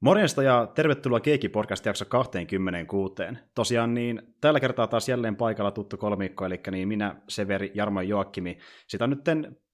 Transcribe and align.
Morjesta 0.00 0.42
ja 0.42 0.66
tervetuloa 0.74 1.20
Keiki 1.20 1.48
Podcast 1.48 1.86
jakso 1.86 2.04
26. 2.04 3.14
Tosiaan 3.54 3.94
niin 3.94 4.22
tällä 4.40 4.60
kertaa 4.60 4.86
taas 4.86 5.08
jälleen 5.08 5.36
paikalla 5.36 5.70
tuttu 5.70 5.96
kolmikko, 5.96 6.46
eli 6.46 6.60
niin 6.70 6.88
minä, 6.88 7.22
Severi, 7.28 7.70
Jarmo 7.74 8.00
ja 8.00 8.08
Joakkimi. 8.08 8.58
Sitä 8.88 9.04
on 9.04 9.10
nyt 9.10 9.20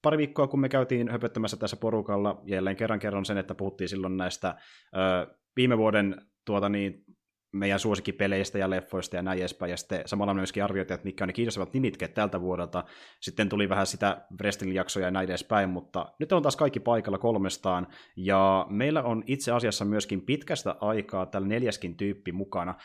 pari 0.01 0.17
viikkoa, 0.17 0.47
kun 0.47 0.59
me 0.59 0.69
käytiin 0.69 1.11
höpöttämässä 1.11 1.57
tässä 1.57 1.77
porukalla. 1.77 2.41
Jälleen 2.45 2.75
kerran 2.75 2.99
kerron 2.99 3.25
sen, 3.25 3.37
että 3.37 3.55
puhuttiin 3.55 3.89
silloin 3.89 4.17
näistä 4.17 4.55
ö, 4.95 5.35
viime 5.55 5.77
vuoden 5.77 6.21
tuota 6.45 6.69
niin, 6.69 7.03
meidän 7.51 7.79
suosikkipeleistä 7.79 8.57
ja 8.57 8.69
leffoista 8.69 9.15
ja 9.15 9.21
näin 9.21 9.39
edespäin, 9.39 9.69
ja 9.69 9.77
sitten 9.77 10.01
samalla 10.05 10.33
myöskin 10.33 10.63
arvioitiin, 10.63 10.95
että 10.95 11.05
mitkä 11.05 11.23
on 11.23 11.27
ne 11.27 11.33
kiinnostavat 11.33 11.73
nimitkeet 11.73 12.13
tältä 12.13 12.41
vuodelta. 12.41 12.83
Sitten 13.21 13.49
tuli 13.49 13.69
vähän 13.69 13.87
sitä 13.87 14.25
wrestling-jaksoja 14.41 15.05
ja 15.05 15.11
näin 15.11 15.29
edespäin, 15.29 15.69
mutta 15.69 16.11
nyt 16.19 16.31
on 16.31 16.41
taas 16.41 16.55
kaikki 16.55 16.79
paikalla 16.79 17.17
kolmestaan, 17.17 17.87
ja 18.15 18.65
meillä 18.69 19.03
on 19.03 19.23
itse 19.27 19.51
asiassa 19.51 19.85
myöskin 19.85 20.21
pitkästä 20.21 20.75
aikaa 20.81 21.25
tällä 21.25 21.47
neljäskin 21.47 21.97
tyyppi 21.97 22.31
mukana 22.31 22.75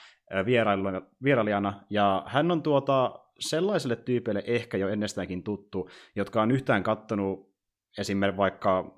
vierailijana, 1.24 1.80
ja 1.90 2.22
hän 2.26 2.50
on 2.50 2.62
tuota 2.62 3.18
sellaiselle 3.38 3.96
tyypeille 3.96 4.42
ehkä 4.46 4.76
jo 4.76 4.88
ennestäänkin 4.88 5.42
tuttu, 5.42 5.88
jotka 6.16 6.42
on 6.42 6.50
yhtään 6.50 6.82
kattonut 6.82 7.52
esimerkiksi 7.98 8.36
vaikka 8.36 8.94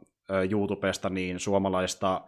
YouTubesta 0.50 1.10
niin 1.10 1.41
suomalaista 1.41 2.20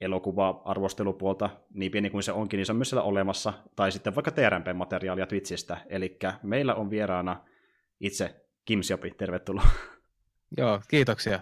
elokuva-arvostelupuolta, 0.00 1.50
niin 1.74 1.92
pieni 1.92 2.10
kuin 2.10 2.22
se 2.22 2.32
onkin, 2.32 2.58
niin 2.58 2.66
se 2.66 2.72
on 2.72 2.76
myös 2.76 2.90
siellä 2.90 3.02
olemassa, 3.02 3.52
tai 3.76 3.92
sitten 3.92 4.14
vaikka 4.14 4.30
TRMP-materiaalia 4.30 5.26
Twitchistä, 5.26 5.76
eli 5.88 6.18
meillä 6.42 6.74
on 6.74 6.90
vieraana 6.90 7.44
itse 8.00 8.34
Kim 8.64 8.82
Siopi, 8.82 9.10
tervetuloa. 9.10 9.66
Joo, 10.58 10.80
kiitoksia. 10.88 11.40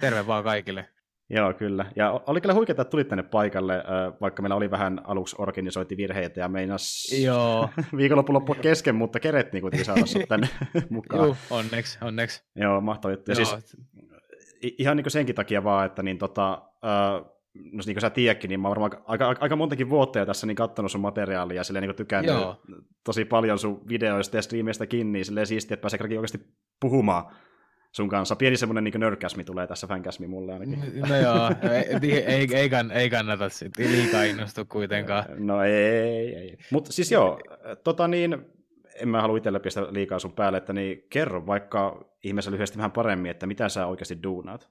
Terve 0.00 0.26
vaan 0.26 0.44
kaikille. 0.44 0.88
Joo, 1.30 1.52
kyllä. 1.52 1.86
Ja 1.96 2.20
oli 2.26 2.40
kyllä 2.40 2.54
huikeaa, 2.54 2.72
että 2.72 2.84
tulit 2.84 3.08
tänne 3.08 3.22
paikalle, 3.22 3.84
vaikka 4.20 4.42
meillä 4.42 4.56
oli 4.56 4.70
vähän 4.70 5.00
aluksi 5.04 5.36
organisointivirheitä 5.38 6.40
ja 6.40 6.48
meinas 6.48 7.06
Joo. 7.22 7.70
viikonloppu 7.96 8.32
loppu 8.32 8.54
kesken, 8.54 8.94
mutta 8.94 9.20
kerettiin 9.20 9.60
kuitenkin 9.60 9.84
saada 9.84 10.02
tänne 10.28 10.48
mukaan. 10.90 11.24
Joo, 11.24 11.36
onneksi, 11.50 11.98
onneksi. 12.02 12.42
Joo, 12.56 12.80
mahtava 12.80 13.12
juttu. 13.12 13.30
Ja 13.30 13.36
Joo. 13.38 13.44
siis, 13.44 13.76
ihan 14.60 14.96
niin 14.96 15.10
senkin 15.10 15.34
takia 15.34 15.64
vaan, 15.64 15.86
että 15.86 16.02
niin 16.02 16.18
tota, 16.18 16.62
no 17.72 17.82
niin 17.86 17.94
kuin 17.94 18.00
sä 18.00 18.10
tiedätkin, 18.10 18.48
niin 18.48 18.60
mä 18.60 18.68
oon 18.68 18.76
varmaan 18.80 19.02
aika, 19.06 19.34
aika 19.40 19.56
montakin 19.56 19.90
vuotta 19.90 20.18
jo 20.18 20.26
tässä 20.26 20.46
niin 20.46 20.56
katsonut 20.56 20.92
sun 20.92 21.00
materiaalia 21.00 21.56
ja 21.56 21.64
silleen 21.64 21.88
niin 21.88 21.96
tykännyt 21.96 22.34
Joo. 22.34 22.62
tosi 23.04 23.24
paljon 23.24 23.58
sun 23.58 23.88
videoista 23.88 24.36
ja 24.36 24.42
striimeistäkin, 24.42 25.12
niin 25.12 25.24
silleen 25.24 25.46
siistiä, 25.46 25.74
että 25.74 25.82
pääsee 25.82 26.00
oikeasti 26.02 26.40
puhumaan 26.80 27.24
sun 27.92 28.08
kanssa. 28.08 28.36
Pieni 28.36 28.56
semmoinen 28.56 28.84
niin 28.84 29.00
nörkkäsmi 29.00 29.44
tulee 29.44 29.66
tässä 29.66 29.86
fänkäsmi 29.86 30.26
mulle 30.26 30.52
ainakin. 30.52 30.80
No 31.08 31.16
joo, 31.16 31.50
ei, 32.02 32.24
ei, 32.26 32.48
ei, 32.52 32.68
kann, 32.68 32.90
ei 32.90 33.10
kannata 33.10 33.48
sitten 33.48 33.92
liikaa 33.92 34.22
innostua 34.22 34.64
kuitenkaan. 34.64 35.24
No 35.38 35.62
ei, 35.62 35.72
ei, 35.74 36.34
ei. 36.34 36.58
Mutta 36.72 36.92
siis 36.92 37.12
joo, 37.12 37.40
tota 37.84 38.08
niin, 38.08 38.36
en 39.00 39.08
mä 39.08 39.20
halua 39.20 39.36
itselle 39.36 39.60
pistää 39.60 39.86
liikaa 39.90 40.18
sun 40.18 40.32
päälle, 40.32 40.58
että 40.58 40.72
niin 40.72 41.02
kerro 41.10 41.46
vaikka 41.46 42.04
ihmeessä 42.24 42.50
lyhyesti 42.50 42.76
vähän 42.76 42.92
paremmin, 42.92 43.30
että 43.30 43.46
mitä 43.46 43.68
sä 43.68 43.86
oikeasti 43.86 44.22
duunaat. 44.22 44.68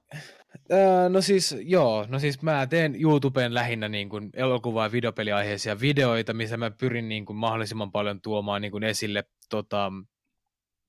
Öö, 0.72 1.08
no 1.08 1.20
siis 1.20 1.56
joo, 1.60 2.06
no 2.08 2.18
siis 2.18 2.42
mä 2.42 2.66
teen 2.66 3.02
YouTubeen 3.02 3.54
lähinnä 3.54 3.88
niin 3.88 4.08
kuin 4.08 4.30
elokuva- 4.36 4.82
ja 4.82 4.92
videopeliaiheisia 4.92 5.80
videoita, 5.80 6.32
missä 6.34 6.56
mä 6.56 6.70
pyrin 6.70 7.08
niin 7.08 7.26
kuin 7.26 7.36
mahdollisimman 7.36 7.92
paljon 7.92 8.20
tuomaan 8.20 8.62
niin 8.62 8.72
kuin 8.72 8.84
esille 8.84 9.24
tota, 9.50 9.92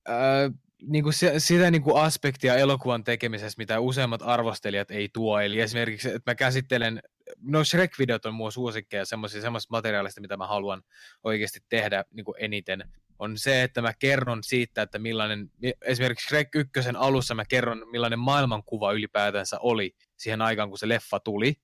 öö, 0.08 0.50
niin 0.82 1.02
kuin 1.02 1.12
se, 1.12 1.34
sitä 1.38 1.70
niin 1.70 1.82
kuin 1.82 2.02
aspektia 2.02 2.56
elokuvan 2.56 3.04
tekemisessä, 3.04 3.58
mitä 3.58 3.80
useimmat 3.80 4.22
arvostelijat 4.24 4.90
ei 4.90 5.08
tuo. 5.12 5.40
Eli 5.40 5.60
esimerkiksi, 5.60 6.08
että 6.08 6.30
mä 6.30 6.34
käsittelen, 6.34 7.02
no 7.42 7.64
Shrek-videot 7.64 8.26
on 8.26 8.34
mua 8.34 8.50
suosikkeja 8.50 9.04
semmoisista 9.04 9.52
materiaalista, 9.70 10.20
mitä 10.20 10.36
mä 10.36 10.46
haluan 10.46 10.82
oikeasti 11.24 11.60
tehdä 11.68 12.04
niin 12.14 12.24
kuin 12.24 12.34
eniten 12.38 12.84
on 13.20 13.38
se, 13.38 13.62
että 13.62 13.82
mä 13.82 13.92
kerron 13.98 14.44
siitä, 14.44 14.82
että 14.82 14.98
millainen, 14.98 15.50
esimerkiksi 15.82 16.26
Shrek 16.26 16.48
1 16.54 16.80
alussa 16.96 17.34
mä 17.34 17.44
kerron, 17.44 17.86
millainen 17.90 18.18
maailmankuva 18.18 18.92
ylipäätänsä 18.92 19.58
oli 19.60 19.96
siihen 20.16 20.42
aikaan, 20.42 20.68
kun 20.68 20.78
se 20.78 20.88
leffa 20.88 21.20
tuli. 21.20 21.54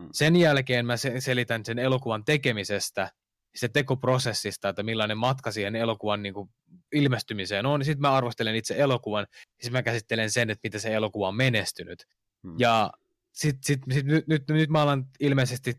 Hmm. 0.00 0.08
Sen 0.12 0.36
jälkeen 0.36 0.86
mä 0.86 0.94
selitän 1.18 1.64
sen 1.64 1.78
elokuvan 1.78 2.24
tekemisestä, 2.24 3.10
se 3.54 3.68
tekoprosessista, 3.68 4.68
että 4.68 4.82
millainen 4.82 5.18
matka 5.18 5.52
siihen 5.52 5.76
elokuvan 5.76 6.22
niin 6.22 6.34
kuin, 6.34 6.50
ilmestymiseen 6.92 7.66
on. 7.66 7.84
Sitten 7.84 8.00
mä 8.00 8.12
arvostelen 8.12 8.54
itse 8.54 8.74
elokuvan, 8.78 9.26
ja 9.30 9.36
sitten 9.62 9.78
mä 9.78 9.82
käsittelen 9.82 10.30
sen, 10.30 10.50
että 10.50 10.60
miten 10.62 10.80
se 10.80 10.94
elokuva 10.94 11.28
on 11.28 11.36
menestynyt. 11.36 12.06
Hmm. 12.42 12.54
Ja 12.58 12.90
sitten 13.32 13.64
sit, 13.64 13.80
sit, 13.92 14.04
nyt, 14.04 14.26
nyt, 14.26 14.48
nyt 14.48 14.70
mä 14.70 14.82
alan 14.82 15.06
ilmeisesti 15.20 15.74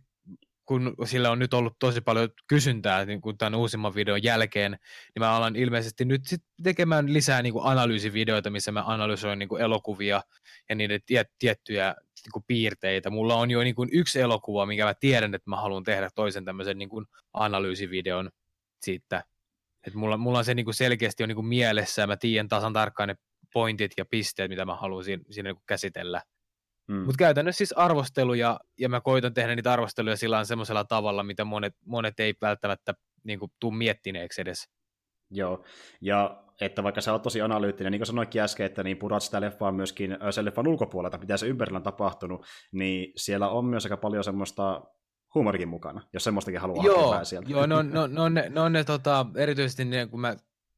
kun 0.72 0.96
sillä 1.06 1.32
on 1.32 1.40
nyt 1.40 1.54
ollut 1.54 1.76
tosi 1.80 2.02
paljon 2.02 2.30
kysyntää 2.48 3.06
niin 3.06 3.22
kuin 3.22 3.38
tämän 3.38 3.56
uusimman 3.56 3.96
videon 3.96 4.24
jälkeen, 4.24 4.72
niin 4.72 5.20
mä 5.20 5.32
alan 5.32 5.56
ilmeisesti 5.56 6.06
nyt 6.06 6.22
sit 6.26 6.42
tekemään 6.64 7.14
lisää 7.14 7.42
niin 7.42 7.54
kuin 7.54 7.66
analyysivideoita, 7.66 8.50
missä 8.50 8.72
mä 8.72 8.84
analysoin 8.88 9.40
niin 9.40 9.50
kuin 9.50 9.62
elokuvia 9.62 10.22
ja 10.70 10.76
niiden 10.76 11.00
tiet, 11.06 11.28
tiettyjä 11.40 11.96
niin 12.00 12.32
kuin 12.34 12.44
piirteitä. 12.48 13.10
Mulla 13.10 13.36
on 13.36 13.52
jo 13.52 13.64
niin 13.64 13.76
kuin 13.76 13.90
yksi 13.92 14.20
elokuva, 14.20 14.66
minkä 14.66 14.86
mä 14.86 14.94
tiedän, 14.94 15.36
että 15.36 15.50
mä 15.50 15.56
haluan 15.56 15.84
tehdä 15.84 16.10
toisen 16.16 16.46
tämmöisen 16.46 16.78
niin 16.78 16.90
kuin 16.90 17.06
analyysivideon 17.34 18.30
siitä. 18.82 19.24
Et 19.88 19.94
mulla, 19.94 20.18
mulla 20.18 20.38
on 20.38 20.46
se 20.46 20.54
niin 20.54 20.66
kuin 20.66 20.76
selkeästi 20.76 21.24
on 21.24 21.30
niin 21.30 21.36
kuin 21.36 21.48
mielessä 21.48 22.02
ja 22.02 22.08
mä 22.08 22.18
tiedän 22.18 22.48
tasan 22.48 22.74
tarkkaan 22.74 23.10
ne 23.10 23.16
pointit 23.54 23.92
ja 23.98 24.06
pisteet, 24.06 24.50
mitä 24.50 24.66
mä 24.66 24.76
haluan 24.76 25.04
siinä, 25.04 25.24
siinä 25.30 25.50
niin 25.50 25.56
kuin 25.56 25.66
käsitellä. 25.68 26.22
Mm. 26.92 26.98
Mutta 26.98 27.18
käytännössä 27.18 27.58
siis 27.58 27.74
arvosteluja, 27.74 28.60
ja 28.80 28.90
mä 28.90 29.02
koitan 29.02 29.34
tehdä 29.34 29.56
niitä 29.56 29.74
arvosteluja 29.74 30.16
sillä 30.16 30.44
semmoisella 30.44 30.84
tavalla, 30.84 31.24
mitä 31.24 31.46
monet, 31.46 31.76
monet 31.86 32.20
ei 32.20 32.34
välttämättä 32.42 32.94
niin 33.24 33.40
kuin, 33.40 33.52
tuu 33.60 33.72
miettineeksi 33.72 34.42
edes. 34.42 34.70
Joo, 35.30 35.64
ja 36.02 36.44
että 36.62 36.84
vaikka 36.84 37.02
sä 37.02 37.12
oot 37.12 37.22
tosi 37.22 37.42
analyyttinen, 37.42 37.92
niin 37.92 38.00
kuin 38.00 38.08
sanoinkin 38.08 38.42
äsken, 38.42 38.66
että 38.66 38.84
niin 38.84 38.98
purat 38.98 39.24
sitä 39.24 39.42
leffaa 39.42 39.72
myöskin 39.72 40.18
sen 40.32 40.46
leffan 40.46 40.68
ulkopuolelta, 40.68 41.18
mitä 41.18 41.38
se 41.38 41.48
ympärillä 41.48 41.78
on 41.78 41.84
tapahtunut, 41.84 42.46
niin 42.72 43.14
siellä 43.16 43.50
on 43.50 43.66
myös 43.66 43.86
aika 43.86 43.98
paljon 43.98 44.24
semmoista 44.24 44.82
huumorikin 45.36 45.70
mukana, 45.70 46.02
jos 46.14 46.24
semmoistakin 46.24 46.62
haluaa 46.62 46.86
joo, 46.86 47.10
hakea 47.10 47.24
sieltä. 47.24 47.50
Joo, 47.50 47.66
no, 47.66 47.82
no, 47.82 48.08
no, 48.08 48.30
ne, 48.30 48.50
no 48.50 48.70
ne 48.70 48.84
tota, 48.84 49.26
erityisesti 49.36 49.86
ne, 49.86 50.08
kun 50.08 50.22
mä, 50.22 50.36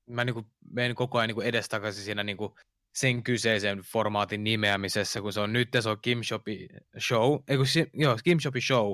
mä 0.09 0.25
niin 0.25 0.33
kuin 0.33 0.45
menen 0.71 0.95
koko 0.95 1.17
ajan 1.17 1.27
niin 1.27 1.41
edestakaisin 1.41 2.03
siinä 2.03 2.23
niin 2.23 2.37
kuin 2.37 2.53
sen 2.93 3.23
kyseisen 3.23 3.79
formaatin 3.79 4.43
nimeämisessä, 4.43 5.21
kun 5.21 5.33
se 5.33 5.39
on 5.39 5.53
nyt 5.53 5.69
se 5.79 5.89
on 5.89 5.97
Kim 6.01 6.23
Shopi 6.23 6.67
Show, 6.99 7.39
ei 7.47 7.57
kun, 7.57 7.65
joo, 7.93 8.17
Kim 8.23 8.39
Shopi 8.39 8.61
Show, 8.61 8.93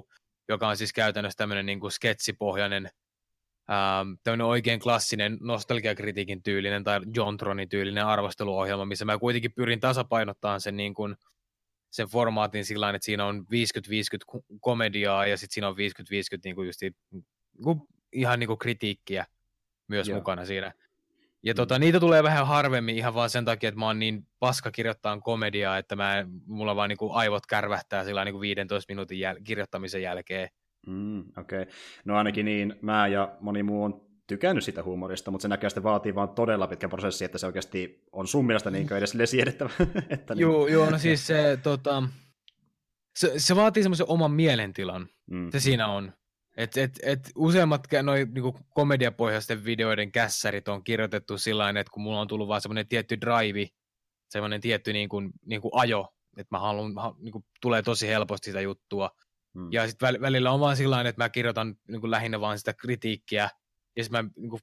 joka 0.49 0.67
on 0.67 0.77
siis 0.77 0.93
käytännössä 0.93 1.37
tämmöinen 1.37 1.65
niin 1.65 1.79
kuin 1.79 1.91
sketsipohjainen, 1.91 2.89
ähm, 3.71 4.13
tämmöinen 4.23 4.47
oikein 4.47 4.79
klassinen 4.79 5.37
nostalgiakritiikin 5.41 6.43
tyylinen 6.43 6.83
tai 6.83 6.99
Jontronin 7.15 7.69
tyylinen 7.69 8.05
arvosteluohjelma, 8.05 8.85
missä 8.85 9.05
mä 9.05 9.17
kuitenkin 9.17 9.53
pyrin 9.53 9.79
tasapainottamaan 9.79 10.61
sen, 10.61 10.77
niin 10.77 10.93
kuin, 10.93 11.15
sen 11.89 12.07
formaatin 12.07 12.65
sillä 12.65 12.89
että 12.89 13.05
siinä 13.05 13.25
on 13.25 13.45
50-50 13.45 14.41
komediaa 14.59 15.27
ja 15.27 15.37
sitten 15.37 15.53
siinä 15.53 15.67
on 15.67 15.75
50-50 15.75 15.77
niin 16.43 16.55
kuin 16.55 16.65
just, 16.65 16.81
niin 16.81 17.25
kuin, 17.63 17.81
ihan 18.13 18.39
niin 18.39 18.47
kuin 18.47 18.59
kritiikkiä 18.59 19.25
myös 19.87 20.07
Joo. 20.07 20.17
mukana 20.17 20.45
siinä. 20.45 20.73
Ja 21.43 21.53
tota, 21.53 21.75
mm. 21.75 21.79
niitä 21.79 21.99
tulee 21.99 22.23
vähän 22.23 22.47
harvemmin 22.47 22.97
ihan 22.97 23.13
vaan 23.13 23.29
sen 23.29 23.45
takia, 23.45 23.69
että 23.69 23.79
mä 23.79 23.85
oon 23.85 23.99
niin 23.99 24.27
paska 24.39 24.71
kirjoittaa 24.71 25.19
komediaa, 25.19 25.77
että 25.77 25.95
mä, 25.95 26.25
mulla 26.45 26.75
vaan 26.75 26.89
niinku 26.89 27.11
aivot 27.11 27.45
kärvähtää 27.45 28.03
sillä 28.03 28.25
niinku 28.25 28.41
15 28.41 28.93
minuutin 28.93 29.19
jäl- 29.19 29.41
kirjoittamisen 29.43 30.01
jälkeen. 30.01 30.49
Mm, 30.87 31.19
Okei. 31.19 31.61
Okay. 31.61 31.73
No 32.05 32.17
ainakin 32.17 32.45
niin, 32.45 32.75
mä 32.81 33.07
ja 33.07 33.37
moni 33.39 33.63
muu 33.63 33.83
on 33.83 34.09
tykännyt 34.27 34.63
sitä 34.63 34.83
huumorista, 34.83 35.31
mutta 35.31 35.41
se 35.41 35.47
näköjään 35.47 35.71
sitten 35.71 35.83
vaatii 35.83 36.15
vaan 36.15 36.29
todella 36.29 36.67
pitkä 36.67 36.89
prosessi, 36.89 37.25
että 37.25 37.37
se 37.37 37.45
oikeasti 37.45 38.03
on 38.11 38.27
sun 38.27 38.45
mielestä 38.45 38.71
niin 38.71 38.93
edes 38.93 39.31
siedettävä. 39.31 39.69
että 40.09 40.35
niin. 40.35 40.41
Joo, 40.41 40.67
joo, 40.67 40.89
no 40.89 40.97
siis 40.97 41.27
se, 41.27 41.59
tota, 41.63 42.03
se, 43.19 43.33
se 43.37 43.55
vaatii 43.55 43.83
semmoisen 43.83 44.09
oman 44.09 44.31
mielentilan. 44.31 45.07
Mm. 45.31 45.51
Se 45.51 45.59
siinä 45.59 45.87
on. 45.87 46.13
Et, 46.59 46.77
et, 46.77 46.99
et 47.03 47.31
useimmat 47.35 47.87
noin 48.03 48.33
niinku 48.33 48.59
komediapohjaisten 48.69 49.65
videoiden 49.65 50.11
kässärit 50.11 50.67
on 50.67 50.83
kirjoitettu 50.83 51.37
sillä 51.37 51.69
että 51.69 51.91
kun 51.91 52.03
mulla 52.03 52.21
on 52.21 52.27
tullut 52.27 52.47
vaan 52.47 52.61
semmoinen 52.61 52.87
tietty 52.87 53.21
drive, 53.21 53.67
semmoinen 54.29 54.61
tietty 54.61 54.93
niinku, 54.93 55.21
niinku 55.45 55.69
ajo, 55.73 56.13
että 56.37 56.55
mä 56.55 56.59
haluan, 56.59 56.93
niinku, 57.17 57.45
tulee 57.61 57.81
tosi 57.81 58.07
helposti 58.07 58.45
sitä 58.45 58.61
juttua. 58.61 59.09
Hmm. 59.53 59.71
Ja 59.71 59.87
sitten 59.87 60.21
välillä 60.21 60.51
on 60.51 60.59
vaan 60.59 60.77
sillä 60.77 61.01
että 61.01 61.23
mä 61.23 61.29
kirjoitan 61.29 61.75
niinku 61.87 62.11
lähinnä 62.11 62.39
vaan 62.41 62.57
sitä 62.57 62.73
kritiikkiä, 62.73 63.49
ja 63.95 64.03
sitten 64.03 64.25
mä 64.25 64.31
niinku, 64.37 64.59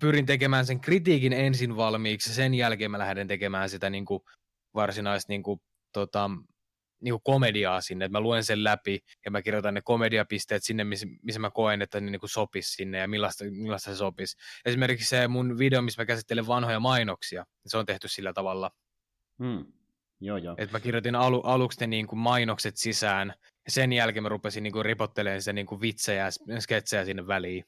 pyrin 0.00 0.26
tekemään 0.26 0.66
sen 0.66 0.80
kritiikin 0.80 1.32
ensin 1.32 1.76
valmiiksi, 1.76 2.30
ja 2.30 2.34
sen 2.34 2.54
jälkeen 2.54 2.90
mä 2.90 2.98
lähden 2.98 3.28
tekemään 3.28 3.70
sitä 3.70 3.90
niinku, 3.90 4.24
varsinaista 4.74 5.32
niinku, 5.32 5.62
tota, 5.92 6.30
niin 7.00 7.14
komediaa 7.24 7.80
sinne, 7.80 8.04
että 8.04 8.18
mä 8.18 8.20
luen 8.20 8.44
sen 8.44 8.64
läpi 8.64 9.00
ja 9.24 9.30
mä 9.30 9.42
kirjoitan 9.42 9.74
ne 9.74 9.80
komediapisteet 9.84 10.64
sinne, 10.64 10.84
missä, 10.84 11.06
missä 11.22 11.40
mä 11.40 11.50
koen, 11.50 11.82
että 11.82 12.00
ne 12.00 12.10
niin 12.10 12.20
sopisi 12.24 12.72
sinne 12.72 12.98
ja 12.98 13.08
millaista, 13.08 13.44
millaista 13.44 13.90
se 13.90 13.96
sopisi. 13.96 14.36
Esimerkiksi 14.64 15.08
se 15.08 15.28
mun 15.28 15.58
video, 15.58 15.82
missä 15.82 16.02
mä 16.02 16.06
käsittelen 16.06 16.46
vanhoja 16.46 16.80
mainoksia, 16.80 17.44
se 17.66 17.78
on 17.78 17.86
tehty 17.86 18.08
sillä 18.08 18.32
tavalla. 18.32 18.70
Hmm. 19.38 19.72
Joo, 20.20 20.36
joo. 20.36 20.54
Että 20.58 20.76
mä 20.76 20.80
kirjoitin 20.80 21.14
alu, 21.14 21.40
aluksi 21.40 21.80
ne 21.80 21.86
niin 21.86 22.06
kuin 22.06 22.18
mainokset 22.18 22.76
sisään 22.76 23.34
sen 23.68 23.92
jälkeen 23.92 24.22
mä 24.22 24.28
rupesin 24.28 24.62
niinku 24.62 24.82
ripottelemaan 24.82 25.42
sitä 25.42 25.52
niinku 25.52 25.80
vitsejä 25.80 26.30
ja 26.46 26.60
sketsejä 26.60 27.04
sinne 27.04 27.26
väliin. 27.26 27.64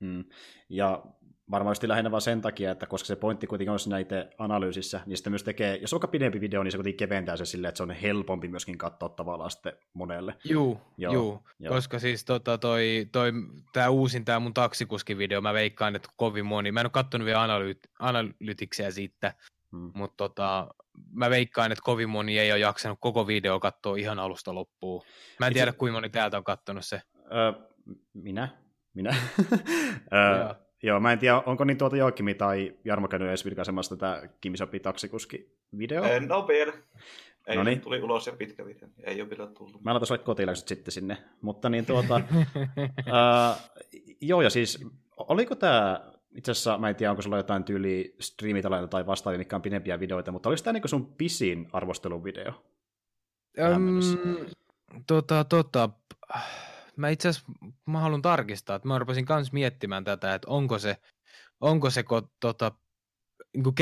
Mm. 0.00 0.24
Ja 0.68 1.04
varmaan 1.50 1.70
just 1.70 1.82
lähinnä 1.82 2.10
vaan 2.10 2.20
sen 2.20 2.40
takia, 2.40 2.70
että 2.70 2.86
koska 2.86 3.06
se 3.06 3.16
pointti 3.16 3.46
kuitenkin 3.46 3.72
on 3.72 3.78
siinä 3.78 3.98
itse 3.98 4.30
analyysissä, 4.38 5.00
niin 5.06 5.16
sitten 5.16 5.32
myös 5.32 5.42
tekee, 5.42 5.76
jos 5.76 5.94
on 5.94 6.00
pidempi 6.10 6.40
video, 6.40 6.62
niin 6.62 6.72
se 6.72 6.78
kuitenkin 6.78 7.08
keventää 7.08 7.36
se 7.36 7.44
silleen, 7.44 7.68
että 7.68 7.76
se 7.76 7.82
on 7.82 7.90
helpompi 7.90 8.48
myöskin 8.48 8.78
katsoa 8.78 9.08
tavallaan 9.08 9.50
sitten 9.50 9.72
monelle. 9.94 10.34
Juu, 10.44 10.80
joo, 10.96 11.12
juu. 11.12 11.42
Joo. 11.58 11.74
koska 11.74 11.98
siis 11.98 12.24
tota, 12.24 12.58
toi, 12.58 13.08
toi, 13.12 13.32
tää 13.72 13.90
uusin 13.90 14.24
tää 14.24 14.40
mun 14.40 14.54
taksikuski-video, 14.54 15.40
mä 15.40 15.54
veikkaan, 15.54 15.96
että 15.96 16.08
kovin 16.16 16.46
moni, 16.46 16.72
mä 16.72 16.80
en 16.80 16.86
ole 16.86 16.90
kattonut 16.90 17.26
vielä 17.26 17.42
analyt, 17.42 17.78
analytiksejä 17.98 18.90
siitä, 18.90 19.34
hmm. 19.72 19.92
mutta 19.94 20.16
tota, 20.16 20.66
mä 21.12 21.30
veikkaan, 21.30 21.72
että 21.72 21.82
kovin 21.84 22.08
moni 22.08 22.38
ei 22.38 22.52
ole 22.52 22.58
jaksanut 22.60 22.98
koko 23.00 23.26
video 23.26 23.60
katsoa 23.60 23.96
ihan 23.96 24.18
alusta 24.18 24.54
loppuun. 24.54 25.02
Mä 25.40 25.46
en 25.46 25.50
Itse... 25.50 25.58
tiedä, 25.58 25.72
kuinka 25.72 25.96
moni 25.96 26.10
täältä 26.10 26.36
on 26.36 26.44
kattonut 26.44 26.84
se. 26.84 27.02
Öö, 27.32 27.52
minä? 28.14 28.48
Minä? 28.94 29.16
öö, 30.12 30.63
Joo, 30.84 31.00
mä 31.00 31.12
en 31.12 31.18
tiedä, 31.18 31.42
onko 31.46 31.64
niin 31.64 31.78
tuota 31.78 31.96
Joakimi 31.96 32.34
tai 32.34 32.74
Jarmo 32.84 33.08
käynyt 33.08 33.28
edes 33.28 33.44
vilkaisemassa 33.44 33.96
tätä 33.96 34.28
Kimisopi 34.40 34.80
taksikuski 34.80 35.56
video? 35.78 36.04
En 36.04 36.32
ole 36.32 36.48
vielä. 36.48 36.72
Ei, 37.46 37.56
Noniin. 37.56 37.80
tuli 37.80 38.02
ulos 38.02 38.26
ja 38.26 38.32
pitkä 38.32 38.64
video. 38.64 38.88
Ei 39.02 39.20
ole 39.20 39.30
vielä 39.30 39.46
tullut. 39.46 39.84
Mä 39.84 39.92
laitan 39.92 40.06
sulle 40.06 40.18
kotiläksyt 40.18 40.68
sitten 40.68 40.92
sinne. 40.92 41.16
Mutta 41.40 41.68
niin 41.68 41.86
tuota... 41.86 42.20
uh, 42.98 43.82
joo, 44.20 44.42
ja 44.42 44.50
siis 44.50 44.86
oliko 45.16 45.54
tämä 45.54 46.00
itse 46.34 46.50
asiassa 46.50 46.78
mä 46.78 46.88
en 46.88 46.96
tiedä, 46.96 47.10
onko 47.10 47.22
sulla 47.22 47.36
jotain 47.36 47.64
tyyli 47.64 48.14
striimitaloilla 48.20 48.88
tai 48.88 49.06
vastaavia, 49.06 49.38
mikä 49.38 49.56
on 49.56 49.62
pidempiä 49.62 50.00
videoita, 50.00 50.32
mutta 50.32 50.48
oliko 50.48 50.62
tämä 50.62 50.72
niin 50.72 50.88
sun 50.88 51.14
pisin 51.14 51.68
arvosteluvideo? 51.72 52.64
Um, 53.76 54.00
tota, 55.06 55.44
tota, 55.44 55.90
mä 56.96 57.08
itse 57.08 57.28
asiassa 57.28 57.52
mä 57.86 58.00
haluan 58.00 58.22
tarkistaa, 58.22 58.76
että 58.76 58.88
mä 58.88 58.98
rupesin 58.98 59.24
kans 59.24 59.52
miettimään 59.52 60.04
tätä, 60.04 60.34
että 60.34 60.48
onko 60.50 60.78
se, 60.78 60.96
onko 61.60 61.90
se 61.90 62.02
ko, 62.02 62.22
tota, 62.40 62.72
niin 63.54 63.74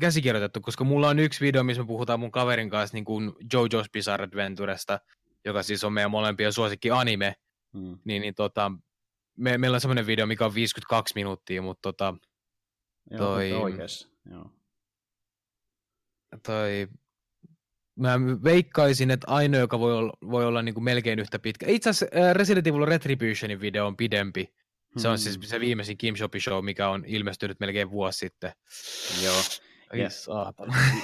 käsikirjoitettu, 0.00 0.60
koska 0.60 0.84
mulla 0.84 1.08
on 1.08 1.18
yksi 1.18 1.44
video, 1.44 1.64
missä 1.64 1.82
me 1.82 1.86
puhutaan 1.86 2.20
mun 2.20 2.30
kaverin 2.30 2.70
kanssa 2.70 2.96
niin 2.96 3.04
kuin 3.04 3.32
JoJo's 3.54 3.88
Bizarre 3.92 4.24
Adventuresta, 4.24 5.00
joka 5.44 5.62
siis 5.62 5.84
on 5.84 5.92
meidän 5.92 6.10
molempien 6.10 6.52
suosikki 6.52 6.90
anime, 6.90 7.34
hmm. 7.72 7.98
niin, 8.04 8.22
niin 8.22 8.34
tota, 8.34 8.72
me, 9.38 9.58
meillä 9.58 9.74
on 9.74 9.80
semmoinen 9.80 10.06
video, 10.06 10.26
mikä 10.26 10.44
on 10.44 10.54
52 10.54 11.14
minuuttia, 11.14 11.62
mutta 11.62 11.82
tota, 11.82 12.14
Joo, 13.10 13.18
toi, 13.18 13.52
oikeassa. 13.52 14.08
Joo. 14.30 14.50
toi 16.46 16.88
mä 17.98 18.20
veikkaisin, 18.44 19.10
että 19.10 19.26
ainoa, 19.30 19.60
joka 19.60 19.78
voi 19.78 19.96
olla, 19.96 20.12
voi 20.30 20.46
olla 20.46 20.62
niin 20.62 20.74
kuin 20.74 20.84
melkein 20.84 21.18
yhtä 21.18 21.38
pitkä. 21.38 21.66
Itse 21.68 21.90
asiassa 21.90 22.32
Resident 22.32 22.66
Evil 22.66 22.84
Retributionin 22.84 23.60
video 23.60 23.86
on 23.86 23.96
pidempi. 23.96 24.54
Se 24.96 25.08
on 25.08 25.18
siis 25.18 25.36
hmm. 25.36 25.42
se 25.42 25.60
viimeisin 25.60 25.98
Kim 25.98 26.16
Shopi 26.16 26.40
Show, 26.40 26.64
mikä 26.64 26.88
on 26.88 27.04
ilmestynyt 27.06 27.60
melkein 27.60 27.90
vuosi 27.90 28.18
sitten. 28.18 28.52
Joo. 29.24 29.34
Ja, 29.92 30.08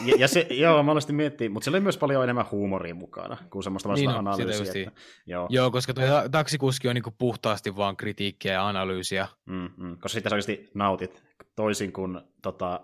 ja, 0.06 0.14
ja 0.19 0.29
se, 0.29 0.46
joo, 0.50 0.82
mä 0.82 0.91
aloin 0.91 1.14
miettiä, 1.14 1.50
mutta 1.50 1.64
siellä 1.64 1.76
oli 1.76 1.82
myös 1.82 1.99
paljon 1.99 2.25
enemmän 2.25 2.44
huumoria 2.50 2.94
mukana 2.94 3.37
kuin 3.50 3.62
semmoista 3.62 3.88
vasta 3.88 4.00
niin, 4.06 4.19
analyysiä. 4.19 4.88
Että, 4.88 5.00
joo. 5.26 5.46
joo, 5.50 5.70
koska 5.70 5.94
tuo 5.94 6.05
taksikuski 6.31 6.88
on 6.88 6.94
niinku 6.94 7.14
puhtaasti 7.19 7.76
vaan 7.76 7.96
kritiikkiä 7.96 8.52
ja 8.52 8.69
analyysiä. 8.69 9.29
Mm, 9.46 9.70
mm, 9.76 9.99
koska 9.99 10.08
sitä 10.08 10.29
oikeasti 10.29 10.70
nautit, 10.75 11.25
toisin 11.56 11.93
kuin 11.93 12.20
tota, 12.43 12.81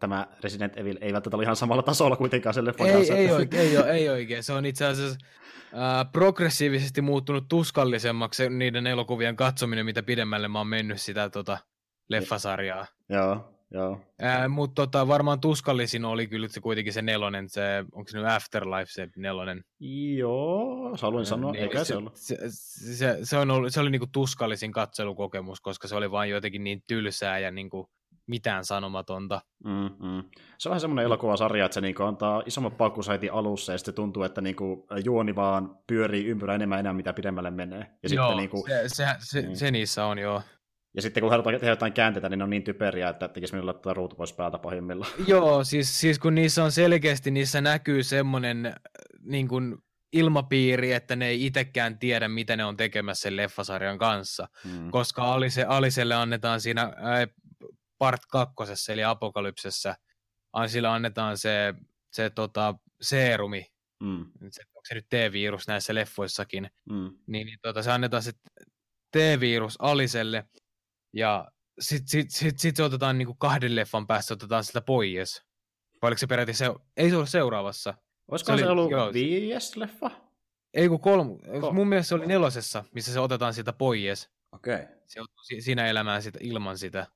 tämä 0.00 0.26
Resident 0.44 0.78
Evil 0.78 0.98
ei 1.00 1.12
välttämättä 1.12 1.36
ole 1.36 1.42
ihan 1.42 1.56
samalla 1.56 1.82
tasolla 1.82 2.16
kuitenkaan 2.16 2.54
leffan 2.60 2.86
ei, 2.86 2.92
kanssa. 2.92 3.14
Ei, 3.14 3.30
oikein, 3.30 3.62
ei, 3.62 3.78
ole, 3.78 3.90
ei 3.90 4.08
oikein. 4.08 4.42
Se 4.42 4.52
on 4.52 4.66
itse 4.66 4.86
asiassa 4.86 5.18
äh, 5.74 6.12
progressiivisesti 6.12 7.00
muuttunut 7.00 7.48
tuskallisemmaksi 7.48 8.48
niiden 8.48 8.86
elokuvien 8.86 9.36
katsominen, 9.36 9.84
mitä 9.84 10.02
pidemmälle 10.02 10.48
mä 10.48 10.58
oon 10.58 10.66
mennyt 10.66 11.00
sitä 11.00 11.30
tota, 11.30 11.58
leffasarjaa. 12.08 12.86
Joo, 13.08 13.54
joo. 13.70 14.00
Äh, 14.22 14.48
Mutta 14.48 14.74
tota, 14.74 15.08
varmaan 15.08 15.40
tuskallisin 15.40 16.04
oli 16.04 16.26
kyllä 16.26 16.48
se 16.48 16.60
kuitenkin 16.60 16.92
se 16.92 17.02
nelonen, 17.02 17.48
se, 17.48 17.84
onko 17.92 18.08
se 18.08 18.18
nyt 18.18 18.26
Afterlife 18.26 18.86
se 18.92 19.08
nelonen? 19.16 19.64
Joo, 20.16 20.96
haluan 21.02 21.26
sanoa, 21.26 21.52
niin, 21.52 21.62
eikä 21.62 21.78
se, 21.78 21.84
se 21.84 21.96
ollut. 21.96 22.16
Se, 22.16 22.36
se, 22.96 23.18
se, 23.22 23.36
on 23.36 23.50
ollut, 23.50 23.72
se 23.72 23.80
oli 23.80 23.90
niinku 23.90 24.08
tuskallisin 24.12 24.72
katselukokemus, 24.72 25.60
koska 25.60 25.88
se 25.88 25.96
oli 25.96 26.10
vain 26.10 26.30
jotenkin 26.30 26.64
niin 26.64 26.82
tylsää 26.86 27.38
ja 27.38 27.50
niinku, 27.50 27.90
mitään 28.26 28.64
sanomatonta. 28.64 29.40
Mm-hmm. 29.64 30.30
Se 30.58 30.68
on 30.68 30.70
vähän 30.70 30.80
semmoinen 30.80 31.04
elokuvasarja, 31.04 31.64
että 31.64 31.74
se 31.74 31.80
niinku 31.80 32.02
antaa 32.02 32.42
isomman 32.46 32.72
paukkusaiti 32.72 33.30
alussa 33.30 33.72
ja 33.72 33.78
sitten 33.78 33.94
tuntuu, 33.94 34.22
että 34.22 34.40
niinku 34.40 34.86
juoni 35.04 35.36
vaan 35.36 35.78
pyörii 35.86 36.26
ympyrä 36.26 36.54
enemmän 36.54 36.78
enää, 36.78 36.92
mitä 36.92 37.12
pidemmälle 37.12 37.50
menee. 37.50 37.78
Ja 37.78 38.08
joo, 38.12 38.26
sitten 38.26 38.36
niinku, 38.36 38.64
se, 38.66 38.82
se, 38.86 39.06
se, 39.18 39.42
mm. 39.42 39.54
se, 39.54 39.70
niissä 39.70 40.04
on, 40.04 40.18
joo. 40.18 40.42
Ja 40.96 41.02
sitten 41.02 41.20
kun 41.20 41.30
halutaan 41.30 41.54
tehdä 41.54 41.72
jotain 41.72 41.92
käänteitä, 41.92 42.28
niin 42.28 42.38
ne 42.38 42.44
on 42.44 42.50
niin 42.50 42.62
typeriä, 42.62 43.08
että 43.08 43.28
tekisi 43.28 43.52
minulle 43.52 43.72
laittaa 43.72 43.94
ruutu 43.94 44.16
pois 44.16 44.32
päältä 44.32 44.58
pahimmillaan. 44.58 45.12
Joo, 45.26 45.64
siis, 45.64 46.00
siis 46.00 46.18
kun 46.18 46.34
niissä 46.34 46.64
on 46.64 46.72
selkeästi, 46.72 47.30
niissä 47.30 47.60
näkyy 47.60 48.02
semmoinen 48.02 48.74
niin 49.22 49.48
kuin 49.48 49.76
ilmapiiri, 50.12 50.92
että 50.92 51.16
ne 51.16 51.26
ei 51.26 51.46
itsekään 51.46 51.98
tiedä, 51.98 52.28
mitä 52.28 52.56
ne 52.56 52.64
on 52.64 52.76
tekemässä 52.76 53.22
sen 53.22 53.36
leffasarjan 53.36 53.98
kanssa. 53.98 54.48
Mm. 54.64 54.90
Koska 54.90 55.32
Alise, 55.32 55.64
Aliselle 55.64 56.14
annetaan 56.14 56.60
siinä 56.60 56.82
ää, 56.82 57.26
part 58.00 58.26
kakkosessa, 58.26 58.92
eli 58.92 59.04
apokalypsessä, 59.04 59.96
sillä 60.66 60.92
annetaan 60.92 61.38
se, 61.38 61.74
se 62.12 62.30
tota, 62.30 62.74
seerumi, 63.00 63.66
mm. 64.02 64.26
se, 64.50 64.62
onko 64.68 64.80
se 64.88 64.94
nyt 64.94 65.08
T-virus 65.08 65.68
näissä 65.68 65.94
leffoissakin, 65.94 66.70
mm. 66.90 67.18
niin, 67.26 67.46
niin 67.46 67.58
tota, 67.62 67.82
se 67.82 67.92
annetaan 67.92 68.22
se 68.22 68.32
T-virus 69.10 69.76
Aliselle, 69.78 70.44
ja 71.12 71.50
sitten 71.80 72.08
sit, 72.08 72.30
sit, 72.30 72.58
sit 72.58 72.76
se 72.76 72.82
otetaan 72.82 73.18
niinku 73.18 73.34
kahden 73.34 73.76
leffan 73.76 74.06
päästä, 74.06 74.34
otetaan 74.34 74.64
sitä 74.64 74.80
pois. 74.80 75.42
Vai 76.02 76.08
oliko 76.08 76.18
se 76.18 76.26
peräti 76.26 76.54
se, 76.54 76.66
ei 76.96 77.10
se 77.10 77.16
ollut 77.16 77.28
seuraavassa. 77.28 77.94
Olisiko 78.28 78.56
se, 78.56 78.62
se 78.62 78.68
ollut 78.68 78.90
joo, 78.90 79.12
viides 79.12 79.76
leffa? 79.76 80.10
Ei 80.74 80.88
kun 80.88 81.00
kolm, 81.00 81.38
Kol- 81.60 81.72
mun 81.72 81.88
mielestä 81.88 82.08
se 82.08 82.14
oli 82.14 82.26
nelosessa, 82.26 82.84
missä 82.94 83.12
se 83.12 83.20
otetaan 83.20 83.54
sitä 83.54 83.72
pois. 83.72 84.30
Okei. 84.52 84.74
Okay. 84.74 84.86
Se 85.06 85.20
on 85.20 85.26
siinä 85.60 85.86
elämään 85.86 86.22
sitä, 86.22 86.38
ilman 86.42 86.78
sitä. 86.78 87.06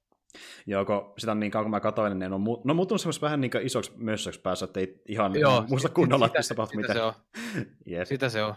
Joo, 0.66 0.84
kun 0.84 1.12
sitä 1.19 1.32
on 1.32 1.40
niin 1.40 1.52
kauan 1.52 1.64
kun 1.64 1.70
mä 1.70 1.81
katsoin, 1.81 2.10
niin 2.10 2.31
ne 2.31 2.34
on, 2.34 2.40
mu- 2.40 2.60
no, 2.64 2.75
muuttunut 2.75 3.00
semmoista 3.00 3.25
vähän 3.25 3.40
niin 3.40 3.50
isoksi 3.62 3.92
mössöksi 3.96 4.40
päässä, 4.40 4.64
että 4.64 4.81
ei 4.81 5.02
ihan 5.08 5.40
Joo, 5.40 5.64
muista 5.69 5.88
kunnolla, 5.88 6.26
että 6.26 6.40
tapahtuu 6.48 6.81
mitä. 6.81 6.92
Se 6.92 7.02
on. 7.02 7.12
Jep. 7.86 8.06
Sitä 8.06 8.28
se 8.28 8.42
on. 8.42 8.54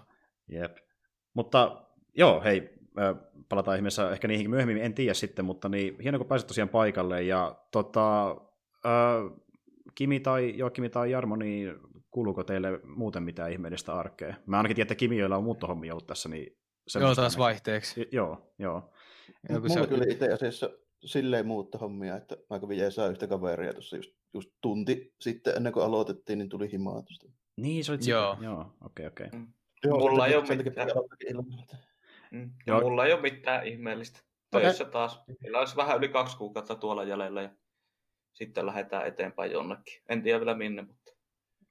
Jep. 0.47 0.77
Mutta 1.33 1.85
joo, 2.15 2.41
hei, 2.44 2.69
palataan 3.50 3.77
ihmeessä 3.77 4.12
ehkä 4.12 4.27
niihin 4.27 4.50
myöhemmin, 4.50 4.77
en 4.77 4.93
tiedä 4.93 5.13
sitten, 5.13 5.46
mutta 5.46 5.69
niin, 5.69 6.00
hienoa 6.00 6.19
kun 6.19 6.27
pääsit 6.27 6.48
tosiaan 6.48 6.69
paikalle, 6.69 7.24
ja 7.24 7.55
tota, 7.72 8.29
äh, 8.86 9.38
Kimi 9.96 10.19
tai 10.19 10.53
Joakimi 10.57 10.89
tai 10.89 11.12
Jarmo, 11.12 11.36
niin 11.36 11.75
kuuluuko 12.12 12.43
teille 12.43 12.79
muuten 12.84 13.24
mitään 13.24 13.51
ihmeellistä 13.51 13.93
arkea? 13.93 14.36
Mä 14.46 14.57
ainakin 14.57 14.75
tiedän, 14.75 14.86
että 14.86 14.96
Kimi, 14.96 15.17
joilla 15.17 15.38
on 15.38 15.43
muuttohommia 15.43 15.93
ollut 15.93 16.07
tässä, 16.07 16.29
niin... 16.29 16.57
Joo, 17.00 17.15
taas 17.15 17.38
vaihteeksi. 17.38 18.07
Joo, 18.12 18.53
joo. 18.60 18.91
Mulla 19.50 19.69
se... 19.69 19.88
kyllä 19.88 20.05
itse 20.10 20.34
asiassa 20.34 20.69
silleen 21.06 21.48
muuttohommia, 21.48 22.18
että 22.18 22.38
mä 22.50 22.60
kävin 22.60 22.77
jeesaa 22.77 23.08
yhtä 23.08 23.27
kaveria 23.27 23.74
tuossa 23.74 23.96
just, 23.96 24.12
just 24.34 24.50
tunti 24.62 25.13
sitten 25.22 25.56
ennen 25.56 25.74
kuin 25.74 25.86
aloitettiin, 25.86 26.39
niin 26.39 26.50
tuli 26.50 26.72
himaa 26.72 27.01
tuosta. 27.01 27.27
Niin, 27.58 27.86
se 27.86 27.92
oli 27.92 28.00
Joo. 28.08 28.38
Joo, 28.42 28.60
okei, 28.62 28.77
okay, 28.82 29.08
okei. 29.08 29.27
Okay. 29.27 29.39
Mm. 29.39 29.54
Joo, 29.84 30.00
mulla 30.00 30.27
ei 30.27 30.36
ole 30.36 30.56
mitään. 30.56 30.89
Mm. 32.32 32.51
Joo. 32.68 32.82
Mulla 32.82 33.06
ei 33.06 33.13
ole 33.13 33.22
mitään 33.22 33.68
ihmeellistä. 33.68 34.20
Töissä 34.51 34.84
okay. 34.84 34.92
taas. 34.92 35.24
Meillä 35.42 35.60
olisi 35.60 35.75
vähän 35.75 35.98
yli 35.98 36.10
kaksi 36.10 36.38
kuukautta 36.38 36.75
tuolla 36.75 37.04
jäljellä 37.04 37.42
ja 37.42 37.50
sitten 38.34 38.66
lähdetään 38.66 39.08
eteenpäin 39.08 39.51
jonnekin. 39.51 40.01
En 40.10 40.24
tiedä 40.24 40.39
vielä 40.39 40.56
minne, 40.56 40.82
mutta 40.82 41.12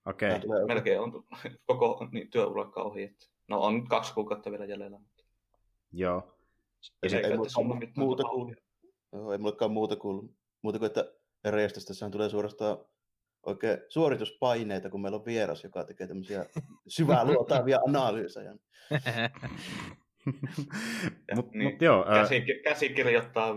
okay. 0.07 0.41
melkein 0.69 1.01
on 1.01 1.13
koko 1.67 2.09
niin, 2.13 2.31
työurakka 2.31 2.83
ohi. 2.83 3.03
Että... 3.03 3.27
No 3.49 3.61
on 3.61 3.75
nyt 3.75 3.89
kaksi 3.89 4.15
kuukautta 4.15 4.51
vielä 4.51 4.65
jäljellä. 4.65 4.99
Mutta... 4.99 5.25
Joo. 5.93 6.37
Ja 7.03 7.11
se, 7.11 7.19
ei 7.19 7.37
muuta, 7.37 7.53
muuta 7.97 8.23
kuin 8.23 8.57
Joo, 9.17 9.33
ei 9.33 9.39
mullekaan 9.39 9.71
muuta 9.71 9.97
kuin, 9.97 10.37
muuta 10.63 10.79
kuin 10.79 10.87
että 10.87 11.13
Reestassahan 11.45 12.13
tulee 12.13 12.29
suorastaan 12.29 12.79
oikein 13.47 13.79
suorituspaineita, 13.89 14.91
kun 14.91 15.03
meillä 15.03 15.19
on 15.19 15.25
vieras, 15.25 15.65
joka 15.65 15.85
tekee 15.85 16.07
tämmöisiä 16.07 16.47
syvää 16.89 17.25
luotaavia 17.33 17.81
analyysejä. 17.89 18.55
mut, 21.35 21.53
niin, 21.53 21.73
mut 21.73 21.83
joo, 21.83 22.05
käsi, 22.05 22.45
käsikirjoittaa 22.65 23.55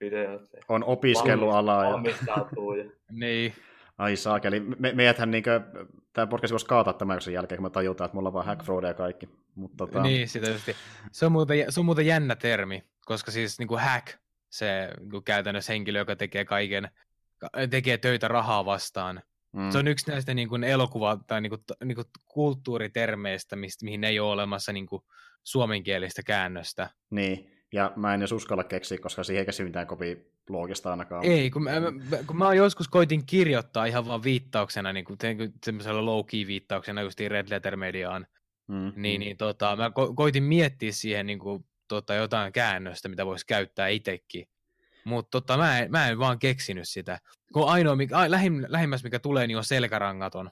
videot. 0.00 0.42
On 0.68 0.84
opiskelualaa. 0.84 1.84
Ja... 1.84 1.90
ja... 2.26 2.46
niin. 3.10 3.52
Ai 3.98 4.16
saakeli. 4.16 4.60
Me, 4.60 4.92
meidäthän 4.92 5.30
niinkö, 5.30 5.60
tämä 6.12 6.26
podcast 6.26 6.52
voisi 6.52 6.66
kaataa 6.66 6.92
tämän 6.92 7.20
sen 7.20 7.34
jälkeen, 7.34 7.56
kun 7.56 7.66
me 7.66 7.70
tajutaan, 7.70 8.06
että 8.06 8.16
mulla 8.16 8.28
on 8.28 8.32
vaan 8.32 8.46
hack 8.46 8.62
ja 8.82 8.94
kaikki. 8.94 9.28
Mut, 9.54 9.76
tota... 9.76 10.02
Niin, 10.02 10.28
sitä 10.28 10.50
just. 10.50 10.68
Se 11.12 11.26
on, 11.26 11.32
muuten, 11.32 11.72
se 11.72 11.80
on 11.80 11.86
muuten 11.86 12.06
jännä 12.06 12.36
termi, 12.36 12.84
koska 13.04 13.30
siis 13.30 13.58
niin 13.58 13.68
kuin 13.68 13.80
hack 13.80 14.08
se 14.58 14.90
käytännössä 15.24 15.72
henkilö, 15.72 15.98
joka 15.98 16.16
tekee 16.16 16.44
kaiken, 16.44 16.88
tekee 17.70 17.98
töitä 17.98 18.28
rahaa 18.28 18.64
vastaan, 18.64 19.22
Mm. 19.56 19.70
Se 19.70 19.78
on 19.78 19.88
yksi 19.88 20.10
näistä 20.10 20.34
niin 20.34 20.48
kuin 20.48 20.64
elokuva- 20.64 21.24
tai 21.26 21.40
niin 21.40 21.50
kuin, 21.50 21.60
niin 21.84 21.96
kuin 21.96 22.06
kulttuuritermeistä, 22.24 23.56
mistä, 23.56 23.84
mihin 23.84 24.04
ei 24.04 24.20
ole 24.20 24.32
olemassa 24.32 24.72
niin 24.72 24.86
kuin 24.86 25.02
suomenkielistä 25.44 26.22
käännöstä. 26.22 26.90
Niin, 27.10 27.50
ja 27.72 27.92
mä 27.96 28.14
en 28.14 28.20
edes 28.20 28.32
uskalla 28.32 28.64
keksiä, 28.64 28.98
koska 28.98 29.24
siihen 29.24 29.40
ei 29.40 29.46
käsi 29.46 29.64
mitään 29.64 29.86
kovin 29.86 30.26
loogista 30.48 30.90
ainakaan. 30.90 31.24
Ei, 31.24 31.50
kun 31.50 31.62
mä, 31.62 31.72
kun 32.26 32.38
mä 32.38 32.54
joskus 32.54 32.88
koitin 32.88 33.26
kirjoittaa 33.26 33.86
ihan 33.86 34.06
vaan 34.06 34.22
viittauksena, 34.22 34.92
niin 34.92 35.04
kuin, 35.04 35.18
semmoisella 35.64 36.00
low-key 36.00 36.46
viittauksena 36.46 37.02
just 37.02 37.20
Red 37.20 37.46
Letter 37.50 37.76
Mediaan, 37.76 38.26
mm, 38.68 38.92
niin, 38.96 39.20
mm. 39.20 39.24
niin 39.24 39.36
tota, 39.36 39.76
mä 39.76 39.88
ko- 39.88 40.14
koitin 40.14 40.42
miettiä 40.42 40.92
siihen 40.92 41.26
niin 41.26 41.38
kuin, 41.38 41.64
tota, 41.88 42.14
jotain 42.14 42.52
käännöstä, 42.52 43.08
mitä 43.08 43.26
voisi 43.26 43.46
käyttää 43.46 43.88
itsekin. 43.88 44.48
Mutta 45.04 45.30
tota, 45.30 45.56
mä, 45.56 45.86
mä 45.88 46.08
en 46.08 46.18
vaan 46.18 46.38
keksinyt 46.38 46.88
sitä. 46.88 47.18
Kun 47.52 47.68
ainoa, 47.68 47.96
mikä, 47.96 48.30
lähim, 48.30 48.64
lähimmäs 48.68 49.04
mikä 49.04 49.18
tulee, 49.18 49.46
niin 49.46 49.56
on 49.56 49.64
selkärangaton. 49.64 50.50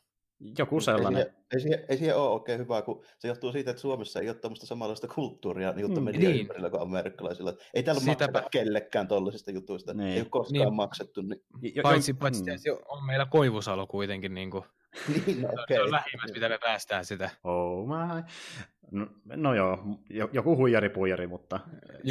Joku 0.58 0.80
sellainen. 0.80 1.22
Ei, 1.22 1.32
ei, 1.54 1.60
siihen, 1.60 1.84
ei 1.88 1.96
siihen 1.96 2.16
ole 2.16 2.30
oikein 2.30 2.58
hyvä, 2.58 2.82
kun 2.82 3.04
se 3.18 3.28
johtuu 3.28 3.52
siitä, 3.52 3.70
että 3.70 3.80
Suomessa 3.80 4.20
ei 4.20 4.28
ole 4.28 4.36
tämmöistä 4.36 4.66
samanlaista 4.66 5.08
kulttuuria 5.08 5.72
niin 5.72 5.90
mm, 5.90 6.02
media 6.02 6.28
niin. 6.28 6.40
ympärillä 6.40 6.70
kuin 6.70 6.82
amerikkalaisilla. 6.82 7.52
Ei 7.74 7.82
täällä 7.82 8.00
Sitäpä... 8.00 8.32
makseta 8.32 8.48
kellekään 8.50 9.08
tollisista 9.08 9.50
jutuista. 9.50 9.94
Niin. 9.94 10.08
Ei 10.08 10.20
ole 10.20 10.26
koskaan 10.30 10.64
niin. 10.64 10.74
maksettu. 10.74 11.22
Niin... 11.22 11.42
Paitsi, 11.82 12.14
paitsi 12.14 12.42
mm. 12.42 12.76
on 12.88 13.06
meillä 13.06 13.26
Koivusalo 13.26 13.86
kuitenkin. 13.86 14.34
Niin 14.34 14.50
kuin... 14.50 14.64
niin, 15.26 15.42
no, 15.42 15.48
okay. 15.48 15.64
Se 15.68 15.82
on 15.82 15.90
lähimmäs, 15.90 16.32
mitä 16.34 16.48
me 16.48 16.58
päästään 16.58 17.04
sitä. 17.04 17.30
Oh 17.44 17.86
my. 17.86 18.22
No, 18.90 19.06
no 19.36 19.54
joo, 19.54 19.78
joku 20.32 20.56
huijari 20.56 20.88
puijari, 20.88 21.26
mutta 21.26 21.60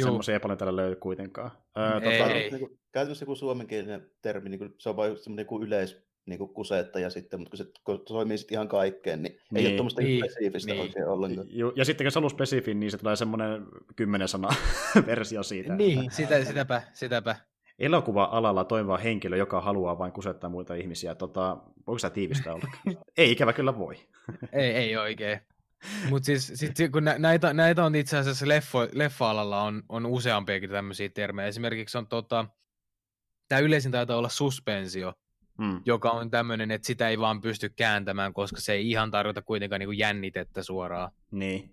semmoisia 0.02 0.34
ei 0.34 0.40
paljon 0.40 0.58
täällä 0.58 0.76
löydy 0.76 0.96
kuitenkaan. 0.96 1.50
Öö, 1.78 2.10
ei, 2.10 2.18
tota, 2.18 2.32
ei. 2.32 2.50
Niin 2.50 2.60
kuin, 2.60 2.78
käytännössä 2.92 3.22
joku 3.22 3.34
suomenkielinen 3.34 4.10
termi, 4.22 4.48
niin 4.48 4.58
kuin, 4.58 4.74
se 4.78 4.88
on 4.88 4.96
vain 4.96 5.18
semmoinen 5.18 5.46
kuin 5.46 5.62
yleis 5.62 6.04
niin 6.26 6.38
kuin 6.38 6.54
kusettaja 6.54 7.10
sitten, 7.10 7.40
mutta 7.40 7.50
kun 7.50 7.58
se 7.58 7.72
kun 7.84 8.04
toimii 8.04 8.38
sitten 8.38 8.54
ihan 8.54 8.68
kaikkeen, 8.68 9.22
niin, 9.22 9.40
niin 9.50 9.66
ei 9.66 9.66
ole 9.66 9.76
tuommoista 9.76 10.02
niin, 10.02 10.24
spesifistä 10.24 10.72
niin. 10.72 10.82
oikein 10.82 11.08
ollenkaan. 11.08 11.46
Ju, 11.50 11.72
ja 11.76 11.84
sitten 11.84 12.04
kun 12.04 12.12
se 12.12 12.18
on 12.18 12.30
spesifin, 12.30 12.80
niin 12.80 12.90
se 12.90 12.98
tulee 12.98 13.16
semmoinen 13.16 13.66
kymmenen 13.96 14.28
sana 14.28 14.48
versio 15.06 15.42
siitä. 15.42 15.74
Niin, 15.74 16.10
sitä, 16.10 16.44
sitäpä, 16.44 16.82
sitäpä. 16.92 17.36
Elokuva-alalla 17.78 18.64
toimiva 18.64 18.98
henkilö, 18.98 19.36
joka 19.36 19.60
haluaa 19.60 19.98
vain 19.98 20.12
kusettaa 20.12 20.50
muita 20.50 20.74
ihmisiä. 20.74 21.14
Tota, 21.14 21.56
voiko 21.86 21.98
sitä 21.98 22.10
tiivistää 22.10 22.54
ollenkaan? 22.54 23.04
ei 23.16 23.32
ikävä 23.32 23.52
kyllä 23.52 23.78
voi. 23.78 23.96
ei, 24.52 24.70
ei 24.70 24.96
oikein. 24.96 25.40
Mutta 26.10 26.26
siis 26.26 26.52
sit, 26.54 26.74
kun 26.92 27.04
näitä, 27.18 27.52
näitä 27.52 27.84
on 27.84 27.94
itse 27.94 28.18
asiassa 28.18 28.48
leffo, 28.48 28.88
leffa-alalla 28.92 29.62
on, 29.62 29.82
on 29.88 30.06
useampiakin 30.06 30.70
tämmöisiä 30.70 31.08
termejä. 31.08 31.48
Esimerkiksi 31.48 31.98
on 31.98 32.06
tota, 32.06 32.46
tämä 33.48 33.58
yleisin 33.58 33.92
taitaa 33.92 34.16
olla 34.16 34.28
suspensio, 34.28 35.12
mm. 35.58 35.82
joka 35.84 36.10
on 36.10 36.30
tämmöinen, 36.30 36.70
että 36.70 36.86
sitä 36.86 37.08
ei 37.08 37.18
vaan 37.18 37.40
pysty 37.40 37.68
kääntämään, 37.68 38.32
koska 38.32 38.60
se 38.60 38.72
ei 38.72 38.90
ihan 38.90 39.10
tarkoita 39.10 39.42
kuitenkaan 39.42 39.80
niin 39.80 39.88
kuin 39.88 39.98
jännitettä 39.98 40.62
suoraan. 40.62 41.12
Niin. 41.30 41.70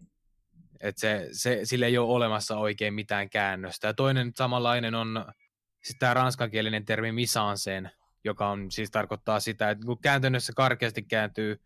Et 0.79 0.97
se, 0.97 1.27
se, 1.31 1.59
sille 1.63 1.85
ei 1.85 1.97
ole 1.97 2.15
olemassa 2.15 2.57
oikein 2.57 2.93
mitään 2.93 3.29
käännöstä. 3.29 3.87
Ja 3.87 3.93
toinen 3.93 4.31
samanlainen 4.35 4.95
on 4.95 5.25
siis 5.83 5.97
tämä 5.99 6.13
ranskankielinen 6.13 6.85
termi 6.85 7.11
misanseen, 7.11 7.91
joka 8.23 8.49
on, 8.49 8.71
siis 8.71 8.91
tarkoittaa 8.91 9.39
sitä, 9.39 9.69
että 9.69 9.85
kun 9.85 10.01
käytännössä 10.01 10.53
karkeasti 10.55 11.03
kääntyy 11.03 11.61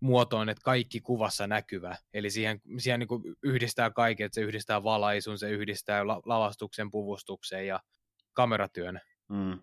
muotoon, 0.00 0.48
että 0.48 0.64
kaikki 0.64 1.00
kuvassa 1.00 1.46
näkyvä. 1.46 1.96
Eli 2.14 2.30
siihen, 2.30 2.60
siihen 2.78 3.00
niin 3.00 3.36
yhdistää 3.42 3.90
kaiken, 3.90 4.26
että 4.26 4.34
se 4.34 4.40
yhdistää 4.40 4.82
valaisun, 4.82 5.38
se 5.38 5.50
yhdistää 5.50 6.06
lavastuksen, 6.06 6.90
puvustuksen 6.90 7.66
ja 7.66 7.80
kameratyön. 8.32 9.00
Mm. 9.28 9.58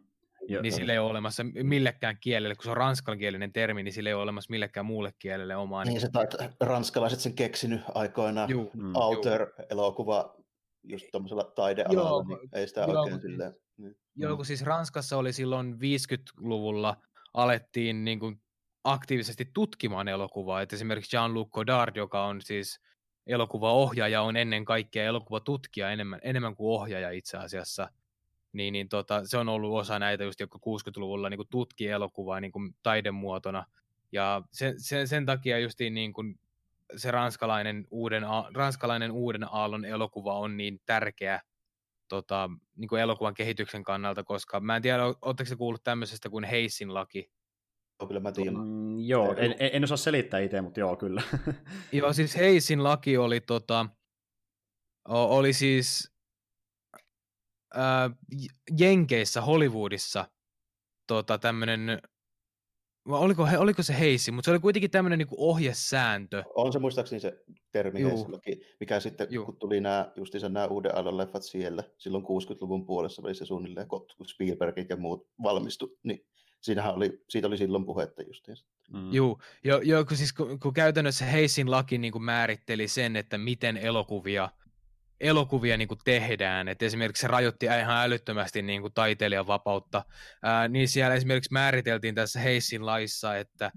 Jo, 0.48 0.62
niin 0.62 0.74
sillä 0.74 0.94
ei 0.94 1.00
ole 1.00 1.10
olemassa 1.10 1.44
millekään 1.64 2.18
kielelle, 2.22 2.56
kun 2.56 2.64
se 2.64 2.70
on 2.70 2.78
ranskankielinen 2.78 3.54
termi, 3.54 3.84
niin 3.84 3.94
sillä 3.94 4.10
ei 4.10 4.14
ole 4.14 4.24
olemassa 4.24 4.52
millekään 4.52 4.86
muulle 4.86 5.14
kielelle 5.20 5.56
omaa. 5.56 5.84
Niin, 5.86 6.02
se 6.02 6.10
taitaa 6.10 6.50
ranskalaiset 6.60 7.20
sen 7.20 7.34
keksinyt 7.34 7.82
aikoinaan. 7.94 8.50
Juu, 8.50 8.72
mm. 8.74 8.96
Outer-elokuva 8.96 10.36
just 10.84 11.06
tuommoisella 11.12 11.44
taidealalla, 11.44 12.10
joo, 12.10 12.24
niin 12.24 12.50
ei 12.54 12.68
sitä 12.68 12.82
joo, 12.82 13.02
oikein 13.02 13.22
silleen. 13.22 13.56
Niin. 13.78 13.96
Joo, 14.16 14.36
kun 14.36 14.46
siis 14.46 14.62
Ranskassa 14.62 15.18
oli 15.18 15.34
silloin 15.34 15.74
50-luvulla 15.74 16.98
alettiin 17.34 18.06
niin 18.06 18.20
kuin 18.20 18.42
aktiivisesti 18.84 19.50
tutkimaan 19.54 20.08
elokuvaa. 20.08 20.62
Et 20.62 20.74
esimerkiksi 20.74 21.18
Jean-Luc 21.18 21.50
Godard, 21.50 21.96
joka 21.96 22.26
on 22.26 22.42
siis 22.42 22.80
elokuvaohjaaja, 23.28 24.22
on 24.22 24.38
ennen 24.38 24.66
kaikkea 24.66 25.04
elokuvatutkija 25.04 25.92
enemmän, 25.92 26.20
enemmän 26.24 26.56
kuin 26.56 26.82
ohjaaja 26.82 27.12
itse 27.12 27.38
asiassa– 27.38 27.90
niin, 28.54 28.72
niin 28.72 28.90
tota, 28.90 29.22
se 29.26 29.38
on 29.38 29.50
ollut 29.50 29.80
osa 29.80 30.00
näitä 30.00 30.24
just, 30.24 30.40
jotka 30.40 30.58
60-luvulla 30.58 31.30
niin 31.30 31.40
tutki 31.50 31.88
elokuvaa 31.88 32.40
niin 32.40 32.52
kuin 32.52 32.76
taidemuotona. 32.84 33.66
Ja 34.12 34.42
sen, 34.52 34.74
sen, 34.78 35.08
sen 35.08 35.26
takia 35.26 35.60
justiin 35.60 35.94
niin 35.94 36.14
kuin 36.14 36.40
se 36.96 37.12
ranskalainen 37.12 37.88
uuden, 37.92 38.24
ranskalainen 38.54 39.12
uuden 39.12 39.54
aallon 39.54 39.86
elokuva 39.86 40.40
on 40.40 40.58
niin 40.58 40.82
tärkeä 40.86 41.42
tota, 42.08 42.50
niin 42.76 42.88
kuin 42.88 43.02
elokuvan 43.02 43.34
kehityksen 43.34 43.84
kannalta, 43.84 44.24
koska 44.24 44.60
mä 44.60 44.76
en 44.76 44.82
tiedä, 44.82 45.04
oletteko 45.06 45.48
se 45.48 45.56
kuullut 45.56 45.84
tämmöisestä 45.84 46.30
kuin 46.30 46.44
Heissin 46.44 46.94
laki? 46.94 47.32
Joo, 48.00 48.08
kyllä 48.08 48.20
mä 48.20 48.32
tiedän. 48.32 48.56
Mm, 48.56 49.00
joo, 49.00 49.36
en, 49.38 49.56
en 49.60 49.84
osaa 49.84 49.98
selittää 49.98 50.40
itse, 50.40 50.62
mutta 50.62 50.80
joo, 50.80 50.96
kyllä. 50.96 51.22
joo, 51.92 52.14
siis 52.14 52.38
Heissin 52.38 52.84
laki 52.84 53.18
oli, 53.18 53.42
tota, 53.42 53.86
oli 55.08 55.54
siis 55.54 56.11
äh, 57.78 58.12
Jenkeissä, 58.80 59.42
Hollywoodissa 59.42 60.26
tota, 61.08 61.38
tämmöinen, 61.38 62.02
oliko, 63.06 63.48
oliko 63.58 63.84
se 63.84 64.00
heissi, 64.00 64.32
mutta 64.32 64.46
se 64.46 64.52
oli 64.52 64.60
kuitenkin 64.60 64.92
tämmöinen 64.92 65.20
niin 65.20 65.28
ohjesääntö. 65.38 66.44
On 66.56 66.74
se 66.74 66.80
muistaakseni 66.80 67.20
se 67.20 67.44
termi 67.72 68.04
heissillakin, 68.04 68.62
mikä 68.80 69.00
sitten, 69.00 69.28
Juh. 69.30 69.46
kun 69.46 69.58
tuli 69.58 69.82
nämä, 69.82 70.12
justiinsa 70.16 70.50
nämä 70.50 70.68
uuden 70.68 70.96
aallon 70.96 71.18
leffat 71.18 71.44
siellä, 71.44 71.84
silloin 71.98 72.24
60-luvun 72.24 72.86
puolessa 72.86 73.22
oli 73.22 73.36
se 73.36 73.46
suunnilleen, 73.46 73.88
kun 73.88 74.06
Spielbergit 74.28 74.90
ja 74.90 74.98
muut 74.98 75.28
valmistu, 75.44 75.98
niin 76.04 76.26
siinähän 76.62 76.96
oli, 76.96 77.24
siitä 77.30 77.48
oli 77.48 77.58
silloin 77.58 77.86
puhetta 77.86 78.24
justiinsa. 78.24 78.66
Mm. 78.94 79.14
Joo, 79.14 79.40
jo, 79.64 79.82
jo, 79.84 80.06
kun, 80.06 80.18
siis, 80.18 80.34
kun, 80.34 80.60
kun 80.60 80.74
käytännössä 80.74 81.26
Heissin 81.26 81.72
laki 81.72 81.98
niin 81.98 82.12
kuin 82.12 82.24
määritteli 82.24 82.88
sen, 82.88 83.16
että 83.16 83.38
miten 83.38 83.78
elokuvia– 83.78 84.50
elokuvia 85.22 85.78
niin 85.78 85.88
kuin 85.88 86.00
tehdään, 86.06 86.68
että 86.68 86.86
esimerkiksi 86.86 87.22
se 87.22 87.28
rajoitti 87.28 87.66
ihan 87.66 88.04
älyttömästi 88.04 88.62
niin 88.62 88.82
kuin 88.82 88.94
taiteilijan 88.94 89.48
vapautta, 89.48 90.06
ää, 90.44 90.68
niin 90.68 90.88
siellä 90.88 91.16
esimerkiksi 91.16 91.54
määriteltiin 91.54 92.16
tässä 92.16 92.40
Heissin 92.40 92.86
laissa, 92.86 93.38
että 93.38 93.72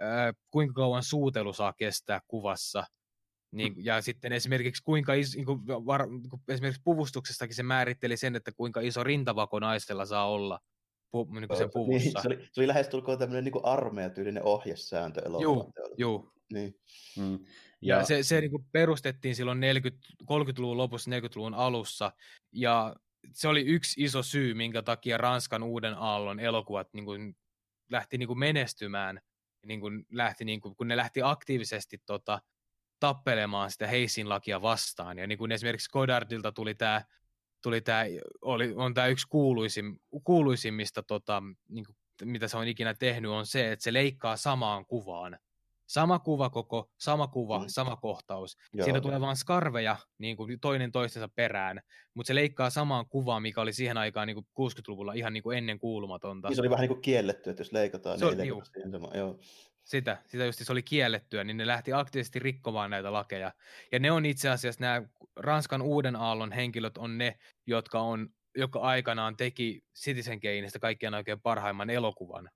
ää, 0.00 0.32
kuinka 0.50 0.74
kauan 0.74 1.02
suutelu 1.02 1.52
saa 1.52 1.72
kestää 1.72 2.20
kuvassa, 2.28 2.84
niin, 3.52 3.72
mm. 3.72 3.82
ja 3.84 4.02
sitten 4.02 4.32
esimerkiksi 4.32 4.82
kuinka 4.84 5.14
iso, 5.14 5.36
niin 5.36 5.46
kuin, 5.46 5.66
var, 5.66 6.06
niin 6.06 6.30
kuin 6.30 6.42
esimerkiksi 6.48 6.82
puvustuksestakin 6.84 7.56
se 7.56 7.62
määritteli 7.62 8.16
sen, 8.16 8.36
että 8.36 8.52
kuinka 8.52 8.80
iso 8.80 9.04
rintavako 9.04 9.58
naisella 9.58 10.06
saa 10.06 10.30
olla 10.30 10.60
pu, 11.10 11.28
niin 11.32 11.48
kuin 11.48 11.58
sen 11.58 11.70
puvussa. 11.74 12.04
Niin, 12.04 12.22
se, 12.22 12.28
oli, 12.28 12.48
se 12.52 12.60
oli 12.60 12.68
lähestulkoon 12.68 13.18
tämmöinen 13.18 13.44
niin 13.44 13.64
armeijatyylinen 13.64 14.42
ohjesääntö 14.42 15.22
Joo, 15.40 15.70
joo. 15.96 16.32
Niin. 16.52 16.74
Mm. 17.18 17.38
Ja, 17.82 18.04
se, 18.04 18.22
se 18.22 18.40
niin 18.40 18.50
kuin 18.50 18.66
perustettiin 18.72 19.36
silloin 19.36 19.60
40, 19.60 20.06
30-luvun 20.22 20.76
lopussa, 20.76 21.10
40-luvun 21.10 21.54
alussa, 21.54 22.12
ja 22.52 22.94
se 23.32 23.48
oli 23.48 23.60
yksi 23.60 24.04
iso 24.04 24.22
syy, 24.22 24.54
minkä 24.54 24.82
takia 24.82 25.18
Ranskan 25.18 25.62
uuden 25.62 25.94
aallon 25.94 26.40
elokuvat 26.40 26.88
niin 26.92 27.04
kuin, 27.04 27.36
lähti 27.90 28.18
niin 28.18 28.26
kuin 28.26 28.38
menestymään, 28.38 29.20
niin 29.66 29.80
kuin, 29.80 30.06
lähti, 30.12 30.44
niin 30.44 30.60
kuin, 30.60 30.76
kun 30.76 30.88
ne 30.88 30.96
lähti 30.96 31.20
aktiivisesti 31.22 31.98
tota, 32.06 32.42
tappelemaan 33.00 33.70
sitä 33.70 33.86
Heisin 33.86 34.28
lakia 34.28 34.62
vastaan. 34.62 35.18
Ja 35.18 35.26
niin 35.26 35.38
kuin 35.38 35.52
esimerkiksi 35.52 35.90
Godardilta 35.90 36.52
tuli 36.52 36.74
tämä 36.74 37.04
tuli 37.62 37.80
tää, 37.80 38.04
oli, 38.42 38.72
on 38.76 38.94
tämä 38.94 39.06
yksi 39.06 39.26
kuuluisim, 39.28 39.98
kuuluisimmista, 40.24 41.02
tota, 41.02 41.42
niin 41.68 41.84
kuin, 41.84 41.96
mitä 42.24 42.48
se 42.48 42.56
on 42.56 42.68
ikinä 42.68 42.94
tehnyt, 42.94 43.30
on 43.30 43.46
se, 43.46 43.72
että 43.72 43.82
se 43.82 43.92
leikkaa 43.92 44.36
samaan 44.36 44.86
kuvaan 44.86 45.38
Sama 45.90 46.18
kuva 46.18 46.50
koko, 46.50 46.90
sama 46.98 47.26
kuva, 47.26 47.58
mm. 47.58 47.64
sama 47.68 47.96
kohtaus. 47.96 48.56
Joo. 48.72 48.84
Siinä 48.84 49.00
tulee 49.00 49.20
vaan 49.20 49.36
skarveja 49.36 49.96
niin 50.18 50.36
kuin 50.36 50.60
toinen 50.60 50.92
toistensa 50.92 51.28
perään, 51.34 51.80
mutta 52.14 52.26
se 52.26 52.34
leikkaa 52.34 52.70
samaan 52.70 53.08
kuvaan, 53.08 53.42
mikä 53.42 53.60
oli 53.60 53.72
siihen 53.72 53.98
aikaan 53.98 54.26
niin 54.26 54.34
kuin 54.34 54.70
60-luvulla 54.72 55.12
ihan 55.12 55.32
niin 55.32 55.42
kuin 55.42 55.58
ennen 55.58 55.78
kuulumatonta. 55.78 56.48
Niin 56.48 56.56
se 56.56 56.62
oli 56.62 56.70
vähän 56.70 56.80
niin 56.80 56.88
kuin 56.88 57.02
kielletty, 57.02 57.50
että 57.50 57.60
jos 57.60 57.72
leikataan, 57.72 58.18
se 58.18 58.24
niin 58.24 58.40
ei 58.40 58.46
leikata 58.46 58.70
siihen 58.72 58.90
sama. 58.90 59.10
Joo. 59.14 59.38
Sitä, 59.84 60.16
sitä 60.26 60.44
just 60.44 60.58
se 60.62 60.72
oli 60.72 60.82
kiellettyä, 60.82 61.44
niin 61.44 61.56
ne 61.56 61.66
lähti 61.66 61.92
aktiivisesti 61.92 62.38
rikkomaan 62.38 62.90
näitä 62.90 63.12
lakeja. 63.12 63.52
Ja 63.92 63.98
ne 63.98 64.10
on 64.10 64.26
itse 64.26 64.48
asiassa 64.48 64.80
nämä 64.80 65.02
Ranskan 65.36 65.82
uuden 65.82 66.16
aallon 66.16 66.52
henkilöt 66.52 66.98
on 66.98 67.18
ne, 67.18 67.38
jotka 67.66 68.00
on 68.00 68.28
joka 68.56 68.80
aikanaan 68.80 69.36
teki 69.36 69.80
Citizen 70.00 70.40
Kaneista 70.40 70.78
kaikkien 70.78 71.14
oikein 71.14 71.40
parhaimman 71.40 71.90
elokuvan 71.90 72.50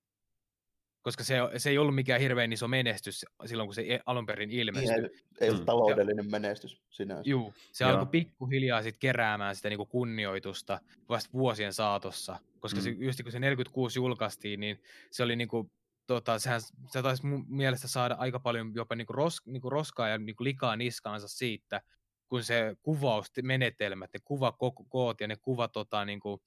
koska 1.05 1.25
se, 1.25 1.37
se 1.57 1.71
ei 1.71 1.79
ollut 1.79 1.95
mikään 1.95 2.21
hirveän 2.21 2.53
iso 2.53 2.69
menestys 2.69 3.27
silloin, 3.47 3.67
kun 3.67 3.75
se 3.75 3.83
e, 3.89 4.01
alun 4.07 4.27
perin 4.27 4.51
ilmestyi. 4.51 4.95
Ei, 4.95 5.11
ei 5.41 5.49
ollut 5.49 5.63
mm. 5.63 5.67
taloudellinen 5.67 6.25
ja, 6.25 6.31
menestys 6.31 6.83
sinänsä. 6.91 7.31
Juu, 7.31 7.55
se 7.73 7.85
Joo. 7.85 7.91
alkoi 7.91 8.07
pikkuhiljaa 8.07 8.83
sit 8.83 8.99
keräämään 8.99 9.57
sitä 9.57 9.69
niinku 9.69 9.87
kunnioitusta 9.87 10.81
vasta 11.09 11.31
vuosien 11.33 11.73
saatossa, 11.73 12.39
koska 12.61 12.81
mm. 12.81 12.85
se, 12.85 12.91
just 12.91 13.23
kun 13.23 13.33
se 13.33 13.39
46 13.39 13.99
julkaistiin, 13.99 14.61
niin 14.61 14.81
se 15.11 15.23
oli 15.23 15.37
niinku 15.37 15.71
tota, 16.07 16.39
sehän, 16.39 16.61
se 16.93 17.03
taisi 17.03 17.27
mun 17.27 17.45
mielestä 17.49 17.89
saada 17.89 18.15
aika 18.19 18.41
paljon 18.41 18.75
jopa 18.75 18.95
niinku 18.95 19.13
ros, 19.13 19.41
niinku 19.47 19.71
roskaa 19.71 20.09
ja 20.09 20.19
niinku 20.19 20.45
likaa 20.45 20.77
niskaansa 20.77 21.29
siitä, 21.29 21.81
kun 22.29 22.45
se 22.45 22.77
kuvausmenetelmät, 22.83 24.11
ne 24.15 24.21
kuvakoot 24.25 25.21
ja 25.21 25.29
ne 25.29 25.37
kuva 25.37 25.69
tota, 25.69 26.05
niinku, 26.05 26.43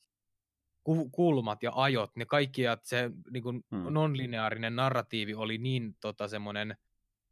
kulmat 1.11 1.63
ja 1.63 1.71
ajot, 1.75 2.11
ne 2.15 2.25
kaikki, 2.25 2.61
ja 2.61 2.77
se 2.83 3.11
niinku, 3.31 3.51
hmm. 3.51 3.85
non-lineaarinen 3.89 4.75
narratiivi 4.75 5.35
oli 5.35 5.57
niin 5.57 5.95
tota, 6.01 6.27
semmoinen 6.27 6.77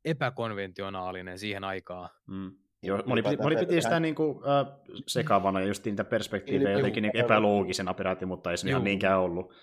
epäkonventionaalinen 0.05 1.39
siihen 1.39 1.63
aikaan. 1.63 2.09
Hmm. 2.27 2.51
Joo, 2.83 3.03
moni, 3.05 3.23
piti, 3.23 3.37
moni 3.37 3.55
piti 3.55 3.81
sitä 3.81 3.99
niin 3.99 4.15
kuin, 4.15 4.37
äh, 4.37 4.77
sekavana 5.07 5.59
ja 5.59 5.67
just 5.67 5.85
niitä 5.85 6.03
perspektiivejä 6.03 6.71
jotenkin 6.71 7.01
niin 7.01 7.17
epäloogisena 7.17 7.93
peräti, 7.93 8.25
mutta 8.25 8.51
ei 8.51 8.57
se 8.57 8.69
ihan 8.69 8.83
niinkään 8.83 9.19
ollut 9.19 9.53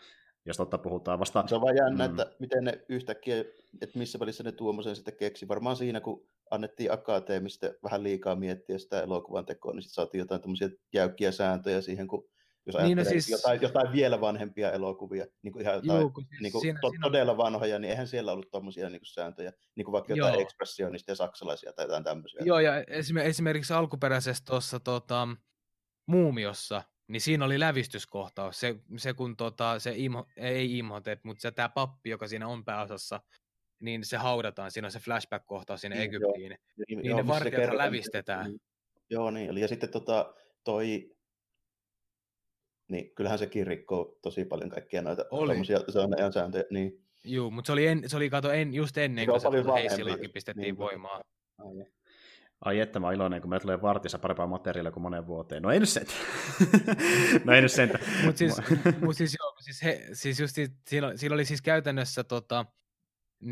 jos 0.47 0.57
totta 0.57 0.79
puhutaan 0.79 1.19
vasta. 1.19 1.45
Se 1.47 1.55
on 1.55 1.61
vaan 1.61 1.77
jännä, 1.77 2.09
mm. 2.09 2.11
että 2.11 2.37
miten 2.39 2.65
ne 2.65 2.85
yhtäkkiä, 2.89 3.41
että 3.81 3.99
missä 3.99 4.19
välissä 4.19 4.45
ne 4.45 4.53
tuommoisen 4.53 4.97
sitten 4.97 5.17
keksi. 5.17 5.49
Varmaan 5.49 5.77
siinä, 5.77 6.01
kun 6.01 6.27
annettiin 6.51 6.93
akateemista 6.93 7.67
vähän 7.83 8.03
liikaa 8.03 8.37
miettiä 8.37 8.79
sitä 8.79 9.01
elokuvan 9.01 9.47
tekoa, 9.47 9.73
niin 9.73 9.83
sitten 9.83 9.95
saatiin 9.95 10.19
jotain 10.19 10.41
tämmöisiä 10.41 10.69
jäykkiä 10.93 11.33
sääntöjä 11.33 11.81
siihen, 11.81 12.09
kun 12.09 12.29
jos 12.67 12.77
niin, 12.83 12.99
no 12.99 13.05
siis... 13.05 13.31
jotain, 13.31 13.63
jotain, 13.63 13.93
vielä 13.93 14.21
vanhempia 14.21 14.73
elokuvia, 14.73 15.27
niin 15.43 15.53
kuin 15.53 15.63
ihan 15.63 15.75
jotain 15.75 16.01
Juu, 16.01 16.13
siis 16.17 16.41
niin 16.41 16.53
kuin 16.53 16.63
siinä, 16.63 16.79
to, 16.83 16.89
siinä... 16.91 17.03
todella 17.03 17.37
vanhoja, 17.37 17.79
niin 17.79 17.91
eihän 17.91 18.09
siellä 18.09 18.33
ollut 18.33 18.51
tuommoisia 18.51 18.91
niin 18.91 19.01
sääntöjä, 19.05 19.53
niin 19.75 19.85
kuin 19.85 19.93
vaikka 19.93 20.15
jotain 20.15 20.41
ekspressionista 20.41 21.11
ja 21.11 21.17
saksalaisia 21.17 21.73
tai 21.73 21.85
jotain 21.85 22.05
tämmöisiä. 22.05 22.41
Joo, 22.45 22.61
ja 22.61 22.73
esimerkiksi 23.25 23.73
alkuperäisessä 23.73 24.45
tuossa 24.47 24.81
tota, 24.81 25.29
Muumiossa, 26.07 26.83
niin 27.09 27.21
siinä 27.21 27.45
oli 27.45 27.61
lävistyskohtaus. 27.61 28.61
Se, 28.61 28.75
se 28.97 29.15
kun 29.15 29.37
tota, 29.37 29.79
se 29.79 29.93
imho, 29.97 30.27
ei 30.37 30.79
Imhotep, 30.79 31.25
mutta 31.25 31.43
se 31.43 31.51
tämä 31.51 31.69
pappi, 31.69 32.11
joka 32.11 32.29
siinä 32.29 32.49
on 32.49 32.65
pääosassa, 32.65 33.21
niin 33.81 34.05
se 34.05 34.17
haudataan. 34.17 34.71
Siinä 34.71 34.87
on 34.87 34.93
se 34.93 34.99
flashback-kohtaus 34.99 35.81
sinne 35.81 35.97
niin, 35.97 36.09
Egyptiin. 36.09 36.51
Joo. 36.51 36.59
Niin, 36.89 36.99
niin 36.99 37.11
joo, 37.11 37.17
ne 37.17 37.27
vartijat 37.27 37.75
lävistetään. 37.75 38.51
Niin, 38.51 38.61
joo, 39.11 39.31
niin. 39.31 39.59
Ja 39.59 39.69
sitten 39.69 39.89
tota, 39.89 40.35
toi, 40.65 41.11
niin 42.93 43.15
kyllähän 43.15 43.39
sekin 43.39 43.67
rikkoo 43.67 44.19
tosi 44.23 44.45
paljon 44.45 44.71
kaikkia 44.71 45.03
noita 45.03 45.25
on 46.25 46.33
sääntöjä. 46.33 46.65
Niin. 46.71 47.03
Joo, 47.25 47.51
mutta 47.51 47.67
se 47.67 47.73
oli, 47.73 47.87
en, 47.87 48.03
se 48.07 48.17
oli 48.17 48.31
kato 48.31 48.53
en, 48.53 48.75
just 48.75 48.99
ennen 48.99 49.27
kuin 49.27 49.41
se 49.41 49.49
Heisilläkin 49.75 50.31
pistettiin 50.31 50.63
niin, 50.63 50.79
voimaan. 50.79 51.21
Ai 52.65 52.81
että 52.81 53.01
mä 53.01 53.07
oon 53.07 53.15
iloinen, 53.15 53.41
kun 53.41 53.51
me 53.51 53.61
tulee 53.61 53.83
vartissa 53.83 54.19
parempaa 54.19 54.47
materiaalia 54.47 54.93
kuin 54.93 55.03
moneen 55.03 55.27
vuoteen. 55.27 55.63
No 55.63 55.71
ei 55.71 55.81
nyt 55.81 55.89
sen. 55.89 56.07
no 57.45 57.53
ei 57.53 57.63
nyt 57.63 57.73
sen. 57.73 57.91
Mutta 58.25 58.39
siis, 58.39 58.57
mut 59.05 59.17
siis, 59.17 59.37
joo, 59.41 59.57
siis, 59.61 59.83
he, 59.83 60.09
siis 60.13 60.41
just 60.41 60.57
siinä, 60.89 61.17
siinä 61.17 61.35
oli 61.35 61.45
siis 61.45 61.63
käytännössä 61.63 62.25
tota, 62.25 62.67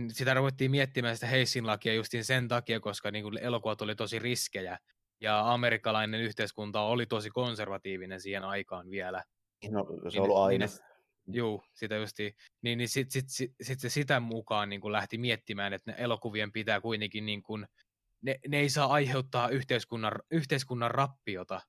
sitä 0.09 0.35
ruvettiin 0.35 0.71
miettimään 0.71 1.17
sitä 1.17 1.27
Heisin 1.27 1.67
lakia 1.67 1.95
just 1.95 2.13
sen 2.23 2.49
takia, 2.49 2.81
koska 2.81 3.11
niin 3.11 3.23
kuin 3.23 3.39
elokuvat 3.39 3.83
oli 3.83 3.95
tosi 3.95 4.19
riskejä. 4.19 4.79
Ja 5.21 5.53
amerikkalainen 5.53 6.21
yhteiskunta 6.21 6.81
oli 6.81 7.07
tosi 7.07 7.31
konservatiivinen 7.31 8.21
siihen 8.21 8.45
aikaan 8.45 8.91
vielä. 8.91 9.25
No, 9.71 9.87
se 10.09 10.21
on 10.21 10.25
ollut 10.25 10.39
aina. 10.39 10.67
Niin, 10.67 10.91
Juu, 11.37 11.63
sitä 11.73 11.97
justi. 11.97 12.37
Niin, 12.63 12.79
niin 12.79 12.89
sitten 12.89 13.13
sit, 13.13 13.29
sit, 13.29 13.55
sit 13.63 13.81
se 13.81 13.89
sitä 13.89 14.21
mukaan 14.21 14.69
niin 14.69 14.81
kuin 14.81 14.93
lähti 14.93 15.19
miettimään, 15.19 15.73
että 15.73 15.91
ne 15.91 15.97
elokuvien 15.99 16.53
pitää 16.53 16.81
kuitenkin 16.81 17.27
niin 17.27 17.43
kuin, 17.43 17.67
ne, 18.23 18.41
ne 18.49 18.59
ei 18.59 18.69
saa 18.69 18.87
aiheuttaa 18.87 19.49
yhteiskunnan, 19.49 20.13
yhteiskunnan 20.31 20.91
rappiota. 20.91 21.61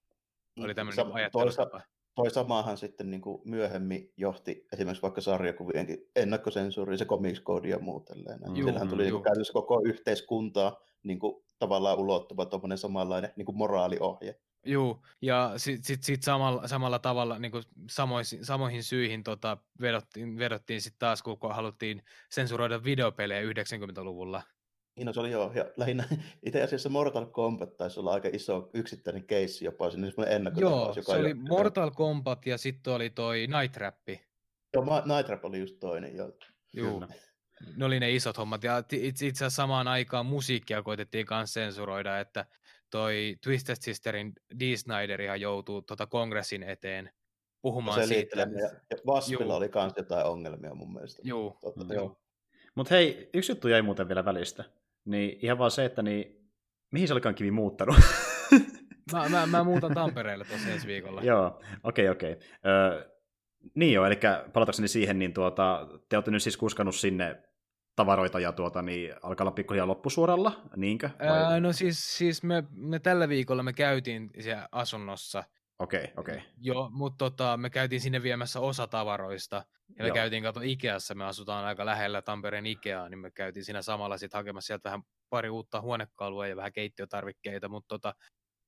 Oli 0.58 0.68
niin, 0.68 0.76
tämmöinen 0.76 1.06
Sa- 1.06 1.14
ajattelutapa. 1.14 1.82
Toi 2.16 2.32
samahan 2.32 2.78
sitten 2.78 3.12
niin 3.12 3.22
kuin 3.22 3.42
myöhemmin 3.46 4.14
johti 4.18 4.66
esimerkiksi 4.74 5.02
vaikka 5.02 5.22
sarjakuvienkin 5.22 5.98
ennakkosensuuriin, 6.16 6.98
se 6.98 7.06
Comics 7.06 7.42
Code 7.42 7.68
ja 7.68 7.80
muut. 7.80 8.10
Sillähän 8.56 8.90
tuli 8.90 9.04
niin 9.04 9.24
käytössä 9.24 9.54
koko 9.54 9.82
yhteiskuntaa 9.86 10.78
niin 11.04 11.20
kuin, 11.20 11.44
tavallaan 11.62 11.98
ulottuva 11.98 12.46
tuommoinen 12.46 12.78
samanlainen 12.78 13.34
niin 13.36 13.46
kuin 13.46 13.58
moraaliohje. 13.58 14.40
Joo, 14.66 15.02
ja 15.22 15.54
sitten 15.58 15.84
sit, 15.84 16.04
sit 16.04 16.24
samalla, 16.24 16.68
samalla 16.68 17.00
tavalla 17.00 17.40
niin 17.40 17.52
kuin 17.52 17.64
samoihin, 17.90 18.46
samoihin 18.46 18.84
syihin 18.84 19.24
tota, 19.24 19.58
vedottiin, 19.82 20.38
vedottiin 20.38 20.82
sitten 20.82 21.00
taas, 21.00 21.24
kun 21.24 21.38
haluttiin 21.50 22.04
sensuroida 22.30 22.84
videopelejä 22.84 23.52
90-luvulla. 23.52 24.42
Niin 24.96 25.06
no, 25.06 25.14
se 25.14 25.20
oli 25.20 25.32
joo, 25.32 25.52
ja 25.56 25.66
lähinnä 25.78 26.04
itse 26.46 26.64
asiassa 26.64 26.90
Mortal 26.90 27.26
Kombat 27.26 27.78
taisi 27.78 28.00
olla 28.00 28.14
aika 28.14 28.30
iso 28.34 28.70
yksittäinen 28.74 29.24
keissi 29.24 29.66
jopa 29.66 29.92
sinne 29.92 30.12
semmoinen 30.12 30.36
ennakkotapaus. 30.36 30.98
Joo, 30.98 31.04
se 31.04 31.12
oli 31.12 31.30
jo, 31.30 31.36
Mortal 31.36 31.92
Kombat 31.92 32.46
ja 32.46 32.58
sitten 32.58 32.94
oli 32.94 33.10
toi 33.10 33.48
Night 33.48 33.72
Trap. 33.72 34.08
Joo, 34.74 34.84
Night 34.84 35.26
Trap 35.26 35.46
oli 35.46 35.60
just 35.60 35.76
toinen, 35.80 36.16
joo. 36.16 36.32
Joo. 36.74 37.08
Ne 37.76 37.86
oli 37.86 38.00
ne 38.00 38.12
isot 38.12 38.38
hommat, 38.38 38.64
ja 38.64 38.84
itse 38.92 39.26
asiassa 39.26 39.50
samaan 39.50 39.88
aikaan 39.88 40.26
musiikkia 40.26 40.84
koitettiin 40.84 41.28
myös 41.30 41.54
sensuroida, 41.54 42.20
että 42.20 42.46
toi 42.90 43.36
Twisted 43.44 43.76
Sisterin 43.80 44.34
Dee 44.60 44.78
Snyder 44.78 45.22
ihan 45.22 45.42
joutuu 45.42 45.82
tota 45.82 46.08
kongressin 46.08 46.64
eteen 46.64 47.10
puhumaan 47.62 48.00
no 48.00 48.08
se 48.08 48.14
siitä. 48.14 48.40
Ja, 48.40 48.48
ja 48.90 48.98
Vaspilla 49.06 49.56
oli 49.56 49.70
myös 49.76 49.94
jotain 49.98 50.26
ongelmia 50.26 50.76
mun 50.76 50.94
mielestä. 50.94 51.22
Joo, 51.26 51.58
Totta, 51.62 51.84
mm. 51.84 51.92
joo. 51.92 52.18
Mutta 52.76 52.96
hei, 52.96 53.30
yksi 53.34 53.52
juttu 53.52 53.68
jäi 53.68 53.82
muuten 53.82 54.08
vielä 54.08 54.26
välistä. 54.26 54.64
Niin 55.06 55.40
ihan 55.42 55.58
vaan 55.58 55.72
se, 55.72 55.86
että 55.86 56.02
niin, 56.02 56.50
mihin 56.92 57.08
se 57.08 57.14
olikaan 57.14 57.36
kivi 57.36 57.52
muuttanut? 57.52 57.96
mä, 59.14 59.30
mä, 59.30 59.46
mä 59.46 59.64
muutan 59.64 59.94
Tampereelle 59.94 60.46
tuossa 60.46 60.70
ensi 60.70 60.88
viikolla. 60.88 61.22
Joo, 61.22 61.62
okei, 61.84 62.10
okay, 62.10 62.12
okei. 62.12 62.32
Okay. 62.32 63.12
niin 63.76 63.94
joo, 63.94 64.06
eli 64.06 64.20
palatakseni 64.54 64.88
siihen, 64.88 65.20
niin 65.20 65.34
tuota, 65.34 65.88
te 66.10 66.18
olette 66.18 66.32
nyt 66.32 66.44
siis 66.44 66.58
kuskannut 66.58 66.96
sinne 66.96 67.44
tavaroita 67.96 68.40
ja 68.40 68.52
tuota, 68.52 68.82
niin 68.82 69.14
alkaa 69.24 69.44
olla 69.44 69.52
pikkuhiljaa 69.52 69.88
loppusuoralla, 69.88 70.62
niinkö? 70.76 71.10
Vai? 71.20 71.62
no 71.62 71.74
siis, 71.74 72.18
siis 72.18 72.44
me, 72.44 72.64
me, 72.72 73.00
tällä 73.00 73.30
viikolla 73.30 73.64
me 73.64 73.74
käytiin 73.74 74.30
siellä 74.40 74.68
asunnossa. 74.72 75.44
Okei, 75.80 76.04
okay, 76.04 76.14
okei. 76.18 76.36
Okay. 76.36 76.48
Joo, 76.58 76.90
mutta 76.94 77.18
tota, 77.18 77.58
me 77.58 77.70
käytiin 77.70 78.02
sinne 78.02 78.24
viemässä 78.24 78.60
osa 78.60 78.88
tavaroista. 78.88 79.56
Ja 79.98 80.04
me 80.04 80.08
Joo. 80.08 80.16
käytiin 80.16 80.44
kato 80.44 80.60
Ikeassa, 80.64 81.16
me 81.16 81.26
asutaan 81.26 81.66
aika 81.66 81.86
lähellä 81.86 82.22
Tampereen 82.22 82.66
Ikeaa, 82.66 83.10
niin 83.10 83.20
me 83.20 83.32
käytiin 83.32 83.66
siinä 83.66 83.82
samalla 83.82 84.18
sitten 84.18 84.38
hakemassa 84.38 84.68
sieltä 84.68 84.90
vähän 84.90 85.02
pari 85.30 85.50
uutta 85.50 85.82
huonekalua 85.82 86.48
ja 86.48 86.56
vähän 86.56 86.74
keittiötarvikkeita, 86.74 87.70
mutta 87.70 87.88
tota, 87.88 88.14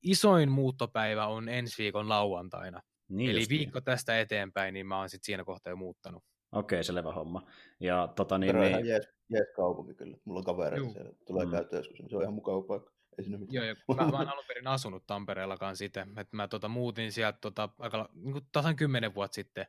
isoin 0.03 0.51
muuttopäivä 0.51 1.27
on 1.27 1.49
ensi 1.49 1.83
viikon 1.83 2.09
lauantaina. 2.09 2.81
Niin 3.09 3.31
Eli 3.31 3.45
viikko 3.49 3.79
niin. 3.79 3.83
tästä 3.83 4.19
eteenpäin, 4.19 4.73
niin 4.73 4.87
mä 4.87 4.97
oon 4.97 5.09
sitten 5.09 5.25
siinä 5.25 5.43
kohtaa 5.43 5.71
jo 5.71 5.75
muuttanut. 5.75 6.23
Okei, 6.53 6.77
okay, 6.77 6.83
selvä 6.83 7.11
homma. 7.11 7.47
Ja 7.79 8.13
tota 8.15 8.37
niin... 8.37 8.55
niin... 8.55 8.69
Ihan 8.69 8.85
jees, 8.85 9.09
jees 9.29 9.47
kaupunki 9.55 9.93
kyllä. 9.93 10.17
Mulla 10.25 10.39
on 10.39 10.45
kavereita 10.45 10.89
siellä. 10.89 11.11
Tulee 11.27 11.45
mm. 11.45 11.51
käyttöä 11.51 11.79
joskus. 11.79 11.97
Se 12.09 12.15
on 12.15 12.21
ihan 12.21 12.33
mukava 12.33 12.61
paikka. 12.61 12.93
Ei 13.17 13.23
siinä 13.23 13.39
Joo, 13.49 13.65
ja 13.65 13.75
mä, 13.87 13.95
mä 13.95 14.17
oon 14.17 14.27
alun 14.27 14.43
perin 14.47 14.67
asunut 14.67 15.03
Tampereellakaan 15.07 15.75
sitten. 15.75 16.09
Että 16.17 16.35
mä 16.35 16.47
tota, 16.47 16.67
muutin 16.67 17.11
sieltä 17.11 17.37
tota, 17.41 17.69
aika, 17.79 18.09
niin 18.13 18.31
kuin 18.31 18.45
tasan 18.51 18.75
kymmenen 18.75 19.15
vuotta 19.15 19.35
sitten 19.35 19.67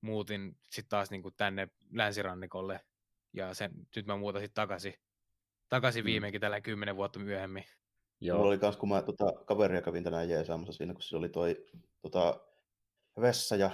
muutin 0.00 0.56
sitten 0.70 0.90
taas 0.90 1.10
niin 1.10 1.22
kuin 1.22 1.34
tänne 1.36 1.68
länsirannikolle. 1.92 2.80
Ja 3.32 3.54
sen, 3.54 3.70
nyt 3.96 4.06
mä 4.06 4.16
muutan 4.16 4.42
sitten 4.42 4.54
takaisin, 4.54 4.94
takaisin 5.68 6.04
mm. 6.04 6.06
viimeinkin 6.06 6.40
tällä 6.40 6.60
kymmenen 6.60 6.96
vuotta 6.96 7.18
myöhemmin. 7.18 7.64
Joo. 8.20 8.36
Mulla 8.36 8.50
oli 8.50 8.58
kans, 8.58 8.76
kun 8.76 8.88
mä 8.88 9.02
tota, 9.02 9.32
kaveria 9.44 9.82
kävin 9.82 10.04
tänään 10.04 10.28
jeesaamassa 10.28 10.72
siinä, 10.72 10.92
kun 10.92 11.02
se 11.02 11.16
oli 11.16 11.28
toi 11.28 11.66
tota, 12.02 12.40
vessa 13.20 13.56
ja 13.56 13.70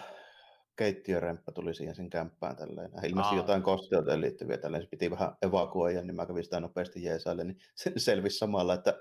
keittiöremppä 0.79 1.53
tuli 1.53 1.75
siihen 1.75 1.95
sen 1.95 2.11
kämppään 2.11 2.57
tälleen. 2.57 2.91
Ilmeisesti 3.05 3.35
Aa. 3.35 3.41
jotain 3.43 3.63
kosteuteen 3.63 4.21
liittyviä 4.21 4.59
tälleen, 4.59 4.83
se 4.83 4.89
piti 4.89 5.11
vähän 5.11 5.37
evakuoida, 5.43 6.03
niin 6.03 6.15
mä 6.15 6.27
kävin 6.27 6.45
sitä 6.45 6.61
nopeasti 6.61 7.03
jeesaille, 7.03 7.45
niin 7.45 7.59
se 7.75 7.93
selvisi 7.97 8.39
samalla, 8.39 8.75
että 8.75 8.99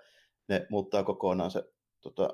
ne 0.47 0.67
muuttaa 0.69 1.03
kokonaan 1.03 1.51
se 1.51 1.63
tota, 2.01 2.29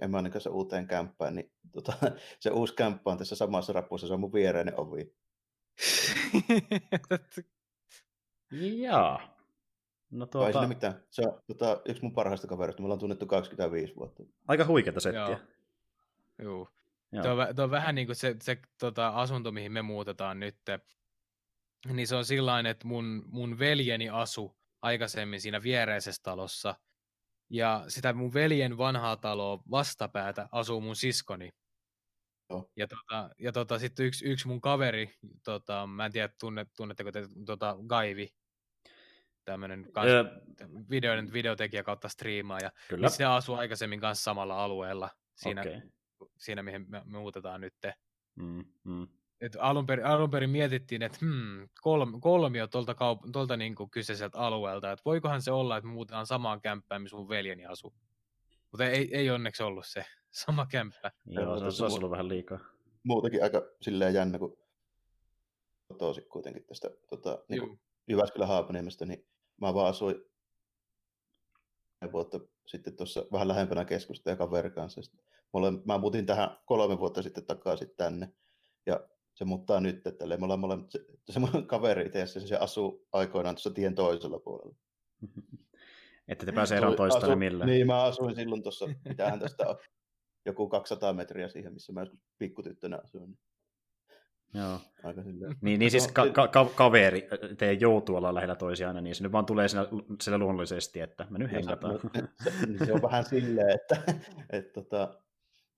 emännen 0.00 0.32
kanssa 0.32 0.50
uuteen 0.50 0.86
kämppään, 0.86 1.34
niin 1.34 1.52
tota, 1.72 1.92
se 2.40 2.50
uusi 2.50 2.74
kämppä 2.74 3.10
on 3.10 3.18
tässä 3.18 3.36
samassa 3.36 3.72
rapussa, 3.72 4.06
se 4.06 4.14
on 4.14 4.20
mun 4.20 4.32
viereinen 4.32 4.80
ovi. 4.80 5.14
Jaa. 8.82 9.36
No 10.10 10.26
tuota... 10.26 10.62
Ei 10.62 10.68
mitään. 10.68 11.04
Se 11.10 11.22
on 11.22 11.42
tota, 11.46 11.80
yksi 11.88 12.02
mun 12.02 12.14
parhaista 12.14 12.46
kaverista. 12.46 12.82
Me 12.82 12.86
ollaan 12.86 12.98
tunnettu 12.98 13.26
25 13.26 13.96
vuotta. 13.96 14.22
Aika 14.48 14.66
huikeata 14.66 15.00
settiä. 15.00 15.20
Joo. 15.22 15.38
Joo. 16.38 16.79
Tuo, 17.10 17.54
tuo 17.54 17.64
on 17.64 17.70
vähän 17.70 17.94
niin 17.94 18.06
kuin 18.06 18.16
se, 18.16 18.36
se 18.42 18.58
tota, 18.80 19.08
asunto, 19.08 19.52
mihin 19.52 19.72
me 19.72 19.82
muutetaan 19.82 20.40
nyt. 20.40 20.56
Niin 21.86 22.08
se 22.08 22.16
on 22.16 22.24
sillä 22.24 22.60
että 22.60 22.86
mun, 22.86 23.22
mun 23.26 23.58
veljeni 23.58 24.08
asu 24.08 24.58
aikaisemmin 24.82 25.40
siinä 25.40 25.62
viereisessä 25.62 26.22
talossa. 26.22 26.74
Ja 27.50 27.84
sitä 27.88 28.12
mun 28.12 28.34
veljen 28.34 28.78
vanhaa 28.78 29.16
taloa 29.16 29.62
vastapäätä 29.70 30.48
asuu 30.52 30.80
mun 30.80 30.96
siskoni. 30.96 31.50
Joo. 32.50 32.70
Ja, 32.76 32.86
tota, 32.88 33.30
ja 33.38 33.52
tota, 33.52 33.78
sitten 33.78 34.06
yksi, 34.06 34.24
yksi 34.24 34.48
mun 34.48 34.60
kaveri, 34.60 35.14
tota, 35.44 35.86
mä 35.86 36.06
en 36.06 36.12
tiedä 36.12 36.28
tunnet, 36.40 36.68
tunnetteko 36.76 37.12
te 37.12 37.28
tota, 37.46 37.76
Gaivi, 37.86 38.28
tämmöinen 39.44 39.92
kans, 39.92 40.08
öö, 40.08 40.24
videoiden, 40.90 41.32
videotekijä 41.32 41.82
kautta 41.82 42.08
striimaaja. 42.08 42.72
Kyllä. 42.88 43.06
Niin 43.06 43.16
se 43.16 43.24
asuu 43.24 43.54
aikaisemmin 43.54 44.00
kanssa 44.00 44.24
samalla 44.24 44.64
alueella 44.64 45.10
siinä 45.34 45.60
okay 45.60 45.80
siinä 46.36 46.62
mihin 46.62 46.86
me, 46.88 47.02
me 47.04 47.18
muutetaan 47.18 47.60
nyt. 47.60 47.74
Mm, 48.36 48.64
mm. 48.84 49.08
Et 49.40 49.56
alun, 49.58 49.86
perin, 49.86 50.06
alun 50.06 50.30
perin 50.30 50.50
mietittiin, 50.50 51.02
että 51.02 51.18
hmm, 51.20 51.68
kolm, 51.80 52.20
kolmio 52.20 52.66
tuolta, 52.66 52.92
kaup- 52.92 53.30
tuolta 53.32 53.56
niin 53.56 53.74
kyseiseltä 53.90 54.38
alueelta, 54.38 54.92
että 54.92 55.02
voikohan 55.04 55.42
se 55.42 55.52
olla, 55.52 55.76
että 55.76 55.88
me 55.88 55.92
muutetaan 55.92 56.26
samaan 56.26 56.60
kämppään, 56.60 57.02
missä 57.02 57.16
mun 57.16 57.28
veljeni 57.28 57.66
asuu. 57.66 57.94
Mutta 58.70 58.86
ei, 58.86 59.16
ei 59.16 59.30
onneksi 59.30 59.62
ollut 59.62 59.86
se 59.86 60.04
sama 60.44 60.66
kämppä. 60.66 61.12
Joo, 61.26 61.58
se, 61.58 61.64
olisi 61.64 61.96
ollut 61.96 62.10
vähän 62.10 62.28
liikaa. 62.28 62.58
Muutenkin 63.02 63.42
aika 63.42 63.62
silleen 63.80 64.14
jännä, 64.14 64.38
kun 64.38 64.58
kotoisin 65.88 66.24
kuitenkin 66.28 66.64
tästä 66.64 66.90
tota, 67.08 67.44
niin 67.48 67.80
Jyväskylän 68.08 68.48
Haapaniemestä, 68.48 69.06
niin 69.06 69.26
mä 69.60 69.74
vaan 69.74 69.88
asuin 69.88 70.16
vuotta 72.12 72.40
sitten 72.66 72.96
tuossa 72.96 73.26
vähän 73.32 73.48
lähempänä 73.48 73.84
keskusta 73.84 74.30
ja 74.30 74.36
kaverin 74.36 74.72
kanssa. 74.72 75.00
Mulle, 75.52 75.72
mä 75.84 75.98
muutin 75.98 76.26
tähän 76.26 76.58
kolme 76.64 76.98
vuotta 76.98 77.22
sitten 77.22 77.46
takaisin 77.46 77.90
tänne. 77.96 78.32
Ja 78.86 79.00
se 79.34 79.44
muuttaa 79.44 79.80
nyt, 79.80 80.06
että 80.06 80.26
me 80.26 80.44
ollaan 80.44 80.60
molemmat, 80.60 80.90
se, 80.90 81.04
se 81.30 81.40
mun 81.40 81.66
kaveri 81.66 82.06
itse 82.06 82.26
se 82.26 82.56
asuu 82.56 83.06
aikoinaan 83.12 83.54
tuossa 83.54 83.70
tien 83.70 83.94
toisella 83.94 84.38
puolella. 84.38 84.74
Että 86.28 86.46
te 86.46 86.52
pääse 86.52 86.76
eroon 86.76 86.96
toista 86.96 87.36
millään. 87.36 87.70
Niin, 87.70 87.86
mä 87.86 88.02
asuin 88.02 88.34
silloin 88.34 88.62
tuossa, 88.62 88.86
mitähän 89.08 89.40
tästä 89.40 89.68
on, 89.68 89.76
joku 90.46 90.68
200 90.68 91.12
metriä 91.12 91.48
siihen, 91.48 91.72
missä 91.72 91.92
mä 91.92 92.00
joskus 92.00 92.20
pikkutyttönä 92.38 92.98
asuin. 93.04 93.38
Joo. 94.54 94.78
Aika 95.02 95.22
niin, 95.60 95.78
niin 95.78 95.90
siis 95.90 96.08
ka- 96.08 96.28
ka- 96.28 96.48
ka- 96.48 96.70
kaveri, 96.74 97.28
te 97.58 97.72
joutuu 97.72 98.16
olla 98.16 98.34
lähellä 98.34 98.54
toisiaan, 98.54 99.04
niin 99.04 99.14
se 99.14 99.22
nyt 99.22 99.32
vaan 99.32 99.46
tulee 99.46 99.68
siinä, 99.68 99.86
sille 100.22 100.38
luonnollisesti, 100.38 101.00
että 101.00 101.26
me 101.30 101.38
nyt 101.38 101.52
hengataan. 101.52 102.00
Se, 102.44 102.50
se, 102.50 102.86
se, 102.86 102.92
on 102.92 103.02
vähän 103.02 103.24
silleen, 103.24 103.70
että, 103.70 104.02
että 104.50 104.72
tota, 104.72 105.22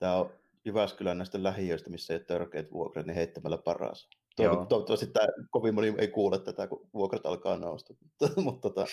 tämä 0.02 0.16
on 0.16 0.30
Jyväskylän 0.64 1.18
näistä 1.18 1.42
lähiöistä, 1.42 1.90
missä 1.90 2.14
ei 2.14 2.16
ole 2.16 2.24
törkeät 2.24 2.72
vuokrat, 2.72 3.06
niin 3.06 3.14
heittämällä 3.14 3.58
paras. 3.58 4.08
Toiv- 4.40 4.66
toivottavasti 4.66 5.06
tämä, 5.06 5.28
kovin 5.50 5.74
moni 5.74 5.94
ei 5.98 6.08
kuule 6.08 6.38
tätä, 6.38 6.66
kun 6.66 6.88
vuokrat 6.94 7.26
alkaa 7.26 7.56
nousta. 7.56 7.94
mutta 8.44 8.68
tota, 8.68 8.86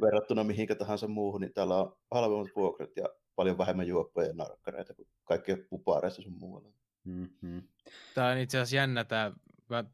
verrattuna 0.00 0.44
mihinkä 0.44 0.74
tahansa 0.74 1.08
muuhun, 1.08 1.40
niin 1.40 1.52
täällä 1.52 1.76
on 1.76 1.96
halvemmat 2.10 2.48
vuokrat 2.56 2.90
ja 2.96 3.04
paljon 3.36 3.58
vähemmän 3.58 3.86
juoppoja 3.86 4.26
ja 4.26 4.34
narkkareita 4.34 4.94
kuin 4.94 5.08
kaikki 5.24 5.56
pupaareissa 5.56 6.22
sun 6.22 6.38
muualla. 6.38 6.68
Mm-hmm. 7.04 7.62
Tämä 8.14 8.30
on 8.30 8.38
itse 8.38 8.58
asiassa 8.58 8.76
jännä, 8.76 9.04
tämä, 9.04 9.32
mä, 9.68 9.84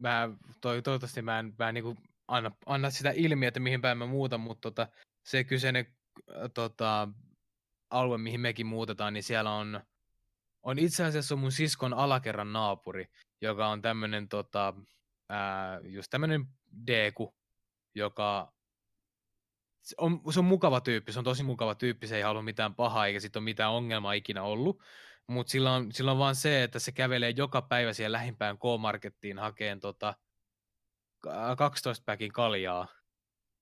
mä 0.00 0.30
toi, 0.60 0.82
toivottavasti 0.82 1.22
mä 1.22 1.38
en, 1.38 1.54
mä 1.58 1.68
en 1.68 1.74
niin 1.74 1.98
anna, 2.28 2.50
anna, 2.66 2.90
sitä 2.90 3.10
ilmiä, 3.10 3.48
että 3.48 3.60
mihin 3.60 3.80
päin 3.80 3.98
mä 3.98 4.06
muutan, 4.06 4.40
mutta 4.40 4.70
tota, 4.70 4.88
se 5.24 5.44
kyseinen 5.44 5.86
äh, 6.36 6.50
tota, 6.54 7.08
alue, 7.90 8.18
mihin 8.18 8.40
mekin 8.40 8.66
muutetaan, 8.66 9.12
niin 9.14 9.22
siellä 9.22 9.54
on, 9.54 9.80
on 10.62 10.78
itse 10.78 11.04
asiassa 11.04 11.36
mun 11.36 11.52
siskon 11.52 11.94
alakerran 11.94 12.52
naapuri, 12.52 13.06
joka 13.40 13.68
on 13.68 13.82
tämmöinen 13.82 14.28
tota, 14.28 14.74
ää, 15.28 15.80
just 15.82 16.10
tämmöinen 16.10 16.46
deku, 16.86 17.34
joka 17.94 18.52
se 19.82 19.94
on, 19.98 20.20
se 20.32 20.38
on 20.38 20.44
mukava 20.44 20.80
tyyppi, 20.80 21.12
se 21.12 21.18
on 21.18 21.24
tosi 21.24 21.42
mukava 21.42 21.74
tyyppi, 21.74 22.06
se 22.06 22.16
ei 22.16 22.22
halua 22.22 22.42
mitään 22.42 22.74
pahaa 22.74 23.06
eikä 23.06 23.20
sitten 23.20 23.40
ole 23.40 23.44
mitään 23.44 23.70
ongelmaa 23.70 24.12
ikinä 24.12 24.42
ollut, 24.42 24.82
mutta 25.26 25.50
sillä 25.50 25.72
on, 25.72 25.92
sillä 25.92 26.12
on 26.12 26.18
vaan 26.18 26.34
se, 26.34 26.62
että 26.62 26.78
se 26.78 26.92
kävelee 26.92 27.30
joka 27.36 27.62
päivä 27.62 27.92
siihen 27.92 28.12
lähimpään 28.12 28.58
K-Markettiin 28.58 29.38
hakeen 29.38 29.80
tota 29.80 30.14
12 31.58 32.04
päkin 32.06 32.32
kaljaa 32.32 32.88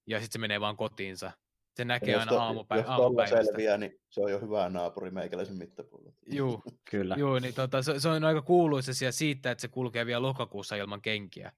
ja 0.07 0.21
sitten 0.21 0.33
se 0.33 0.39
menee 0.39 0.61
vaan 0.61 0.77
kotiinsa. 0.77 1.33
Se 1.79 1.85
näkee 1.85 2.15
aina 2.15 2.33
to, 2.33 2.41
aamupäivä, 2.41 2.83
jos 2.83 2.91
aamupäivästä. 2.91 3.45
selviää, 3.45 3.79
niin 3.79 4.01
se 4.11 4.21
on 4.21 4.31
jo 4.31 4.41
hyvä 4.41 4.69
naapuri 4.69 5.11
meikäläisen 5.11 5.59
mittapuolella. 5.59 6.13
Joo, 6.27 6.63
kyllä. 6.91 7.15
Joo, 7.19 7.39
niin 7.39 7.55
tota, 7.55 7.83
se, 7.83 8.01
se, 8.01 8.09
on 8.09 8.25
aika 8.25 8.43
kuuluisa 8.43 8.93
siitä, 9.11 9.51
että 9.51 9.63
se 9.63 9.69
kulkee 9.69 10.07
vielä 10.07 10.23
lokakuussa 10.23 10.77
ilman 10.77 11.03
kenkiä. 11.03 11.53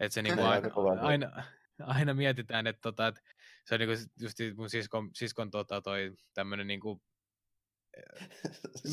Että 0.00 0.14
se 0.14 0.22
niinku 0.22 0.42
aina, 0.42 0.68
aina, 1.00 1.42
aina, 1.80 2.14
mietitään, 2.14 2.66
että, 2.66 2.80
tota, 2.82 3.06
että 3.06 3.20
se 3.64 3.74
on 3.74 3.80
niinku 3.80 3.94
just 4.20 4.38
mun 4.56 4.70
siskon, 4.70 5.10
siskon 5.14 5.50
tota, 5.50 5.82
toi 5.82 6.12
tämmönen 6.34 6.66
niinku 6.66 7.02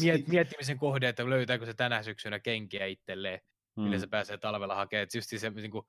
miet, 0.02 0.28
miettimisen 0.28 0.78
kohde, 0.78 1.10
että 1.10 1.30
löytääkö 1.30 1.66
se 1.66 1.74
tänä 1.74 2.04
syksynä 2.04 2.40
kenkiä 2.40 2.86
itselleen, 2.86 3.40
mm. 3.76 3.84
millä 3.84 4.00
se 4.00 4.08
pääsee 4.08 4.38
talvella 4.38 4.76
hakemaan. 4.76 5.04
Et 5.04 5.16
just 5.16 5.30
se 5.38 5.50
niin 5.50 5.72
kuin, 5.72 5.86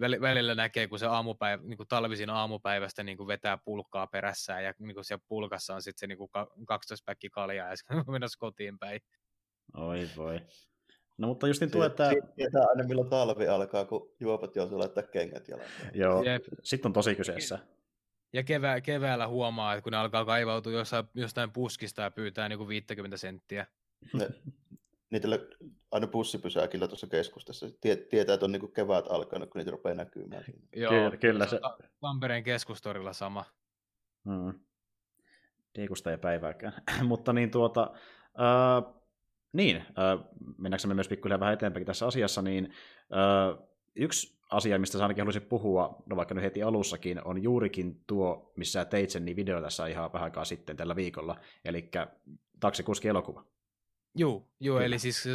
välillä 0.00 0.54
näkee, 0.54 0.88
kun 0.88 0.98
se 0.98 1.06
aamupäivä, 1.06 1.62
niin 1.62 1.76
kuin 1.76 1.88
talvisin 1.88 2.30
aamupäivästä 2.30 3.02
niin 3.02 3.16
kuin 3.16 3.26
vetää 3.26 3.58
pulkkaa 3.64 4.06
perässään 4.06 4.64
ja 4.64 4.72
niin 4.78 4.94
kuin 4.94 5.04
siellä 5.04 5.24
pulkassa 5.28 5.74
on 5.74 5.82
sitten 5.82 6.00
se 6.00 6.06
niin 6.06 6.18
kuin 6.18 6.30
12 6.66 7.04
päkki 7.04 7.30
kaljaa 7.30 7.68
ja 7.68 7.76
sitten 7.76 8.04
mennessä 8.08 8.38
kotiin 8.38 8.78
päin. 8.78 9.00
Oi 9.76 10.08
voi. 10.16 10.40
No 11.18 11.28
mutta 11.28 11.48
just 11.48 11.60
niin 11.60 11.70
tuo, 11.70 11.84
että... 11.84 12.10
Tietää 12.36 12.62
aina 12.68 12.84
milloin 12.84 13.10
talvi 13.10 13.48
alkaa, 13.48 13.84
kun 13.84 14.14
juopat 14.20 14.56
joutuu 14.56 14.78
laittaa 14.78 15.02
kengät 15.02 15.48
jalan. 15.48 15.66
Joo, 15.94 16.22
sitten 16.62 16.88
on 16.88 16.92
tosi 16.92 17.14
kyseessä. 17.14 17.58
Ja 18.32 18.42
kevää, 18.42 18.80
keväällä 18.80 19.28
huomaa, 19.28 19.74
että 19.74 19.82
kun 19.82 19.92
ne 19.92 19.96
alkaa 19.96 20.24
kaivautua 20.24 20.72
jossain, 20.72 21.04
jostain 21.14 21.52
puskista 21.52 22.02
ja 22.02 22.10
pyytää 22.10 22.48
niin 22.48 22.58
kuin 22.58 22.68
50 22.68 23.16
senttiä. 23.16 23.66
Ne, 24.12 24.28
niitä 25.12 25.28
aina 25.90 26.06
bussipysäkillä 26.06 26.88
tuossa 26.88 27.06
keskustassa. 27.06 27.66
tietää, 27.80 28.34
että 28.34 28.46
on 28.46 28.52
niin 28.52 28.72
kevät 28.72 29.04
alkanut, 29.08 29.50
kun 29.50 29.58
niitä 29.58 29.70
rupeaa 29.70 29.94
näkymään. 29.94 30.44
Joo, 30.76 30.90
kyllä, 30.90 31.16
kyllä 31.16 31.46
se... 31.46 31.60
Tampereen 32.00 32.42
keskustorilla 32.42 33.12
sama. 33.12 33.44
Hmm. 34.24 34.60
Diikusta 35.78 36.10
ei 36.10 36.18
päivääkään. 36.18 36.72
Mutta 37.02 37.32
niin 37.32 37.50
tuota, 37.50 37.90
äh, 38.24 38.94
niin, 39.52 39.76
äh, 39.76 40.24
mennäänkö 40.58 40.94
myös 40.94 41.08
pikkuhiljaa 41.08 41.40
vähän 41.40 41.54
eteenpäin 41.54 41.86
tässä 41.86 42.06
asiassa, 42.06 42.42
niin 42.42 42.74
äh, 43.12 43.68
yksi 43.96 44.38
asia, 44.50 44.78
mistä 44.78 44.98
sä 44.98 45.04
ainakin 45.04 45.22
haluaisin 45.22 45.42
puhua, 45.42 46.02
no 46.06 46.16
vaikka 46.16 46.34
nyt 46.34 46.44
heti 46.44 46.62
alussakin, 46.62 47.24
on 47.24 47.42
juurikin 47.42 48.04
tuo, 48.06 48.52
missä 48.56 48.84
teit 48.84 49.10
sen 49.10 49.24
niin 49.24 49.36
video 49.36 49.62
tässä 49.62 49.86
ihan 49.86 50.12
vähän 50.12 50.24
aikaa 50.24 50.44
sitten 50.44 50.76
tällä 50.76 50.96
viikolla, 50.96 51.36
eli 51.64 51.90
taksikuski 52.60 53.08
elokuva. 53.08 53.51
Joo, 54.14 54.48
joo 54.60 54.80
eli 54.80 54.98
siis 54.98 55.28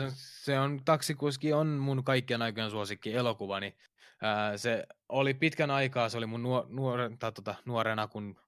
se 0.43 0.59
on, 0.59 0.81
taksikuski 0.85 1.53
on 1.53 1.67
mun 1.67 2.03
kaikkien 2.03 2.41
aikojen 2.41 2.71
suosikki 2.71 3.13
elokuvani. 3.13 3.69
Niin, 3.69 3.77
ää, 4.21 4.57
se 4.57 4.85
oli 5.09 5.33
pitkän 5.33 5.71
aikaa, 5.71 6.09
se 6.09 6.17
oli 6.17 6.25
mun 6.25 6.43
nuor, 6.43 6.65
nuor, 6.69 6.99
tai, 7.19 7.31
tota, 7.31 7.55
nuorena, 7.65 8.07
kun 8.07 8.39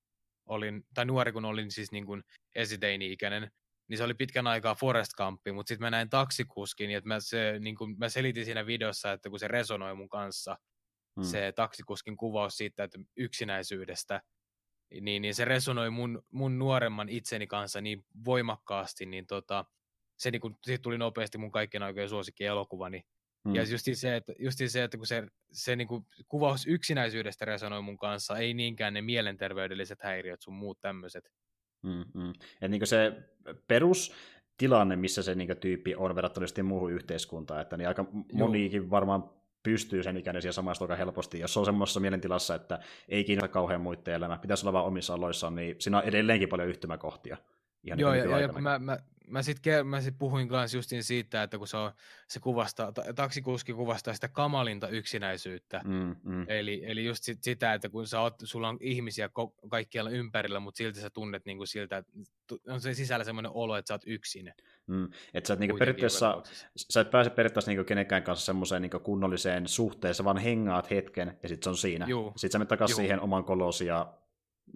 olin, 0.45 0.85
tai 0.93 1.05
nuori 1.05 1.31
kun 1.31 1.45
olin 1.45 1.71
siis 1.71 1.91
niin 1.91 2.05
kuin 2.05 2.23
esiteini-ikäinen, 2.55 3.51
niin 3.87 3.97
se 3.97 4.03
oli 4.03 4.13
pitkän 4.13 4.47
aikaa 4.47 4.75
Forest 4.75 5.11
Campi, 5.17 5.51
mutta 5.51 5.67
sitten 5.67 5.85
mä 5.85 5.89
näin 5.89 6.09
taksikuskin, 6.09 6.91
että 6.91 7.07
mä, 7.07 7.19
se, 7.19 7.59
niin 7.59 7.75
kun 7.75 7.97
mä 7.97 8.09
selitin 8.09 8.45
siinä 8.45 8.65
videossa, 8.65 9.11
että 9.11 9.29
kun 9.29 9.39
se 9.39 9.47
resonoi 9.47 9.95
mun 9.95 10.09
kanssa, 10.09 10.57
hmm. 11.15 11.23
se 11.23 11.51
taksikuskin 11.55 12.17
kuvaus 12.17 12.57
siitä, 12.57 12.83
että 12.83 12.99
yksinäisyydestä, 13.17 14.21
niin, 15.01 15.21
niin 15.21 15.35
se 15.35 15.45
resonoi 15.45 15.89
mun, 15.89 16.23
mun 16.31 16.59
nuoremman 16.59 17.09
itseni 17.09 17.47
kanssa 17.47 17.81
niin 17.81 18.05
voimakkaasti, 18.25 19.05
niin 19.05 19.27
tota, 19.27 19.65
se 20.19 20.31
niin 20.31 20.41
kun, 20.41 20.57
siitä 20.63 20.81
tuli 20.81 20.97
nopeasti 20.97 21.37
mun 21.37 21.51
kaikkien 21.51 21.83
aikojen 21.83 22.09
suosikki 22.09 22.45
elokuva, 22.45 22.89
niin 22.89 23.03
Mm. 23.45 23.55
Ja 23.55 23.63
just 23.63 23.85
se, 23.93 24.15
että, 24.15 24.33
just 24.39 24.59
se, 24.67 24.83
että 24.83 24.97
kun 24.97 25.07
se, 25.07 25.27
se 25.51 25.75
niin 25.75 25.87
kuin 25.87 26.05
kuvaus 26.27 26.67
yksinäisyydestä 26.67 27.45
resonoi 27.45 27.81
mun 27.81 27.97
kanssa, 27.97 28.37
ei 28.37 28.53
niinkään 28.53 28.93
ne 28.93 29.01
mielenterveydelliset 29.01 30.01
häiriöt, 30.01 30.41
sun 30.41 30.53
muut 30.53 30.81
tämmöiset. 30.81 31.31
Mm, 31.83 32.05
mm. 32.13 32.33
Et 32.61 32.71
niin 32.71 32.87
se 32.87 33.13
perustilanne, 33.67 34.95
missä 34.95 35.23
se 35.23 35.35
niin 35.35 35.57
tyyppi 35.59 35.95
on 35.95 36.15
verrattuna 36.15 36.45
muuhun 36.63 36.91
yhteiskuntaan, 36.91 37.61
että 37.61 37.77
niin 37.77 37.87
aika 37.87 38.05
moniikin 38.33 38.89
varmaan 38.89 39.29
pystyy 39.63 40.03
sen 40.03 40.17
ikäinen 40.17 40.53
samaista 40.53 40.83
aika 40.85 40.95
helposti. 40.95 41.39
Jos 41.39 41.57
on 41.57 41.65
semmoisessa 41.65 41.99
mielentilassa, 41.99 42.55
että 42.55 42.79
ei 43.09 43.23
kiinnosta 43.23 43.53
kauhean 43.53 43.81
muiden 43.81 44.13
elämä, 44.13 44.37
pitäisi 44.37 44.65
olla 44.65 44.73
vain 44.73 44.85
omissa 44.85 45.13
aloissaan, 45.13 45.55
niin 45.55 45.75
siinä 45.79 45.97
on 45.97 46.03
edelleenkin 46.03 46.49
paljon 46.49 46.69
yhtymäkohtia. 46.69 47.37
Ihan 47.83 47.99
Joo, 47.99 48.13
ja, 48.13 48.39
ja 48.39 48.49
kun 48.49 48.63
mä, 48.63 48.79
mä, 48.79 48.97
mä 49.29 49.41
sitten 49.41 49.87
mä 49.87 50.01
sit 50.01 50.15
puhuin 50.19 50.47
kanssa 50.47 50.77
justiin 50.77 51.03
siitä, 51.03 51.43
että 51.43 51.57
kun 51.57 51.67
se, 51.67 51.77
on, 51.77 51.91
se 52.27 52.39
kuvastaa, 52.39 52.91
taksikuski 53.15 53.73
kuvastaa 53.73 54.13
sitä 54.13 54.27
kamalinta 54.27 54.87
yksinäisyyttä. 54.87 55.81
Mm, 55.85 56.15
mm. 56.23 56.45
Eli, 56.47 56.81
eli 56.85 57.05
just 57.05 57.23
sit, 57.23 57.43
sitä, 57.43 57.73
että 57.73 57.89
kun 57.89 58.07
sä 58.07 58.21
oot, 58.21 58.35
sulla 58.43 58.69
on 58.69 58.77
ihmisiä 58.81 59.27
ko- 59.27 59.69
kaikkialla 59.69 60.09
ympärillä, 60.09 60.59
mutta 60.59 60.77
silti 60.77 60.99
sä 60.99 61.09
tunnet 61.09 61.45
niinku 61.45 61.65
siltä, 61.65 61.97
että 61.97 62.11
on 62.67 62.81
se 62.81 62.93
sisällä 62.93 63.23
semmoinen 63.23 63.51
olo, 63.51 63.77
että 63.77 63.87
sä 63.87 63.93
oot 63.93 64.03
yksin. 64.05 64.53
Mm. 64.87 65.09
Että 65.33 65.47
sä 65.47 65.53
et 65.53 65.59
niinku 65.59 65.77
periaatteessa, 65.77 66.43
sä 66.75 67.01
et 67.01 67.11
pääse 67.11 67.29
periaatteessa 67.29 67.71
niinku 67.71 67.83
kenenkään 67.83 68.23
kanssa 68.23 68.45
semmoiseen 68.45 68.81
niinku 68.81 68.99
kunnolliseen 68.99 69.67
suhteeseen, 69.67 70.25
vaan 70.25 70.37
hengaat 70.37 70.89
hetken 70.89 71.37
ja 71.43 71.49
sitten 71.49 71.63
se 71.63 71.69
on 71.69 71.77
siinä. 71.77 72.05
Sitten 72.35 72.51
sä 72.51 72.57
menet 72.57 72.69
takaisin 72.69 72.95
siihen 72.95 73.19
oman 73.19 73.43
kolosi 73.43 73.85
ja 73.85 74.13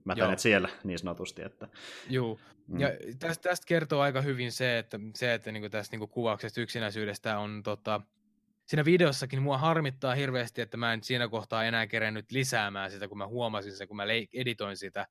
mä 0.06 0.16
teen 0.16 0.40
siellä 0.40 0.70
niin 0.84 1.00
sanotusti. 1.00 1.42
Että... 1.42 1.68
Joo, 2.10 2.40
mm. 2.68 2.80
ja 2.80 2.90
tästä, 3.20 3.50
tästä 3.50 3.66
kertoo 3.68 4.02
aika 4.02 4.22
hyvin 4.22 4.52
se, 4.52 4.78
että, 4.78 5.00
se, 5.16 5.34
että 5.34 5.52
niin 5.52 5.72
tästä 5.72 5.98
niin 5.98 6.10
kuvauksesta 6.10 6.62
yksinäisyydestä 6.62 7.40
on 7.40 7.64
tota, 7.64 8.02
siinä 8.66 8.86
videossakin 8.86 9.42
mua 9.42 9.58
harmittaa 9.58 10.16
hirveästi, 10.16 10.62
että 10.62 10.78
mä 10.78 10.94
en 10.94 11.04
siinä 11.04 11.28
kohtaa 11.28 11.64
enää 11.64 11.88
kerennyt 11.88 12.32
lisäämään 12.32 12.92
sitä, 12.92 13.08
kun 13.08 13.18
mä 13.18 13.28
huomasin 13.28 13.76
sen, 13.76 13.88
kun 13.88 13.98
mä 13.98 14.04
editoin 14.34 14.78
sitä, 14.78 15.08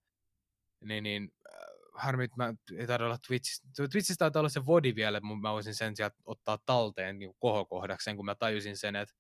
niin, 0.85 1.05
niin 1.05 1.33
äh, 1.55 1.61
harmi, 1.95 2.25
että 2.25 2.37
mä 2.37 2.55
ei 2.79 2.87
taida 2.87 3.05
olla 3.05 3.19
Twitchissä. 3.27 3.65
Twitchissä 3.77 4.15
taitaa 4.19 4.41
olla 4.41 4.49
se 4.49 4.67
vodi 4.67 4.95
vielä, 4.95 5.21
mutta 5.21 5.49
mä 5.49 5.53
voisin 5.53 5.75
sen 5.75 5.97
sieltä 5.97 6.17
ottaa 6.25 6.59
talteen 6.67 7.19
niin 7.19 7.35
kohokohdakseen, 7.39 8.17
kun 8.17 8.25
mä 8.25 8.35
tajusin 8.35 8.77
sen, 8.77 8.97
että 8.97 9.15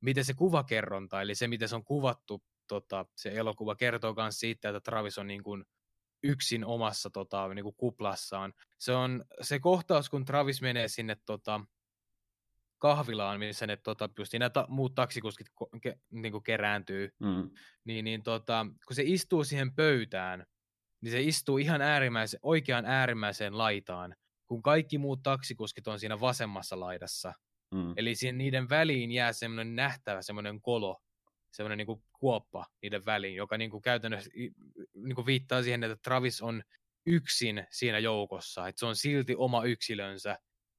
miten 0.00 0.24
se 0.24 0.34
kuvakerronta, 0.34 1.22
eli 1.22 1.34
se 1.34 1.48
miten 1.48 1.68
se 1.68 1.74
on 1.74 1.84
kuvattu, 1.84 2.42
tota, 2.68 3.06
se 3.16 3.30
elokuva 3.34 3.76
kertoo 3.76 4.14
myös 4.14 4.40
siitä, 4.40 4.68
että 4.68 4.80
Travis 4.80 5.18
on 5.18 5.26
niin 5.26 5.42
kuin 5.42 5.64
yksin 6.22 6.64
omassa 6.64 7.10
tota, 7.10 7.54
niin 7.54 7.62
kuin 7.62 7.76
kuplassaan. 7.76 8.52
Se 8.78 8.92
on 8.92 9.24
se 9.40 9.58
kohtaus, 9.58 10.10
kun 10.10 10.24
Travis 10.24 10.62
menee 10.62 10.88
sinne 10.88 11.16
tota, 11.26 11.60
kahvilaan, 12.78 13.38
missä 13.38 13.66
ne 13.66 13.76
tota, 13.76 14.08
just 14.18 14.32
nämä 14.32 14.50
ta- 14.50 14.66
muut 14.68 14.94
taksikuskit 14.94 15.46
ke, 15.82 15.98
niin 16.10 16.32
kuin 16.32 16.44
kerääntyy, 16.44 17.10
mm. 17.18 17.50
niin, 17.84 18.04
niin 18.04 18.22
tota, 18.22 18.66
kun 18.86 18.96
se 18.96 19.02
istuu 19.06 19.44
siihen 19.44 19.74
pöytään, 19.74 20.46
niin 21.00 21.12
se 21.12 21.22
istuu 21.22 21.58
ihan 21.58 21.82
äärimmäisen, 21.82 22.40
oikeaan 22.42 22.86
äärimmäiseen 22.86 23.58
laitaan, 23.58 24.14
kun 24.46 24.62
kaikki 24.62 24.98
muut 24.98 25.22
taksikuskit 25.22 25.88
on 25.88 26.00
siinä 26.00 26.20
vasemmassa 26.20 26.80
laidassa. 26.80 27.32
Mm. 27.74 27.94
Eli 27.96 28.14
siihen, 28.14 28.38
niiden 28.38 28.68
väliin 28.68 29.10
jää 29.10 29.32
semmoinen 29.32 29.76
nähtävä, 29.76 30.22
semmoinen 30.22 30.60
kolo, 30.60 31.00
semmoinen 31.50 31.86
niin 31.86 32.02
kuoppa 32.12 32.66
niiden 32.82 33.04
väliin, 33.04 33.34
joka 33.34 33.58
niin 33.58 33.70
kuin 33.70 33.82
käytännössä 33.82 34.30
niin 34.94 35.14
kuin 35.14 35.26
viittaa 35.26 35.62
siihen, 35.62 35.84
että 35.84 35.96
Travis 36.02 36.42
on 36.42 36.62
yksin 37.06 37.66
siinä 37.70 37.98
joukossa, 37.98 38.68
että 38.68 38.78
se 38.78 38.86
on 38.86 38.96
silti 38.96 39.34
oma 39.36 39.64
yksilönsä, 39.64 40.38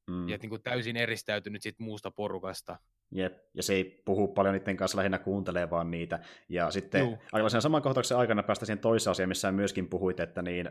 mm. 0.10 0.30
ja 0.30 0.38
niin 0.38 0.50
kuin 0.50 0.64
täysin 0.64 0.98
eristäytynyt 0.98 1.62
siitä 1.62 1.84
muusta 1.84 2.12
porukasta. 2.12 2.80
Jep, 3.12 3.38
ja 3.54 3.64
se 3.64 3.74
ei 3.74 4.02
puhu 4.06 4.28
paljon 4.28 4.56
niiden 4.56 4.78
kanssa, 4.78 4.98
lähinnä 4.98 5.20
kuuntelee 5.20 5.70
vaan 5.70 5.92
niitä. 5.92 6.20
Ja 6.50 6.72
sitten 6.72 7.20
aika 7.32 7.50
sen 7.50 7.62
saman 7.62 7.82
kohtauksen 7.82 8.18
aikana 8.18 8.44
päästä 8.44 8.66
siihen 8.66 8.80
toiseen 8.80 9.12
asiaan, 9.12 9.30
missä 9.30 9.52
myöskin 9.52 9.90
puhuit, 9.90 10.20
että 10.20 10.42
niin, 10.42 10.70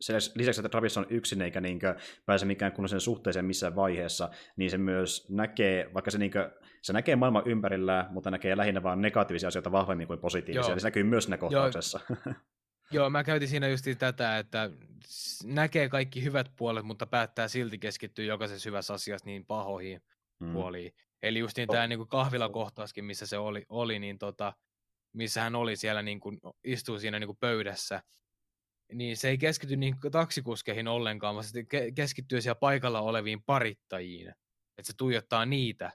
sen 0.00 0.16
lisäksi, 0.34 0.60
että 0.60 0.68
Travis 0.68 0.98
on 0.98 1.06
yksin 1.10 1.42
eikä 1.42 1.60
niin 1.60 1.78
pääse 2.26 2.46
mikään 2.46 2.72
kunnollisen 2.72 3.00
suhteeseen 3.00 3.44
missään 3.44 3.76
vaiheessa, 3.76 4.30
niin 4.56 4.70
se 4.70 4.78
myös 4.78 5.26
näkee, 5.30 5.90
vaikka 5.94 6.10
se, 6.10 6.18
niin 6.18 6.30
kuin, 6.30 6.44
se 6.82 6.92
näkee 6.92 7.16
maailman 7.16 7.46
ympärillä, 7.46 8.06
mutta 8.10 8.30
näkee 8.30 8.56
lähinnä 8.56 8.82
vain 8.82 9.00
negatiivisia 9.00 9.48
asioita 9.48 9.72
vahvemmin 9.72 10.06
kuin 10.06 10.18
positiivisia, 10.18 10.70
Joo. 10.70 10.78
se 10.78 10.86
näkyy 10.86 11.02
myös 11.02 11.24
siinä 11.24 11.38
kohtauksessa. 11.38 12.00
Joo. 12.08 12.34
Joo, 12.92 13.10
mä 13.10 13.24
käytin 13.24 13.48
siinä 13.48 13.68
just 13.68 13.84
tätä, 13.98 14.38
että 14.38 14.70
näkee 15.44 15.88
kaikki 15.88 16.24
hyvät 16.24 16.50
puolet, 16.56 16.84
mutta 16.84 17.06
päättää 17.06 17.48
silti 17.48 17.78
keskittyä 17.78 18.24
jokaisessa 18.24 18.68
hyvässä 18.68 18.94
asiassa 18.94 19.26
niin 19.26 19.44
pahoihin 19.44 20.02
mm. 20.40 20.52
puoliin. 20.52 20.92
Eli 21.22 21.38
just 21.38 21.56
niin 21.56 21.68
tämä 21.68 21.86
niin 21.86 22.08
kahvilakohtauskin, 22.08 23.04
missä 23.04 23.26
se 23.26 23.38
oli, 23.38 23.64
oli 23.68 23.98
niin 23.98 24.18
tota, 24.18 24.52
missä 25.12 25.42
hän 25.42 25.54
oli 25.54 25.76
siellä 25.76 26.02
niin 26.02 26.20
kuin, 26.20 26.38
istuu 26.64 26.98
siinä 26.98 27.18
niin 27.18 27.28
kuin 27.28 27.38
pöydässä, 27.40 28.02
niin 28.92 29.16
se 29.16 29.28
ei 29.28 29.38
keskity 29.38 29.76
niin 29.76 29.96
taksikuskeihin 30.12 30.88
ollenkaan, 30.88 31.34
vaan 31.34 31.44
se 31.44 31.64
keskittyy 31.94 32.40
siellä 32.40 32.58
paikalla 32.58 33.00
oleviin 33.00 33.42
parittajiin. 33.42 34.28
Että 34.78 34.92
se 34.92 34.96
tuijottaa 34.96 35.46
niitä. 35.46 35.92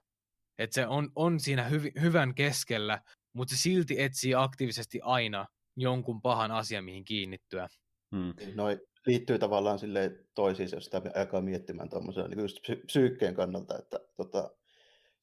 Että 0.58 0.74
se 0.74 0.88
on, 0.88 1.12
on 1.16 1.40
siinä 1.40 1.70
hyv- 1.70 2.02
hyvän 2.02 2.36
keskellä, 2.36 3.02
mutta 3.34 3.56
se 3.56 3.62
silti 3.62 4.02
etsii 4.02 4.36
aktiivisesti 4.36 5.00
aina 5.04 5.46
jonkun 5.78 6.22
pahan 6.22 6.52
asian, 6.52 6.84
mihin 6.84 7.06
kiinnittyä. 7.06 7.68
Hmm. 8.16 8.34
Noi 8.56 8.80
liittyy 9.06 9.40
tavallaan 9.40 9.80
sille 9.80 10.12
toisiinsa, 10.36 10.76
jos 10.76 10.86
sitä 10.86 11.02
aikaa 11.16 11.42
miettimään 11.42 11.90
tuommoisen 11.90 12.30
niin 12.30 12.86
psyykkeen 12.86 13.36
kannalta, 13.36 13.78
että 13.78 14.00
tota, 14.16 14.52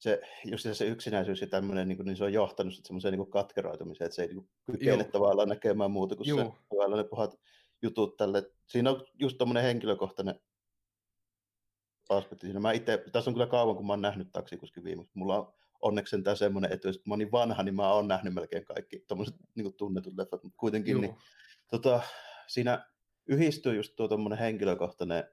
se, 0.03 0.21
just 0.45 0.65
se 0.73 0.85
yksinäisyys 0.85 1.41
ja 1.41 1.47
tämmöinen, 1.47 1.87
niin, 1.87 2.05
niin 2.05 2.17
se 2.17 2.23
on 2.23 2.33
johtanut 2.33 2.73
semmoiseen 2.83 3.13
niin 3.13 3.31
katkeroitumiseen, 3.31 4.05
että 4.05 4.15
se 4.15 4.21
ei 4.21 4.27
niin 4.27 4.49
kykene 4.71 5.03
tavallaan 5.03 5.49
näkemään 5.49 5.91
muuta 5.91 6.15
kuin 6.15 6.27
Juu. 6.27 6.39
se 6.39 6.95
ne 6.95 7.03
pahat 7.03 7.39
jutut 7.81 8.17
tälle. 8.17 8.51
Siinä 8.67 8.89
on 8.89 9.05
just 9.19 9.37
tuommoinen 9.37 9.63
henkilökohtainen 9.63 10.39
aspekti. 12.09 12.47
Siinä 12.47 12.59
mä 12.59 12.71
itse, 12.71 13.03
tässä 13.11 13.29
on 13.29 13.33
kyllä 13.33 13.47
kauan, 13.47 13.75
kun 13.75 13.87
mä 13.87 13.93
oon 13.93 14.01
nähnyt 14.01 14.31
taksikuskin 14.31 14.83
viimeksi. 14.83 15.11
Mulla 15.15 15.37
on 15.39 15.53
onneksi 15.81 16.21
tämä 16.21 16.35
semmoinen 16.35 16.71
etu, 16.71 16.89
että 16.89 17.03
kun 17.03 17.09
mä 17.09 17.13
oon 17.13 17.19
niin 17.19 17.31
vanha, 17.31 17.63
niin 17.63 17.75
mä 17.75 17.93
oon 17.93 18.07
nähnyt 18.07 18.33
melkein 18.33 18.65
kaikki 18.65 18.99
tuommoiset 19.07 19.35
niin 19.55 19.73
tunnetut 19.73 20.13
leffat, 20.17 20.43
mutta 20.43 20.57
kuitenkin 20.57 21.01
niin, 21.01 21.15
tota, 21.71 22.01
siinä 22.47 22.89
yhdistyy 23.27 23.75
just 23.75 23.95
tuo 23.95 24.07
tuommoinen 24.07 24.39
henkilökohtainen 24.39 25.23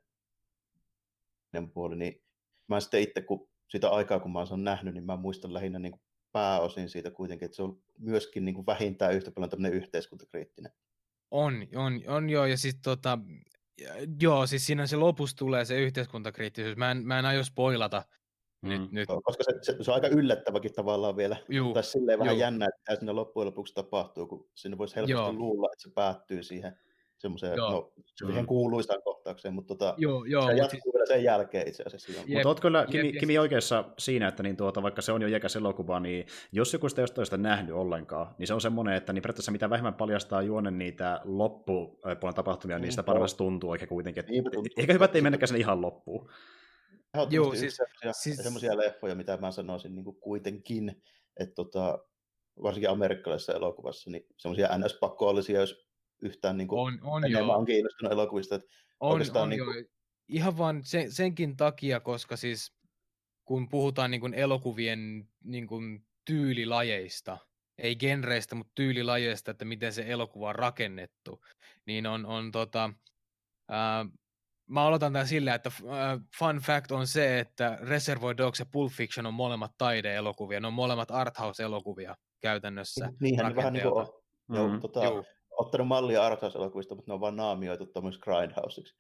puoli, 1.75 1.97
niin 1.97 2.23
mä 2.69 2.81
sitten 2.81 3.03
itse, 3.03 3.23
kun 3.23 3.51
sitä 3.71 3.91
aikaa, 3.91 4.21
kun 4.21 4.33
mä 4.33 4.39
oon 4.39 4.47
sen 4.47 4.65
nähnyt, 4.65 4.95
niin 4.95 5.05
mä 5.05 5.17
muistan 5.17 5.55
lähinnä 5.55 5.79
niin 5.79 5.93
kuin 5.93 6.03
pääosin 6.33 6.89
siitä 6.89 7.11
kuitenkin, 7.11 7.47
että 7.47 7.57
se 7.57 7.63
on 7.63 7.83
myöskin 7.99 8.45
niin 8.45 8.55
kuin 8.55 8.67
vähintään 8.67 9.15
yhtä 9.15 9.31
paljon 9.31 9.51
tämmöinen 9.51 9.77
yhteiskuntakriittinen. 9.77 10.73
On, 11.31 11.67
on, 11.77 12.01
on 12.07 12.31
joo, 12.31 12.47
ja 12.47 12.57
siis 12.57 12.77
tota, 12.83 13.19
joo, 14.23 14.47
siis 14.47 14.67
siinä 14.67 14.87
se 14.87 14.97
lopussa 14.97 15.37
tulee 15.37 15.65
se 15.65 15.81
yhteiskuntakriittisyys. 15.81 16.77
Mä 16.77 16.91
en, 16.91 17.07
mä 17.07 17.19
en 17.19 17.27
aio 17.27 17.45
spoilata 17.45 18.03
nyt, 18.63 18.81
mm. 18.81 18.89
nyt. 18.93 19.09
Koska 19.25 19.45
se, 19.45 19.53
se, 19.63 19.77
se, 19.85 19.91
on 19.91 19.95
aika 19.95 20.09
yllättäväkin 20.09 20.73
tavallaan 20.73 21.17
vielä. 21.17 21.37
Juu. 21.49 21.75
Tai 21.75 21.83
silleen 21.83 22.19
vähän 22.19 22.35
Juu. 22.35 22.41
jännä, 22.41 22.67
että 22.67 22.97
siinä 22.97 23.15
loppujen 23.15 23.47
lopuksi 23.47 23.75
tapahtuu, 23.75 24.27
kun 24.27 24.49
sinne 24.55 24.79
voisi 24.79 24.97
helposti 24.97 25.13
Joo. 25.13 25.33
luulla, 25.33 25.69
että 25.73 25.83
se 25.83 25.91
päättyy 25.95 26.43
siihen 26.43 26.79
semmoiseen, 27.21 27.57
no, 27.57 27.93
siihen 28.17 28.47
kuuluisaan 28.47 29.03
kohtaukseen, 29.03 29.55
mutta 29.55 29.75
tota, 29.75 29.95
joo, 29.97 30.25
joo, 30.25 30.47
se 30.47 30.53
jatkuu 30.53 30.81
siis... 30.81 30.95
vielä 30.95 31.07
sen 31.07 31.25
jälkeen 31.25 31.69
itse 31.69 31.83
asiassa. 31.87 32.13
Jep, 32.13 32.29
mutta 32.29 32.49
olet 32.49 32.61
kyllä 32.61 32.87
Kimi, 32.91 33.07
jep, 33.09 33.17
Kimi 33.21 33.39
oikeassa 33.39 33.85
siinä, 33.99 34.29
että 34.29 34.43
niin 34.43 34.57
tuota, 34.57 34.83
vaikka 34.83 35.03
se 35.03 35.13
on 35.13 35.23
jo 35.23 35.29
jäkäs 35.29 35.57
elokuva, 35.57 36.01
niin 36.01 36.27
jos 36.53 36.73
joku 36.73 36.89
sitä 36.89 37.01
jostain 37.01 37.27
sitä 37.27 37.37
nähnyt 37.37 37.75
ollenkaan, 37.75 38.35
niin 38.39 38.47
se 38.47 38.55
on 38.55 38.61
semmoinen, 38.61 38.95
että 38.95 39.13
niin 39.13 39.23
periaatteessa 39.23 39.53
mitä 39.53 39.71
vähemmän 39.71 39.95
paljastaa 39.95 40.43
juonen 40.43 40.79
niitä 40.79 41.21
loppupuolen 41.25 42.35
tapahtumia, 42.35 42.79
niin 42.79 42.93
sitä 42.93 43.03
paremmin 43.03 43.37
tuntuu 43.37 43.71
oikein 43.71 43.89
kuitenkin. 43.89 44.21
Että, 44.21 44.33
niin, 44.33 44.45
ehkä 44.77 44.93
hyvä, 44.93 45.05
että 45.05 45.19
ei 45.19 45.23
mennäkään 45.23 45.49
sen 45.49 45.59
ihan 45.61 45.83
loppuun. 45.83 46.31
Joo, 47.31 47.55
siis, 47.55 47.77
semmoisia, 47.77 48.13
siis... 48.13 48.37
semmoisia 48.37 48.77
leffoja, 48.77 49.15
mitä 49.15 49.37
mä 49.37 49.51
sanoisin 49.51 49.95
niin 49.95 50.05
kuin 50.05 50.17
kuitenkin, 50.21 51.03
että 51.41 51.55
tota, 51.55 51.99
varsinkin 52.63 52.91
amerikkalaisessa 52.91 53.53
elokuvassa, 53.53 54.11
niin 54.11 54.27
semmoisia 54.37 54.69
NS-pakkoallisia, 54.69 55.61
jos 55.61 55.90
yhtään 56.23 56.57
niin 56.57 56.69
kuin 56.69 56.81
on, 56.81 56.99
on 57.03 57.25
enemmän 57.25 57.49
joo. 57.49 57.57
on 57.57 57.67
kiinnostunut 57.67 58.13
elokuvista. 58.13 58.55
Että 58.55 58.69
on, 59.01 59.23
on 59.35 59.49
niin 59.49 59.65
kuin... 59.65 59.87
Ihan 60.29 60.59
vaan 60.59 60.85
sen, 60.85 61.13
senkin 61.13 61.57
takia, 61.57 62.01
koska 62.01 62.37
siis 62.37 62.75
kun 63.45 63.69
puhutaan 63.69 64.11
niin 64.11 64.21
kuin 64.21 64.35
elokuvien 64.35 65.29
niin 65.45 65.67
kuin 65.67 66.07
tyylilajeista, 66.25 67.39
ei 67.79 67.97
genreistä, 67.97 68.55
mutta 68.55 68.73
tyylilajeista, 68.75 69.51
että 69.51 69.65
miten 69.65 69.93
se 69.93 70.05
elokuva 70.09 70.49
on 70.49 70.55
rakennettu, 70.55 71.45
niin 71.87 72.07
on, 72.07 72.27
on 72.27 72.53
tota, 72.53 72.93
ää, 73.69 74.07
mä 74.67 74.83
aloitan 74.83 75.13
tämän 75.13 75.29
sillä, 75.29 75.55
että 75.55 75.69
äh, 75.69 76.21
fun 76.39 76.57
fact 76.57 76.93
on 76.93 77.07
se, 77.07 77.39
että 77.39 77.79
Reservoir 77.83 78.37
Dogs 78.37 78.59
ja 78.59 78.67
Pulp 78.73 78.93
Fiction 78.93 79.27
on 79.27 79.35
molemmat 79.35 79.73
taideelokuvia, 79.79 80.61
ne 80.61 80.67
on 80.67 80.73
molemmat 80.73 81.11
arthouse-elokuvia 81.11 82.17
käytännössä. 82.41 83.13
Niinhän 83.21 83.47
ne 83.47 83.57
vähän 83.57 83.73
niin 83.73 83.83
kuin 83.83 84.07
on. 84.49 84.71
Mm. 84.73 84.81
tota, 84.81 85.01
ottanut 85.61 85.89
mallia 85.89 86.25
arthouse-elokuvista, 86.27 86.95
mutta 86.95 87.11
ne 87.11 87.15
on 87.15 87.21
vaan 87.21 87.37
naamioitu 87.37 87.87
tämmöiseksi 87.87 88.31
grindhouseiksi. 88.31 88.95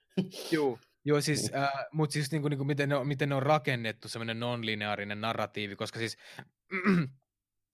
Joo, 0.52 0.78
Joo, 1.04 1.20
siis, 1.20 1.42
niin. 1.42 1.62
äh, 1.62 1.70
mutta 1.92 2.12
siis 2.12 2.32
niin 2.32 2.42
kuin, 2.42 2.50
niin 2.50 2.58
kuin 2.58 2.66
miten, 2.66 2.88
ne 2.88 2.96
on, 2.96 3.08
miten 3.08 3.28
ne 3.28 3.34
on 3.34 3.42
rakennettu 3.42 4.08
semmoinen 4.08 4.40
non-lineaarinen 4.40 5.20
narratiivi, 5.20 5.76
koska 5.76 5.98
siis 5.98 6.16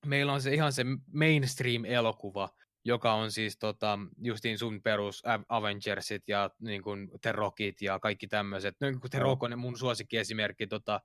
meillä 0.07 0.33
on 0.33 0.43
se 0.43 0.55
ihan 0.55 0.73
se 0.73 0.85
mainstream-elokuva, 1.13 2.49
joka 2.85 3.15
on 3.15 3.33
siis 3.33 3.59
tota, 3.59 3.99
justiin 4.23 4.59
sun 4.59 4.83
perus 4.83 5.23
Avengersit 5.49 6.29
ja 6.29 6.51
niin 6.61 6.83
kuin 6.83 7.11
The 7.21 7.33
Rockit 7.33 7.83
ja 7.83 7.99
kaikki 7.99 8.27
tämmöiset. 8.27 8.77
No, 8.81 8.89
The 9.11 9.19
Rock 9.19 9.43
on 9.43 9.59
mun 9.59 9.79
suosikkiesimerkki 9.79 10.67
tota, 10.67 11.01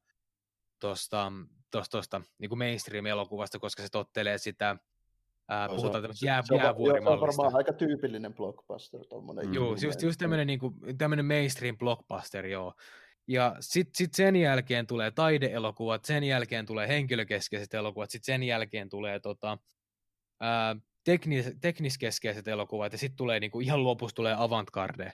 tosta, 0.80 1.32
tosta, 1.72 1.98
tosta 1.98 2.22
niin 2.38 2.50
kuin 2.50 2.60
mainstream-elokuvasta, 2.60 3.60
koska 3.60 3.84
se 3.84 3.90
tottelee 3.92 4.38
sitä, 4.38 4.78
ää, 5.52 5.68
no, 5.68 5.76
puhutaan 5.76 6.04
tämmöistä 6.04 6.26
jää, 6.26 6.42
se, 6.42 6.56
jäävuorimallista. 6.56 7.32
Se 7.32 7.42
on 7.42 7.46
varmaan 7.46 7.56
aika 7.56 7.74
tyypillinen 7.74 8.34
blockbuster. 8.34 9.02
Joo, 9.54 9.76
just, 9.82 10.02
just 10.02 10.20
tämmöinen, 10.20 10.48
niin 10.48 10.60
kuin, 10.60 10.74
tämmöinen 10.98 11.26
mainstream 11.26 11.78
blockbuster, 11.78 12.46
joo. 12.46 12.74
Ja 13.28 13.56
sitten 13.60 13.96
sit 13.96 14.14
sen 14.14 14.36
jälkeen 14.36 14.88
tulee 14.88 15.12
taideelokuvat, 15.12 16.06
sen 16.06 16.24
jälkeen 16.24 16.66
tulee 16.66 16.88
henkilökeskeiset 16.88 17.74
elokuvat, 17.74 18.10
sitten 18.10 18.34
sen 18.34 18.44
jälkeen 18.44 18.90
tulee 18.90 19.20
tota, 19.20 19.58
ää, 20.40 20.76
teknis, 21.04 21.46
tekniskeskeiset 21.62 22.48
elokuvat 22.48 22.92
ja 22.92 22.98
sitten 22.98 23.18
tulee 23.18 23.40
niinku, 23.40 23.60
ihan 23.60 23.84
lopussa 23.84 24.16
tulee 24.16 24.36
avantgarde. 24.38 25.14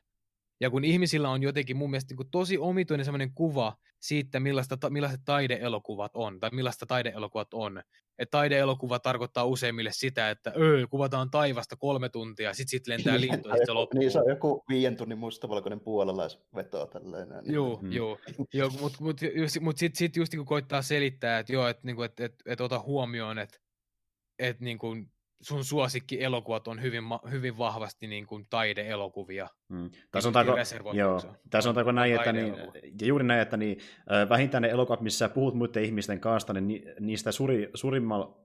Ja 0.60 0.70
kun 0.70 0.84
ihmisillä 0.84 1.30
on 1.30 1.43
jotenkin 1.43 1.78
mun 1.78 1.89
mielestä 1.89 2.15
niin 2.15 2.32
tosi 2.32 2.58
omituinen 2.58 3.06
semmoinen 3.06 3.34
kuva 3.34 3.78
siitä, 4.00 4.39
millaista, 4.39 4.89
millaiset 4.89 5.22
taideelokuvat 5.26 6.12
on, 6.13 6.39
tai 6.39 6.50
millaista 6.54 6.86
taideelokuvat 6.86 7.54
on. 7.54 7.82
Että 8.20 8.32
taideelokuva 8.32 9.00
tarkoittaa 9.00 9.46
useimmille 9.46 9.91
sitä, 9.93 10.30
että 10.30 10.54
öö, 10.58 10.88
kuvataan 10.88 11.32
taivasta 11.32 11.76
kolme 11.76 12.10
tuntia, 12.10 12.54
sit 12.54 12.70
sit 12.70 12.88
lentää 12.88 13.22
lintu, 13.22 13.50
ja 13.50 13.56
sitten 13.56 13.65
se 13.65 13.72
loppuu. 13.72 14.00
Niin 14.00 14.12
se 14.12 14.20
on 14.20 14.30
joku 14.30 14.63
viien 14.70 14.98
tunnin 14.98 15.17
mustavalkoinen 15.17 15.80
puolalaisveto 15.80 16.86
tälleen. 16.86 17.30
Niin. 17.30 17.54
Joo, 17.54 17.80
mm. 17.82 17.91
joo. 17.91 18.20
joo 18.54 18.70
mutta 18.82 19.04
mut, 19.04 19.22
mut 19.62 19.78
sitten 19.78 19.98
sit 19.98 20.15
just 20.15 20.34
niin 20.34 20.46
koittaa 20.46 20.82
selittää, 20.82 21.39
että 21.39 21.54
joo, 21.54 21.67
että 21.67 21.82
niinku, 21.86 22.02
et, 22.02 22.20
et, 22.20 22.36
et 22.46 22.62
ota 22.62 22.80
huomioon, 22.80 23.39
että 23.39 23.58
et, 24.39 24.60
niinku, 24.60 24.88
sun 25.41 25.63
suosikki 25.63 26.23
elokuvat 26.23 26.67
on 26.67 26.82
hyvin, 26.82 27.04
hyvin 27.32 27.58
vahvasti 27.58 28.08
niin 28.08 28.28
kuin 28.28 28.47
taideelokuvia. 28.50 29.47
Mm. 29.69 29.89
Tai 30.12 30.21
sanotaanko, 30.21 30.54
joo, 30.93 31.21
tai 31.50 31.62
sanotaanko 31.62 31.91
näin, 31.91 32.15
että 32.15 32.34
niin, 32.34 32.56
ja 33.02 33.08
juuri 33.08 33.23
näin, 33.23 33.41
että 33.41 33.58
niin, 33.58 33.78
vähintään 34.30 34.62
ne 34.62 34.69
elokuvat, 34.69 35.02
missä 35.02 35.30
puhut 35.30 35.56
muiden 35.56 35.84
ihmisten 35.84 36.19
kanssa, 36.19 36.54
niin 36.54 36.84
niistä 37.00 37.32
suuri, 37.32 37.69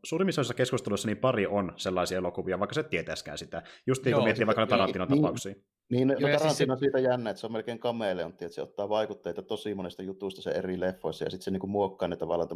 suurimmissa 0.05 0.55
keskusteluissa 0.57 1.09
niin 1.09 1.19
pari 1.19 1.47
on 1.47 1.73
sellaisia 1.77 2.19
elokuvia, 2.19 2.59
vaikka 2.59 2.75
se 2.75 2.83
tietäisikään 2.83 3.39
sitä. 3.39 3.63
Just 3.87 4.05
niin 4.05 4.15
kuin 4.15 4.25
miettii 4.25 4.47
vaikka 4.47 4.67
Tarantinon 4.67 5.09
niin, 5.09 5.65
Niin, 5.93 6.09
no 6.09 6.15
Tarantino 6.15 6.49
siis 6.49 6.57
se... 6.57 6.73
on 6.73 6.79
siitä 6.79 6.99
jännä, 6.99 7.31
että 7.31 7.41
se 7.41 7.47
on 7.47 7.53
melkein 7.53 7.79
kameleontti, 7.79 8.45
että 8.45 8.55
se 8.55 8.63
ottaa 8.63 8.89
vaikutteita 8.89 9.43
tosi 9.43 9.75
monesta 9.75 10.03
jutusta 10.03 10.43
se 10.43 10.51
eri 10.51 10.81
leffoissa, 10.81 11.25
ja 11.25 11.31
sitten 11.31 11.45
se 11.45 11.51
niinku 11.51 11.67
muokkaa 11.67 12.09
ne 12.09 12.17
tavallaan 12.17 12.49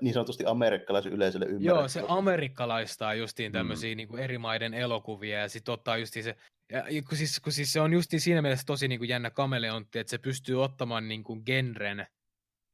niin 0.00 0.14
sanotusti 0.14 0.44
amerikkalaisen 0.46 1.12
yleisölle 1.12 1.46
ymmärrettävästi. 1.46 1.98
Joo, 1.98 2.06
se 2.06 2.12
amerikkalaistaa 2.12 3.14
justiin 3.14 3.52
tämmöisiä 3.52 3.94
mm. 3.94 3.96
niinku 3.96 4.16
eri 4.16 4.38
maiden 4.38 4.74
elokuvia, 4.74 5.38
ja 5.38 5.48
sitten 5.48 5.72
ottaa 5.72 5.96
justiin 5.96 6.24
se, 6.24 6.36
ja 6.72 7.02
kun 7.08 7.18
siis, 7.18 7.40
kun 7.40 7.52
siis 7.52 7.72
se 7.72 7.80
on 7.80 7.92
justiin 7.92 8.20
siinä 8.20 8.42
mielessä 8.42 8.66
tosi 8.66 8.88
niinku 8.88 9.04
jännä 9.04 9.30
kameleontti, 9.30 9.98
että 9.98 10.10
se 10.10 10.18
pystyy 10.18 10.62
ottamaan 10.62 11.08
niinku 11.08 11.36
genren, 11.46 12.06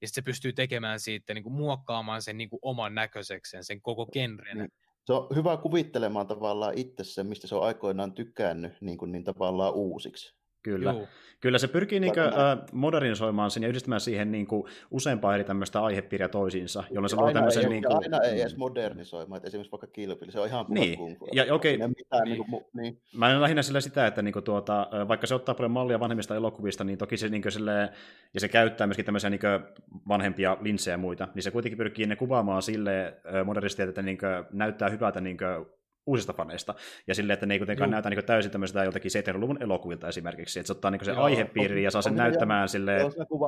ja 0.02 0.08
se 0.08 0.22
pystyy 0.22 0.52
tekemään 0.52 1.00
siitä, 1.00 1.34
niinku 1.34 1.50
muokkaamaan 1.50 2.22
sen 2.22 2.38
niinku 2.38 2.58
oman 2.62 2.94
näköisekseen, 2.94 3.64
sen 3.64 3.80
koko 3.82 4.06
genren. 4.06 4.58
Niin 4.58 4.72
se 5.08 5.12
on 5.12 5.26
hyvä 5.34 5.56
kuvittelemaan 5.56 6.26
tavallaan 6.26 6.78
itse 6.78 7.04
sen, 7.04 7.26
mistä 7.26 7.46
se 7.46 7.54
on 7.54 7.62
aikoinaan 7.62 8.12
tykännyt 8.12 8.72
niin, 8.80 8.98
kuin, 8.98 9.12
niin 9.12 9.24
tavallaan 9.24 9.74
uusiksi. 9.74 10.37
Kyllä. 10.68 10.90
Joo. 10.90 11.06
Kyllä 11.40 11.58
se 11.58 11.68
pyrkii 11.68 12.00
niin 12.00 12.14
kuin, 12.14 12.24
äh, 12.24 12.58
modernisoimaan 12.72 13.50
sen 13.50 13.62
ja 13.62 13.68
yhdistämään 13.68 14.00
siihen 14.00 14.32
niin 14.32 14.46
kuin, 14.46 14.64
useampaa 14.90 15.34
eri 15.34 15.44
tämmöistä 15.44 15.82
aihepiiriä 15.82 16.28
toisiinsa, 16.28 16.84
jolloin 16.90 17.10
se 17.10 17.16
luo 17.16 17.32
tämmöisen... 17.32 17.62
Ei, 17.62 17.68
niin 17.68 17.82
kuin... 17.84 17.96
Aina 17.96 18.20
ei 18.20 18.40
edes 18.40 18.56
modernisoimaan, 18.56 19.36
että 19.36 19.46
esimerkiksi 19.46 19.72
vaikka 19.72 19.86
Kilpili, 19.86 20.32
se 20.32 20.40
on 20.40 20.46
ihan 20.46 20.66
niin. 20.68 21.16
Ja, 21.32 21.54
okei, 21.54 21.74
okay. 21.74 21.88
mitään, 21.88 22.24
niin. 22.24 22.32
Niin 22.32 22.50
kuin, 22.50 22.64
niin. 22.72 23.00
Mä 23.16 23.30
en 23.30 23.42
lähinnä 23.42 23.62
sillä 23.62 23.80
sitä, 23.80 24.06
että 24.06 24.22
niin 24.22 24.32
kuin, 24.32 24.44
tuota, 24.44 24.88
vaikka 25.08 25.26
se 25.26 25.34
ottaa 25.34 25.54
paljon 25.54 25.70
mallia 25.70 26.00
vanhemmista 26.00 26.36
elokuvista, 26.36 26.84
niin 26.84 26.98
toki 26.98 27.16
se, 27.16 27.28
niin 27.28 27.42
kuin, 27.42 27.52
sille, 27.52 27.90
ja 28.34 28.40
se 28.40 28.48
käyttää 28.48 28.86
myöskin 28.86 29.04
tämmöisiä 29.04 29.30
niin 29.30 29.40
kuin, 29.40 29.84
vanhempia 30.08 30.56
linssejä 30.60 30.94
ja 30.94 30.98
muita, 30.98 31.28
niin 31.34 31.42
se 31.42 31.50
kuitenkin 31.50 31.78
pyrkii 31.78 32.06
ne 32.06 32.16
kuvaamaan 32.16 32.62
sille 32.62 33.14
modernisti, 33.44 33.82
että 33.82 34.02
niin 34.02 34.18
kuin, 34.18 34.30
näyttää 34.52 34.88
hyvältä 34.88 35.20
niin 35.20 35.36
kuin, 35.36 35.77
uusista 36.08 36.32
faneista. 36.32 36.74
Ja 37.06 37.14
silleen, 37.14 37.34
että 37.34 37.46
ne 37.46 37.54
ei 37.54 37.58
kuitenkaan 37.58 37.88
Juh. 37.88 37.92
näytä 37.92 38.10
niin 38.10 38.24
täysin 38.24 38.50
tämmöistä 38.50 38.84
jotakin 38.84 39.10
70-luvun 39.10 39.62
elokuvilta 39.62 40.08
esimerkiksi. 40.08 40.60
Että 40.60 40.66
se 40.66 40.72
ottaa 40.72 40.90
niin 40.90 41.04
se 41.04 41.12
aihepiiri 41.12 41.82
ja 41.82 41.90
saa 41.90 42.02
sen 42.02 42.16
näyttämään 42.16 42.68
sille 42.68 42.98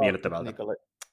miellyttävältä. 0.01 0.53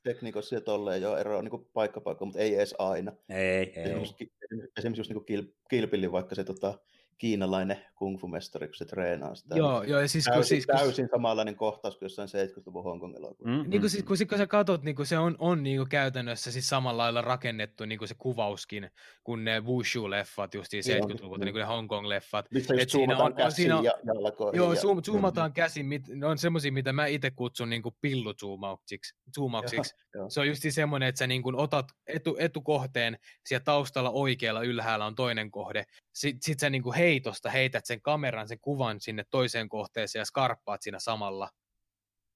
Tekniikossa 0.03 0.55
ja 0.55 0.61
tolleen 0.61 1.01
jo 1.01 1.17
eroa 1.17 1.41
niin 1.41 1.67
paikka 1.73 2.01
paikka, 2.01 2.25
mutta 2.25 2.39
ei 2.39 2.55
edes 2.55 2.75
aina. 2.79 3.11
Ei, 3.29 3.73
ei. 3.75 3.83
Esimerkiksi, 3.83 4.31
esimerkiksi 4.77 5.13
just 5.13 5.29
niin 5.29 5.55
Kilpillin 5.69 6.11
vaikka 6.11 6.35
se 6.35 6.43
tota, 6.43 6.79
kiinalainen 7.17 7.77
kungfu-mestari, 7.95 8.67
kun 8.67 8.75
se 8.75 8.85
treenaa 8.85 9.35
sitä. 9.35 9.55
Joo, 9.55 9.83
joo 9.83 9.99
ja 9.99 10.07
siis, 10.07 10.25
täysin, 10.25 10.39
kun, 10.39 10.45
siis, 10.45 10.65
täysin 10.65 11.09
samanlainen 11.11 11.55
kohtaus 11.55 11.97
kuin 11.97 12.05
jossain 12.05 12.29
70-luvun 12.29 12.83
Hongkong 12.83 13.15
elokuvassa. 13.15 13.63
Mm, 13.63 13.69
niin 13.69 13.81
kuin, 13.81 13.89
siis, 13.89 14.03
kun, 14.03 14.17
kun 14.29 14.37
sä 14.37 14.47
katsot, 14.47 14.83
niin 14.83 14.95
se 15.03 15.17
on, 15.17 15.35
on 15.39 15.63
niin 15.63 15.77
kuin 15.77 15.89
käytännössä 15.89 16.51
siis 16.51 16.69
samalla 16.69 17.03
lailla 17.03 17.21
rakennettu 17.21 17.85
niin 17.85 17.99
kuin 17.99 18.07
se 18.07 18.15
kuvauskin, 18.17 18.89
kuin 19.23 19.45
ne 19.45 19.59
Wushu-leffat 19.59 20.49
just 20.55 20.73
70-luvulta, 20.73 21.45
niin 21.45 21.53
kuin 21.53 21.61
ne 21.61 21.67
Hongkong-leffat. 21.67 22.45
Missä 22.53 22.73
just 22.73 22.89
zoomataan 22.89 23.33
käsiin 23.33 23.55
siinä 23.55 23.77
on, 23.77 23.83
ja 23.83 23.93
jalkoihin. 24.05 24.57
Joo, 24.57 24.75
zoom, 24.75 25.01
zoomataan 25.01 25.51
mm. 25.51 25.53
käsiin, 25.53 25.85
mit, 25.85 26.07
ne 26.07 26.25
on 26.25 26.37
semmoisia, 26.37 26.71
mitä 26.71 26.93
mä 26.93 27.05
itse 27.05 27.31
kutsun 27.31 27.69
niin 27.69 27.83
pilluzoomauksiksi. 28.01 29.15
Zoomauksiksi. 29.35 29.95
Se 30.29 30.39
on 30.39 30.47
just 30.47 30.61
semmoinen, 30.69 31.09
että 31.09 31.19
sä 31.19 31.27
niin 31.27 31.43
kuin 31.43 31.55
otat 31.55 31.85
etu, 32.07 32.35
etukohteen, 32.39 33.17
siellä 33.45 33.63
taustalla 33.63 34.09
oikealla 34.09 34.61
ylhäällä 34.61 35.05
on 35.05 35.15
toinen 35.15 35.51
kohde, 35.51 35.83
sitten 36.13 36.41
sit 36.41 36.59
sä 36.59 36.69
niin 36.69 36.83
kuin 36.83 36.95
heitosta 37.07 37.49
heität 37.49 37.85
sen 37.85 38.01
kameran, 38.01 38.47
sen 38.47 38.59
kuvan 38.61 39.01
sinne 39.01 39.23
toiseen 39.29 39.69
kohteeseen 39.69 40.21
ja 40.21 40.25
skarppaat 40.25 40.81
siinä 40.81 40.99
samalla. 40.99 41.49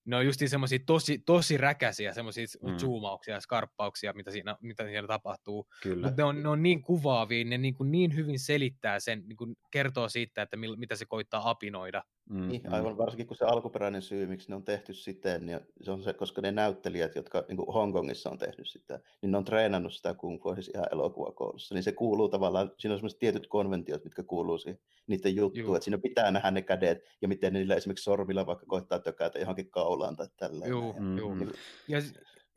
Ne 0.06 0.16
on 0.16 0.26
just 0.26 0.40
semmoisia 0.46 0.80
tosi, 0.86 1.20
tosi 1.26 1.58
räkäisiä 1.58 2.14
semmoisia 2.14 2.46
mm. 2.64 2.78
zoomauksia 2.78 3.34
ja 3.34 3.42
skarppauksia, 3.42 4.14
mitä 4.14 4.32
siinä, 4.32 4.56
mitä 4.62 4.84
siinä 4.84 5.08
tapahtuu. 5.08 5.68
Mutta 6.02 6.14
ne 6.18 6.24
on, 6.24 6.44
ne 6.44 6.50
on 6.50 6.64
niin 6.64 6.82
kuvaavia, 6.82 7.46
ne 7.46 7.58
niin, 7.58 7.74
kuin 7.74 7.92
niin 7.92 8.16
hyvin 8.16 8.40
selittää 8.40 9.00
sen, 9.00 9.24
niin 9.28 9.38
kuin 9.38 9.56
kertoo 9.72 10.10
siitä, 10.10 10.42
että 10.42 10.58
mil, 10.58 10.76
mitä 10.76 10.96
se 10.96 11.06
koittaa 11.06 11.50
apinoida. 11.50 12.04
Mm, 12.32 12.48
niin, 12.48 12.62
mm. 12.63 12.74
aivan 12.74 12.98
varsinkin 12.98 13.28
kun 13.28 13.38
se 13.38 13.46
alkuperäinen 13.46 14.02
syy, 14.02 14.28
miksi 14.28 14.50
ne 14.50 14.56
on 14.56 14.63
tehty 14.63 14.94
siten, 14.94 15.46
niin 15.46 15.60
se 15.82 15.91
on 15.91 16.04
se, 16.04 16.13
koska 16.13 16.41
ne 16.41 16.52
näyttelijät, 16.52 17.15
jotka 17.15 17.44
niin 17.48 17.58
kuin 17.58 17.74
Hongkongissa 17.74 18.30
on 18.30 18.38
tehnyt 18.38 18.67
sitä, 18.67 19.00
niin 19.22 19.32
ne 19.32 19.38
on 19.38 19.46
treenannut 19.46 19.94
sitä 19.94 20.13
kung 20.13 20.44
fu 20.44 20.54
siis 20.54 20.72
ihan 20.76 20.88
elokuvakoulussa. 20.91 21.76
Niin 21.76 21.84
se 21.84 21.91
kuuluu 21.91 22.30
tavallaan, 22.30 22.72
siinä 22.78 22.94
on 22.94 23.00
sellaiset 23.00 23.20
tietyt 23.20 23.48
konventiot, 23.48 24.04
mitkä 24.04 24.24
kuuluu 24.24 24.58
siihen 24.58 24.80
niiden 25.08 25.36
juttuun, 25.36 25.76
että 25.76 25.84
siinä 25.84 25.98
pitää 25.98 26.32
nähdä 26.32 26.52
ne 26.52 26.62
kädet 26.62 27.04
ja 27.22 27.28
miten 27.28 27.54
niillä 27.54 27.76
esimerkiksi 27.76 28.04
sormilla 28.04 28.46
vaikka 28.46 28.65
koittaa 28.65 29.00
tökätä 29.00 29.39
johonkin 29.39 29.72
kaulaan 29.72 30.15
tai 30.15 30.28
tälleen. 30.38 30.70
Joo, 30.70 30.96
mm, 31.00 31.17
joo. 31.17 31.36
Niin, 31.36 31.52
ja 31.88 32.02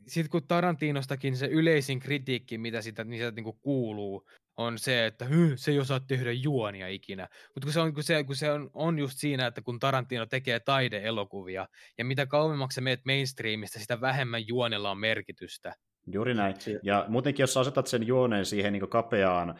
sitten 0.06 0.30
kun 0.30 0.46
Tarantinostakin 0.46 1.36
se 1.36 1.46
yleisin 1.46 2.00
kritiikki, 2.00 2.58
mitä 2.58 2.82
sitä, 2.82 3.04
niin 3.04 3.20
sitä 3.20 3.30
niin 3.30 3.44
kuin 3.44 3.58
kuuluu, 3.60 4.28
on 4.56 4.78
se, 4.78 5.06
että 5.06 5.26
se 5.56 5.70
ei 5.70 5.78
osaa 5.78 6.00
tehdä 6.00 6.32
juonia 6.32 6.88
ikinä. 6.88 7.28
Mutta 7.54 7.66
kun 7.66 7.72
se, 7.72 7.80
on, 7.80 7.94
kun 7.94 8.02
se, 8.02 8.24
kun 8.24 8.36
se 8.36 8.50
on, 8.52 8.70
on 8.74 8.98
just 8.98 9.18
siinä, 9.18 9.46
että 9.46 9.62
kun 9.62 9.78
Tarantino 9.78 10.26
tekee 10.26 10.60
taideelokuvia, 10.60 11.68
ja 11.98 12.04
mitä 12.04 12.26
kauemmaksi 12.26 12.80
meet 12.80 13.00
mainstreamista, 13.04 13.80
sitä 13.80 14.00
vähemmän 14.00 14.48
juonella 14.48 14.90
on 14.90 14.98
merkitystä. 14.98 15.74
Juuri 16.12 16.34
näin. 16.34 16.54
Ja 16.82 17.04
muutenkin, 17.08 17.42
jos 17.42 17.54
sä 17.54 17.60
asetat 17.60 17.86
sen 17.86 18.06
juoneen 18.06 18.44
siihen 18.46 18.72
niin 18.72 18.88
kapeaan 18.88 19.50
ö, 19.50 19.54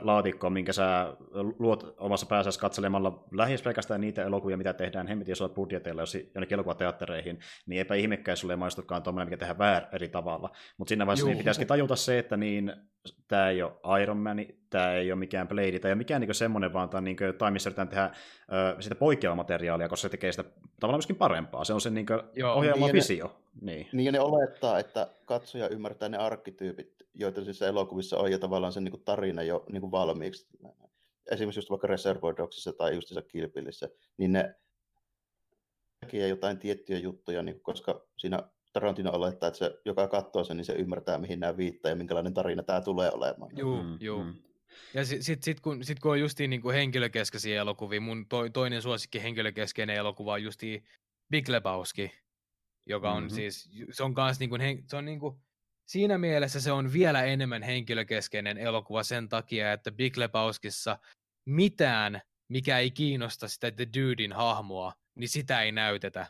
laatikkoon, 0.00 0.52
minkä 0.52 0.72
sä 0.72 1.16
luot 1.58 1.94
omassa 1.98 2.26
päässä 2.26 2.60
katselemalla 2.60 3.24
lähes 3.32 3.62
pelkästään 3.62 4.00
niitä 4.00 4.24
elokuvia, 4.24 4.56
mitä 4.56 4.72
tehdään 4.72 5.06
hemmetin 5.06 5.32
isoilla 5.32 5.54
budjeteilla 5.54 6.02
jos 6.02 6.14
jonnekin 6.14 6.54
elokuvateattereihin, 6.54 7.38
niin 7.66 7.78
eipä 7.78 7.94
ihmekään 7.94 8.36
sulle 8.36 8.56
maistukaan 8.56 9.02
tuommoinen, 9.02 9.26
mikä 9.26 9.36
tehdään 9.36 9.58
väär 9.58 9.82
eri 9.92 10.08
tavalla. 10.08 10.50
Mutta 10.78 10.88
siinä 10.88 11.06
vaiheessa 11.06 11.26
niin 11.26 11.38
pitäisikin 11.38 11.68
tajuta 11.68 11.96
se, 11.96 12.18
että 12.18 12.36
niin, 12.36 12.72
tämä 13.28 13.48
ei 13.48 13.62
ole 13.62 14.02
Iron 14.02 14.16
Man, 14.16 14.36
tämä 14.70 14.94
ei 14.94 15.12
ole 15.12 15.18
mikään 15.18 15.48
Blade, 15.48 15.78
tai 15.78 15.94
mikään 15.94 16.20
niin 16.20 16.34
semmoinen, 16.34 16.72
vaan 16.72 16.88
tämä 16.88 16.98
on 16.98 17.04
niin 17.04 17.16
kuin, 17.16 17.34
tai 17.34 17.50
missä 17.50 17.68
yritetään 17.68 17.88
tehdä 17.88 18.10
ö, 18.52 18.82
sitä 18.82 18.94
poikkeavaa 18.94 19.36
materiaalia, 19.36 19.88
koska 19.88 20.02
se 20.02 20.08
tekee 20.08 20.32
sitä 20.32 20.44
tavallaan 20.80 20.98
myöskin 20.98 21.16
parempaa. 21.16 21.64
Se 21.64 21.72
on 21.72 21.80
se 21.80 21.90
niin 21.90 22.06
ohjelma 22.54 22.86
niin 22.86 22.94
visio. 22.94 23.40
Ne, 23.60 23.72
niin. 23.72 23.88
niin, 23.92 24.06
ja 24.06 24.12
ne 24.12 24.20
olettaa, 24.20 24.78
että 24.78 25.08
katsoja 25.24 25.68
ymmärtää 25.68 26.08
ne 26.08 26.16
arkkityypit, 26.16 26.92
joita 27.14 27.44
siis 27.44 27.62
elokuvissa 27.62 28.18
on, 28.18 28.32
ja 28.32 28.38
tavallaan 28.38 28.72
sen 28.72 28.84
niin 28.84 28.92
kuin 28.92 29.04
tarina 29.04 29.42
jo 29.42 29.64
niin 29.72 29.80
kuin 29.80 29.90
valmiiksi. 29.90 30.46
Esimerkiksi 31.30 31.58
just 31.58 31.70
vaikka 31.70 31.86
Reservoir 31.86 32.36
Dogsissa 32.36 32.72
tai 32.72 32.94
just 32.94 33.12
Kilpillissä, 33.28 33.88
niin 34.16 34.32
ne 34.32 34.54
tekee 36.00 36.28
jotain 36.28 36.58
tiettyjä 36.58 36.98
juttuja, 36.98 37.42
niin 37.42 37.60
koska 37.60 38.06
siinä 38.16 38.38
Tarantino 38.72 39.10
olettaa, 39.12 39.46
että 39.46 39.58
se, 39.58 39.80
joka 39.84 40.08
katsoo 40.08 40.44
sen, 40.44 40.56
niin 40.56 40.64
se 40.64 40.72
ymmärtää, 40.72 41.18
mihin 41.18 41.40
nämä 41.40 41.56
viittaa 41.56 41.90
ja 41.90 41.96
minkälainen 41.96 42.34
tarina 42.34 42.62
tämä 42.62 42.80
tulee 42.80 43.10
olemaan. 43.10 43.50
Joo, 43.56 43.82
mm, 43.82 43.96
joo. 44.00 44.24
Mm. 44.24 44.34
Ja 44.94 45.04
sitten 45.04 45.24
sit, 45.24 45.42
sit, 45.42 45.60
kun, 45.60 45.84
sit, 45.84 46.00
kun 46.00 46.10
on 46.10 46.20
justiin 46.20 46.50
niin 46.50 46.62
kuin 46.62 46.74
henkilökeskeisiä 46.74 47.60
elokuvia, 47.60 48.00
mun 48.00 48.26
to, 48.26 48.48
toinen 48.48 48.82
suosikki 48.82 49.22
henkilökeskeinen 49.22 49.96
elokuva 49.96 50.32
on 50.32 50.42
justiin 50.42 50.84
Big 51.30 51.48
Lebowski, 51.48 52.12
joka 52.86 53.12
on 53.12 53.22
mm-hmm. 53.22 53.34
siis, 53.34 53.70
se 53.90 54.02
on 54.02 54.14
kans 54.14 54.40
niin 54.40 54.50
kuin, 54.50 54.84
se 54.86 54.96
on 54.96 55.04
niin 55.04 55.20
kuin, 55.20 55.36
siinä 55.86 56.18
mielessä 56.18 56.60
se 56.60 56.72
on 56.72 56.92
vielä 56.92 57.24
enemmän 57.24 57.62
henkilökeskeinen 57.62 58.58
elokuva 58.58 59.02
sen 59.02 59.28
takia, 59.28 59.72
että 59.72 59.92
Big 59.92 60.16
Lebowskissa 60.16 60.98
mitään, 61.46 62.20
mikä 62.48 62.78
ei 62.78 62.90
kiinnosta 62.90 63.48
sitä 63.48 63.70
The 63.70 63.86
Dudin 63.98 64.32
hahmoa, 64.32 64.92
niin 65.14 65.28
sitä 65.28 65.62
ei 65.62 65.72
näytetä. 65.72 66.26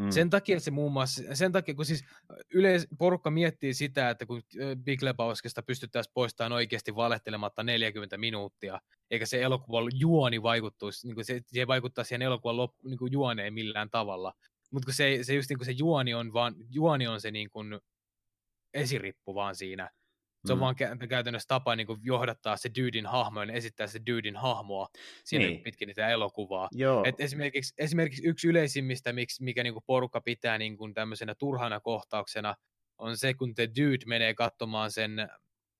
Mm. 0.00 0.10
Sen 0.10 0.30
takia 0.30 0.60
se 0.60 0.70
muun 0.70 0.92
muassa, 0.92 1.22
sen 1.34 1.52
takia 1.52 1.74
kun 1.74 1.84
siis 1.84 2.04
yleis, 2.54 2.88
porukka 2.98 3.30
miettii 3.30 3.74
sitä, 3.74 4.10
että 4.10 4.26
kun 4.26 4.42
Big 4.84 5.02
Lebowskista 5.02 5.62
pystyttäisiin 5.62 6.12
poistamaan 6.14 6.52
oikeasti 6.52 6.94
valehtelematta 6.94 7.62
40 7.62 8.18
minuuttia, 8.18 8.80
eikä 9.10 9.26
se 9.26 9.42
elokuvan 9.42 9.90
juoni 9.94 10.42
vaikuttuisi, 10.42 11.06
niin 11.06 11.24
se, 11.24 11.40
se 11.46 11.60
ei 11.60 11.66
vaikuttaa 11.66 12.04
siihen 12.04 12.22
elokuvan 12.22 12.56
lop, 12.56 12.74
niin 12.84 12.98
kuin 12.98 13.12
juoneen 13.12 13.54
millään 13.54 13.90
tavalla. 13.90 14.32
Mutta 14.70 14.92
se, 14.92 15.18
se 15.22 15.34
just 15.34 15.50
niin 15.50 15.58
kuin 15.58 15.66
se 15.66 15.72
juoni 15.72 16.14
on 16.14 16.32
vaan, 16.32 16.54
juoni 16.70 17.06
on 17.06 17.20
se 17.20 17.30
niin 17.30 17.50
kuin 17.50 17.80
esirippu 18.74 19.34
vaan 19.34 19.54
siinä. 19.54 19.90
Se 20.46 20.52
on 20.52 20.58
mm. 20.58 20.60
vaan 20.60 20.76
käytännössä 21.08 21.48
tapa 21.48 21.76
niin 21.76 21.86
kuin 21.86 22.00
johdattaa 22.02 22.56
se 22.56 22.70
Dydin 22.76 23.06
hahmo 23.06 23.42
ja 23.42 23.52
esittää 23.52 23.86
se 23.86 24.00
Dydin 24.06 24.36
hahmoa 24.36 24.88
siinä 25.24 25.44
niin. 25.44 25.62
pitkin 25.62 25.86
niitä 25.86 26.08
elokuvaa. 26.08 26.68
Joo. 26.72 27.04
Et 27.06 27.20
esimerkiksi, 27.20 27.74
esimerkiksi 27.78 28.26
yksi 28.26 28.48
yleisimmistä, 28.48 29.10
mikä 29.40 29.62
niin 29.62 29.72
kuin 29.72 29.84
porukka 29.86 30.20
pitää 30.20 30.58
niin 30.58 30.76
kuin 30.76 30.94
tämmöisenä 30.94 31.34
turhana 31.34 31.80
kohtauksena, 31.80 32.54
on 32.98 33.16
se, 33.16 33.34
kun 33.34 33.54
The 33.54 33.68
Dude 33.68 34.04
menee 34.06 34.34
katsomaan 34.34 34.90
sen 34.90 35.28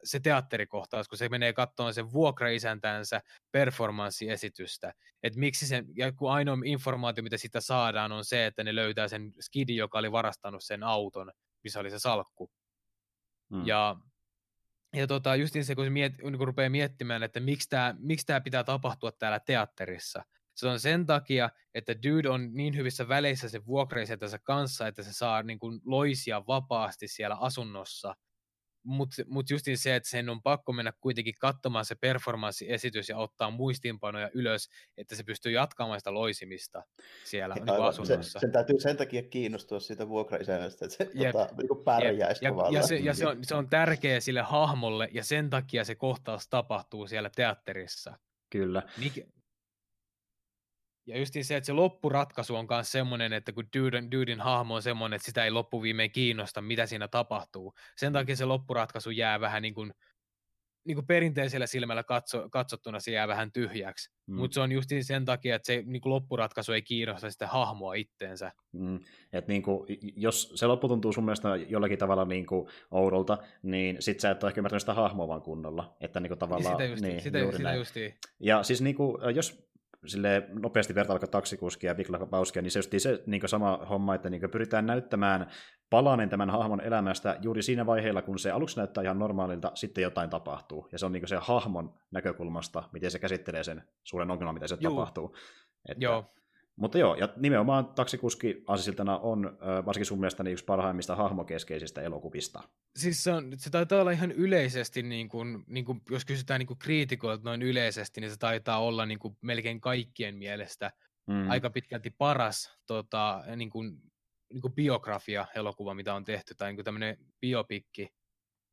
se 0.04 0.20
teatterikohtaus, 0.20 1.08
kun 1.08 1.18
se 1.18 1.28
menee 1.28 1.52
katsomaan 1.52 1.94
sen 1.94 2.12
vuokraisäntänsä 2.12 3.20
performanssiesitystä. 3.52 4.92
Että 5.22 5.38
miksi 5.38 5.66
se, 5.66 5.84
ja 5.96 6.12
kun 6.12 6.32
ainoa 6.32 6.56
informaatio, 6.64 7.22
mitä 7.22 7.36
sitä 7.36 7.60
saadaan, 7.60 8.12
on 8.12 8.24
se, 8.24 8.46
että 8.46 8.64
ne 8.64 8.74
löytää 8.74 9.08
sen 9.08 9.32
skidi, 9.40 9.76
joka 9.76 9.98
oli 9.98 10.12
varastanut 10.12 10.64
sen 10.64 10.82
auton, 10.82 11.32
missä 11.64 11.80
oli 11.80 11.90
se 11.90 11.98
salkku. 11.98 12.50
Mm. 13.50 13.66
Ja 13.66 13.96
ja 14.96 15.06
tota, 15.06 15.36
justiin 15.36 15.64
se, 15.64 15.74
kun 15.74 15.84
se 15.84 15.90
miet, 15.90 16.16
kun 16.20 16.46
rupeaa 16.46 16.70
miettimään, 16.70 17.22
että 17.22 17.40
miksi 17.40 17.68
tämä 17.68 17.94
miksi 17.98 18.26
tää 18.26 18.40
pitää 18.40 18.64
tapahtua 18.64 19.12
täällä 19.12 19.40
teatterissa, 19.40 20.22
se 20.60 20.68
on 20.68 20.80
sen 20.80 21.06
takia, 21.06 21.50
että 21.74 21.94
dude 22.02 22.28
on 22.28 22.54
niin 22.54 22.76
hyvissä 22.76 23.08
väleissä 23.08 23.48
se 23.48 23.66
vuokraisetänsä 23.66 24.38
kanssa, 24.38 24.86
että 24.86 25.02
se 25.02 25.12
saa 25.12 25.42
niin 25.42 25.58
kuin 25.58 25.80
loisia 25.84 26.46
vapaasti 26.46 27.08
siellä 27.08 27.36
asunnossa. 27.36 28.14
Mutta 28.82 29.22
mut 29.26 29.50
justiin 29.50 29.78
se, 29.78 29.96
että 29.96 30.08
sen 30.08 30.28
on 30.28 30.42
pakko 30.42 30.72
mennä 30.72 30.92
kuitenkin 31.00 31.34
katsomaan 31.40 31.84
se 31.84 31.94
performanssiesitys 31.94 33.08
ja 33.08 33.18
ottaa 33.18 33.50
muistiinpanoja 33.50 34.30
ylös, 34.34 34.68
että 34.96 35.14
se 35.14 35.22
pystyy 35.22 35.52
jatkamaan 35.52 36.00
sitä 36.00 36.14
loisimista 36.14 36.82
siellä 37.24 37.54
niin 37.54 37.70
Aivan, 37.70 37.88
asunnossa. 37.88 38.22
Sen, 38.22 38.40
sen 38.40 38.52
täytyy 38.52 38.80
sen 38.80 38.96
takia 38.96 39.22
kiinnostua 39.22 39.80
siitä 39.80 40.08
vuokraisännöstä, 40.08 40.84
että 40.84 40.96
se 40.96 41.10
Jep. 41.14 41.32
tota, 41.32 41.54
niin 41.56 41.84
pärjäisi 41.84 42.44
ja, 42.44 42.52
ja, 42.70 42.86
se, 42.86 42.96
ja 42.96 43.14
se, 43.14 43.26
on, 43.26 43.44
se 43.44 43.54
on 43.54 43.68
tärkeä 43.78 44.20
sille 44.20 44.42
hahmolle, 44.42 45.08
ja 45.12 45.24
sen 45.24 45.50
takia 45.50 45.84
se 45.84 45.94
kohtaus 45.94 46.48
tapahtuu 46.48 47.06
siellä 47.06 47.30
teatterissa. 47.36 48.18
Kyllä. 48.50 48.82
Mik, 48.98 49.14
ja 51.10 51.18
just 51.18 51.34
se, 51.42 51.56
että 51.56 51.66
se 51.66 51.72
loppuratkaisu 51.72 52.56
on 52.56 52.66
myös 52.70 52.92
semmoinen, 52.92 53.32
että 53.32 53.52
kun 53.52 53.68
Duden, 53.78 54.10
Duden 54.10 54.40
hahmo 54.40 54.74
on 54.74 54.82
semmoinen, 54.82 55.16
että 55.16 55.26
sitä 55.26 55.44
ei 55.44 55.50
loppuviimein 55.50 56.10
kiinnosta, 56.10 56.62
mitä 56.62 56.86
siinä 56.86 57.08
tapahtuu. 57.08 57.74
Sen 57.96 58.12
takia 58.12 58.36
se 58.36 58.44
loppuratkaisu 58.44 59.10
jää 59.10 59.40
vähän 59.40 59.62
niin 59.62 59.74
kuin, 59.74 59.92
niin 60.84 60.94
kuin 60.94 61.06
perinteisellä 61.06 61.66
silmällä 61.66 62.02
katso, 62.02 62.48
katsottuna 62.50 63.00
se 63.00 63.10
jää 63.10 63.28
vähän 63.28 63.52
tyhjäksi. 63.52 64.10
Mm. 64.26 64.36
Mutta 64.36 64.54
se 64.54 64.60
on 64.60 64.72
just 64.72 64.90
sen 65.02 65.24
takia, 65.24 65.56
että 65.56 65.66
se 65.66 65.82
niin 65.86 66.00
kuin 66.00 66.10
loppuratkaisu 66.10 66.72
ei 66.72 66.82
kiinnosta 66.82 67.30
sitä 67.30 67.46
hahmoa 67.46 67.94
itteensä. 67.94 68.52
Mm. 68.72 69.00
Et 69.32 69.48
niin 69.48 69.62
kuin, 69.62 69.86
jos 70.16 70.52
se 70.54 70.66
loppu 70.66 70.88
tuntuu 70.88 71.12
sun 71.12 71.24
mielestä 71.24 71.56
jollakin 71.56 71.98
tavalla 71.98 72.24
niin 72.24 72.46
kuin 72.46 72.68
oudolta, 72.90 73.38
niin 73.62 73.96
sit 74.02 74.20
sä 74.20 74.30
et 74.30 74.42
ole 74.42 74.50
ehkä 74.50 74.58
ymmärtänyt 74.58 74.82
sitä 74.82 74.94
hahmoa 74.94 75.28
vaan 75.28 75.42
kunnolla. 75.42 75.96
Että 76.00 76.20
niin 76.20 76.28
kuin 76.28 76.38
tavallaan, 76.38 76.74
sitä 76.74 76.84
justiin, 76.84 77.10
niin, 77.10 77.22
sitä, 77.22 77.38
sitä 77.56 77.74
justiin. 77.74 78.14
Ja 78.40 78.62
siis 78.62 78.82
niin 78.82 78.96
kuin, 78.96 79.34
jos 79.34 79.69
sille 80.06 80.48
nopeasti 80.48 80.94
vertailla 80.94 81.26
taksikuskia 81.26 81.90
ja 81.90 81.94
Big 81.94 82.10
Lebowskia, 82.10 82.62
niin 82.62 82.70
se 82.70 82.78
just 82.78 82.92
se 82.98 83.22
niin 83.26 83.48
sama 83.48 83.86
homma, 83.90 84.14
että 84.14 84.30
niin 84.30 84.50
pyritään 84.50 84.86
näyttämään 84.86 85.50
palanen 85.90 86.28
tämän 86.28 86.50
hahmon 86.50 86.80
elämästä 86.80 87.36
juuri 87.42 87.62
siinä 87.62 87.86
vaiheella, 87.86 88.22
kun 88.22 88.38
se 88.38 88.50
aluksi 88.50 88.76
näyttää 88.76 89.04
ihan 89.04 89.18
normaalilta, 89.18 89.72
sitten 89.74 90.02
jotain 90.02 90.30
tapahtuu. 90.30 90.88
Ja 90.92 90.98
se 90.98 91.06
on 91.06 91.12
niin 91.12 91.28
se 91.28 91.36
hahmon 91.40 91.94
näkökulmasta, 92.10 92.82
miten 92.92 93.10
se 93.10 93.18
käsittelee 93.18 93.64
sen 93.64 93.82
suuren 94.04 94.30
ongelman, 94.30 94.54
mitä 94.54 94.66
se 94.66 94.76
Juu. 94.80 94.92
tapahtuu. 94.92 95.36
Että, 95.88 96.04
Joo. 96.04 96.24
Mutta 96.80 96.98
joo, 96.98 97.14
ja 97.14 97.28
nimenomaan 97.36 97.86
taksikuski 97.86 98.64
Asisiltana 98.66 99.18
on 99.18 99.58
varsinkin 99.86 100.06
sun 100.06 100.20
mielestä 100.20 100.42
niin 100.42 100.52
yksi 100.52 100.64
parhaimmista 100.64 101.16
hahmokeskeisistä 101.16 102.02
elokuvista. 102.02 102.62
Siis 102.96 103.24
se, 103.24 103.32
on, 103.32 103.52
se 103.56 103.70
taitaa 103.70 104.00
olla 104.00 104.10
ihan 104.10 104.32
yleisesti, 104.32 105.02
niin 105.02 105.28
kuin, 105.28 105.64
niin 105.66 105.84
kuin, 105.84 106.00
jos 106.10 106.24
kysytään 106.24 106.58
niin 106.58 106.78
kriitikoilta 106.78 107.44
noin 107.44 107.62
yleisesti, 107.62 108.20
niin 108.20 108.30
se 108.30 108.36
taitaa 108.38 108.82
olla 108.82 109.06
niin 109.06 109.18
kuin 109.18 109.36
melkein 109.40 109.80
kaikkien 109.80 110.36
mielestä 110.36 110.92
mm. 111.26 111.50
aika 111.50 111.70
pitkälti 111.70 112.10
paras 112.10 112.78
tota, 112.86 113.44
niin 113.56 113.70
kuin, 113.70 114.02
niin 114.52 114.62
kuin 114.62 114.74
biografia-elokuva, 114.74 115.94
mitä 115.94 116.14
on 116.14 116.24
tehty, 116.24 116.54
tai 116.54 116.72
niin 116.72 116.84
tämmöinen 116.84 117.16
biopikki, 117.40 118.08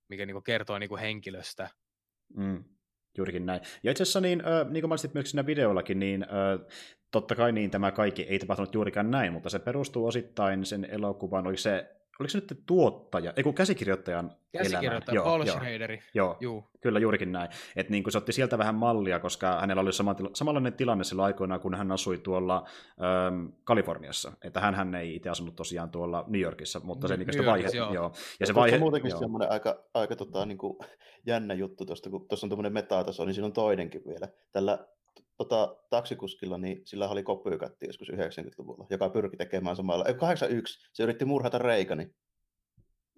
mikä 0.09 0.25
niin 0.25 0.43
kertoo 0.43 0.79
niin 0.79 0.99
henkilöstä. 0.99 1.69
Mm. 2.35 2.63
Juurikin 3.17 3.45
näin. 3.45 3.61
Ja 3.83 3.91
itse 3.91 4.03
asiassa, 4.03 4.21
niin, 4.21 4.41
äh, 4.41 4.69
niin 4.69 4.81
kuin 4.81 4.89
mainitsit 4.89 5.13
myös 5.13 5.31
siinä 5.31 5.45
videollakin, 5.45 5.99
niin 5.99 6.23
äh, 6.23 6.67
totta 7.11 7.35
kai 7.35 7.51
niin 7.51 7.71
tämä 7.71 7.91
kaikki 7.91 8.21
ei 8.21 8.39
tapahtunut 8.39 8.75
juurikaan 8.75 9.11
näin, 9.11 9.33
mutta 9.33 9.49
se 9.49 9.59
perustuu 9.59 10.07
osittain 10.07 10.65
sen 10.65 10.85
elokuvan, 10.85 11.47
oli 11.47 11.57
se 11.57 11.97
oliko 12.19 12.29
se 12.29 12.37
nyt 12.37 12.63
tuottaja, 12.65 13.33
ei 13.35 13.43
kun 13.43 13.53
käsikirjoittajan 13.53 14.31
Käsikirjoittaja, 14.51 15.21
elämään. 15.21 15.39
Paul 15.39 15.45
Schraderi. 15.45 15.99
Joo, 16.13 16.37
Juu. 16.39 16.69
kyllä 16.81 16.99
juurikin 16.99 17.31
näin. 17.31 17.49
Että 17.75 17.91
niin 17.91 18.03
se 18.09 18.17
otti 18.17 18.31
sieltä 18.31 18.57
vähän 18.57 18.75
mallia, 18.75 19.19
koska 19.19 19.59
hänellä 19.59 19.81
oli 19.81 19.93
sama, 19.93 20.15
samanlainen 20.33 20.73
tilanne 20.73 21.03
sillä 21.03 21.23
aikoina, 21.23 21.59
kun 21.59 21.75
hän 21.75 21.91
asui 21.91 22.17
tuolla 22.17 22.67
ähm, 23.01 23.45
Kaliforniassa. 23.63 24.31
Että 24.43 24.59
hän, 24.59 24.75
hän 24.75 24.95
ei 24.95 25.15
itse 25.15 25.29
asunut 25.29 25.55
tosiaan 25.55 25.89
tuolla 25.89 26.25
New 26.27 26.41
Yorkissa, 26.41 26.79
mutta 26.83 27.07
se 27.07 27.17
niin 27.17 27.45
vaihe. 27.45 27.69
Joo. 27.73 27.93
joo. 27.93 28.11
Ja 28.39 28.47
se 28.47 28.55
vaihe, 28.55 28.77
muutenkin 28.77 29.09
joo. 29.09 29.19
semmoinen 29.19 29.51
aika, 29.51 29.83
aika 29.93 30.15
tota, 30.15 30.45
niin 30.45 30.57
kuin, 30.57 30.77
jännä 31.25 31.53
juttu 31.53 31.85
tuosta, 31.85 32.09
kun 32.09 32.27
tuossa 32.27 32.45
on 32.45 32.49
tuommoinen 32.49 32.73
metataso, 32.73 33.25
niin 33.25 33.33
siinä 33.33 33.45
on 33.45 33.53
toinenkin 33.53 34.01
vielä. 34.07 34.27
Tällä 34.51 34.87
tota, 35.37 35.77
taksikuskilla, 35.89 36.57
niin 36.57 36.81
sillä 36.85 37.09
oli 37.09 37.23
kopyykatti 37.23 37.87
joskus 37.87 38.09
90-luvulla, 38.09 38.87
joka 38.89 39.09
pyrki 39.09 39.37
tekemään 39.37 39.75
samalla. 39.75 40.05
81, 40.13 40.89
se 40.93 41.03
yritti 41.03 41.25
murhata 41.25 41.57
Reikani. 41.57 42.09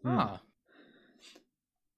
Hmm. 0.03 0.17
Ah. 0.17 0.43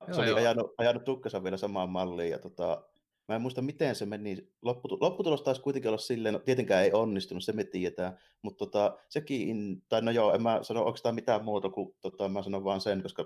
Se 0.05 0.11
joo, 0.11 0.22
oli 0.22 0.30
joo. 0.30 0.38
ajanut, 0.38 0.74
ajanut 0.78 1.03
tukkansa 1.03 1.43
vielä 1.43 1.57
samaan 1.57 1.89
malliin. 1.89 2.32
Ja 2.32 2.39
tota, 2.39 2.84
mä 3.28 3.36
en 3.36 3.41
muista, 3.41 3.61
miten 3.61 3.95
se 3.95 4.05
meni. 4.05 4.38
Lopputulos, 4.61 5.01
lopputulos 5.01 5.41
taisi 5.41 5.61
kuitenkin 5.61 5.89
olla 5.89 5.97
silleen, 5.97 6.34
no, 6.34 6.39
tietenkään 6.39 6.84
ei 6.84 6.93
onnistunut, 6.93 7.43
se 7.43 7.53
me 7.53 7.63
tiedetään. 7.63 8.17
Mutta 8.41 8.57
tota, 8.57 8.97
sekin, 9.09 9.82
tai 9.89 10.01
no 10.01 10.11
joo, 10.11 10.34
en 10.34 10.43
mä 10.43 10.59
sano 10.61 10.84
oikeastaan 10.84 11.15
mitään 11.15 11.45
muuta 11.45 11.69
kuin, 11.69 11.95
tota, 12.01 12.30
mä 12.30 12.43
sanon 12.43 12.63
vaan 12.63 12.82
sen, 12.82 13.01
koska 13.01 13.26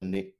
niin, 0.00 0.38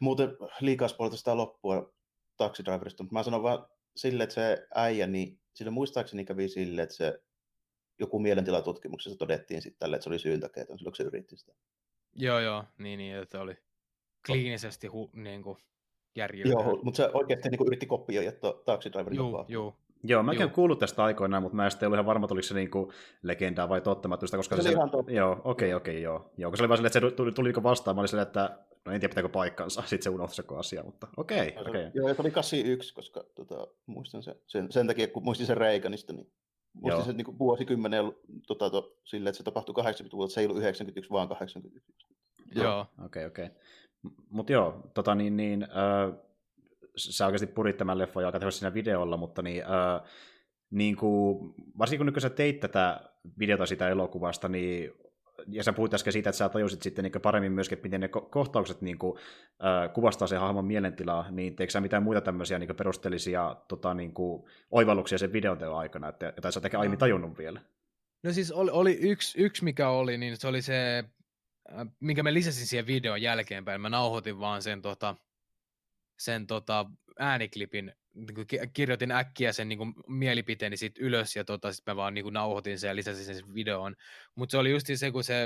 muuten 0.00 0.36
liikaa 0.60 0.88
sitä 0.88 1.36
loppua 1.36 1.92
taksidriverista, 2.36 3.02
mutta 3.02 3.14
mä 3.14 3.22
sanon 3.22 3.42
vaan 3.42 3.66
sille, 3.96 4.22
että 4.22 4.34
se 4.34 4.66
äijä, 4.74 5.06
niin 5.06 5.40
sille 5.54 5.70
muistaakseni 5.70 6.24
kävi 6.24 6.48
sille, 6.48 6.82
että 6.82 6.94
se 6.94 7.22
joku 7.98 8.18
mielentilatutkimuksessa 8.18 9.18
todettiin 9.18 9.62
sitten 9.62 9.78
tälle, 9.78 9.96
että 9.96 10.04
se 10.04 10.10
oli 10.10 10.18
syyntakeeton 10.18 10.78
silloin, 10.78 10.96
se 10.96 11.02
yritti 11.02 11.36
sitä. 11.36 11.52
Joo, 12.14 12.40
joo, 12.40 12.64
niin, 12.78 12.98
niin 12.98 13.16
että 13.16 13.40
oli 13.40 13.54
kliinisesti 14.26 14.86
hu, 14.86 15.10
niin 15.12 15.42
kuin 15.42 15.58
järjellä. 16.16 16.52
Joo, 16.52 16.80
mutta 16.82 16.96
se 16.96 17.10
oikeasti 17.14 17.48
niin 17.48 17.58
kuin 17.58 17.66
yritti 17.66 17.86
kopioida 17.86 18.32
Taxi 18.64 18.92
Driverin 18.92 19.16
Joo, 19.16 19.44
joo. 19.48 19.76
Joo, 20.02 20.22
mäkin 20.22 20.42
olen 20.42 20.54
kuullut 20.54 20.78
tästä 20.78 21.04
aikoinaan, 21.04 21.42
mutta 21.42 21.56
mä 21.56 21.64
en 21.64 21.70
sitten 21.70 21.86
ollut 21.86 21.96
ihan 21.96 22.06
varma, 22.06 22.28
oliko 22.30 22.42
se 22.42 22.54
niinku 22.54 22.92
legendaa 23.22 23.68
vai 23.68 23.80
tottamattomista, 23.80 24.36
koska 24.36 24.56
se... 24.56 24.62
se 24.62 24.70
ihan 24.70 24.90
totta. 24.90 25.12
Joo, 25.12 25.32
okei, 25.32 25.42
okay, 25.44 25.76
okei, 25.76 25.94
okay, 25.94 26.02
joo. 26.02 26.30
joo. 26.36 26.50
Koska 26.50 26.56
se 26.56 26.62
oli 26.62 26.68
vaan 26.68 26.78
silleen, 26.78 26.96
että 26.96 27.10
se 27.10 27.16
tuli, 27.16 27.32
tuli 27.32 27.48
niinku 27.48 27.62
vastaan, 27.62 27.96
mä 27.96 28.00
olin 28.00 28.08
silleen, 28.08 28.26
että 28.26 28.58
no 28.84 28.92
en 28.92 29.00
tiedä 29.00 29.10
pitääkö 29.10 29.28
paikkansa, 29.28 29.82
sitten 29.82 30.02
se 30.02 30.10
unohtui 30.10 30.34
se 30.34 30.44
asia, 30.56 30.82
mutta 30.82 31.08
okei, 31.16 31.48
okay, 31.48 31.62
okei. 31.62 31.70
Okay. 31.70 31.90
Joo, 31.94 32.08
ja 32.08 32.14
se 32.14 32.22
oli 32.22 32.30
81, 32.30 32.94
koska 32.94 33.24
tota, 33.34 33.66
muistan 33.86 34.22
sen, 34.22 34.34
sen, 34.46 34.72
sen 34.72 34.86
takia, 34.86 35.08
kun 35.08 35.24
muistin 35.24 35.46
sen 35.46 35.56
Reikanista, 35.56 36.12
niin 36.12 36.32
muistin 36.72 37.04
sen 37.04 37.16
niin 37.16 37.38
vuosikymmenen 37.38 38.12
tota, 38.46 38.70
to, 38.70 38.96
silleen, 39.04 39.28
että 39.28 39.38
se 39.38 39.44
tapahtui 39.44 39.74
80-luvulla, 39.74 40.24
että 40.24 40.34
se 40.34 40.40
ei 40.40 40.46
ollut 40.46 40.62
91, 40.62 41.10
vaan 41.10 41.28
81. 41.28 42.06
Joo, 42.54 42.80
okei, 42.80 43.04
okay, 43.04 43.26
okei. 43.26 43.46
Okay. 43.46 43.56
Mutta 44.30 44.52
joo, 44.52 44.90
tota 44.94 45.14
niin, 45.14 45.36
niin 45.36 45.62
äh, 45.62 46.16
sä 46.96 47.26
oikeasti 47.26 47.46
purit 47.46 47.76
tämän 47.76 47.98
leffon 47.98 48.24
aika 48.24 48.50
siinä 48.50 48.74
videolla, 48.74 49.16
mutta 49.16 49.42
niin, 49.42 49.62
äh, 49.62 50.10
niin 50.70 50.96
kuin, 50.96 51.54
varsinkin 51.78 52.12
kun 52.12 52.22
sä 52.22 52.30
teit 52.30 52.60
tätä 52.60 53.00
videota 53.38 53.66
sitä 53.66 53.88
elokuvasta, 53.88 54.48
niin 54.48 54.92
ja 55.48 55.64
sä 55.64 55.72
puhuit 55.72 55.94
äsken 55.94 56.12
siitä, 56.12 56.30
että 56.30 56.38
sä 56.38 56.48
tajusit 56.48 56.82
sitten 56.82 57.02
niin 57.02 57.22
paremmin 57.22 57.52
myöskin, 57.52 57.76
että 57.76 57.86
miten 57.86 58.00
ne 58.00 58.08
kohtaukset 58.08 58.80
niin 58.80 58.98
kuin, 58.98 59.18
äh, 59.64 59.92
kuvastaa 59.92 60.28
sen 60.28 60.40
hahmon 60.40 60.64
mielentilaa, 60.64 61.30
niin 61.30 61.56
teikö 61.56 61.70
sä 61.70 61.80
mitään 61.80 62.02
muita 62.02 62.20
tämmöisiä 62.20 62.58
niin 62.58 62.76
perusteellisia 62.76 63.56
tota, 63.68 63.94
niin 63.94 64.12
kuin, 64.12 64.42
oivalluksia 64.70 65.18
sen 65.18 65.32
videoteon 65.32 65.78
aikana, 65.78 66.08
että 66.08 66.32
jotain 66.36 66.52
sä 66.52 66.60
aiemmin 66.78 66.98
tajunnut 66.98 67.38
vielä? 67.38 67.60
No 68.22 68.32
siis 68.32 68.52
oli, 68.52 68.70
oli 68.70 68.98
yksi, 69.00 69.42
yksi, 69.42 69.64
mikä 69.64 69.88
oli, 69.88 70.18
niin 70.18 70.36
se 70.36 70.48
oli 70.48 70.62
se, 70.62 71.04
minkä 72.00 72.22
mä 72.22 72.34
lisäsin 72.34 72.66
siihen 72.66 72.86
videon 72.86 73.22
jälkeenpäin. 73.22 73.80
Mä 73.80 73.88
nauhoitin 73.88 74.40
vaan 74.40 74.62
sen, 74.62 74.82
tota, 74.82 75.16
sen 76.20 76.46
tota, 76.46 76.86
ääniklipin 77.18 77.92
niin 78.14 78.70
kirjoitin 78.72 79.12
äkkiä 79.12 79.52
sen 79.52 79.68
niin 79.68 79.78
kuin, 79.78 79.94
mielipiteeni 80.06 80.76
sit 80.76 80.98
ylös 80.98 81.36
ja 81.36 81.44
tota, 81.44 81.72
sitten 81.72 81.92
mä 81.92 81.96
vaan 81.96 82.14
niin 82.14 82.22
kuin, 82.22 82.32
nauhoitin 82.32 82.78
sen 82.78 82.88
ja 82.88 82.96
lisäsin 82.96 83.36
sen 83.36 83.54
videoon. 83.54 83.96
Mutta 84.34 84.50
se 84.50 84.58
oli 84.58 84.70
just 84.70 84.86
se, 84.94 85.10
kun 85.10 85.24
se, 85.24 85.42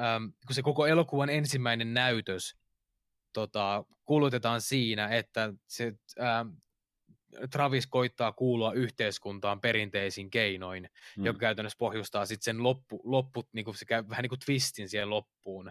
ähm, 0.00 0.24
kun 0.46 0.54
se 0.54 0.62
koko 0.62 0.86
elokuvan 0.86 1.30
ensimmäinen 1.30 1.94
näytös 1.94 2.56
tota, 3.32 3.84
kulutetaan 4.04 4.60
siinä, 4.60 5.08
että 5.08 5.52
se, 5.66 5.92
ähm, 6.20 6.48
Travis 7.50 7.86
koittaa 7.86 8.32
kuulua 8.32 8.72
yhteiskuntaan 8.72 9.60
perinteisin 9.60 10.30
keinoin, 10.30 10.88
mm. 11.16 11.24
joka 11.24 11.38
käytännössä 11.38 11.78
pohjustaa 11.78 12.26
sitten 12.26 12.44
sen 12.44 12.62
loppu, 12.62 13.00
lopput, 13.04 13.48
niin 13.52 13.64
kuin 13.64 13.74
se 13.74 13.84
käy 13.84 14.08
vähän 14.08 14.22
niin 14.22 14.28
kuin 14.28 14.40
twistin 14.44 14.88
siihen 14.88 15.10
loppuun 15.10 15.70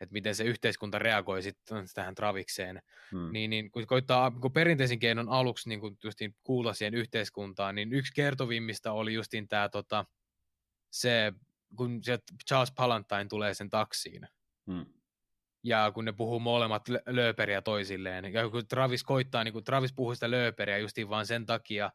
että 0.00 0.12
miten 0.12 0.34
se 0.34 0.44
yhteiskunta 0.44 0.98
reagoi 0.98 1.42
sitten 1.42 1.84
tähän 1.94 2.14
Travikseen, 2.14 2.82
hmm. 3.10 3.32
niin, 3.32 3.50
niin 3.50 3.70
kun 3.70 3.86
koittaa 3.86 4.30
kun 4.30 4.52
perinteisin 4.52 4.98
keinon 4.98 5.28
aluksi 5.28 5.68
niin 5.68 5.80
kun 5.80 5.96
justiin 6.04 6.34
kuulla 6.44 6.74
siihen 6.74 6.94
yhteiskuntaan, 6.94 7.74
niin 7.74 7.92
yksi 7.92 8.12
kertovimmista 8.14 8.92
oli 8.92 9.14
justiin 9.14 9.48
tämä 9.48 9.68
tota, 9.68 10.04
se, 10.90 11.32
kun 11.76 12.04
se 12.04 12.18
Charles 12.48 12.72
Palantine 12.72 13.24
tulee 13.24 13.54
sen 13.54 13.70
taksiin. 13.70 14.28
Hmm. 14.66 14.86
Ja 15.62 15.92
kun 15.94 16.04
ne 16.04 16.12
puhuu 16.12 16.40
molemmat 16.40 16.88
lööperiä 17.06 17.62
toisilleen. 17.62 18.32
Ja 18.32 18.48
kun 18.48 18.68
Travis 18.68 19.04
koittaa, 19.04 19.44
niin 19.44 19.52
kun 19.52 19.64
Travis 19.64 19.92
puhuu 19.92 20.14
sitä 20.14 20.30
lööperiä 20.30 20.78
justiin 20.78 21.08
vaan 21.08 21.26
sen 21.26 21.46
takia, 21.46 21.90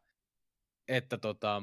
että, 0.88 1.18
tota, 1.18 1.62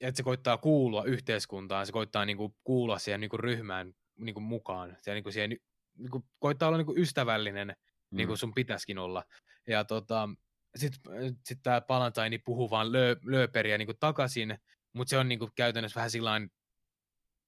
että 0.00 0.16
se 0.16 0.22
koittaa 0.22 0.58
kuulua 0.58 1.04
yhteiskuntaan, 1.04 1.86
se 1.86 1.92
koittaa 1.92 2.24
niin 2.24 2.36
kuin, 2.36 2.54
kuulua 2.64 2.98
siihen 2.98 3.20
niin 3.20 3.30
kuin, 3.30 3.40
ryhmään 3.40 3.94
niin 4.18 4.34
kuin, 4.34 4.44
mukaan, 4.44 4.96
siihen, 5.00 5.14
niin 5.14 5.22
kuin, 5.22 5.32
siihen 5.32 5.56
niin 5.98 6.10
kuin, 6.10 6.24
koittaa 6.38 6.68
olla 6.68 6.78
niin 6.78 6.86
kuin 6.86 6.98
ystävällinen 6.98 7.68
mm. 7.68 8.16
niin 8.16 8.26
kuin 8.28 8.38
sun 8.38 8.54
pitäisikin 8.54 8.98
olla. 8.98 9.24
Ja 9.66 9.84
tota, 9.84 10.28
sitten 10.76 11.36
sit 11.46 11.58
tämä 11.62 11.80
Palantaini 11.80 12.38
puhuu 12.38 12.70
vaan 12.70 12.92
lö, 12.92 13.16
lööperiä 13.24 13.78
niin 13.78 13.86
kuin 13.86 13.98
takaisin, 14.00 14.58
mutta 14.92 15.10
se 15.10 15.18
on 15.18 15.28
niin 15.28 15.38
kuin 15.38 15.50
käytännössä 15.54 15.96
vähän 15.96 16.10
sillain 16.10 16.50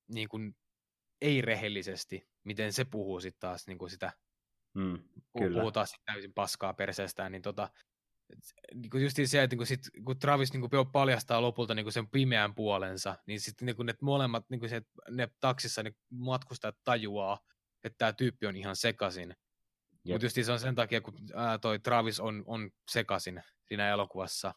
niin 0.08 0.28
kuin 0.28 0.56
ei-rehellisesti, 1.20 2.28
miten 2.44 2.72
se 2.72 2.84
puhuu 2.84 3.20
sitten 3.20 3.40
taas 3.40 3.66
niin 3.66 3.78
kuin 3.78 3.90
sitä, 3.90 4.12
mm, 4.74 4.98
kyllä. 5.38 5.54
puhuu 5.54 5.72
taas 5.72 5.94
täysin 6.04 6.32
paskaa 6.32 6.74
perseestään, 6.74 7.32
niin 7.32 7.42
tota, 7.42 7.70
niin 8.74 8.90
kuin 8.90 9.02
just 9.02 9.16
se, 9.24 9.42
että 9.42 9.54
niin 9.54 9.58
kuin 9.58 9.66
sit, 9.66 9.80
kun 10.04 10.18
Travis 10.18 10.52
niin 10.52 10.70
kuin 10.70 10.90
paljastaa 10.92 11.42
lopulta 11.42 11.74
niin 11.74 11.84
kuin 11.84 11.92
sen 11.92 12.10
pimeän 12.10 12.54
puolensa, 12.54 13.16
niin 13.26 13.40
sitten 13.40 13.66
niin 13.66 13.86
ne 13.86 13.94
molemmat, 14.02 14.50
niin 14.50 14.60
kuin 14.60 14.70
se, 14.70 14.82
ne 15.10 15.28
taksissa 15.40 15.82
ne 15.82 15.92
matkustajat 16.10 16.76
tajuaa, 16.84 17.38
että 17.84 17.98
tämä 17.98 18.12
tyyppi 18.12 18.46
on 18.46 18.56
ihan 18.56 18.76
sekasin. 18.76 19.34
Mutta 20.08 20.26
just 20.26 20.36
se 20.42 20.52
on 20.52 20.58
sen 20.58 20.74
takia, 20.74 21.00
kun 21.00 21.14
ää, 21.34 21.58
toi 21.58 21.78
Travis 21.78 22.20
on, 22.20 22.42
on 22.46 22.70
sekasin 22.90 23.42
siinä 23.64 23.88
elokuvassa, 23.88 24.54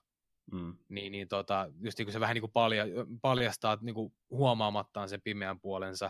mm. 0.51 0.77
niin, 0.89 1.11
niin 1.11 1.27
tota, 1.27 1.71
just 1.81 1.97
niin 1.97 2.05
kuin 2.05 2.13
se 2.13 2.19
vähän 2.19 2.33
niin 2.33 2.41
kuin 2.41 2.51
palja, 2.51 2.83
paljastaa 3.21 3.77
niin 3.81 3.95
kuin 3.95 4.13
huomaamattaan 4.29 5.09
sen 5.09 5.21
pimeän 5.23 5.59
puolensa, 5.59 6.09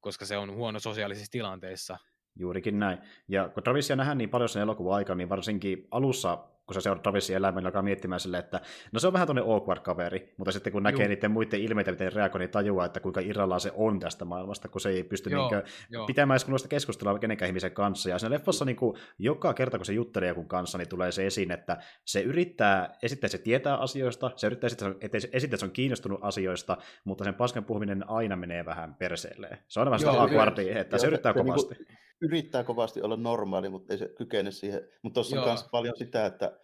koska 0.00 0.26
se 0.26 0.36
on 0.36 0.54
huono 0.54 0.78
sosiaalisissa 0.78 1.30
tilanteissa. 1.30 1.98
Juurikin 2.38 2.78
näin. 2.78 2.98
Ja 3.28 3.48
kun 3.48 3.62
Travisia 3.62 3.96
nähdään 3.96 4.18
niin 4.18 4.30
paljon 4.30 4.48
sen 4.48 4.62
elokuvan 4.62 4.96
aikana, 4.96 5.16
niin 5.16 5.28
varsinkin 5.28 5.88
alussa 5.90 6.48
kun 6.66 6.74
sä 6.74 6.80
seuraat 6.80 7.02
Travisin 7.02 7.36
elämää, 7.36 7.60
niin 7.60 7.66
alkaa 7.66 7.82
miettimään 7.82 8.20
silleen, 8.20 8.44
että 8.44 8.60
no 8.92 9.00
se 9.00 9.06
on 9.06 9.12
vähän 9.12 9.26
tuonne 9.26 9.42
awkward 9.42 9.80
kaveri, 9.80 10.34
mutta 10.36 10.52
sitten 10.52 10.72
kun 10.72 10.82
näkee 10.82 11.04
Joo. 11.04 11.08
niiden 11.08 11.30
muiden 11.30 11.60
ilmeitä, 11.60 11.90
miten 11.90 12.12
reagoi, 12.12 12.38
niin 12.38 12.50
tajuaa, 12.50 12.86
että 12.86 13.00
kuinka 13.00 13.20
irrallaan 13.20 13.60
se 13.60 13.72
on 13.74 14.00
tästä 14.00 14.24
maailmasta, 14.24 14.68
kun 14.68 14.80
se 14.80 14.88
ei 14.88 15.04
pysty 15.04 15.30
Joo, 15.30 15.40
niinkö 15.40 15.68
pitämään 16.06 16.40
edes 16.48 16.66
keskustelua 16.68 17.18
kenenkään 17.18 17.48
ihmisen 17.48 17.72
kanssa. 17.72 18.10
Ja 18.10 18.18
siinä 18.18 18.34
leffassa 18.34 18.64
niin 18.64 18.76
kuin, 18.76 18.96
joka 19.18 19.54
kerta, 19.54 19.78
kun 19.78 19.86
se 19.86 19.92
juttelee 19.92 20.28
jonkun 20.28 20.48
kanssa, 20.48 20.78
niin 20.78 20.88
tulee 20.88 21.12
se 21.12 21.26
esiin, 21.26 21.50
että 21.50 21.76
se 22.04 22.20
yrittää 22.20 22.96
esittää, 23.02 23.28
se 23.28 23.38
tietää 23.38 23.76
asioista, 23.76 24.30
se 24.36 24.46
yrittää 24.46 24.68
esittää, 24.68 24.94
että 25.42 25.56
se 25.56 25.64
on 25.64 25.70
kiinnostunut 25.70 26.18
asioista, 26.22 26.76
mutta 27.04 27.24
sen 27.24 27.34
paskan 27.34 27.64
puhuminen 27.64 28.10
aina 28.10 28.36
menee 28.36 28.64
vähän 28.64 28.94
perseelleen. 28.94 29.58
Se 29.68 29.80
on 29.80 29.86
vähän 29.86 29.98
sitä 29.98 30.12
awkwardia, 30.12 30.80
että 30.80 30.96
Joo, 30.96 31.00
se 31.00 31.06
yrittää 31.06 31.32
se, 31.32 31.38
kovasti. 31.38 31.74
Niin 31.74 32.05
yrittää 32.20 32.64
kovasti 32.64 33.02
olla 33.02 33.16
normaali, 33.16 33.68
mutta 33.68 33.92
ei 33.92 33.98
se 33.98 34.08
kykene 34.08 34.50
siihen. 34.50 34.88
Mutta 35.02 35.14
tuossa 35.14 35.40
on 35.40 35.48
myös 35.48 35.68
paljon 35.70 35.94
sitä, 35.96 36.26
että 36.26 36.60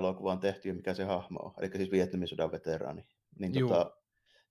elokuva 0.00 0.32
on 0.32 0.40
tehty 0.40 0.68
ja 0.68 0.74
mikä 0.74 0.94
se 0.94 1.04
hahmo 1.04 1.38
on, 1.38 1.52
eli 1.58 1.70
siis 1.76 1.90
Vietnamin 1.90 2.28
sodan 2.28 2.52
veteraani. 2.52 3.06
Niin 3.38 3.52
tota, 3.52 3.95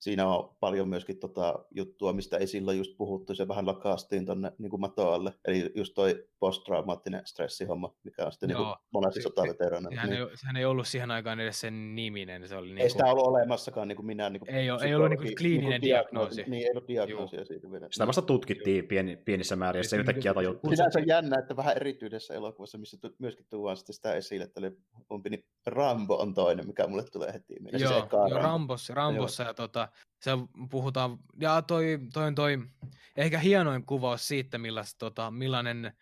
siinä 0.05 0.27
on 0.27 0.55
paljon 0.59 0.89
myöskin 0.89 1.19
tota 1.19 1.65
juttua, 1.71 2.13
mistä 2.13 2.37
ei 2.37 2.47
silloin 2.47 2.77
just 2.77 2.97
puhuttu, 2.97 3.35
se 3.35 3.47
vähän 3.47 3.65
lakaastiin 3.65 4.25
tuonne 4.25 4.51
niin 4.57 4.79
matoalle, 4.79 5.33
eli 5.45 5.71
just 5.75 5.93
toi 5.93 6.27
posttraumaattinen 6.39 7.21
stressihomma, 7.25 7.95
mikä 8.03 8.25
on 8.25 8.31
sitten 8.31 8.49
niin 8.49 8.59
monesti 8.93 9.21
sotaveteraanilla. 9.21 9.95
Sehän, 9.95 10.09
niin. 10.09 10.21
ei, 10.21 10.37
sehän 10.37 10.57
ei 10.57 10.65
ollut 10.65 10.87
siihen 10.87 11.11
aikaan 11.11 11.39
edes 11.39 11.59
sen 11.59 11.95
niminen. 11.95 12.47
Se 12.47 12.55
oli 12.55 12.67
niin 12.67 12.77
ei 12.77 12.89
sitä 12.89 13.05
ollut 13.05 13.27
olemassakaan 13.27 13.87
niin 13.87 13.95
kuin 13.95 14.05
minä. 14.05 14.29
Niin 14.29 14.39
kuin 14.39 14.49
ei, 14.49 14.71
ole, 14.71 14.83
ei 14.83 14.95
ollut 14.95 15.09
niin 15.09 15.19
kuin 15.19 15.35
kliininen 15.35 15.69
niin 15.69 15.81
kuin 15.81 15.89
diagnoosi. 15.89 16.43
Niin, 16.47 16.63
ei 16.63 16.71
ollut 16.71 16.87
diagnoosia 16.87 17.39
Juu. 17.39 17.45
siitä 17.45 17.71
vielä. 17.71 17.87
Sitä 17.91 18.07
vasta 18.07 18.21
tutkittiin 18.21 18.87
pieni, 18.87 19.15
pienissä 19.15 19.55
määrin, 19.55 19.79
ja 19.79 19.83
se 19.83 19.97
yhtäkkiä 19.97 20.33
tajuttiin. 20.33 20.77
Sinänsä 20.77 20.99
on 20.99 21.07
jännä, 21.07 21.39
että 21.39 21.55
vähän 21.55 21.75
erityydessä 21.75 22.33
elokuvassa, 22.33 22.77
missä 22.77 22.97
myöskin 23.19 23.45
tuodaan 23.49 23.77
sitä 23.77 24.13
esille, 24.13 24.43
että 24.43 24.59
oli, 24.59 24.71
umpi, 25.11 25.29
niin 25.29 25.45
Rambo 25.65 26.15
on 26.15 26.33
toinen, 26.33 26.67
mikä 26.67 26.87
mulle 26.87 27.03
tulee 27.11 27.33
heti. 27.33 27.55
Joo, 27.71 27.79
siis 27.79 27.91
joo 28.11 28.39
Rambossa, 28.41 28.93
Rambossa 28.93 29.43
ja 29.43 29.53
tota, 29.53 29.87
se 30.21 30.31
puhutaan, 30.71 31.17
ja 31.39 31.61
toi, 31.61 31.99
toi, 32.13 32.33
toi 32.33 32.57
ehkä 33.17 33.39
hienoin 33.39 33.85
kuvaus 33.85 34.27
siitä, 34.27 34.57
millaista, 34.57 34.99
tota, 34.99 35.31
millainen 35.31 35.93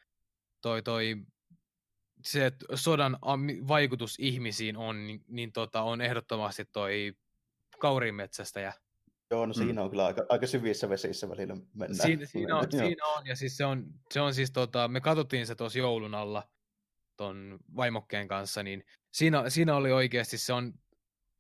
toi, 0.62 0.82
toi 0.82 1.16
se 2.26 2.52
sodan 2.76 3.18
vaikutus 3.68 4.16
ihmisiin 4.20 4.78
on, 4.78 5.08
niin, 5.08 5.24
niin 5.28 5.52
tota, 5.52 5.82
on 5.82 6.02
ehdottomasti 6.02 6.66
toi 6.66 7.14
kaurimetsästäjä. 7.80 8.74
Joo, 9.32 9.46
no 9.46 9.54
siinä 9.54 9.74
mm. 9.74 9.78
on 9.78 9.90
kyllä 9.90 10.06
aika, 10.06 10.26
aika 10.30 10.48
syvissä 10.48 10.90
vesissä 10.90 11.30
välillä 11.30 11.56
mennään. 11.74 12.08
Siinä, 12.08 12.26
siinä, 12.32 12.58
on, 12.58 12.72
siinä 12.72 13.06
on, 13.06 13.28
ja 13.28 13.36
siis 13.36 13.58
se 13.58 13.66
on, 13.66 13.86
se 14.14 14.22
on 14.22 14.34
siis, 14.34 14.52
tota, 14.52 14.88
me 14.88 15.02
katsottiin 15.02 15.48
se 15.48 15.56
tuossa 15.56 15.80
joulun 15.80 16.16
alla 16.16 16.50
ton 17.18 17.60
vaimokkeen 17.76 18.28
kanssa, 18.28 18.64
niin 18.64 18.86
siinä, 19.12 19.50
siinä 19.50 19.76
oli 19.76 19.92
oikeasti, 19.92 20.38
se 20.38 20.54
on 20.54 20.74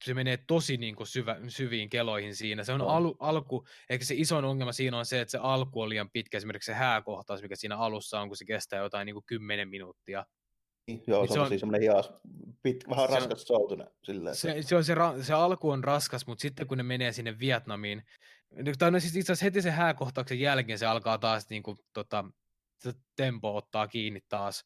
se 0.03 0.13
menee 0.13 0.37
tosi 0.37 0.77
niin 0.77 0.95
kuin 0.95 1.07
syvä, 1.07 1.37
syviin 1.47 1.89
keloihin 1.89 2.35
siinä. 2.35 2.63
Se 2.63 2.73
on 2.73 2.81
al, 2.81 3.13
alku, 3.19 3.65
ehkä 3.89 4.05
se 4.05 4.15
iso 4.17 4.37
ongelma 4.37 4.71
siinä 4.71 4.97
on 4.97 5.05
se, 5.05 5.21
että 5.21 5.31
se 5.31 5.37
alku 5.41 5.81
on 5.81 5.89
liian 5.89 6.09
pitkä, 6.09 6.37
esimerkiksi 6.37 6.65
se 6.65 6.73
hääkohtaus, 6.73 7.41
mikä 7.41 7.55
siinä 7.55 7.77
alussa 7.77 8.21
on, 8.21 8.27
kun 8.27 8.37
se 8.37 8.45
kestää 8.45 8.79
jotain 8.79 9.05
niin 9.05 9.13
kuin 9.15 9.25
10 9.25 9.69
minuuttia. 9.69 10.25
Niin, 10.87 11.03
joo, 11.07 11.21
niin 11.21 11.29
se, 11.29 11.33
se 11.33 11.39
on 11.39 11.47
siis 11.47 11.59
semmoinen 11.59 11.81
hias, 11.81 12.13
pit, 12.63 12.89
vähän 12.89 13.07
se 13.07 13.15
raskas 13.15 13.43
soutune. 13.43 13.87
Silleen, 14.03 14.35
se, 14.35 14.61
se, 14.61 14.75
on 14.75 14.83
se, 14.83 14.95
se, 15.21 15.33
alku 15.33 15.69
on 15.69 15.83
raskas, 15.83 16.27
mutta 16.27 16.41
sitten 16.41 16.67
kun 16.67 16.77
ne 16.77 16.83
menee 16.83 17.11
sinne 17.11 17.39
Vietnamiin, 17.39 18.03
tai 18.79 18.91
no 18.91 18.99
siis 18.99 19.15
itse 19.15 19.31
asiassa 19.31 19.45
heti 19.45 19.61
sen 19.61 19.73
hääkohtauksen 19.73 20.39
jälkeen 20.39 20.79
se 20.79 20.85
alkaa 20.85 21.17
taas 21.17 21.49
niin 21.49 21.63
kuin, 21.63 21.77
tota, 21.93 22.25
se 22.79 22.93
tempo 23.15 23.57
ottaa 23.57 23.87
kiinni 23.87 24.21
taas. 24.29 24.65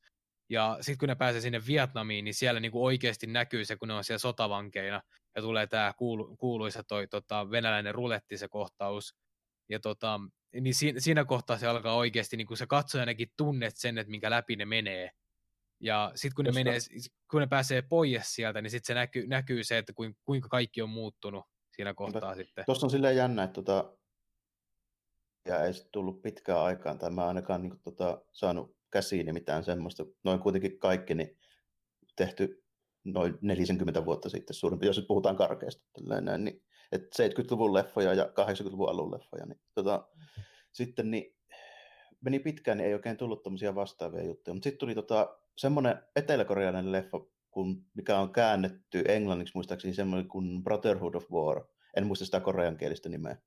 Ja 0.49 0.77
sitten 0.81 0.97
kun 0.97 1.09
ne 1.09 1.15
pääsee 1.15 1.41
sinne 1.41 1.61
Vietnamiin, 1.67 2.25
niin 2.25 2.33
siellä 2.33 2.59
niinku 2.59 2.85
oikeasti 2.85 3.27
näkyy 3.27 3.65
se, 3.65 3.75
kun 3.75 3.88
ne 3.88 3.93
on 3.93 4.03
siellä 4.03 4.19
sotavankeina, 4.19 5.01
ja 5.38 5.41
tulee 5.41 5.67
tämä 5.67 5.93
kuulu, 5.97 6.38
kuuluisa 6.38 6.83
toi 6.83 7.07
tota, 7.07 7.51
venäläinen 7.51 7.95
ruletti 7.95 8.38
se 8.38 8.47
kohtaus. 8.47 9.15
Ja 9.69 9.79
tota, 9.79 10.19
niin 10.61 10.75
siinä, 10.75 10.99
siinä 10.99 11.25
kohtaa 11.25 11.57
se 11.57 11.67
alkaa 11.67 11.95
oikeasti, 11.95 12.38
niin 12.38 12.47
kun 12.47 12.57
se 12.57 12.67
katsojanakin 12.67 13.31
tunnet 13.38 13.77
sen, 13.77 13.97
että 13.97 14.11
minkä 14.11 14.29
läpi 14.29 14.55
ne 14.55 14.65
menee. 14.65 15.11
Ja 15.79 16.11
sitten 16.15 16.35
kun, 16.35 16.45
ne 16.45 16.51
menee, 16.51 16.79
kun 17.31 17.41
ne 17.41 17.47
pääsee 17.47 17.81
pois 17.81 18.35
sieltä, 18.35 18.61
niin 18.61 18.71
sitten 18.71 18.88
se 18.88 18.93
näkyy, 18.93 19.27
näkyy 19.27 19.63
se, 19.63 19.77
että 19.77 19.93
kuinka 20.25 20.49
kaikki 20.49 20.81
on 20.81 20.89
muuttunut 20.89 21.45
siinä 21.75 21.93
kohtaa 21.93 22.21
Mutta, 22.21 22.35
sitten. 22.35 22.65
Tuossa 22.65 22.85
on 22.85 22.91
silleen 22.91 23.15
jännä, 23.15 23.43
että 23.43 23.53
tota, 23.53 23.93
ja 25.45 25.63
ei 25.63 25.73
tullut 25.91 26.21
pitkään 26.21 26.59
aikaan, 26.59 26.97
tai 26.97 27.11
mä 27.11 27.27
ainakaan 27.27 27.61
niin 27.61 27.79
tota, 27.83 28.21
saanut 28.31 28.77
käsiini 28.89 29.33
mitään 29.33 29.63
semmoista. 29.63 30.05
Noin 30.23 30.39
kuitenkin 30.39 30.79
kaikki 30.79 31.15
niin 31.15 31.38
tehty 32.15 32.63
noin 33.14 33.38
40 33.41 34.05
vuotta 34.05 34.30
sitten 34.30 34.53
suurin 34.53 34.80
jos 34.82 34.97
nyt 34.97 35.08
puhutaan 35.08 35.36
karkeasti. 35.36 35.84
Näin, 36.22 36.43
niin, 36.43 36.64
että 36.91 37.24
70-luvun 37.24 37.74
leffoja 37.74 38.14
ja 38.14 38.24
80-luvun 38.24 38.89
alun 38.89 39.12
leffoja. 39.12 39.45
Niin, 39.45 39.60
tota, 39.74 40.08
sitten 40.72 41.12
niin, 41.12 41.36
meni 42.22 42.39
pitkään, 42.39 42.78
niin 42.78 42.88
ei 42.88 42.93
oikein 42.93 43.18
tullut 43.18 43.43
tämmöisiä 43.43 43.76
vastaavia 43.76 44.24
juttuja. 44.24 44.53
Mutta 44.53 44.64
sitten 44.64 44.80
tuli 44.80 44.95
tota, 44.95 45.38
semmoinen 45.55 45.99
eteläkorealainen 46.16 46.91
leffa, 46.91 47.20
kun, 47.51 47.86
mikä 47.93 48.20
on 48.20 48.34
käännetty 48.34 49.03
englanniksi 49.08 49.51
muistaakseni 49.55 49.93
semmoinen 49.93 50.28
kuin 50.28 50.64
Brotherhood 50.64 51.14
of 51.14 51.32
War. 51.32 51.64
En 51.95 52.08
muista 52.08 52.26
sitä 52.26 52.39
koreankielistä 52.39 53.10
nimeä. 53.10 53.38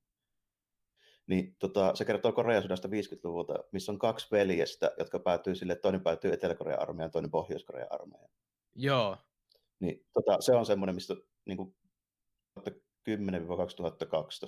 Niin 1.27 1.55
tota, 1.59 1.95
se 1.95 2.05
kertoo 2.05 2.31
Korean 2.31 2.63
sodasta 2.63 2.87
50-luvulta, 2.87 3.53
missä 3.71 3.91
on 3.91 3.99
kaksi 3.99 4.27
veljestä, 4.31 4.91
jotka 4.99 5.19
päätyy 5.19 5.55
sille, 5.55 5.75
toinen 5.75 6.01
päätyy 6.01 6.33
Etelä-Korean 6.33 6.81
armeijaan 6.81 7.07
ja 7.07 7.11
toinen 7.11 7.31
Pohjois-Korean 7.31 7.87
armeijaan. 7.91 8.31
Joo. 8.75 9.17
Niin 9.81 10.05
tota, 10.13 10.41
se 10.41 10.55
on 10.55 10.65
semmoinen, 10.65 10.95
mistä 10.95 11.15
niin 11.45 11.57
kuin 11.57 11.75
10-2012, 12.59 12.63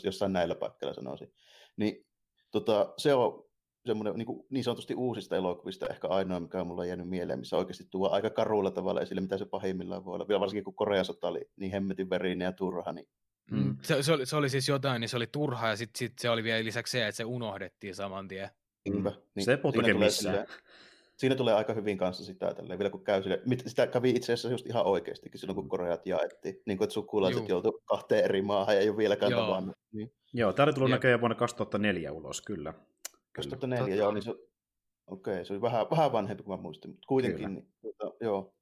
jossain 0.03 0.33
näillä 0.33 0.55
paikkeilla 0.55 0.93
sanoisin. 0.93 1.33
Niin 1.77 2.05
tota, 2.51 2.93
se 2.97 3.13
on 3.13 3.45
semmoinen 3.85 4.15
niin, 4.15 4.25
kuin, 4.25 4.45
niin 4.49 4.63
sanotusti 4.63 4.95
uusista 4.95 5.35
elokuvista 5.35 5.87
ehkä 5.87 6.07
ainoa, 6.07 6.39
mikä 6.39 6.61
on 6.61 6.67
mulla 6.67 6.85
jäänyt 6.85 7.09
mieleen, 7.09 7.39
missä 7.39 7.57
oikeasti 7.57 7.87
tuo 7.91 8.09
aika 8.09 8.29
karulla 8.29 8.71
tavalla 8.71 9.01
esille, 9.01 9.21
mitä 9.21 9.37
se 9.37 9.45
pahimmillaan 9.45 10.05
voi 10.05 10.15
olla. 10.15 10.27
Vielä 10.27 10.39
varsinkin 10.39 10.63
kun 10.63 10.75
Korean 10.75 11.05
sota 11.05 11.27
oli 11.27 11.41
niin 11.55 11.71
hemmetin 11.71 12.09
verinen 12.09 12.45
ja 12.45 12.51
turha, 12.51 12.91
niin 12.91 13.07
Mm. 13.51 13.57
mm. 13.57 13.77
Se, 13.81 14.03
se, 14.03 14.13
oli, 14.13 14.25
se 14.25 14.35
oli 14.35 14.49
siis 14.49 14.69
jotain, 14.69 14.99
niin 14.99 15.09
se 15.09 15.17
oli 15.17 15.27
turha 15.27 15.67
ja 15.67 15.75
sitten 15.75 15.99
sit 15.99 16.19
se 16.19 16.29
oli 16.29 16.43
vielä 16.43 16.63
lisäksi 16.63 16.91
se, 16.91 17.07
että 17.07 17.17
se 17.17 17.25
unohdettiin 17.25 17.95
saman 17.95 18.27
tien. 18.27 18.49
Mm. 18.89 19.03
Niin, 19.35 19.45
se 19.45 19.59
ei 19.85 19.93
missään. 19.93 20.35
Sille, 20.35 20.47
siinä 21.23 21.35
tulee 21.35 21.53
aika 21.53 21.73
hyvin 21.73 21.97
kanssa 21.97 22.23
sitä 22.23 22.53
tälleen, 22.53 22.79
vielä 22.79 22.89
kun 22.89 23.03
käy 23.03 23.23
sille, 23.23 23.41
sitä 23.65 23.87
kävi 23.87 24.09
itse 24.09 24.33
asiassa 24.33 24.49
just 24.49 24.65
ihan 24.65 24.85
oikeastikin 24.85 25.39
silloin, 25.39 25.55
kun 25.55 25.69
Koreat 25.69 26.05
jaettiin, 26.05 26.61
niin 26.65 26.77
kuin, 26.77 26.85
että 26.85 26.93
sukulaiset 26.93 27.49
joutuivat 27.49 27.81
kahteen 27.85 28.23
eri 28.23 28.41
maahan 28.41 28.75
ja 28.75 28.81
ei 28.81 28.89
ole 28.89 28.97
vieläkään 28.97 29.31
joo. 29.31 29.41
tavannut. 29.41 29.75
Niin. 29.91 30.11
Joo, 30.33 30.53
tämä 30.53 30.63
oli 30.63 30.73
tullut 30.73 30.89
näköjään 30.89 31.19
vuonna 31.19 31.35
2004 31.35 32.11
ulos, 32.11 32.41
kyllä. 32.41 32.73
2004, 33.31 33.85
kyllä. 33.85 34.03
joo, 34.03 34.11
niin 34.11 34.21
se, 34.21 34.31
okei, 34.31 35.33
okay, 35.33 35.45
se 35.45 35.53
oli 35.53 35.61
vähän, 35.61 35.85
vähän 35.91 36.11
vanhempi 36.11 36.43
kuin 36.43 36.57
mä 36.57 36.63
muistin, 36.63 36.91
mutta 36.91 37.07
kuitenkin, 37.07 37.53
niin, 37.53 37.67
tuota, 37.81 38.15
joo. 38.21 38.53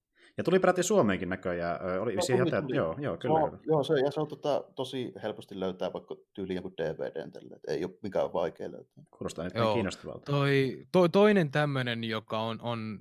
Ja 0.41 0.45
tuli 0.45 0.59
peräti 0.59 0.83
Suomeenkin 0.83 1.29
näköjään. 1.29 1.99
Oli 2.01 2.15
no, 2.15 2.21
tuli, 2.27 2.39
jätä, 2.39 2.61
tuli. 2.61 2.75
Joo, 2.75 2.95
joo, 2.99 3.17
kyllä. 3.17 3.39
No, 3.39 3.59
joo, 3.65 3.83
se, 3.83 3.93
ja 3.99 4.11
se 4.11 4.19
on 4.19 4.27
tota, 4.27 4.63
tosi 4.75 5.13
helposti 5.23 5.59
löytää 5.59 5.93
vaikka 5.93 6.15
tyyliin 6.33 6.55
joku 6.55 6.73
DVD 6.77 7.31
tälle, 7.31 7.59
ei 7.67 7.85
ole 7.85 7.93
mikään 8.03 8.33
vaikea 8.33 8.71
löytää. 8.71 9.03
Kuulostaa 9.11 9.45
nyt 9.45 9.53
kiinnostavalta. 9.73 10.31
Toi, 10.31 10.85
toi, 10.91 11.09
toinen 11.09 11.51
tämmöinen, 11.51 12.03
joka 12.03 12.39
on, 12.39 12.61
on 12.61 12.99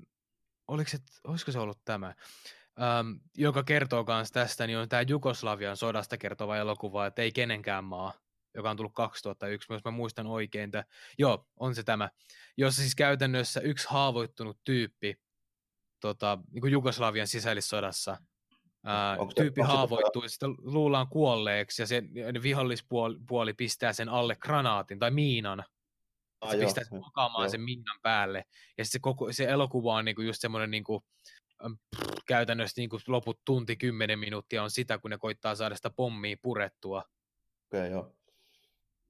oliko 0.69 0.91
se, 0.91 0.99
olisiko 1.25 1.53
se 1.53 1.59
ollut 1.59 1.79
tämä, 1.85 2.15
ähm, 2.83 3.09
joka 3.37 3.63
kertoo 3.63 4.05
myös 4.09 4.33
tästä, 4.33 4.67
niin 4.67 4.79
on 4.79 4.89
tämä 4.89 5.03
Jugoslavian 5.09 5.77
sodasta 5.77 6.19
kertova 6.19 6.57
elokuva, 6.57 7.07
että 7.07 7.23
ei 7.23 7.33
kenenkään 7.33 7.85
maa. 7.85 8.13
joka 8.55 8.71
on 8.71 8.77
tullut 8.77 8.95
2001, 8.95 9.73
jos 9.73 9.85
mä 9.85 9.91
muistan 9.91 10.27
oikein. 10.27 10.65
Että, 10.65 10.85
joo, 11.19 11.47
on 11.57 11.75
se 11.75 11.83
tämä, 11.83 12.11
jossa 12.57 12.83
siis 12.83 12.95
käytännössä 12.95 13.61
yksi 13.61 13.87
haavoittunut 13.91 14.59
tyyppi 14.65 15.17
tota, 16.01 16.39
niin 16.53 16.61
kuin 16.61 16.73
Jugoslavian 16.73 17.27
sisällissodassa 17.27 18.17
ää, 18.85 19.17
tyyppi 19.37 19.61
haavoittuu 19.61 20.23
ja 20.23 20.29
sitten 20.29 20.55
luullaan 20.59 21.09
kuolleeksi 21.09 21.83
ja 21.83 21.87
se 21.87 22.03
vihollispuoli 22.43 23.55
pistää 23.57 23.93
sen 23.93 24.09
alle 24.09 24.37
granaatin 24.37 24.99
tai 24.99 25.11
miinan. 25.11 25.65
Ah, 26.41 26.51
se 26.51 26.57
joo, 26.57 26.65
pistää 26.65 26.85
sen 26.85 27.01
makaamaan 27.01 27.45
joo. 27.45 27.51
sen 27.51 27.61
minnan 27.61 27.99
päälle. 28.03 28.45
Ja 28.79 28.85
se, 28.85 28.99
koko, 28.99 29.33
se 29.33 29.45
elokuva 29.45 29.95
on 29.95 30.05
niinku 30.05 30.23
just 30.23 30.41
semmoinen 30.41 30.71
niinku, 30.71 31.05
pff, 31.97 32.11
käytännössä 32.27 32.81
niinku 32.81 32.99
loput 33.07 33.41
tunti, 33.45 33.77
kymmenen 33.77 34.19
minuuttia 34.19 34.63
on 34.63 34.71
sitä, 34.71 34.99
kun 34.99 35.11
ne 35.11 35.19
koittaa 35.19 35.55
saada 35.55 35.77
sitä 35.77 35.91
pommia 35.91 36.37
purettua. 36.43 36.99
Okei, 37.67 37.81
okay, 37.81 37.91
joo. 37.91 38.15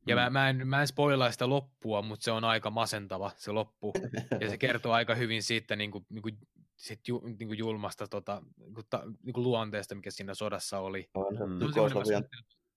Ja 0.07 0.17
mm. 0.17 0.23
mä, 0.23 0.31
mä, 0.31 0.49
en, 0.49 0.69
mä 0.69 0.81
en 0.81 0.87
spoilaa 0.87 1.33
sitä 1.33 1.49
loppua, 1.49 2.03
mutta 2.03 2.25
se 2.25 2.31
on 2.31 2.45
aika 2.45 2.71
masentava 2.71 3.31
se 3.37 3.53
loppu. 3.53 3.93
ja 4.41 4.51
se 4.51 4.59
kertoo 4.59 4.93
aika 4.93 5.15
hyvin 5.15 5.43
siitä 5.43 5.77
niin 5.77 5.91
kuin, 5.91 6.07
niin 6.09 6.23
kuin, 6.23 6.39
sit 6.81 7.09
ju, 7.09 7.23
niin 7.25 7.49
kuin 7.49 7.59
julmasta 7.59 8.07
tota, 8.07 8.43
niin 8.57 8.75
kuin, 8.75 8.87
ta, 8.91 9.03
niin 9.23 9.33
kuin 9.35 9.45
luonteesta, 9.45 9.95
mikä 9.95 10.11
siinä 10.11 10.35
sodassa 10.35 10.79
oli. 10.79 11.11
Mm. 11.15 11.61
Jugoslavian, 11.61 12.25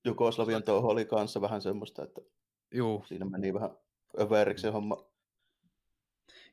Jugoslavian 0.05 0.63
touhu 0.63 0.89
oli 0.89 1.05
kanssa 1.05 1.41
vähän 1.41 1.61
semmoista, 1.61 2.03
että 2.03 2.21
Juu. 2.73 3.03
siinä 3.07 3.25
meni 3.25 3.53
vähän 3.53 3.69
överiksi 4.19 4.67
homma. 4.67 4.97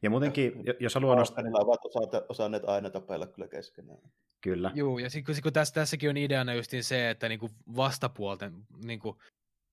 Ja 0.02 0.10
muutenkin, 0.10 0.52
jos 0.80 0.94
haluaa 0.94 1.16
nostaa... 1.16 1.44
Niillä 1.44 1.60
ovat 1.60 1.80
osanneet 2.28 2.64
aina 2.64 2.90
tapella 2.90 3.26
kyllä 3.26 3.48
keskenään. 3.48 3.98
Kyllä. 4.40 4.70
Joo, 4.74 4.98
ja 4.98 5.10
sitten 5.10 5.34
kun, 5.34 5.42
kun 5.42 5.52
tässä, 5.52 5.74
tässäkin 5.74 6.10
on 6.10 6.16
ideana 6.16 6.54
just 6.54 6.70
se, 6.80 7.10
että 7.10 7.28
niinku 7.28 7.50
vastapuolten, 7.76 8.66
niinku, 8.84 9.18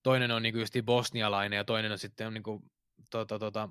toinen 0.03 0.31
on 0.31 0.41
niinku 0.43 0.59
just 0.59 0.73
bosnialainen 0.85 1.57
ja 1.57 1.63
toinen 1.63 1.91
on 1.91 1.97
sitten 1.97 2.27
on 2.27 2.33
niinku, 2.33 2.61
tota, 3.09 3.39
tota, 3.39 3.69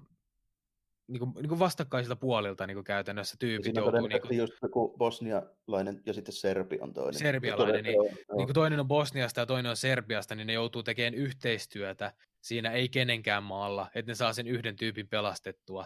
niinku, 1.09 1.33
niinku 1.41 1.59
vastakkaisilta 1.59 2.17
puolilta 2.17 2.67
niinku 2.67 2.83
käytännössä 2.83 3.37
tyypit 3.39 3.65
Siinä 3.65 3.81
joutuu... 3.81 4.07
Niinku, 4.07 4.35
just 4.35 4.53
joku 4.63 4.95
bosnialainen 4.99 6.03
ja 6.07 6.13
sitten 6.13 6.35
serbi 6.35 6.79
on 6.81 6.93
toinen. 6.93 7.15
Serbialainen, 7.15 7.85
niin, 7.85 7.97
niin 8.37 8.55
toinen 8.55 8.81
on 8.81 8.89
Bosniasta 8.89 9.41
ja 9.41 9.47
toinen 9.47 9.71
on 9.71 9.77
Serbiasta, 9.77 10.35
niin 10.35 10.47
ne 10.47 10.53
joutuu 10.53 10.83
tekemään 10.83 11.15
yhteistyötä 11.15 12.13
siinä 12.41 12.71
ei 12.71 12.89
kenenkään 12.89 13.43
maalla, 13.43 13.91
että 13.95 14.11
ne 14.11 14.15
saa 14.15 14.33
sen 14.33 14.47
yhden 14.47 14.77
tyypin 14.77 15.09
pelastettua, 15.09 15.85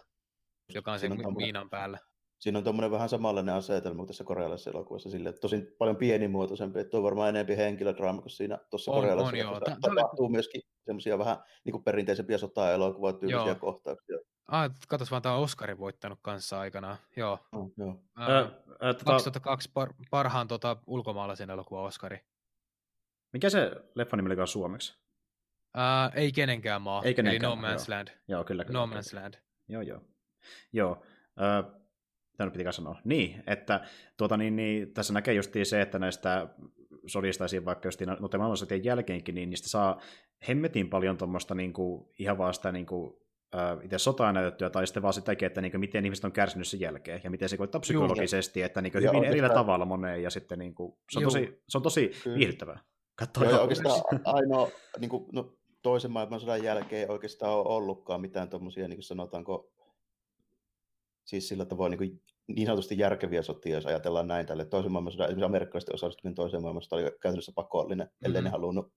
joka 0.74 0.92
on 0.92 0.98
sen 0.98 1.12
miinan 1.36 1.70
päällä. 1.70 1.98
Siinä 2.38 2.58
on 2.58 2.64
tuommoinen 2.64 2.90
vähän 2.90 3.08
samanlainen 3.08 3.54
asetelma 3.54 3.96
kuin 3.96 4.06
tässä 4.06 4.24
korealaisessa 4.24 4.70
elokuvassa, 4.70 5.10
sille, 5.10 5.28
että 5.28 5.40
tosin 5.40 5.74
paljon 5.78 5.96
pienimuotoisempi, 5.96 6.80
että 6.80 6.96
on 6.96 7.02
varmaan 7.02 7.28
enemmän 7.28 7.56
henkilödraama 7.56 8.22
kuin 8.22 8.30
siinä 8.30 8.58
tuossa 8.70 8.90
korealaisessa 8.90 9.36
elokuvassa. 9.36 9.76
Tapahtuu 9.80 10.24
oli... 10.26 10.32
myöskin 10.32 10.62
semmoisia 10.84 11.18
vähän 11.18 11.36
niin 11.64 11.72
kuin 11.72 11.84
perinteisempiä 11.84 12.38
sota-elokuvan 12.38 13.18
tyylisiä 13.18 13.54
kohtauksia. 13.54 14.18
Ah, 14.50 14.70
katos 14.88 15.10
vaan, 15.10 15.22
tämä 15.22 15.34
on 15.34 15.42
Oscarin 15.42 15.78
voittanut 15.78 16.18
kanssa 16.22 16.60
aikanaan. 16.60 16.96
Joo. 17.16 17.38
Oh, 17.52 17.72
joo. 17.76 18.02
Ää, 18.16 18.28
ää, 18.80 18.94
tota... 18.94 19.04
2002 19.04 19.70
par, 19.74 19.92
parhaan 20.10 20.48
tota, 20.48 20.76
ulkomaalaisen 20.86 21.50
elokuvan 21.50 21.84
Oscari. 21.84 22.20
Mikä 23.32 23.50
se 23.50 23.70
leffa 23.94 24.16
nimi 24.16 24.34
oli 24.34 24.46
suomeksi? 24.46 24.98
Uh, 25.76 26.14
ei 26.14 26.32
kenenkään 26.32 26.82
maa, 26.82 27.02
ei 27.04 27.14
kenenkään, 27.14 27.52
eli 27.52 27.62
No 27.62 27.68
Man's 27.68 27.90
joo. 27.90 27.98
Land. 27.98 28.08
Joo, 28.28 28.44
kyllä. 28.44 28.64
kyllä 28.64 28.80
no 28.80 28.88
kyllä. 28.88 29.00
Man's 29.00 29.22
Land. 29.22 29.34
Joo, 29.68 29.82
joo. 29.82 30.00
Joo. 30.72 30.92
Uh, 30.92 31.80
mitä 32.32 32.44
nyt 32.44 32.52
pitikään 32.52 32.72
sanoa? 32.72 33.00
Niin, 33.04 33.42
että 33.46 33.80
tuota, 34.16 34.36
niin, 34.36 34.56
niin, 34.56 34.94
tässä 34.94 35.12
näkee 35.12 35.34
just 35.34 35.52
se, 35.62 35.80
että 35.80 35.98
näistä 35.98 36.48
sodista 37.06 37.44
vaikka 37.64 37.88
just 37.88 38.00
noiden 38.00 38.40
maailmansotien 38.40 38.84
jälkeenkin, 38.84 39.34
niin 39.34 39.50
niistä 39.50 39.68
saa 39.68 40.00
hemmetin 40.48 40.90
paljon 40.90 41.18
tuommoista 41.18 41.54
niin 41.54 41.72
kuin, 41.72 42.08
ihan 42.18 42.38
vaan 42.38 42.54
sitä 42.54 42.72
niin 42.72 42.86
kuin, 42.86 43.19
itse 43.82 43.98
sotaa 43.98 44.32
näytettyä, 44.32 44.70
tai 44.70 44.86
sitten 44.86 45.02
vaan 45.02 45.14
sitäkin, 45.14 45.46
että 45.46 45.60
niin 45.60 45.72
kuin, 45.72 45.80
miten 45.80 46.04
ihmiset 46.04 46.24
on 46.24 46.32
kärsinyt 46.32 46.68
sen 46.68 46.80
jälkeen, 46.80 47.20
ja 47.24 47.30
miten 47.30 47.48
se 47.48 47.56
koittaa 47.56 47.80
psykologisesti, 47.80 48.62
että 48.62 48.80
niin 48.80 48.92
kuin, 48.92 49.04
hyvin 49.04 49.24
eri 49.24 49.40
tavalla 49.40 49.84
moneen, 49.84 50.22
ja 50.22 50.30
sitten 50.30 50.58
niin 50.58 50.74
kuin, 50.74 50.92
se, 51.10 51.18
on 51.18 51.24
tosi, 51.24 51.62
se 51.68 51.78
on 51.78 51.82
tosi 51.82 52.10
viihdyttävää. 52.34 52.80
Katsotaan 53.14 53.50
Joo, 53.50 53.62
oikeastaan 53.62 54.02
ainoa 54.24 54.70
niin 54.98 55.08
kuin, 55.08 55.26
no, 55.32 55.54
toisen 55.82 56.10
maailmansodan 56.10 56.64
jälkeen 56.64 57.00
ei 57.02 57.08
oikeastaan 57.08 57.52
ole 57.52 57.68
ollutkaan 57.68 58.20
mitään 58.20 58.50
tuommoisia, 58.50 58.88
niin 58.88 58.96
kuin 58.96 59.04
sanotaanko, 59.04 59.72
siis 61.24 61.48
sillä 61.48 61.64
tavoin 61.64 61.90
niin, 61.90 61.98
kuin, 61.98 62.22
niin 62.48 62.66
sanotusti 62.66 62.98
järkeviä 62.98 63.42
sotia, 63.42 63.74
jos 63.74 63.86
ajatellaan 63.86 64.26
näin 64.26 64.46
tälle 64.46 64.64
toisen 64.64 64.92
maailmansodan, 64.92 65.26
esimerkiksi 65.26 65.46
amerikkalaisten 65.46 65.94
osallistuminen 65.94 66.34
toiseen 66.34 66.62
maailmansodan 66.62 67.04
oli 67.04 67.10
käytännössä 67.22 67.52
pakollinen, 67.54 68.06
mm-hmm. 68.06 68.26
ellei 68.26 68.42
ne 68.42 68.48
mm-hmm. 68.48 68.52
halunnut 68.52 68.92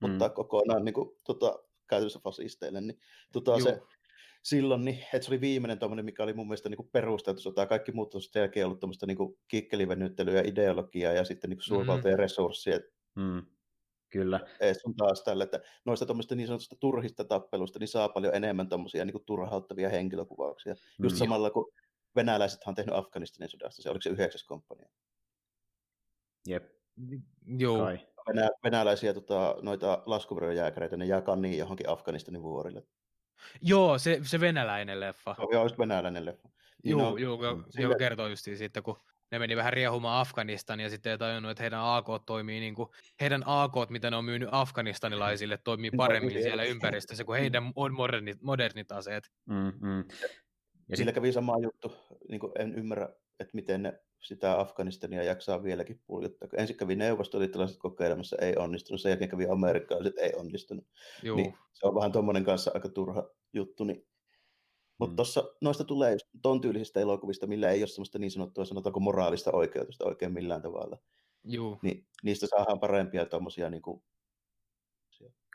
mm. 0.00 0.12
ottaa 0.12 0.28
kokonaan 0.28 0.84
niin 0.84 0.94
kuin, 0.94 1.10
tota, 1.24 1.58
käytännössä 1.90 2.20
fasisteille, 2.24 2.80
niin 2.80 3.00
tota, 3.32 3.60
se, 3.60 3.80
silloin, 4.42 4.84
niin, 4.84 4.98
että 4.98 5.26
se 5.26 5.30
oli 5.30 5.40
viimeinen 5.40 5.78
tuommoinen, 5.78 6.04
mikä 6.04 6.22
oli 6.22 6.32
mun 6.32 6.46
mielestä 6.46 6.68
niin 6.68 6.90
perusteltu 6.92 7.40
sota. 7.40 7.66
Kaikki 7.66 7.92
muut 7.92 8.14
on 8.14 8.22
sen 8.22 8.40
jälkeen 8.40 8.66
ollut 8.66 8.80
tuommoista 8.80 9.06
niin 9.06 9.18
kikkelivenyttelyä 9.48 10.34
ja 10.34 10.48
ideologiaa 10.48 11.12
ja 11.12 11.24
sitten 11.24 11.50
niin 11.50 11.62
suurvaltojen 11.62 12.14
mm-hmm. 12.14 12.22
resursseja. 12.22 12.80
Mm. 13.14 13.42
Kyllä. 14.10 14.40
Ees 14.60 14.84
on 14.84 14.94
taas 14.94 15.22
tälle, 15.22 15.44
että 15.44 15.60
noista 15.84 16.06
tuommoista 16.06 16.34
niin 16.34 16.46
sanotusta 16.46 16.76
turhista 16.80 17.24
tappelusta 17.24 17.78
niin 17.78 17.88
saa 17.88 18.08
paljon 18.08 18.34
enemmän 18.34 18.68
tuommoisia 18.68 19.04
niin 19.04 19.24
turhauttavia 19.26 19.88
henkilökuvauksia. 19.88 20.74
Mm. 20.74 21.02
Just 21.02 21.16
samalla 21.16 21.50
kun 21.50 21.72
venäläiset 22.16 22.60
on 22.66 22.74
tehnyt 22.74 22.94
Afganistanin 22.94 23.48
sodasta, 23.48 23.82
se 23.82 23.90
oliko 23.90 24.02
se 24.02 24.10
yhdeksäs 24.10 24.44
komppania? 24.44 24.88
Jep. 26.46 26.64
Joo. 27.58 27.88
Venä, 28.28 28.50
venäläisiä 28.64 29.14
tota, 29.14 29.56
noita 29.62 30.02
laskuvarjojääkäreitä, 30.06 30.96
ne 30.96 31.04
jää 31.04 31.20
kanniin 31.20 31.58
johonkin 31.58 31.88
Afganistanin 31.88 32.42
vuorille. 32.42 32.82
Joo, 33.62 33.98
se, 33.98 34.20
se 34.22 34.40
venäläinen 34.40 35.00
leffa. 35.00 35.36
Joo, 35.52 35.62
just 35.62 35.78
venäläinen 35.78 36.24
leffa. 36.24 36.48
Niin 36.84 36.90
joo, 36.90 37.10
no, 37.10 37.16
joo, 37.16 37.38
joo, 37.78 37.94
kertoo 37.98 38.28
just 38.28 38.44
siitä, 38.44 38.82
kun 38.82 38.96
ne 39.30 39.38
meni 39.38 39.56
vähän 39.56 39.72
riehumaan 39.72 40.20
Afganistan 40.20 40.80
ja 40.80 40.90
sitten 40.90 41.10
ei 41.12 41.18
tajunnut, 41.18 41.50
että 41.50 41.62
heidän 41.62 41.80
AK 41.82 42.06
toimii 42.26 42.60
niin 42.60 42.74
kuin, 42.74 42.88
heidän 43.20 43.42
AK, 43.46 43.90
mitä 43.90 44.10
ne 44.10 44.16
on 44.16 44.24
myynyt 44.24 44.48
afganistanilaisille, 44.52 45.58
toimii 45.64 45.90
paremmin 45.90 46.34
no, 46.34 46.42
siellä 46.42 46.62
ympäristössä 46.62 47.24
kuin 47.24 47.40
heidän 47.40 47.72
modernit, 47.96 48.42
modernit 48.42 48.92
aseet. 48.92 49.30
Mm-hmm. 49.46 50.04
Ja 50.88 50.96
sillä 50.96 51.12
kävi 51.12 51.32
sama 51.32 51.58
juttu, 51.62 51.92
niin 52.28 52.40
kuin 52.40 52.52
en 52.58 52.74
ymmärrä, 52.74 53.08
että 53.40 53.54
miten 53.54 53.82
ne 53.82 54.00
sitä 54.20 54.60
Afganistania 54.60 55.22
jaksaa 55.22 55.62
vieläkin 55.62 56.00
puljuttaa. 56.06 56.48
Ensin 56.56 56.76
kävi 56.76 56.96
neuvostoliittolaiset 56.96 57.78
kokeilemassa, 57.78 58.36
ei 58.40 58.56
onnistunut, 58.56 59.00
sen 59.00 59.10
jälkeen 59.10 59.30
kävi 59.30 59.46
amerikkalaiset, 59.46 60.18
ei 60.18 60.32
onnistunut. 60.36 60.86
Niin 61.36 61.54
se 61.72 61.86
on 61.86 61.94
vähän 61.94 62.12
tuommoinen 62.12 62.44
kanssa 62.44 62.70
aika 62.74 62.88
turha 62.88 63.30
juttu, 63.52 63.84
niin 63.84 64.06
mutta 65.00 65.12
mm. 65.12 65.16
tuossa 65.16 65.44
noista 65.60 65.84
tulee 65.84 66.12
just 66.12 66.26
ton 66.42 66.60
tyylisistä 66.60 67.00
elokuvista, 67.00 67.46
millä 67.46 67.70
ei 67.70 67.80
ole 67.82 67.86
semmoista 67.86 68.18
niin 68.18 68.30
sanottua, 68.30 68.64
sanotaanko 68.64 69.00
moraalista 69.00 69.52
oikeutusta 69.52 70.04
oikein 70.04 70.32
millään 70.32 70.62
tavalla. 70.62 70.98
Juu. 71.44 71.78
Niin 71.82 72.06
niistä 72.22 72.46
saadaan 72.46 72.80
parempia 72.80 73.26
tuommoisia 73.26 73.70
niin 73.70 73.82
kuin... 73.82 74.02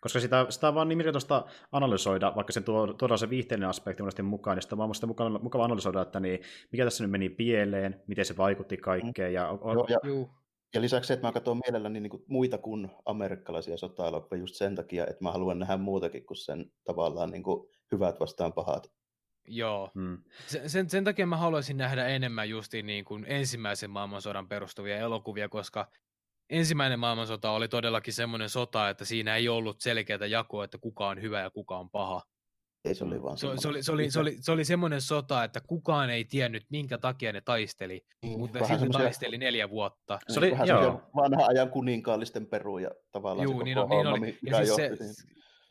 koska 0.01 0.19
sitä, 0.19 0.45
sitä 0.49 0.73
vaan 0.73 0.89
niin 0.89 1.11
tuosta 1.11 1.45
analysoida, 1.71 2.33
vaikka 2.35 2.53
sen 2.53 2.63
tuo, 2.63 2.93
tuodaan 2.93 3.17
se 3.17 3.29
viihteellinen 3.29 3.69
aspekti 3.69 4.03
monesti 4.03 4.23
mukaan, 4.23 4.57
niin 4.57 4.61
sitä 4.61 4.77
vaan 4.77 4.95
sitä 4.95 5.07
mukava, 5.07 5.29
mukava 5.39 5.65
analysoida, 5.65 6.01
että 6.01 6.19
niin, 6.19 6.39
mikä 6.71 6.83
tässä 6.83 7.03
nyt 7.03 7.11
meni 7.11 7.29
pieleen, 7.29 8.03
miten 8.07 8.25
se 8.25 8.37
vaikutti 8.37 8.77
kaikkeen. 8.77 9.33
Ja, 9.33 9.49
on, 9.49 9.73
Joo, 9.73 9.85
ja, 9.89 9.97
Juu. 10.03 10.29
ja 10.73 10.81
lisäksi 10.81 11.07
se, 11.07 11.13
että 11.13 11.27
mä 11.27 11.31
katson 11.31 11.61
mielelläni 11.65 11.99
niin 11.99 12.09
kuin 12.09 12.23
muita 12.27 12.57
kuin 12.57 12.91
amerikkalaisia 13.05 13.77
sota-elokuvia 13.77 14.39
just 14.39 14.55
sen 14.55 14.75
takia, 14.75 15.07
että 15.07 15.23
mä 15.23 15.31
haluan 15.31 15.59
nähdä 15.59 15.77
muutakin 15.77 16.25
kuin 16.25 16.37
sen 16.37 16.71
tavallaan 16.83 17.31
niin 17.31 17.43
kuin 17.43 17.69
hyvät 17.91 18.19
vastaan 18.19 18.53
pahat. 18.53 18.91
Joo. 19.47 19.91
Hmm. 19.93 20.17
Sen, 20.47 20.89
sen 20.89 21.03
takia 21.03 21.27
mä 21.27 21.37
haluaisin 21.37 21.77
nähdä 21.77 22.07
enemmän 22.07 22.49
justiin 22.49 22.85
niin 22.85 23.05
kuin 23.05 23.25
ensimmäisen 23.27 23.89
maailmansodan 23.89 24.47
perustuvia 24.47 24.97
elokuvia, 24.97 25.49
koska 25.49 25.87
ensimmäinen 26.49 26.99
maailmansota 26.99 27.51
oli 27.51 27.67
todellakin 27.67 28.13
semmoinen 28.13 28.49
sota, 28.49 28.89
että 28.89 29.05
siinä 29.05 29.35
ei 29.35 29.49
ollut 29.49 29.81
selkeää 29.81 30.25
jakoa, 30.25 30.63
että 30.63 30.77
kuka 30.77 31.07
on 31.07 31.21
hyvä 31.21 31.41
ja 31.41 31.49
kuka 31.49 31.77
on 31.77 31.89
paha. 31.89 32.21
Ei 32.85 32.95
se 32.95 33.03
oli 33.03 33.23
vaan 33.23 33.37
se, 33.37 33.47
se, 33.57 33.67
oli, 33.67 33.83
se, 33.83 33.91
oli, 33.91 34.11
se, 34.11 34.19
oli, 34.19 34.37
se 34.39 34.51
oli 34.51 34.65
semmoinen 34.65 35.01
sota, 35.01 35.43
että 35.43 35.61
kukaan 35.67 36.09
ei 36.09 36.25
tiennyt, 36.25 36.63
minkä 36.69 36.97
takia 36.97 37.33
ne 37.33 37.41
taisteli, 37.41 38.05
niin, 38.23 38.39
mutta 38.39 38.59
sitten 38.59 38.79
semmoisia... 38.79 39.01
taisteli 39.01 39.37
neljä 39.37 39.69
vuotta. 39.69 40.19
Se 40.27 40.39
oli 40.39 40.51
vähän 40.51 40.67
joo. 40.67 41.01
vanha 41.15 41.45
ajan 41.45 41.69
kuninkaallisten 41.69 42.45
peruja 42.45 42.89
tavallaan 43.11 43.43
Juu, 43.43 43.57
se 43.57 43.63
niin, 43.63 43.77
niin 43.89 44.07
oli. 44.07 44.39
Ja 44.41 44.57
siis 44.57 44.75
se, 44.75 44.91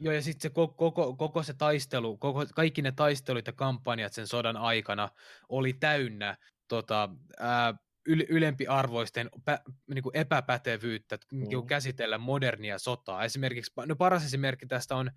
Joo, 0.01 0.15
ja 0.15 0.23
sitten 0.23 0.43
se 0.43 0.51
koko, 0.51 0.75
koko, 0.75 1.17
koko 1.17 1.43
se 1.43 1.55
taistelu, 1.55 2.17
koko, 2.17 2.47
kaikki 2.55 2.83
ne 2.83 2.93
taistelut 2.93 3.47
ja 3.47 3.53
kampanjat 3.53 4.13
sen 4.13 4.27
sodan 4.27 4.57
aikana 4.57 5.09
oli 5.49 5.73
täynnä 5.73 6.37
tota, 6.69 7.09
ää, 7.39 7.75
ylempiarvoisten 8.07 9.31
pä, 9.45 9.61
niin 9.95 10.03
kuin 10.03 10.17
epäpätevyyttä 10.17 11.19
mm. 11.33 11.67
käsitellä 11.67 12.19
modernia 12.19 12.79
sotaa. 12.79 13.25
Esimerkiksi, 13.25 13.73
no 13.87 13.97
paras 13.97 14.25
esimerkki 14.25 14.67
tästä 14.67 14.97
on 14.97 15.11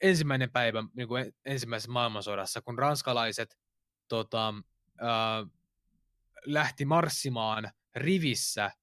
ensimmäinen 0.00 0.50
päivä 0.50 0.84
niin 0.96 1.08
kuin 1.08 1.32
ensimmäisessä 1.44 1.92
maailmansodassa, 1.92 2.62
kun 2.62 2.78
ranskalaiset 2.78 3.58
tota, 4.08 4.54
ää, 5.00 5.46
lähti 6.46 6.84
marssimaan 6.84 7.70
rivissä 7.94 8.64
äh, 8.64 8.81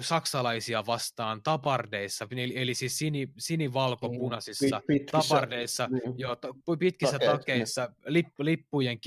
saksalaisia 0.00 0.86
vastaan 0.86 1.42
tapardeissa, 1.42 2.26
eli, 2.30 2.58
eli 2.58 2.74
siis 2.74 2.98
sini, 2.98 3.28
sinivalkopunaisissa 3.38 4.78
mm, 4.78 4.82
pitkissä, 4.86 5.28
tapardeissa, 5.28 5.88
niin. 5.90 6.18
jo, 6.18 6.36
pitkissä 6.78 7.18
Takeet, 7.18 7.32
takeissa, 7.32 7.92
lip, 8.06 8.26
lippujen, 8.38 8.98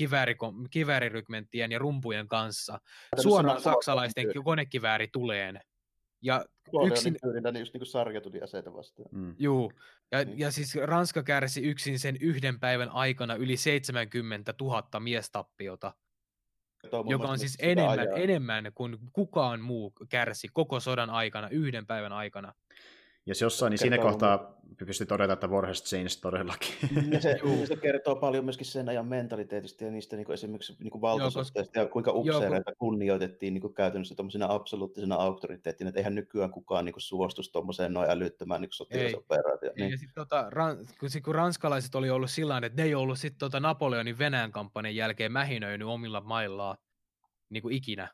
kiväärirykmenttien 0.70 1.72
ja 1.72 1.78
rumpujen 1.78 2.28
kanssa, 2.28 2.80
suoraan 3.22 3.62
saksalaisten 3.62 4.26
konekivääri 4.44 5.08
tuleen. 5.12 5.60
Ja 6.22 6.44
yksin... 6.86 7.16
niin 7.52 7.58
just 7.58 7.74
niin 7.74 7.86
sarjatuli-aseita 7.86 8.74
vastaan. 8.74 9.08
Mm. 9.12 9.34
Juu, 9.38 9.72
ja, 10.12 10.24
niin. 10.24 10.38
ja 10.38 10.50
siis 10.50 10.74
Ranska 10.74 11.22
kärsi 11.22 11.62
yksin 11.62 11.98
sen 11.98 12.16
yhden 12.20 12.60
päivän 12.60 12.88
aikana 12.88 13.34
yli 13.34 13.56
70 13.56 14.54
000 14.60 15.00
miestappiota 15.00 15.92
joka 17.10 17.28
on 17.28 17.38
siis 17.38 17.56
enemmän, 17.60 17.98
enemmän 18.16 18.72
kuin 18.74 18.98
kukaan 19.12 19.60
muu 19.60 19.92
kärsi 20.08 20.48
koko 20.52 20.80
sodan 20.80 21.10
aikana, 21.10 21.48
yhden 21.48 21.86
päivän 21.86 22.12
aikana. 22.12 22.52
Jos 23.26 23.40
jossain, 23.40 23.70
niin 23.70 23.78
siinä 23.78 23.98
kohtaa 23.98 24.54
pystyy 24.86 25.06
todeta, 25.06 25.32
että 25.32 25.46
War 25.48 25.66
has 25.66 25.84
changed 25.84 26.20
todellakin. 26.20 26.74
Ja 27.10 27.20
se, 27.20 27.38
se 27.68 27.76
kertoo 27.76 28.16
paljon 28.16 28.44
myöskin 28.44 28.66
sen 28.66 28.88
ajan 28.88 29.06
mentaliteetista 29.06 29.84
ja 29.84 29.90
niistä 29.90 30.16
niin 30.16 30.24
kuin 30.24 30.34
esimerkiksi 30.34 30.76
niin 30.78 30.90
kuin 30.90 31.02
valtasuhteista 31.02 31.78
ja 31.78 31.86
kuinka 31.86 32.12
upseereita 32.12 32.70
Joo, 32.70 32.76
kunnioitettiin 32.78 33.54
niin 33.54 33.60
kuin 33.62 33.74
käytännössä 33.74 34.14
tuommoisena 34.14 34.46
absoluuttisena 34.48 35.14
auktoriteettina, 35.14 35.88
että 35.88 36.00
eihän 36.00 36.14
nykyään 36.14 36.50
kukaan 36.50 36.84
niin 36.84 36.92
kuin 36.92 37.02
suostuisi 37.02 37.52
tuommoiseen 37.52 37.92
noin 37.92 38.10
älyttömään 38.10 38.60
niin 38.60 38.72
sotilasoperaatioon. 38.72 39.74
Niin. 39.76 39.90
Ja 39.90 39.98
sitten 39.98 40.14
tota, 40.14 40.46
ran, 40.50 40.76
kun, 41.00 41.08
kun, 41.24 41.34
ranskalaiset 41.34 41.94
oli 41.94 42.10
ollut 42.10 42.30
sillä 42.30 42.58
että 42.58 42.82
ne 42.82 42.88
ei 42.88 42.94
ollut 42.94 43.18
sitten 43.18 43.38
tota 43.38 43.60
Napoleonin 43.60 44.18
Venäjän 44.18 44.52
kampanjan 44.52 44.96
jälkeen 44.96 45.32
mähinöinyt 45.32 45.88
omilla 45.88 46.20
maillaan 46.20 46.76
niin 47.50 47.62
kuin 47.62 47.76
ikinä. 47.76 48.08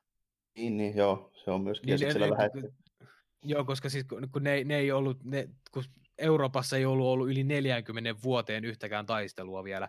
Niin, 0.57 0.77
niin, 0.77 0.97
joo, 0.97 1.31
se 1.45 1.51
on 1.51 1.63
myöskin. 1.63 1.87
Niin, 1.87 2.09
ja 2.09 2.15
ne, 2.15 2.61
ne, 2.63 2.71
Joo, 3.43 3.65
koska 3.65 3.89
siis 3.89 4.05
kun 4.33 4.43
ne, 4.43 4.65
ne 4.65 4.77
ei 4.77 4.93
ollut, 4.93 5.25
ne, 5.25 5.49
kun 5.71 5.85
Euroopassa 6.19 6.77
ei 6.77 6.85
ollut 6.85 7.07
ollut 7.07 7.31
yli 7.31 7.45
40 7.45 8.23
vuoteen 8.23 8.65
yhtäkään 8.65 9.07
taistelua 9.07 9.65
vielä, 9.65 9.89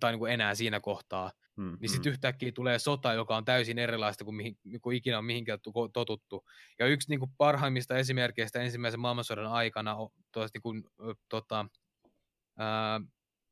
tai 0.00 0.12
niin 0.12 0.18
kuin 0.18 0.32
enää 0.32 0.54
siinä 0.54 0.80
kohtaa, 0.80 1.32
mm, 1.56 1.76
niin 1.80 1.88
sitten 1.88 2.10
mm. 2.10 2.12
yhtäkkiä 2.12 2.52
tulee 2.52 2.78
sota, 2.78 3.12
joka 3.12 3.36
on 3.36 3.44
täysin 3.44 3.78
erilaista 3.78 4.24
kuin, 4.24 4.34
mihin, 4.34 4.56
kuin 4.82 4.96
ikinä 4.96 5.18
on 5.18 5.24
mihinkään 5.24 5.58
totuttu. 5.92 6.44
Ja 6.78 6.86
yksi 6.86 7.08
niin 7.10 7.20
kuin 7.20 7.30
parhaimmista 7.38 7.96
esimerkkeistä 7.96 8.62
ensimmäisen 8.62 9.00
maailmansodan 9.00 9.46
aikana 9.46 9.96
tuosta, 10.32 10.56
niin 10.56 10.62
kuin, 10.62 10.84
tota, 11.28 11.66
ää, 12.58 13.00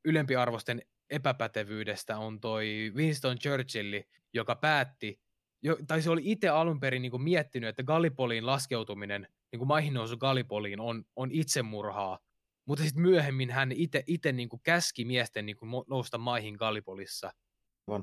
ylempiarvosten 0.05 0.83
epäpätevyydestä 1.11 2.19
on 2.19 2.41
toi 2.41 2.93
Winston 2.95 3.39
Churchill, 3.39 4.01
joka 4.33 4.57
päätti 4.57 5.21
jo, 5.63 5.77
tai 5.87 6.03
se 6.03 6.11
oli 6.11 6.21
itse 6.25 6.49
alun 6.49 6.81
perin 6.81 7.03
niin 7.03 7.11
kuin 7.11 7.23
miettinyt, 7.23 7.69
että 7.69 7.83
Gallipoliin 7.83 8.47
laskeutuminen, 8.47 9.27
niin 9.53 9.59
kuin 9.59 9.69
maihin 9.69 9.95
nousu 9.95 10.17
Gallipoliin 10.17 10.81
on, 10.81 11.05
on 11.17 11.31
itsemurhaa, 11.33 12.19
mutta 12.65 12.85
sitten 12.85 13.03
myöhemmin 13.03 13.51
hän 13.51 13.73
itse 14.07 14.33
niin 14.33 14.49
kuin 14.49 14.61
käski 14.63 15.05
miesten 15.05 15.47
niin 15.47 15.57
kuin 15.57 15.71
nousta 15.89 16.19
maihin 16.19 16.55
Gallipolissa. 16.55 17.33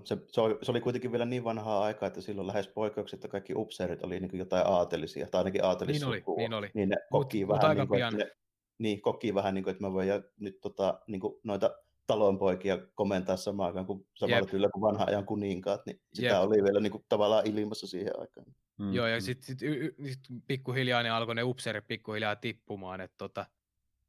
Se, 0.03 0.18
se, 0.28 0.41
oli, 0.41 0.58
se 0.62 0.72
oli 0.72 0.82
kuitenkin 0.82 1.12
vielä 1.12 1.26
niin 1.26 1.43
vanhaa 1.43 1.84
aikaa, 1.84 2.08
että 2.08 2.22
silloin 2.22 2.47
lähes 2.47 2.68
poikkeuksetta 2.68 3.28
kaikki 3.28 3.53
upseerit 3.55 4.03
oli 4.03 4.20
niin 4.20 4.30
kuin 4.30 4.39
jotain 4.39 4.68
aatelisia, 4.68 5.28
tai 5.28 5.39
ainakin 5.39 5.64
aatelisia. 5.64 6.10
Niin 6.10 6.24
oli, 6.28 6.38
niin 6.38 6.53
oli. 6.53 6.70
Niin 6.74 6.89
ne 6.89 6.95
koki 7.12 7.45
mut, 7.45 7.55
vähän, 7.55 7.70
mut 7.70 7.78
niin 7.78 7.88
kuin, 7.88 8.03
että 8.03 8.18
ne, 8.18 8.32
niin, 8.78 9.01
koki 9.01 9.34
vähän 9.36 9.53
niin 9.53 9.64
kuin, 9.64 9.72
että 9.72 9.84
mä 9.84 9.93
voin 9.93 10.08
ja 10.08 10.22
nyt 10.39 10.62
tota, 10.62 10.99
niin 11.08 11.22
kuin 11.22 11.39
noita 11.43 11.76
talonpoikia 12.08 12.78
komentaa 12.95 13.38
samaan 13.38 13.68
aikaan 13.68 13.86
kuin 13.86 14.08
samalla 14.14 14.39
yep. 14.39 14.49
kyllä 14.49 14.70
kuin 14.70 14.82
vanha 14.82 15.05
ajan 15.08 15.26
kuninkaat, 15.26 15.86
niin 15.86 16.01
sitä 16.14 16.39
yep. 16.39 16.43
oli 16.43 16.64
vielä 16.64 16.80
niin 16.80 16.91
kuin, 16.91 17.05
tavallaan 17.10 17.47
ilmassa 17.47 17.88
siihen 17.88 18.20
aikaan. 18.20 18.45
Mm. 18.78 18.93
Joo, 18.93 19.08
ja 19.08 19.22
sitten 19.22 19.45
sit, 19.45 19.60
sit 20.05 20.20
pikkuhiljaa 20.47 21.03
ne 21.03 21.10
alkoi 21.10 21.36
ne 21.36 21.43
upseerit 21.43 21.88
pikkuhiljaa 21.88 22.36
tippumaan, 22.36 23.01
että 23.01 23.18
tota, 23.18 23.45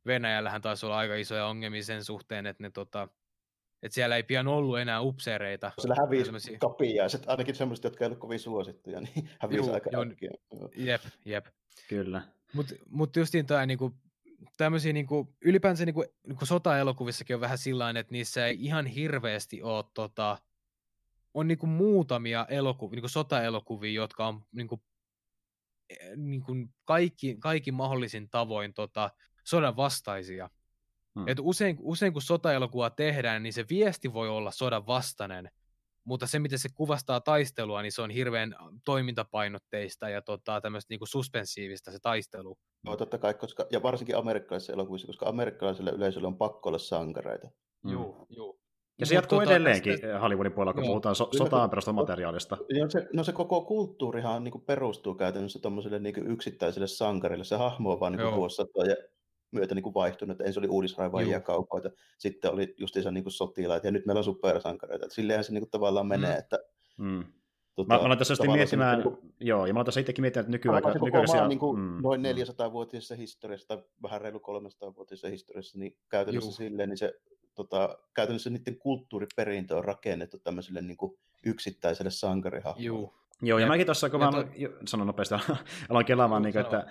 Venäjällähän 0.07 0.63
taisi 0.63 0.87
olla 0.87 0.99
aika 0.99 1.15
isoja 1.15 1.47
ongelmia 1.47 1.83
sen 1.83 2.05
suhteen, 2.05 2.47
että 2.47 2.63
ne 2.63 2.71
tota, 2.71 3.09
että 3.83 3.95
siellä 3.95 4.17
ei 4.17 4.23
pian 4.23 4.49
ollut 4.49 4.79
enää 4.79 5.01
upseereita. 5.01 5.73
Siellä 5.79 5.97
hävisi 5.99 6.25
sellaisia... 6.25 6.59
kapiaiset, 6.59 7.23
ainakin 7.27 7.55
semmoiset, 7.55 7.85
jotka 7.85 8.05
ei 8.05 8.09
ole 8.09 8.17
kovin 8.17 8.41
suosittuja, 8.41 9.01
niin 9.01 9.31
hävisi 9.41 9.61
Juu, 9.61 9.73
aika 9.73 9.91
jo, 9.93 10.05
Jep, 10.77 11.03
jep. 11.25 11.47
Kyllä. 11.89 12.23
Mutta 12.53 12.75
mut 12.91 13.17
justiin 13.17 13.47
tämä 13.47 13.67
niinku, 13.67 13.95
tämmöisiä 14.57 14.93
niin 14.93 15.07
kuin, 15.07 15.29
ylipäänsä 15.41 15.85
niin 15.85 15.95
kuin, 15.95 16.07
niin 16.27 16.37
kuin 16.37 16.49
sota-elokuvissakin 16.49 17.37
on 17.37 17.41
vähän 17.41 17.59
sillä 17.59 17.91
että 17.91 18.13
niissä 18.13 18.47
ei 18.47 18.57
ihan 18.61 18.87
hirveästi 18.87 19.63
ole 19.63 19.85
tota, 19.95 20.39
on 21.35 21.49
niin 21.49 21.59
kuin 21.59 21.71
muutamia 21.71 22.47
elokuvia, 22.49 22.97
niin 22.97 23.03
kuin 23.03 23.11
sota-elokuvia, 23.11 23.93
jotka 23.93 24.27
on 24.27 24.45
niin 24.53 24.69
kuin, 24.69 24.83
e, 25.91 26.17
niin 26.17 26.43
kuin 26.43 26.75
kaikki, 26.85 27.37
kaikki 27.41 27.73
mahdollisin 27.73 28.31
tavoin 28.31 28.75
tota, 28.75 29.11
sodan 29.45 29.77
vastaisia. 29.77 30.51
Hmm. 31.15 31.29
Et 31.29 31.39
usein, 31.41 31.77
usein 31.81 32.13
kun 32.13 32.23
sota-elokuvaa 32.23 32.91
tehdään, 32.91 33.43
niin 33.43 33.53
se 33.53 33.65
viesti 33.71 34.13
voi 34.13 34.29
olla 34.29 34.51
sodan 34.51 34.87
vastainen, 34.87 35.51
mutta 36.09 36.27
se, 36.27 36.39
miten 36.39 36.59
se 36.59 36.69
kuvastaa 36.75 37.21
taistelua, 37.21 37.83
niin 37.83 37.93
se 37.93 38.03
on 38.03 38.11
hirveän 38.11 38.55
toimintapainotteista 38.85 40.09
ja 40.09 40.23
tota, 40.23 40.61
tämmöistä 40.61 40.95
niin 40.95 41.09
suspensiivista 41.09 41.91
se 41.91 41.99
taistelu. 42.03 42.59
No, 42.83 42.97
totta 42.97 43.19
kai, 43.19 43.35
koska, 43.35 43.67
ja 43.73 43.83
varsinkin 43.83 44.17
amerikkalaisissa 44.17 44.73
elokuvissa, 44.73 45.07
koska 45.07 45.27
amerikkalaiselle 45.27 45.91
yleisölle 45.91 46.27
on 46.27 46.39
pakko 46.39 46.69
olla 46.69 46.79
sankareita. 46.79 47.49
Mm. 47.85 47.93
Joo, 47.93 48.27
joo. 48.31 48.59
Ja 49.01 49.07
se 49.07 49.15
jatkuu 49.15 49.39
tota, 49.39 49.51
edelleenkin 49.51 49.93
sitten, 49.93 50.21
Hollywoodin 50.21 50.53
puolella, 50.53 50.75
kun 50.75 50.85
joo. 50.85 50.91
puhutaan 50.91 51.15
so- 51.15 51.29
sotaan 51.37 51.71
perustuvasta 51.71 52.03
materiaalista. 52.03 52.57
No 52.57 52.91
se, 52.91 53.07
no 53.13 53.25
se 53.25 53.33
koko 53.33 53.65
kulttuurihan 53.65 54.45
niin 54.45 54.63
perustuu 54.67 55.15
käytännössä 55.15 55.59
tuommoiselle 55.59 55.99
niin 55.99 56.31
yksittäiselle 56.31 56.87
sankarille. 56.87 57.45
Se 57.45 57.57
hahmo 57.57 57.93
on 57.93 58.01
vaan 58.01 58.13
niin 58.13 58.35
vuosisatoja 58.35 58.91
ja 58.91 58.97
myötä 59.51 59.75
niin 59.75 59.83
kuin 59.83 59.95
vaihtunut, 59.95 60.35
että 60.35 60.45
ensin 60.45 60.61
oli 60.61 60.69
uudisraivaajia 60.69 61.41
kaupoita, 61.41 61.91
sitten 62.19 62.53
oli 62.53 62.75
justiinsa 62.79 63.11
niin 63.11 63.31
sotilaita, 63.31 63.87
ja 63.87 63.91
nyt 63.91 64.07
meillä 64.07 64.21
on 64.21 64.25
supersankareita. 64.25 65.05
Että 65.05 65.15
silleenhän 65.15 65.45
se 65.45 65.53
niin 65.53 65.63
kuin 65.63 65.71
tavallaan 65.71 66.07
mm. 66.07 66.09
menee, 66.09 66.37
että 66.37 66.59
mm. 66.97 67.25
Tota, 67.79 67.95
mä, 67.95 67.99
mä 67.99 68.05
aloin 68.05 68.19
tässä 68.19 68.35
sitten 68.35 68.53
miettimään, 68.53 68.99
niin 68.99 69.13
kuin, 69.13 69.35
joo, 69.41 69.67
ja 69.67 69.73
mä 69.75 69.79
aloin 69.79 69.85
tässä 69.85 70.01
itsekin 70.01 70.23
miettimään, 70.23 70.45
että 70.45 70.53
nykyaika, 70.53 70.93
nykyaikaisia... 70.93 71.49
Niin 71.49 71.59
kuin 71.59 71.81
mm, 71.81 72.03
noin 72.03 72.21
400-vuotiaisessa 72.21 73.15
mm. 73.15 73.19
historiassa, 73.19 73.69
tai 73.69 73.83
vähän 74.03 74.21
reilu 74.21 74.39
300-vuotiaisessa 74.39 75.29
historiassa, 75.29 75.79
niin 75.79 75.97
käytännössä 76.09 76.49
Juh. 76.49 76.57
silleen, 76.57 76.89
niin 76.89 76.99
se 76.99 77.15
tota, 77.55 77.99
käytännössä 78.15 78.51
niiden 78.51 78.79
kulttuuriperintö 78.79 79.77
on 79.77 79.85
rakennettu 79.85 80.39
tämmöiselle 80.39 80.83
niin 80.83 80.97
kuin 80.97 81.19
yksittäiselle 81.47 82.11
sankarihahmolle. 82.11 82.87
Joo, 82.87 83.15
Joo, 83.43 83.59
ja, 83.59 83.65
ja 83.65 83.69
mäkin 83.69 83.87
tuossa, 83.87 84.11
kun 84.11 84.21
mä 84.21 84.33
to... 84.33 84.45
sanon 84.87 85.07
nopeasti, 85.07 85.35
aloin 85.91 86.07
kelaamaan, 86.07 86.43
niin 86.43 86.53
kuin, 86.53 86.63
että 86.63 86.87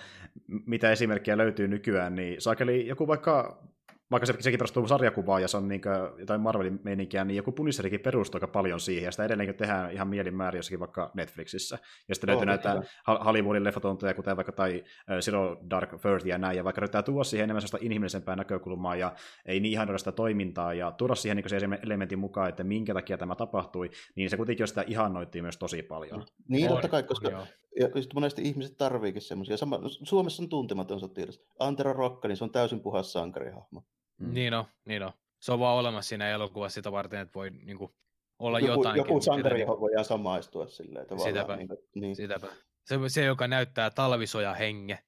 mitä 0.65 0.91
esimerkkejä 0.91 1.37
löytyy 1.37 1.67
nykyään, 1.67 2.15
niin 2.15 2.41
saakeli 2.41 2.87
joku 2.87 3.07
vaikka 3.07 3.63
vaikka 4.11 4.25
se, 4.25 4.33
sekin 4.39 4.57
perustuu 4.57 4.87
sarjakuvaan 4.87 5.41
ja 5.41 5.47
se 5.47 5.57
on 5.57 5.67
niin 5.67 5.81
kuin, 5.81 6.19
jotain 6.19 6.41
Marvelin 6.41 6.79
meininkiä, 6.83 7.25
niin 7.25 7.37
joku 7.37 7.51
Punisherikin 7.51 7.99
perustuu 7.99 8.37
aika 8.37 8.47
paljon 8.47 8.79
siihen, 8.79 9.05
ja 9.05 9.11
sitä 9.11 9.25
edelleenkin 9.25 9.55
tehdään 9.55 9.91
ihan 9.91 10.07
mielinmäärin 10.07 10.59
jossakin 10.59 10.79
vaikka 10.79 11.11
Netflixissä. 11.13 11.79
Ja 12.09 12.15
sitten 12.15 12.29
löytyy 12.29 12.45
näitä 12.45 12.69
kyllä. 13.05 13.23
Hollywoodin 13.25 13.63
leffatontoja, 13.63 14.13
kuten 14.13 14.35
vaikka 14.35 14.51
tai 14.51 14.83
Zero 15.19 15.57
Dark 15.69 16.01
Thirty 16.01 16.29
ja 16.29 16.37
näin, 16.37 16.57
ja 16.57 16.63
vaikka 16.63 16.79
yrittää 16.79 17.03
tuoda 17.03 17.23
siihen 17.23 17.43
enemmän 17.43 17.61
sellaista 17.61 17.85
inhimillisempää 17.85 18.35
näkökulmaa, 18.35 18.95
ja 18.95 19.15
ei 19.45 19.59
niin 19.59 19.71
ihan 19.71 19.99
sitä 19.99 20.11
toimintaa, 20.11 20.73
ja 20.73 20.91
tuoda 20.91 21.15
siihen 21.15 21.37
niin 21.37 21.49
se 21.49 21.57
elementin 21.83 22.19
mukaan, 22.19 22.49
että 22.49 22.63
minkä 22.63 22.93
takia 22.93 23.17
tämä 23.17 23.35
tapahtui, 23.35 23.89
niin 24.15 24.29
se 24.29 24.37
kuitenkin 24.37 24.67
sitä 24.67 24.83
ihannoitiin 24.87 25.43
myös 25.43 25.57
tosi 25.57 25.83
paljon. 25.83 26.25
Niin, 26.47 26.67
totta 26.67 26.87
kai, 26.87 27.03
koska 27.03 27.27
on, 27.27 27.47
ja 27.79 27.89
monesti 28.13 28.41
ihmiset 28.41 28.77
tarviikin 28.77 29.21
semmoisia. 29.21 29.57
Suomessa 30.03 30.43
on 30.43 30.49
tuntematon 30.49 30.99
sotilas. 30.99 31.41
Antero 31.59 31.93
Rokka, 31.93 32.27
niin 32.27 32.37
se 32.37 32.43
on 32.43 32.51
täysin 32.51 32.79
puhas 32.79 33.13
sankarihahmo. 33.13 33.83
Mm. 34.17 34.33
Niin 34.33 34.53
on, 34.53 34.65
niin 34.85 35.03
on. 35.03 35.11
Se 35.39 35.51
on 35.51 35.59
vaan 35.59 35.77
olemassa 35.77 36.09
siinä 36.09 36.29
elokuvassa 36.29 36.75
sitä 36.75 36.91
varten, 36.91 37.19
että 37.19 37.33
voi 37.35 37.49
niin 37.49 37.77
kuin, 37.77 37.91
olla 38.39 38.59
joku, 38.59 38.71
jotain. 38.71 38.97
Joku 38.97 39.21
sankari, 39.21 39.61
johon 39.61 39.79
voidaan 39.79 40.05
samaistua 40.05 40.67
silleen. 40.67 41.05
Sitäpä, 41.23 41.55
niin, 41.55 41.69
niin. 41.95 42.15
sitäpä. 42.15 42.47
Se, 42.85 42.95
se, 43.07 43.25
joka 43.25 43.47
näyttää 43.47 43.89
talvisoja 43.89 44.53
henge. 44.53 44.99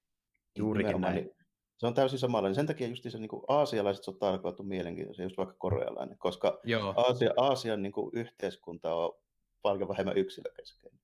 Juurikin 0.57 1.01
näin. 1.01 1.15
Niin, 1.15 1.35
se 1.77 1.87
on 1.87 1.93
täysin 1.93 2.19
samanlainen. 2.19 2.55
Sen 2.55 2.67
takia 2.67 2.87
just 2.87 3.03
se 3.09 3.17
niin 3.17 3.29
kuin 3.29 3.43
aasialaiset 3.47 4.03
sota 4.03 4.29
alkaa 4.29 4.53
mielenkiintoisia, 4.63 5.25
just 5.25 5.37
vaikka 5.37 5.55
korealainen, 5.57 6.17
koska 6.17 6.59
Joo. 6.63 6.93
Aasia, 6.97 7.33
Aasian 7.37 7.81
niin 7.81 7.91
kuin 7.91 8.09
yhteiskunta 8.13 8.95
on 8.95 9.13
paljon 9.61 9.89
vähemmän 9.89 10.17
yksilökeskeinen. 10.17 10.99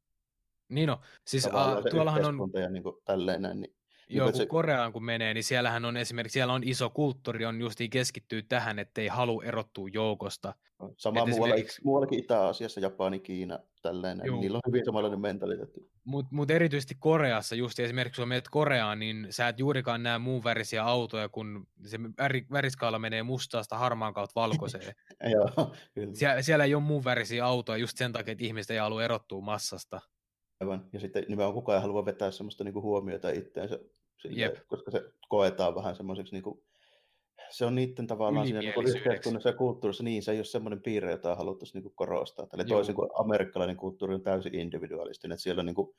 Niin 0.69 0.87
no, 0.87 0.99
siis 1.27 1.47
a, 1.47 1.81
tuollahan 1.91 2.25
on... 2.25 2.51
Ja 2.53 2.69
niin 2.69 2.83
kuin 2.83 2.95
tälleen 3.05 3.41
näin, 3.41 3.61
niin 3.61 3.75
Joo, 4.09 4.31
kun 4.31 4.37
se... 4.37 4.45
Koreaan 4.45 4.93
kun 4.93 5.05
menee, 5.05 5.33
niin 5.33 5.43
siellähän 5.43 5.85
on 5.85 5.97
esimerkiksi, 5.97 6.33
siellä 6.33 6.53
on 6.53 6.63
iso 6.63 6.89
kulttuuri, 6.89 7.45
on 7.45 7.61
justiin 7.61 7.89
keskittyy 7.89 8.41
tähän, 8.41 8.79
ettei 8.79 9.07
halua 9.07 9.43
erottua 9.43 9.87
joukosta. 9.93 10.53
Sama 10.97 11.25
muualla, 11.25 11.55
esimerkiksi... 11.55 11.81
muuallakin 11.83 12.19
Itä-Aasiassa, 12.19 12.79
Japani, 12.79 13.19
Kiina, 13.19 13.59
tälleen, 13.81 14.21
Juu. 14.25 14.41
niillä 14.41 14.55
on 14.55 14.61
hyvin 14.67 14.85
samanlainen 14.85 15.19
mentaliteetti. 15.19 15.89
Mutta 16.03 16.35
mut 16.35 16.51
erityisesti 16.51 16.95
Koreassa, 16.99 17.55
just 17.55 17.79
esimerkiksi 17.79 18.21
kun 18.21 18.29
menet 18.29 18.49
Koreaan, 18.51 18.99
niin 18.99 19.27
sä 19.29 19.47
et 19.47 19.59
juurikaan 19.59 20.03
näe 20.03 20.17
muun 20.17 20.43
värisiä 20.43 20.83
autoja, 20.83 21.29
kun 21.29 21.67
se 21.85 21.99
väri, 22.17 22.45
väriskaala 22.51 22.99
menee 22.99 23.23
mustaasta 23.23 23.77
harmaan 23.77 24.13
kautta 24.13 24.41
valkoiseen. 24.41 24.95
Joo, 25.33 25.75
kyllä. 25.93 26.13
Sie- 26.13 26.41
siellä 26.41 26.63
ei 26.63 26.75
ole 26.75 26.83
muun 26.83 27.03
värisiä 27.03 27.45
autoja 27.45 27.77
just 27.77 27.97
sen 27.97 28.13
takia, 28.13 28.31
että 28.31 28.45
ihmiset 28.45 28.71
ei 28.71 28.77
halua 28.77 29.03
erottua 29.03 29.41
massasta. 29.41 30.01
Aivan. 30.59 30.85
Ja 30.93 30.99
sitten 30.99 31.23
nimenomaan 31.27 31.53
kukaan 31.53 31.75
ei 31.75 31.81
halua 31.81 32.05
vetää 32.05 32.31
semmoista 32.31 32.63
niin 32.63 32.73
kuin 32.73 32.83
huomiota 32.83 33.29
itteensä, 33.29 33.79
sille, 34.27 34.61
koska 34.67 34.91
se 34.91 35.03
koetaan 35.29 35.75
vähän 35.75 35.95
semmoiseksi 35.95 36.33
niin 36.33 36.43
kuin, 36.43 36.63
se 37.49 37.65
on 37.65 37.75
niiden 37.75 38.07
tavallaan 38.07 38.47
siinä 38.47 38.59
niin 38.59 38.87
yhteiskunnassa 38.87 39.49
ja 39.49 39.55
kulttuurissa, 39.55 40.03
niin 40.03 40.23
se 40.23 40.31
ei 40.31 40.37
ole 40.37 40.45
semmoinen 40.45 40.81
piirre, 40.81 41.11
jota 41.11 41.35
haluttaisiin 41.35 41.83
niin 41.83 41.95
korostaa. 41.95 42.47
Eli 42.53 42.65
toisin 42.65 42.95
kuin 42.95 43.09
amerikkalainen 43.19 43.77
kulttuuri 43.77 44.15
on 44.15 44.21
täysin 44.21 44.55
individualistinen, 44.55 45.35
että 45.35 45.43
siellä 45.43 45.59
on 45.59 45.65
niin 45.65 45.75
kuin 45.75 45.95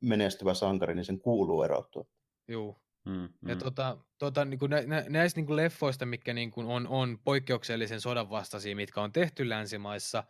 menestyvä 0.00 0.54
sankari, 0.54 0.94
niin 0.94 1.04
sen 1.04 1.20
kuuluu 1.20 1.62
erottua. 1.62 2.04
Joo. 2.48 2.80
Mm, 3.04 3.12
mm. 3.12 3.48
Ja 3.48 3.56
tota, 3.56 3.98
tota, 4.18 4.44
niin 4.44 4.58
kuin 4.58 4.70
nä, 4.70 4.82
nä, 4.82 5.04
näistä 5.08 5.40
niin 5.40 5.46
kuin 5.46 5.56
leffoista, 5.56 6.06
mitkä 6.06 6.34
niin 6.34 6.50
kuin 6.50 6.66
on, 6.66 6.88
on 6.88 7.18
poikkeuksellisen 7.24 8.00
sodan 8.00 8.30
vastaisia, 8.30 8.76
mitkä 8.76 9.00
on 9.00 9.12
tehty 9.12 9.48
länsimaissa, 9.48 10.24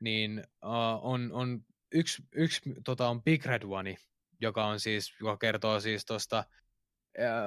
niin 0.00 0.44
uh, 0.64 1.12
on, 1.12 1.32
on 1.32 1.60
yksi, 1.94 2.22
yksi 2.34 2.60
tota, 2.84 3.08
on 3.08 3.22
Big 3.22 3.46
Red 3.46 3.62
One, 3.68 3.96
joka 4.40 4.66
on 4.66 4.80
siis, 4.80 5.14
joka 5.20 5.36
kertoo 5.36 5.80
siis 5.80 6.06
tuosta, 6.06 6.44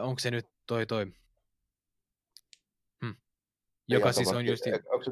onko 0.02 0.20
se 0.20 0.32
nyt 0.32 0.46
toi 0.68 0.86
toi, 0.86 1.06
hm. 3.06 3.12
joka 3.88 4.12
siis 4.12 4.28
on 4.28 4.46
just, 4.46 4.64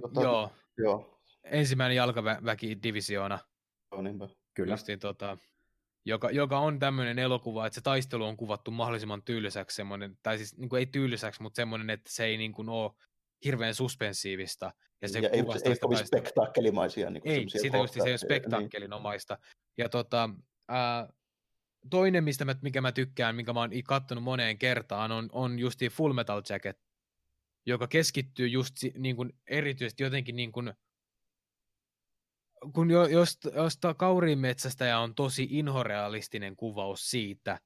tota, 0.01 0.21
joo, 0.21 0.51
joo, 0.77 1.21
ensimmäinen 1.43 1.95
jalkaväkidivisioona. 1.95 3.39
Joo, 3.91 4.01
niinpä. 4.01 4.27
Kyllä. 4.53 4.73
Justiin, 4.73 4.99
tota, 4.99 5.37
joka, 6.05 6.31
joka 6.31 6.59
on 6.59 6.79
tämmöinen 6.79 7.19
elokuva, 7.19 7.67
että 7.67 7.75
se 7.75 7.81
taistelu 7.81 8.25
on 8.25 8.37
kuvattu 8.37 8.71
mahdollisimman 8.71 9.23
tyyliseksi, 9.23 9.75
semmoinen, 9.75 10.17
tai 10.23 10.37
siis 10.37 10.57
niin 10.57 10.69
kuin 10.69 10.79
ei 10.79 10.85
tyyliseksi, 10.85 11.41
mutta 11.41 11.55
semmoinen, 11.55 11.89
että 11.89 12.11
se 12.13 12.25
ei 12.25 12.37
niin 12.37 12.53
kuin 12.53 12.69
ole 12.69 12.91
hirveän 13.45 13.75
suspensiivista. 13.75 14.71
Ja, 15.01 15.09
se 15.09 15.19
ja 15.19 15.29
ei, 15.29 15.39
ei 15.39 15.77
kovin 15.81 16.07
spektaakkelimaisia. 16.07 17.09
Niin 17.09 17.21
ei, 17.25 17.49
sitä 17.49 17.77
just 17.77 17.93
se 17.93 17.99
ei 18.05 18.11
ole 18.11 18.17
spektaakkelinomaista. 18.17 19.33
Niin. 19.33 19.63
Ja 19.77 19.89
tota, 19.89 20.29
ää, 20.67 21.09
toinen, 21.89 22.23
mistä 22.23 22.45
mä, 22.45 22.55
mikä 22.61 22.81
mä 22.81 22.91
tykkään, 22.91 23.35
minkä 23.35 23.53
mä 23.53 23.59
oon 23.59 23.69
kattonut 23.85 24.23
moneen 24.23 24.57
kertaan, 24.57 25.11
on, 25.11 25.29
on 25.31 25.59
justi 25.59 25.89
Full 25.89 26.13
Metal 26.13 26.41
Jacket, 26.49 26.79
joka 27.65 27.87
keskittyy 27.87 28.47
just 28.47 28.75
niin 28.97 29.15
kuin 29.15 29.33
erityisesti 29.47 30.03
jotenkin 30.03 30.35
niin 30.35 30.51
kuin 30.51 30.73
kun 32.73 32.91
jo, 32.91 33.07
jos, 33.07 33.39
jos 33.55 33.79
kauriin 33.97 34.39
metsästäjä 34.39 34.99
on 34.99 35.15
tosi 35.15 35.47
inhorealistinen 35.49 36.55
kuvaus 36.55 37.11
siitä, 37.11 37.59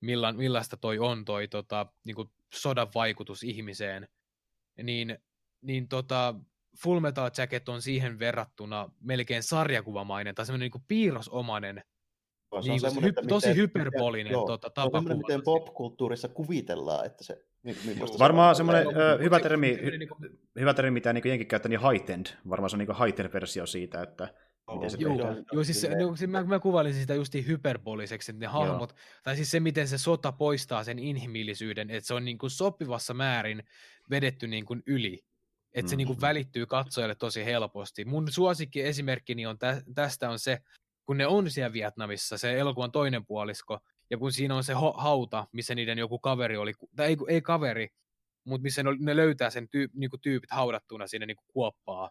milla, 0.00 0.32
millaista 0.32 0.76
toi 0.76 0.98
on 0.98 1.24
toi 1.24 1.48
tota, 1.48 1.86
niin 2.04 2.14
kuin 2.14 2.30
sodan 2.54 2.88
vaikutus 2.94 3.42
ihmiseen, 3.42 4.08
niin, 4.82 5.18
niin 5.60 5.88
tota, 5.88 6.34
Full 6.82 7.00
Metal 7.00 7.30
Jacket 7.38 7.68
on 7.68 7.82
siihen 7.82 8.18
verrattuna 8.18 8.90
melkein 9.00 9.42
sarjakuvamainen 9.42 10.34
tai 10.34 10.46
semmoinen 10.46 10.70
niin 10.74 10.84
piirrosomainen 10.88 11.84
se 12.62 12.70
niin, 12.70 13.04
hy, 13.04 13.12
tosi 13.28 13.48
miten, 13.48 13.56
hyperbolinen 13.62 14.32
joo, 14.32 14.46
tota, 14.46 14.70
tapa 14.70 14.98
on 14.98 15.18
miten 15.18 15.42
popkulttuurissa 15.42 16.28
kuvitellaan, 16.28 17.06
että 17.06 17.24
se... 17.24 17.44
Varmaan 18.18 18.56
semmoinen 18.56 18.86
uh, 18.86 18.94
hyvä, 19.22 19.40
termi, 19.40 19.78
hy, 19.82 19.98
niin 19.98 20.08
kuin... 20.08 20.38
hyvä 20.60 20.74
termi, 20.74 20.90
mitä 20.90 21.12
niin 21.12 21.22
jenkin 21.28 21.46
käyttää, 21.46 21.68
niin 21.68 21.80
heightened. 21.80 22.26
Varmaan 22.50 22.70
se 22.70 22.76
on 22.76 22.78
niin 22.78 22.96
heightened-versio 22.98 23.66
siitä, 23.66 24.02
että 24.02 24.28
miten 24.74 24.90
se 24.90 24.96
joo, 25.52 25.64
siis, 25.64 25.80
se, 25.80 25.88
no, 25.88 26.14
mä, 26.28 26.44
mä 26.44 26.58
kuvailisin 26.58 27.00
sitä 27.00 27.14
just 27.14 27.34
hyperboliseksi, 27.46 28.32
että 28.32 28.40
ne 28.40 28.46
hahmot, 28.46 28.90
joo. 28.90 28.98
tai 29.22 29.36
siis 29.36 29.50
se, 29.50 29.60
miten 29.60 29.88
se 29.88 29.98
sota 29.98 30.32
poistaa 30.32 30.84
sen 30.84 30.98
inhimillisyyden, 30.98 31.90
että 31.90 32.06
se 32.06 32.14
on 32.14 32.24
niin 32.24 32.38
kuin 32.38 32.50
sopivassa 32.50 33.14
määrin 33.14 33.62
vedetty 34.10 34.46
niin 34.46 34.64
kuin 34.64 34.82
yli. 34.86 35.24
Että 35.74 35.86
mm. 35.86 35.90
se 35.90 35.96
niin 35.96 36.06
kuin 36.06 36.20
välittyy 36.20 36.66
katsojalle 36.66 37.14
tosi 37.14 37.44
helposti. 37.44 38.04
Mun 38.04 38.28
suosikki 38.30 38.82
esimerkkini 38.82 39.46
on 39.46 39.58
tä, 39.58 39.82
tästä 39.94 40.30
on 40.30 40.38
se, 40.38 40.58
kun 41.10 41.18
ne 41.18 41.26
on 41.26 41.50
siellä 41.50 41.72
Vietnamissa, 41.72 42.38
se 42.38 42.58
elokuvan 42.58 42.92
toinen 42.92 43.26
puolisko, 43.26 43.78
ja 44.10 44.18
kun 44.18 44.32
siinä 44.32 44.54
on 44.56 44.64
se 44.64 44.72
hauta, 44.94 45.46
missä 45.52 45.74
niiden 45.74 45.98
joku 45.98 46.18
kaveri 46.18 46.56
oli, 46.56 46.72
tai 46.96 47.06
ei, 47.06 47.16
ei 47.28 47.42
kaveri, 47.42 47.88
mutta 48.44 48.62
missä 48.62 48.82
ne, 48.82 48.90
ne 48.98 49.16
löytää 49.16 49.50
sen 49.50 49.68
tyy, 49.68 49.88
niinku 49.94 50.18
tyypit 50.18 50.50
haudattuna 50.50 51.06
sinne 51.06 51.26
niinku 51.26 51.44
kuoppaa. 51.52 52.10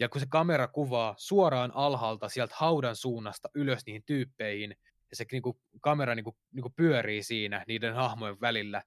Ja 0.00 0.08
kun 0.08 0.20
se 0.20 0.26
kamera 0.30 0.68
kuvaa 0.68 1.14
suoraan 1.18 1.72
alhaalta 1.74 2.28
sieltä 2.28 2.54
haudan 2.58 2.96
suunnasta 2.96 3.48
ylös 3.54 3.86
niihin 3.86 4.02
tyyppeihin, 4.06 4.70
ja 5.10 5.16
se 5.16 5.26
niinku, 5.32 5.60
kamera 5.80 6.14
niinku, 6.14 6.36
niinku 6.52 6.70
pyörii 6.76 7.22
siinä 7.22 7.64
niiden 7.68 7.94
hahmojen 7.94 8.40
välillä, 8.40 8.82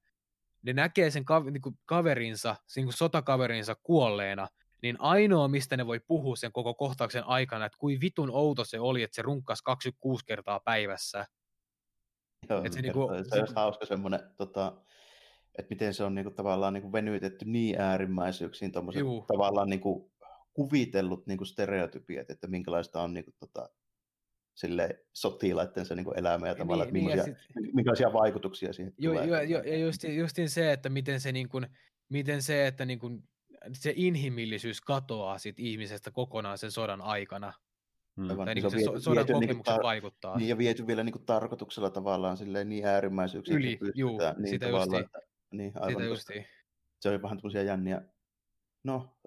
ne 0.62 0.74
näkee 0.74 1.12
sen 1.12 1.26
ka- 1.26 1.50
niinku, 1.52 1.78
kaverinsa, 1.86 2.56
sen 2.68 2.82
niinku 2.82 2.98
sotakaverinsa 2.98 3.76
kuolleena, 3.84 4.48
ainoa, 5.00 5.48
mistä 5.48 5.78
ne 5.78 5.88
voi 5.88 6.00
puhua 6.00 6.36
sen 6.36 6.52
koko 6.52 6.74
kohtauksen 6.74 7.24
aikana, 7.24 7.66
että 7.66 7.78
kuin 7.78 8.02
vitun 8.02 8.32
outo 8.32 8.66
se 8.66 8.80
oli, 8.80 9.04
että 9.04 9.16
se 9.16 9.22
runkkas 9.22 9.62
26 9.62 10.26
kertaa 10.26 10.60
päivässä. 10.60 11.26
Joo, 12.50 12.64
se, 12.72 12.82
niinku, 12.82 13.10
se, 13.24 13.48
se 13.48 13.54
hauska 13.56 13.86
semmoinen, 13.86 14.20
tota, 14.38 14.82
että 15.58 15.70
miten 15.70 15.94
se 15.94 16.04
on 16.04 16.16
niinku, 16.16 16.32
tavallaan 16.32 16.74
niinku, 16.74 16.92
venytetty 16.92 17.46
niin 17.46 17.82
äärimmäisyyksiin, 17.82 18.72
tavallaan 19.28 19.70
niinku, 19.70 20.12
kuvitellut 20.54 21.28
niinku, 21.28 21.46
stereotypiat, 21.46 22.30
että 22.30 22.48
minkälaista 22.48 23.02
on 23.02 23.14
niinku, 23.14 23.32
tota, 23.40 23.70
sille 24.56 25.06
sotilaittensa 25.14 25.96
niin 25.96 26.18
elämä 26.18 26.48
ja 26.48 26.56
tavallaan, 26.56 26.94
niin, 26.94 27.12
että 27.12 27.26
niin, 27.26 27.36
sit... 27.36 27.74
minkälaisia 27.74 28.14
vaikutuksia 28.14 28.74
siihen 28.74 28.94
jo, 28.98 29.12
tulee. 29.12 29.26
Jo, 29.26 29.42
jo, 29.42 29.62
ja 29.62 29.78
just, 29.78 30.04
justin 30.04 30.50
se, 30.50 30.72
että 30.72 30.90
miten 30.90 31.22
se, 31.22 31.32
niin 31.32 31.50
kuin, 31.50 31.68
miten 32.10 32.42
se 32.42 32.68
että 32.68 32.86
niin 32.86 33.00
kuin, 33.00 33.24
se 33.74 33.94
inhimillisyys 33.96 34.82
katoaa 34.82 35.38
sit 35.38 35.60
ihmisestä 35.60 36.12
kokonaan 36.12 36.58
sen 36.58 36.72
sodan 36.72 37.02
aikana. 37.02 37.54
Aivan, 38.30 38.46
tai 38.46 38.56
niin, 38.56 38.72
se, 38.72 38.78
viety, 38.78 39.02
sodan 39.02 39.28
viety, 39.28 39.34
kokemukset 39.34 39.68
niin 39.68 39.80
tar- 39.80 39.84
vaikuttaa. 39.84 40.38
Niin, 40.38 40.50
ja 40.50 40.58
viety 40.58 40.88
vielä 40.88 41.04
niin 41.04 41.14
kuin 41.14 41.26
tarkoituksella 41.26 41.90
tavallaan 41.90 42.38
silleen 42.38 42.70
niin 42.70 42.86
äärimmäisyyksiä, 42.86 43.56
Yli, 43.56 43.80
juu, 43.96 44.20
niin 44.38 44.50
sitä 44.50 44.68
justiin. 44.68 45.06
Että, 45.06 45.20
niin, 45.52 45.72
aivan, 45.76 45.92
sitä 45.92 46.04
justiin. 46.04 46.46
Se 47.00 47.10
oli 47.10 47.22
vähän 47.22 47.38
tämmöisiä 47.38 47.64
jänniä. 47.64 48.02
No, 48.84 49.18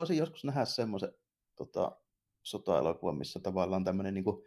voisin 0.00 0.16
joskus 0.16 0.44
nähdä 0.44 0.64
semmoisen 0.64 1.12
tota, 1.56 1.96
sota-elokuvan, 2.42 3.16
missä 3.16 3.40
tavallaan 3.40 3.84
tämmöinen 3.84 4.14
niin 4.14 4.24
kuin, 4.24 4.44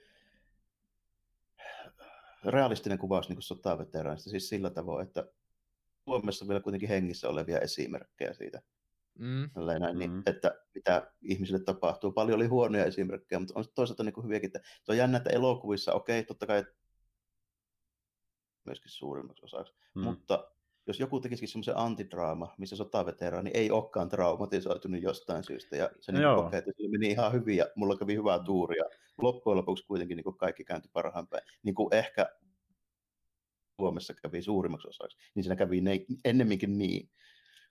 realistinen 2.45 2.97
kuvaus 2.97 3.29
niin 3.29 3.41
sotaveteraanista, 3.41 4.29
siis 4.29 4.49
sillä 4.49 4.69
tavoin, 4.69 5.07
että 5.07 5.31
Suomessa 6.05 6.47
vielä 6.47 6.61
kuitenkin 6.61 6.89
hengissä 6.89 7.29
olevia 7.29 7.59
esimerkkejä 7.59 8.33
siitä. 8.33 8.61
Mm. 9.19 9.49
Näin, 9.79 9.99
niin, 9.99 10.11
mm. 10.11 10.23
että 10.25 10.59
mitä 10.75 11.11
ihmisille 11.21 11.63
tapahtuu. 11.63 12.11
Paljon 12.11 12.35
oli 12.35 12.47
huonoja 12.47 12.85
esimerkkejä, 12.85 13.39
mutta 13.39 13.53
on 13.59 13.65
toisaalta 13.75 14.03
niin 14.03 14.13
kuin 14.13 14.23
hyviäkin. 14.23 14.47
Että 14.47 14.61
se 14.83 14.91
on 14.91 14.97
jännä, 14.97 15.17
että 15.17 15.29
elokuvissa, 15.29 15.93
okei, 15.93 16.23
totta 16.23 16.47
kai 16.47 16.65
myöskin 18.65 18.91
suurimmaksi 18.91 19.45
osaksi, 19.45 19.73
mm. 19.95 20.03
mutta 20.03 20.51
jos 20.87 20.99
joku 20.99 21.19
tekisikin 21.19 21.49
semmoisen 21.49 21.77
antidraama, 21.77 22.53
missä 22.57 22.75
sotaveteraani 22.75 23.51
ei 23.53 23.71
olekaan 23.71 24.09
traumatisoitunut 24.09 25.01
jostain 25.01 25.43
syystä, 25.43 25.75
ja 25.75 25.89
se 25.99 26.11
niin 26.11 26.35
kokee, 26.35 26.57
että 26.57 26.71
se 26.77 26.87
meni 26.87 27.11
ihan 27.11 27.33
hyvin, 27.33 27.57
ja 27.57 27.65
mulla 27.75 27.97
kävi 27.97 28.15
hyvää 28.15 28.39
tuuria. 28.39 28.83
Loppujen 29.17 29.57
lopuksi 29.57 29.85
kuitenkin 29.85 30.15
niin 30.15 30.23
kuin 30.23 30.37
kaikki 30.37 30.63
kääntyi 30.63 30.91
parhaan 30.93 31.27
päin. 31.27 31.43
Niin 31.63 31.75
kuin 31.75 31.93
ehkä 31.93 32.29
Suomessa 33.75 34.13
kävi 34.13 34.41
suurimmaksi 34.41 34.87
osaksi, 34.87 35.17
niin 35.35 35.43
siinä 35.43 35.55
kävi 35.55 35.81
ne, 35.81 35.99
ennemminkin 36.25 36.77
niin. 36.77 37.09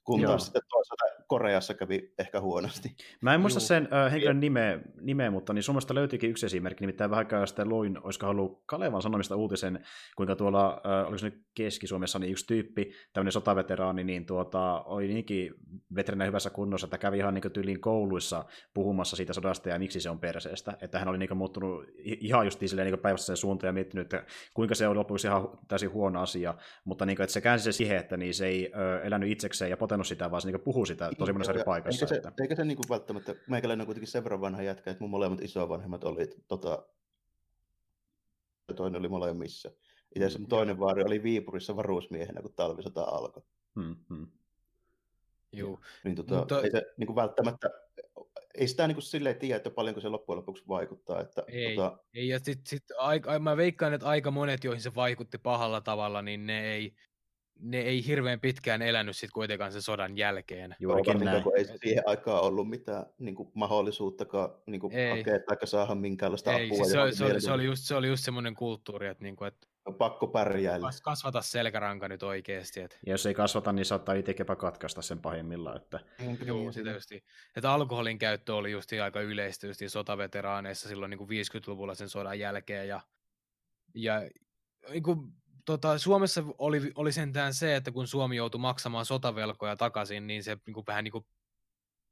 Kun 0.05 0.23
taas 0.23 0.45
sitten 0.45 0.63
toisaalta 0.71 1.05
Koreassa 1.27 1.75
kävi 1.75 2.13
ehkä 2.19 2.41
huonosti. 2.41 2.97
Mä 3.21 3.35
en 3.35 3.41
muista 3.41 3.61
Juu. 3.61 3.67
sen 3.67 3.89
äh, 3.93 4.13
henkilön 4.13 4.41
nimeä, 4.41 4.81
nimeä, 5.01 5.31
mutta 5.31 5.53
niin 5.53 5.63
Suomesta 5.63 5.95
löytyikin 5.95 6.31
yksi 6.31 6.47
esimerkki, 6.47 6.83
nimittäin 6.83 7.11
vähän 7.11 7.27
aikaa 7.27 7.47
sitten 7.47 7.69
luin, 7.69 7.99
olisiko 8.03 8.27
ollut 8.27 8.63
Kalevan 8.67 9.03
sanomista 9.03 9.37
uutisen, 9.37 9.85
kuinka 10.17 10.37
tuolla, 10.37 10.83
äh, 10.87 11.09
oliko 11.09 11.19
se 11.19 11.27
nyt 11.27 11.43
Keski-Suomessa, 11.55 12.19
niin 12.19 12.33
yksi 12.33 12.47
tyyppi, 12.47 12.93
tämmöinen 13.13 13.33
sotaveteraani, 13.33 14.05
niin 14.05 14.27
tuota, 14.27 14.83
oli 14.83 15.09
niinkin 15.09 15.55
veterinä 15.95 16.25
hyvässä 16.25 16.51
kunnossa, 16.51 16.87
että 16.87 16.99
kävi 16.99 17.19
ihan 17.19 17.35
niin 17.35 17.53
tyyliin 17.53 17.81
kouluissa 17.81 18.45
puhumassa 18.75 19.17
siitä 19.17 19.33
sodasta 19.33 19.69
ja 19.69 19.79
miksi 19.79 20.01
se 20.01 20.11
on 20.11 20.21
perseestä. 20.21 20.77
Että 20.81 20.99
hän 20.99 21.09
oli 21.09 21.19
niin 21.19 21.37
muuttunut 21.37 21.85
ihan 21.99 22.47
just 22.47 22.61
niin 22.61 22.99
päivässä 23.03 23.27
sen 23.27 23.37
suuntaan 23.37 23.69
ja 23.69 23.73
miettinyt, 23.73 24.15
että 24.15 24.27
kuinka 24.55 24.75
se 24.75 24.89
oli 24.89 24.97
lopuksi 24.97 25.27
ihan 25.27 25.59
täysin 25.69 25.93
huono 25.93 26.21
asia, 26.21 26.55
mutta 26.85 27.07
niin 27.07 27.17
kuin, 27.17 27.25
että 27.25 27.35
se 27.35 27.41
käänsi 27.41 27.65
se 27.65 27.73
siihen, 27.73 27.97
että 27.97 28.17
niin 28.17 28.35
se 28.35 28.47
ei 28.47 28.73
ö, 28.75 29.03
elänyt 29.03 29.31
itsekseen 29.31 29.71
ja 29.71 29.77
potenut 29.91 30.07
sitä, 30.07 30.31
vaan 30.31 30.43
se 30.43 30.51
niin 30.51 30.61
puhuu 30.61 30.87
sitä 30.87 31.11
tosi 31.19 31.33
monessa 31.33 31.53
eri 31.53 31.63
paikassa. 31.65 32.05
Eikä 32.05 32.07
se, 32.07 32.17
että... 32.17 32.43
eikä 32.43 32.55
se 32.55 32.65
niin 32.65 32.77
kuin 32.77 32.89
välttämättä, 32.89 33.35
meikäläinen 33.49 33.83
on 33.83 33.87
kuitenkin 33.87 34.09
sen 34.09 34.25
verran 34.25 34.41
vanha 34.41 34.63
jätkä, 34.63 34.91
että 34.91 35.05
mun 35.05 35.11
molemmat 35.11 35.41
isovanhemmat 35.41 36.05
oli 36.05 36.29
tota, 36.49 36.87
toinen 38.77 38.99
oli 38.99 39.09
molemmissa. 39.09 39.71
Itse 40.15 40.27
asiassa 40.27 40.39
mm, 40.39 40.47
toinen 40.47 40.79
vaari 40.79 41.03
oli 41.03 41.23
Viipurissa 41.23 41.77
varuusmiehenä, 41.77 42.43
kun 42.43 42.53
talvisota 42.57 43.03
alkoi. 43.03 43.43
Hmm, 43.81 43.97
hmm. 44.09 44.27
Joo. 45.53 45.81
Niin, 46.05 46.17
tota, 46.17 46.39
Mutta... 46.39 46.63
ei 46.63 46.71
se 46.71 46.87
niin 46.97 47.07
kuin 47.07 47.17
välttämättä, 47.17 47.71
ei 48.55 48.69
sitä 48.69 48.87
niin 48.87 48.95
kuin 48.95 49.03
silleen 49.03 49.39
tiedä, 49.39 49.57
että 49.57 49.71
paljonko 49.71 50.01
se 50.01 50.09
loppujen 50.09 50.37
lopuksi 50.37 50.65
vaikuttaa. 50.69 51.21
Että, 51.21 51.45
ei, 51.49 51.77
tota... 51.77 51.99
ei, 52.15 52.29
ja 52.29 52.39
sit, 52.39 52.67
sit, 52.67 52.85
aika, 52.99 53.39
mä 53.39 53.57
veikkaan, 53.57 53.95
että 53.95 54.07
aika 54.07 54.31
monet, 54.31 54.65
joihin 54.65 54.83
se 54.83 54.95
vaikutti 54.95 55.39
pahalla 55.39 55.81
tavalla, 55.81 56.23
niin 56.23 56.47
ne 56.47 56.73
ei, 56.73 56.95
ne 57.63 57.81
ei 57.81 58.07
hirveän 58.07 58.41
pitkään 58.41 58.83
elänyt 58.83 59.17
sitten 59.17 59.35
kuitenkaan 59.35 59.73
sen 59.73 59.83
sodan 59.83 60.17
jälkeen. 60.17 60.77
Juurikin 60.81 61.19
näin. 61.19 61.43
Kun 61.43 61.57
ei 61.57 61.65
siihen 61.65 62.03
aikaan 62.07 62.43
ollut 62.43 62.69
mitään 62.69 63.07
niin 63.19 63.35
kuin, 63.35 63.51
mahdollisuuttakaan 63.55 64.51
niin 64.67 64.81
kuin, 64.81 64.93
ei. 64.93 65.11
hakea 65.11 65.39
tai 65.39 65.67
saada 65.67 65.95
minkäänlaista 65.95 66.53
ei, 66.53 66.67
apua. 66.67 66.77
Siis 66.77 66.93
se, 66.93 67.01
oli, 67.01 67.15
se, 67.15 67.25
oli, 67.25 67.41
se, 67.41 67.53
oli 67.53 67.65
just, 67.65 67.83
se 67.85 67.95
oli 67.95 68.07
just 68.07 68.25
semmoinen 68.25 68.55
kulttuuri, 68.55 69.09
että, 69.09 69.25
niin 69.25 69.37
kuin, 69.37 69.49
että 69.49 69.67
pakko 69.99 70.27
pärjäillä. 70.27 70.91
Kasvata 71.03 71.43
selkäranka 71.43 72.09
nyt 72.09 72.23
oikeasti. 72.23 72.81
Että... 72.81 72.97
Ja 73.07 73.13
jos 73.13 73.27
ei 73.27 73.35
kasvata, 73.35 73.73
niin 73.73 73.85
saattaa 73.85 74.15
itsekäpä 74.15 74.57
katkaista 74.57 75.03
sen 75.03 75.19
pahimmillaan. 75.19 75.77
Että... 75.77 76.01
Joo, 76.45 76.73
sitä 76.73 76.91
just, 76.91 77.13
että 77.57 77.73
alkoholin 77.73 78.19
käyttö 78.19 78.55
oli 78.55 78.71
just 78.71 78.91
aika 79.03 79.21
yleistä 79.21 79.67
just 79.67 79.81
sotaveteraaneissa 79.87 80.89
silloin 80.89 81.11
niin 81.11 81.19
kuin 81.19 81.31
50-luvulla 81.31 81.95
sen 81.95 82.09
sodan 82.09 82.39
jälkeen. 82.39 82.89
Ja, 82.89 83.01
ja 83.95 84.23
niin 84.91 85.03
kuin, 85.03 85.33
tota, 85.65 85.99
Suomessa 85.99 86.45
oli, 86.59 86.93
oli 86.95 87.13
sentään 87.13 87.55
se, 87.55 87.77
että 87.77 87.91
kun 87.93 88.07
Suomi 88.07 88.37
joutui 88.37 88.61
maksamaan 88.61 89.05
sotavelkoja 89.05 89.77
takaisin, 89.77 90.27
niin 90.27 90.45
se 90.45 90.59
niin 90.67 90.75
kuin, 90.75 90.87
vähän 90.87 91.05
niin 91.05 91.13
kuin 91.13 91.27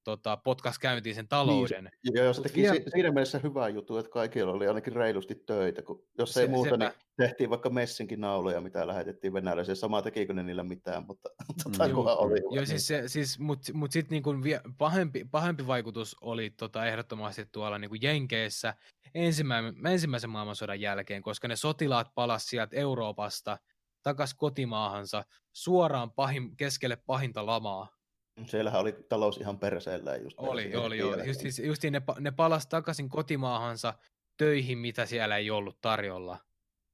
tota, 0.09 0.37
potkas 0.37 0.79
käyntiin 0.79 1.15
sen 1.15 1.29
talouden. 1.29 1.91
Niin, 2.05 2.25
ja 2.25 2.33
se 2.33 2.43
teki 2.43 2.63
vielä... 2.63 2.81
siinä 2.95 3.11
mielessä 3.11 3.41
hyvä 3.43 3.69
juttu, 3.69 3.97
että 3.97 4.11
kaikilla 4.11 4.53
oli 4.53 4.69
ainakin 4.69 4.93
reilusti 4.93 5.35
töitä, 5.35 5.83
kun 5.83 6.05
jos 6.19 6.37
ei 6.37 6.47
se, 6.47 6.51
muuta, 6.51 6.71
sepä... 6.71 6.85
niin 6.85 6.93
tehtiin 7.17 7.51
vaikka 7.51 7.71
messinkin 7.71 8.21
nauloja, 8.21 8.61
mitä 8.61 8.87
lähetettiin 8.87 9.33
venäläisiä. 9.33 9.75
Sama 9.75 10.03
tekikö 10.03 10.35
ne 10.35 10.43
niillä 10.43 10.65
mitään, 10.65 11.05
mutta 11.07 11.29
tota, 11.65 11.89
mm, 11.89 11.95
oli. 11.97 12.41
Joo, 12.51 12.65
siis, 12.65 12.87
se, 12.87 13.09
siis, 13.09 13.39
mutta 13.39 13.73
mut 13.73 13.93
sitten 13.93 14.23
niin 14.25 14.43
vie, 14.43 14.61
pahempi, 14.79 15.25
pahempi 15.31 15.67
vaikutus 15.67 16.17
oli 16.21 16.51
tota, 16.51 16.87
ehdottomasti 16.87 17.47
tuolla 17.53 17.79
niin 17.79 17.91
kuin 17.91 18.03
Jenkeissä 18.03 18.75
ensimmäisen, 19.15 19.87
ensimmäisen 19.87 20.31
maailmansodan 20.31 20.81
jälkeen, 20.81 21.23
koska 21.23 21.49
ne 21.49 21.57
sotilaat 21.57 22.15
palasivat 22.15 22.49
sieltä 22.49 22.77
Euroopasta 22.77 23.59
takaisin 24.03 24.37
kotimaahansa 24.37 25.25
suoraan 25.53 26.13
pahin, 26.13 26.57
keskelle 26.57 26.97
pahinta 26.97 27.47
lamaa 27.47 27.98
Siellähän 28.47 28.81
oli 28.81 28.93
talous 29.09 29.37
ihan 29.37 29.59
perseellä. 29.59 30.17
Just 30.17 30.39
oli, 30.39 30.77
oli, 30.77 31.03
oli. 31.03 31.27
Just, 31.27 31.41
siis, 31.41 31.59
just 31.59 31.83
ne, 31.85 32.03
ne 32.21 32.31
palasi 32.31 32.69
takaisin 32.69 33.09
kotimaahansa 33.09 33.95
töihin, 34.37 34.79
mitä 34.79 35.07
siellä 35.07 35.37
ei 35.37 35.51
ollut 35.51 35.81
tarjolla. 35.81 36.39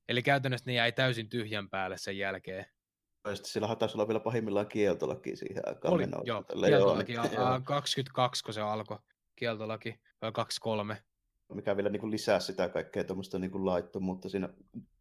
Eli 0.09 0.23
käytännössä 0.23 0.71
ne 0.71 0.75
jäi 0.75 0.93
täysin 0.93 1.29
tyhjän 1.29 1.71
päälle 1.71 1.99
sen 1.99 2.19
jälkeen. 2.19 2.67
Sitten 3.35 3.51
sillä 3.51 3.77
taisi 3.77 3.97
olla 3.97 4.09
vielä 4.09 4.21
pahimmillaan 4.21 4.67
kieltolaki 4.67 5.37
siihen 5.37 5.69
aikaan. 5.69 5.95
Oli, 5.95 6.05
joo, 6.25 6.43
kieltolaki, 6.43 7.15
22, 7.65 8.45
kun 8.45 8.55
se 8.55 8.61
alkoi, 8.61 8.99
kieltolaki, 9.37 10.01
vai 10.23 10.33
23 10.33 11.03
mikä 11.55 11.77
vielä 11.77 11.89
niin 11.91 12.01
kuin 12.01 12.11
lisää 12.11 12.41
sitä 12.41 12.69
kaikkea 12.69 13.05
tuommoista 13.05 13.39
niin 13.39 13.67
laittomuutta 13.67 14.29
siinä. 14.29 14.49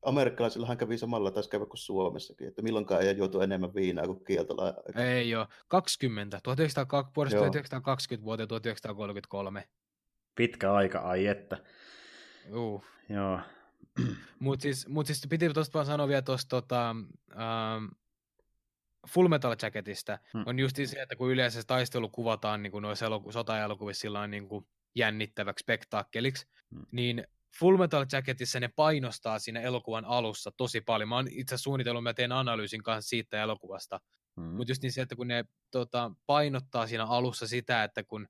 Amerikkalaisillahan 0.01 0.77
kävi 0.77 0.97
samalla 0.97 1.31
taas 1.31 1.47
käydä 1.47 1.65
kuin 1.65 1.77
Suomessakin, 1.77 2.47
että 2.47 2.61
milloinkaan 2.61 3.01
ei 3.01 3.17
juotu 3.17 3.41
enemmän 3.41 3.75
viinaa 3.75 4.05
kuin 4.05 4.25
kieltola. 4.25 4.73
Ei 4.95 5.29
joo, 5.29 5.47
20, 5.67 6.39
1920, 6.43 7.15
vuodesta 7.15 7.37
1920 7.37 8.25
vuoteen 8.25 8.47
1933. 8.47 9.67
Pitkä 10.35 10.73
aika, 10.73 10.99
ai 10.99 11.27
että. 11.27 11.57
Uh. 12.55 12.85
Joo. 13.09 13.39
Mutta 14.39 14.63
siis, 14.63 14.87
mut 14.87 15.05
siis 15.05 15.27
piti 15.29 15.49
tuosta 15.49 15.73
vaan 15.73 15.85
sanoa 15.85 16.07
vielä 16.07 16.21
tuosta 16.21 16.49
tota, 16.49 16.89
ähm, 17.31 17.85
Full 19.09 19.27
Metal 19.27 19.55
Jacketista, 19.61 20.19
hmm. 20.33 20.43
on 20.45 20.59
just 20.59 20.75
se, 20.85 21.01
että 21.01 21.15
kun 21.15 21.31
yleensä 21.31 21.61
taistelu 21.67 22.09
kuvataan 22.09 22.63
niin 22.63 22.71
kuin 22.71 22.81
noissa 22.81 23.05
eloku- 23.05 23.31
sota-elokuvissa 23.31 24.01
sillä 24.01 24.27
niin 24.27 24.47
kuin 24.47 24.65
jännittäväksi 24.95 25.63
spektaakkeliksi, 25.63 26.47
hmm. 26.75 26.85
niin 26.91 27.27
Full 27.59 27.77
Metal 27.77 28.05
Jacketissa 28.11 28.59
ne 28.59 28.69
painostaa 28.75 29.39
siinä 29.39 29.61
elokuvan 29.61 30.05
alussa 30.05 30.51
tosi 30.57 30.81
paljon. 30.81 31.09
Mä 31.09 31.15
oon 31.15 31.27
itse 31.31 31.57
suunnitellut, 31.57 32.03
mä 32.03 32.13
teen 32.13 32.31
analyysin 32.31 32.83
kanssa 32.83 33.09
siitä 33.09 33.41
elokuvasta. 33.41 33.99
Hmm. 34.41 34.45
Mutta 34.45 34.71
just 34.71 34.81
niin 34.81 34.91
se, 34.91 35.01
että 35.01 35.15
kun 35.15 35.27
ne 35.27 35.45
tota, 35.71 36.11
painottaa 36.25 36.87
siinä 36.87 37.05
alussa 37.05 37.47
sitä, 37.47 37.83
että 37.83 38.03
kun 38.03 38.27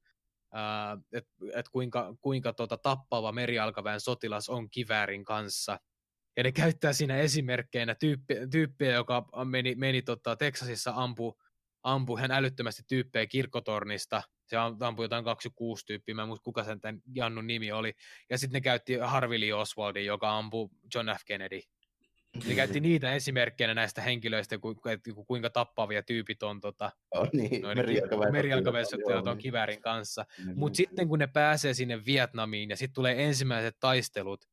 että 1.14 1.32
et 1.53 1.70
kuinka, 1.70 2.16
kuinka 2.22 2.53
tota, 2.53 2.78
tappava 2.78 3.32
merialkaväen 3.32 3.99
sotilas 3.99 4.49
on 4.49 4.70
kiväärin 4.70 5.26
kanssa. 5.26 5.80
Ja 6.38 6.43
ne 6.43 6.51
käyttää 6.51 6.93
siinä 6.93 7.18
esimerkkeinä 7.18 7.95
tyyppiä, 7.95 8.47
tyyppiä 8.47 8.91
joka 8.91 9.26
meni, 9.45 9.76
meni 9.76 10.01
tota, 10.01 10.36
Texasissa 10.36 10.91
ampu, 10.95 11.39
ampui 11.84 12.22
hän 12.22 12.32
älyttömästi 12.32 12.84
tyyppejä 12.88 13.28
kirkkotornista 13.28 14.24
se 14.47 14.57
ampui 14.57 15.05
jotain 15.05 15.23
26 15.23 15.85
tyyppiä, 15.85 16.15
mä 16.15 16.21
en 16.21 16.27
muista 16.27 16.43
kuka 16.43 16.63
sen 16.63 16.81
tämän 16.81 17.01
Jannun 17.15 17.47
nimi 17.47 17.71
oli. 17.71 17.93
Ja 18.29 18.37
sitten 18.37 18.57
ne 18.57 18.61
käytti 18.61 18.95
Harvey 18.95 19.51
Oswaldin, 19.51 20.05
joka 20.05 20.37
ampui 20.37 20.69
John 20.95 21.07
F. 21.19 21.21
Kennedy. 21.25 21.59
Ne 22.47 22.55
käytti 22.55 22.79
niitä 22.89 23.13
esimerkkeinä 23.13 23.73
näistä 23.73 24.01
henkilöistä, 24.01 24.57
ku, 24.57 24.75
ku, 25.13 25.25
kuinka 25.25 25.49
tappavia 25.49 26.03
tyypit 26.03 26.43
on 26.43 26.61
tota, 26.61 26.91
oh, 27.11 27.29
niin, 27.33 27.61
merijalkaväestöt 28.31 28.99
on 29.27 29.37
kiväärin 29.37 29.81
kanssa. 29.81 30.25
Niin, 30.37 30.59
Mutta 30.59 30.77
niin. 30.77 30.87
sitten 30.87 31.07
kun 31.07 31.19
ne 31.19 31.27
pääsee 31.27 31.73
sinne 31.73 32.05
Vietnamiin 32.05 32.69
ja 32.69 32.77
sitten 32.77 32.95
tulee 32.95 33.25
ensimmäiset 33.25 33.77
taistelut, 33.79 34.45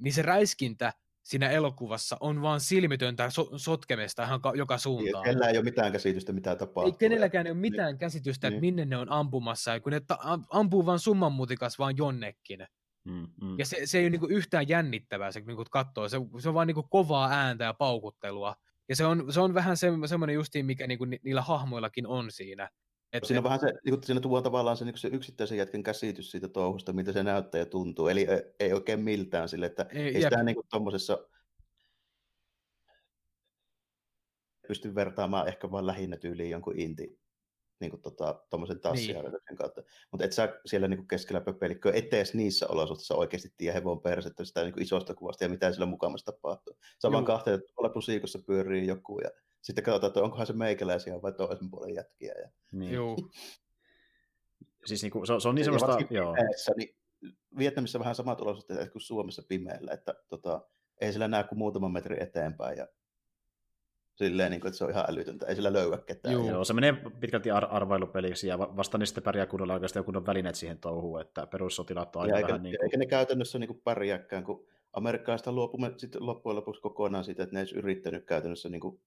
niin 0.00 0.12
se 0.12 0.22
räiskintä 0.22 0.92
siinä 1.28 1.50
elokuvassa 1.50 2.16
on 2.20 2.42
vaan 2.42 2.60
silmitöntä 2.60 3.30
so- 3.30 3.50
sotkemista 3.56 4.22
ihan 4.22 4.40
ka- 4.40 4.52
joka 4.56 4.78
suuntaan. 4.78 5.26
Ei, 5.26 5.32
kenellä 5.32 5.48
ei 5.48 5.56
ole 5.56 5.64
mitään 5.64 5.92
käsitystä, 5.92 6.32
mitä 6.32 6.56
tapahtuu. 6.56 6.92
Ei 6.92 6.98
kenelläkään 6.98 7.46
ei 7.46 7.52
ole 7.52 7.60
mitään 7.60 7.88
niin. 7.88 7.98
käsitystä, 7.98 8.48
että 8.48 8.60
niin. 8.60 8.60
minne 8.60 8.84
ne 8.84 8.96
on 8.96 9.12
ampumassa, 9.12 9.70
ja 9.70 9.80
kun 9.80 9.92
ne 9.92 10.00
ta- 10.00 10.18
ampuu 10.50 10.86
vaan 10.86 10.98
summanmutikas 10.98 11.78
vaan 11.78 11.96
jonnekin. 11.96 12.66
Mm, 13.04 13.26
mm. 13.42 13.58
Ja 13.58 13.66
se, 13.66 13.76
se 13.84 13.98
ei 13.98 14.04
ole 14.04 14.10
niinku 14.10 14.26
yhtään 14.26 14.68
jännittävää 14.68 15.32
se 15.32 15.40
niinku 15.40 15.64
katsoo, 15.70 16.08
se, 16.08 16.16
se 16.38 16.48
on 16.48 16.54
vaan 16.54 16.66
niinku 16.66 16.82
kovaa 16.82 17.30
ääntä 17.30 17.64
ja 17.64 17.74
paukuttelua. 17.74 18.54
Ja 18.88 18.96
se 18.96 19.04
on, 19.04 19.32
se 19.32 19.40
on 19.40 19.54
vähän 19.54 19.76
se, 19.76 19.92
semmoinen 20.06 20.34
justiin, 20.34 20.66
mikä 20.66 20.86
niinku 20.86 21.04
ni, 21.04 21.20
niillä 21.22 21.42
hahmoillakin 21.42 22.06
on 22.06 22.30
siinä. 22.30 22.68
Et, 23.12 23.24
siinä, 23.24 23.42
vähän 23.42 23.60
se, 23.60 23.72
niin 23.84 24.02
siinä 24.04 24.20
tuo 24.20 24.42
tavallaan 24.42 24.76
se, 24.76 24.84
niin 24.84 24.98
se 24.98 25.08
yksittäisen 25.08 25.58
jätken 25.58 25.82
käsitys 25.82 26.30
siitä 26.30 26.48
touhusta, 26.48 26.92
miltä 26.92 27.12
se 27.12 27.22
näyttää 27.22 27.58
ja 27.58 27.66
tuntuu. 27.66 28.08
Eli 28.08 28.20
ei, 28.20 28.42
ei 28.60 28.72
oikein 28.72 29.00
miltään 29.00 29.48
sille, 29.48 29.66
että 29.66 29.86
ei, 29.90 30.16
ei 30.16 30.22
sitä 30.22 30.42
niin 30.42 30.56
tuommoisessa 30.70 31.18
pysty 34.68 34.94
vertaamaan 34.94 35.48
ehkä 35.48 35.70
vain 35.70 35.86
lähinnä 35.86 36.16
tyyliin 36.16 36.50
jonkun 36.50 36.78
inti 36.80 37.18
niin 37.80 37.90
kuin 37.90 38.02
tota, 38.02 38.42
tuommoisen 38.50 38.80
tassiharjoituksen 38.80 39.46
niin. 39.50 39.56
kautta. 39.56 39.82
Mutta 40.10 40.24
et 40.24 40.32
sä 40.32 40.60
siellä 40.66 40.88
niin 40.88 40.98
kuin 40.98 41.08
keskellä 41.08 41.40
pöpelikköä 41.40 41.92
etees 41.94 42.34
niissä 42.34 42.66
olosuhteissa 42.68 43.14
oikeasti 43.14 43.52
tiedä 43.56 43.74
hevon 43.74 44.00
persettä 44.00 44.44
sitä 44.44 44.62
niin 44.62 44.72
kuin 44.72 44.82
isosta 44.82 45.14
kuvasta 45.14 45.44
ja 45.44 45.48
mitä 45.48 45.72
sillä 45.72 45.86
mukamassa 45.86 46.32
tapahtuu. 46.32 46.78
Sä 47.02 47.12
vaan 47.12 47.24
kahteen, 47.24 47.54
että 47.54 47.72
tuolla 47.74 47.92
pusiikossa 47.92 48.38
pyörii 48.46 48.86
joku 48.86 49.20
ja 49.20 49.30
sitten 49.60 49.84
katsotaan, 49.84 50.08
että 50.08 50.22
onkohan 50.22 50.46
se 50.46 50.52
meikäläisiä 50.52 51.22
vai 51.22 51.32
toisen 51.32 51.70
puolen 51.70 51.94
jätkiä. 51.94 52.34
Ja... 52.42 52.48
Niin. 52.72 52.92
Joo. 52.92 53.16
siis 54.84 55.02
niin 55.02 55.10
kuin, 55.10 55.26
se, 55.26 55.32
se 55.38 55.48
on 55.48 55.54
niin 55.54 55.64
semmoista... 55.64 55.98
Joo. 56.10 56.34
Pimeässä, 56.34 56.72
niin 56.76 56.96
Vietnamissa 57.58 57.98
vähän 57.98 58.14
samat 58.14 58.40
olosuhteet 58.40 58.92
kuin 58.92 59.02
Suomessa 59.02 59.42
pimeällä, 59.48 59.92
että 59.92 60.14
tota, 60.28 60.60
ei 61.00 61.12
sillä 61.12 61.28
näe 61.28 61.44
kuin 61.44 61.58
muutaman 61.58 61.92
metrin 61.92 62.22
eteenpäin 62.22 62.78
ja 62.78 62.86
silleen, 64.14 64.50
niin 64.50 64.60
kuin, 64.60 64.68
että 64.68 64.78
se 64.78 64.84
on 64.84 64.90
ihan 64.90 65.04
älytöntä, 65.08 65.46
ei 65.46 65.54
sillä 65.54 65.72
löyä 65.72 65.98
ketään. 65.98 66.32
Joo, 66.32 66.50
Joo 66.50 66.64
se 66.64 66.74
menee 66.74 66.92
pitkälti 67.20 67.50
ar- 67.50 67.74
arvailupeliksi 67.74 68.48
ja 68.48 68.58
vasta 68.58 68.98
niin 68.98 69.06
sitten 69.06 69.22
pärjää 69.22 69.46
kunnolla 69.46 69.74
oikeastaan 69.74 70.04
kunnon 70.04 70.26
välineet 70.26 70.54
siihen 70.54 70.78
touhuun, 70.78 71.20
että 71.20 71.46
perussotilaat 71.46 72.16
on 72.16 72.22
aika 72.22 72.36
eikä, 72.36 72.48
vähän 72.48 72.62
niin 72.62 72.76
kuin... 72.76 72.84
Eikä 72.84 72.96
ne 72.96 73.06
käytännössä 73.06 73.58
niin 73.58 73.68
kuin 73.68 73.80
pärjääkään, 73.84 74.44
kun 74.44 74.66
amerikkalaiset 74.92 75.46
luopumme 75.46 75.92
sitten 75.96 76.26
loppujen 76.26 76.56
lopuksi 76.56 76.82
kokonaan 76.82 77.24
siitä, 77.24 77.42
että 77.42 77.54
ne 77.54 77.60
ei 77.60 77.66
yrittänyt 77.74 78.24
käytännössä 78.24 78.68
niin 78.68 78.80
kuin 78.80 79.00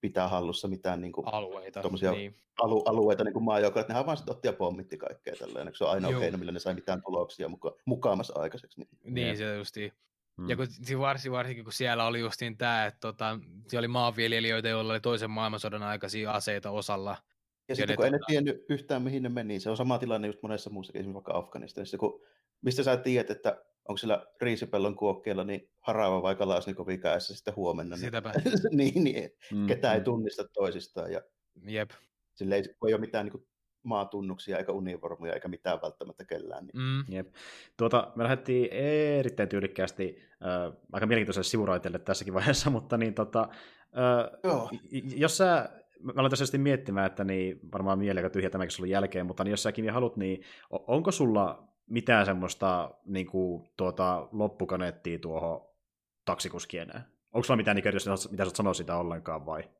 pitää 0.00 0.28
hallussa 0.28 0.68
mitään 0.68 1.00
niin 1.00 1.12
kuin, 1.12 1.26
alueita, 1.26 1.82
niin. 2.12 2.36
alu, 2.62 2.82
alueita 2.86 3.24
niin 3.24 3.32
kuin 3.32 3.42
maajoukkoja, 3.42 3.80
että 3.80 3.92
nehän 3.92 4.06
vaan 4.06 4.16
sitten 4.16 4.34
otti 4.34 4.48
ja 4.48 4.52
pommitti 4.52 4.96
kaikkea 4.96 5.34
tälleen, 5.38 5.70
se 5.74 5.84
on 5.84 5.90
ainoa 5.90 6.10
Joo. 6.10 6.20
keino, 6.20 6.38
millä 6.38 6.52
ne 6.52 6.58
sai 6.58 6.74
mitään 6.74 7.02
tuloksia 7.02 7.48
muka, 7.48 7.76
mukaamassa 7.84 8.40
aikaiseksi. 8.40 8.80
Niin, 8.80 9.14
niin 9.14 9.36
se 9.36 9.56
justiin. 9.56 9.92
Hmm. 10.36 10.48
Ja 10.48 10.56
kun, 10.56 10.66
varsin, 10.98 11.32
varsinkin 11.32 11.64
kun 11.64 11.72
siellä 11.72 12.06
oli 12.06 12.20
justiin 12.20 12.56
tämä, 12.56 12.86
että 12.86 13.00
tota, 13.00 13.38
siellä 13.68 13.80
oli 13.80 13.88
maanviljelijöitä, 13.88 14.68
joilla 14.68 14.92
oli 14.92 15.00
toisen 15.00 15.30
maailmansodan 15.30 15.82
aikaisia 15.82 16.32
aseita 16.32 16.70
osalla. 16.70 17.16
Ja 17.68 17.76
sitten 17.76 17.96
kun 17.96 18.04
tota... 18.04 18.06
ei 18.06 18.10
ne 18.10 18.18
tota 18.18 18.26
tiennyt 18.26 18.64
yhtään 18.68 19.02
mihin 19.02 19.22
ne 19.22 19.28
meni, 19.28 19.60
se 19.60 19.70
on 19.70 19.76
sama 19.76 19.98
tilanne 19.98 20.28
just 20.28 20.42
monessa 20.42 20.70
muussakin, 20.70 21.00
esimerkiksi 21.00 21.14
vaikka 21.14 21.38
Afganistanissa, 21.38 21.98
kun 21.98 22.20
mistä 22.62 22.82
sä 22.82 22.96
tiedät, 22.96 23.30
että 23.30 23.64
onko 23.90 23.98
sillä 23.98 24.26
riisipellon 24.40 24.96
kuokkeella 24.96 25.44
niin 25.44 25.70
harava 25.80 26.22
vai 26.22 26.36
kalasnikovi 26.36 26.98
kädessä 26.98 27.34
sitten 27.34 27.56
huomenna. 27.56 27.96
Niin 27.96 28.04
Sitäpä. 28.04 28.32
niin, 28.70 29.04
niin 29.04 29.30
mm, 29.54 29.66
ketään 29.66 29.94
mm. 29.94 29.98
ei 29.98 30.04
tunnista 30.04 30.44
toisistaan. 30.48 31.12
Ja 31.12 31.20
Jep. 31.66 31.90
Sillä 32.34 32.56
ei, 32.56 32.62
ei 32.86 32.94
ole 32.94 33.00
mitään 33.00 33.26
niin 33.26 33.32
kuin, 33.32 33.46
maatunnuksia 33.82 34.58
eikä 34.58 34.72
univormuja 34.72 35.32
eikä 35.32 35.48
mitään 35.48 35.82
välttämättä 35.82 36.24
kellään. 36.24 36.66
Niin. 36.66 36.82
Mm. 36.82 37.14
Jep. 37.14 37.34
Tuota, 37.76 38.12
me 38.16 38.24
lähdettiin 38.24 38.72
erittäin 38.72 39.48
tyylikkäästi 39.48 40.22
äh, 40.32 40.78
aika 40.92 41.06
mielenkiintoiselle 41.06 41.44
sivuraiteelle 41.44 41.98
tässäkin 41.98 42.34
vaiheessa, 42.34 42.70
mutta 42.76 42.96
niin, 42.96 43.14
tota, 43.14 43.48
äh, 43.82 44.40
Joo. 44.44 44.70
jos 45.16 45.36
sä 45.36 45.70
mä 46.02 46.12
aloin 46.16 46.30
tässä 46.30 46.58
miettimään, 46.58 47.06
että 47.06 47.24
niin, 47.24 47.60
varmaan 47.72 47.98
mieli 47.98 48.18
aika 48.18 48.30
tyhjä 48.30 48.50
tämäkin 48.50 48.70
sulla 48.70 48.90
jälkeen, 48.90 49.26
mutta 49.26 49.44
niin 49.44 49.50
jos 49.50 49.62
säkin 49.62 49.92
haluat, 49.92 50.16
niin 50.16 50.42
onko 50.70 51.10
sulla 51.12 51.69
mitään 51.90 52.26
semmoista 52.26 52.90
niin 53.04 53.26
kuin, 53.26 53.70
tuota, 53.76 54.28
loppukaneettia 54.32 55.18
tuohon 55.18 55.68
taksikuskieneen? 56.24 57.02
Onko 57.32 57.44
sulla 57.44 57.56
mitään, 57.56 57.76
niin, 57.76 57.84
mitä 58.30 58.44
sä 58.44 58.50
sanoa 58.54 58.74
sitä 58.74 58.96
ollenkaan 58.96 59.46
vai? 59.46 59.70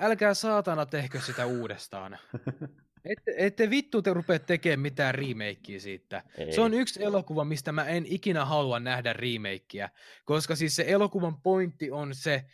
Älkää 0.00 0.34
saatana 0.34 0.86
tehkö 0.86 1.20
sitä 1.20 1.46
uudestaan. 1.46 2.18
Ette, 3.04 3.34
ette 3.36 3.70
vittu 3.70 4.02
te 4.02 4.12
rupea 4.14 4.38
tekemään 4.38 4.80
mitään 4.80 5.14
remakeä 5.14 5.78
siitä. 5.78 6.22
Ei. 6.38 6.52
Se 6.52 6.60
on 6.60 6.74
yksi 6.74 7.04
elokuva, 7.04 7.44
mistä 7.44 7.72
mä 7.72 7.84
en 7.84 8.06
ikinä 8.06 8.44
halua 8.44 8.80
nähdä 8.80 9.12
remakeä, 9.12 9.90
koska 10.24 10.56
siis 10.56 10.76
se 10.76 10.84
elokuvan 10.86 11.40
pointti 11.42 11.90
on 11.90 12.14
se, 12.14 12.44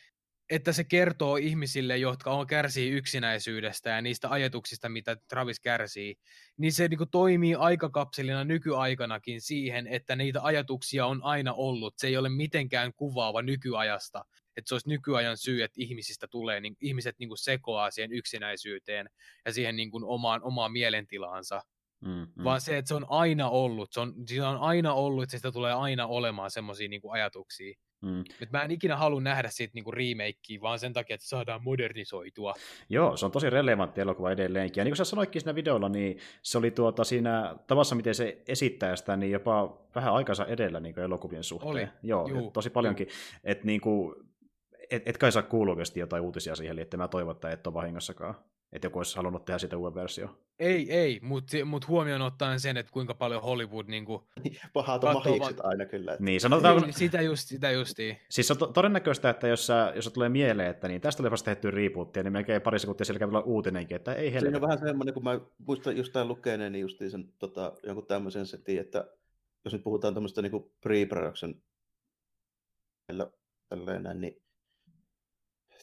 että 0.54 0.72
se 0.72 0.84
kertoo 0.84 1.36
ihmisille, 1.36 1.96
jotka 1.96 2.30
on 2.30 2.46
kärsii 2.46 2.90
yksinäisyydestä 2.90 3.90
ja 3.90 4.02
niistä 4.02 4.30
ajatuksista, 4.30 4.88
mitä 4.88 5.16
Travis 5.28 5.60
kärsii, 5.60 6.16
niin 6.56 6.72
se 6.72 6.88
niin 6.88 6.98
kuin, 6.98 7.10
toimii 7.10 7.54
aikakapselina 7.54 8.44
nykyaikanakin 8.44 9.40
siihen, 9.40 9.86
että 9.86 10.16
niitä 10.16 10.42
ajatuksia 10.42 11.06
on 11.06 11.22
aina 11.22 11.52
ollut. 11.52 11.94
Se 11.98 12.06
ei 12.06 12.16
ole 12.16 12.28
mitenkään 12.28 12.94
kuvaava 12.94 13.42
nykyajasta, 13.42 14.24
että 14.56 14.68
se 14.68 14.74
olisi 14.74 14.88
nykyajan 14.88 15.36
syy, 15.36 15.62
että 15.62 15.76
ihmisistä 15.78 16.26
tulee, 16.28 16.60
niin 16.60 16.76
ihmiset 16.80 17.18
niin 17.18 17.28
kuin 17.28 17.38
sekoaa 17.38 17.90
siihen 17.90 18.12
yksinäisyyteen 18.12 19.10
ja 19.44 19.52
siihen 19.52 19.76
niin 19.76 19.90
kuin 19.90 20.04
omaan, 20.04 20.42
omaan 20.42 20.72
mielentilaansa. 20.72 21.62
Mm, 22.00 22.10
mm. 22.10 22.44
Vaan 22.44 22.60
se, 22.60 22.78
että 22.78 22.88
se 22.88 22.94
on 22.94 23.06
aina 23.08 23.48
ollut, 23.48 23.92
se 23.92 24.00
on, 24.00 24.14
se 24.26 24.42
on 24.42 24.58
aina 24.58 24.94
ollut, 24.94 25.22
että 25.22 25.36
sitä 25.36 25.52
tulee 25.52 25.72
aina 25.72 26.06
olemaan 26.06 26.50
semmoisia 26.50 26.88
niin 26.88 27.00
ajatuksia. 27.10 27.74
Mm. 28.04 28.24
Et 28.40 28.50
mä 28.50 28.62
en 28.62 28.70
ikinä 28.70 28.96
halua 28.96 29.20
nähdä 29.20 29.48
siitä 29.50 29.74
niinku 29.74 29.90
remakea, 29.90 30.60
vaan 30.62 30.78
sen 30.78 30.92
takia, 30.92 31.14
että 31.14 31.26
saadaan 31.26 31.62
modernisoitua. 31.64 32.54
Joo, 32.88 33.16
se 33.16 33.26
on 33.26 33.32
tosi 33.32 33.50
relevantti 33.50 34.00
elokuva 34.00 34.30
edelleenkin. 34.30 34.80
Ja 34.80 34.84
niin 34.84 34.90
kuin 34.90 34.96
sä 34.96 35.04
sanoitkin 35.04 35.40
siinä 35.40 35.54
videolla, 35.54 35.88
niin 35.88 36.18
se 36.42 36.58
oli 36.58 36.70
tuota 36.70 37.04
siinä 37.04 37.56
tavassa, 37.66 37.94
miten 37.94 38.14
se 38.14 38.42
esittää 38.48 38.96
sitä, 38.96 39.16
niin 39.16 39.32
jopa 39.32 39.78
vähän 39.94 40.14
aikansa 40.14 40.46
edellä 40.46 40.80
niin 40.80 40.98
elokuvien 40.98 41.44
suhteen. 41.44 41.70
Oli. 41.70 41.88
Joo, 42.02 42.28
Juu, 42.28 42.50
tosi 42.50 42.70
paljonkin. 42.70 43.08
Että 43.44 43.66
niin 43.66 43.80
kuin, 43.80 44.14
et, 44.90 45.02
et 45.08 45.18
kai 45.18 45.32
saa 45.32 45.42
kuulua 45.42 45.76
jotain 45.94 46.22
uutisia 46.22 46.56
siihen, 46.56 46.78
että 46.78 46.96
mä 46.96 47.08
toivon, 47.08 47.34
että 47.34 47.50
et 47.50 47.66
ole 47.66 47.74
vahingossakaan. 47.74 48.34
Että 48.72 48.86
joku 48.86 48.98
olisi 48.98 49.16
halunnut 49.16 49.44
tehdä 49.44 49.58
siitä 49.58 49.76
uuden 49.76 49.94
versio. 49.94 50.38
Ei, 50.58 50.92
ei, 50.92 51.20
mutta 51.22 51.64
mut 51.64 51.88
huomioon 51.88 52.22
ottaen 52.22 52.60
sen, 52.60 52.76
että 52.76 52.92
kuinka 52.92 53.14
paljon 53.14 53.42
Hollywood 53.42 53.86
niin 53.94 54.04
kuin, 54.04 54.22
Pahat 54.72 55.04
on 55.04 55.14
mahikset 55.14 55.58
va- 55.58 55.68
aina 55.68 55.86
kyllä. 55.86 56.12
Että... 56.12 56.24
Niin, 56.24 56.40
sanotaan... 56.40 56.82
Niin, 56.82 56.92
sitä 56.92 57.22
just, 57.22 57.48
sitä 57.48 57.70
justiin. 57.70 58.16
Siis 58.30 58.50
on 58.50 58.58
to- 58.58 58.66
todennäköistä, 58.66 59.30
että 59.30 59.48
jos, 59.48 59.66
sä, 59.66 59.92
jos 59.94 60.10
tulee 60.12 60.28
mieleen, 60.28 60.70
että 60.70 60.88
niin 60.88 61.00
tästä 61.00 61.22
oli 61.22 61.30
vasta 61.30 61.44
tehty 61.44 61.70
rebootia, 61.70 62.22
niin 62.22 62.32
melkein 62.32 62.62
pari 62.62 62.78
sekuntia 62.78 63.04
siellä 63.04 63.18
käy 63.18 63.28
uutinenkin, 63.44 63.96
että 63.96 64.14
ei 64.14 64.32
helvetti. 64.32 64.50
Se 64.50 64.56
on 64.56 64.68
vähän 64.68 64.78
semmoinen, 64.78 65.14
kun 65.14 65.24
mä 65.24 65.40
muistan 65.66 65.96
just 65.96 66.12
tämän 66.12 66.28
lukeneeni 66.28 66.72
niin 66.72 66.82
justiin 66.82 67.10
sen 67.10 67.32
tota, 67.38 67.72
jonkun 67.82 68.06
tämmöisen 68.06 68.46
setin, 68.46 68.80
että 68.80 69.08
jos 69.64 69.72
nyt 69.72 69.84
puhutaan 69.84 70.14
tämmöistä 70.14 70.42
niin 70.42 70.72
pre-production 70.86 71.54
tälleen, 73.68 74.20
niin 74.20 74.43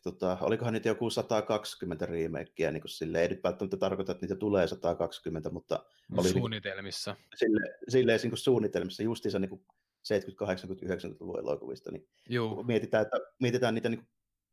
tota, 0.02 0.38
olikohan 0.41 0.74
niitä 0.74 0.89
joku 0.89 1.10
120 1.10 2.06
remakeä, 2.06 2.72
niin 2.72 2.82
kuin 2.82 2.89
silleen, 2.89 3.22
ei 3.22 3.30
nyt 3.30 3.43
välttämättä 3.43 3.78
tarkoita, 3.78 4.12
että 4.12 4.26
niitä 4.26 4.36
tulee 4.36 4.68
120, 4.68 5.49
mutta... 5.49 5.86
Oli 6.18 6.30
suunnitelmissa. 6.30 7.16
Sille, 7.36 7.60
silleen 7.89 8.20
niin 8.24 8.32
kuin 8.32 8.39
suunnitelmissa, 8.39 9.04
justiinsa 9.04 9.39
niin 9.39 9.49
kuin 9.49 9.66
70, 10.04 10.45
80, 10.45 10.95
90-luvun 10.95 11.39
elokuvista, 11.39 11.91
niin 11.91 12.08
Juu. 12.30 12.64
mietitään, 12.64 13.02
että, 13.02 13.18
mietitään 13.39 13.76
niitä 13.76 13.89
niin 13.89 14.08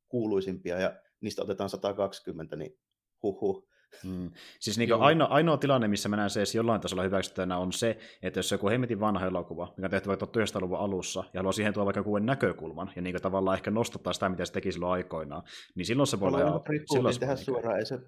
kuuluisimpia 0.08 0.80
ja 0.80 0.96
niistä 1.20 1.42
otetaan 1.42 1.70
120, 1.70 2.56
niin 2.56 2.78
huhu. 3.22 3.68
Mm. 4.04 4.30
Siis 4.60 4.78
niin 4.78 4.94
ainoa, 4.94 5.28
ainoa 5.28 5.56
tilanne, 5.56 5.88
missä 5.88 6.08
mä 6.08 6.16
näen 6.16 6.30
se 6.30 6.40
edes 6.40 6.54
jollain 6.54 6.80
tasolla 6.80 7.02
hyväksyttävänä, 7.02 7.58
on 7.58 7.72
se, 7.72 7.98
että 8.22 8.38
jos 8.38 8.52
joku 8.52 8.68
hemmetin 8.68 9.00
vanha 9.00 9.26
elokuva, 9.26 9.72
mikä 9.76 9.86
on 9.86 9.90
tehty 9.90 10.08
vaikka 10.08 10.26
1900-luvun 10.26 10.78
alussa, 10.78 11.24
ja 11.34 11.38
haluaa 11.38 11.52
siihen 11.52 11.74
tuoda 11.74 11.84
vaikka 11.84 12.02
kuuden 12.02 12.26
näkökulman, 12.26 12.92
ja 12.96 13.02
niin 13.02 13.22
tavallaan 13.22 13.56
ehkä 13.56 13.70
nostattaa 13.70 14.12
sitä, 14.12 14.28
mitä 14.28 14.44
se 14.44 14.52
teki 14.52 14.72
silloin 14.72 14.92
aikoinaan, 14.92 15.42
niin 15.74 15.86
silloin 15.86 16.06
se 16.06 16.20
voi 16.20 16.28
olla... 16.28 16.64
Silloin 16.92 17.14
se 17.14 17.20
tehdä 17.20 17.34
niin 17.34 17.44
suoraan, 17.44 17.78
ei 17.78 17.86
se 17.86 17.98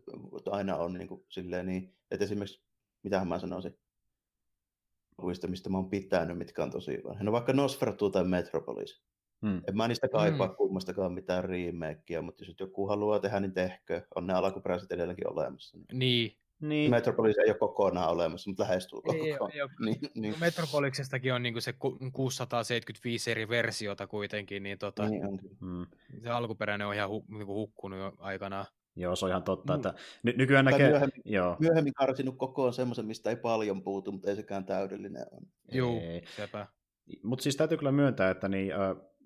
aina 0.51 0.77
ole 0.77 0.99
niin 0.99 1.09
kuin, 1.09 1.25
silleen 1.29 1.67
niin, 1.67 1.95
että 2.11 2.25
esimerkiksi, 2.25 2.63
mitähän 3.03 3.29
mä 3.29 3.39
sanoisin, 3.39 3.79
kuvista, 5.17 5.49
mistä 5.49 5.71
mä 5.71 5.79
oon 5.79 5.91
pitänyt, 5.91 6.39
mitkä 6.39 6.63
on 6.63 6.71
tosi 6.71 7.01
vanha. 7.05 7.25
No 7.25 7.33
vaikka 7.33 7.53
Nosferatu 7.53 8.11
tai 8.11 8.25
Metropolis. 8.25 9.03
Hmm. 9.47 9.61
En 9.69 9.77
mä 9.77 9.89
niistä 9.89 10.09
kaipaa 10.09 10.47
hmm. 10.47 10.57
kummastakaan 10.57 11.13
mitään 11.13 11.45
remakeä, 11.45 12.23
mutta 12.23 12.45
jos 12.45 12.55
joku 12.61 12.87
haluaa 12.87 13.21
tehdä, 13.21 13.41
niin 13.41 13.53
tehkö. 13.53 14.03
On 14.15 14.27
ne 14.27 14.33
alkuperäiset 14.33 14.93
edelleenkin 14.93 15.33
olemassa. 15.33 15.79
Niin. 15.93 16.37
niin. 16.61 16.91
Metropolis 16.91 17.39
ei 17.39 17.51
ole 17.51 17.59
kokonaan 17.59 18.11
olemassa, 18.11 18.51
mutta 18.51 18.63
lähestulkoon. 18.63 19.17
Ei, 19.17 19.23
ei, 19.23 19.33
ei 19.33 19.69
niin, 19.87 20.01
niin. 20.15 20.35
Metropoliksestakin 20.41 21.35
on 21.35 21.43
niinku 21.43 21.61
se 21.61 21.75
675 22.13 23.31
eri 23.31 23.49
versiota 23.49 24.07
kuitenkin, 24.07 24.63
niin, 24.63 24.79
tota, 24.79 25.09
niin 25.09 25.23
hmm. 25.61 25.87
se 26.23 26.31
alkuperäinen 26.31 26.87
on 26.87 26.95
ihan 26.95 27.09
hu, 27.09 27.25
niinku 27.29 27.55
hukkunut 27.55 27.99
jo 27.99 28.13
aikanaan. 28.19 28.67
Joo, 28.97 29.17
se 29.17 29.25
on 29.25 29.31
ihan 29.31 29.43
totta. 29.43 29.75
Että 29.75 29.95
ny- 30.23 30.35
nykyään 30.37 30.65
näkee... 30.65 30.89
Myöhemmin, 30.89 31.23
joo. 31.25 31.57
myöhemmin 31.61 31.95
karsinut 31.95 32.39
kokoon 32.39 32.73
semmoisen, 32.73 33.07
mistä 33.07 33.31
ei 33.31 33.37
paljon 33.37 33.83
puutu, 33.83 34.13
mutta 34.13 34.31
ei 34.31 34.37
sekään 34.37 34.65
täydellinen 34.65 35.27
ole. 35.33 35.43
Joo, 35.73 36.01
sepä. 36.37 36.67
Mutta 37.23 37.43
siis 37.43 37.57
täytyy 37.57 37.79
kyllä 37.79 37.93
myöntää, 37.93 38.31
että 38.31 38.49
niin, 38.49 38.73
äh, 38.73 38.79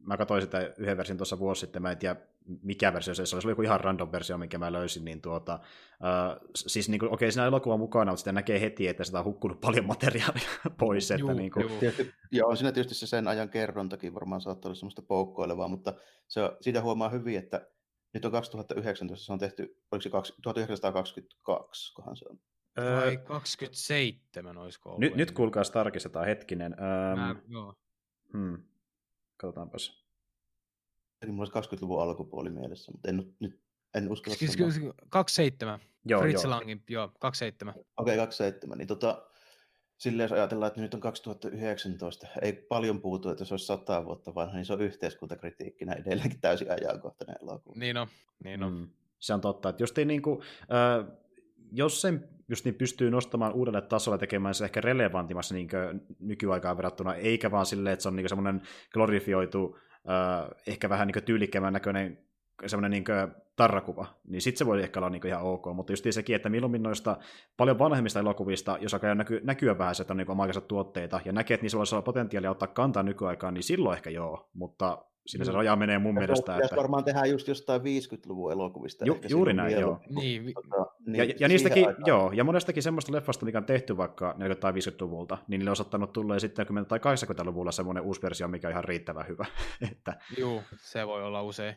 mä 0.06 0.16
katsoin 0.16 0.42
sitä 0.42 0.74
yhden 0.78 0.96
version 0.96 1.18
tuossa 1.18 1.38
vuosi 1.38 1.60
sitten, 1.60 1.82
mä 1.82 1.90
en 1.90 1.98
tiedä 1.98 2.16
mikä 2.62 2.92
versio 2.92 3.14
se 3.14 3.22
oli, 3.22 3.26
se 3.26 3.36
oli 3.36 3.52
joku 3.52 3.62
ihan 3.62 3.80
random 3.80 4.12
versio, 4.12 4.38
minkä 4.38 4.58
mä 4.58 4.72
löysin, 4.72 5.04
niin 5.04 5.20
tuota, 5.20 5.54
äh, 5.54 6.40
siis 6.54 6.88
niin 6.88 6.98
kuin, 6.98 7.12
okei, 7.12 7.32
siinä 7.32 7.46
elokuvan 7.46 7.78
mukana, 7.78 8.12
mutta 8.12 8.18
sitten 8.18 8.34
näkee 8.34 8.60
heti, 8.60 8.88
että 8.88 9.04
sitä 9.04 9.18
on 9.18 9.24
hukkunut 9.24 9.60
paljon 9.60 9.86
materiaalia 9.86 10.48
pois. 10.78 11.10
Juu, 11.10 11.30
että, 11.30 11.34
niin 11.34 11.50
kuin... 11.50 11.78
Tietysti, 11.80 12.14
joo, 12.30 12.48
on 12.48 12.56
siinä 12.56 12.72
tietysti 12.72 12.94
se 12.94 13.06
sen 13.06 13.28
ajan 13.28 13.48
kerrontakin 13.48 14.14
varmaan 14.14 14.40
saattaa 14.40 14.68
olla 14.68 14.74
semmoista 14.74 15.02
poukkoilevaa, 15.02 15.68
mutta 15.68 15.94
se, 16.28 16.40
siitä 16.60 16.82
huomaa 16.82 17.08
hyvin, 17.08 17.38
että 17.38 17.68
nyt 18.14 18.24
on 18.24 18.32
2019, 18.32 19.26
se 19.26 19.32
on 19.32 19.38
tehty, 19.38 19.76
oliko 19.92 20.02
se 20.02 20.10
1922, 20.42 21.94
kohan 21.94 22.16
se 22.16 22.24
on. 22.30 22.38
Vai 22.76 23.16
27 23.16 24.58
olisiko 24.58 24.88
ollut? 24.88 25.00
Nyt, 25.00 25.16
nyt 25.16 25.30
kuulkaa 25.30 25.62
tarkistetaan 25.72 26.26
hetkinen. 26.26 26.72
Ähm, 26.72 27.20
Mä, 27.20 27.36
joo. 27.48 27.74
Hmm. 28.32 28.62
Katsotaanpas. 29.36 30.04
Mulla 31.26 31.50
olisi 31.54 31.76
20-luvun 31.76 32.02
alkupuoli 32.02 32.50
mielessä, 32.50 32.92
mutta 32.92 33.08
en 33.08 33.34
nyt 33.40 33.64
en 33.94 34.12
usko. 34.12 34.30
Siis, 34.34 34.56
27. 35.08 35.80
Joo, 36.04 36.20
Fritz 36.20 36.42
joo. 36.42 36.50
Langin, 36.50 36.82
joo, 36.88 37.12
27. 37.18 37.74
Okei, 37.74 37.84
okay, 37.96 38.16
27. 38.16 38.78
Niin 38.78 38.88
tota, 38.88 39.26
silleen 39.96 40.24
jos 40.24 40.32
ajatellaan, 40.32 40.68
että 40.68 40.80
nyt 40.80 40.94
on 40.94 41.00
2019, 41.00 42.26
ei 42.42 42.52
paljon 42.52 43.00
puutu, 43.00 43.28
että 43.28 43.44
se 43.44 43.54
olisi 43.54 43.66
sata 43.66 44.04
vuotta 44.04 44.34
vanha, 44.34 44.54
niin 44.54 44.66
se 44.66 44.72
on 44.72 44.80
yhteiskuntakritiikkinä 44.80 45.92
edelleenkin 45.92 46.40
täysin 46.40 46.70
ajankohtainen 46.70 47.36
elokuva. 47.42 47.78
Niin 47.78 47.96
on, 47.96 48.06
niin 48.44 48.62
on. 48.62 48.72
Mm, 48.72 48.88
se 49.18 49.34
on 49.34 49.40
totta, 49.40 49.68
että 49.68 49.82
just 49.82 49.98
niin 50.04 50.22
kuin, 50.22 50.40
äh, 50.60 51.16
jos 51.72 52.00
sen 52.00 52.28
just 52.48 52.64
niin 52.64 52.74
pystyy 52.74 53.10
nostamaan 53.10 53.52
uudelle 53.52 53.80
tasolle 53.80 54.18
tekemään 54.18 54.54
se 54.54 54.64
ehkä 54.64 54.80
relevantimmassa 54.80 55.54
niin 55.54 55.68
nykyaikaan 56.20 56.76
verrattuna, 56.76 57.14
eikä 57.14 57.50
vaan 57.50 57.66
silleen, 57.66 57.92
että 57.92 58.02
se 58.02 58.08
on 58.08 58.16
niin 58.16 58.28
semmoinen 58.28 58.62
glorifioitu, 58.92 59.78
äh, 59.94 60.50
ehkä 60.66 60.88
vähän 60.88 61.08
niin 61.08 61.24
tyylikkäämän 61.24 61.72
näköinen 61.72 62.18
semmoinen 62.66 62.90
niin 62.90 63.04
tarrakuva, 63.56 64.06
niin 64.28 64.42
sitten 64.42 64.58
se 64.58 64.66
voi 64.66 64.82
ehkä 64.82 65.00
olla 65.00 65.10
niin 65.10 65.26
ihan 65.26 65.42
ok, 65.42 65.66
mutta 65.74 65.92
just 65.92 66.04
sekin, 66.10 66.36
että 66.36 66.48
milloin 66.48 66.82
noista 66.82 67.16
paljon 67.56 67.78
vanhemmista 67.78 68.20
elokuvista, 68.20 68.78
jos 68.80 68.94
alkaa 68.94 69.14
näky, 69.14 69.40
näkyä 69.44 69.78
vähän, 69.78 69.94
että 70.00 70.12
on 70.12 70.16
niin 70.16 70.30
omaa 70.30 70.48
tuotteita, 70.68 71.20
ja 71.24 71.32
näkee, 71.32 71.54
että 71.54 71.64
niissä 71.64 71.78
voisi 71.78 71.94
olla 71.94 72.02
potentiaalia 72.02 72.50
ottaa 72.50 72.68
kantaa 72.68 73.02
nykyaikaan, 73.02 73.54
niin 73.54 73.62
silloin 73.62 73.96
ehkä 73.96 74.10
joo, 74.10 74.50
mutta 74.54 75.04
Siinä 75.26 75.44
se 75.44 75.50
mm. 75.50 75.54
raja 75.54 75.76
menee 75.76 75.98
mun 75.98 76.14
ja 76.14 76.20
mielestä. 76.20 76.56
Että... 76.56 76.76
varmaan 76.76 77.04
tehdään 77.04 77.30
just 77.30 77.48
jostain 77.48 77.80
50-luvun 77.80 78.52
elokuvista. 78.52 79.04
Ju, 79.04 79.20
juuri 79.28 79.52
näin, 79.52 79.80
joo. 79.80 80.00
Niin, 80.08 80.54
tota, 80.54 80.92
niin, 81.06 81.28
ja, 81.28 81.34
ja 81.40 81.48
niistäkin, 81.48 81.86
aikaan. 81.86 82.06
joo, 82.06 82.32
ja 82.32 82.44
monestakin 82.44 82.82
semmoista 82.82 83.12
leffasta, 83.12 83.44
mikä 83.44 83.58
on 83.58 83.64
tehty 83.64 83.96
vaikka 83.96 84.36
40- 84.52 84.56
tai 84.56 84.72
50-luvulta, 84.72 85.38
niin 85.48 85.58
niille 85.58 85.70
on 85.70 85.72
osattanut 85.72 86.12
tulla 86.12 86.34
70- 86.34 86.84
tai 86.88 86.98
80-luvulla 86.98 87.72
semmoinen 87.72 88.02
uusi 88.02 88.22
versio, 88.22 88.48
mikä 88.48 88.68
on 88.68 88.72
ihan 88.72 88.84
riittävän 88.84 89.28
hyvä. 89.28 89.46
että... 89.92 90.16
Joo, 90.38 90.62
se 90.76 91.06
voi 91.06 91.22
olla 91.22 91.42
usein. 91.42 91.76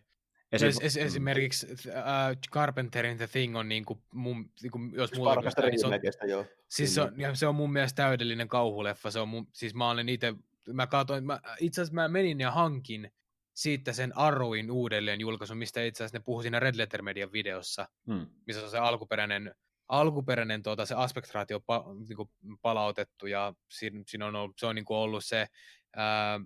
Esim... 0.52 0.68
Es, 0.70 0.80
es, 0.82 0.98
esimerkiksi 0.98 1.68
uh, 1.88 2.52
Carpenterin 2.52 3.18
The 3.18 3.28
Thing 3.28 3.58
on 3.58 3.70
niin 3.70 3.86
kuin 3.86 4.00
mun, 4.12 4.52
niin 4.62 4.72
kuin, 4.72 4.92
jos 4.96 5.16
mulla 5.18 5.36
niin 5.36 5.80
se 5.80 5.88
on, 5.88 6.30
joo. 6.30 6.46
Siis 6.68 6.96
se 6.96 7.02
on, 7.02 7.14
ja 7.18 7.36
se 7.36 7.48
on 7.48 7.56
mun 7.56 7.74
mielestä 7.74 8.04
täydellinen 8.04 8.48
kauhuleffa. 8.48 9.12
Se 9.12 9.20
on 9.20 9.30
mun, 9.30 9.48
siis 9.54 9.76
mä 9.76 9.90
olen 9.90 10.10
itse, 10.10 10.34
mä 10.74 10.88
katsoin, 10.88 11.26
mä, 11.26 11.40
itse 11.60 11.82
asiassa 11.82 11.96
mä 11.96 12.08
menin 12.08 12.40
ja 12.40 12.52
hankin 12.52 13.12
siitä 13.58 13.94
sen 13.94 14.18
Arrowin 14.18 14.72
uudelleen 14.72 15.22
julkaisun, 15.22 15.58
mistä 15.58 15.84
itse 15.84 16.04
asiassa 16.04 16.18
ne 16.18 16.24
puhui 16.26 16.44
siinä 16.44 16.60
Red 16.60 16.78
Letter 16.78 17.02
Median 17.02 17.32
videossa, 17.32 17.88
hmm. 18.08 18.28
missä 18.48 18.64
on 18.64 18.70
se 18.70 18.78
alkuperäinen, 18.78 19.56
alkuperäinen 19.88 20.64
tuota, 20.64 20.86
se 20.86 20.96
aspektraatio 20.96 21.60
pa, 21.60 21.86
niin 22.08 22.18
kuin 22.18 22.30
palautettu, 22.62 23.28
ja 23.28 23.54
siinä, 23.70 24.04
siinä 24.08 24.26
on 24.26 24.36
ollut, 24.36 24.56
se 24.60 24.66
on 24.66 24.76
niin 24.76 24.86
kuin 24.86 24.98
ollut 24.98 25.26
se, 25.26 25.48
ää, 25.96 26.40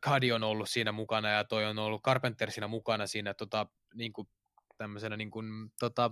Kadi 0.00 0.32
on 0.32 0.42
ollut 0.42 0.70
siinä 0.70 0.92
mukana, 0.92 1.30
ja 1.30 1.44
toi 1.44 1.64
on 1.64 1.78
ollut 1.78 2.02
Carpenter 2.02 2.50
siinä 2.50 2.68
mukana 2.68 3.06
siinä 3.06 3.34
tota, 3.34 3.66
niin 3.94 4.12
kuin, 4.12 4.28
tämmöisenä 4.76 5.16
niin 5.16 5.30
kuin, 5.30 5.46
tota, 5.80 6.10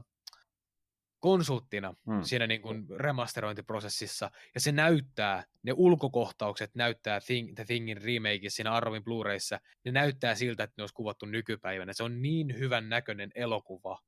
konsulttina 1.21 1.95
mm. 2.07 2.23
siinä 2.23 2.47
niin 2.47 2.63
kuin 2.63 2.87
remasterointiprosessissa, 2.97 4.31
ja 4.55 4.61
se 4.61 4.73
näyttää, 4.73 5.45
ne 5.63 5.73
ulkokohtaukset 5.77 6.71
näyttää 6.75 7.21
Thing, 7.21 7.55
The 7.55 7.65
Thingin 7.65 8.03
remakeissa 8.03 8.57
siinä 8.57 8.73
Arrovin 8.73 9.05
Blu-rayissa, 9.05 9.59
ne 9.85 9.93
näyttää 9.93 10.35
siltä, 10.35 10.63
että 10.63 10.75
ne 10.77 10.83
olisi 10.83 10.95
kuvattu 10.95 11.27
nykypäivänä. 11.27 11.93
Se 11.93 12.03
on 12.03 12.23
niin 12.23 12.59
hyvän 12.59 12.89
näköinen 12.89 13.31
elokuva. 13.35 13.99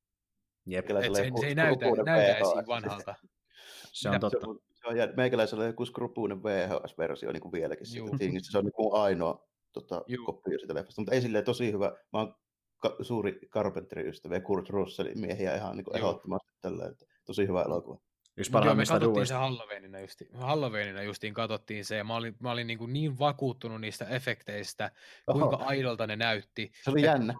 Jep. 0.66 0.90
Et 0.90 1.14
se, 1.14 1.30
se, 1.40 1.46
ei 1.46 1.54
näytä, 1.54 1.86
näytä 2.04 2.36
edes 2.36 2.66
vanhalta. 2.66 3.14
Se 3.92 4.08
on 4.08 4.20
totta. 4.20 4.40
Se 4.40 4.46
on, 4.46 4.60
se 4.74 4.86
on 4.88 5.16
Meikäläisellä 5.16 5.62
on 5.62 5.66
joku 5.66 5.86
skrupuinen 5.86 6.42
VHS-versio 6.42 7.32
niin 7.32 7.40
kuin 7.40 7.52
vieläkin 7.52 7.86
siitä 7.86 8.16
Thingistä. 8.18 8.52
Se 8.52 8.58
on 8.58 8.64
niin 8.64 8.72
kuin 8.72 9.02
ainoa 9.02 9.48
tota, 9.72 10.02
kopio 10.24 10.58
siitä 10.58 10.74
leffasta, 10.74 11.00
mutta 11.00 11.14
ei 11.14 11.20
silleen 11.20 11.44
tosi 11.44 11.72
hyvä. 11.72 11.92
Mä 12.12 12.18
oon 12.18 12.34
ka- 12.78 12.96
suuri 13.00 13.38
Carpenter-ystävä 13.48 14.34
ja 14.34 14.40
Kurt 14.40 14.68
Russellin 14.68 15.20
miehiä 15.20 15.56
ihan 15.56 15.76
niin 15.76 15.84
kuin 15.84 15.96
ehdottomasti 15.96 16.51
tällä, 16.62 16.86
että 16.86 17.06
tosi 17.24 17.46
hyvä 17.46 17.62
elokuva. 17.62 18.00
Yksi 18.36 18.52
Joo, 18.52 18.74
me 18.74 18.84
katsottiin 18.86 19.26
se 19.26 19.34
Halloweenina, 19.34 20.00
justi, 20.00 20.28
Halloweenina 20.34 21.02
justiin 21.02 21.34
katsottiin 21.34 21.84
se, 21.84 21.96
ja 21.96 22.04
mä 22.04 22.16
olin, 22.16 22.36
mä 22.40 22.50
olin 22.50 22.66
niin, 22.66 22.78
kuin 22.78 22.92
niin 22.92 23.18
vakuuttunut 23.18 23.80
niistä 23.80 24.04
efekteistä, 24.04 24.90
kuinka 25.32 25.56
Oho. 25.56 25.64
aidolta 25.64 26.06
ne 26.06 26.16
näytti. 26.16 26.72
Se 26.84 26.90
oli 26.90 27.02
jännä. 27.02 27.34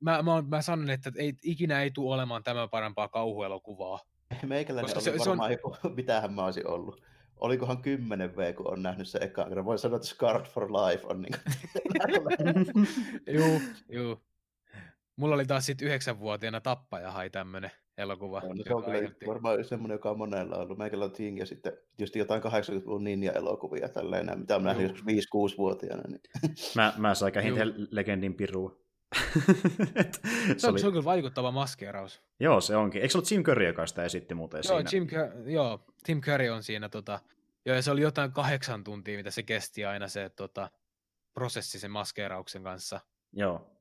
Mä, 0.00 0.22
mä, 0.22 0.42
mä 0.48 0.62
sanon, 0.62 0.90
että 0.90 1.12
ei, 1.16 1.32
ikinä 1.42 1.82
ei 1.82 1.90
tule 1.90 2.14
olemaan 2.14 2.42
tämän 2.42 2.70
parempaa 2.70 3.08
kauhuelokuvaa. 3.08 4.00
Meikäläinen 4.46 4.96
oli 4.96 5.02
se, 5.02 5.18
varmaan 5.18 5.38
se 5.38 5.44
on... 5.44 5.52
joku, 5.52 5.76
mitähän 5.96 6.32
mä 6.32 6.44
olisin 6.44 6.66
ollut 6.66 7.02
olikohan 7.40 7.82
10 7.82 8.36
V, 8.36 8.54
kun 8.54 8.72
on 8.72 8.82
nähnyt 8.82 9.08
se 9.08 9.18
ekaan 9.18 9.48
kerran. 9.48 9.64
Voin 9.64 9.78
sanoa, 9.78 9.96
että 9.96 10.08
Scarred 10.08 10.46
for 10.46 10.72
Life 10.72 11.06
on 11.06 11.22
niin 11.22 11.34
Juu, 13.38 13.60
juu. 13.88 14.22
Mulla 15.16 15.34
oli 15.34 15.46
taas 15.46 15.66
sitten 15.66 15.88
yhdeksänvuotiaana 15.88 16.60
tappaja 16.60 17.10
hai 17.10 17.30
tämmönen 17.30 17.70
elokuva. 17.98 18.40
No, 18.40 18.64
se 18.64 18.74
on 18.74 18.84
kyllä 18.84 18.96
aiheutti... 18.96 19.26
varmaan 19.26 19.64
semmoinen, 19.64 19.94
joka 19.94 20.10
on 20.10 20.18
monella 20.18 20.56
ollut. 20.56 20.78
Meikällä 20.78 21.04
on 21.04 21.12
Ting 21.12 21.38
ja 21.38 21.46
sitten 21.46 21.72
just 21.98 22.16
jotain 22.16 22.42
80-luvun 22.42 23.04
ninja-elokuvia 23.04 23.88
tälleen, 23.88 24.38
mitä 24.38 24.56
on 24.56 24.64
nähnyt 24.64 24.90
joskus 24.90 25.54
5-6-vuotiaana. 25.54 26.02
Niin. 26.08 26.20
mä, 26.76 26.92
mä 26.96 27.14
sain 27.14 27.32
kähin 27.32 27.54
legendin 27.90 28.34
pirua. 28.34 28.84
se, 30.46 30.54
se, 30.56 30.68
oli... 30.68 30.78
se 30.78 30.86
on 30.86 30.92
kyllä 30.92 31.04
vaikuttava 31.04 31.50
maskeeraus. 31.50 32.22
Joo, 32.40 32.60
se 32.60 32.76
onkin. 32.76 33.02
Eikö 33.02 33.12
se 33.12 33.18
ollut 33.18 33.30
Jim 33.30 33.42
Curry, 33.42 33.66
joka 33.66 33.86
sitä 33.86 34.04
esitti 34.04 34.34
muuten 34.34 34.62
joo, 34.68 34.82
siinä? 34.88 34.90
Jim, 34.92 35.06
joo, 35.46 35.84
Tim 36.04 36.20
Curry 36.20 36.48
on 36.48 36.62
siinä. 36.62 36.88
Tota, 36.88 37.20
joo, 37.66 37.76
ja 37.76 37.82
se 37.82 37.90
oli 37.90 38.00
jotain 38.00 38.32
kahdeksan 38.32 38.84
tuntia, 38.84 39.16
mitä 39.16 39.30
se 39.30 39.42
kesti 39.42 39.84
aina 39.84 40.08
se 40.08 40.28
tota, 40.28 40.70
prosessi 41.34 41.78
sen 41.78 41.90
maskeerauksen 41.90 42.62
kanssa. 42.62 43.00
Joo, 43.32 43.73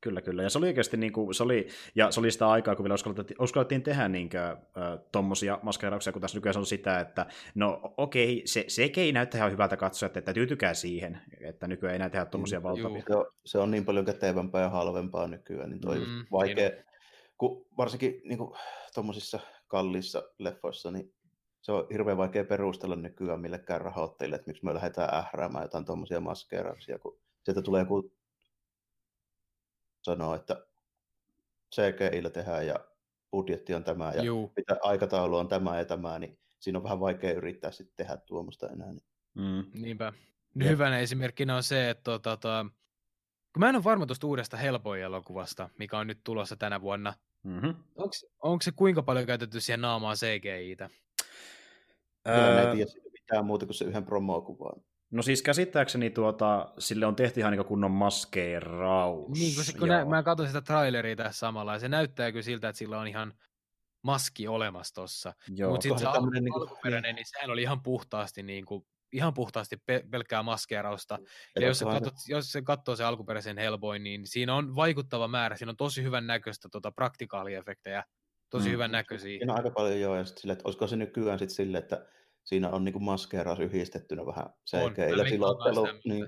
Kyllä, 0.00 0.22
kyllä. 0.22 0.42
Ja 0.42 0.50
se 0.50 0.58
oli 0.58 0.66
oikeasti 0.66 0.96
niin 0.96 1.12
kuin, 1.12 1.34
se 1.34 1.42
oli, 1.42 1.68
ja 1.94 2.10
se 2.10 2.20
oli 2.20 2.30
sitä 2.30 2.48
aikaa, 2.48 2.76
kun 2.76 2.84
vielä 2.84 2.94
uskallettiin, 2.94 3.42
uskallettiin 3.42 3.82
tehdä 3.82 4.08
niin 4.08 4.28
kuin, 4.28 4.40
äh, 4.40 4.98
tommosia 5.12 5.58
maskeerauksia, 5.62 6.12
kun 6.12 6.22
tässä 6.22 6.36
nykyään 6.36 6.56
on 6.56 6.66
sitä, 6.66 7.00
että 7.00 7.26
no 7.54 7.94
okei, 7.96 8.42
se, 8.44 8.64
se 8.68 8.90
ei 8.96 9.12
näytä 9.12 9.38
ihan 9.38 9.52
hyvältä 9.52 9.76
katsoa, 9.76 10.08
että 10.14 10.32
tyytykää 10.32 10.74
siihen, 10.74 11.20
että 11.40 11.66
nykyään 11.68 11.92
ei 11.92 11.98
näitä 11.98 12.12
tehdä 12.12 12.26
tommosia 12.26 12.62
valtavia. 12.62 13.02
Se 13.06 13.16
on, 13.16 13.26
se 13.44 13.58
on 13.58 13.70
niin 13.70 13.84
paljon 13.84 14.04
kätevämpää 14.04 14.62
ja 14.62 14.68
halvempaa 14.68 15.26
nykyään, 15.26 15.70
niin 15.70 15.80
toi 15.80 15.98
mm, 15.98 16.26
vaikea, 16.32 16.68
niin 16.68 16.84
kun 17.38 17.66
varsinkin 17.76 18.20
niin 18.24 18.38
kuin, 18.38 18.58
tommosissa 18.94 19.40
kalliissa 19.66 20.22
leffoissa, 20.38 20.90
niin 20.90 21.14
se 21.62 21.72
on 21.72 21.86
hirveän 21.92 22.16
vaikea 22.16 22.44
perustella 22.44 22.96
nykyään 22.96 23.40
millekään 23.40 23.80
rahoittajille, 23.80 24.36
että 24.36 24.46
miksi 24.46 24.64
me 24.64 24.74
lähdetään 24.74 25.14
ähräämään 25.14 25.64
jotain 25.64 25.84
tuommoisia 25.84 26.20
maskeerauksia, 26.20 26.98
kun 26.98 27.18
sieltä 27.44 27.62
tulee 27.62 27.82
joku 27.82 28.12
sanoo, 30.06 30.34
että 30.34 30.66
CGIllä 31.74 32.30
tehdään 32.30 32.66
ja 32.66 32.74
budjetti 33.30 33.74
on 33.74 33.84
tämä 33.84 34.12
ja 34.14 34.22
Juu. 34.22 34.52
mitä 34.56 34.76
aikataulu 34.82 35.36
on 35.36 35.48
tämä 35.48 35.78
ja 35.78 35.84
tämä, 35.84 36.18
niin 36.18 36.38
siinä 36.58 36.78
on 36.78 36.82
vähän 36.82 37.00
vaikea 37.00 37.32
yrittää 37.32 37.70
sitten 37.70 37.96
tehdä 37.96 38.16
tuommoista 38.16 38.68
enää. 38.68 38.92
Niin. 38.92 39.06
Mm. 39.34 39.82
Niinpä. 39.82 40.12
Ja. 40.54 40.68
Hyvänä 40.68 40.98
esimerkkinä 40.98 41.56
on 41.56 41.62
se, 41.62 41.90
että 41.90 42.02
to, 42.02 42.18
to, 42.18 42.36
to, 42.36 42.48
kun 43.52 43.60
mä 43.60 43.68
en 43.68 43.76
ole 43.76 43.84
varma 43.84 44.06
tuosta 44.06 44.26
uudesta 44.26 44.56
Hellboy-elokuvasta, 44.56 45.68
mikä 45.78 45.98
on 45.98 46.06
nyt 46.06 46.20
tulossa 46.24 46.56
tänä 46.56 46.80
vuonna. 46.80 47.14
Mm-hmm. 47.42 47.74
Onko 48.42 48.62
se 48.62 48.72
kuinka 48.72 49.02
paljon 49.02 49.26
käytetty 49.26 49.60
siihen 49.60 49.80
naamaan 49.80 50.16
CGI-tä? 50.16 50.90
Öö... 52.28 52.70
en 52.70 52.76
tiedä 52.76 52.90
mitään 53.12 53.46
muuta 53.46 53.66
kuin 53.66 53.74
se 53.74 53.84
yhden 53.84 54.04
promokuvaan. 54.04 54.80
No 55.10 55.22
siis 55.22 55.42
käsittääkseni 55.42 56.10
tuota, 56.10 56.72
sille 56.78 57.06
on 57.06 57.16
tehty 57.16 57.40
ihan 57.40 57.52
niin 57.52 57.64
kunnon 57.64 57.90
maskeeraus. 57.90 59.38
Niin, 59.38 59.54
kun, 59.54 59.64
se, 59.64 59.78
kun 59.78 59.88
nä, 59.88 60.04
mä 60.04 60.22
katsoin 60.22 60.48
sitä 60.48 60.60
traileria 60.60 61.16
tässä 61.16 61.38
samalla, 61.38 61.72
ja 61.72 61.78
se 61.78 61.88
näyttää 61.88 62.32
kyllä 62.32 62.42
siltä, 62.42 62.68
että 62.68 62.78
sillä 62.78 63.00
on 63.00 63.06
ihan 63.06 63.32
maski 64.02 64.48
olemassa 64.48 64.94
tossa. 64.94 65.32
Mutta 65.68 65.82
sitten 65.82 65.98
se 65.98 66.06
al- 66.06 66.30
niin 66.30 66.54
alkuperäinen, 66.54 67.14
niin 67.14 67.26
sehän 67.28 67.50
oli 67.50 67.62
ihan 67.62 67.82
puhtaasti 67.82 68.42
niin 68.42 68.64
kuin, 68.64 68.86
ihan 69.12 69.34
puhtaasti 69.34 69.76
pe- 69.86 70.04
pelkkää 70.10 70.42
maskeerausta. 70.42 71.18
Ja 71.56 71.66
jos 71.66 71.78
se, 71.78 71.84
katsot, 71.84 72.14
jos 72.28 72.52
se 72.52 72.62
katsoo 72.62 72.96
se 72.96 73.04
alkuperäisen 73.04 73.58
Hellboy, 73.58 73.98
niin 73.98 74.26
siinä 74.26 74.54
on 74.54 74.76
vaikuttava 74.76 75.28
määrä, 75.28 75.56
siinä 75.56 75.70
on 75.70 75.76
tosi 75.76 76.02
hyvän 76.02 76.26
näköistä 76.26 76.68
tota, 76.72 76.92
praktikaaliefektejä, 76.92 78.04
tosi 78.50 78.68
mm. 78.68 78.72
hyvän 78.72 78.92
näköisiä. 78.92 79.38
Siinä 79.38 79.52
on 79.52 79.58
aika 79.58 79.70
paljon 79.70 80.00
joo, 80.00 80.16
ja 80.16 80.24
sit 80.24 80.38
sille, 80.38 80.52
että 80.52 80.62
olisiko 80.64 80.86
se 80.86 80.96
nykyään 80.96 81.38
sitten 81.38 81.56
silleen, 81.56 81.82
että 81.82 82.06
siinä 82.46 82.70
on 82.70 82.84
niin 82.84 83.04
maskeeraus 83.04 83.60
yhdistettynä 83.60 84.26
vähän 84.26 84.46
CGI 84.70 85.28
silottelu. 85.28 85.88
Niin. 86.04 86.26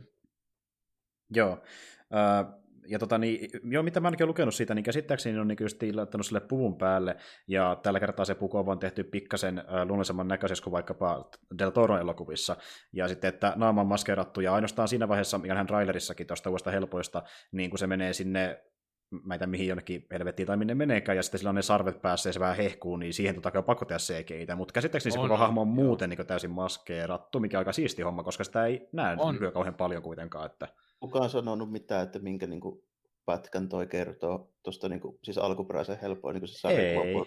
Joo. 1.30 1.52
Uh, 1.52 2.68
ja 2.88 2.98
tota, 2.98 3.18
niin, 3.18 3.50
joo, 3.64 3.82
mitä 3.82 4.00
mä 4.00 4.08
ainakin 4.08 4.24
olen 4.24 4.28
lukenut 4.28 4.54
siitä, 4.54 4.74
niin 4.74 4.82
käsittääkseni 4.82 5.38
on 5.38 5.48
niin 5.48 5.56
just 5.60 5.82
laittanut 5.92 6.26
sille 6.26 6.40
puvun 6.40 6.78
päälle, 6.78 7.16
ja 7.48 7.76
tällä 7.82 8.00
kertaa 8.00 8.24
se 8.24 8.34
puku 8.34 8.58
on 8.58 8.78
tehty 8.78 9.04
pikkasen 9.04 9.58
äh, 9.58 9.64
luonnollisemman 9.74 10.28
näköisessä 10.28 10.64
kuin 10.64 10.72
vaikkapa 10.72 11.30
Del 11.58 11.70
Toro 11.70 11.98
elokuvissa, 11.98 12.56
ja 12.92 13.08
sitten, 13.08 13.28
että 13.28 13.52
naama 13.56 13.80
on 13.80 13.86
maskeerattu, 13.86 14.40
ja 14.40 14.54
ainoastaan 14.54 14.88
siinä 14.88 15.08
vaiheessa, 15.08 15.38
mikä 15.38 15.54
hän 15.54 15.66
trailerissakin 15.66 16.26
tuosta 16.26 16.50
uudesta 16.50 16.70
helpoista, 16.70 17.22
niin 17.52 17.70
kun 17.70 17.78
se 17.78 17.86
menee 17.86 18.12
sinne 18.12 18.64
mä 19.10 19.34
en 19.34 19.40
tiedä 19.40 19.50
mihin 19.50 19.68
jonnekin 19.68 20.06
helvettiin 20.12 20.46
tai 20.46 20.56
minne 20.56 20.74
meneekään, 20.74 21.16
ja 21.16 21.22
sitten 21.22 21.38
sillä 21.38 21.48
on 21.48 21.54
ne 21.54 21.62
sarvet 21.62 22.02
päässä 22.02 22.28
ja 22.28 22.32
se 22.32 22.40
vähän 22.40 22.56
hehkuu, 22.56 22.96
niin 22.96 23.14
siihen 23.14 23.34
tota 23.34 23.58
on 23.58 23.64
pakko 23.64 23.84
tehdä 23.84 23.98
cgi 23.98 24.46
mutta 24.56 24.72
käsittääkseni 24.72 25.12
se 25.12 25.18
koko 25.18 25.36
hahmo 25.36 25.60
on 25.60 25.68
muuten 25.68 26.10
niin 26.10 26.26
täysin 26.26 26.50
maskeerattu, 26.50 27.40
mikä 27.40 27.58
on 27.58 27.60
aika 27.60 27.72
siisti 27.72 28.02
homma, 28.02 28.22
koska 28.22 28.44
sitä 28.44 28.66
ei 28.66 28.88
näe 28.92 29.16
on. 29.18 29.34
nykyään 29.34 29.52
kauhean 29.52 29.74
paljon 29.74 30.02
kuitenkaan. 30.02 30.46
Että... 30.46 30.68
Kuka 31.00 31.18
on 31.18 31.30
sanonut 31.30 31.72
mitään, 31.72 32.02
että 32.02 32.18
minkä 32.18 32.46
niin 32.46 32.60
kuin, 32.60 32.82
pätkän 33.26 33.68
toi 33.68 33.86
kertoo 33.86 34.52
tuosta 34.62 34.88
niin 34.88 35.00
kuin, 35.00 35.18
siis 35.24 35.38
alkuperäisen 35.38 35.98
helpoin 36.02 36.34
niin 36.34 36.48
se 36.48 36.58
sarjakuva, 36.58 37.26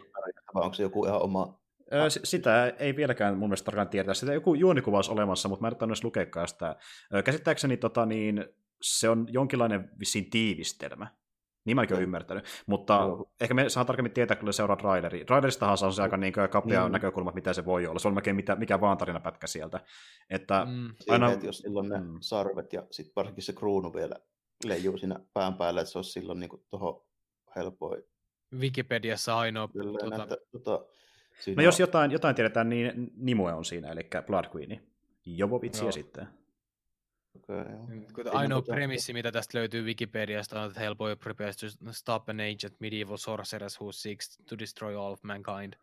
vai 0.53 0.63
onko 0.63 0.73
se 0.73 0.83
joku 0.83 1.05
ihan 1.05 1.21
oma 1.21 1.61
Öö, 1.93 2.09
sitä 2.09 2.73
ei 2.79 2.95
vieläkään 2.95 3.37
mun 3.37 3.49
mielestä 3.49 3.65
tarkkaan 3.65 3.89
tietää. 3.89 4.13
Sitä 4.13 4.33
joku 4.33 4.55
juonikuvaus 4.55 5.09
olemassa, 5.09 5.49
mutta 5.49 5.61
mä 5.61 5.67
en 5.67 5.89
edes 5.89 6.03
lukekaan 6.03 6.47
sitä. 6.47 6.75
Öö, 7.13 7.23
käsittääkseni 7.23 7.77
tota, 7.77 8.05
niin, 8.05 8.45
se 8.81 9.09
on 9.09 9.25
jonkinlainen 9.29 9.89
vissiin 9.99 10.29
tiivistelmä. 10.29 11.07
Niin 11.65 11.75
mäkin 11.75 11.93
olen 11.93 12.03
ymmärtänyt, 12.03 12.45
mutta 12.65 12.97
no. 12.97 13.25
ehkä 13.41 13.53
me 13.53 13.69
saa 13.69 13.85
tarkemmin 13.85 14.13
tietää, 14.13 14.37
kun 14.37 14.53
seuraa 14.53 14.77
Raideri. 14.81 15.25
Raideristahan 15.29 15.77
se 15.77 15.85
on 15.85 15.93
se 15.93 16.01
aika 16.01 16.17
niin 16.17 16.33
kapea 16.33 16.81
niin. 16.81 16.91
näkökulma, 16.91 17.31
mitä 17.31 17.53
se 17.53 17.65
voi 17.65 17.87
olla. 17.87 17.99
Se 17.99 18.07
on 18.07 18.13
melkein 18.13 18.35
mitä, 18.35 18.55
mikä 18.55 18.81
vaan 18.81 18.97
tarinapätkä 18.97 19.47
sieltä. 19.47 19.79
Että 20.29 20.65
mm. 20.65 20.93
aina... 21.09 21.27
Siinä, 21.27 21.31
että 21.31 21.45
jos 21.45 21.57
silloin 21.57 21.89
ne 21.89 21.99
mm. 21.99 22.17
sarvet 22.19 22.73
ja 22.73 22.83
sitten 22.91 23.13
varsinkin 23.15 23.43
se 23.43 23.53
kruunu 23.53 23.93
vielä 23.93 24.15
leijuu 24.65 24.97
siinä 24.97 25.19
pään 25.33 25.53
päällä, 25.53 25.81
että 25.81 25.91
se 25.91 25.97
olisi 25.97 26.11
silloin 26.11 26.39
niin 26.39 26.49
tuohon 26.69 27.01
helpoin. 27.55 28.03
Wikipediassa 28.59 29.37
ainoa. 29.37 29.67
Kyllä, 29.67 29.99
tuota... 29.99 30.17
Näitä, 30.17 30.37
tuota, 30.51 30.85
no 31.55 31.63
jos 31.63 31.79
jotain, 31.79 32.11
jotain 32.11 32.35
tiedetään, 32.35 32.69
niin 32.69 33.11
Nimue 33.15 33.53
on 33.53 33.65
siinä, 33.65 33.91
eli 33.91 34.09
Blood 34.25 34.45
Queen. 34.55 34.81
Jovovitsi 35.25 35.85
no. 35.85 35.91
sitten. 35.91 36.27
Okay, 37.35 37.65
Ainoa 38.31 38.59
mitään. 38.59 38.75
premissi, 38.75 39.13
mitä 39.13 39.31
tästä 39.31 39.57
löytyy 39.57 39.83
Wikipediasta, 39.83 40.61
on, 40.61 40.67
että 40.67 40.79
Hellboy 40.79 41.15
prepares 41.15 41.57
to 41.57 41.67
stop 41.91 42.29
an 42.29 42.39
ancient 42.39 42.79
medieval 42.79 43.17
sorceress 43.17 43.81
who 43.81 43.91
seeks 43.91 44.37
to 44.49 44.59
destroy 44.59 44.95
all 44.95 45.13
of 45.13 45.23
mankind. 45.23 45.73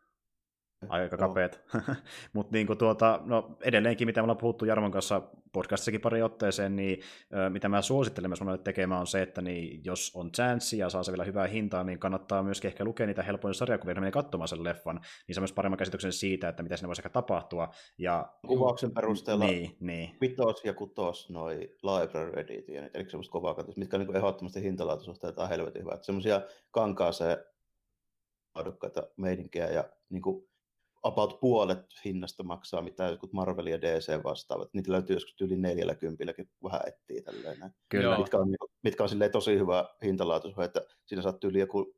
Aika 0.88 1.16
kapeet. 1.16 1.64
Mutta 2.32 2.52
niin 2.52 2.78
tuota, 2.78 3.20
no 3.24 3.56
edelleenkin, 3.60 4.08
mitä 4.08 4.20
me 4.20 4.22
ollaan 4.22 4.38
puhuttu 4.38 4.64
Jarmon 4.64 4.90
kanssa 4.90 5.22
podcastissakin 5.52 6.00
pari 6.00 6.22
otteeseen, 6.22 6.76
niin 6.76 7.00
ö, 7.34 7.50
mitä 7.50 7.68
mä 7.68 7.82
suosittelen 7.82 8.30
myös 8.30 8.40
monelle 8.40 8.62
tekemään 8.62 9.00
on 9.00 9.06
se, 9.06 9.22
että 9.22 9.42
niin, 9.42 9.84
jos 9.84 10.12
on 10.14 10.32
chanssi 10.32 10.78
ja 10.78 10.90
saa 10.90 11.02
se 11.02 11.12
vielä 11.12 11.24
hyvää 11.24 11.46
hintaa, 11.46 11.84
niin 11.84 11.98
kannattaa 11.98 12.42
myös 12.42 12.64
ehkä 12.64 12.84
lukea 12.84 13.06
niitä 13.06 13.22
helpoja 13.22 13.54
sarjakuvia, 13.54 13.94
kun 13.94 14.00
menee 14.00 14.10
katsomaan 14.10 14.48
sen 14.48 14.64
leffan, 14.64 15.00
niin 15.26 15.34
se 15.34 15.40
on 15.40 15.42
myös 15.42 15.52
paremman 15.52 15.78
käsityksen 15.78 16.12
siitä, 16.12 16.48
että 16.48 16.62
mitä 16.62 16.76
siinä 16.76 16.88
voisi 16.88 17.00
ehkä 17.00 17.08
tapahtua. 17.08 17.68
Ja, 17.98 18.32
Kuvauksen 18.46 18.90
perusteella 18.90 19.44
niin, 19.44 19.76
niin. 19.80 20.16
vitos 20.20 20.64
ja 20.64 20.74
kutos 20.74 21.30
noi 21.30 21.74
library 21.82 22.32
edition, 22.40 22.90
eli 22.94 23.10
semmoista 23.10 23.32
kovaa 23.32 23.54
katsoa, 23.54 23.74
mitkä 23.76 23.96
on 23.96 24.06
niin 24.06 24.16
ehdottomasti 24.16 24.62
hintalaatusuhteeltaan 24.62 25.48
helvetin 25.48 25.82
hyvät. 25.82 26.04
Semmoisia 26.04 26.42
kankaaseen 26.70 27.38
laadukkaita 28.54 29.08
meidinkejä 29.16 29.66
ja 29.66 29.84
niin 30.10 30.22
kuin 30.22 30.47
about 31.08 31.40
puolet 31.40 31.86
hinnasta 32.04 32.42
maksaa, 32.42 32.82
mitä 32.82 33.04
jotkut 33.04 33.32
Marvel 33.32 33.66
ja 33.66 33.80
DC 33.80 34.24
vastaavat. 34.24 34.74
Niitä 34.74 34.92
löytyy 34.92 35.16
joskus 35.16 35.40
yli 35.40 35.56
40 35.56 36.24
vähän 36.64 36.80
etsii 36.86 37.22
tälleen. 37.22 37.74
Kyllä. 37.88 38.18
Mitkä 38.18 38.38
on, 38.38 38.50
niinku, 38.50 38.70
mitkä 38.82 39.02
on 39.02 39.10
tosi 39.32 39.58
hyvä 39.58 39.88
hintalaatu, 40.04 40.62
että 40.62 40.86
siinä 41.06 41.22
saat 41.22 41.44
yli 41.44 41.58
joku 41.58 41.94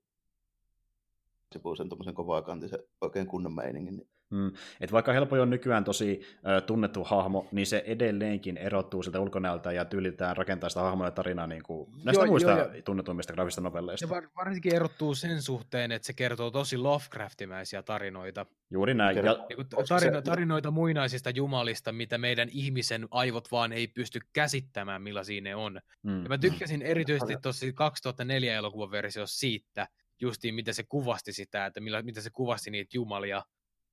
sen 1.76 1.88
tuommoisen 1.88 2.14
kovakantisen 2.14 2.78
oikein 3.00 3.26
kunnon 3.26 3.54
meiningin. 3.54 3.96
Niin. 3.96 4.08
Mm. 4.30 4.52
Et 4.80 4.92
vaikka 4.92 5.12
Helpoi 5.12 5.40
on 5.40 5.50
nykyään 5.50 5.84
tosi 5.84 6.20
äh, 6.34 6.62
tunnettu 6.62 7.04
hahmo, 7.04 7.48
niin 7.52 7.66
se 7.66 7.82
edelleenkin 7.86 8.56
erottuu 8.56 9.02
siltä 9.02 9.20
ulkonäöltä 9.20 9.72
ja 9.72 9.84
tyyliltään 9.84 10.36
rakentaa 10.36 10.68
sitä 10.70 10.80
hahmoa 10.80 11.06
ja 11.06 11.10
tarinaa 11.10 11.46
niin 11.46 11.62
kuin 11.62 11.90
näistä 12.04 12.24
joo, 12.24 12.26
muista 12.26 12.50
joo, 12.50 12.68
tunnetuimmista 12.84 13.32
graafista 13.32 13.60
novelleista. 13.60 14.04
Ja 14.04 14.10
var- 14.10 14.28
varsinkin 14.36 14.74
erottuu 14.74 15.14
sen 15.14 15.42
suhteen, 15.42 15.92
että 15.92 16.06
se 16.06 16.12
kertoo 16.12 16.50
tosi 16.50 16.76
Lovecraftimäisiä 16.76 17.82
tarinoita. 17.82 18.46
Juuri 18.70 18.94
näin. 18.94 19.16
Ja... 19.16 19.46
Niin 19.48 19.66
tarino- 19.66 20.22
tarinoita 20.22 20.70
muinaisista 20.70 21.30
jumalista, 21.30 21.92
mitä 21.92 22.18
meidän 22.18 22.48
ihmisen 22.52 23.08
aivot 23.10 23.52
vaan 23.52 23.72
ei 23.72 23.86
pysty 23.86 24.20
käsittämään, 24.32 25.02
millaisia 25.02 25.40
ne 25.40 25.54
on. 25.54 25.80
Mm. 26.02 26.22
Ja 26.22 26.28
mä 26.28 26.38
tykkäsin 26.38 26.82
erityisesti 26.82 27.36
tuossa 27.42 27.66
2004 27.74 28.54
elokuvan 28.54 28.90
versiossa 28.90 29.38
siitä, 29.38 29.88
justiin 30.20 30.54
miten 30.54 30.74
se 30.74 30.82
kuvasti 30.82 31.32
sitä, 31.32 31.66
että 31.66 31.80
millä, 31.80 32.02
miten 32.02 32.22
se 32.22 32.30
kuvasti 32.30 32.70
niitä 32.70 32.90
jumalia, 32.94 33.42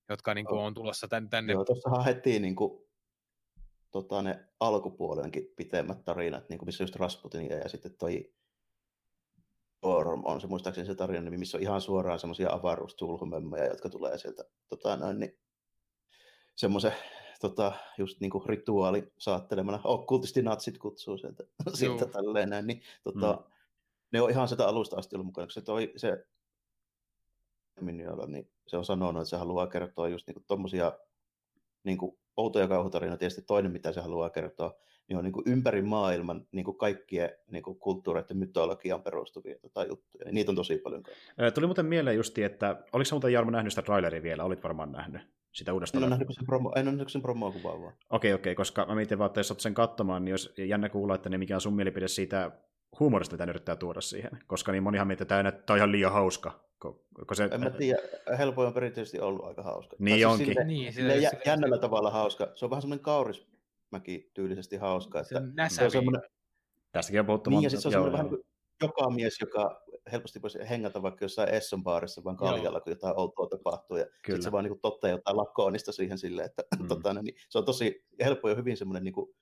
jotka 0.10 0.34
niin 0.34 0.46
kuin, 0.46 0.62
on 0.62 0.74
tulossa 0.74 1.08
tänne. 1.08 1.30
tänne. 1.30 1.54
Joo, 1.54 1.66
tuossahan 1.66 2.06
heti 2.06 2.40
niin 2.40 2.56
kuin, 2.56 2.88
tota, 3.92 4.22
ne 4.22 4.46
alkupuolenkin 4.60 5.54
pitemmät 5.56 6.06
tarinat, 6.06 6.50
niin 6.50 6.60
kuin 6.60 6.68
missä 6.68 6.84
just 6.84 6.96
Rasputinia 6.96 7.58
ja 7.58 7.70
sitten 7.70 7.96
toi 7.98 8.34
Orm 9.82 10.22
on 10.26 10.42
se 10.42 10.48
muistaakseni 10.48 10.88
se 10.88 10.96
tarina 10.96 11.32
missä 11.32 11.58
on 11.58 11.62
ihan 11.62 11.82
suoraan 11.82 12.20
semmoisia 12.20 12.54
avaruustulhumemmoja, 12.54 13.66
jotka 13.66 13.90
tulee 13.90 14.18
sieltä 14.18 14.44
tota, 14.70 14.98
noin, 14.98 15.20
niin, 15.20 15.40
semmoisen 16.56 16.92
tota, 17.42 17.74
just 17.98 18.20
niin 18.20 18.30
kuin 18.30 18.46
rituaali 18.46 19.12
saattelemana, 19.18 19.80
okkultisti 19.84 20.42
natsit 20.42 20.78
kutsuu 20.78 21.18
sieltä, 21.18 21.44
sieltä 21.74 22.06
tälleen 22.06 22.50
näin, 22.50 22.68
niin 22.68 22.82
tota, 23.04 23.34
mm. 23.34 23.54
ne 24.12 24.22
on 24.22 24.30
ihan 24.30 24.48
sitä 24.48 24.68
alusta 24.68 24.98
asti 24.98 25.16
ollut 25.16 25.26
mukana, 25.26 25.50
se, 25.50 25.62
toi, 25.62 25.94
se 25.96 26.26
Miniola, 27.82 28.26
niin 28.28 28.50
se 28.68 28.78
on 28.78 28.86
sanonut, 28.86 29.22
että 29.22 29.30
se 29.30 29.38
haluaa 29.38 29.68
kertoa 29.68 30.08
just 30.08 30.28
niin 30.28 30.44
tuommoisia 30.48 30.92
niin 31.84 31.98
outoja 32.38 32.68
kauhutarinoita. 32.68 33.20
Tietysti 33.20 33.42
toinen, 33.42 33.72
mitä 33.72 33.92
se 33.92 34.02
haluaa 34.02 34.30
kertoa, 34.30 34.74
niin 35.08 35.18
on 35.18 35.24
niin 35.24 35.34
kuin 35.34 35.44
ympäri 35.48 35.82
maailman 35.82 36.48
niin 36.52 36.66
kuin 36.66 36.78
kaikkien 36.78 37.30
niin 37.52 37.64
kuin 37.64 37.80
kulttuureiden 37.80 38.38
mytologiaan 38.38 39.04
perustuvia 39.04 39.60
tota 39.60 39.86
juttuja. 39.86 40.26
Ja 40.26 40.32
niitä 40.32 40.52
on 40.52 40.56
tosi 40.56 40.78
paljon. 40.78 41.04
Tuli 41.54 41.68
muuten 41.68 41.86
mieleen 41.86 42.18
justi, 42.18 42.44
että 42.44 42.84
oliko 42.94 43.10
muuten 43.12 43.34
Jarmo 43.34 43.52
nähnyt 43.52 43.74
sitä 43.74 43.82
traileria 43.82 44.24
vielä? 44.24 44.44
Olit 44.44 44.64
varmaan 44.64 44.92
nähnyt 44.92 45.22
sitä 45.52 45.74
uudestaan. 45.74 46.04
En 46.04 46.08
ole 46.08 46.10
nähnyt 46.10 46.36
sen, 46.36 46.46
promo, 46.46 46.74
en 46.76 46.88
ole 46.88 46.92
nähnyt 46.92 47.10
sen 47.10 47.22
promo-kuvaa 47.22 47.82
vaan. 47.82 47.94
Okei, 48.10 48.34
okei, 48.34 48.56
koska 48.56 48.86
mä 48.86 48.96
mietin 48.96 49.20
vaan, 49.20 49.28
että 49.28 49.40
jos 49.40 49.54
sen 49.58 49.74
katsomaan, 49.74 50.26
niin 50.26 50.32
jos 50.32 50.54
jännä 50.58 50.90
kuulla, 50.90 51.16
että 51.16 51.30
ne 51.30 51.38
mikä 51.38 51.56
on 51.56 51.62
sun 51.62 51.74
mielipide 51.74 52.08
siitä 52.08 52.52
huumorista, 53.00 53.34
mitä 53.34 53.46
ne 53.46 53.50
yrittää 53.50 53.76
tuoda 53.76 54.02
siihen. 54.02 54.32
Koska 54.48 54.72
niin 54.72 54.84
monihan 54.84 55.08
miettii, 55.08 55.24
että 55.24 55.52
tämä 55.52 55.76
on 55.76 55.78
ihan 55.78 55.92
liian 55.92 56.12
hauska. 56.12 56.67
Ko 56.80 57.36
se... 57.36 57.44
En 57.52 57.60
mä 57.60 57.70
tiedä, 57.70 58.00
helpoin 58.38 58.68
on 58.68 58.74
perinteisesti 58.74 59.20
ollut 59.20 59.46
aika 59.46 59.64
hauska. 59.64 59.96
Niin 60.00 60.16
siis 60.16 60.26
onkin. 60.26 60.48
Sille, 60.48 60.64
niin, 60.64 60.94
sille, 60.94 61.14
sille, 61.14 61.42
jännällä 61.46 61.76
sille. 61.76 61.82
tavalla 61.82 62.12
hauska. 62.12 62.52
Se 62.56 62.66
on 62.66 62.70
vähän 62.70 62.82
semmoinen 62.82 63.04
kaurismäki 63.04 64.32
tyylisesti 64.34 64.78
hauska. 64.78 65.20
Että 65.20 65.70
se 65.70 65.84
on 65.84 65.92
semmoinen... 65.92 66.22
Tästäkin 66.92 67.20
on 67.20 67.26
puhuttu 67.26 67.50
niin, 67.50 67.58
monta. 67.58 67.76
Ja 67.76 67.82
se 67.82 67.88
on 67.88 67.92
semmoinen 67.92 68.14
vähän 68.14 68.30
kuin 68.30 68.44
joka 68.82 69.10
mies, 69.10 69.42
joka 69.42 69.82
helposti 70.12 70.42
voisi 70.42 70.60
hengata 70.70 71.02
vaikka 71.02 71.26
jossain 71.26 71.50
Esson 71.50 71.84
baarissa 71.84 72.24
vaan 72.24 72.38
kaljalla, 72.38 72.82
kun 72.82 72.92
jotain 72.92 73.20
outoa 73.20 73.48
tapahtuu. 73.48 73.98
Ja 73.98 74.06
sitten 74.06 74.42
se 74.42 74.52
vaan 74.52 74.64
niin 74.64 74.80
toteaa 74.80 75.12
jotain 75.18 75.38
lakoonista 75.38 75.92
siihen 75.92 76.18
silleen, 76.18 76.46
että 76.46 76.64
mm. 76.80 76.88
tota, 76.88 77.14
niin, 77.14 77.36
se 77.50 77.58
on 77.58 77.66
tosi 77.66 78.06
helppo 78.24 78.50
ja 78.50 78.56
hyvin 78.56 78.78
semmoinen 78.78 79.04
niin 79.04 79.14
kuin, 79.14 79.36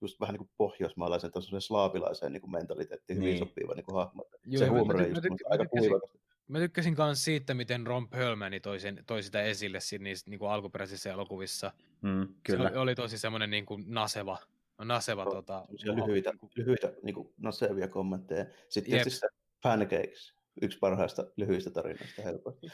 just 0.00 0.20
vähän 0.20 0.32
niin 0.32 0.38
kuin 0.38 0.50
pohjoismaalaisen 0.56 1.30
tai 1.30 1.42
slaavilaiseen 1.42 2.32
niin 2.32 2.40
kuin 2.40 2.52
mentaliteettiin 2.52 3.18
niin. 3.18 3.26
hyvin 3.26 3.38
sopiva 3.38 3.74
niin 3.74 3.84
kuin 3.84 3.94
hahmo. 3.94 4.24
Joo, 4.46 4.58
se 4.58 4.66
huumori 4.66 5.04
on 5.04 5.08
just 5.08 5.22
aika 5.50 5.66
kuivakasta. 5.66 6.18
Mä 6.48 6.58
tykkäsin 6.58 6.94
myös 6.98 7.24
siitä, 7.24 7.54
miten 7.54 7.86
Ron 7.86 8.08
Perlman 8.08 8.52
toi, 8.62 8.80
sen, 8.80 9.04
toi 9.06 9.22
sitä 9.22 9.42
esille 9.42 9.78
niissä 9.98 10.30
niin 10.30 10.38
kuin 10.38 10.50
alkuperäisissä 10.50 11.12
elokuvissa. 11.12 11.72
Mm, 12.02 12.28
kyllä. 12.42 12.68
Se 12.68 12.74
oli, 12.74 12.82
oli 12.82 12.94
tosi 12.94 13.18
semmoinen 13.18 13.50
niin 13.50 13.66
kuin 13.66 13.84
naseva, 13.86 14.38
naseva 14.84 15.24
no, 15.24 15.30
tota, 15.30 15.66
lyhyitä, 15.70 16.32
lyhyitä 16.56 16.92
niin 17.02 17.14
kuin 17.14 17.32
nasevia 17.38 17.88
kommentteja. 17.88 18.46
Sitten 18.68 18.92
Jep. 18.92 18.98
tietysti 18.98 19.20
se 19.20 19.28
Pancakes, 19.62 20.34
yksi 20.62 20.78
parhaista 20.78 21.24
lyhyistä 21.36 21.70
tarinoista 21.70 22.22
helposti. 22.22 22.66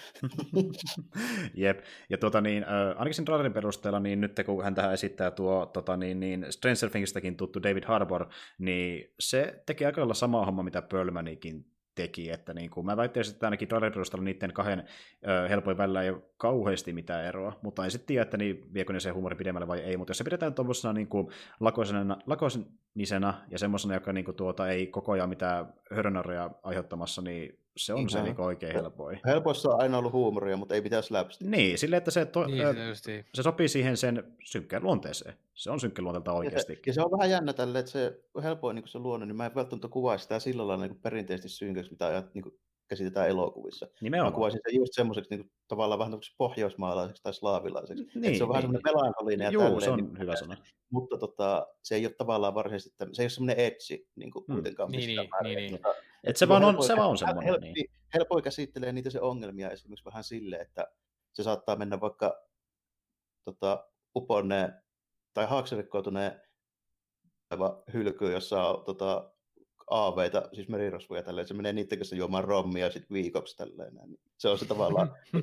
Jep, 1.54 1.80
ja 2.10 2.18
tuota 2.18 2.40
niin, 2.40 2.62
äh, 2.62 2.88
ainakin 2.88 3.14
sen 3.14 3.24
trailerin 3.24 3.52
perusteella, 3.52 4.00
niin 4.00 4.20
nyt 4.20 4.40
kun 4.46 4.64
hän 4.64 4.74
tähän 4.74 4.92
esittää 4.92 5.30
tuo 5.30 5.66
tota 5.66 5.96
niin, 5.96 6.20
niin 6.20 6.46
Stranger 6.50 6.90
Thingsistäkin 6.90 7.36
tuttu 7.36 7.62
David 7.62 7.84
Harbour, 7.84 8.26
niin 8.58 9.14
se 9.20 9.62
tekee 9.66 9.86
aika 9.86 10.00
lailla 10.00 10.14
samaa 10.14 10.44
homma, 10.44 10.62
mitä 10.62 10.82
Pearlmanikin 10.82 11.66
teki, 11.94 12.30
että 12.30 12.54
niin 12.54 12.70
kuin, 12.70 12.86
mä 12.86 12.96
väittäisin, 12.96 13.34
että 13.34 13.46
ainakin 13.46 13.68
trailerin 13.68 13.92
perusteella 13.92 14.24
niiden 14.24 14.52
kahden 14.52 14.84
ö, 15.26 15.48
helpoin 15.48 15.76
välillä 15.76 16.02
ei 16.02 16.10
ole 16.10 16.22
kauheasti 16.36 16.92
mitään 16.92 17.24
eroa, 17.24 17.58
mutta 17.62 17.84
en 17.84 17.90
sitten 17.90 18.06
tiedä, 18.06 18.22
että 18.22 18.36
niin, 18.36 18.74
viekö 18.74 18.92
ne 18.92 19.00
se 19.00 19.10
huumori 19.10 19.36
pidemmälle 19.36 19.68
vai 19.68 19.80
ei, 19.80 19.96
mutta 19.96 20.10
jos 20.10 20.18
se 20.18 20.24
pidetään 20.24 20.54
tuollaisena 20.54 20.92
niin 20.92 21.08
kuin 21.08 21.28
lakoisena, 21.60 22.16
lakoisena 22.96 23.34
ja 23.50 23.58
semmoisena, 23.58 23.94
joka 23.94 24.12
niin 24.12 24.24
kuin, 24.24 24.36
tuota, 24.36 24.68
ei 24.68 24.86
koko 24.86 25.12
ajan 25.12 25.28
mitään 25.28 25.74
hörnöreja 25.90 26.50
aiheuttamassa, 26.62 27.22
niin 27.22 27.58
se 27.76 27.92
on 27.92 27.98
niin, 27.98 28.10
se 28.10 28.22
niin 28.22 28.40
oikein 28.40 28.72
helpoin. 28.72 29.20
Helpoissa 29.26 29.70
on 29.70 29.80
aina 29.80 29.98
ollut 29.98 30.12
huumoria, 30.12 30.56
mutta 30.56 30.74
ei 30.74 30.82
pitäisi 30.82 31.12
läpstä. 31.12 31.44
Niin, 31.44 31.78
sille, 31.78 31.96
että 31.96 32.10
se, 32.10 32.24
to, 32.24 32.46
niin, 32.46 32.62
se, 32.92 33.24
se 33.34 33.42
sopii 33.42 33.68
siihen 33.68 33.96
sen 33.96 34.36
synkkään 34.44 34.82
luonteeseen. 34.82 35.34
Se 35.54 35.70
on 35.70 35.80
synkkä 35.80 36.02
luonteelta 36.02 36.32
oikeasti. 36.32 36.72
Ja 36.72 36.76
se, 36.76 36.82
ja 36.86 36.92
se 36.92 37.00
on 37.02 37.10
vähän 37.10 37.30
jännä 37.30 37.52
tälle, 37.52 37.78
että 37.78 37.90
se 37.90 38.20
helpoin 38.42 38.74
niin 38.74 38.88
se 38.88 38.98
luonne, 38.98 39.26
niin 39.26 39.36
mä 39.36 39.46
en 39.46 39.54
välttämättä 39.54 39.88
kuvaa 39.88 40.18
sitä 40.18 40.38
sillä 40.38 40.66
lailla 40.66 40.86
niin 40.86 40.98
perinteisesti 41.02 41.48
synkäksi, 41.48 41.90
mitä 41.90 42.06
ajat, 42.06 42.34
niin 42.34 42.42
kuin 42.42 42.54
käsitetään 42.88 43.28
elokuvissa. 43.28 43.86
Nimenomaan. 44.00 44.32
Mä 44.32 44.36
kuvaisin 44.36 44.60
sen 44.66 44.76
just 44.76 44.92
semmoiseksi 44.94 45.36
niin 45.36 45.50
tavallaan 45.68 45.98
vähän 45.98 46.18
pohjoismaalaiseksi 46.38 47.22
tai 47.22 47.34
slaavilaiseksi. 47.34 48.06
Niin, 48.14 48.38
se 48.38 48.42
on 48.42 48.48
vähän 48.48 48.62
niin. 48.62 48.82
semmoinen 48.82 48.94
melankolinen 48.94 49.44
ja 49.44 49.50
Juu, 49.50 49.80
se 49.80 49.90
on 49.90 49.96
niin, 49.96 50.18
hyvä 50.18 50.36
sana. 50.36 50.56
Mutta 50.90 51.18
tota, 51.18 51.66
se 51.82 51.94
ei 51.94 52.06
ole 52.06 52.14
tavallaan 52.14 52.54
varsinaisesti, 52.54 52.96
se 53.12 53.22
ei 53.22 53.24
ole 53.24 53.30
semmoinen 53.30 53.66
etsi 53.66 54.08
niin 54.16 54.30
kuin 54.30 54.44
hmm. 54.46 54.54
kuitenkaan. 54.54 54.90
Niin, 54.90 55.06
niin, 55.06 55.30
niin, 55.42 55.56
niin. 55.56 55.80
Et 56.24 56.36
se, 56.36 56.48
vaan 56.48 56.64
on, 56.64 56.82
se 56.84 56.96
vaan 56.96 57.10
on 57.10 57.18
semmoinen. 57.18 57.44
Helpoi, 57.44 57.72
niin. 57.72 57.90
helpoi 58.14 58.42
käsittelee 58.42 58.92
niitä 58.92 59.10
se 59.10 59.20
ongelmia 59.20 59.70
esimerkiksi 59.70 60.04
vähän 60.04 60.24
silleen, 60.24 60.62
että 60.62 60.86
se 61.32 61.42
saattaa 61.42 61.76
mennä 61.76 62.00
vaikka 62.00 62.42
tota, 63.44 63.86
uponneen 64.16 64.72
tai 65.34 65.46
haaksirikkoutuneen 65.46 66.40
hylkyyn, 67.92 68.32
jossa 68.32 68.68
on 68.68 68.84
tota, 68.84 69.33
aaveita, 69.90 70.48
siis 70.52 70.68
merirosvoja 70.68 71.22
tälleen, 71.22 71.48
se 71.48 71.54
menee 71.54 71.72
niiden 71.72 71.98
kanssa 71.98 72.16
juomaan 72.16 72.44
rommia 72.44 72.90
sitten 72.90 73.14
viikoksi 73.14 73.56
tälleen. 73.56 73.94
Niin 73.94 74.20
se 74.38 74.48
on 74.48 74.58
se 74.58 74.64
tavallaan... 74.64 75.16
niin 75.32 75.42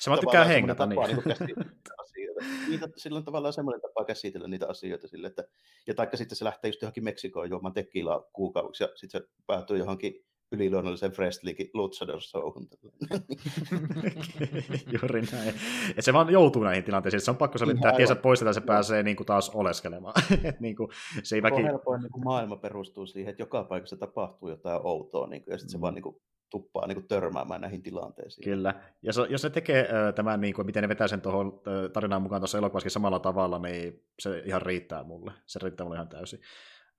se 0.00 0.10
vaan 0.10 0.20
tykkää 0.20 0.44
hengata 0.44 0.86
niin. 0.86 1.00
niin 1.00 1.56
asioita. 1.98 2.44
Niitä, 2.68 2.88
silloin 2.96 3.24
tavallaan 3.24 3.52
semmoinen 3.52 3.80
tapa 3.80 4.04
käsitellä 4.04 4.48
niitä 4.48 4.68
asioita 4.68 5.08
sille, 5.08 5.26
että, 5.26 5.44
ja 5.86 5.94
taikka 5.94 6.16
sitten 6.16 6.36
se 6.36 6.44
lähtee 6.44 6.68
just 6.68 6.82
johonkin 6.82 7.04
Meksikoon 7.04 7.50
juomaan 7.50 7.74
tekilaa 7.74 8.22
kuukaudeksi, 8.32 8.84
ja 8.84 8.88
sitten 8.94 9.20
se 9.20 9.28
päätyy 9.46 9.78
johonkin 9.78 10.24
yliluonnollisen 10.52 11.12
Frestlikin 11.12 11.70
Luchador 11.74 12.20
showhun. 12.20 12.68
Juuri 14.92 15.22
näin. 15.32 15.54
Et 15.96 16.04
se 16.04 16.12
vaan 16.12 16.32
joutuu 16.32 16.62
näihin 16.62 16.84
tilanteisiin. 16.84 17.20
Se 17.20 17.30
on 17.30 17.36
pakko 17.36 17.58
selittää, 17.58 17.92
tiesä 17.92 18.16
pois, 18.16 18.42
että 18.42 18.52
se 18.52 18.60
pääsee 18.60 19.02
niin 19.02 19.16
kuin 19.16 19.26
taas 19.26 19.50
oleskelemaan. 19.50 20.14
Niin 20.60 20.76
kuin, 20.76 20.88
se 21.22 21.36
ei 21.36 21.42
väki... 21.42 21.62
helpoin 21.62 22.02
niin 22.02 22.12
kuin 22.12 22.24
maailma 22.24 22.56
perustuu 22.56 23.06
siihen, 23.06 23.30
että 23.30 23.42
joka 23.42 23.64
paikassa 23.64 23.96
tapahtuu 23.96 24.48
jotain 24.48 24.80
outoa, 24.84 25.26
niin 25.26 25.44
kuin, 25.44 25.52
ja 25.52 25.58
sitten 25.58 25.70
mm. 25.70 25.78
se 25.78 25.80
vaan 25.80 25.94
niin 25.94 26.02
kuin, 26.02 26.16
tuppaa 26.50 26.86
niin 26.86 26.96
kuin, 26.96 27.08
törmäämään 27.08 27.60
näihin 27.60 27.82
tilanteisiin. 27.82 28.44
Kyllä. 28.44 28.74
Ja 29.02 29.12
se, 29.12 29.22
jos 29.28 29.42
se 29.42 29.50
tekee 29.50 29.88
tämän, 30.14 30.40
niin 30.40 30.54
kuin, 30.54 30.66
miten 30.66 30.82
ne 30.82 30.88
vetää 30.88 31.08
sen 31.08 31.20
tuohon 31.20 31.60
tarinaan 31.92 32.22
mukaan 32.22 32.40
tuossa 32.40 32.58
elokuvassakin 32.58 32.90
samalla 32.90 33.18
tavalla, 33.18 33.58
niin 33.58 34.04
se 34.18 34.42
ihan 34.46 34.62
riittää 34.62 35.04
mulle. 35.04 35.32
Se 35.46 35.58
riittää 35.62 35.84
mulle 35.84 35.96
ihan 35.96 36.08
täysin. 36.08 36.40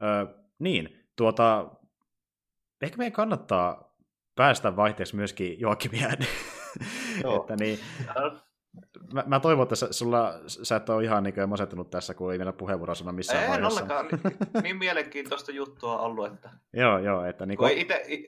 Äh, 0.04 0.36
niin, 0.60 0.90
tuota, 1.16 1.72
ehkä 2.82 2.98
meidän 2.98 3.14
kannattaa 3.14 3.96
päästä 4.36 4.76
vaihteeksi 4.76 5.16
myöskin 5.16 5.60
Joakimia. 5.60 6.10
että 7.42 7.56
niin, 7.60 7.80
mä, 9.14 9.24
mä 9.28 9.40
toivon, 9.40 9.64
että 9.64 9.76
sulla, 9.92 10.34
sä 10.48 10.76
et 10.76 10.90
ole 10.90 11.04
ihan 11.04 11.24
niin 11.24 11.50
masettunut 11.50 11.90
tässä, 11.90 12.14
kun 12.14 12.32
ei 12.32 12.38
meillä 12.38 12.54
puheenvuoroa 12.54 12.96
sanoa 12.96 13.14
missään 13.14 13.44
ei, 13.44 13.50
vaiheessa. 13.50 13.80
En 13.80 13.92
ollenkaan. 13.92 14.20
Niin, 14.24 14.64
niin 14.64 14.78
mielenkiintoista 14.78 15.52
juttua 15.52 16.00
ollut, 16.00 16.34
että... 16.34 16.50
joo, 16.74 16.98
joo. 16.98 17.26
Että 17.26 17.46
niin 17.46 17.58
kun... 17.58 17.70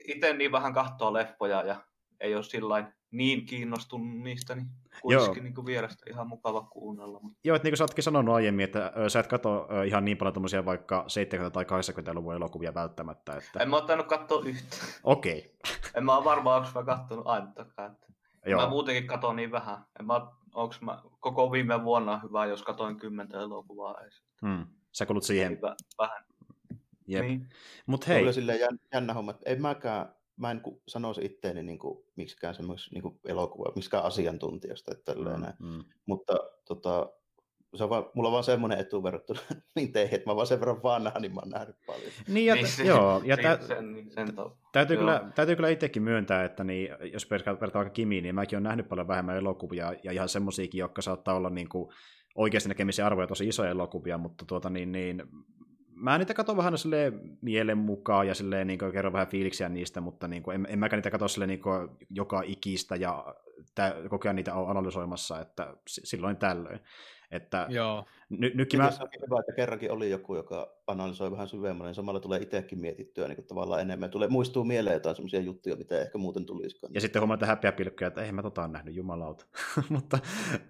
Itse 0.06 0.32
niin 0.32 0.52
vähän 0.52 0.74
katsoa 0.74 1.12
leffoja 1.12 1.62
ja 1.62 1.76
ei 2.24 2.34
ole 2.34 2.42
sillain 2.42 2.86
niin 3.10 3.46
kiinnostunut 3.46 4.18
niistä, 4.18 4.54
niin 4.54 4.66
kuitenkin 5.02 5.44
niin 5.44 5.54
kuin 5.54 5.66
vierestä 5.66 6.10
ihan 6.10 6.28
mukava 6.28 6.62
kuunnella. 6.62 7.20
Mutta... 7.22 7.38
Joo, 7.44 7.56
että 7.56 7.66
niin 7.66 7.72
kuin 7.72 7.78
sä 7.78 7.84
ootkin 7.84 8.04
sanonut 8.04 8.34
aiemmin, 8.34 8.64
että 8.64 8.92
ö, 8.96 9.08
sä 9.08 9.20
et 9.20 9.26
katso 9.26 9.68
ö, 9.70 9.84
ihan 9.84 10.04
niin 10.04 10.16
paljon 10.16 10.34
tommosia 10.34 10.64
vaikka 10.64 11.06
70- 11.46 11.50
tai 11.50 11.64
80-luvun 11.64 12.34
elokuvia 12.34 12.74
välttämättä. 12.74 13.36
Että... 13.36 13.60
En 13.60 13.70
mä 13.70 13.76
oon 13.76 13.86
tainnut 13.86 14.06
katsoa 14.06 14.42
yhtä. 14.44 14.76
Okei. 15.04 15.38
Okay. 15.38 15.76
en 15.96 16.04
mä 16.04 16.16
ole 16.16 16.24
varmaan, 16.24 16.62
onko 16.62 16.70
mä 16.74 16.86
kattonut 16.86 17.26
ainuttakaan. 17.26 17.92
Että... 17.92 18.06
Joo. 18.46 18.60
Mä 18.60 18.68
muutenkin 18.68 19.06
katon 19.06 19.36
niin 19.36 19.52
vähän. 19.52 19.84
En 20.00 20.06
mä, 20.06 20.26
onks 20.54 20.80
mä 20.80 21.02
koko 21.20 21.52
viime 21.52 21.84
vuonna 21.84 22.20
hyvä, 22.22 22.46
jos 22.46 22.62
katoin 22.62 22.96
kymmentä 22.96 23.40
elokuvaa. 23.40 23.94
Hmm. 24.42 24.66
Sä 24.92 25.06
kulut 25.06 25.24
siihen. 25.24 25.52
Ei, 25.52 25.58
vähän. 25.98 26.24
Jep. 27.06 27.24
Niin. 27.24 27.48
Mut 27.86 28.08
hei. 28.08 28.22
Oli 28.22 28.32
silleen 28.32 28.78
jännä 28.92 29.14
homma, 29.14 29.30
että 29.30 29.50
ei 29.50 29.56
mäkään 29.56 30.14
mä 30.36 30.50
en 30.50 30.62
sanoisi 30.88 31.24
itteeni 31.24 31.62
niin 31.62 31.78
kuin, 31.78 32.04
miksikään 32.16 32.54
semmoiksi 32.54 32.94
niin 32.94 33.20
elokuva, 33.26 33.72
miksikään 33.74 34.04
asiantuntijasta, 34.04 34.92
että 34.92 35.14
mm, 35.14 35.68
mm. 35.68 35.84
mutta 36.06 36.36
tota, 36.64 37.10
se 37.74 37.84
on 37.84 37.90
vaan, 37.90 38.04
mulla 38.14 38.28
on 38.28 38.32
vaan 38.32 38.44
semmoinen 38.44 38.78
etu 38.78 39.02
verrattuna 39.02 39.40
niin 39.76 39.92
teihin, 39.92 40.14
että 40.14 40.30
mä 40.30 40.36
vaan 40.36 40.46
sen 40.46 40.60
verran 40.60 40.82
vanha, 40.82 41.18
niin 41.20 41.34
mä 41.34 41.40
oon 41.40 41.50
nähnyt 41.50 41.76
paljon. 41.86 42.10
Niin, 42.28 42.46
ja, 42.46 42.54
niin, 42.54 42.66
joo, 42.86 43.22
ja 43.24 43.36
tä, 43.36 43.58
sen, 43.66 44.06
sen 44.10 44.28
täytyy, 44.72 44.96
joo. 44.96 45.00
Kyllä, 45.00 45.30
täytyy 45.34 45.56
kyllä 45.56 45.68
itsekin 45.68 46.02
myöntää, 46.02 46.44
että 46.44 46.64
niin, 46.64 46.88
jos 47.12 47.30
vertaa 47.30 47.56
vaikka 47.60 47.90
Kimiin, 47.90 48.22
niin 48.22 48.34
mäkin 48.34 48.56
olen 48.56 48.62
nähnyt 48.62 48.88
paljon 48.88 49.08
vähemmän 49.08 49.36
elokuvia, 49.36 49.94
ja 50.02 50.12
ihan 50.12 50.28
semmoisiakin, 50.28 50.78
jotka 50.78 51.02
saattaa 51.02 51.34
olla 51.34 51.50
niin 51.50 51.68
kuin, 51.68 51.92
oikeasti 52.34 52.68
näkemisen 52.68 53.06
arvoja 53.06 53.26
tosi 53.26 53.48
isoja 53.48 53.70
elokuvia, 53.70 54.18
mutta 54.18 54.44
tuota, 54.44 54.70
niin, 54.70 54.92
niin, 54.92 55.22
mä 55.96 56.18
niitä 56.18 56.34
katson 56.34 56.56
vähän 56.56 56.74
mielen 57.40 57.78
mukaan 57.78 58.28
ja 58.28 58.34
silleen, 58.34 58.66
niin 58.66 58.78
kuin, 58.78 58.92
kerron 58.92 59.12
vähän 59.12 59.26
fiiliksiä 59.26 59.68
niistä, 59.68 60.00
mutta 60.00 60.28
niin 60.28 60.42
kuin, 60.42 60.54
en, 60.54 60.66
en 60.70 60.78
mäkään 60.78 60.98
niitä 60.98 61.10
katso 61.10 61.28
silleen, 61.28 61.48
niin 61.48 61.62
kuin, 61.62 61.88
joka 62.10 62.42
ikistä 62.46 62.96
ja 62.96 63.34
tä, 63.74 63.94
koko 64.10 64.28
ajan 64.28 64.36
niitä 64.36 64.54
on 64.54 64.70
analysoimassa, 64.70 65.40
että 65.40 65.76
silloin 65.86 66.36
tällöin. 66.36 66.80
Että 67.30 67.66
Joo. 67.70 68.04
Ny, 68.28 68.52
nytkin 68.54 68.80
mä... 68.80 68.86
On 68.86 69.08
hyvä, 69.26 69.40
että 69.40 69.52
kerrankin 69.56 69.92
oli 69.92 70.10
joku, 70.10 70.36
joka 70.36 70.76
analysoi 70.86 71.30
vähän 71.30 71.48
syvemmälle, 71.48 71.88
niin 71.88 71.94
samalla 71.94 72.20
tulee 72.20 72.40
itsekin 72.40 72.78
mietittyä 72.78 73.28
niin 73.28 73.46
tavallaan 73.46 73.80
enemmän. 73.80 74.10
Tulee, 74.10 74.28
muistuu 74.28 74.64
mieleen 74.64 74.94
jotain 74.94 75.16
sellaisia 75.16 75.40
juttuja, 75.40 75.76
mitä 75.76 76.00
ehkä 76.00 76.18
muuten 76.18 76.46
tulisikaan. 76.46 76.94
Ja 76.94 77.00
sitten 77.00 77.22
huomaa, 77.22 77.34
että 77.34 77.46
häpeä 77.46 77.72
pilkkyä, 77.72 78.08
että 78.08 78.20
eihän 78.20 78.34
mä 78.34 78.42
tota 78.42 78.68
nähnyt, 78.68 78.94
jumalauta. 78.94 79.46
Mutta 79.88 80.18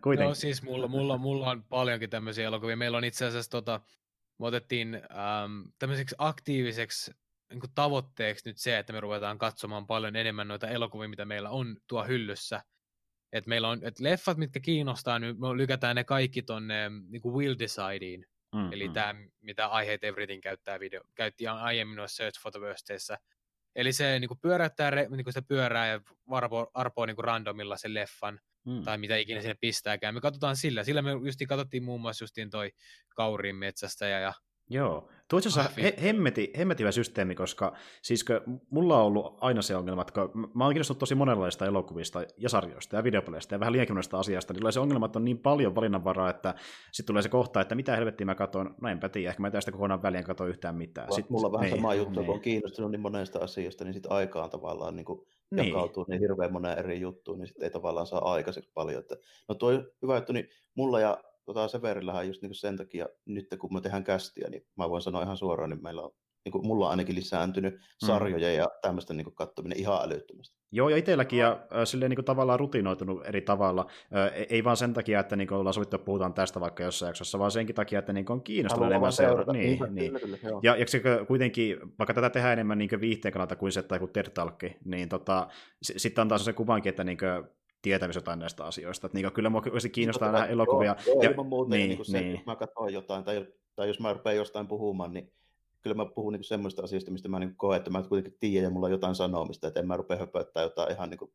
kuitenkin. 0.03 0.29
No 0.29 0.35
siis 0.35 0.63
mulla, 0.63 0.89
mulla, 0.89 1.19
mulla 1.19 1.51
on 1.51 1.63
paljonkin 1.63 2.11
tämmöisiä 2.11 2.47
elokuvia. 2.47 2.77
Meillä 2.77 2.99
on 2.99 3.05
itse 3.05 3.27
asiassa 3.27 3.51
tota, 3.51 3.81
me 4.39 4.47
otettiin 4.47 4.95
ähm, 4.95 5.63
tämmöiseksi 5.79 6.15
aktiiviseksi 6.19 7.13
niin 7.53 7.75
tavoitteeksi 7.75 8.49
nyt 8.49 8.59
se, 8.59 8.79
että 8.79 8.93
me 8.93 9.01
ruvetaan 9.01 9.39
katsomaan 9.39 9.87
paljon 9.87 10.17
enemmän 10.17 10.49
noita 10.49 10.69
elokuvia, 10.69 11.09
mitä 11.09 11.25
meillä 11.25 11.51
on 11.51 11.77
tuo 11.87 12.05
hyllyssä. 12.05 12.63
Et 13.33 13.47
meillä 13.47 13.69
on 13.69 13.81
et 13.83 14.01
leffat, 14.01 14.37
mitkä 14.37 14.61
kiinnostaa, 14.61 15.19
niin 15.19 15.41
me 15.41 15.57
lykätään 15.57 15.97
ne 15.97 16.05
kaikki 16.05 16.43
tonne 16.43 16.91
niin 17.09 17.23
kuin 17.23 17.35
Will 17.35 17.55
Decideen. 17.59 18.27
Mm-hmm. 18.55 18.73
Eli 18.73 18.89
tämä, 18.89 19.15
mitä 19.41 19.67
aiheet 19.67 20.05
Everything 20.05 20.43
käyttää 20.43 20.81
video, 20.81 21.03
käytti 21.15 21.47
aiemmin 21.47 21.97
noissa 21.97 22.17
Search 22.17 22.41
Photobursteissa. 22.43 23.19
Eli 23.77 23.93
se 23.93 24.21
niin 24.21 24.29
kuin 24.29 24.41
pyöräyttää 24.41 24.91
niin 24.91 25.25
kuin 25.25 25.35
se 25.35 25.43
pyörää 25.43 25.87
ja 25.87 26.01
arpoo, 26.31 26.71
arpoo 26.75 27.07
niin 27.07 27.17
kuin 27.17 27.25
randomilla 27.25 27.77
sen 27.77 27.95
leffan 27.95 28.41
mm. 28.65 28.83
tai 28.85 28.99
mitä 28.99 29.17
ikinä 29.17 29.41
sinne 29.41 29.57
pistääkään. 29.61 30.15
Me 30.15 30.21
katsotaan 30.21 30.57
sillä. 30.57 30.85
Sillä 30.85 31.03
me 31.03 31.11
justiin 31.11 31.49
katsottiin 31.49 31.85
muun 31.85 32.01
muassa 32.01 32.23
justiin 32.23 32.51
toi 32.51 32.71
Kauriin 33.17 33.57
metsästä 33.57 34.09
ja, 34.09 34.19
ja 34.19 34.33
Joo, 34.71 35.11
tuo 35.31 35.39
itse 35.39 35.49
asiassa 35.49 35.71
he, 35.83 35.95
hemmeti, 36.03 36.53
hemmetivä 36.59 36.93
systeemi, 36.93 37.35
koska 37.35 37.73
siis 38.03 38.25
mulla 38.71 39.01
on 39.01 39.07
ollut 39.07 39.39
aina 39.41 39.63
se 39.63 39.77
ongelma, 39.77 40.03
että 40.03 40.21
mä 40.55 40.65
oon 40.65 40.73
kiinnostunut 40.73 40.99
tosi 40.99 41.15
monenlaista 41.15 41.67
elokuvista 41.67 42.25
ja 42.37 42.49
sarjoista 42.49 42.97
ja 42.97 43.05
videopeleistä 43.05 43.55
ja 43.55 43.61
vähän 43.61 43.73
liikennoista 43.73 44.19
asiasta, 44.19 44.53
niin 44.53 44.61
tulee 44.61 44.73
se 44.73 44.81
ongelma, 44.81 45.07
että 45.07 45.19
on 45.19 45.25
niin 45.25 45.39
paljon 45.39 45.75
valinnanvaraa, 45.75 46.31
että 46.31 46.55
sitten 46.93 47.13
tulee 47.13 47.23
se 47.23 47.29
kohta, 47.29 47.61
että 47.61 47.75
mitä 47.75 47.97
helvettiä 47.97 48.25
mä 48.25 48.35
katson, 48.35 48.75
no 48.81 48.89
enpä 48.89 49.09
tiedä, 49.09 49.29
ehkä 49.29 49.43
mä 49.43 49.51
tästä 49.51 49.73
kokonaan 49.73 50.03
väliin 50.03 50.25
katso 50.25 50.47
yhtään 50.47 50.77
mitään. 50.77 51.13
Sitten, 51.13 51.33
mulla 51.33 51.47
on 51.47 51.53
vähän 51.53 51.65
niin, 51.65 51.77
sama 51.77 51.95
juttu, 51.95 52.21
niin. 52.21 52.27
kun 52.27 52.35
on 52.35 52.41
kiinnostunut 52.41 52.91
niin 52.91 53.01
monesta 53.01 53.39
asiasta, 53.39 53.85
niin 53.85 53.95
sitten 53.95 54.13
aikaan 54.13 54.51
tavallaan 54.51 54.97
niin 54.97 55.05
kuin 55.05 55.21
niin. 55.51 55.69
jakautuu 55.69 56.07
niin 56.09 56.21
hirveän 56.21 56.53
moneen 56.53 56.79
eri 56.79 57.01
juttuun, 57.01 57.39
niin 57.39 57.47
sitten 57.47 57.65
ei 57.65 57.71
tavallaan 57.71 58.07
saa 58.07 58.33
aikaiseksi 58.33 58.71
paljon. 58.75 59.01
Että, 59.01 59.17
no 59.49 59.55
tuo 59.55 59.71
hyvä 60.03 60.17
juttu, 60.17 60.33
niin 60.33 60.49
mulla 60.75 61.01
ja 61.01 61.19
tota 61.45 61.69
Severillähän 61.69 62.27
just 62.27 62.43
niin 62.43 62.55
sen 62.55 62.77
takia, 62.77 63.09
nyt 63.25 63.47
kun 63.59 63.75
me 63.75 63.81
tehdään 63.81 64.05
kästiä, 64.05 64.49
niin 64.51 64.67
mä 64.77 64.91
voin 64.91 65.03
sanoa 65.03 65.23
ihan 65.23 65.37
suoraan, 65.37 65.71
niin 65.71 65.83
meillä 65.83 66.03
on 66.03 66.11
niin 66.45 66.53
kuin 66.53 66.67
mulla 66.67 66.85
on 66.85 66.91
ainakin 66.91 67.15
lisääntynyt 67.15 67.75
mm. 67.75 68.07
sarjoja 68.07 68.49
mm. 68.49 68.55
ja 68.55 68.71
tämmöistä 68.83 69.15
niin 69.15 69.25
kuin 69.25 69.35
katsominen 69.35 69.79
ihan 69.79 70.05
älyttömästi. 70.05 70.57
Joo, 70.73 70.89
ja 70.89 70.97
itselläkin 70.97 71.39
ja 71.39 71.51
äh, 71.51 71.85
silleen 71.85 72.11
niin 72.11 72.17
kuin 72.17 72.25
tavallaan 72.25 72.61
rutinoitunut 72.61 73.27
eri 73.27 73.41
tavalla. 73.41 73.87
Äh, 74.17 74.47
ei 74.49 74.65
vaan 74.65 74.77
sen 74.77 74.93
takia, 74.93 75.21
että 75.21 75.37
niin 75.37 75.49
kuin 75.49 75.59
ollaan 75.59 75.75
sovittu, 75.75 75.97
että 75.97 76.05
puhutaan 76.05 76.35
tästä 76.35 76.61
vaikka 76.61 76.83
jossain 76.83 77.09
jaksossa, 77.09 77.39
vaan 77.39 77.51
senkin 77.51 77.75
takia, 77.75 77.99
että 77.99 78.13
niin 78.13 78.25
kuin 78.25 78.35
on 78.35 78.43
kiinnostunut 78.43 78.89
enemmän 78.91 79.13
seurata. 79.13 79.53
Niin, 79.53 79.79
niin. 79.81 79.95
niin. 79.95 80.21
Kyllä, 80.21 80.39
kyllä, 80.39 80.61
ja, 80.63 80.77
ja 80.77 80.87
kuitenkin, 81.29 81.77
vaikka 81.99 82.15
tätä 82.15 82.31
tehdään 82.31 82.53
enemmän 82.53 82.79
niin 82.79 83.01
viihteen 83.01 83.33
kannalta 83.33 83.57
kuin 83.57 83.73
se 83.73 83.83
tai 83.83 83.99
kuin 83.99 84.13
tertalkki, 84.13 84.77
niin 84.85 85.09
tota, 85.09 85.49
sitten 85.83 86.23
antaa 86.23 86.39
se 86.39 86.53
kuvankin, 86.53 86.91
että 86.91 87.05
niin 87.05 87.19
kuin, 87.19 87.45
tietämys 87.85 88.17
jotain 88.17 88.39
näistä 88.39 88.65
asioista. 88.65 89.07
Että 89.07 89.19
niin 89.19 89.33
kyllä 89.33 89.51
mua 89.51 89.63
olisi 89.73 89.91
kiinnostaa 89.91 90.33
nähdä 90.33 90.47
elokuvia. 90.47 90.97
Joo, 91.07 91.23
ja, 91.23 91.31
ilman 91.31 91.47
muuta, 91.47 91.77
niin, 91.77 91.89
niin, 91.89 92.05
se, 92.05 92.21
niin. 92.21 92.33
jos 92.33 92.47
mä 92.47 92.57
katson 92.57 92.93
jotain, 92.93 93.25
tai, 93.25 93.47
tai 93.77 93.89
jos 93.89 94.01
mä 94.01 94.13
rupean 94.13 94.37
jostain 94.37 94.69
puhumaan, 94.69 95.13
niin 95.13 95.33
kyllä 95.83 95.97
mä 95.97 96.07
puhun 96.15 96.33
niin 96.33 96.45
semmoista 96.45 96.83
asioista, 96.83 97.11
mistä 97.11 97.29
mä 97.29 97.39
niin 97.39 97.57
koen, 97.57 97.77
että 97.77 97.91
mä 97.91 98.03
kuitenkin 98.03 98.39
tiedän 98.41 98.65
ja 98.65 98.71
mulla 98.71 98.87
on 98.87 98.93
jotain 98.93 99.15
sanomista, 99.15 99.69
että 99.69 99.81
en 99.81 99.87
mä 99.87 99.97
rupea 99.97 100.17
höpöttää 100.17 100.63
jotain 100.63 100.93
ihan 100.93 101.11
niin 101.11 101.19
kuin 101.19 101.33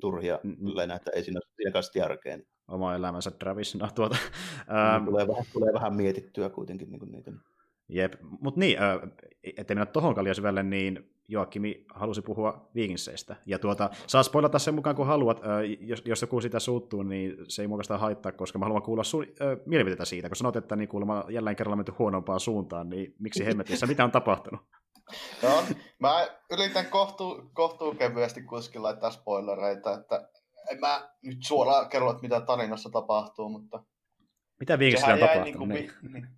turhia 0.00 0.38
mm. 0.42 0.90
että 0.96 1.10
ei 1.14 1.24
siinä, 1.24 1.40
siinä 1.56 1.72
kanssa 1.72 1.98
järkeä. 1.98 2.36
Niin. 2.36 2.48
Oma 2.68 2.94
elämänsä 2.94 3.30
Travis, 3.30 3.74
no 3.74 3.88
tuota. 3.94 4.16
Niin, 4.96 5.04
tulee, 5.04 5.28
vähän, 5.28 5.44
tulee 5.52 5.72
vähän 5.72 5.96
mietittyä 5.96 6.50
kuitenkin 6.50 6.90
niin 6.90 6.98
kuin 6.98 7.12
niitä. 7.12 7.32
Jep, 7.88 8.14
mutta 8.40 8.60
niin, 8.60 8.78
ettei 9.42 9.74
mennä 9.74 9.86
tohon 9.86 10.24
liian 10.24 10.34
syvälle, 10.34 10.62
niin 10.62 11.10
Joakimi 11.28 11.84
halusi 11.94 12.22
puhua 12.22 12.70
Viikinseistä. 12.74 13.36
Ja 13.46 13.58
tuota, 13.58 13.90
saa 14.06 14.22
spoilata 14.22 14.58
sen 14.58 14.74
mukaan, 14.74 14.96
kun 14.96 15.06
haluat. 15.06 15.40
Jos, 15.80 16.02
jos 16.04 16.22
joku 16.22 16.40
sitä 16.40 16.58
suuttuu, 16.58 17.02
niin 17.02 17.36
se 17.48 17.62
ei 17.62 17.68
muokasta 17.68 17.98
haittaa, 17.98 18.32
koska 18.32 18.58
mä 18.58 18.64
haluan 18.64 18.82
kuulla 18.82 19.04
sun 19.04 19.22
äh, 19.24 19.58
mielipiteitä 19.66 20.04
siitä. 20.04 20.28
Kun 20.28 20.36
sanot, 20.36 20.56
että 20.56 20.76
niin 20.76 20.88
kuulemma 20.88 21.24
jälleen 21.28 21.56
kerralla 21.56 21.76
menty 21.76 21.92
huonompaan 21.98 22.40
suuntaan, 22.40 22.90
niin 22.90 23.14
miksi 23.18 23.46
hemmetissä? 23.46 23.86
Mitä 23.86 24.04
on 24.04 24.10
tapahtunut? 24.10 24.60
No, 25.42 25.62
mä 25.98 26.28
yritän 26.50 26.86
kohtuu, 26.86 27.50
kohtuu 27.52 27.94
kevyesti 27.94 28.42
kuitenkin 28.42 28.82
laittaa 28.82 29.10
spoilereita, 29.10 29.94
että 29.94 30.28
en 30.70 30.80
mä 30.80 31.10
nyt 31.22 31.38
suoraan 31.42 31.88
kerro, 31.88 32.10
että 32.10 32.22
mitä 32.22 32.40
tarinassa 32.40 32.90
tapahtuu, 32.90 33.48
mutta... 33.48 33.84
Mitä 34.60 34.78
viimeksi 34.78 35.10
on 35.10 35.18
tapahtunut? 35.18 35.68
Niin 35.68 35.90
kuin, 36.00 36.12
niin. 36.12 36.28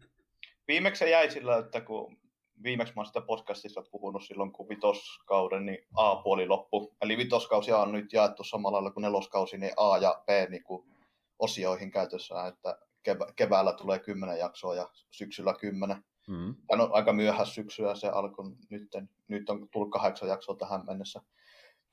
Viimeksi 0.70 0.98
se 0.98 1.10
jäi 1.10 1.30
sillä, 1.30 1.58
että 1.58 1.80
kun 1.80 2.16
viimeksi 2.62 2.92
mä 2.96 3.00
oon 3.00 3.06
sitä 3.06 3.20
podcastissa 3.20 3.82
puhunut 3.90 4.24
silloin, 4.24 4.52
kun 4.52 4.68
vitoskauden 4.68 5.66
niin 5.66 5.78
A-puoli 5.96 6.46
loppu. 6.46 6.96
Eli 7.02 7.16
vitoskausia 7.16 7.78
on 7.78 7.92
nyt 7.92 8.12
jaettu 8.12 8.44
samalla 8.44 8.76
lailla 8.76 8.90
kuin 8.90 9.02
neloskausi, 9.02 9.58
niin 9.58 9.72
A 9.76 9.98
ja 9.98 10.22
B 10.26 10.50
niin 10.50 10.62
kuin 10.62 10.90
osioihin 11.38 11.90
käytössä, 11.90 12.46
että 12.46 12.78
kevä- 13.02 13.32
keväällä 13.36 13.72
tulee 13.72 13.98
kymmenen 13.98 14.38
jaksoa 14.38 14.74
ja 14.74 14.88
syksyllä 15.10 15.54
kymmenen. 15.60 16.04
Mm. 16.28 16.54
Tämä 16.66 16.82
on 16.82 16.90
aika 16.92 17.12
myöhässä 17.12 17.54
syksyä 17.54 17.94
se 17.94 18.08
alkoi 18.08 18.44
nyt, 18.70 18.88
nyt 19.28 19.50
on 19.50 19.68
tullut 19.68 19.90
kahdeksan 19.90 20.28
jaksoa 20.28 20.56
tähän 20.56 20.86
mennessä. 20.86 21.22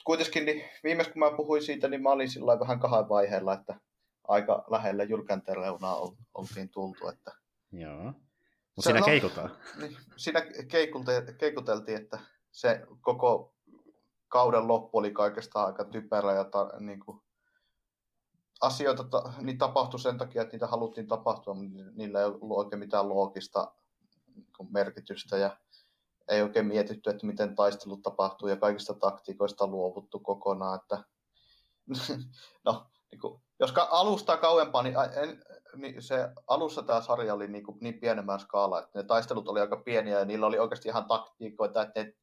Kuitenkin 0.03 0.45
niin 0.45 0.63
viimeis 0.83 1.07
kun 1.07 1.19
mä 1.19 1.37
puhuin 1.37 1.63
siitä, 1.63 1.87
niin 1.87 2.03
mä 2.03 2.11
olin 2.11 2.29
sillä 2.29 2.59
vähän 2.59 2.79
kahden 2.79 3.09
vaiheella, 3.09 3.53
että 3.53 3.79
aika 4.27 4.65
lähelle 4.69 5.03
julkänteen 5.03 5.57
reunaa 5.57 5.97
oltiin 6.33 6.69
tultu. 6.69 7.07
Että 7.07 7.31
Joo. 7.71 8.13
Mutta 8.77 8.89
siinä 8.89 8.99
no, 8.99 9.05
keikutaan. 9.05 9.51
Niin, 9.77 9.97
siinä 10.17 10.41
keikuteltiin, 11.37 11.97
että 11.97 12.19
se 12.51 12.87
koko 13.01 13.55
kauden 14.27 14.67
loppu 14.67 14.97
oli 14.97 15.11
kaikesta 15.11 15.63
aika 15.63 15.85
typerä 15.85 16.33
ja 16.33 16.43
ta, 16.43 16.69
niin 16.79 16.99
kuin, 16.99 17.21
asioita 18.61 19.03
ta, 19.03 19.33
niin 19.41 19.57
tapahtui 19.57 19.99
sen 19.99 20.17
takia, 20.17 20.41
että 20.41 20.51
niitä 20.53 20.67
haluttiin 20.67 21.07
tapahtua, 21.07 21.53
mutta 21.53 21.91
niillä 21.95 22.19
ei 22.19 22.25
ollut 22.25 22.57
oikein 22.57 22.79
mitään 22.79 23.09
loogista 23.09 23.71
niin 24.35 24.67
merkitystä 24.69 25.37
ja 25.37 25.57
ei 26.27 26.41
oikein 26.41 26.65
mietitty, 26.65 27.09
että 27.09 27.25
miten 27.25 27.55
taistelut 27.55 28.01
tapahtuu 28.01 28.47
ja 28.47 28.57
kaikista 28.57 28.93
taktiikoista 28.93 29.67
luovuttu 29.67 30.19
kokonaan. 30.19 30.79
Että, 30.81 31.03
no, 32.65 32.85
niin 33.11 33.19
kuin, 33.21 33.41
jos 33.59 33.73
alusta 33.89 34.37
kauempaa, 34.37 34.83
niin 34.83 34.95
en, 34.95 35.29
niin 35.29 35.43
se 35.99 36.29
alussa 36.47 36.83
tämä 36.83 37.01
sarja 37.01 37.33
oli 37.33 37.47
niin, 37.47 37.63
kuin 37.63 37.77
niin 37.81 37.99
pienemmän 37.99 38.39
skaala, 38.39 38.79
että 38.79 38.99
ne 38.99 39.03
taistelut 39.03 39.47
oli 39.47 39.59
aika 39.59 39.77
pieniä 39.77 40.19
ja 40.19 40.25
niillä 40.25 40.45
oli 40.45 40.59
oikeasti 40.59 40.89
ihan 40.89 41.05
taktiikoita, 41.05 41.81
että 41.81 41.99
ne 42.03 42.13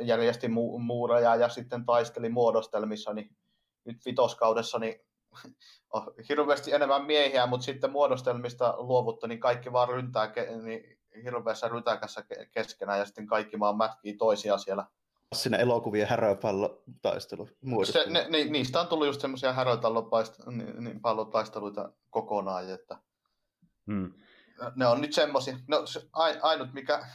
järjesti 0.00 0.46
mu- 0.46 0.78
muureja 0.78 1.36
ja 1.36 1.48
sitten 1.48 1.86
taisteli 1.86 2.28
muodostelmissa, 2.28 3.12
niin 3.12 3.36
nyt 3.84 3.96
vitoskaudessa 4.06 4.78
niin 4.78 5.00
on 5.92 6.14
hirveästi 6.28 6.72
enemmän 6.72 7.04
miehiä, 7.04 7.46
mutta 7.46 7.64
sitten 7.64 7.92
muodostelmista 7.92 8.74
luovuttu, 8.78 9.26
niin 9.26 9.40
kaikki 9.40 9.72
vaan 9.72 9.88
ryntää 9.88 10.26
ke- 10.26 10.62
niin 10.62 10.98
hirveässä 11.24 11.68
rytäkässä 11.68 12.24
keskenään 12.52 12.98
ja 12.98 13.04
sitten 13.04 13.26
kaikki 13.26 13.58
vaan 13.58 13.76
mätkii 13.76 14.16
toisia 14.16 14.58
siellä 14.58 14.86
Siinä 15.32 15.56
elokuvien 15.56 16.08
häröpallotaistelu 16.08 17.48
se, 17.84 18.10
ne, 18.10 18.26
ne, 18.28 18.44
niistä 18.44 18.80
on 18.80 18.86
tullut 18.86 19.06
just 19.06 19.20
semmoisia 19.20 19.52
häröpallotaisteluita 19.52 21.92
kokonaan, 22.10 22.70
että 22.70 22.98
hmm. 23.86 24.12
ne 24.76 24.86
on 24.86 25.00
nyt 25.00 25.12
semmoisia. 25.12 25.56
No, 25.68 25.86
se, 25.86 26.08
ainut 26.42 26.72
mikä, 26.72 27.06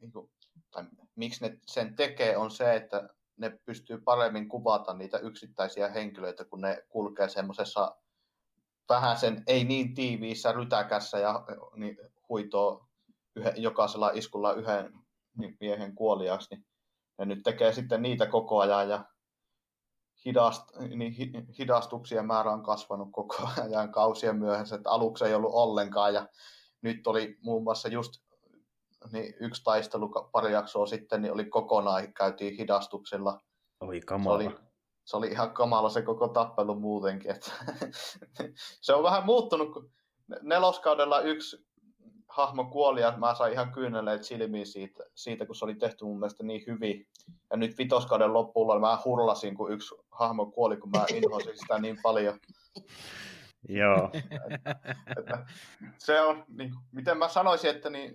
niin 0.00 0.12
kuin, 0.12 0.30
tai 0.70 0.84
miksi 1.16 1.44
ne 1.44 1.58
sen 1.66 1.96
tekee, 1.96 2.36
on 2.36 2.50
se, 2.50 2.74
että 2.74 3.08
ne 3.36 3.58
pystyy 3.64 4.00
paremmin 4.00 4.48
kuvata 4.48 4.94
niitä 4.94 5.18
yksittäisiä 5.18 5.88
henkilöitä, 5.88 6.44
kun 6.44 6.60
ne 6.60 6.84
kulkee 6.88 7.28
semmoisessa 7.28 7.96
vähän 8.88 9.18
sen 9.18 9.42
ei 9.46 9.64
niin 9.64 9.94
tiiviissä 9.94 10.52
rytäkässä 10.52 11.18
ja 11.18 11.44
niin 11.76 11.98
huitoo 12.28 12.88
yhden, 13.36 13.54
jokaisella 13.56 14.10
iskulla 14.14 14.52
yhden 14.52 14.92
niin 15.38 15.56
miehen 15.60 15.94
kuoliaksi, 15.94 16.48
niin 16.50 16.64
ja 17.22 17.26
nyt 17.26 17.42
tekee 17.42 17.72
sitten 17.72 18.02
niitä 18.02 18.26
koko 18.26 18.60
ajan 18.60 18.88
ja 18.88 19.04
hidast, 20.24 20.62
niin 20.96 21.12
hidastuksien 21.58 22.26
määrä 22.26 22.52
on 22.52 22.62
kasvanut 22.62 23.08
koko 23.12 23.48
ajan 23.62 23.92
kausien 23.92 24.36
myöhässä, 24.36 24.76
että 24.76 24.90
aluksi 24.90 25.24
ei 25.24 25.34
ollut 25.34 25.54
ollenkaan 25.54 26.14
ja 26.14 26.28
nyt 26.80 27.06
oli 27.06 27.38
muun 27.42 27.62
muassa 27.62 27.88
just 27.88 28.12
niin 29.12 29.34
yksi 29.40 29.64
taistelu 29.64 30.08
pari 30.08 30.52
jaksoa 30.52 30.86
sitten, 30.86 31.22
niin 31.22 31.32
oli 31.32 31.44
kokonaan, 31.44 32.14
käytiin 32.14 32.56
hidastuksella. 32.56 33.40
Oi 33.80 34.00
kamala. 34.00 34.38
Se 34.38 34.46
oli, 34.46 34.56
se 35.04 35.16
oli 35.16 35.28
ihan 35.28 35.54
kamala 35.54 35.88
se 35.88 36.02
koko 36.02 36.28
tappelu 36.28 36.74
muutenkin. 36.74 37.30
Että 37.30 37.50
se 38.80 38.94
on 38.94 39.02
vähän 39.02 39.24
muuttunut, 39.24 39.72
kun 39.72 39.90
neloskaudella 40.42 41.20
yksi 41.20 41.66
hahmo 42.32 42.64
kuoli 42.64 43.00
ja 43.00 43.14
mä 43.16 43.34
sain 43.34 43.52
ihan 43.52 43.72
kyyneleet 43.72 44.24
silmiin 44.24 44.66
siitä, 44.66 45.04
siitä, 45.14 45.46
kun 45.46 45.54
se 45.54 45.64
oli 45.64 45.74
tehty 45.74 46.04
mun 46.04 46.18
mielestä 46.18 46.44
niin 46.44 46.64
hyvin. 46.66 47.06
Ja 47.50 47.56
nyt 47.56 47.78
vitoskauden 47.78 48.32
loppuun 48.32 48.80
mä 48.80 48.98
hurlasin, 49.04 49.54
kun 49.54 49.72
yksi 49.72 49.94
hahmo 50.10 50.46
kuoli, 50.46 50.76
kun 50.76 50.90
mä 50.90 51.04
inhosin 51.14 51.58
sitä 51.58 51.78
niin 51.78 51.98
paljon. 52.02 52.38
Joo. 53.68 54.10
että, 55.18 55.46
se 55.98 56.20
on, 56.20 56.44
niin, 56.48 56.74
miten 56.92 57.18
mä 57.18 57.28
sanoisin, 57.28 57.70
että 57.70 57.90
niin, 57.90 58.14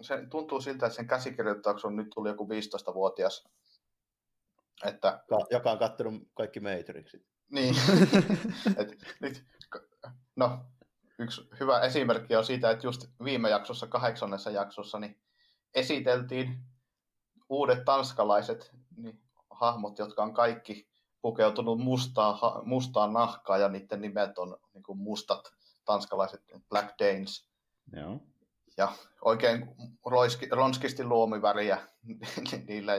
se 0.00 0.26
tuntuu 0.30 0.60
siltä, 0.60 0.86
että 0.86 0.96
sen 0.96 1.06
käsikirjoittajaksi 1.06 1.86
on 1.86 1.96
nyt 1.96 2.10
tullut 2.14 2.30
joku 2.30 2.48
15-vuotias. 2.48 3.48
Että, 4.84 5.24
joka 5.50 5.70
on 5.70 5.78
kattonut 5.78 6.22
kaikki 6.34 6.60
Matrixit. 6.60 7.26
Niin. 7.50 7.74
Et, 8.78 9.16
nyt, 9.20 9.44
no, 10.36 10.58
yksi 11.18 11.48
hyvä 11.60 11.80
esimerkki 11.80 12.36
on 12.36 12.44
siitä, 12.44 12.70
että 12.70 12.86
just 12.86 13.04
viime 13.24 13.50
jaksossa, 13.50 13.86
kahdeksannessa 13.86 14.50
jaksossa, 14.50 14.98
niin 14.98 15.20
esiteltiin 15.74 16.64
uudet 17.48 17.84
tanskalaiset 17.84 18.70
niin, 18.96 19.22
hahmot, 19.50 19.98
jotka 19.98 20.22
on 20.22 20.34
kaikki 20.34 20.88
pukeutunut 21.22 21.78
mustaa, 21.78 22.62
mustaan 22.64 23.12
nahkaan 23.12 23.60
ja 23.60 23.68
niiden 23.68 24.00
nimet 24.00 24.38
on 24.38 24.56
niin 24.74 24.82
kuin 24.82 24.98
mustat 24.98 25.52
tanskalaiset 25.84 26.40
Black 26.68 26.94
Danes. 26.98 27.48
Joo. 27.92 28.20
Ja 28.76 28.92
oikein 29.24 29.74
roiski, 30.06 30.48
ronskisti 30.50 31.04
luomiväriä 31.04 31.88
niillä 32.66 32.92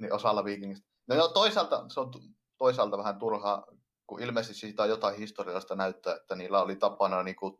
niin 0.00 0.12
osalla 0.12 0.44
viikingistä. 0.44 0.88
No 1.06 1.14
joo, 1.14 1.28
toisaalta 1.28 1.84
se 1.88 2.00
on 2.00 2.12
toisaalta 2.58 2.98
vähän 2.98 3.18
turhaa, 3.18 3.66
kun 4.08 4.22
ilmeisesti 4.22 4.60
siitä 4.60 4.82
on 4.82 4.88
jotain 4.88 5.16
historiallista 5.16 5.76
näyttää, 5.76 6.16
että 6.16 6.36
niillä 6.36 6.62
oli 6.62 6.76
tapana 6.76 7.22
niin 7.22 7.36
kuin 7.36 7.58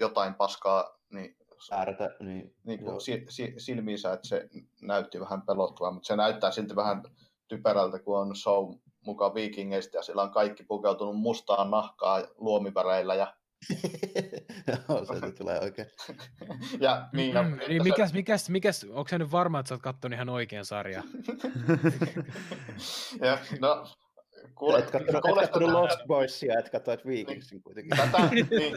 jotain 0.00 0.34
paskaa 0.34 0.98
niin, 1.10 1.36
Äärätä, 1.72 2.10
niin, 2.20 2.54
niin 2.64 2.78
kuin 2.84 3.00
si, 3.00 3.26
si, 3.28 3.54
silmiinsä, 3.58 4.12
että 4.12 4.28
se 4.28 4.48
näytti 4.82 5.20
vähän 5.20 5.42
pelottavaa, 5.42 5.90
mutta 5.90 6.06
se 6.06 6.16
näyttää 6.16 6.50
silti 6.50 6.76
vähän 6.76 7.02
typerältä, 7.48 7.98
kun 7.98 8.18
on 8.18 8.36
show 8.36 8.74
mukaan 9.06 9.34
viikingeistä 9.34 9.98
ja 9.98 10.02
sillä 10.02 10.22
on 10.22 10.30
kaikki 10.30 10.64
pukeutunut 10.64 11.16
mustaan 11.16 11.70
nahkaa 11.70 12.22
luomiväreillä 12.36 13.14
ja 13.14 13.34
Joo, 14.88 15.04
se 15.04 15.32
tulee 15.32 15.60
oikein. 15.60 15.88
ja, 16.80 17.08
niin, 17.12 17.34
ja, 17.34 17.42
mm, 17.42 17.58
niin 17.68 17.82
mikäs, 17.82 18.12
mikäs, 18.12 18.50
mikäs, 18.50 18.84
onko 18.84 19.08
se 19.08 19.18
nyt 19.18 19.32
varma, 19.32 19.60
että 19.60 19.68
sä 19.68 19.74
oot 19.74 19.82
kattonut 19.82 20.14
ihan 20.14 20.28
oikean 20.28 20.64
sarjan? 20.64 21.04
ja, 23.26 23.38
no, 23.60 23.86
Kuule, 24.54 24.78
et 24.78 24.90
kattonut, 24.90 25.24
et 25.26 25.34
kattonut 25.34 25.70
Lost 25.70 26.00
Boysia, 26.06 26.58
et 26.58 26.70
katsoit 26.70 27.06
Vikingsin 27.06 27.56
niin, 27.56 27.62
kuitenkin. 27.62 27.96
Tätä, 27.96 28.28
niin, 28.32 28.76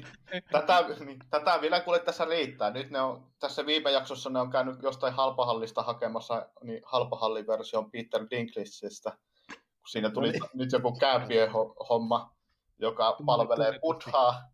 tätä, 0.52 0.86
niin, 1.06 1.20
tätä 1.30 1.62
vielä 1.62 1.80
kuule 1.80 2.00
tässä 2.00 2.26
riittää. 2.26 2.72
Nyt 2.72 2.90
ne 2.90 3.02
on, 3.02 3.28
tässä 3.40 3.66
viime 3.66 3.92
jaksossa 3.92 4.30
ne 4.30 4.40
on 4.40 4.52
käynyt 4.52 4.84
jostain 4.84 5.14
halpahallista 5.14 5.84
hakemassa 5.84 6.50
niin 6.64 6.82
halpahalliversion 6.86 7.92
Peter 7.92 8.22
Dinklageista. 8.30 9.18
Siinä 9.88 10.10
tuli 10.10 10.28
no 10.28 10.32
niin. 10.32 10.50
nyt 10.54 10.72
joku 10.72 10.98
homma, 11.90 12.36
joka 12.80 13.18
palvelee 13.26 13.80
Buthaa. 13.80 14.52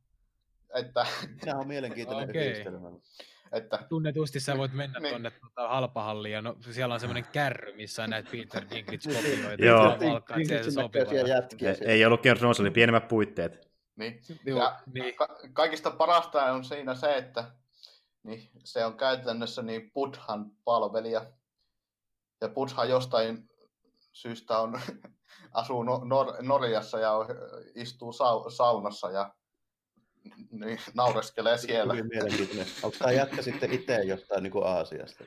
Että... 0.74 1.06
Tämä 1.46 1.60
on 1.60 1.68
mielenkiintoinen 1.68 2.30
okay. 2.30 2.42
yhdistelmä. 2.42 2.90
Että... 3.52 3.80
Tunnetusti 3.90 4.40
sä 4.40 4.58
voit 4.58 4.74
mennä 4.74 5.00
niin. 5.00 5.10
tuonne 5.10 5.32
tuota, 5.32 5.68
halpahalliin 5.68 6.34
ja 6.34 6.42
no, 6.42 6.56
siellä 6.72 6.94
on 6.94 7.00
semmoinen 7.00 7.26
kärry, 7.32 7.76
missä 7.76 8.04
on 8.04 8.10
näitä 8.10 8.30
Peter 8.32 8.66
Dinklage-kopioita. 8.70 9.66
Joo. 9.66 9.98
Jätkiä, 11.28 11.76
ei 11.82 12.06
ollut 12.06 12.24
Game 12.24 12.50
of 12.50 12.60
oli 12.60 12.72
pienemmät 12.72 13.08
puitteet. 13.08 13.68
Niin. 13.96 14.22
Ja 14.46 14.80
niin. 14.94 15.16
Ka- 15.16 15.40
kaikista 15.54 15.92
parasta 15.92 16.44
on 16.44 16.64
siinä 16.66 16.96
se, 16.96 17.16
että 17.16 17.52
niin, 18.24 18.50
se 18.64 18.86
on 18.86 18.98
käytännössä 18.98 19.62
niin 19.62 19.92
Budhan 19.92 20.52
palvelija. 20.64 21.26
Ja 22.42 22.50
Budha 22.50 22.86
jostain 22.86 23.50
syystä 24.14 24.60
on, 24.60 24.82
asuu 25.52 25.84
Nor- 25.84 26.42
Norjassa 26.42 27.00
ja 27.00 27.12
istuu 27.76 28.14
sau- 28.14 28.50
saunassa 28.50 29.12
ja 29.12 29.34
niin, 30.52 30.80
naureskelee 30.94 31.58
siellä. 31.58 31.94
Hyvin 31.94 32.08
mielenkiintoinen. 32.08 32.66
Onko 32.84 32.98
tämä 33.00 33.12
jätkä 33.12 33.42
sitten 33.42 33.74
itse 33.74 34.04
jostain 34.04 34.44
niin 34.44 34.52
kuin 34.52 34.66
Aasiasta? 34.66 35.24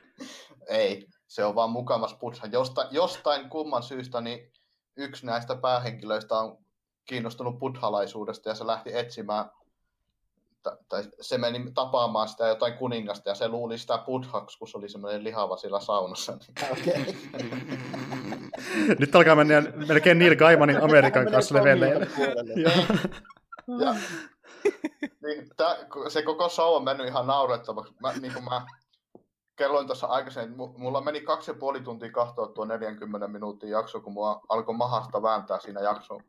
Ei, 0.67 1.07
se 1.27 1.45
on 1.45 1.55
vaan 1.55 1.69
mukamas 1.69 2.13
putsa. 2.13 2.47
Josta, 2.51 2.87
jostain 2.91 3.49
kumman 3.49 3.83
syystä 3.83 4.21
niin 4.21 4.51
yksi 4.97 5.25
näistä 5.25 5.55
päähenkilöistä 5.55 6.35
on 6.35 6.57
kiinnostunut 7.05 7.59
buddhalaisuudesta 7.59 8.49
ja 8.49 8.55
se 8.55 8.67
lähti 8.67 8.97
etsimään 8.97 9.45
tai 10.89 11.03
se 11.21 11.37
meni 11.37 11.71
tapaamaan 11.73 12.27
sitä 12.27 12.47
jotain 12.47 12.73
kuningasta 12.73 13.29
ja 13.29 13.35
se 13.35 13.47
luuli 13.47 13.77
sitä 13.77 13.97
buddhaksi, 13.97 14.57
kun 14.57 14.67
se 14.67 14.77
oli 14.77 14.89
semmoinen 14.89 15.23
lihava 15.23 15.57
siellä 15.57 15.79
saunassa. 15.79 16.37
Okay. 16.71 17.13
Nyt 18.99 19.15
alkaa 19.15 19.35
mennä 19.35 19.63
melkein 19.87 20.19
Neil 20.19 20.35
Gaimanin 20.35 20.83
Amerikan 20.83 21.31
kanssa 21.31 21.55
levelle. 21.55 21.87
ja, 23.85 23.95
niin, 25.25 25.49
tää, 25.57 25.77
se 26.07 26.21
koko 26.21 26.49
show 26.49 26.75
on 26.75 26.83
mennyt 26.83 27.07
ihan 27.07 27.27
naurettavaksi. 27.27 27.93
Mä, 28.01 28.13
niin 28.13 28.33
kuin 28.33 28.45
mä 28.45 28.65
kelloin 29.55 29.87
tuossa 29.87 30.07
aikaisemmin, 30.07 30.57
mulla 30.77 31.01
meni 31.01 31.21
kaksi 31.21 31.51
ja 31.51 31.55
puoli 31.55 31.81
tuntia 31.81 32.11
kahtoa 32.11 32.47
tuo 32.47 32.65
40 32.65 33.27
minuutin 33.27 33.69
jakso, 33.69 33.99
kun 34.01 34.13
mua 34.13 34.41
alkoi 34.49 34.75
mahasta 34.75 35.21
vääntää 35.21 35.59
siinä 35.59 35.81
jakson 35.81 36.23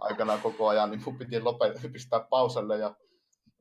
aikana 0.00 0.38
koko 0.38 0.68
ajan, 0.68 0.90
niin 0.90 1.02
mun 1.06 1.18
piti 1.18 1.40
lopettaa, 1.40 1.90
pistää 1.92 2.20
pauselle 2.30 2.78
ja 2.78 2.94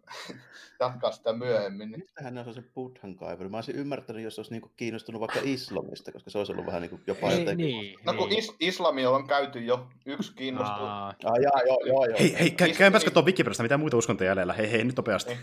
jatkaa 0.79 1.11
sitä 1.11 1.33
myöhemmin. 1.33 1.91
Niin. 1.91 1.99
Mistähän 1.99 2.33
ne 2.33 2.43
on 2.47 2.53
se 2.53 2.61
Buddhan 2.61 3.15
kaivannut? 3.15 3.51
Mä 3.51 3.57
olisin 3.57 3.75
ymmärtänyt, 3.75 4.23
jos 4.23 4.39
olisi 4.39 4.51
niinku 4.51 4.71
kiinnostunut 4.77 5.19
vaikka 5.19 5.39
islamista, 5.43 6.11
koska 6.11 6.29
se 6.29 6.37
olisi 6.37 6.51
ollut 6.51 6.65
vähän 6.65 6.81
niinku 6.81 6.99
jopa 7.07 7.29
Ei, 7.29 7.39
jotenkin... 7.39 7.65
Niin, 7.65 7.99
no 8.05 8.13
kun 8.13 8.29
niin. 8.29 8.39
is- 8.39 8.55
islami 8.59 9.05
on 9.05 9.27
käyty 9.27 9.59
jo, 9.59 9.87
yksi 10.05 10.33
kiinnostunut. 10.35 10.89
Aa, 10.89 11.07
ah, 11.07 11.41
joo, 11.41 11.61
joo, 11.65 11.79
joo, 11.85 12.05
joo. 12.05 12.19
Hei, 12.19 12.39
hei, 12.39 12.51
käy, 12.51 12.73
käypäs 12.73 13.03
katsoa 13.03 13.23
Wikipediasta, 13.23 13.63
mitä 13.63 13.77
muita 13.77 13.97
uskontoja 13.97 14.29
jäljellä. 14.29 14.53
Hei, 14.53 14.71
hei, 14.71 14.83
nyt 14.83 14.97
nopeasti. 14.97 15.37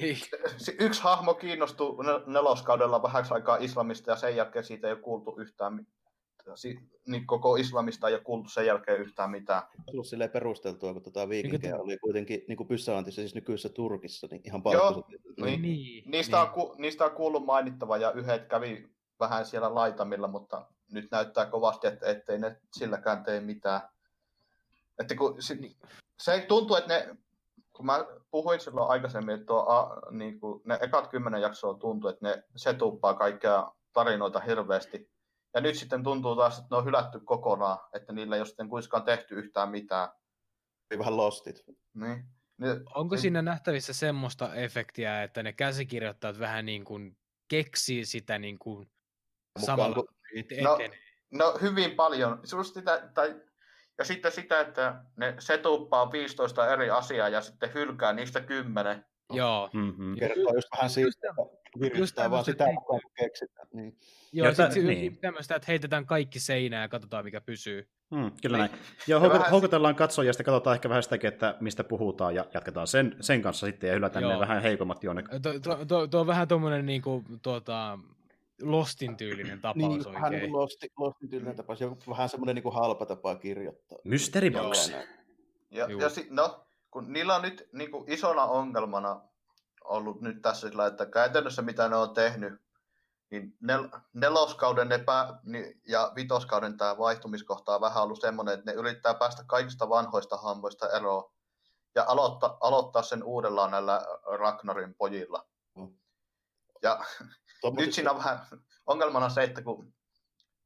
Niin. 0.00 0.16
yksi 0.86 1.02
hahmo 1.02 1.34
kiinnostui 1.34 1.96
neloskaudella 2.26 3.02
vähäksi 3.02 3.34
aikaa 3.34 3.56
islamista 3.60 4.10
ja 4.10 4.16
sen 4.16 4.36
jälkeen 4.36 4.64
siitä 4.64 4.86
ei 4.86 4.92
ole 4.92 5.00
kuultu 5.00 5.36
yhtään 5.38 5.86
niin 7.06 7.26
koko 7.26 7.56
islamista 7.56 8.08
ei 8.08 8.14
ole 8.14 8.22
kuultu 8.22 8.48
sen 8.48 8.66
jälkeen 8.66 9.00
yhtään 9.00 9.30
mitään. 9.30 9.62
Ollut 9.86 10.06
silleen 10.06 10.30
perusteltua, 10.30 10.92
kun 10.92 11.02
tota 11.02 11.28
viikinkejä 11.28 11.78
oli 11.78 11.98
kuitenkin 11.98 12.44
niin 12.48 12.56
kuin 12.56 12.68
Pyssäantissa, 12.68 13.22
siis 13.22 13.34
nykyisessä 13.34 13.68
Turkissa, 13.68 14.26
niin 14.30 14.42
ihan 14.44 14.62
paljon. 14.62 15.04
Niin, 15.36 15.62
niin, 15.62 16.10
niistä, 16.10 16.36
niin. 16.36 16.46
On, 16.46 16.52
ku, 16.54 16.74
niistä 16.78 17.04
on 17.04 17.10
kuullut 17.10 17.44
mainittava 17.44 17.96
ja 17.96 18.12
yhdet 18.12 18.46
kävi 18.46 18.88
vähän 19.20 19.46
siellä 19.46 19.74
laitamilla, 19.74 20.28
mutta 20.28 20.66
nyt 20.92 21.10
näyttää 21.10 21.46
kovasti, 21.46 21.86
että 21.86 22.06
ettei 22.06 22.38
ne 22.38 22.56
silläkään 22.72 23.24
tee 23.24 23.40
mitään. 23.40 23.80
Että 24.98 25.14
kun, 25.14 25.42
se, 25.42 25.58
se 26.18 26.44
tuntuu, 26.48 26.76
että 26.76 26.94
ne, 26.94 27.16
kun 27.72 27.86
mä 27.86 28.04
puhuin 28.30 28.60
silloin 28.60 28.90
aikaisemmin, 28.90 29.34
että 29.34 29.46
tuo, 29.46 29.64
a, 29.68 30.00
niin 30.10 30.40
kuin, 30.40 30.62
ne 30.64 30.78
ekat 30.82 31.08
kymmenen 31.08 31.42
jaksoa 31.42 31.74
tuntuu, 31.74 32.10
että 32.10 32.28
ne 32.28 32.42
setuppaa 32.56 33.14
kaikkea 33.14 33.72
tarinoita 33.92 34.40
hirveästi, 34.40 35.10
ja 35.54 35.60
nyt 35.60 35.76
sitten 35.76 36.02
tuntuu 36.02 36.36
taas, 36.36 36.58
että 36.58 36.68
ne 36.70 36.76
on 36.76 36.84
hylätty 36.84 37.20
kokonaan, 37.20 37.78
että 37.94 38.12
niillä 38.12 38.36
ei 38.36 38.40
ole 38.40 38.46
sitten 38.46 38.68
kuitenkaan 38.68 39.02
tehty 39.02 39.34
yhtään 39.34 39.70
mitään. 39.70 40.08
Vähän 40.98 41.16
lostit. 41.16 41.64
Niin. 41.94 42.24
Onko 42.94 43.16
siinä 43.16 43.42
nähtävissä 43.42 43.92
semmoista 43.92 44.54
efektiä, 44.54 45.22
että 45.22 45.42
ne 45.42 45.52
käsikirjoittajat 45.52 46.38
vähän 46.38 46.66
niin 46.66 46.84
kuin 46.84 47.16
keksii 47.48 48.04
sitä 48.04 48.38
niin 48.38 48.58
kuin 48.58 48.90
samalla 49.58 49.94
kun... 49.94 50.08
no, 50.62 50.78
no, 51.30 51.58
hyvin 51.62 51.90
paljon. 51.90 52.40
Sitä, 52.74 53.10
tai, 53.14 53.40
ja 53.98 54.04
sitten 54.04 54.32
sitä, 54.32 54.60
että 54.60 55.04
ne 55.16 55.34
setuppaa 55.38 56.12
15 56.12 56.72
eri 56.72 56.90
asiaa 56.90 57.28
ja 57.28 57.40
sitten 57.40 57.74
hylkää 57.74 58.12
niistä 58.12 58.40
10. 58.40 59.04
Joo. 59.32 59.70
Mm-hmm. 59.72 60.16
Kertoo 60.16 60.54
just 60.54 60.68
vähän 60.76 60.90
siitä, 60.90 61.10
että 61.10 61.42
viristää 61.80 62.30
vaan 62.30 62.44
sitä, 62.44 62.64
kun 62.86 63.00
keksitään. 63.16 63.68
Niin. 63.72 63.96
Joo, 64.32 64.46
ja 64.48 64.70
sit, 64.70 64.84
niin. 64.84 65.18
tämmöistä, 65.18 65.56
että 65.56 65.66
heitetään 65.68 66.06
kaikki 66.06 66.40
seinään 66.40 66.82
ja 66.82 66.88
katsotaan, 66.88 67.24
mikä 67.24 67.40
pysyy. 67.40 67.88
Hmm, 68.14 68.32
kyllä 68.42 68.58
niin. 68.58 68.70
näin. 68.70 68.82
Joo, 69.06 69.20
houkutellaan 69.20 69.40
vähän... 69.40 69.50
houkutellaan 69.50 69.94
katsojia, 69.94 70.32
sitten 70.32 70.44
katsotaan 70.44 70.74
ehkä 70.74 70.88
vähän 70.88 71.02
sitäkin, 71.02 71.28
että 71.28 71.56
mistä 71.60 71.84
puhutaan, 71.84 72.34
ja 72.34 72.44
jatketaan 72.54 72.86
sen, 72.86 73.16
sen 73.20 73.42
kanssa 73.42 73.66
sitten, 73.66 73.88
ja 73.88 73.94
hylätään 73.94 74.22
Joo. 74.22 74.32
ne 74.32 74.38
vähän 74.38 74.62
heikommat 74.62 75.04
jonnekin. 75.04 75.42
Tuo 75.42 75.52
to, 75.52 75.84
to, 75.84 76.06
to, 76.06 76.20
on 76.20 76.26
vähän 76.26 76.48
tuommoinen, 76.48 76.86
niin 76.86 77.02
kuin, 77.02 77.24
tuota, 77.42 77.98
Lostin 78.62 79.16
tyylinen 79.16 79.60
tapaus 79.60 79.76
niin, 79.76 79.92
oikein. 79.92 80.14
Vähän 80.14 80.32
niin 80.32 80.52
Lostin, 80.52 80.90
Lostin 80.98 81.28
tyylinen 81.28 81.56
tapaus 81.56 81.80
ja 81.80 81.96
vähän 82.08 82.28
semmoinen 82.28 82.54
niin 82.54 82.74
halpa 82.74 83.06
tapa 83.06 83.36
kirjoittaa. 83.36 83.98
Mystery 84.04 84.50
Box. 84.50 84.92
Ja, 85.70 85.86
ja 86.00 86.08
si, 86.08 86.26
no, 86.30 86.66
kun 86.94 87.12
niillä 87.12 87.36
on 87.36 87.42
nyt 87.42 87.68
niin 87.72 87.90
kuin 87.90 88.12
isona 88.12 88.44
ongelmana 88.44 89.20
ollut 89.84 90.20
nyt 90.20 90.42
tässä 90.42 90.68
sillä, 90.68 90.86
että 90.86 91.06
käytännössä 91.06 91.62
mitä 91.62 91.88
ne 91.88 91.96
on 91.96 92.14
tehnyt, 92.14 92.62
niin 93.30 93.56
nel, 93.60 93.88
neloskauden 94.12 94.92
epä, 94.92 95.34
niin, 95.42 95.80
ja 95.88 96.12
vitoskauden 96.14 96.76
tämä 96.76 96.98
vaihtumiskohta 96.98 97.74
on 97.74 97.80
vähän 97.80 98.02
ollut 98.02 98.20
semmoinen, 98.20 98.54
että 98.54 98.70
ne 98.70 98.76
yrittää 98.76 99.14
päästä 99.14 99.44
kaikista 99.46 99.88
vanhoista 99.88 100.36
hammoista 100.36 100.88
eroon 100.88 101.32
ja 101.94 102.04
aloittaa, 102.08 102.56
aloittaa 102.60 103.02
sen 103.02 103.24
uudellaan 103.24 103.70
näillä 103.70 104.06
Ragnarin 104.38 104.94
pojilla. 104.94 105.46
Mm. 105.74 105.96
Ja 106.82 107.04
nyt 107.76 107.92
siinä 107.92 108.10
on 108.10 108.18
vähän 108.18 108.46
ongelmana 108.86 109.28
se, 109.28 109.42
että 109.42 109.62
kun, 109.62 109.94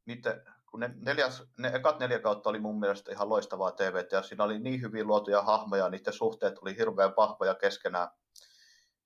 niitä, 0.07 0.43
kun 0.71 0.81
ne, 0.81 0.91
neljäs, 0.97 1.43
ne 1.59 1.69
ekat 1.69 1.99
neljä 1.99 2.19
kautta 2.19 2.51
oli 2.51 2.59
mun 2.59 2.81
mielestä 2.81 3.13
ihan 3.13 3.29
loistavaa 3.29 3.73
TV, 3.73 4.05
ja 4.13 4.23
siinä 4.23 4.45
oli 4.45 4.59
niin 4.59 4.83
hyvin 4.83 5.07
luotuja 5.07 5.43
hahmoja, 5.43 5.89
niiden 5.89 6.13
suhteet 6.13 6.59
oli 6.59 6.77
hirveän 6.77 7.13
vahvoja 7.17 7.55
keskenään. 7.55 8.09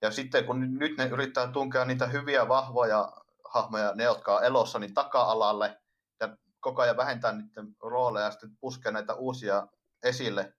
Ja 0.03 0.11
sitten 0.11 0.45
kun 0.45 0.79
nyt 0.79 0.97
ne 0.99 1.07
yrittää 1.07 1.53
tunkea 1.53 1.85
niitä 1.85 2.07
hyviä, 2.07 2.49
vahvoja 2.49 3.13
hahmoja, 3.45 3.93
ne 3.95 4.05
jotka 4.05 4.37
on 4.37 4.45
elossa, 4.45 4.79
niin 4.79 4.95
taka-alalle, 4.95 5.81
ja 6.21 6.37
koko 6.61 6.83
ajan 6.83 6.97
vähentää 6.97 7.33
niiden 7.33 7.77
rooleja 7.83 8.25
ja 8.25 8.31
sitten 8.31 8.57
puskee 8.61 8.93
näitä 8.93 9.15
uusia 9.15 9.67
esille, 10.03 10.55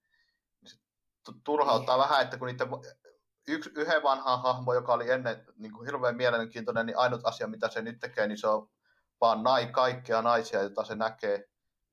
turhauttaa 1.44 1.96
niin. 1.96 2.02
vähän, 2.02 2.22
että 2.22 2.38
kun 2.38 2.46
niiden 2.46 2.68
yksi, 3.48 3.70
yhden 3.76 4.02
vanhan 4.02 4.42
hahmo, 4.42 4.74
joka 4.74 4.92
oli 4.92 5.10
ennen 5.10 5.44
niin 5.56 5.72
kuin 5.72 5.86
hirveän 5.86 6.16
mielenkiintoinen, 6.16 6.86
niin 6.86 6.98
ainut 6.98 7.20
asia, 7.24 7.46
mitä 7.46 7.68
se 7.68 7.82
nyt 7.82 8.00
tekee, 8.00 8.26
niin 8.26 8.38
se 8.38 8.46
on 8.46 8.70
vaan 9.24 9.42
nai, 9.42 9.66
kaikkea 9.66 10.22
naisia, 10.22 10.60
joita 10.60 10.84
se 10.84 10.94
näkee. 10.94 11.34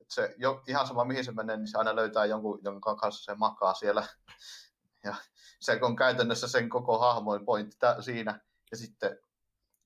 että 0.00 0.14
se, 0.14 0.34
jo, 0.38 0.62
ihan 0.68 0.86
sama 0.86 1.04
mihin 1.04 1.24
se 1.24 1.32
menee, 1.32 1.56
niin 1.56 1.66
se 1.66 1.78
aina 1.78 1.96
löytää 1.96 2.24
jonkun, 2.24 2.60
jonka 2.64 2.96
kanssa 2.96 3.32
se 3.32 3.38
makaa 3.38 3.74
siellä. 3.74 4.06
Ja 5.04 5.14
se 5.60 5.78
on 5.82 5.96
käytännössä 5.96 6.48
sen 6.48 6.68
koko 6.68 6.98
hahmoin 6.98 7.44
pointti 7.44 7.76
siinä. 8.00 8.40
Ja 8.70 8.76
sitten 8.76 9.18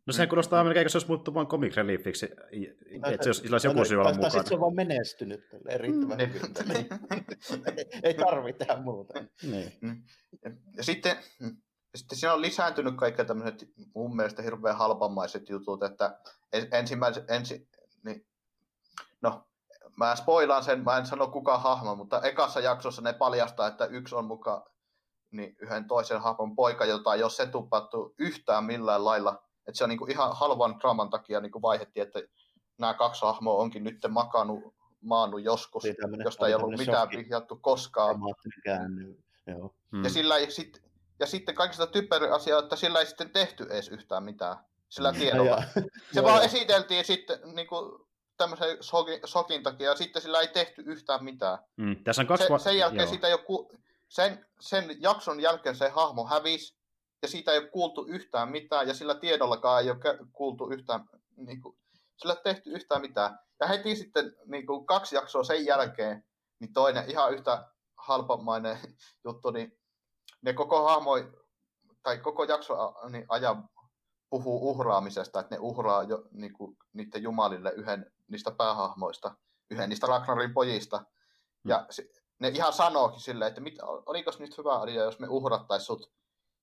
No 0.07 0.13
sehän 0.13 0.29
kuulostaa 0.29 0.65
melkein, 0.65 0.85
jos 0.85 0.93
se 0.93 0.99
olisi 0.99 1.09
muuttu 1.09 1.35
vain 1.35 1.47
comic 1.47 1.77
reliefiksi, 1.77 2.27
että 2.27 3.23
se 3.23 3.29
olisi, 3.29 3.53
olisi 3.53 3.67
joku 3.67 3.85
syy 3.85 3.99
olla 3.99 4.13
mukana. 4.13 4.31
sitten 4.31 4.47
se 4.47 4.55
on 4.55 4.61
vaan 4.61 4.75
menestynyt 4.75 5.41
riittävän 5.77 6.19
mm. 6.19 6.27
hyvin. 6.27 6.89
ei 8.03 8.15
tarvitse 8.15 8.65
tehdä 8.65 8.83
muuta. 8.83 9.25
Niin. 9.43 9.73
Mm. 9.81 10.03
Ja 10.77 10.85
sitten, 10.85 11.17
sitten 11.95 12.19
siinä 12.19 12.33
on 12.33 12.43
lisääntynyt 12.43 12.97
kaikki 12.97 13.25
tämmöiset 13.25 13.69
mun 13.95 14.17
mielestä 14.17 14.43
hirveän 14.43 14.77
halpamaiset 14.77 15.49
jutut, 15.49 15.83
että 15.83 16.19
ensimmäiset, 16.53 17.31
ensi, 17.31 17.69
niin, 18.05 18.27
no, 19.23 19.47
mä 19.97 20.17
spoilaan 20.17 20.65
sen, 20.65 20.85
mä 20.85 20.97
en 20.97 21.07
sano 21.07 21.29
kuka 21.29 21.59
hahmo, 21.59 21.95
mutta 21.95 22.23
ekassa 22.23 22.61
jaksossa 22.61 23.03
ne 23.03 23.13
paljastaa, 23.13 23.67
että 23.67 23.87
yksi 23.87 24.15
on 24.15 24.25
mukaan 24.25 24.63
niin 25.31 25.57
yhden 25.59 25.85
toisen 25.85 26.21
hahmon 26.21 26.57
poika, 26.57 26.85
jota 26.85 27.15
ei 27.15 27.23
ole 27.23 27.31
setupattu 27.31 28.15
yhtään 28.19 28.65
millään 28.65 29.05
lailla 29.05 29.47
että 29.67 29.79
se 29.79 29.85
on 29.85 29.91
niin 29.91 30.11
ihan 30.11 30.37
halvan 30.37 30.81
draaman 30.81 31.11
takia 31.11 31.41
niin 31.41 31.63
vaihettiin, 31.63 32.07
että 32.07 32.23
nämä 32.79 32.95
kaksi 32.95 33.25
hahmoa 33.25 33.63
onkin 33.63 33.85
nyt 33.85 33.99
makannut, 34.09 34.75
maannut 35.01 35.43
joskus, 35.43 35.85
josta 36.25 36.47
ei 36.47 36.55
ollut 36.55 36.79
mitään 36.79 37.09
vihjattu 37.11 37.57
koskaan. 37.57 38.17
Joo. 39.47 39.75
Hmm. 39.93 40.05
Ja, 40.05 40.11
sillä 40.11 40.37
ei 40.37 40.51
sit, 40.51 40.83
ja 41.21 41.27
sitten 41.27 41.55
kaikista 41.55 41.87
typeri 41.87 42.29
asiaa, 42.31 42.59
että 42.59 42.77
sillä 42.77 43.01
ei 43.01 43.07
sitten 43.07 43.31
tehty 43.31 43.67
edes 43.71 43.89
yhtään 43.89 44.25
mitään 44.25 44.57
sillä 44.89 45.11
hmm. 45.11 45.21
tiedolla. 45.21 45.63
se 46.13 46.23
vaan 46.23 46.43
esiteltiin 46.43 47.05
sitten 47.05 47.39
niin 47.55 47.67
kuin, 47.67 48.07
tämmöisen 48.37 48.77
sokin, 48.81 49.21
sokin 49.25 49.63
takia, 49.63 49.91
ja 49.91 49.97
sitten 49.97 50.23
sillä 50.23 50.41
ei 50.41 50.49
tehty 50.49 50.83
yhtään 50.87 51.25
mitään. 51.25 51.59
Mm, 51.77 52.05
tässä 52.05 52.23
on 52.23 52.29
kaksi 52.29 52.47
se, 52.47 52.65
sen 52.65 52.79
jälkeen 52.79 53.03
Joo. 53.03 53.13
sitä 53.13 53.29
ei 53.29 53.35
ole, 53.35 53.81
sen, 54.09 54.47
sen 54.61 54.97
jakson 55.03 55.41
jälkeen 55.41 55.77
se 55.77 55.89
hahmo 55.89 56.27
hävisi, 56.27 56.77
ja 57.23 57.29
siitä 57.29 57.53
ei 57.53 57.59
ole 57.59 57.69
kuultu 57.69 58.07
yhtään 58.09 58.49
mitään, 58.49 58.89
ja 58.89 58.95
sillä 58.95 59.15
tiedollakaan 59.15 59.83
ei 59.83 59.91
ole 59.91 60.19
kuultu 60.33 60.71
yhtään, 60.71 61.05
niin 61.37 61.61
kuin, 61.61 61.79
sillä 62.17 62.35
ei 62.35 62.41
tehty 62.45 62.71
yhtään 62.71 63.01
mitään. 63.01 63.39
Ja 63.61 63.67
heti 63.67 63.97
sitten 63.97 64.37
niin 64.47 64.67
kuin 64.67 64.87
kaksi 64.87 65.17
jaksoa 65.17 65.45
sen 65.45 65.67
jälkeen, 65.67 66.25
niin 66.61 66.73
toinen 66.73 67.11
ihan 67.11 67.33
yhtä 67.33 67.69
halpamainen 67.97 68.79
juttu, 69.25 69.51
niin 69.51 69.79
ne 70.43 70.53
koko 70.53 70.85
hahmo, 70.85 71.13
tai 72.03 72.19
koko 72.19 72.45
jakso 72.45 72.95
niin 73.11 73.27
ajan 73.29 73.69
puhuu 74.31 74.71
uhraamisesta, 74.71 75.41
että 75.41 75.55
ne 75.55 75.59
uhraa 75.61 76.03
jo, 76.03 76.23
niin 76.33 76.53
kuin, 76.53 76.77
niiden 76.93 77.23
jumalille 77.23 77.71
yhden 77.71 78.13
niistä 78.29 78.51
päähahmoista, 78.51 79.35
yhden 79.71 79.89
niistä 79.89 80.07
Ragnarin 80.07 80.55
pojista. 80.55 80.99
Mm. 80.99 81.71
Ja 81.71 81.87
ne 82.39 82.49
ihan 82.49 82.73
sanookin 82.73 83.21
silleen, 83.21 83.49
että 83.49 83.61
mit, 83.61 83.75
oliko 83.83 84.31
nyt 84.39 84.59
hyvä 84.59 84.81
asia, 84.81 85.05
jos 85.05 85.19
me 85.19 85.29
uhrattaisiin 85.29 85.87
sut 85.87 86.13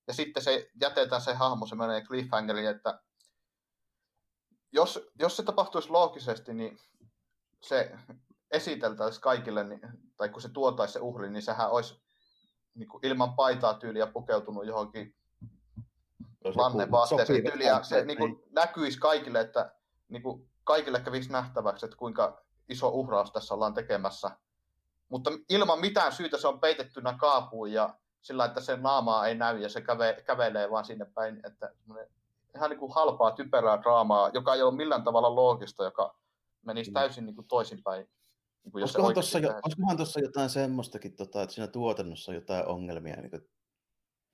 ja 0.06 0.14
sitten 0.14 0.42
se 0.42 0.70
jätetään 0.80 1.22
se 1.22 1.34
hahmo, 1.34 1.66
se 1.66 1.74
menee 1.74 2.00
cliffhangeriin, 2.00 2.68
että 2.68 3.00
jos, 4.72 5.00
jos 5.18 5.36
se 5.36 5.42
tapahtuisi 5.42 5.90
loogisesti, 5.90 6.54
niin 6.54 6.78
se 7.60 7.98
esiteltäisiin 8.50 9.22
kaikille, 9.22 9.64
niin, 9.64 9.80
tai 10.16 10.28
kun 10.28 10.42
se 10.42 10.48
tuotaisi 10.48 10.92
se 10.92 11.00
uhri, 11.00 11.30
niin 11.30 11.42
sehän 11.42 11.70
olisi 11.70 12.02
niin 12.74 12.88
kuin 12.88 13.06
ilman 13.06 13.34
paitaa 13.34 13.74
tyyliä 13.74 14.06
pukeutunut 14.06 14.66
johonkin 14.66 15.16
vanne 16.56 16.90
vaatteeseen 16.90 17.44
tyyliä. 17.44 17.82
Se 17.82 18.04
niin 18.04 18.18
kuin, 18.18 18.42
näkyisi 18.50 18.98
kaikille, 18.98 19.40
että 19.40 19.74
niin 20.08 20.22
kuin, 20.22 20.48
kaikille 20.64 21.00
kävisi 21.00 21.32
nähtäväksi, 21.32 21.86
että 21.86 21.96
kuinka 21.96 22.44
iso 22.68 22.88
uhraus 22.88 23.32
tässä 23.32 23.54
ollaan 23.54 23.74
tekemässä. 23.74 24.30
Mutta 25.08 25.30
ilman 25.48 25.80
mitään 25.80 26.12
syytä 26.12 26.38
se 26.38 26.48
on 26.48 26.60
peitettynä 26.60 27.16
kaapuun 27.20 27.72
ja 27.72 27.94
sillä, 28.22 28.44
että 28.44 28.60
sen 28.60 28.82
naamaa 28.82 29.26
ei 29.26 29.34
näy 29.34 29.58
ja 29.58 29.68
se 29.68 29.80
käve, 29.80 30.22
kävelee 30.26 30.70
vaan 30.70 30.84
sinne 30.84 31.04
päin, 31.14 31.40
että 31.46 31.70
ihan 32.56 32.70
niin 32.70 32.78
kuin 32.78 32.94
halpaa, 32.94 33.30
typerää 33.30 33.82
draamaa, 33.82 34.30
joka 34.34 34.54
ei 34.54 34.62
ole 34.62 34.74
millään 34.74 35.04
tavalla 35.04 35.34
loogista, 35.34 35.84
joka 35.84 36.16
menisi 36.62 36.90
mm. 36.90 36.94
täysin 36.94 37.26
niin 37.26 37.34
kuin 37.34 37.48
toisinpäin. 37.48 38.08
Niin 38.64 38.72
kuin 38.72 38.82
olisikohan 38.82 39.14
tuossa 39.96 40.18
jo, 40.18 40.26
jotain 40.26 40.50
semmoistakin, 40.50 41.16
tota, 41.16 41.42
että 41.42 41.54
siinä 41.54 41.66
tuotannossa 41.66 42.32
on 42.32 42.34
jotain 42.34 42.66
ongelmia, 42.66 43.16
niin 43.16 43.30
kuin, 43.30 43.48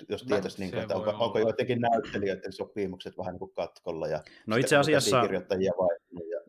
jos 0.09 0.23
tietäisi, 0.23 0.61
niin 0.61 0.71
kuin, 0.71 0.83
että 0.83 0.97
onko, 0.97 1.11
onko 1.19 1.39
jotenkin 1.39 1.81
näyttelijöiden 1.81 2.53
sopimukset 2.53 3.19
vähän 3.19 3.33
niin 3.33 3.39
kuin 3.39 3.55
katkolla 3.55 4.09
ja 4.09 4.23
no 4.47 4.57
itse 4.57 4.77
asiassa, 4.77 5.23
vai, 5.79 5.97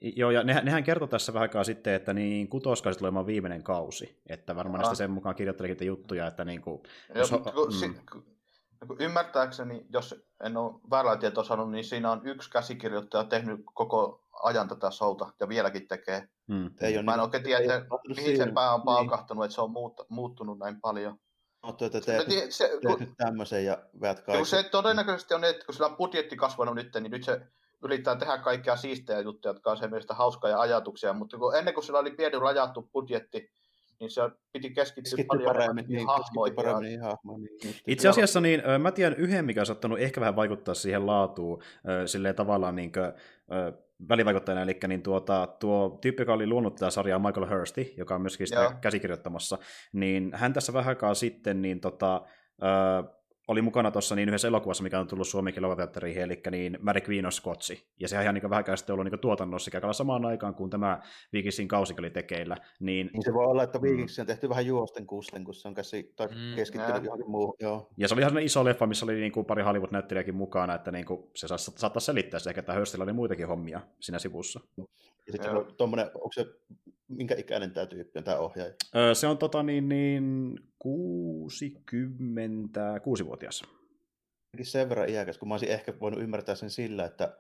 Joo, 0.02 0.32
ja 0.32 0.44
nehän, 0.44 0.66
nehän 0.66 0.84
kertoi 0.84 1.08
tässä 1.08 1.34
vähän 1.34 1.42
aikaa 1.42 1.64
sitten, 1.64 1.94
että 1.94 2.14
niin 2.14 2.48
kutoskaiset 2.48 3.00
tulemaan 3.00 3.26
viimeinen 3.26 3.64
kausi, 3.64 4.22
että 4.28 4.56
varmaan 4.56 4.86
ah. 4.86 4.96
sen 4.96 5.12
mukaan 5.12 5.36
kirjoittelikin 5.36 5.88
juttuja, 5.88 6.28
että 6.28 6.46
niin 6.46 6.62
kuin, 6.62 6.82
jos, 7.16 7.30
kun, 7.30 7.40
mm. 7.40 7.72
si, 7.72 7.90
kun, 8.12 8.26
ymmärtääkseni, 9.00 9.86
jos 9.94 10.26
en 10.44 10.58
ole 10.58 10.74
väärää 10.90 11.18
tietoa 11.18 11.44
sanonut, 11.44 11.72
niin 11.72 11.84
siinä 11.84 12.12
on 12.12 12.22
yksi 12.24 12.50
käsikirjoittaja 12.50 13.24
tehnyt 13.24 13.60
koko 13.74 14.26
ajan 14.44 14.68
tätä 14.68 14.92
showta 14.92 15.34
ja 15.40 15.50
vieläkin 15.50 15.88
tekee. 15.88 16.28
Hmm. 16.48 16.72
Ei 16.82 16.94
Mä 16.94 17.00
en 17.00 17.06
niin, 17.06 17.20
oikein 17.20 17.44
tiedä, 17.44 17.86
mihin 18.16 18.38
sen 18.38 18.54
pää 18.54 18.74
on 18.74 18.82
niin. 18.86 19.10
niin. 19.10 19.44
että 19.44 19.56
se 19.56 19.62
on 19.62 19.72
muut, 19.72 20.02
muuttunut 20.10 20.60
näin 20.60 20.82
paljon. 20.82 21.18
Oletko, 21.64 21.86
että 21.86 22.02
teet, 22.02 22.32
se, 22.32 22.46
se, 22.50 22.68
teet 22.68 22.82
kun, 22.82 23.00
nyt 23.00 23.10
tämmöisen 23.18 23.66
ja 23.66 23.78
veät 24.02 24.20
kaikki. 24.20 24.46
Se 24.46 24.64
todennäköisesti 24.64 25.34
on, 25.34 25.44
että 25.44 25.66
kun 25.66 25.74
sillä 25.74 25.88
on 25.88 25.98
budjetti 25.98 26.36
kasvanut 26.36 26.76
nyt, 26.76 26.96
niin 27.00 27.12
nyt 27.12 27.24
se 27.24 27.42
yrittää 27.84 28.16
tehdä 28.16 28.38
kaikkia 28.38 28.76
siistejä 28.76 29.20
juttuja, 29.20 29.54
jotka 29.54 29.72
on 29.72 29.78
se 29.78 29.88
mielestä 29.88 30.14
hauskoja 30.14 30.60
ajatuksia, 30.60 31.14
mutta 31.14 31.38
kun, 31.38 31.56
ennen 31.56 31.74
kuin 31.74 31.84
sillä 31.84 32.00
oli 32.00 32.12
pieni 32.12 32.40
rajattu 32.40 32.90
budjetti, 32.94 33.52
niin 34.00 34.12
se 34.12 34.22
piti 34.52 34.70
keskittyä 34.70 35.10
Keskitty 35.12 35.28
paljon 35.28 35.46
paremmin 35.46 35.86
niin, 35.88 36.08
hahmoihin. 36.08 36.56
Paremmin 36.56 37.02
niin, 37.64 37.76
Itse 37.88 38.10
asiassa 38.10 38.42
niin, 38.42 38.62
mä 38.80 38.92
tiedän 38.92 39.18
yhden, 39.18 39.46
mikä 39.46 39.60
on 39.60 39.66
saattanut 39.66 40.00
ehkä 40.00 40.22
vähän 40.22 40.36
vaikuttaa 40.36 40.74
siihen 40.74 41.06
laatuun, 41.06 41.64
silleen 42.06 42.36
tavallaan 42.36 42.76
niin 42.76 42.92
kuin, 42.92 43.14
välivaikuttajana, 44.10 44.62
eli 44.62 44.80
niin 44.88 45.02
tuota, 45.02 45.48
tuo 45.60 45.98
tyyppi, 46.02 46.22
joka 46.22 46.34
oli 46.34 46.48
luonut 46.48 46.76
tätä 46.76 46.90
sarjaa, 46.90 47.20
Michael 47.20 47.50
Hursty, 47.50 47.94
joka 47.98 48.16
on 48.16 48.22
myöskin 48.22 48.48
sitä 48.48 48.78
käsikirjoittamassa, 48.82 49.58
niin 49.94 50.32
hän 50.34 50.54
tässä 50.54 50.74
vähän 50.74 50.90
aikaa 50.90 51.14
sitten 51.14 51.62
niin 51.62 51.80
tota, 51.80 52.22
oli 53.48 53.62
mukana 53.62 53.92
tuossa 53.92 54.16
niin 54.16 54.30
yhdessä 54.30 54.48
elokuvassa, 54.48 54.84
mikä 54.84 55.00
on 55.00 55.08
tullut 55.08 55.28
Suomenkin 55.28 55.60
elokuvateatteriin, 55.60 56.18
eli 56.18 56.42
niin 56.52 56.78
Mary 56.82 57.02
Queen 57.10 57.26
of 57.26 57.34
Scotsi. 57.34 57.88
Ja 58.00 58.08
sehän 58.08 58.24
ihan 58.24 58.36
niin 58.36 58.50
vähän 58.50 58.78
sitten 58.78 58.94
ollut 58.94 59.12
niin 59.12 59.20
tuotannossa 59.20 59.66
sekä 59.66 59.94
samaan 59.94 60.26
aikaan, 60.26 60.56
kun 60.56 60.70
tämä 60.70 61.02
Vikingsin 61.34 61.68
kausi 61.68 61.96
oli 62.00 62.10
tekeillä. 62.10 62.58
Niin... 62.80 63.10
niin 63.14 63.24
se 63.24 63.34
voi 63.34 63.46
olla, 63.46 63.64
että 63.64 63.82
Vikingsin 63.82 64.22
on 64.22 64.28
tehty 64.28 64.50
vähän 64.50 64.66
juosten 64.66 65.08
kusten, 65.08 65.44
kun 65.44 65.54
se 65.54 65.68
on 65.68 65.74
käsi, 65.74 66.14
tai 66.16 66.28
mm, 66.28 66.56
keskittynyt 66.56 67.04
johonkin 67.04 67.30
muuhun. 67.30 67.56
Joo. 67.60 67.90
Ja 67.98 68.08
se 68.08 68.14
oli 68.14 68.22
ihan 68.22 68.40
iso 68.40 68.66
leffa, 68.66 68.88
missä 68.88 69.06
oli 69.06 69.16
niin 69.16 69.32
kuin 69.32 69.46
pari 69.46 69.64
Hollywood-näyttelijäkin 69.64 70.36
mukana, 70.36 70.76
että 70.76 70.92
niin 70.92 71.06
kuin 71.06 71.30
se 71.36 71.48
saattaa 71.58 72.00
selittää 72.00 72.40
se, 72.40 72.50
että 72.50 72.74
Hörstillä 72.74 73.04
oli 73.04 73.14
muitakin 73.14 73.48
hommia 73.48 73.82
siinä 74.00 74.20
sivussa. 74.20 74.60
Ja 75.28 75.32
sitten 75.32 75.56
onko 75.56 76.32
se 76.34 76.46
minkä 77.08 77.36
ikäinen 77.36 77.72
tämä 77.72 77.86
tyyppi 77.86 78.20
on, 78.20 78.24
tämä 78.24 78.38
ohjaaja? 78.38 78.74
Öö, 78.96 79.16
se 79.16 79.28
on 79.28 79.38
tota 79.38 79.64
niin, 79.64 79.90
niin 79.90 80.56
66-vuotias. 80.88 83.64
Sen 84.62 84.90
verran 84.90 85.10
iäkäs, 85.10 85.38
kun 85.38 85.48
mä 85.48 85.54
olisin 85.54 85.70
ehkä 85.70 85.94
voinut 86.00 86.22
ymmärtää 86.22 86.56
sen 86.56 86.70
sillä, 86.70 87.06
että 87.06 87.38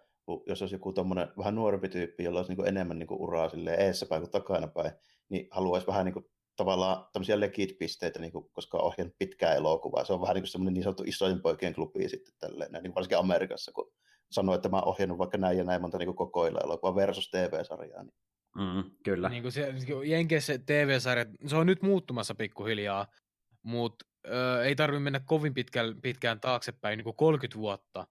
jos 0.47 0.61
olisi 0.61 0.75
joku 0.75 0.93
tommonen 0.93 1.27
vähän 1.37 1.55
nuorempi 1.55 1.89
tyyppi, 1.89 2.23
jolla 2.23 2.39
olisi 2.39 2.55
niin 2.55 2.67
enemmän 2.67 2.99
niin 2.99 3.07
uraa 3.11 3.49
eessä 3.77 4.05
päin 4.05 4.21
kuin 4.21 4.31
takana 4.31 4.67
päin, 4.67 4.91
niin 5.29 5.47
haluaisi 5.51 5.87
vähän 5.87 6.05
niin 6.05 6.13
kuin, 6.13 6.25
tavallaan 6.55 7.07
tämmöisiä 7.13 7.39
legit-pisteitä, 7.39 8.19
niin 8.19 8.31
kuin, 8.31 8.45
koska 8.51 8.77
on 8.77 8.83
ohjannut 8.83 9.17
pitkää 9.17 9.55
elokuvaa. 9.55 10.05
Se 10.05 10.13
on 10.13 10.21
vähän 10.21 10.33
niin 10.33 10.43
kuin 10.43 10.49
semmoinen 10.49 10.73
niin 10.73 10.83
sanottu 10.83 11.03
isojen 11.05 11.41
poikien 11.41 11.73
klubi 11.73 12.09
sitten 12.09 12.33
tälleen, 12.39 12.83
niin 12.83 12.95
varsinkin 12.95 13.17
Amerikassa, 13.17 13.71
kun 13.71 13.91
sanoo, 14.31 14.55
että 14.55 14.69
mä 14.69 14.77
oon 14.77 14.87
ohjannut 14.87 15.17
vaikka 15.17 15.37
näin 15.37 15.57
ja 15.57 15.63
näin 15.63 15.81
monta 15.81 15.97
niin 15.97 16.15
kokoilla 16.15 16.59
elokuvaa 16.63 16.95
versus 16.95 17.31
TV-sarjaa. 17.31 18.03
Niin. 18.03 18.13
Mm, 18.57 18.91
kyllä. 19.03 19.29
Niin 19.29 19.41
kuin 19.41 19.51
se, 19.51 19.71
niin 19.71 20.09
Jenkeissä 20.09 20.57
TV-sarjat, 20.57 21.27
se 21.47 21.55
on 21.55 21.67
nyt 21.67 21.81
muuttumassa 21.81 22.35
pikkuhiljaa, 22.35 23.07
mutta 23.63 24.05
ei 24.63 24.75
tarvitse 24.75 25.03
mennä 25.03 25.19
kovin 25.19 25.53
pitkään, 25.53 26.01
pitkään 26.01 26.39
taaksepäin, 26.39 26.97
niin 26.97 27.03
kuin 27.03 27.15
30 27.15 27.59
vuotta, 27.59 28.07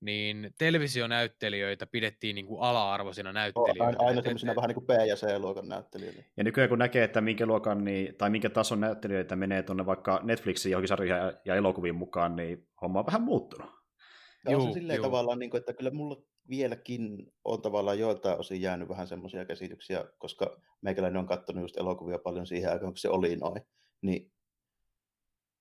niin 0.00 0.54
televisionäyttelijöitä 0.58 1.86
pidettiin 1.86 2.34
niin 2.34 2.46
kuin 2.46 2.62
ala-arvoisina 2.62 3.32
näyttelijöitä. 3.32 3.84
Aina, 3.84 3.98
aina 3.98 4.22
semmoisina 4.22 4.56
vähän 4.56 4.68
niin 4.68 4.74
kuin 4.74 4.86
B- 4.86 5.06
ja 5.08 5.16
C-luokan 5.16 5.68
näyttelijöitä. 5.68 6.22
Ja 6.36 6.44
nykyään 6.44 6.68
kun 6.68 6.78
näkee, 6.78 7.04
että 7.04 7.20
minkä 7.20 7.46
luokan 7.46 7.84
niin, 7.84 8.14
tai 8.14 8.30
minkä 8.30 8.50
tason 8.50 8.80
näyttelijöitä 8.80 9.36
menee 9.36 9.62
tuonne 9.62 9.86
vaikka 9.86 10.20
Netflixin 10.22 10.72
johonkin 10.72 10.88
sarjoihin 10.88 11.32
ja 11.44 11.54
elokuviin 11.54 11.94
mukaan, 11.94 12.36
niin 12.36 12.68
homma 12.82 12.98
on 12.98 13.06
vähän 13.06 13.22
muuttunut. 13.22 13.77
Ja 14.44 14.52
juu, 14.52 14.62
on 14.62 14.68
se 14.68 14.72
silleen 14.78 14.96
juu. 14.96 15.04
tavallaan, 15.04 15.38
niin 15.38 15.50
kuin, 15.50 15.58
että 15.58 15.72
kyllä 15.72 15.90
mulla 15.90 16.22
vieläkin 16.48 17.32
on 17.44 17.62
tavallaan 17.62 17.98
joiltain 17.98 18.38
osin 18.38 18.60
jäänyt 18.62 18.88
vähän 18.88 19.08
semmoisia 19.08 19.44
käsityksiä, 19.44 20.04
koska 20.18 20.60
meikäläinen 20.80 21.20
on 21.20 21.26
katsonut 21.26 21.62
just 21.64 21.76
elokuvia 21.76 22.18
paljon 22.18 22.46
siihen 22.46 22.72
aikaan, 22.72 22.92
kun 22.92 22.98
se 22.98 23.08
oli 23.08 23.36
noin. 23.36 23.62
Niin 24.02 24.32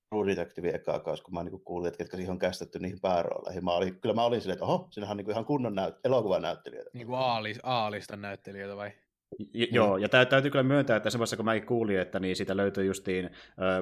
True 0.10 0.28
Detective 0.28 0.70
ekaa 0.70 1.00
kaus, 1.00 1.22
kun 1.22 1.34
mä 1.34 1.44
niin 1.44 1.64
kuulin, 1.64 1.88
että 1.88 1.98
ketkä 1.98 2.18
siihen 2.18 2.32
on 2.32 2.40
kästetty 2.40 2.80
niihin 2.80 3.02
päärooleihin. 3.02 3.64
Mä 3.66 3.74
olin, 3.74 4.02
kyllä 4.02 4.16
mä 4.16 4.26
olin 4.26 4.42
silleen, 4.42 4.54
että 4.56 4.66
oho, 4.66 4.88
sinähän 4.92 5.14
on 5.14 5.18
niin 5.18 5.32
ihan 5.32 5.46
kunnon 5.46 5.76
näyt- 5.76 6.00
elokuvanäyttelijöitä. 6.04 6.90
Niin 6.94 7.08
kuin 7.08 7.20
Aalis, 7.20 7.60
Aalista 7.64 8.16
näyttelijöitä 8.16 8.76
vai? 8.76 8.92
J- 9.40 9.44
niin. 9.54 9.76
Joo, 9.76 9.98
ja 9.98 10.10
täytyy 10.10 10.52
kyllä 10.52 10.64
myöntää, 10.64 10.98
että 10.98 11.10
semmoisessa 11.10 11.36
kun 11.36 11.46
mäkin 11.46 11.66
kuulin, 11.66 12.00
että 12.00 12.20
niin 12.20 12.36
siitä 12.36 12.58
löytyy 12.58 12.86
justiin 12.86 13.30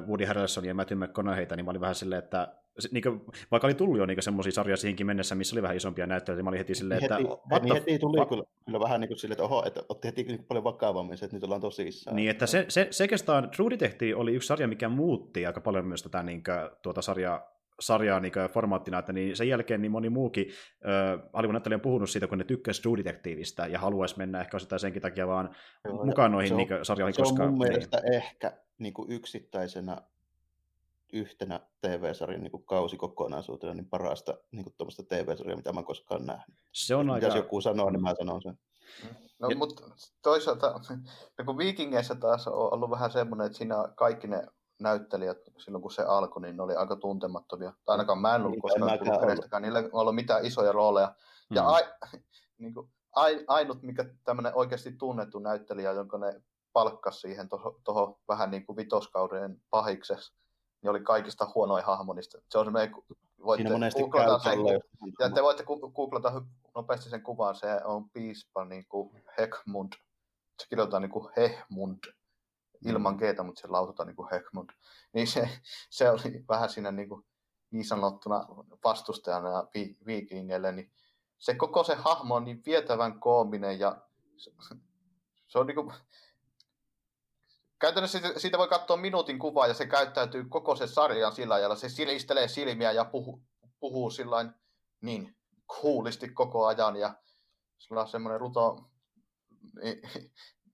Woody 0.08 0.26
Harrelson 0.26 0.66
ja 0.66 0.74
Matthew 0.74 1.04
McConaugheyta, 1.04 1.56
niin 1.56 1.66
mä 1.66 1.72
olin 1.72 1.82
vähän 1.82 1.96
silleen, 1.96 2.24
että 2.24 2.56
niin 2.92 3.04
kuin, 3.04 3.22
vaikka 3.52 3.68
oli 3.68 3.74
tullut 3.74 3.98
jo 3.98 4.06
niin 4.06 4.24
semmoisia 4.24 4.52
sarjoja 4.52 4.78
siihenkin 4.78 5.08
mennessä, 5.08 5.36
missä 5.36 5.56
oli 5.56 5.62
vähän 5.62 5.78
isompia 5.78 6.08
näyttelijöitä, 6.08 6.40
niin 6.40 6.46
mä 6.46 6.50
olin 6.50 6.58
heti 6.58 6.76
silleen, 6.76 7.04
että... 7.04 7.16
Heti, 7.16 7.66
niin 7.66 7.74
heti 7.74 8.00
tuli 8.00 8.18
va- 8.18 8.26
kyllä, 8.26 8.44
kyllä, 8.66 8.80
vähän 8.80 9.02
niin 9.02 9.08
kuin 9.08 9.18
silleen, 9.18 9.34
että 9.34 9.44
oho, 9.44 9.64
että 9.66 9.84
otti 9.90 10.08
heti 10.08 10.24
niin 10.24 10.44
paljon 10.44 10.64
vakavammin 10.64 11.18
se, 11.18 11.26
että 11.26 11.38
nyt 11.38 11.44
ollaan 11.44 11.62
tosissaan. 11.62 12.16
Niin, 12.16 12.30
että 12.30 12.46
se, 12.46 12.66
se, 12.68 12.88
se 12.92 13.04
oikeastaan 13.04 13.50
True 13.50 13.70
Detective 13.70 14.16
oli 14.16 14.34
yksi 14.34 14.48
sarja, 14.48 14.68
mikä 14.68 14.90
muutti 14.90 15.46
aika 15.46 15.62
paljon 15.62 15.86
myös 15.86 16.04
tätä 16.04 16.24
niin 16.24 16.44
kuin, 16.44 16.70
tuota 16.82 17.02
sarjaa 17.02 17.55
sarjaa 17.80 18.20
niin 18.20 18.34
formaattina, 18.52 19.00
että 19.00 19.14
niin 19.14 19.38
sen 19.38 19.50
jälkeen 19.50 19.82
niin 19.82 19.92
moni 19.92 20.10
muukin 20.10 20.46
äh, 20.86 21.74
on 21.74 21.82
puhunut 21.82 22.10
siitä, 22.10 22.28
kun 22.28 22.38
ne 22.38 22.44
tykkäsi 22.44 22.82
True 22.82 22.98
Detectiveistä 22.98 23.68
ja 23.68 23.80
haluaisi 23.80 24.18
mennä 24.18 24.42
ehkä 24.42 24.58
osittain 24.58 24.80
senkin 24.80 25.02
takia 25.02 25.28
vaan 25.28 25.56
Joo, 25.86 26.06
mukaan 26.06 26.32
noihin 26.32 26.54
on, 26.54 26.58
niin 26.58 26.70
sarjoihin. 26.84 27.14
Se 27.14 27.22
koska, 27.22 27.44
on 27.44 27.50
mun 27.50 27.60
mielestä 27.60 27.98
niin. 27.98 28.14
ehkä 28.14 28.58
niin 28.78 28.94
kuin 28.94 29.12
yksittäisenä 29.12 30.02
yhtenä 31.14 31.60
TV-sarjan 31.82 32.42
niin 32.42 32.66
kausikokonaisuutena 32.66 33.74
niin 33.74 33.90
parasta 33.90 34.38
niin 34.52 34.66
tuommoista 34.78 35.04
TV-sarjaa, 35.04 35.58
mitä 35.58 35.74
mä 35.74 35.80
oon 35.80 35.86
koskaan 35.86 36.26
nähnyt. 36.26 36.58
Se 36.72 36.96
on 36.96 37.10
aika... 37.10 37.26
Jos 37.26 37.36
joku 37.36 37.62
sanoo, 37.62 37.90
niin 37.90 38.02
mä 38.02 38.16
sanon 38.18 38.42
sen. 38.42 38.60
No, 39.40 39.50
ja... 39.50 39.56
mutta 39.56 39.84
toisaalta, 40.22 40.80
no 41.38 41.46
kun 41.46 41.58
Vikingeissä 41.58 42.16
taas 42.16 42.48
on 42.48 42.74
ollut 42.74 42.90
vähän 42.90 43.12
semmoinen, 43.12 43.46
että 43.46 43.58
siinä 43.58 43.76
kaikki 43.96 44.28
ne 44.28 44.44
näyttelijät 44.80 45.38
silloin, 45.58 45.82
kun 45.82 45.92
se 45.92 46.04
alkoi, 46.04 46.42
niin 46.42 46.58
ne 46.58 46.64
oli 46.64 46.76
aika 46.76 46.96
tuntemattomia. 46.96 47.74
Tai 47.86 47.94
ainakaan 47.94 48.20
mä 48.20 48.36
en 48.36 48.42
ollut 48.42 48.52
niin, 48.52 48.62
koskaan 48.62 49.00
tullut 49.00 49.20
kenestäkään. 49.20 49.62
Niillä 49.62 49.80
ei 49.80 49.90
ollut 49.92 50.16
mitään 50.16 50.46
isoja 50.46 50.72
rooleja. 50.72 51.16
Mm. 51.50 51.56
Ja 51.56 51.68
ai, 51.68 51.84
niin 52.58 52.74
kuin, 52.74 52.90
ainut, 53.48 53.82
mikä 53.82 54.06
tämmöinen 54.24 54.56
oikeasti 54.56 54.92
tunnettu 54.92 55.40
näyttelijä, 55.40 55.92
jonka 55.92 56.18
ne 56.18 56.42
palkkasi 56.74 57.20
siihen 57.20 57.50
tuohon 57.84 58.16
vähän 58.28 58.52
niin 58.52 58.66
kuin 58.66 58.76
vitoskauden 58.76 59.62
pahikseksi, 59.70 60.34
niin 60.82 60.90
oli 60.90 61.00
kaikista 61.00 61.52
huonoin 61.56 61.84
hahmonista. 61.84 62.38
Se 62.50 62.58
on 62.58 62.66
semmoinen, 62.66 62.96
voitte 63.46 63.70
googlata 64.00 64.40
sen, 64.40 64.60
ja 65.20 65.30
te 65.30 65.44
voitte 65.44 65.64
googlata 65.96 66.42
nopeasti 66.76 67.10
sen 67.10 67.24
kuvan, 67.24 67.56
se 67.56 67.82
on 67.84 68.10
piispa 68.10 68.66
niin 68.66 68.86
kuin 68.86 69.24
Hekmund. 69.38 69.94
Se 70.62 70.68
kirjoitetaan 70.70 71.02
niin 71.02 71.12
kuin 71.12 71.30
Hehmund 71.38 71.98
ilman 72.86 73.18
keitä, 73.18 73.44
mutta 73.44 73.62
se 73.62 73.68
lausutaan 73.68 74.08
niin 74.08 74.16
kuin 74.16 74.30
Hekmund. 74.32 74.70
Niin 75.14 75.28
se, 75.28 75.50
se 75.90 76.10
oli 76.10 76.46
vähän 76.50 76.70
siinä 76.70 76.92
niin, 76.92 77.10
kuin, 77.10 77.26
niin 77.72 77.86
sanottuna 77.86 78.46
vastustajana 78.84 79.68
vi, 79.74 79.98
viikingeille, 80.06 80.72
niin 80.72 80.92
se 81.38 81.56
koko 81.56 81.84
se 81.84 81.96
hahmo 81.96 82.36
on 82.36 82.46
niin 82.46 82.62
vietävän 82.66 83.20
koominen 83.20 83.80
ja 83.80 84.02
se, 84.38 84.52
se 85.48 85.60
on 85.60 85.68
niin 85.68 85.76
kuin, 85.76 85.94
Käytännössä 87.80 88.20
siitä, 88.20 88.40
siitä 88.40 88.58
voi 88.58 88.68
katsoa 88.68 88.98
minuutin 88.98 89.40
kuvaa 89.40 89.68
ja 89.68 89.74
se 89.74 89.86
käyttäytyy 89.86 90.46
koko 90.50 90.76
se 90.76 90.88
sarjan 90.88 91.32
sillä 91.32 91.54
ajalla. 91.54 91.76
Se 91.76 91.90
silistelee 91.90 92.48
silmiä 92.48 92.92
ja 92.92 93.06
puhuu, 93.06 93.44
puhuu 93.80 94.10
sillain 94.10 94.52
niin 95.02 95.38
kuulisti 95.82 96.30
koko 96.30 96.66
ajan 96.66 96.96
ja 96.96 97.14
sillä 97.78 98.02
on 98.02 98.08
semmoinen 98.08 98.40
ruto 98.40 98.90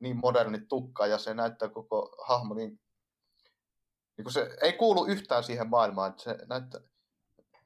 niin, 0.01 0.09
niin 0.09 0.17
moderni 0.21 0.61
tukka 0.69 1.07
ja 1.07 1.17
se 1.17 1.33
näyttää 1.33 1.69
koko 1.69 2.15
hahmo 2.27 2.53
niin, 2.53 2.79
niin 4.17 4.23
kuin 4.23 4.33
se 4.33 4.57
ei 4.61 4.73
kuulu 4.73 5.05
yhtään 5.05 5.43
siihen 5.43 5.69
maailmaan. 5.69 6.09
Että 6.09 6.23
se 6.23 6.37
näyttää, 6.49 6.81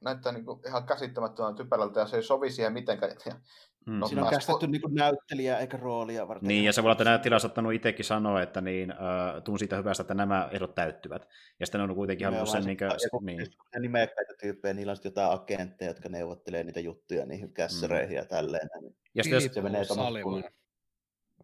näyttää 0.00 0.32
niin 0.32 0.44
kuin 0.44 0.60
ihan 0.66 0.86
käsittämättömän 0.86 1.54
typerältä 1.54 2.00
ja 2.00 2.06
se 2.06 2.16
ei 2.16 2.22
sovi 2.22 2.50
siihen 2.50 2.72
mitenkään. 2.72 3.12
Ja 3.26 3.40
Mm. 3.86 3.98
No, 3.98 4.06
Siinä 4.06 4.24
on 4.24 4.30
käsitetty 4.30 4.66
niin 4.66 4.82
näyttelijää 4.90 5.58
eikä 5.58 5.76
roolia 5.76 6.28
varten. 6.28 6.48
Niin, 6.48 6.64
ja 6.64 6.72
se 6.72 6.82
voi 6.82 6.86
olla, 6.86 6.92
että 6.92 7.04
näyttelijä 7.04 7.36
on 7.36 7.40
saattanut 7.40 7.72
itsekin 7.72 8.04
sanoa, 8.04 8.42
että 8.42 8.60
niin, 8.60 8.90
äh, 8.90 9.42
tuun 9.44 9.58
siitä 9.58 9.76
hyvästä, 9.76 10.00
että 10.00 10.14
nämä 10.14 10.48
erot 10.52 10.74
täyttyvät. 10.74 11.28
Ja 11.60 11.66
sitten 11.66 11.80
on 11.80 11.94
kuitenkin 11.94 12.26
halunnut 12.26 12.48
sen... 12.48 12.64
Niin, 12.64 12.78
kuin, 13.10 13.26
niin. 13.26 13.46
Ne 13.74 13.80
nimekkäitä 13.80 14.34
tyyppejä, 14.40 14.74
niillä 14.74 14.92
on 14.92 14.98
jotain 15.04 15.32
agentteja, 15.32 15.90
jotka 15.90 16.08
neuvottelee 16.08 16.64
niitä 16.64 16.80
juttuja 16.80 17.26
niihin 17.26 17.52
kässäreihin 17.52 18.16
mm. 18.16 18.16
ja 18.16 18.24
tälleen. 18.24 18.68
Ja 19.14 19.24
sitten 19.24 19.54
se 19.54 19.62
menee 19.62 19.84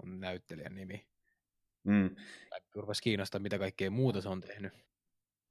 on 0.03 0.21
näyttelijän 0.21 0.75
nimi. 0.75 1.07
Mm. 1.85 2.17
Rupesi 2.75 3.03
kiinnostaa, 3.03 3.41
mitä 3.41 3.59
kaikkea 3.59 3.91
muuta 3.91 4.21
se 4.21 4.29
on 4.29 4.41
tehnyt. 4.41 4.73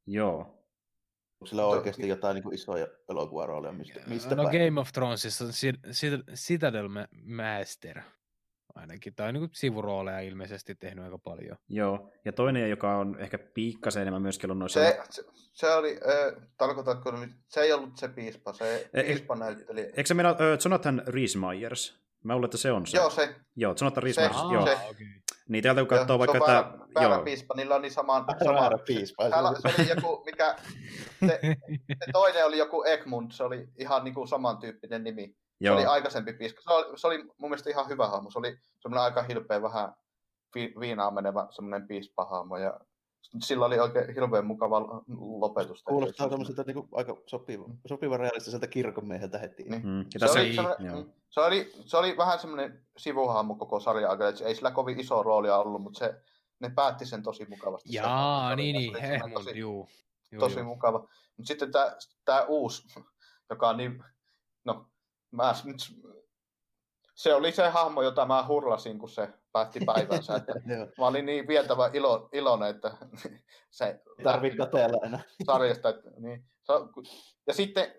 Joo. 0.07 0.37
Onko 0.39 1.45
sillä 1.45 1.65
oikeasti 1.65 2.07
jotain 2.07 2.35
niin 2.35 2.43
kuin 2.43 2.55
isoja 2.55 2.87
elokuvarooleja? 3.09 3.73
Mistä, 3.73 3.99
mistä 4.07 4.35
no 4.35 4.43
päin? 4.43 4.65
Game 4.65 4.81
of 4.81 4.91
Thronesissa 4.91 5.45
on 5.45 5.51
Citadel 6.35 6.89
Master 7.11 8.01
ainakin, 8.75 9.15
tai 9.15 9.33
niin 9.33 9.49
sivurooleja 9.53 10.19
ilmeisesti 10.19 10.75
tehnyt 10.75 11.05
aika 11.05 11.17
paljon. 11.17 11.57
Joo, 11.69 12.11
ja 12.25 12.31
toinen, 12.31 12.69
joka 12.69 12.97
on 12.97 13.19
ehkä 13.19 13.37
piikkasen 13.37 14.01
enemmän 14.01 14.21
myöskin 14.21 14.51
ollut 14.51 14.59
noissa... 14.59 14.79
Se, 14.79 14.99
se, 15.09 15.23
se 15.53 15.73
oli, 15.73 15.91
äh, 15.91 16.47
tarkoitatko, 16.57 17.13
se 17.47 17.61
ei 17.61 17.73
ollut 17.73 17.97
se 17.97 18.07
piispa, 18.07 18.53
se 18.53 18.89
e, 18.93 19.03
piispa 19.03 19.35
näytteli... 19.35 19.81
Eikö 19.81 20.05
se 20.05 20.13
mennä 20.13 20.29
äh, 20.29 20.37
Jonathan 20.65 21.03
Rhys 21.07 21.35
Myers? 21.35 22.00
Mä 22.23 22.33
luulen, 22.33 22.47
että 22.47 22.57
se 22.57 22.71
on 22.71 22.87
se. 22.87 22.97
Joo, 22.97 23.09
se. 23.09 23.35
Joo, 23.55 23.75
Rhys 23.97 24.17
Myers, 24.17 24.35
joo. 24.53 24.65
Se. 24.65 24.73
Okay. 24.73 25.05
Niin 25.49 25.63
täältä 25.63 25.81
kun 25.81 25.87
katsoo 25.87 26.19
vaikka, 26.19 26.37
että... 26.37 26.51
Väärä, 26.51 26.71
väärä 26.95 27.15
joo. 27.15 27.23
piispa, 27.23 27.53
niillä 27.55 27.75
on 27.75 27.81
niin 27.81 27.91
saman... 27.91 28.25
saman 28.43 28.79
piispa. 28.87 29.29
Täällä, 29.29 29.53
se 29.59 29.81
oli 29.81 29.89
joku, 29.89 30.23
mikä... 30.25 30.55
Se, 31.19 31.39
se 31.87 32.11
toinen 32.13 32.45
oli 32.45 32.57
joku 32.57 32.83
Egmund, 32.83 33.31
se 33.31 33.43
oli 33.43 33.67
ihan 33.77 34.03
niin 34.03 34.13
kuin 34.13 34.27
samantyyppinen 34.27 35.03
nimi. 35.03 35.35
Joo. 35.59 35.75
Se 35.75 35.79
oli 35.79 35.85
aikaisempi 35.85 36.33
piispa. 36.33 36.61
Se 36.61 36.73
oli, 36.73 36.97
se 36.97 37.07
oli 37.07 37.23
mun 37.23 37.49
mielestä 37.49 37.69
ihan 37.69 37.89
hyvä 37.89 38.07
hahmo. 38.07 38.31
Se 38.31 38.39
oli 38.39 38.57
semmoinen 38.79 39.03
aika 39.03 39.23
hilpeä, 39.23 39.61
vähän 39.61 39.93
vi, 40.55 40.73
viinaan 40.79 41.13
menevä 41.13 41.47
semmoinen 41.49 41.87
piispahahmo. 41.87 42.57
Ja 42.57 42.79
sillä 43.39 43.65
oli 43.65 43.79
oikein 43.79 44.15
hirveän 44.15 44.45
mukava 44.45 44.81
lopetus. 45.17 45.83
Kuulostaa 45.83 46.29
tämmöiseltä 46.29 46.63
niin 46.63 46.87
aika 46.91 47.17
sopiva, 47.25 47.65
sopiva 47.87 48.17
realistiselta 48.17 48.67
kirkonmieheltä 48.67 49.37
heti. 49.37 49.63
Niin. 49.63 49.87
Mm. 49.87 50.05
Se, 50.17 50.25
oli, 50.25 50.55
se, 50.55 50.61
se, 51.29 51.41
oli, 51.41 51.71
se 51.85 51.97
oli 51.97 52.17
vähän 52.17 52.39
semmoinen 52.39 52.85
sivuhahmo 52.97 53.55
koko 53.55 53.79
sarja 53.79 54.09
aikana, 54.09 54.29
että 54.29 54.45
ei 54.45 54.55
sillä 54.55 54.71
kovin 54.71 54.99
iso 54.99 55.23
roolia 55.23 55.57
ollut, 55.57 55.81
mutta 55.81 55.99
se, 55.99 56.21
ne 56.59 56.69
päätti 56.69 57.05
sen 57.05 57.23
tosi 57.23 57.45
mukavasti. 57.49 57.89
Jaa, 57.93 58.49
sen, 58.49 58.57
niin, 58.57 58.75
niin, 58.75 59.01
Hehmund, 59.01 59.33
tosi, 59.33 59.59
juu. 59.59 59.89
juu, 60.31 60.39
tosi 60.39 60.59
juu. 60.59 60.65
mukava. 60.65 60.99
Mutta 61.37 61.47
sitten 61.47 61.71
tämä, 61.71 61.95
tämä 62.25 62.41
uusi, 62.41 62.87
joka 63.49 63.69
on 63.69 63.77
niin, 63.77 64.03
no, 64.65 64.85
mä 65.31 65.55
nyt 65.63 65.79
se 67.15 67.33
oli 67.33 67.51
se 67.51 67.69
hahmo, 67.69 68.01
jota 68.01 68.25
mä 68.25 68.45
hurlasin, 68.47 68.99
kun 68.99 69.09
se 69.09 69.29
päätti 69.51 69.79
päivänsä. 69.85 70.35
Että 70.35 70.53
mä 70.97 71.07
olin 71.07 71.25
niin 71.25 71.47
vietävä 71.47 71.89
ilo, 71.93 72.29
iloinen, 72.31 72.69
että 72.69 72.97
se 73.71 74.01
tarvitse 74.23 74.57
kateella 74.57 75.05
enää. 75.05 75.23
Sarjasta, 75.45 75.89
että, 75.89 76.09
niin. 76.17 76.45
Ja 77.47 77.53
sitten 77.53 77.95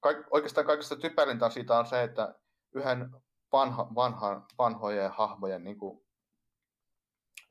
kaik, 0.00 0.18
oikeastaan 0.30 0.66
kaikista 0.66 0.96
typerintä 0.96 1.50
siitä 1.50 1.78
on 1.78 1.86
se, 1.86 2.02
että 2.02 2.34
yhden 2.74 3.10
vanha, 3.52 3.94
vanhan, 3.94 4.46
vanhojen 4.58 5.10
hahmojen, 5.10 5.64
niin 5.64 5.78
kuin, 5.78 6.04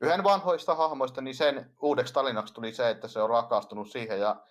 yhden 0.00 0.24
vanhoista 0.24 0.74
hahmoista, 0.74 1.20
niin 1.20 1.34
sen 1.34 1.74
uudeksi 1.82 2.14
talinaksi 2.14 2.54
tuli 2.54 2.72
se, 2.72 2.90
että 2.90 3.08
se 3.08 3.22
on 3.22 3.30
rakastunut 3.30 3.90
siihen 3.90 4.20
ja 4.20 4.42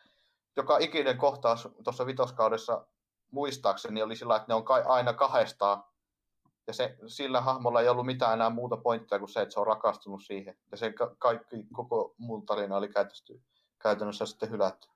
joka 0.55 0.77
ikinen 0.77 1.17
kohtaus 1.17 1.69
tuossa 1.83 2.05
vitoskaudessa 2.05 2.87
muistaakseni 3.31 4.01
oli 4.01 4.15
sillä, 4.15 4.35
että 4.35 4.45
ne 4.47 4.53
on 4.53 4.65
aina 4.85 5.13
kahdestaan 5.13 5.83
Ja 6.67 6.73
se, 6.73 6.97
sillä 7.07 7.41
hahmolla 7.41 7.81
ei 7.81 7.89
ollut 7.89 8.05
mitään 8.05 8.33
enää 8.33 8.49
muuta 8.49 8.77
pointtia 8.77 9.19
kuin 9.19 9.29
se, 9.29 9.41
että 9.41 9.53
se 9.53 9.59
on 9.59 9.67
rakastunut 9.67 10.23
siihen. 10.23 10.55
Ja 10.71 10.77
se 10.77 10.93
ka- 10.93 11.15
kaikki, 11.19 11.65
koko 11.73 12.15
muun 12.17 12.45
tarina 12.45 12.77
oli 12.77 12.87
käytössä, 12.87 13.33
käytännössä 13.79 14.25
sitten 14.25 14.51
hylätty. 14.51 14.87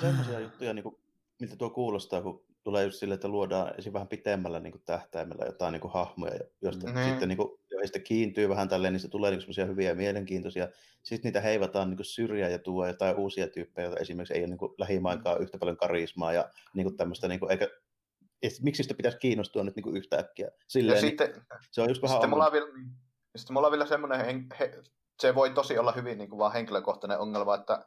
Sellaisia 0.00 0.40
juttuja, 0.40 0.74
niin 0.74 0.82
kuin, 0.82 0.98
miltä 1.40 1.56
tuo 1.56 1.70
kuulostaa, 1.70 2.22
kun 2.22 2.44
tulee 2.64 2.84
just 2.84 2.98
sille, 2.98 3.14
että 3.14 3.28
luodaan 3.28 3.74
esim. 3.78 3.92
vähän 3.92 4.08
pitemmällä 4.08 4.60
niin 4.60 4.72
kuin 4.72 4.82
tähtäimellä 4.86 5.44
jotain 5.44 5.72
niin 5.72 5.80
kuin 5.80 5.92
hahmoja, 5.92 6.40
joista 6.62 6.86
mm. 6.86 7.04
sitten, 7.04 7.28
niin 7.28 7.36
kuin, 7.36 7.60
joista 7.70 7.98
kiintyy 7.98 8.48
vähän 8.48 8.68
tälleen, 8.68 8.92
niin 8.92 9.00
se 9.00 9.08
tulee 9.08 9.30
niin 9.30 9.40
semmoisia 9.40 9.66
hyviä 9.66 9.88
ja 9.88 9.94
mielenkiintoisia. 9.94 10.68
Sitten 11.02 11.28
niitä 11.28 11.40
heivataan 11.40 11.90
niin 11.90 12.04
syrjään 12.04 12.52
ja 12.52 12.58
tuo 12.58 12.86
jotain 12.86 13.16
uusia 13.16 13.48
tyyppejä, 13.48 13.86
joita 13.86 14.00
esimerkiksi 14.00 14.34
ei 14.34 14.40
ole 14.40 14.46
niin 14.46 14.58
kuin, 14.58 14.74
lähimainkaan 14.78 15.42
yhtä 15.42 15.58
paljon 15.58 15.76
karismaa 15.76 16.32
ja 16.32 16.50
niin 16.74 16.84
kuin 16.84 16.96
tämmöistä, 16.96 17.28
niin 17.28 17.40
kuin, 17.40 17.50
eikä 17.50 17.68
et 18.46 18.52
miksi 18.62 18.82
sitä 18.82 18.94
pitäisi 18.94 19.18
kiinnostua 19.18 19.64
nyt 19.64 19.76
niin 19.76 19.84
kuin 19.84 19.96
yhtäkkiä. 19.96 20.50
Silleen, 20.68 20.96
ja 20.96 21.02
niin, 21.02 21.10
sitten, 21.10 21.46
se 21.70 21.82
on 21.82 21.88
just 21.88 22.02
vähän 22.02 22.14
sitten 22.14 22.30
mulla 22.30 22.46
on 22.46 22.52
vielä, 22.52 22.66
sitten 23.36 23.54
mulla 23.54 23.66
on 23.66 23.72
vielä 23.72 23.86
semmoinen, 23.86 24.46
he, 24.60 24.82
se 25.20 25.34
voi 25.34 25.50
tosi 25.50 25.78
olla 25.78 25.92
hyvin 25.92 26.18
niin 26.18 26.30
kuin 26.30 26.38
vaan 26.38 26.52
henkilökohtainen 26.52 27.18
ongelma, 27.18 27.54
että 27.54 27.84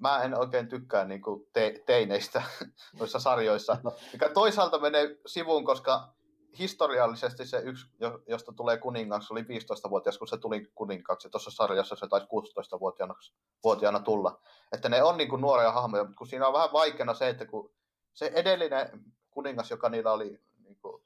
mä 0.00 0.22
en 0.22 0.38
oikein 0.38 0.68
tykkää 0.68 1.04
niin 1.04 1.22
kuin 1.22 1.46
te- 1.52 1.82
teineistä 1.86 2.42
noissa 2.98 3.18
sarjoissa, 3.18 3.76
mikä 4.12 4.28
toisaalta 4.28 4.78
menee 4.78 5.16
sivuun, 5.26 5.64
koska 5.64 6.16
historiallisesti 6.58 7.46
se 7.46 7.58
yksi, 7.58 7.86
josta 8.28 8.52
tulee 8.52 8.78
kuningaksi, 8.78 9.32
oli 9.32 9.42
15-vuotias, 9.42 10.18
kun 10.18 10.28
se 10.28 10.36
tuli 10.36 10.66
kuningaksi. 10.74 11.30
Tuossa 11.30 11.50
sarjassa 11.50 11.96
se 11.96 12.06
taisi 12.08 12.26
16-vuotiaana 12.26 14.00
tulla. 14.00 14.40
Että 14.72 14.88
ne 14.88 15.02
on 15.02 15.16
niin 15.16 15.28
kuin 15.28 15.40
nuoria 15.40 15.72
hahmoja, 15.72 16.04
mutta 16.04 16.18
kun 16.18 16.26
siinä 16.26 16.46
on 16.46 16.52
vähän 16.52 16.72
vaikeana 16.72 17.14
se, 17.14 17.28
että 17.28 17.46
kun 17.46 17.74
se 18.14 18.32
edellinen 18.34 19.04
kuningas, 19.36 19.70
joka 19.70 19.88
niillä 19.88 20.12
oli, 20.12 20.40
niin 20.64 20.76
kuin, 20.82 21.02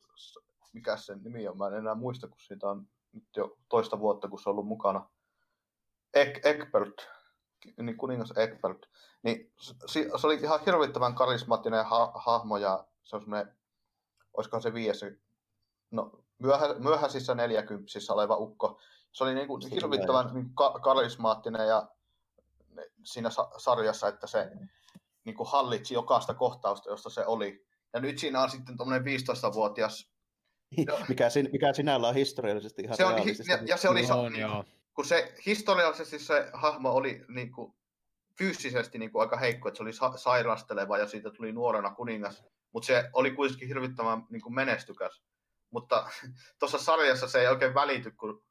mikä 0.73 0.97
sen 0.97 1.23
nimi 1.23 1.49
on, 1.49 1.59
mä 1.59 1.67
en 1.67 1.75
enää 1.75 1.95
muista, 1.95 2.29
kun 2.29 2.41
siitä 2.41 2.71
on 2.71 2.87
nyt 3.13 3.37
jo 3.37 3.57
toista 3.69 4.01
vuotta, 4.01 4.29
kun 4.29 4.39
se 4.39 4.49
on 4.49 4.53
ollut 4.53 4.67
mukana. 4.67 5.11
Ek, 6.15 6.47
Ekbert, 6.47 7.09
niin 7.77 7.97
kuningas 7.97 8.33
Egbert, 8.37 8.87
niin 9.23 9.53
se, 9.87 10.11
se 10.21 10.27
oli 10.27 10.35
ihan 10.35 10.61
hirvittävän 10.67 11.15
karismaattinen 11.15 11.85
ha, 11.85 12.13
hahmo 12.15 12.57
ja 12.57 12.85
se 13.05 13.17
on 13.17 13.23
semmoinen, 13.23 13.55
olisikohan 14.35 14.63
se 14.63 14.75
viides, 14.75 15.05
no 15.91 16.13
myöhä, 16.39 16.75
myöhäisissä 16.79 17.35
neljäkymppisissä 17.35 18.13
oleva 18.13 18.37
ukko. 18.37 18.81
Se 19.13 19.25
oli 19.25 19.35
niin 19.35 19.47
kuin 19.47 19.71
hirvittävän 19.71 20.35
niin 20.35 20.55
ka, 20.55 20.79
karismaattinen 20.79 21.69
ja 21.69 21.89
siinä 23.05 23.31
sa, 23.31 23.51
sarjassa, 23.57 24.09
että 24.09 24.27
se 24.27 24.51
niin 25.25 25.37
kuin 25.37 25.49
hallitsi 25.49 25.95
jokaista 25.95 26.35
kohtausta, 26.35 26.91
josta 26.91 27.11
se 27.11 27.27
oli. 27.27 27.70
Ja 27.95 28.01
nyt 28.01 28.19
siinä 28.19 28.43
on 28.43 28.51
sitten 28.51 28.77
tuommoinen 28.77 29.07
15-vuotias 29.07 30.11
mikä, 31.09 31.31
sin, 31.31 31.49
mikä 31.53 31.73
sinällä 31.73 32.09
on 32.09 32.15
historiallisesti 32.15 32.83
ihan 32.83 32.97
se 32.97 33.05
on, 33.05 33.15
ja, 33.49 33.59
ja 33.67 33.77
se 33.77 33.89
oli, 33.89 34.07
no, 34.07 34.29
niin, 34.29 34.41
joo 34.41 34.65
kun 34.95 35.05
se 35.05 35.35
historiallisesti 35.47 36.19
se 36.19 36.51
hahmo 36.53 36.91
oli 36.91 37.25
niin 37.29 37.53
kuin, 37.53 37.75
fyysisesti 38.39 38.99
niin 38.99 39.13
kuin, 39.13 39.23
aika 39.23 39.37
heikko, 39.37 39.69
että 39.69 39.77
se 39.77 39.83
oli 39.83 39.93
sa- 39.93 40.17
sairasteleva 40.17 40.99
ja 40.99 41.07
siitä 41.07 41.31
tuli 41.31 41.53
nuorena 41.53 41.95
kuningas, 41.95 42.45
mutta 42.73 42.87
se 42.87 43.11
oli 43.13 43.31
kuitenkin 43.31 43.69
hirvittävän 43.69 44.27
niin 44.31 44.43
kuin 44.43 44.55
menestykäs. 44.55 45.23
Mutta 45.71 46.11
tuossa 46.59 46.79
sarjassa 46.79 47.29
se 47.29 47.41
ei 47.41 47.47
oikein 47.47 47.75
välity, 47.75 48.11
kun 48.11 48.45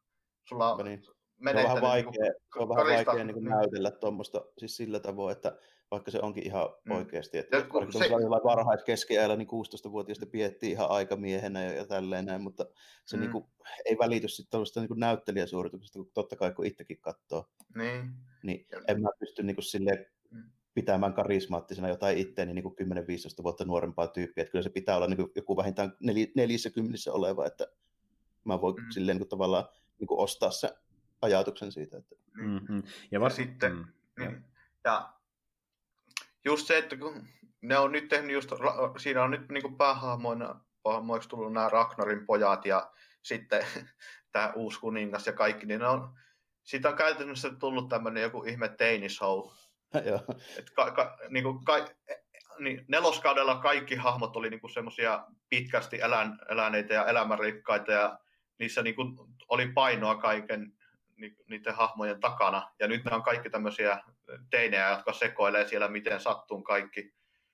sulla 0.44 0.72
on 0.72 0.78
no 0.78 0.84
niin. 0.84 1.04
Se 1.04 1.12
on 1.50 1.56
vähän 1.56 1.82
vaikea, 1.82 1.94
niin 1.94 2.06
kuin, 2.06 2.16
se 2.54 2.60
on 2.60 2.70
vähän 2.70 2.86
vaikea 2.86 3.24
niin 3.24 3.34
kuin 3.34 3.46
näytellä 3.46 3.92
tuommoista 3.92 4.46
siis 4.58 4.78
sillä 4.78 5.00
tavoin, 5.00 5.32
että 5.32 5.58
vaikka 5.92 6.12
se 6.12 6.20
onkin 6.22 6.46
ihan 6.46 6.70
mm. 6.86 6.92
oikeasti, 6.92 7.38
että 7.38 7.58
ja, 7.58 7.64
kun 7.64 7.94
se... 7.94 8.10
varhaiskeskiajalla 8.44 9.36
niin 9.36 9.48
16-vuotiaista 9.48 10.26
piettiin 10.26 10.72
ihan 10.72 10.90
aikamiehenä 10.90 11.64
ja, 11.64 11.74
ja 11.74 11.86
tälleen 11.86 12.26
näin, 12.26 12.42
mutta 12.42 12.66
se 13.06 13.18
mm. 13.18 13.22
niin 13.22 13.32
kuin, 13.32 13.46
ei 13.86 13.98
välity 13.98 14.28
sitten 14.28 14.52
tällaista 14.52 14.82
niin 14.82 14.90
näyttelijäsuorituksesta, 14.96 16.00
kun 16.00 16.12
totta 16.14 16.36
kai 16.36 16.52
kun 16.52 16.66
itsekin 16.66 17.02
katsoo, 17.02 17.46
niin, 17.76 18.12
niin 18.44 18.66
en 18.88 19.02
mä 19.02 19.10
pysty 19.20 19.44
niin 19.44 19.56
kuin, 19.56 19.66
silleen, 19.66 20.06
mm. 20.32 20.44
pitämään 20.74 21.14
karismaattisena 21.14 21.90
jotain 21.90 22.18
itteeni 22.18 22.54
niin 22.54 22.66
10-15 22.66 23.44
vuotta 23.44 23.66
nuorempaa 23.66 24.08
tyyppiä, 24.08 24.42
että 24.42 24.52
kyllä 24.52 24.64
se 24.64 24.70
pitää 24.70 24.96
olla 24.96 25.08
niin 25.08 25.18
kuin, 25.18 25.32
joku 25.36 25.58
vähintään 25.58 25.94
nel, 26.00 26.16
nelissä 26.36 26.70
kymmenessä 26.70 27.14
oleva, 27.14 27.46
että 27.46 27.68
mä 28.44 28.62
voin 28.62 28.76
mm. 28.76 28.92
silleen 28.92 29.16
niin 29.16 29.22
kuin, 29.22 29.30
tavallaan 29.30 29.66
niin 30.00 30.08
kuin, 30.08 30.20
ostaa 30.20 30.52
se 30.52 30.70
ajatuksen 31.22 31.72
siitä. 31.72 31.98
Että... 31.98 32.16
Mm-hmm. 32.34 32.84
Ja, 33.12 33.20
var... 33.20 33.32
ja 33.32 33.36
sitten, 33.36 33.76
mm. 33.76 33.86
niin, 34.20 34.46
ja 34.86 35.19
just 36.46 36.68
se, 36.68 36.78
että 36.78 36.98
kun 36.98 37.28
ne 37.62 37.78
on 37.78 37.92
nyt 37.92 38.08
tehnyt 38.08 38.32
just, 38.32 38.52
siinä 38.98 39.24
on 39.24 39.32
nyt 39.32 39.50
niin 39.50 39.78
päähahmoina 39.78 40.62
päähahmoiksi 40.84 41.30
tullut 41.30 41.54
nämä 41.54 41.70
Ragnarin 41.70 42.26
pojat 42.26 42.66
ja 42.66 42.92
sitten 43.22 43.66
tämä 44.32 44.54
uusi 44.56 44.80
kuningas 44.80 45.28
ja 45.28 45.34
kaikki, 45.34 45.66
niin 45.66 45.80
ne 45.80 45.88
on, 45.88 46.14
siitä 46.64 46.90
on 46.90 46.96
käytännössä 46.96 47.50
tullut 47.60 47.90
tämmöinen 47.90 48.24
joku 48.24 48.44
ihme 48.44 48.70
teinishow. 48.70 49.50
Et 50.58 50.70
ka, 50.76 50.92
ka, 50.92 51.18
niin 51.30 51.44
kuin 51.44 51.66
ka, 51.66 51.88
niin 52.60 52.86
neloskaudella 52.88 53.56
kaikki 53.56 53.96
hahmot 53.96 54.36
oli 54.36 54.50
niin 54.50 54.74
semmoisia 54.74 55.26
pitkästi 55.50 56.02
elän, 56.02 56.40
eläneitä 56.50 56.94
ja 56.94 57.06
elämänrikkaita 57.06 57.92
ja 57.92 58.20
niissä 58.58 58.82
niin 58.82 58.96
kuin 58.96 59.18
oli 59.48 59.72
painoa 59.74 60.16
kaiken 60.16 60.74
niiden 61.50 61.76
hahmojen 61.76 62.20
takana. 62.20 62.72
Ja 62.80 62.88
nyt 62.88 63.06
ne 63.06 63.16
on 63.16 63.24
kaikki 63.24 63.50
tämmöisiä 63.50 64.02
teinejä, 64.50 64.90
jotka 64.90 65.14
sekoilee 65.14 65.68
siellä 65.68 65.88
miten 65.88 66.20
sattuu 66.20 66.62
kaikki. 66.64 67.14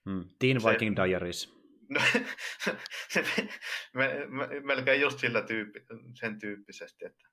Hmm. 0.10 0.30
Teen 0.40 0.58
Viking 0.58 0.96
se, 0.98 1.04
Diaries. 1.04 1.56
me, 3.94 4.26
me, 4.28 4.48
melkein 4.64 5.02
just 5.02 5.20
sillä 5.20 5.42
tyyppi, 5.42 5.80
sen 6.20 6.40
tyyppisesti. 6.40 7.06
Että, 7.06 7.30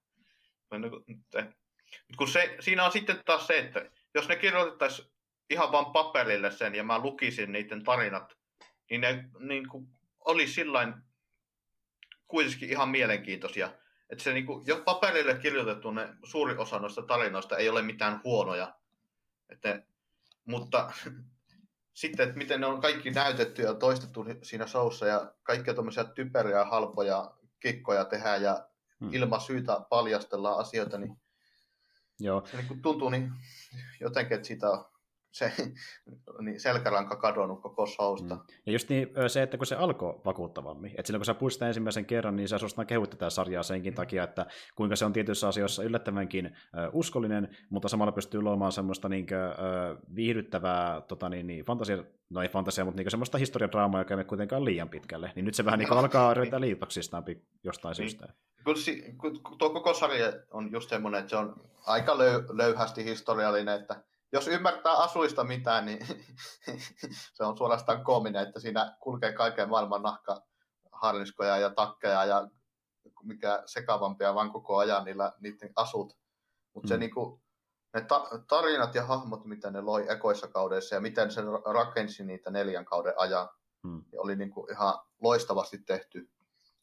että, 1.09 1.52
kun 2.16 2.28
se, 2.28 2.56
siinä 2.60 2.85
on 2.85 2.93
sitten 2.93 3.20
taas 3.24 3.47
se, 3.47 3.59
että 3.59 3.90
jos 4.14 4.28
ne 4.28 4.36
kirjoitettaisiin 4.36 5.09
ihan 5.51 5.73
vain 5.73 5.86
paperille 5.86 6.51
sen 6.51 6.74
ja 6.74 6.85
mä 6.85 6.98
lukisin 6.98 7.52
niiden 7.52 7.85
tarinat, 7.85 8.39
niin 8.90 9.01
ne 9.01 9.24
niin 9.39 9.69
kuin, 9.69 9.86
oli 10.24 10.47
sillain 10.47 10.94
kuitenkin 12.27 12.70
ihan 12.70 12.89
mielenkiintoisia. 12.89 13.70
Että 14.10 14.24
se 14.24 14.32
niin 14.32 14.47
kuin, 14.47 14.66
jo 14.66 14.82
paperille 14.85 15.35
kirjoitettu 15.35 15.90
ne 15.90 16.09
suuri 16.24 16.55
osa 16.56 16.78
noista 16.78 17.02
tarinoista 17.02 17.56
ei 17.56 17.69
ole 17.69 17.82
mitään 17.82 18.20
huonoja. 18.24 18.74
Että, 19.53 19.83
mutta 20.45 20.93
sitten, 21.93 22.29
että 22.29 22.39
miten 22.39 22.61
ne 22.61 22.66
on 22.66 22.81
kaikki 22.81 23.11
näytetty 23.11 23.62
ja 23.62 23.74
toistettu 23.74 24.24
siinä 24.43 24.66
showssa 24.66 25.07
ja 25.07 25.35
kaikkia 25.43 25.74
tämmöisiä 25.74 26.05
typeriä, 26.05 26.65
halpoja 26.65 27.35
kikkoja 27.61 28.05
tehdään 28.05 28.43
ja 28.43 28.69
hmm. 29.01 29.15
ilman 29.15 29.41
syytä 29.41 29.81
paljastellaan 29.91 30.59
asioita, 30.59 30.99
niin 30.99 31.16
Joo. 32.20 32.47
se 32.47 32.57
niin 32.57 32.69
kuin 32.69 32.83
tuntuu 32.83 33.11
niin 33.11 33.33
jotenkin, 34.01 34.35
että 34.35 34.47
siitä 34.47 34.70
on 34.70 34.91
se 35.32 35.52
niin 36.44 36.60
selkäranka 36.60 37.16
kadonnut 37.16 37.62
koko 37.62 37.86
showsta. 37.86 38.34
Mm. 38.34 38.40
Ja 38.66 38.72
just 38.72 38.88
niin, 38.88 39.09
se, 39.26 39.42
että 39.42 39.56
kun 39.56 39.66
se 39.66 39.76
alkoi 39.76 40.20
vakuuttavammin, 40.24 40.90
että 40.90 41.06
silloin 41.06 41.20
kun 41.20 41.26
sä 41.26 41.34
puhuit 41.34 41.62
ensimmäisen 41.62 42.06
kerran, 42.06 42.36
niin 42.36 42.48
sä 42.48 42.59
suosittain 42.59 42.86
kehut 42.86 43.10
tätä 43.10 43.30
sarjaa 43.30 43.62
senkin 43.62 43.92
mm. 43.92 43.94
takia, 43.94 44.24
että 44.24 44.46
kuinka 44.76 44.96
se 44.96 45.04
on 45.04 45.12
tietyissä 45.12 45.48
asioissa 45.48 45.82
yllättävänkin 45.82 46.56
uskollinen, 46.92 47.56
mutta 47.70 47.88
samalla 47.88 48.12
pystyy 48.12 48.42
luomaan 48.42 48.72
semmoista 48.72 49.09
niin 49.09 49.26
kuin, 49.26 49.38
viihdyttävää 50.14 51.00
tota, 51.00 51.28
niin, 51.28 51.46
niin, 51.46 51.64
fantasia, 51.64 52.04
no 52.30 52.42
ei 52.42 52.48
fantasia, 52.48 52.84
mutta 52.84 53.02
niin 53.02 53.10
semmoista 53.10 53.38
historiadraamaa, 53.38 54.00
joka 54.00 54.14
ei 54.14 54.24
kuitenkaan 54.24 54.64
liian 54.64 54.88
pitkälle. 54.88 55.32
Niin 55.34 55.44
nyt 55.44 55.54
se 55.54 55.64
vähän 55.64 55.78
niin 55.78 55.92
alkaa 55.92 56.34
röytää 56.34 56.60
liitoksistaan 56.60 57.24
jostain 57.64 57.90
niin. 57.90 58.10
syystä. 58.10 58.32
Kun 59.18 59.59
tuo 59.59 59.70
koko 59.70 59.94
sarja 59.94 60.32
on 60.50 60.72
just 60.72 60.88
semmoinen, 60.88 61.20
että 61.20 61.30
se 61.30 61.36
on 61.36 61.54
aika 61.86 62.18
löy, 62.18 62.44
löyhästi 62.52 63.04
historiallinen, 63.04 63.80
että 63.80 64.02
jos 64.32 64.48
ymmärtää 64.48 64.92
asuista 64.92 65.44
mitään, 65.44 65.84
niin 65.84 66.06
se 67.34 67.44
on 67.44 67.56
suorastaan 67.56 68.04
koominen, 68.04 68.42
että 68.42 68.60
siinä 68.60 68.96
kulkee 69.00 69.32
kaiken 69.32 69.68
maailman 69.68 70.02
nahka 70.02 70.42
harniskoja 70.92 71.59
ja 71.59 71.70
takkeja 71.70 72.24
ja 72.24 72.48
mikä 73.22 73.62
sekavampia 73.66 74.34
vaan 74.34 74.52
koko 74.52 74.76
ajan 74.76 75.04
niillä, 75.04 75.32
niiden 75.40 75.72
asut. 75.76 76.18
Mutta 76.74 76.86
mm. 76.86 76.88
se 76.88 76.96
niinku, 76.96 77.42
ne 77.94 78.00
ta- 78.00 78.28
tarinat 78.48 78.94
ja 78.94 79.06
hahmot, 79.06 79.44
mitä 79.44 79.70
ne 79.70 79.80
loi 79.80 80.06
ekoissa 80.12 80.48
kaudeissa 80.48 80.94
ja 80.94 81.00
miten 81.00 81.30
se 81.30 81.40
rakensi 81.72 82.24
niitä 82.24 82.50
neljän 82.50 82.84
kauden 82.84 83.14
ajan, 83.16 83.48
mm. 83.82 84.04
oli 84.16 84.36
niinku 84.36 84.66
ihan 84.70 84.94
loistavasti 85.20 85.78
tehty. 85.78 86.30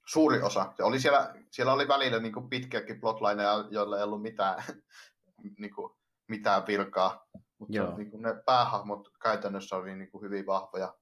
Suuri 0.05 0.41
osa. 0.41 0.73
Se 0.77 0.83
oli 0.83 0.99
siellä, 0.99 1.35
siellä 1.51 1.73
oli 1.73 1.87
välillä 1.87 2.19
niinku 2.19 2.41
pitkiäkin 2.41 3.01
plotlineja, 3.01 3.65
joilla 3.69 3.97
ei 3.97 4.03
ollut 4.03 4.21
mitään 4.21 4.63
niinku, 5.59 5.98
mitään 6.29 6.67
virkaa, 6.67 7.27
mutta 7.57 7.97
niin 7.97 8.11
kuin 8.11 8.21
ne 8.21 8.29
päähahmot 8.45 9.09
käytännössä 9.23 9.75
oli 9.75 9.95
niin 9.95 10.11
kuin 10.11 10.21
hyvin 10.21 10.45
vahvoja. 10.45 10.93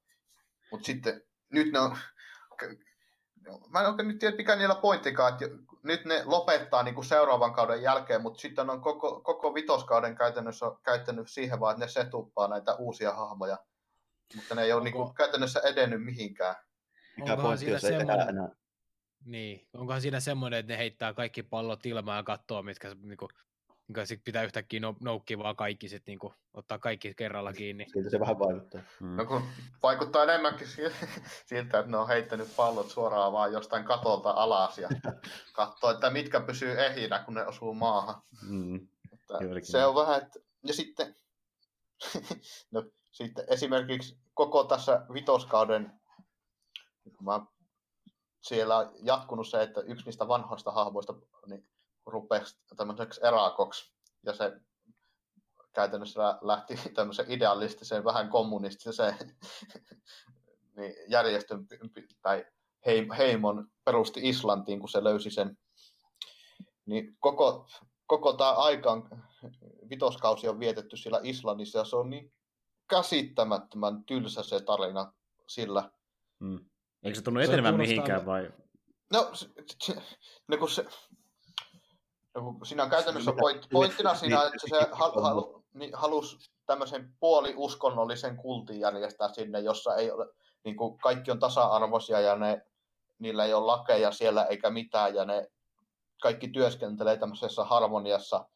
Mutta 0.70 0.86
sitten 0.86 1.22
nyt 1.52 1.72
ne 1.72 1.78
on, 1.78 1.96
mä 3.72 3.80
en 3.80 3.86
oikein 3.86 4.08
nyt 4.08 4.18
tiedä 4.18 4.36
mikä 4.36 4.56
niillä 4.56 4.74
pointtikaan, 4.74 5.32
että 5.32 5.56
nyt 5.82 6.04
ne 6.04 6.22
lopettaa 6.24 6.82
niin 6.82 6.94
kuin 6.94 7.04
seuraavan 7.04 7.54
kauden 7.54 7.82
jälkeen, 7.82 8.22
mutta 8.22 8.40
sitten 8.40 8.70
on 8.70 8.80
koko, 8.80 9.20
koko 9.20 9.54
vitoskauden 9.54 10.16
käytännössä 10.16 10.66
käyttänyt 10.84 11.30
siihen 11.30 11.60
vaan, 11.60 11.72
että 11.72 11.84
ne 11.84 12.04
setuppaa 12.04 12.48
näitä 12.48 12.74
uusia 12.74 13.12
hahmoja. 13.12 13.58
Mutta 14.36 14.54
ne 14.54 14.62
ei 14.62 14.72
ole 14.72 14.84
niin 14.84 14.94
kuin, 14.94 15.14
käytännössä 15.14 15.60
edennyt 15.60 16.04
mihinkään. 16.04 16.56
Mikä 17.16 17.36
pointti, 17.36 17.70
jos 17.70 17.84
ei 17.84 17.98
semmoinen... 17.98 18.28
enää 18.28 18.48
Niin, 19.24 19.68
onkohan 19.72 20.00
siinä 20.00 20.20
semmoinen, 20.20 20.58
että 20.60 20.72
ne 20.72 20.78
heittää 20.78 21.14
kaikki 21.14 21.42
pallot 21.42 21.86
ilmaan 21.86 22.16
ja 22.16 22.22
katsoo, 22.22 22.62
mitkä 22.62 22.94
niinku, 22.94 23.28
niin 23.96 24.06
sit 24.06 24.24
pitää 24.24 24.44
yhtäkkiä 24.44 24.80
no, 24.80 24.96
noukkia 25.00 25.38
vaan 25.38 25.56
kaikki, 25.56 25.88
sit 25.88 26.02
niinku, 26.06 26.34
ottaa 26.54 26.78
kaikki 26.78 27.14
kerralla 27.14 27.52
kiinni. 27.52 27.86
Siltä 27.92 28.10
se 28.10 28.20
vähän 28.20 28.38
vaikuttaa. 28.38 28.80
Mm. 29.00 29.16
No 29.16 29.24
kun 29.24 29.42
vaikuttaa 29.82 30.22
enemmänkin 30.22 30.68
siltä, 30.68 31.78
että 31.78 31.82
ne 31.86 31.96
on 31.96 32.08
heittänyt 32.08 32.56
pallot 32.56 32.90
suoraan 32.90 33.32
vaan 33.32 33.52
jostain 33.52 33.84
katolta 33.84 34.30
alas 34.30 34.78
ja 34.78 34.88
katsoo, 35.52 35.90
että 35.90 36.10
mitkä 36.10 36.40
pysyy 36.40 36.80
ehinä, 36.80 37.18
kun 37.18 37.34
ne 37.34 37.46
osuu 37.46 37.74
maahan. 37.74 38.22
Mm. 38.48 38.88
se 39.62 39.86
on 39.86 39.94
vähän, 39.94 40.22
että... 40.22 40.38
ja 40.66 40.74
sitten, 40.74 41.16
no, 42.72 42.84
sitten 43.10 43.44
esimerkiksi 43.48 44.18
koko 44.34 44.64
tässä 44.64 45.06
vitoskauden, 45.12 45.92
mä 47.22 47.40
siellä 48.40 48.76
on 48.76 48.92
jatkunut 49.02 49.48
se, 49.48 49.62
että 49.62 49.80
yksi 49.80 50.04
niistä 50.04 50.28
vanhoista 50.28 50.72
hahmoista 50.72 51.14
niin 51.46 51.68
rupesi 52.08 52.56
tämmöiseksi 52.76 53.20
erakoksi, 53.26 53.92
ja 54.26 54.34
se 54.34 54.60
käytännössä 55.74 56.38
lähti 56.42 56.74
tämmöisen 56.96 57.30
idealistiseen, 57.30 58.04
vähän 58.04 58.28
kommunistiseen 58.28 59.14
niin 60.76 60.94
järjestön 61.08 61.66
tai 62.22 62.46
heimon 63.18 63.68
perusti 63.84 64.20
Islantiin, 64.28 64.80
kun 64.80 64.88
se 64.88 65.04
löysi 65.04 65.30
sen. 65.30 65.58
Niin 66.86 67.16
koko, 67.18 67.68
koko 68.06 68.32
tämä 68.32 68.52
aikaan 68.52 69.24
vitoskausi 69.90 70.48
on 70.48 70.60
vietetty 70.60 70.96
siellä 70.96 71.20
Islannissa, 71.22 71.78
ja 71.78 71.84
se 71.84 71.96
on 71.96 72.10
niin 72.10 72.32
käsittämättömän 72.88 74.04
tylsä 74.04 74.42
se 74.42 74.60
tarina 74.60 75.12
sillä. 75.46 75.90
Hmm. 76.40 76.58
Eikö 77.02 77.18
se 77.18 77.22
tunnu 77.22 77.40
etenemään 77.40 77.76
mihinkään 77.76 78.26
vai? 78.26 78.50
No, 79.12 79.30
se, 79.32 79.46
se, 79.84 80.02
no 80.48 80.56
kun 80.56 80.70
se, 80.70 80.86
Siinä 82.62 82.82
on 82.82 82.90
käytännössä 82.90 83.32
point, 83.40 83.66
pointtina 83.72 84.14
siinä, 84.14 84.42
että 84.42 84.68
se 84.78 84.86
hal, 84.92 85.22
hal, 85.22 85.42
niin 85.74 85.90
halusi 85.94 86.50
tämmöisen 86.66 87.14
puoliuskonnollisen 87.20 88.36
kultin 88.36 88.80
järjestää 88.80 89.32
sinne, 89.32 89.60
jossa 89.60 89.94
ei 89.94 90.10
ole, 90.10 90.26
niin 90.64 90.76
kuin 90.76 90.98
kaikki 90.98 91.30
on 91.30 91.38
tasa-arvoisia 91.38 92.20
ja 92.20 92.36
ne, 92.36 92.66
niillä 93.18 93.44
ei 93.44 93.54
ole 93.54 93.66
lakeja 93.66 94.12
siellä 94.12 94.44
eikä 94.44 94.70
mitään 94.70 95.14
ja 95.14 95.24
ne 95.24 95.50
kaikki 96.22 96.48
työskentelee 96.48 97.16
tämmöisessä 97.16 97.64
harmoniassa. 97.64 98.48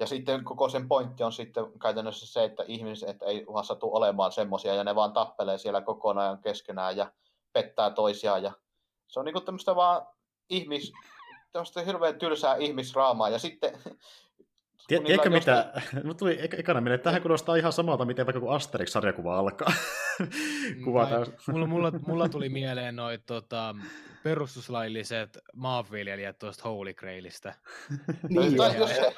Ja 0.00 0.06
sitten 0.06 0.44
koko 0.44 0.68
sen 0.68 0.88
pointti 0.88 1.22
on 1.22 1.32
sitten 1.32 1.78
käytännössä 1.78 2.26
se, 2.26 2.44
että 2.44 2.64
ihmiset 2.66 3.22
ei 3.22 3.46
vaan 3.52 3.64
satu 3.64 3.94
olemaan 3.94 4.32
semmoisia 4.32 4.74
ja 4.74 4.84
ne 4.84 4.94
vaan 4.94 5.12
tappelee 5.12 5.58
siellä 5.58 5.80
kokonaan 5.80 6.38
keskenään 6.38 6.96
ja 6.96 7.12
pettää 7.52 7.90
toisiaan. 7.90 8.42
Ja 8.42 8.52
se 9.06 9.20
on 9.20 9.24
niin 9.24 9.32
kuin 9.32 9.44
tämmöistä 9.44 9.76
vaan 9.76 10.06
ihmis, 10.50 10.92
tämmöistä 11.54 11.82
hirveän 11.82 12.18
tylsää 12.18 12.56
ihmisraamaa, 12.56 13.28
ja 13.28 13.38
sitten... 13.38 13.72
Tiedätkö 14.88 15.30
mitä? 15.30 15.72
Jostain... 15.74 16.06
Mut 16.06 16.16
tuli 16.16 16.38
ekana 16.40 16.80
mieleen, 16.80 16.94
että 16.94 17.04
tähän 17.04 17.22
kuulostaa 17.22 17.56
ihan 17.56 17.72
samalta, 17.72 18.04
miten 18.04 18.26
vaikka 18.26 18.40
kun 18.40 18.54
Asterix-sarjakuva 18.54 19.38
alkaa. 19.38 19.72
Kuvata. 20.84 21.26
mulla, 21.52 21.66
mulla, 21.66 21.92
mulla, 22.06 22.28
tuli 22.28 22.48
mieleen 22.48 22.96
noin 22.96 23.22
tota, 23.26 23.74
perustuslailliset 24.22 25.38
maanviljelijät 25.54 26.38
tuosta 26.38 26.68
Holy 26.68 26.94
Grailista. 26.94 27.52
niin, 28.28 28.56
tai 28.56 28.78
jos 28.78 28.90
se, 28.90 29.14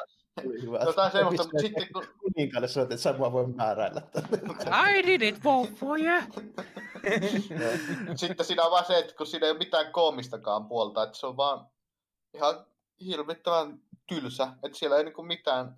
Jotain 0.85 1.13
semmoista, 1.13 1.43
mutta 1.43 1.59
sitten 1.59 1.93
kun... 1.93 2.05
Kuninkaalle 2.19 2.69
sanoit, 2.69 2.93
että 2.93 3.03
sä 3.03 3.19
voi 3.19 3.47
määräillä. 3.47 4.03
I 4.89 5.03
didn't 5.03 5.45
vote 5.45 5.73
for 5.73 5.99
you. 6.01 6.21
sitten 8.17 8.47
siinä 8.47 8.63
on 8.63 8.71
vaan 8.71 8.85
se, 8.85 8.99
että 8.99 9.15
kun 9.15 9.27
siinä 9.27 9.47
ei 9.47 9.51
ole 9.51 9.59
mitään 9.59 9.93
koomistakaan 9.93 10.67
puolta, 10.69 11.03
että 11.03 11.19
se 11.19 11.27
on 11.27 11.37
vaan 11.37 11.67
ihan 12.37 12.67
hirvittävän 13.07 13.81
tylsä, 14.07 14.49
että 14.63 14.79
siellä 14.79 14.97
ei 14.97 15.05
niinku 15.05 15.23
mitään, 15.23 15.77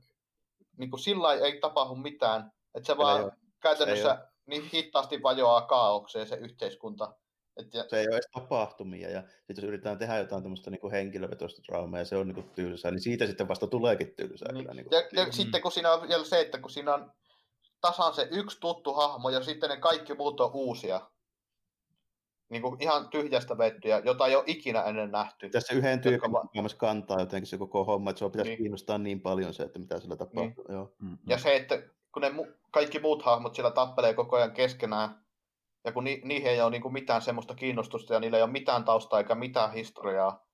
niinku 0.77 0.97
sillä 0.97 1.33
ei 1.33 1.61
tapahdu 1.61 1.95
mitään, 1.95 2.53
että 2.75 2.87
se 2.87 2.97
vaan 2.97 3.25
ei 3.25 3.31
käytännössä 3.61 4.19
ei 4.21 4.29
niin 4.47 4.71
hitaasti 4.75 5.23
vajoaa 5.23 5.63
kaaukseen 5.63 6.27
se 6.27 6.37
yhteiskunta. 6.37 7.15
Et 7.57 7.75
ja... 7.75 7.85
Se 7.89 8.01
ei 8.01 8.07
ole 8.07 8.15
edes 8.15 8.29
tapahtumia, 8.33 9.11
ja 9.11 9.21
sitten 9.21 9.57
jos 9.57 9.65
yritetään 9.65 9.99
tehdä 9.99 10.19
jotain 10.19 10.43
tämmöistä 10.43 10.71
niin 10.71 10.91
henkilövetoista 10.91 11.63
draamaa, 11.69 11.99
ja 11.99 12.05
se 12.05 12.17
on 12.17 12.29
niin 12.29 12.51
tylsää, 12.51 12.91
niin 12.91 13.01
siitä 13.01 13.27
sitten 13.27 13.49
vasta 13.49 13.67
tuleekin 13.67 14.15
tylsää. 14.17 14.53
Niin. 14.53 14.65
Kyllä, 14.65 14.75
niin 14.75 14.87
ja, 14.91 15.03
ja 15.13 15.25
mm. 15.25 15.33
sitten 15.33 15.63
kun 15.63 15.73
siinä 15.73 15.93
on 15.93 16.09
vielä 16.09 16.25
se, 16.25 16.41
että 16.41 16.59
kun 16.59 16.71
siinä 16.71 16.95
on 16.95 17.13
tasan 17.81 18.15
se 18.15 18.29
yksi 18.31 18.61
tuttu 18.61 18.95
hahmo, 18.95 19.31
ja 19.31 19.43
sitten 19.43 19.71
ne 19.71 19.77
kaikki 19.77 20.15
muut 20.15 20.41
on 20.41 20.51
uusia, 20.55 21.11
niin 22.49 22.63
kuin 22.63 22.83
ihan 22.83 23.09
tyhjästä 23.09 23.59
vettyjä, 23.59 24.03
jota 24.05 24.27
ei 24.27 24.37
ole 24.37 24.45
ikinä 24.47 24.83
ennen 24.83 25.11
nähty. 25.11 25.51
Tässä 25.51 25.75
yhden 25.75 26.01
tyypin 26.01 26.33
va- 26.33 26.49
kantaa 26.77 27.21
jotenkin 27.21 27.47
se 27.47 27.59
koko 27.59 27.85
homma, 27.85 28.11
että 28.11 28.19
se 28.19 28.31
pitäisi 28.31 28.51
niin. 28.51 28.59
kiinnostaa 28.59 28.99
niin 28.99 29.21
paljon 29.21 29.55
se, 29.55 29.63
että 29.63 29.79
mitä 29.79 30.01
sillä 30.01 30.17
tapahtuu. 30.17 30.65
Niin. 30.69 30.77
Joo. 30.77 30.95
Mm-hmm. 30.99 31.19
Ja 31.27 31.39
se, 31.39 31.57
että 31.57 31.83
kun 32.13 32.23
ne 32.23 32.29
mu- 32.29 32.53
kaikki 32.71 32.99
muut 32.99 33.23
hahmot 33.23 33.55
siellä 33.55 33.71
tappelee 33.71 34.15
koko 34.15 34.37
ajan 34.37 34.53
keskenään, 34.53 35.25
ja 35.85 35.93
kun 35.93 36.05
ni- 36.05 36.21
niihin 36.25 36.51
ei 36.51 36.61
ole 36.61 36.71
niin 36.71 36.83
kuin 36.83 36.93
mitään 36.93 37.23
semmoista 37.23 37.55
kiinnostusta, 37.55 38.15
ja 38.15 38.21
niillä 38.21 38.37
ei 38.37 38.43
ole 38.43 38.51
mitään 38.51 38.85
taustaa 38.85 39.19
eikä 39.19 39.35
mitään 39.35 39.73
historiaa. 39.73 40.47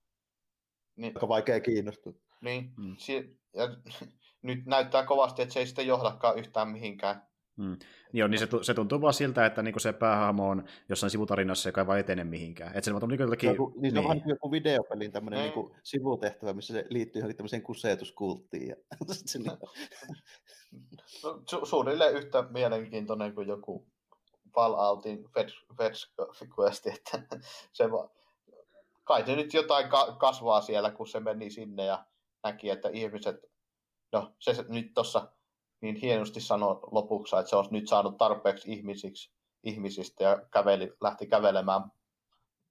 Niin, 0.97 1.12
Aika 1.16 1.29
vaikea 1.29 1.61
kiinnostua. 1.61 2.12
Niin, 2.41 2.73
mm. 2.77 2.95
si- 2.99 3.39
ja 3.55 3.69
nyt 4.43 4.66
näyttää 4.66 5.05
kovasti, 5.07 5.43
että 5.43 5.53
se 5.53 5.61
ei 5.61 5.66
sitten 5.66 5.87
johdakaan 5.87 6.39
yhtään 6.39 6.69
mihinkään. 6.69 7.23
Mm. 7.56 7.76
Joo, 8.12 8.28
niin 8.28 8.39
se, 8.39 8.48
se 8.62 8.74
tuntuu 8.74 9.01
vaan 9.01 9.14
siltä, 9.14 9.47
että 9.47 9.62
niinku 9.62 9.81
se 9.81 9.93
päähahmo 9.93 10.48
on 10.48 10.64
jossain 10.89 11.10
sivutarinassa, 11.10 11.68
joka 11.68 11.81
ei 11.81 11.86
vaan 11.86 11.98
etene 11.98 12.24
mihinkään. 12.24 12.68
Että 12.68 12.81
se 12.81 12.93
on 12.93 13.09
niinku 13.09 13.22
jotakin... 13.22 13.51
Joku, 13.51 13.72
niin, 13.74 13.82
niin. 13.82 13.93
se 13.93 13.98
on 13.98 14.05
vähän 14.05 14.16
niin 14.16 14.28
joku 14.28 14.51
videopelin 14.51 15.12
tämmöinen 15.12 15.40
mm. 15.40 15.43
niinku 15.43 15.76
sivutehtävä, 15.82 16.52
missä 16.52 16.74
se 16.74 16.86
liittyy 16.90 17.20
johonkin 17.20 17.36
tämmöiseen 17.36 17.62
kuseetuskulttiin. 17.62 18.68
Ja... 18.68 18.76
no, 21.24 21.43
su- 21.52 21.66
suunnilleen 21.66 22.14
yhtä 22.14 22.44
mielenkiintoinen 22.51 23.35
kuin 23.35 23.48
joku 23.48 23.86
Falloutin 24.55 25.24
Fetch 25.78 26.09
Quest, 26.59 26.86
että 26.86 27.22
se 27.72 27.90
va... 27.90 28.10
kai 29.05 29.26
se 29.26 29.36
nyt 29.36 29.55
jotain 29.55 29.89
ka- 29.89 30.16
kasvaa 30.18 30.60
siellä, 30.60 30.90
kun 30.90 31.06
se 31.06 31.20
meni 31.20 31.51
sinne 31.51 31.85
ja 31.85 32.05
näki, 32.44 32.70
että 32.70 32.89
ihmiset, 32.89 33.36
no 34.12 34.35
se 34.39 34.64
nyt 34.68 34.94
tuossa 34.94 35.32
niin 35.80 35.96
hienosti 35.96 36.40
sanoi 36.40 36.80
lopuksi, 36.90 37.36
että 37.36 37.51
se 37.51 37.56
olisi 37.56 37.72
nyt 37.72 37.88
saanut 37.88 38.16
tarpeeksi 38.16 38.72
ihmisiksi, 38.72 39.32
ihmisistä 39.62 40.24
ja 40.24 40.42
käveli, 40.52 40.92
lähti 41.01 41.26
kävelemään 41.26 41.82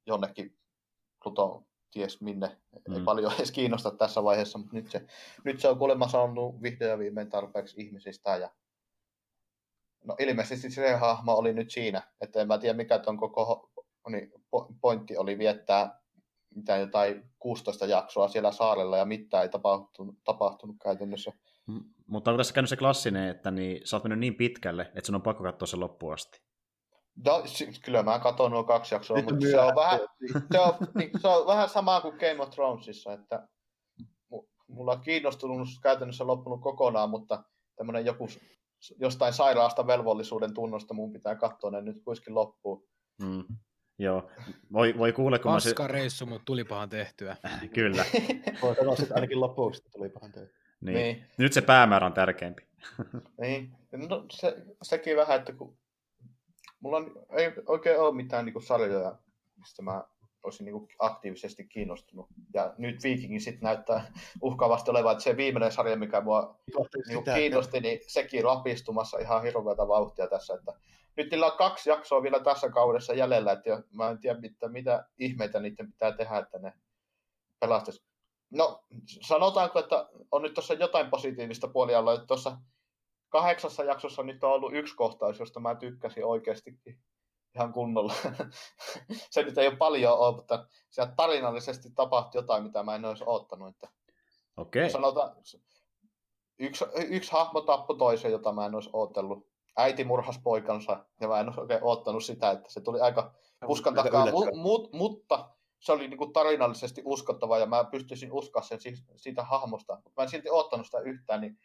jonnekin 0.06 0.58
Pluton 1.24 1.66
ties 1.92 2.22
minne. 2.22 2.58
Mm. 2.88 2.96
Ei 2.96 3.02
paljon 3.02 3.34
edes 3.38 3.52
kiinnosta 3.52 3.92
tässä 3.92 4.24
vaiheessa, 4.24 4.58
mutta 4.58 4.76
nyt 4.76 4.92
se, 4.92 5.06
nyt 5.44 5.60
se 5.60 5.68
on 5.68 5.78
kuulemma 5.78 6.08
saanut 6.08 6.62
vihdoin 6.62 6.92
ja 6.92 7.00
viimein 7.00 7.30
tarpeeksi 7.30 7.82
ihmisistä. 7.82 8.38
Ja... 8.38 8.50
No 10.04 10.16
ilmeisesti 10.20 10.72
se 10.72 10.94
hahmo 10.94 11.34
oli 11.34 11.54
nyt 11.54 11.72
siinä, 11.72 12.02
että 12.22 12.42
en 12.42 12.48
mä 12.48 12.58
tiedä 12.58 12.78
mikä 12.78 13.00
tuon 13.00 13.18
koko 13.18 13.70
niin, 14.10 14.32
pointti 14.82 15.18
oli 15.18 15.38
viettää 15.38 16.04
mitä 16.56 16.78
jotain 16.78 17.30
16 17.40 17.86
jaksoa 17.86 18.28
siellä 18.28 18.52
saarella 18.52 18.98
ja 18.98 19.06
mitään 19.06 19.44
ei 19.44 19.50
tapahtunut, 19.50 20.16
tapahtunut 20.24 20.76
käytännössä. 20.84 21.32
Mutta 22.08 22.32
onko 22.32 22.38
tässä 22.38 22.54
käynyt 22.54 22.70
se 22.70 22.78
klassinen, 22.78 23.30
että 23.30 23.52
niin, 23.52 23.88
sä 23.88 23.96
oot 23.96 24.04
mennyt 24.04 24.20
niin 24.20 24.36
pitkälle, 24.36 24.82
että 24.84 25.06
sun 25.06 25.16
on 25.16 25.22
pakko 25.22 25.44
katsoa 25.44 25.68
se 25.68 25.78
loppuun 25.78 26.14
asti? 26.14 26.42
No, 27.26 27.44
kyllä 27.86 28.04
mä 28.04 28.20
katson 28.20 28.52
nuo 28.52 28.64
kaksi 28.64 28.96
jaksoa, 28.96 29.18
Nyt 29.18 29.26
mutta 29.26 29.48
se 29.48 29.60
on, 29.60 29.76
vähän, 29.76 30.00
se, 30.52 30.60
on, 30.60 30.74
niin, 30.96 31.10
se 31.22 31.28
on 31.28 31.48
vähän 31.48 31.70
sama 31.70 32.02
kuin 32.02 32.16
Game 32.16 32.42
of 32.44 32.50
Thronesissa, 32.50 33.14
että 33.14 33.48
mulla 34.68 34.92
on 34.92 35.02
kiinnostunut 35.02 35.68
käytännössä 35.84 36.28
loppunut 36.28 36.62
kokonaan, 36.62 37.10
mutta 37.10 37.44
tämmöinen 37.76 38.06
joku 38.06 38.28
jostain 39.00 39.34
sairaasta 39.34 39.88
velvollisuuden 39.88 40.54
tunnosta 40.54 40.94
mun 40.94 41.14
pitää 41.14 41.36
katsoa 41.36 41.72
ne 41.72 41.82
nyt 41.82 42.04
kuitenkin 42.04 42.36
loppuun. 42.36 42.88
Mm. 43.22 43.44
Joo, 44.00 44.30
voi, 44.74 44.98
voi 44.98 45.14
kuulla, 45.14 45.40
kun 45.40 45.52
Paska 45.52 45.84
mä... 45.84 45.88
reissu, 45.88 46.26
mutta 46.26 46.46
tulipahan 46.46 46.90
tehtyä. 46.90 47.38
Kyllä. 47.76 48.06
Voi 48.62 48.76
sanoa 48.76 48.96
sitten 48.96 49.18
ainakin 49.18 49.40
lopuksi, 49.40 49.80
että 49.80 49.90
tulipahan 49.92 50.32
tehtyä. 50.32 50.63
Niin. 50.86 50.96
niin. 50.98 51.26
Nyt 51.38 51.54
se 51.54 51.62
päämäärä 51.62 52.06
on 52.06 52.14
tärkeämpi. 52.14 52.64
niin. 53.42 53.72
No, 53.92 54.26
se, 54.32 54.56
sekin 54.82 55.18
vähän, 55.18 55.40
että 55.40 55.54
kun 55.54 55.78
mulla 56.80 56.98
on, 56.98 57.26
ei 57.38 57.52
oikein 57.66 58.00
ole 58.00 58.16
mitään 58.16 58.46
niin 58.46 58.54
kuin 58.54 58.64
sarjoja, 58.64 59.16
mistä 59.58 59.82
mä 59.82 60.04
olisin 60.44 60.66
niin 60.66 60.74
kuin 60.74 60.88
aktiivisesti 61.00 61.68
kiinnostunut. 61.68 62.28
Ja 62.54 62.74
nyt 62.78 63.04
Vikingin 63.04 63.42
sitten 63.42 63.64
näyttää 63.64 64.12
uhkaavasti 64.42 64.92
olevan, 64.92 65.12
että 65.12 65.24
se 65.24 65.38
viimeinen 65.38 65.72
sarja, 65.72 65.98
mikä 65.98 66.22
mua 66.22 66.60
niin 67.08 67.24
kuin 67.24 67.36
kiinnosti, 67.36 67.80
niin 67.80 68.00
sekin 68.08 68.44
rapistumassa 68.44 69.20
ihan 69.20 69.44
hirveätä 69.44 69.88
vauhtia 69.88 70.28
tässä. 70.28 70.54
Että 70.54 70.74
nyt 71.18 71.32
niillä 71.32 71.46
on 71.46 71.58
kaksi 71.58 71.90
jaksoa 71.90 72.24
vielä 72.24 72.40
tässä 72.40 72.70
kaudessa 72.70 73.14
jäljellä, 73.14 73.52
että 73.52 73.84
mä 73.92 74.10
en 74.10 74.20
tiedä 74.20 74.40
mitä, 74.40 74.68
mitä 74.68 75.06
ihmeitä 75.18 75.60
niiden 75.60 75.92
pitää 75.92 76.12
tehdä, 76.12 76.38
että 76.38 76.60
ne 76.60 76.74
pelastaisi. 77.60 78.04
No, 78.54 78.84
sanotaanko, 79.22 79.80
että 79.80 80.10
on 80.32 80.42
nyt 80.42 80.54
tuossa 80.54 80.74
jotain 80.74 81.10
positiivista 81.10 81.68
puolialla, 81.68 82.14
että 82.14 82.28
tuossa 82.28 82.58
kahdeksassa 83.30 83.84
jaksossa 83.84 84.24
nyt 84.24 84.44
on 84.44 84.52
ollut 84.52 84.74
yksi 84.74 84.96
kohtaus, 84.96 85.40
josta 85.40 85.60
mä 85.60 85.76
tykkäsin 85.76 86.26
oikeastikin. 86.26 87.00
ihan 87.56 87.74
kunnolla. 87.74 88.14
se 89.32 89.44
nyt 89.44 89.58
ei 89.58 89.68
ole 89.68 89.76
paljon 89.76 90.18
ole, 90.20 90.36
mutta 90.36 90.68
siellä 90.90 91.14
tarinallisesti 91.16 91.90
tapahtui 91.96 92.40
jotain, 92.40 92.64
mitä 92.64 92.84
mä 92.84 92.96
en 92.96 93.06
olisi 93.06 93.24
odottanut. 93.28 93.70
Että 93.70 93.88
Okei. 94.58 94.82
Okay. 94.82 94.90
Sanotaan, 94.90 95.36
yksi, 96.60 96.86
yksi 97.10 97.32
hahmo 97.32 97.62
tappoi 97.62 97.98
toisen, 97.98 98.32
jota 98.32 98.52
mä 98.52 98.66
en 98.66 98.76
olisi 98.76 98.90
oottellut. 98.94 99.48
Äiti 99.78 100.04
murhas 100.04 100.40
poikansa, 100.44 101.06
ja 101.22 101.28
mä 101.28 101.40
en 101.40 101.48
olisi 101.48 101.62
oikein 101.62 101.84
oottanut 101.84 102.24
sitä, 102.24 102.52
että 102.52 102.70
se 102.72 102.82
tuli 102.82 103.02
aika 103.02 103.34
puskan 103.68 103.96
takaa. 103.96 104.32
Mu, 104.32 104.46
mu, 104.56 104.90
mutta 104.92 105.50
se 105.84 105.92
oli 105.92 106.08
niin 106.08 106.18
kuin 106.18 106.34
tarinallisesti 106.34 107.02
uskottava, 107.06 107.58
ja 107.58 107.66
mä 107.66 107.84
pystyisin 107.84 108.34
uskoa 108.34 108.62
sen 108.62 108.80
siitä 109.16 109.44
hahmosta. 109.44 109.96
Mutta 109.96 110.22
mä 110.22 110.24
en 110.24 110.30
silti 110.30 110.50
oottanut 110.50 110.86
sitä 110.86 111.00
yhtään, 111.00 111.42
niin 111.42 111.60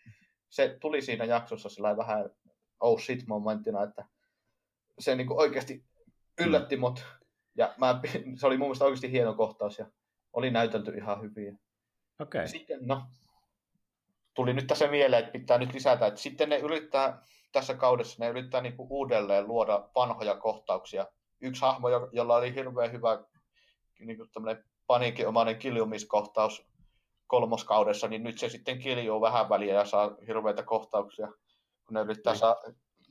se 0.49 0.77
tuli 0.81 1.03
siinä 1.03 1.25
jaksossa 1.25 1.69
sillä 1.69 1.97
vähän 1.97 2.31
oh 2.81 3.01
shit 3.01 3.27
momenttina, 3.27 3.83
että 3.83 4.05
se 4.99 5.15
niin 5.15 5.27
kuin 5.27 5.39
oikeasti 5.39 5.85
yllätti 6.41 6.77
mm. 6.77 6.81
mut. 6.81 7.05
Ja 7.55 7.75
mä, 7.77 8.01
se 8.37 8.47
oli 8.47 8.57
mun 8.57 8.67
mielestä 8.67 8.85
oikeasti 8.85 9.13
hieno 9.13 9.35
kohtaus 9.35 9.79
ja 9.79 9.87
oli 10.33 10.51
näytelty 10.51 10.91
ihan 10.91 11.23
hyvin. 11.23 11.61
Okay. 12.21 12.49
Sitten, 12.49 12.79
no, 12.83 13.03
tuli 14.35 14.53
nyt 14.53 14.67
tässä 14.67 14.87
mieleen, 14.87 15.21
että 15.21 15.33
pitää 15.33 15.59
nyt 15.59 15.75
lisätä, 15.75 16.07
että 16.07 16.21
sitten 16.21 16.49
ne 16.49 16.59
yrittää 16.59 17.23
tässä 17.53 17.75
kaudessa, 17.75 18.25
ne 18.25 18.31
yrittää 18.31 18.61
niin 18.61 18.77
kuin 18.77 18.89
uudelleen 18.91 19.49
luoda 19.49 19.89
vanhoja 19.95 20.37
kohtauksia. 20.37 21.07
Yksi 21.41 21.61
hahmo, 21.61 21.89
jolla 22.13 22.37
oli 22.37 22.55
hirveän 22.55 22.93
hyvä 22.93 23.25
niin 23.99 24.17
kuin 24.17 24.31
paniikinomainen 24.87 25.59
kiljumiskohtaus 25.59 26.67
kolmoskaudessa, 27.27 28.09
niin 28.09 28.23
nyt 28.23 28.39
se 28.39 28.49
sitten 28.49 28.79
kiljuu 28.79 29.21
vähän 29.21 29.49
väliä 29.49 29.75
ja 29.75 29.85
saa 29.85 30.11
hirveitä 30.27 30.63
kohtauksia, 30.63 31.27
kun 31.87 31.95
ne 31.95 32.01
yrittää 32.01 32.33
niin. 32.33 32.41
saa, 32.41 32.57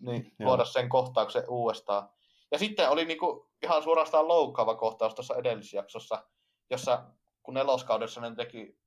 niin, 0.02 0.32
luoda 0.40 0.66
sen 0.66 0.90
kohtauksen 0.90 1.44
uudestaan. 1.48 2.10
Ja 2.52 2.60
sitten 2.60 2.90
oli 2.90 3.06
niin 3.06 3.20
kuin 3.20 3.48
ihan 3.64 3.84
suorastaan 3.84 4.28
loukkaava 4.28 4.76
kohtaus 4.76 5.16
tuossa 5.16 5.36
edellisjaksossa, 5.36 6.24
jossa 6.70 7.04
kun 7.44 7.54
neloskaudessa 7.54 8.22
ne 8.22 8.36
teki 8.36 8.78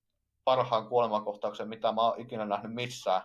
parhaan 0.44 0.88
kuolemakohtauksen, 0.88 1.68
mitä 1.68 1.92
mä 1.92 2.00
oon 2.00 2.20
ikinä 2.20 2.44
nähnyt 2.44 2.74
missään. 2.74 3.22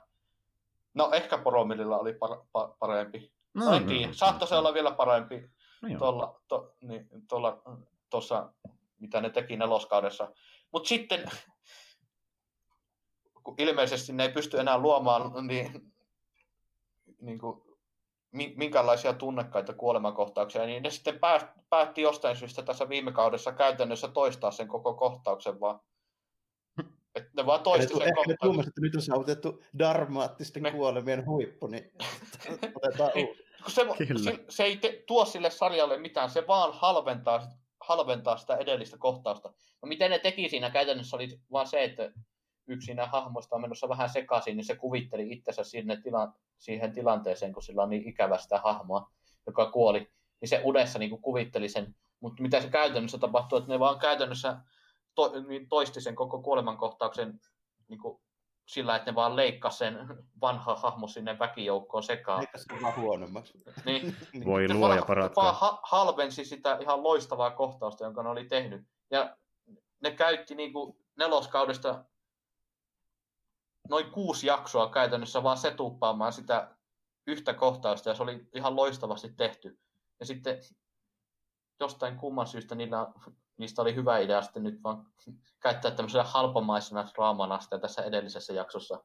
No 0.93 1.11
ehkä 1.11 1.38
Poromililla 1.38 1.99
oli 1.99 2.14
par, 2.14 2.38
pa, 2.52 2.76
parempi. 2.80 3.31
No, 3.53 3.73
en 3.73 3.85
tiedä, 3.85 4.07
no, 4.07 4.14
saattoi 4.14 4.47
se 4.47 4.56
olla 4.56 4.73
vielä 4.73 4.91
parempi 4.91 5.49
no, 5.81 5.97
tuolla, 5.97 6.41
to, 6.47 6.73
niin, 6.81 7.07
tuolla, 7.30 7.61
tuossa, 8.15 8.53
mitä 8.99 9.21
ne 9.21 9.29
teki 9.29 9.57
neloskaudessa. 9.57 10.31
Mutta 10.71 10.87
sitten, 10.87 11.31
kun 13.43 13.55
ilmeisesti 13.57 14.13
ne 14.13 14.23
ei 14.23 14.31
pysty 14.31 14.59
enää 14.59 14.77
luomaan 14.77 15.47
niin, 15.47 15.93
niin 17.21 17.39
kuin, 17.39 17.61
minkälaisia 18.31 19.13
tunnekkaita 19.13 19.73
kuolemakohtauksia, 19.73 20.65
niin 20.65 20.83
ne 20.83 20.89
sitten 20.89 21.19
päätti 21.69 22.01
jostain 22.01 22.35
syystä 22.35 22.61
tässä 22.61 22.89
viime 22.89 23.11
kaudessa 23.11 23.51
käytännössä 23.51 24.07
toistaa 24.07 24.51
sen 24.51 24.67
koko 24.67 24.93
kohtauksen 24.93 25.59
vaan 25.59 25.79
että 27.15 27.31
ne 27.37 27.45
vaan 27.45 27.63
toisti 27.63 27.93
sen 27.93 28.01
Ehkä 28.01 28.21
ne 28.27 28.35
tuumasi, 28.41 28.69
että 28.69 28.81
nyt 28.81 28.95
on 28.95 29.01
saavutettu 29.01 29.63
darmaattisten 29.79 30.63
ne. 30.63 30.71
kuolemien 30.71 31.25
huippu, 31.25 31.67
niin 31.67 31.91
otetaan 32.75 33.11
niin, 33.15 33.27
uusi. 33.27 33.45
Se, 33.67 33.85
se, 34.23 34.45
se, 34.49 34.63
ei 34.63 34.77
te, 34.77 35.03
tuo 35.07 35.25
sille 35.25 35.49
sarjalle 35.49 35.97
mitään, 35.97 36.29
se 36.29 36.47
vaan 36.47 36.73
halventaa, 36.73 37.47
halventaa 37.88 38.38
sitä 38.38 38.56
edellistä 38.56 38.98
kohtausta. 38.98 39.53
No 39.82 39.88
miten 39.88 40.12
ne 40.12 40.20
teki 40.20 40.49
siinä 40.49 40.70
käytännössä 40.70 41.16
oli 41.16 41.40
vaan 41.52 41.68
se, 41.68 41.84
että 41.84 42.12
yksi 42.68 42.86
siinä 42.86 43.06
hahmoista 43.06 43.56
on 43.56 43.62
menossa 43.62 43.90
vähän 43.90 44.10
sekaisin, 44.10 44.57
niin 44.57 44.66
se 44.66 44.76
kuvitteli 44.76 45.32
itsensä 45.32 45.64
sinne 45.64 46.02
tila, 46.02 46.34
siihen 46.57 46.94
tilanteeseen, 46.94 47.53
kun 47.53 47.64
sillä 47.64 47.84
on 47.84 47.90
niin 47.90 48.10
ikävä 48.10 48.38
sitä 48.38 48.57
hahmoa, 48.57 49.12
joka 49.48 49.72
kuoli. 49.72 50.12
Niin 50.41 50.49
se 50.49 50.62
udessa 50.66 50.99
niin 50.99 51.22
kuvitteli 51.22 51.70
sen, 51.70 51.95
mutta 52.20 52.41
mitä 52.41 52.62
se 52.62 52.70
käytännössä 52.70 53.18
tapahtuu, 53.18 53.57
että 53.57 53.72
ne 53.72 53.80
vaan 53.80 53.99
käytännössä 53.99 54.57
to, 55.16 55.32
niin 55.48 55.70
toisti 55.70 56.02
sen 56.02 56.16
koko 56.16 56.41
kuolemankohtauksen 56.41 57.40
niin 57.88 57.99
kuin 57.99 58.20
sillä, 58.65 58.95
että 58.95 59.11
ne 59.11 59.15
vaan 59.15 59.35
leikkasi 59.35 59.77
sen 59.77 59.97
vanha 60.41 60.75
hahmo 60.75 61.07
sinne 61.07 61.39
väkijoukkoon 61.39 62.03
sekaan. 62.03 62.39
Leikkasi 62.39 62.65
sen 62.73 62.81
vaan 62.81 62.95
huonommaksi. 62.95 63.63
Niin. 63.85 64.15
Voi 64.45 64.73
luoja 64.73 65.01
paratkaa. 65.07 65.43
Vaan 65.43 65.55
ha- 65.55 65.79
halvensi 65.83 66.45
sitä 66.45 66.77
ihan 66.81 67.03
loistavaa 67.03 67.51
kohtausta, 67.51 68.03
jonka 68.03 68.23
ne 68.23 68.29
oli 68.29 68.45
tehnyt. 68.45 68.87
Ja 69.11 69.37
ne 70.01 70.11
käytti 70.11 70.55
niin 70.55 70.73
kuin 70.73 70.97
neloskaudesta 71.15 72.05
noin 73.89 74.11
kuusi 74.11 74.47
jaksoa 74.47 74.89
käytännössä 74.89 75.43
vaan 75.43 75.57
setuppaamaan 75.57 76.33
sitä 76.33 76.75
yhtä 77.27 77.53
kohtausta, 77.53 78.09
ja 78.09 78.15
se 78.15 78.23
oli 78.23 78.47
ihan 78.53 78.75
loistavasti 78.75 79.29
tehty. 79.37 79.79
Ja 80.19 80.25
sitten 80.25 80.57
jostain 81.80 82.18
kumman 82.18 82.47
syystä 82.47 82.76
niillä 82.76 83.07
niistä 83.57 83.81
oli 83.81 83.95
hyvä 83.95 84.18
idea 84.18 84.41
sitten 84.41 84.64
nyt 84.64 84.84
vaan 84.84 85.06
käyttää 85.64 85.91
tämmöisellä 85.91 86.23
halpamaisena 86.23 87.07
draamana 87.15 87.60
sitä 87.60 87.80
tässä 87.80 88.03
edellisessä 88.03 88.53
jaksossa. 88.53 89.03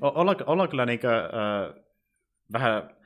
Olla, 0.00 0.36
ollaan 0.46 0.68
kyllä 0.68 0.86
niinkö, 0.86 1.24
äh, 1.24 1.84
vähän 2.52 2.96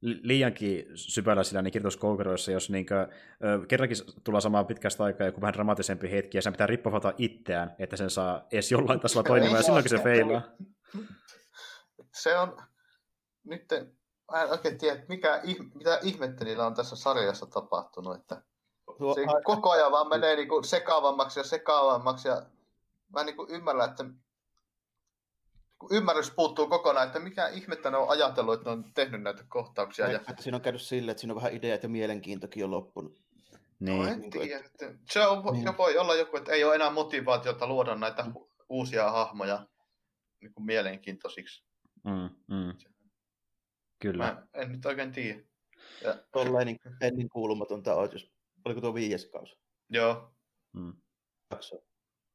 liiankin 0.00 0.86
syvällä 0.94 1.44
siinä 1.44 1.62
niin 1.62 1.72
kirjoituskoukeroissa, 1.72 2.52
jos 2.52 2.70
niinkö, 2.70 3.00
äh, 3.00 3.08
kerrankin 3.68 3.96
tullaan 4.24 4.42
samaan 4.42 4.66
pitkästä 4.66 5.04
aikaa 5.04 5.26
joku 5.26 5.40
vähän 5.40 5.54
dramaattisempi 5.54 6.10
hetki, 6.10 6.38
ja 6.38 6.42
sen 6.42 6.52
pitää 6.52 6.66
rippofata 6.66 7.12
itseään, 7.18 7.74
että 7.78 7.96
sen 7.96 8.10
saa 8.10 8.46
edes 8.52 8.72
jollain 8.72 9.00
tasolla 9.00 9.28
toimimaan, 9.28 9.56
ja 9.56 9.62
silloinkin 9.62 9.90
se 9.90 10.02
feilaa. 10.02 10.42
Se 12.14 12.38
on, 12.38 12.56
nyt 13.44 13.64
mä 14.32 14.42
en 14.42 14.50
oikein 14.50 14.78
tiedä, 14.78 15.02
mikä, 15.08 15.40
mitä 15.74 15.98
ihmettä 16.02 16.44
niillä 16.44 16.66
on 16.66 16.74
tässä 16.74 16.96
sarjassa 16.96 17.46
tapahtunut, 17.46 18.16
että 18.16 18.42
se 19.14 19.26
koko 19.44 19.70
ajan 19.70 19.92
vaan 19.92 20.08
menee 20.08 20.36
niinku 20.36 20.62
sekaavammaksi 20.62 21.40
ja 21.40 21.44
sekaavammaksi 21.44 22.28
ja 22.28 22.42
mä 23.12 23.20
en 23.20 23.26
niinku 23.26 23.46
ymmärrä, 23.50 23.84
että 23.84 24.04
kun 25.78 25.88
ymmärrys 25.92 26.30
puuttuu 26.30 26.66
kokonaan, 26.66 27.06
että 27.06 27.18
mikä 27.18 27.48
ihmettä 27.48 27.90
ne 27.90 27.96
on 27.96 28.08
ajatellut, 28.08 28.54
että 28.54 28.64
ne 28.64 28.72
on 28.72 28.92
tehnyt 28.94 29.22
näitä 29.22 29.44
kohtauksia. 29.48 30.08
Ja... 30.08 30.20
Että 30.28 30.42
siinä 30.42 30.56
on 30.56 30.62
käynyt 30.62 30.82
silleen, 30.82 31.10
että 31.10 31.20
siinä 31.20 31.32
on 31.32 31.36
vähän 31.36 31.52
ideat 31.52 31.82
ja 31.82 31.88
mielenkiintokin 31.88 32.64
on 32.64 32.70
loppunut. 32.70 33.18
Niin. 33.80 33.98
No 33.98 34.08
en 34.08 34.20
niinku, 34.20 34.38
tiedä. 34.38 34.64
Että... 34.64 34.94
Se 35.10 35.26
on, 35.26 35.44
niin. 35.52 35.78
voi 35.78 35.98
olla 35.98 36.14
joku, 36.14 36.36
että 36.36 36.52
ei 36.52 36.64
ole 36.64 36.74
enää 36.74 36.90
motivaatiota 36.90 37.66
luoda 37.66 37.94
näitä 37.94 38.22
mm. 38.22 38.34
uusia 38.68 39.10
hahmoja 39.10 39.66
niin 40.40 40.54
kuin 40.54 40.66
mielenkiintoisiksi. 40.66 41.64
Mm, 42.04 42.30
mm. 42.46 42.74
Kyllä. 43.98 44.24
Mä 44.24 44.46
en 44.54 44.72
nyt 44.72 44.86
oikein 44.86 45.12
tiedä. 45.12 45.40
Ja... 46.02 46.14
Tolleen 46.32 46.66
niin 46.66 46.78
ennen 47.00 47.28
kuulumatonta 47.28 47.94
olisi, 47.94 48.14
jos 48.14 48.38
Oliko 48.64 48.80
tuo 48.80 48.94
viides 48.94 49.26
kausi? 49.26 49.58
Joo. 49.90 50.34
Hmm. 50.78 50.92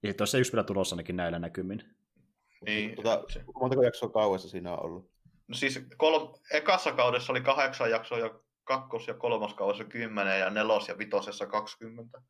Ja 0.03 0.13
tuossa 0.13 0.37
yksi 0.37 0.53
vielä 0.53 0.63
tulossa 0.63 0.95
ainakin 0.95 1.15
näillä 1.15 1.39
näkymin. 1.39 1.95
Niin. 2.65 2.95
Tota, 2.95 3.23
montako 3.59 3.83
jaksoa 3.83 4.09
kauessa 4.09 4.49
siinä 4.49 4.73
on 4.73 4.85
ollut? 4.85 5.11
No 5.47 5.55
siis 5.55 5.79
kol- 5.97 6.33
ekassa 6.53 6.91
kaudessa 6.91 7.33
oli 7.33 7.41
kahdeksan 7.41 7.91
jaksoa 7.91 8.19
ja 8.19 8.39
kakkos- 8.63 9.07
ja 9.07 9.13
kolmas 9.13 9.53
kaudessa 9.53 9.83
kymmenen 9.83 10.39
ja 10.39 10.49
nelos- 10.49 10.87
ja 10.87 10.97
vitosessa 10.97 11.45
kaksikymmentä. 11.45 12.21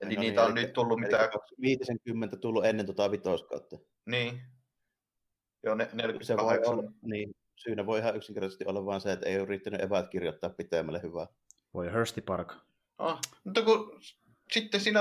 Eli 0.00 0.14
no 0.14 0.20
niitä 0.20 0.40
niin, 0.40 0.50
on 0.50 0.58
eli, 0.58 0.66
nyt 0.66 0.72
tullut 0.72 1.00
mitä... 1.00 1.30
kymmentä 2.04 2.36
tullut 2.36 2.64
ennen 2.64 2.86
tota 2.86 3.10
vitoskautta. 3.10 3.76
Niin. 4.06 4.40
Joo, 5.62 5.74
ne, 5.74 5.88
48. 5.92 6.26
Se 6.26 6.36
voi 6.36 6.74
olla, 6.74 6.92
niin, 7.02 7.34
syynä 7.56 7.86
voi 7.86 7.98
ihan 7.98 8.16
yksinkertaisesti 8.16 8.64
olla 8.64 8.86
vain 8.86 9.00
se, 9.00 9.12
että 9.12 9.28
ei 9.28 9.38
ole 9.38 9.48
riittänyt 9.48 9.82
eväät 9.82 10.08
kirjoittaa 10.08 10.50
pitemmälle 10.50 11.02
hyvää. 11.02 11.26
Voi 11.74 11.92
Hursti 11.92 12.20
Park. 12.20 12.54
Oh, 12.98 13.18
mutta 13.44 13.62
kun 13.62 14.00
sitten 14.52 14.80
siinä 14.80 15.00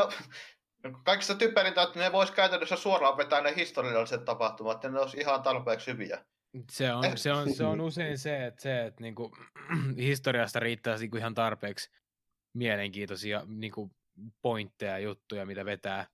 kaikista 1.04 1.36
typerintä, 1.36 1.84
että 1.84 2.00
ne 2.00 2.12
vois 2.12 2.32
käytännössä 2.32 2.76
suoraan 2.76 3.18
vetää 3.18 3.42
ne 3.42 3.56
historialliset 3.56 4.26
tapahtumat, 4.26 4.84
ja 4.84 4.90
ne 4.90 5.00
olisi 5.00 5.18
ihan 5.18 5.44
tarpeeksi 5.44 5.92
hyviä. 5.92 6.26
Se 6.72 6.94
on, 6.94 7.18
se 7.18 7.34
on, 7.34 7.54
se 7.54 7.64
on 7.64 7.82
usein 7.82 8.18
se, 8.18 8.46
että, 8.46 8.62
se, 8.62 8.86
että 8.86 9.02
niinku, 9.02 9.32
historiasta 9.98 10.60
riittää 10.60 10.98
niinku 10.98 11.18
ihan 11.18 11.34
tarpeeksi 11.34 11.90
mielenkiintoisia 12.54 13.44
niinku, 13.48 13.92
pointteja, 14.42 15.00
juttuja, 15.00 15.46
mitä 15.46 15.66
vetää. 15.66 16.08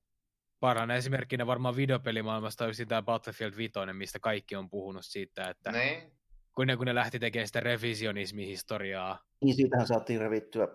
Parhaana 0.60 0.96
esimerkkinä 0.96 1.48
varmaan 1.48 1.76
videopelimaailmasta 1.76 2.66
olisi 2.66 2.86
tämä 2.86 3.02
Battlefield 3.02 3.56
5, 3.58 3.74
mistä 3.94 4.20
kaikki 4.20 4.56
on 4.56 4.70
puhunut 4.70 5.06
siitä, 5.06 5.50
että 5.50 5.72
niin. 5.72 6.21
Kun, 6.62 6.68
ne, 6.68 6.78
kun 6.78 6.86
ne 6.86 6.96
lähti 6.96 7.20
tekemään 7.20 7.48
sitä 7.48 7.60
revisionismihistoriaa. 7.60 9.20
Niin 9.44 9.56
siitähän 9.56 9.88
saatiin 9.88 10.22
revittyä 10.22 10.68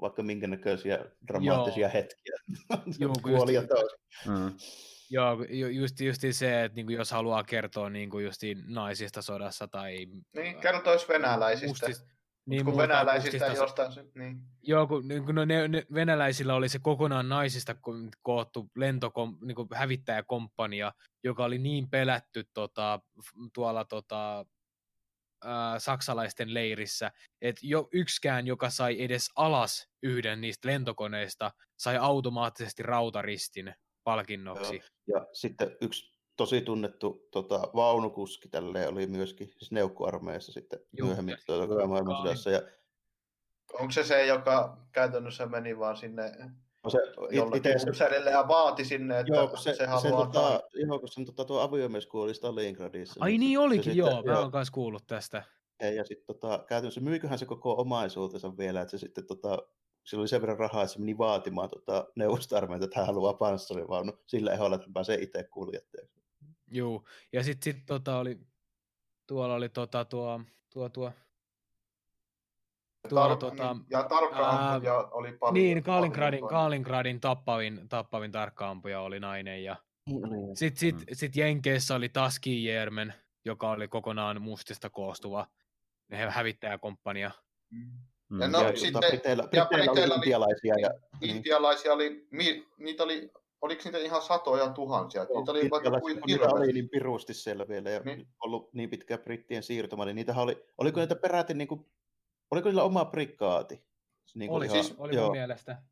vaikka 0.00 0.22
minkä 0.22 0.46
näköisiä 0.46 0.98
dramaattisia 1.28 1.86
Joo. 1.86 1.92
hetkiä. 1.94 2.34
Joo, 3.00 3.14
just, 3.26 3.68
mm. 4.26 4.52
Joo, 5.10 5.44
just, 5.70 6.00
just 6.00 6.20
se, 6.30 6.64
että 6.64 6.76
niin 6.76 6.90
jos 6.90 7.10
haluaa 7.10 7.44
kertoa 7.44 7.90
niin 7.90 8.10
just 8.22 8.40
naisista 8.66 9.22
sodassa 9.22 9.68
tai... 9.68 10.06
Niin, 10.36 10.60
kertoisi 10.60 11.08
venäläisistä. 11.08 11.68
Mustis, 11.68 12.04
niin, 12.46 12.64
kun 12.64 12.76
venäläisistä 12.76 13.46
mustista, 13.48 13.62
jostain... 13.62 14.10
Niin. 14.14 14.40
Joo, 14.62 14.86
kun, 14.86 15.08
niin 15.08 15.24
kun 15.24 15.34
no, 15.34 15.44
ne, 15.44 15.68
ne, 15.68 15.86
venäläisillä 15.94 16.54
oli 16.54 16.68
se 16.68 16.78
kokonaan 16.78 17.28
naisista 17.28 17.76
koottu 18.22 18.70
lentokom, 18.76 19.38
niin 19.40 19.56
hävittäjäkomppania, 19.74 20.92
joka 21.24 21.44
oli 21.44 21.58
niin 21.58 21.90
pelätty 21.90 22.44
tota, 22.54 23.00
tuolla 23.54 23.84
tota, 23.84 24.46
äh, 25.44 25.50
saksalaisten 25.78 26.54
leirissä, 26.54 27.12
että 27.42 27.60
jo 27.64 27.88
yksikään, 27.92 28.46
joka 28.46 28.70
sai 28.70 29.02
edes 29.02 29.30
alas 29.36 29.88
yhden 30.02 30.40
niistä 30.40 30.68
lentokoneista, 30.68 31.50
sai 31.76 31.96
automaattisesti 31.96 32.82
rautaristin 32.82 33.74
palkinnoksi. 34.04 34.74
Joo. 35.06 35.20
Ja 35.20 35.26
sitten 35.32 35.76
yksi 35.80 36.20
tosi 36.36 36.60
tunnettu 36.60 37.28
tota, 37.30 37.60
vaunukuski 37.74 38.48
tälle 38.48 38.88
oli 38.88 39.06
myöskin 39.06 39.48
siis 39.48 39.72
neukkuarmeijassa 39.72 40.52
sitten 40.52 40.80
Joo, 40.92 41.06
myöhemmin 41.06 41.36
tuota, 41.46 41.86
maailmansodassa. 41.86 42.50
Ja... 42.50 42.62
Onko 43.72 43.92
se 43.92 44.04
se, 44.04 44.26
joka 44.26 44.86
käytännössä 44.92 45.46
meni 45.46 45.78
vaan 45.78 45.96
sinne 45.96 46.32
se, 46.88 46.98
jollekin 47.30 47.72
it, 47.72 48.26
ja 48.30 48.48
vaati 48.48 48.84
sinne, 48.84 49.20
että 49.20 49.32
joo, 49.32 49.56
se, 49.56 49.74
se 49.74 49.86
haluaa... 49.86 50.02
Sen, 50.02 50.32
tota, 50.32 50.60
joo, 50.74 50.98
kun 50.98 51.08
sen 51.08 51.24
tota, 51.24 51.44
tuo 51.44 51.60
aviomies 51.60 52.06
kuoli 52.06 52.34
Stalingradissa. 52.34 53.20
Ai 53.20 53.30
niin, 53.30 53.40
niin 53.40 53.58
olikin, 53.58 53.96
joo, 53.96 54.10
sitten, 54.10 54.32
mä 54.32 54.38
oon 54.38 54.50
kanssa 54.50 54.72
kuullut 54.72 55.06
tästä. 55.06 55.42
Ja, 55.82 55.90
ja 55.90 56.04
sitten 56.04 56.26
tota, 56.26 56.64
käytännössä 56.68 57.00
myyköhän 57.00 57.38
se 57.38 57.46
koko 57.46 57.80
omaisuutensa 57.80 58.56
vielä, 58.56 58.80
että 58.80 58.90
se 58.90 58.98
sitten 58.98 59.26
tota, 59.26 59.58
sillä 60.04 60.20
oli 60.20 60.28
sen 60.28 60.40
verran 60.40 60.58
rahaa, 60.58 60.82
että 60.82 60.92
se 60.92 60.98
meni 60.98 61.18
vaatimaan 61.18 61.68
tota, 61.68 62.06
neuvostarmeita, 62.16 62.84
että 62.84 62.98
hän 62.98 63.06
haluaa 63.06 63.34
panssarivaunu 63.34 64.12
sillä 64.26 64.52
ehdolla, 64.52 64.74
että 64.74 64.86
hän 64.86 64.94
pääsee 64.94 65.18
itse 65.20 65.44
kuljettajaksi. 65.44 66.20
Joo, 66.70 67.04
ja 67.32 67.42
sitten 67.42 67.74
sit, 67.74 67.86
tota, 67.86 68.18
oli, 68.18 68.38
tuolla 69.26 69.54
oli 69.54 69.68
tota, 69.68 70.04
tuo, 70.04 70.40
tuo, 70.72 70.88
tuo 70.88 71.12
Tuolla, 73.08 73.34
Tar- 73.34 73.38
tota, 73.38 73.74
niin, 73.74 73.84
ja 73.90 74.02
tarkkaampuja 74.02 75.08
oli 75.10 75.32
paljon. 75.32 75.54
Niin, 75.54 75.82
Kalingradin, 75.82 76.48
Kalingradin 76.48 77.20
tappavin, 77.20 77.88
tappavin 77.88 78.32
tarkkaampuja 78.32 79.00
oli 79.00 79.20
nainen. 79.20 79.64
Ja 79.64 79.76
mm. 80.10 80.16
Sitten 80.54 80.80
sit, 80.80 80.96
mm. 80.96 81.04
sit 81.12 81.36
Jenkeissä 81.36 81.94
oli 81.94 82.08
Taski 82.08 82.64
Jermen, 82.64 83.14
joka 83.44 83.70
oli 83.70 83.88
kokonaan 83.88 84.42
mustista 84.42 84.90
koostuva 84.90 85.46
hävittäjäkomppania. 86.28 87.30
Mm. 87.70 88.40
Ja, 88.40 88.48
no, 88.48 88.62
ja 88.62 88.76
sitten, 88.76 89.02
Briteillä, 89.08 89.48
ja 89.52 89.66
Briteillä 89.66 90.14
oli 90.14 90.14
intialaisia. 90.14 90.74
Ja, 90.80 90.90
niin. 91.20 91.36
intialaisia 91.36 91.92
oli, 91.92 92.26
niitä 92.78 93.02
oli, 93.02 93.30
oliko 93.60 93.82
niitä 93.84 93.98
ihan 93.98 94.22
satoja 94.22 94.68
tuhansia? 94.68 95.26
Joo, 95.30 95.38
niitä 95.38 95.52
oli 95.52 95.70
vaikka 95.70 96.00
kuin 96.00 96.20
niitä 96.26 96.48
oli 96.48 96.72
niin 96.72 96.88
pirusti 96.88 97.34
siellä 97.34 97.68
vielä 97.68 97.90
ja 97.90 98.00
niin. 98.00 98.28
ollut 98.44 98.74
niin 98.74 98.90
pitkä 98.90 99.18
brittien 99.18 99.62
siirtymä, 99.62 100.04
niin 100.04 100.16
niitä 100.16 100.34
oli, 100.36 100.64
oliko 100.78 101.00
niitä 101.00 101.16
peräti 101.16 101.54
niin 101.54 101.68
kuin 101.68 101.86
Oliko 102.50 102.68
niillä 102.68 102.82
oma 102.82 103.04
prikaati? 103.04 103.84
Niin 104.34 104.50
oli, 104.50 104.66
ihan, 104.66 104.84
siis, 104.84 104.98
oli 104.98 105.16
joo. 105.16 105.30
mielestä. 105.30 105.82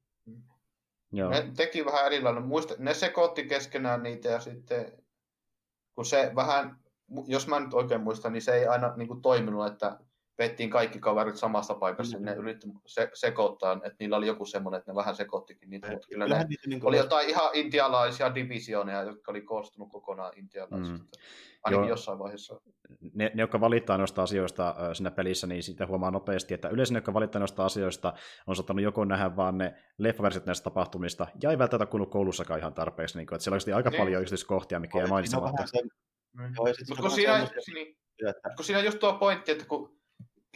Joo. 1.12 1.30
Ne 1.30 1.52
teki 1.56 1.84
vähän 1.84 2.06
erilainen. 2.06 2.42
Muista, 2.42 2.74
ne 2.78 2.94
sekoitti 2.94 3.44
keskenään 3.44 4.02
niitä 4.02 4.28
ja 4.28 4.40
sitten 4.40 4.92
kun 5.94 6.04
se 6.04 6.32
vähän, 6.34 6.78
jos 7.26 7.46
mä 7.46 7.60
nyt 7.60 7.74
oikein 7.74 8.00
muistan, 8.00 8.32
niin 8.32 8.42
se 8.42 8.54
ei 8.54 8.66
aina 8.66 8.96
niin 8.96 9.08
kuin 9.08 9.22
toiminut, 9.22 9.66
että 9.66 9.98
vettiin 10.38 10.70
kaikki 10.70 10.98
kaverit 10.98 11.36
samasta 11.36 11.74
paikassa, 11.74 12.18
mm. 12.18 12.24
ne 12.24 12.34
yritti 12.34 12.68
se, 12.86 13.10
sekoittaa, 13.14 13.72
että 13.72 13.96
niillä 14.00 14.16
oli 14.16 14.26
joku 14.26 14.44
semmoinen, 14.44 14.78
että 14.78 14.92
ne 14.92 14.96
vähän 14.96 15.16
sekoittikin 15.16 15.70
niitä, 15.70 15.90
mutta 15.90 16.08
kyllä 16.08 16.28
ne 16.28 16.44
niitä 16.44 16.68
niin 16.68 16.86
oli 16.86 16.96
jotain 16.96 17.28
ihan 17.28 17.50
intialaisia 17.54 18.34
divisiooneja, 18.34 19.02
jotka 19.02 19.30
oli 19.30 19.40
koostunut 19.40 19.90
kokonaan 19.90 20.32
intialaisista. 20.36 20.98
Mm. 20.98 21.08
Ainakin 21.64 21.82
Joo. 21.82 21.88
jossain 21.88 22.18
vaiheessa. 22.18 22.60
Ne, 23.14 23.30
ne, 23.34 23.42
jotka 23.42 23.60
valittaa 23.60 23.98
noista 23.98 24.22
asioista 24.22 24.68
äh, 24.68 24.92
siinä 24.92 25.10
pelissä, 25.10 25.46
niin 25.46 25.62
siitä 25.62 25.86
huomaa 25.86 26.10
nopeasti, 26.10 26.54
että 26.54 26.68
yleensä 26.68 26.94
ne, 26.94 26.96
jotka 26.96 27.14
valittaa 27.14 27.38
noista 27.38 27.64
asioista, 27.64 28.12
on 28.46 28.56
saattanut 28.56 28.82
joko 28.82 29.04
nähdä 29.04 29.36
vaan 29.36 29.58
ne 29.58 29.74
leffaversiot 29.98 30.46
näistä 30.46 30.64
tapahtumista, 30.64 31.26
ja 31.42 31.50
ei 31.50 31.58
välttämättä 31.58 31.90
kuulu 31.90 32.06
koulussakaan 32.06 32.60
ihan 32.60 32.74
tarpeeksi, 32.74 33.18
niin 33.18 33.26
kuin, 33.26 33.36
että 33.36 33.44
siellä 33.44 33.72
on 33.72 33.76
aika 33.76 33.90
niin. 33.90 34.00
paljon 34.00 34.22
yksityiskohtia, 34.22 34.80
mikä 34.80 34.98
jää 34.98 35.06
mainitsematta. 35.06 35.64
Mm. 36.32 36.54
kun, 37.00 37.10
siinä, 37.10 37.48
niin, 37.74 37.96
kun 38.56 38.64
siinä 38.64 38.82
just 38.82 38.98
tuo 38.98 39.12
pointti, 39.12 39.52
että 39.52 39.64
kun 39.64 39.97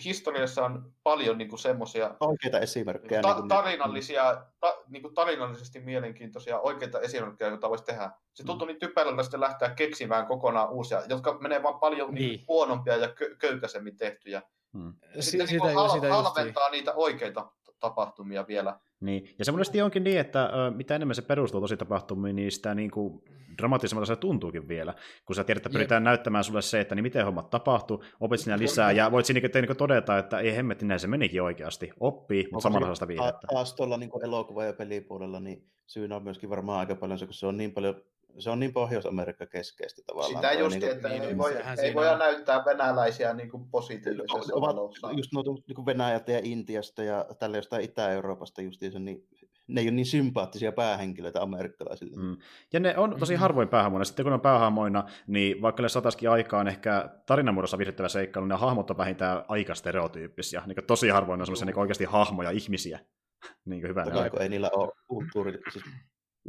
historiassa 0.05 0.65
on 0.65 0.93
paljon 1.03 1.39
niin 1.39 1.59
semmoisia 1.59 2.15
oikeita 2.21 2.61
esimerkkejä. 2.61 3.23
Ta- 3.23 3.35
niin 3.35 3.49
tarinallisia, 3.49 4.45
ta- 4.61 4.79
niin 4.89 5.03
kuin 5.03 5.15
tarinallisesti 5.15 5.81
mielenkiintoisia 5.81 6.61
oikeita 6.61 7.01
esimerkkejä, 7.01 7.51
joita 7.51 7.71
voisi 7.71 7.85
tehdä. 7.85 8.11
Se 8.35 8.45
tuntuu 8.45 8.67
mm. 8.67 8.71
niin 8.71 8.81
typerältä 8.81 9.23
sitten 9.23 9.41
lähteä 9.41 9.69
keksimään 9.71 10.27
kokonaan 10.27 10.71
uusia, 10.71 11.03
jotka 11.09 11.39
menee 11.41 11.63
vaan 11.63 11.81
paljon 11.81 12.15
niin. 12.15 12.29
Niin 12.29 12.45
huonompia 12.49 12.97
ja 12.97 13.07
kö- 13.07 13.37
köykäisemmin 13.39 13.97
tehtyjä. 13.97 14.43
Hmm. 14.73 14.93
Sitten 15.03 15.23
sitä, 15.23 15.45
niin 15.45 15.49
sitä, 15.49 15.75
hal- 15.75 15.89
sitä 15.89 16.15
halventaa 16.15 16.71
niitä 16.71 16.93
oikeita 16.95 17.51
tapahtumia 17.81 18.47
vielä. 18.47 18.79
Niin. 19.01 19.35
Ja 19.39 19.45
se 19.45 19.53
monesti 19.53 19.83
onkin 19.83 20.05
niin, 20.05 20.21
että 20.21 20.51
mitä 20.77 20.95
enemmän 20.95 21.15
se 21.15 21.23
perustuu 21.23 21.61
tosi 21.61 21.77
tapahtumiin, 21.77 22.37
niin 22.37 22.53
sitä 22.53 22.75
niin 22.75 22.91
kuin, 22.91 23.23
dramaattisemmalta 23.59 24.07
se 24.07 24.17
tuntuukin 24.17 24.69
vielä. 24.69 24.95
Kun 25.25 25.37
sä 25.37 25.45
tiedät, 25.45 25.61
että 25.61 25.71
pyritään 25.71 26.03
Jep. 26.03 26.05
näyttämään 26.05 26.45
sulle 26.45 26.63
se, 26.63 26.81
että 26.81 26.95
niin 26.95 27.03
miten 27.03 27.25
hommat 27.25 27.51
tapahtuu, 27.51 28.05
opit 28.21 28.41
sinä 28.41 28.59
lisää, 28.59 28.93
ja 28.93 29.11
voit 29.11 29.27
siinä 29.27 29.41
niin 29.41 29.77
todeta, 29.77 30.19
että 30.19 30.39
ei 30.39 30.57
hemmetti, 30.57 30.85
näin 30.85 31.01
se 31.01 31.07
menikin 31.07 31.43
oikeasti. 31.43 31.91
Oppii, 32.01 32.49
mutta 32.53 32.63
samalla 32.63 32.85
sellaista 32.85 33.09
viihdettä. 33.09 33.47
Taas 33.53 33.75
tuolla 33.75 33.97
niin 33.97 34.11
elokuva- 34.23 34.65
ja 34.65 34.73
pelipuolella, 34.73 35.41
niin 35.41 35.67
syynä 35.87 36.17
on 36.17 36.23
myöskin 36.25 36.51
varmaan 36.51 36.81
aika 36.81 36.95
paljon 36.95 37.19
se, 37.19 37.27
kun 37.27 37.35
se 37.35 37.47
on 37.47 37.57
niin 37.57 37.73
paljon 37.73 38.03
se 38.39 38.51
on 38.51 38.61
niin 38.61 38.73
Pohjois-Amerikka 38.73 39.47
keskeistä 39.47 40.03
tavallaan. 40.07 40.35
Sitä 40.35 40.53
just, 40.53 40.81
niin, 40.81 40.91
että 40.91 41.09
niin, 41.09 41.23
ei, 41.23 41.39
voi, 41.39 41.57
ei 41.83 41.95
voi 41.95 42.19
näyttää 42.19 42.65
venäläisiä 42.65 43.35
niin 43.35 43.51
kuin 43.51 43.71
positiivisessa 43.71 44.55
ovat 44.55 44.77
just 45.17 45.33
noita 45.33 45.51
niin 45.51 45.87
Venäjältä 45.87 46.33
ja 46.33 46.41
Intiasta 46.43 47.03
ja 47.03 47.27
tällä 47.39 47.57
jostain 47.57 47.85
Itä-Euroopasta 47.85 48.63
justiinsa, 48.63 48.99
niin 48.99 49.29
ne 49.69 49.81
ei 49.81 49.87
ole 49.87 49.95
niin 49.95 50.07
sympaattisia 50.07 50.73
päähenkilöitä 50.73 51.43
amerikkalaisille. 51.43 52.17
Mm. 52.17 52.37
Ja 52.73 52.81
ne 52.81 52.97
on 52.97 53.17
tosi 53.19 53.35
harvoin 53.35 53.69
päähahmoina. 53.69 54.05
Sitten 54.05 54.25
kun 54.25 54.33
on 54.33 54.41
päähahmoina, 54.41 55.05
niin 55.27 55.63
vaikka 55.63 55.83
ne 55.83 55.89
saataisiin 55.89 56.31
aikaan 56.31 56.69
ehkä 56.69 57.09
tarinanmuodossa 57.27 57.79
viihdyttävä 57.79 58.09
seikkailu, 58.09 58.47
niin 58.47 58.59
hahmot 58.59 58.91
on 58.91 58.99
vähintään 58.99 59.45
aika 59.49 59.75
stereotyyppisiä. 59.75 60.63
Niin 60.67 60.87
tosi 60.87 61.09
harvoin 61.09 61.41
on 61.41 61.47
sellaisia 61.47 61.67
niin 61.67 61.79
oikeasti 61.79 62.05
hahmoja, 62.05 62.51
ihmisiä. 62.51 62.99
niin 63.65 63.81
kuin 63.81 63.89
hyvä 63.89 64.07
ei 64.41 64.49
niillä 64.49 64.71
ole 64.73 64.93
kulttuuri, 65.07 65.59
siis 65.73 65.85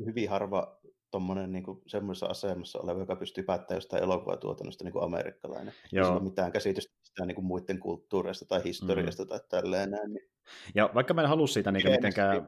hyvin 0.05 0.29
harva 0.29 0.79
tuommoinen 1.11 1.51
niin 1.51 1.63
semmoisessa 1.87 2.25
asemassa 2.25 2.79
oleva, 2.79 2.99
joka 2.99 3.15
pystyy 3.15 3.43
päättämään 3.43 3.77
jostain 3.77 4.03
elokuvatuotannosta 4.03 4.83
niin 4.83 4.93
kuin 4.93 5.03
amerikkalainen. 5.03 5.73
Joo. 5.91 6.01
Ei 6.01 6.05
sillä 6.05 6.19
ole 6.19 6.29
mitään 6.29 6.51
käsitystä 6.51 7.25
niin 7.25 7.35
kuin 7.35 7.45
muiden 7.45 7.79
kulttuureista 7.79 8.45
tai 8.45 8.63
historiasta 8.63 9.23
mm. 9.23 9.29
tai 9.29 9.39
tälleen 9.49 9.91
näin. 9.91 10.13
Niin 10.13 10.32
ja 10.75 10.89
vaikka 10.93 11.13
mä 11.13 11.21
en 11.21 11.29
halua 11.29 11.47
siitä 11.47 11.71
niin 11.71 11.91
mitenkään 11.91 12.47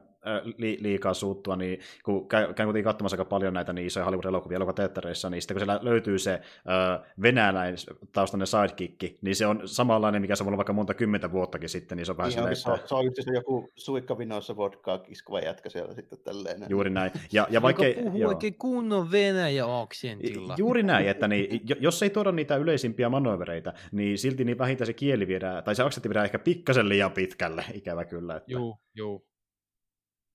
li, 0.58 0.78
liikaa 0.80 1.14
suuttua, 1.14 1.56
niin 1.56 1.80
kun 2.04 2.28
käyn 2.28 2.54
kuitenkin 2.54 2.84
katsomassa 2.84 3.14
aika 3.14 3.24
paljon 3.24 3.54
näitä 3.54 3.72
niin 3.72 3.86
isoja 3.86 4.06
Hollywood-elokuvia 4.06 4.56
elokuvateattereissa, 4.56 5.30
niin 5.30 5.42
sitten 5.42 5.54
kun 5.54 5.60
siellä 5.60 5.80
löytyy 5.82 6.18
se 6.18 6.32
äh, 6.32 7.12
venäläistaustainen 7.22 8.46
sidekick, 8.46 9.22
niin 9.22 9.36
se 9.36 9.46
on 9.46 9.62
samanlainen, 9.64 10.22
mikä 10.22 10.36
se 10.36 10.42
on 10.42 10.46
ollut 10.46 10.58
vaikka 10.58 10.72
monta 10.72 10.94
kymmentä 10.94 11.32
vuottakin 11.32 11.68
sitten, 11.68 11.96
niin 11.96 12.06
se 12.06 12.12
on 12.12 12.18
vähän 12.18 12.32
silleen, 12.32 12.52
että... 12.52 12.88
Se 12.88 12.94
on 12.94 13.04
just 13.04 13.16
se 13.20 13.32
joku 13.34 13.72
suikkavinoissa 13.76 14.56
vodkaa 14.56 14.98
kiskuva 14.98 15.40
jätkä 15.40 15.70
siellä 15.70 15.94
sitten 15.94 16.18
tälleen. 16.24 16.66
Juuri 16.68 16.90
näin. 16.90 17.10
Ja, 17.32 17.46
ja 17.50 17.62
vaikka, 17.62 17.82
puhuu 18.02 18.28
oikein 18.28 18.54
kunnon 18.54 19.12
venäjä 19.12 19.80
aksentilla. 19.80 20.54
Juuri 20.58 20.82
näin, 20.82 21.08
että 21.08 21.28
niin, 21.28 21.60
jos 21.80 22.02
ei 22.02 22.10
tuoda 22.10 22.32
niitä 22.32 22.56
yleisimpiä 22.56 23.08
manövereitä, 23.08 23.72
niin 23.92 24.18
silti 24.18 24.44
niin 24.44 24.58
vähintään 24.58 24.86
se 24.86 24.92
kieli 24.92 25.26
viedään, 25.26 25.64
tai 25.64 25.74
se 25.74 25.82
aksentti 25.82 26.08
viedään 26.08 26.24
ehkä 26.24 26.38
pikkasen 26.38 26.88
liian 26.88 27.12
pitkälle, 27.12 27.64
ikävä 27.86 28.04
kyllä. 28.04 28.36
Että... 28.36 28.52
Juu, 28.52 28.78
juu. 28.94 29.28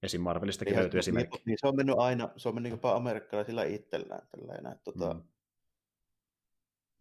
Esim. 0.03 0.21
Marvelistakin 0.21 0.71
niin, 0.71 0.79
löytyy 0.79 0.99
esimerkki. 0.99 1.41
Niin, 1.45 1.57
se 1.59 1.67
on 1.67 1.75
mennyt 1.75 1.95
aina, 1.97 2.29
se 2.37 2.49
on 2.49 2.55
mennyt 2.55 2.71
jopa 2.71 2.95
amerikkalaisilla 2.95 3.63
itsellään. 3.63 4.27
Tällainen, 4.31 4.71
että, 4.71 4.83
tota, 4.83 5.13
mm. 5.13 5.23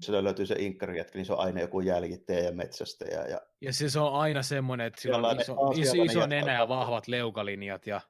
Sillä 0.01 0.25
löytyy 0.25 0.47
se 0.47 0.55
inkkarijätkä, 0.59 1.19
niin 1.19 1.27
se 1.27 1.33
on 1.33 1.39
aina 1.39 1.61
joku 1.61 1.81
jäljittäjä 1.81 2.41
ja 2.41 2.53
metsästäjä. 2.53 3.25
Ja, 3.25 3.41
ja 3.61 3.73
siis 3.73 3.93
se 3.93 4.01
on 4.01 4.21
aina 4.21 4.43
semmoinen, 4.43 4.87
että 4.87 5.01
sillä 5.01 5.17
on 5.17 5.41
iso, 5.41 5.55
iso, 5.75 6.03
iso 6.03 6.27
nenä 6.27 6.53
ja 6.53 6.69
vahvat 6.69 7.09
leukalinjat. 7.09 7.87
Ja... 7.87 8.01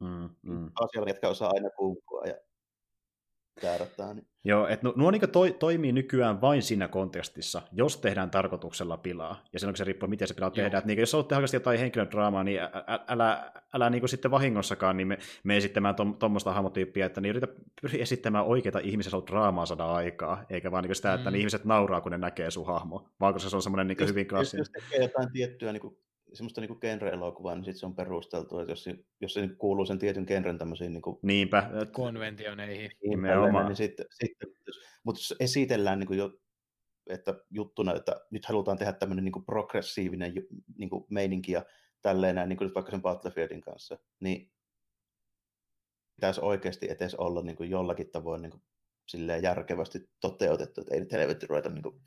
Mm, 0.00 0.30
mm. 0.42 0.70
Asiallinen 0.80 1.12
jätkä 1.12 1.28
osaa 1.28 1.50
aina 1.54 1.68
pumpua 1.76 2.17
ja 3.58 3.60
käärättää. 3.70 4.14
Niin. 4.14 4.26
Joo, 4.44 4.66
että 4.66 4.84
nuo, 4.86 4.92
nuo 4.96 5.10
niin 5.10 5.30
toi, 5.32 5.56
toimii 5.58 5.92
nykyään 5.92 6.40
vain 6.40 6.62
siinä 6.62 6.88
kontekstissa, 6.88 7.62
jos 7.72 7.96
tehdään 7.96 8.30
tarkoituksella 8.30 8.96
pilaa. 8.96 9.44
Ja 9.52 9.58
silloin 9.58 9.76
se 9.76 9.84
riippuu, 9.84 10.08
miten 10.08 10.28
se 10.28 10.34
pilaa 10.34 10.50
tehdään. 10.50 10.82
Niin, 10.86 10.98
jos 10.98 11.14
olet 11.14 11.28
tehokasti 11.28 11.56
jotain 11.56 11.78
henkilödraamaa, 11.78 12.44
niin 12.44 12.60
ä, 12.60 12.64
ä, 12.64 13.00
älä, 13.08 13.52
älä 13.74 13.90
niin 13.90 14.08
sitten 14.08 14.30
vahingossakaan 14.30 14.96
niin 14.96 15.08
me, 15.08 15.18
me 15.44 15.56
esittämään 15.56 15.94
tuommoista 16.18 16.52
hahmotyyppiä, 16.52 17.06
että 17.06 17.20
niin 17.20 17.30
yritä 17.30 17.48
pyri 17.82 18.02
esittämään 18.02 18.44
oikeita 18.44 18.78
ihmisiä, 18.78 19.10
jos 19.14 19.24
draamaa 19.26 19.66
saada 19.66 19.84
aikaa, 19.84 20.44
eikä 20.50 20.70
vaan 20.70 20.84
niin 20.84 20.96
sitä, 20.96 21.14
että 21.14 21.30
mm. 21.30 21.32
niin 21.32 21.40
ihmiset 21.40 21.64
nauraa, 21.64 22.00
kun 22.00 22.12
ne 22.12 22.18
näkee 22.18 22.50
sun 22.50 22.66
hahmo, 22.66 23.08
vaan 23.20 23.32
koska 23.32 23.50
se 23.50 23.56
on 23.56 23.62
semmoinen 23.62 23.86
niin 23.86 24.08
hyvin 24.08 24.28
klassinen. 24.28 24.60
Jos 24.60 24.70
tekee 24.70 25.02
jotain 25.02 25.32
tiettyä 25.32 25.72
niin 25.72 25.80
kuin 25.80 25.96
semmoista 26.32 26.60
niin 26.60 26.78
genre-elokuvaa, 26.80 27.54
niin 27.54 27.64
sitten 27.64 27.78
se 27.78 27.86
on 27.86 27.96
perusteltu, 27.96 28.58
että 28.58 28.72
jos, 28.72 28.88
jos 29.20 29.34
se 29.34 29.48
kuuluu 29.58 29.86
sen 29.86 29.98
tietyn 29.98 30.24
genren 30.26 30.58
tämmöisiin... 30.58 30.92
Niin 30.92 31.02
kuin, 31.02 31.18
Niinpä. 31.22 31.70
Konventioneihin. 31.92 32.90
Niin, 33.02 33.22
niin, 33.22 33.66
niin 33.66 33.76
sitten, 33.76 34.06
sitten, 34.10 34.48
mutta 35.04 35.18
jos 35.18 35.34
esitellään 35.40 35.98
niin 35.98 36.06
kuin 36.06 36.18
jo, 36.18 36.30
että 37.06 37.34
juttuna, 37.50 37.94
että 37.94 38.20
nyt 38.30 38.44
halutaan 38.44 38.78
tehdä 38.78 38.92
tämmöinen 38.92 39.24
niin 39.24 39.32
kuin 39.32 39.44
progressiivinen 39.44 40.34
niin 40.78 40.90
kuin 40.90 41.04
meininki 41.10 41.52
ja 41.52 41.64
tälleen 42.02 42.34
näin, 42.34 42.48
niin 42.48 42.56
kuin 42.56 42.74
vaikka 42.74 42.90
sen 42.90 43.02
Battlefieldin 43.02 43.60
kanssa, 43.60 43.98
niin 44.20 44.52
pitäisi 46.16 46.40
oikeasti 46.40 46.90
edes 46.90 47.14
olla 47.14 47.42
niin 47.42 47.56
kuin 47.56 47.70
jollakin 47.70 48.10
tavoin 48.10 48.42
niin 48.42 48.50
kuin, 48.50 48.62
silleen 49.06 49.42
järkevästi 49.42 50.10
toteutettu, 50.20 50.80
että 50.80 50.94
ei 50.94 51.00
nyt 51.00 51.12
helvetti 51.12 51.46
ruveta 51.46 51.68
niin 51.68 51.82
kuin, 51.82 52.00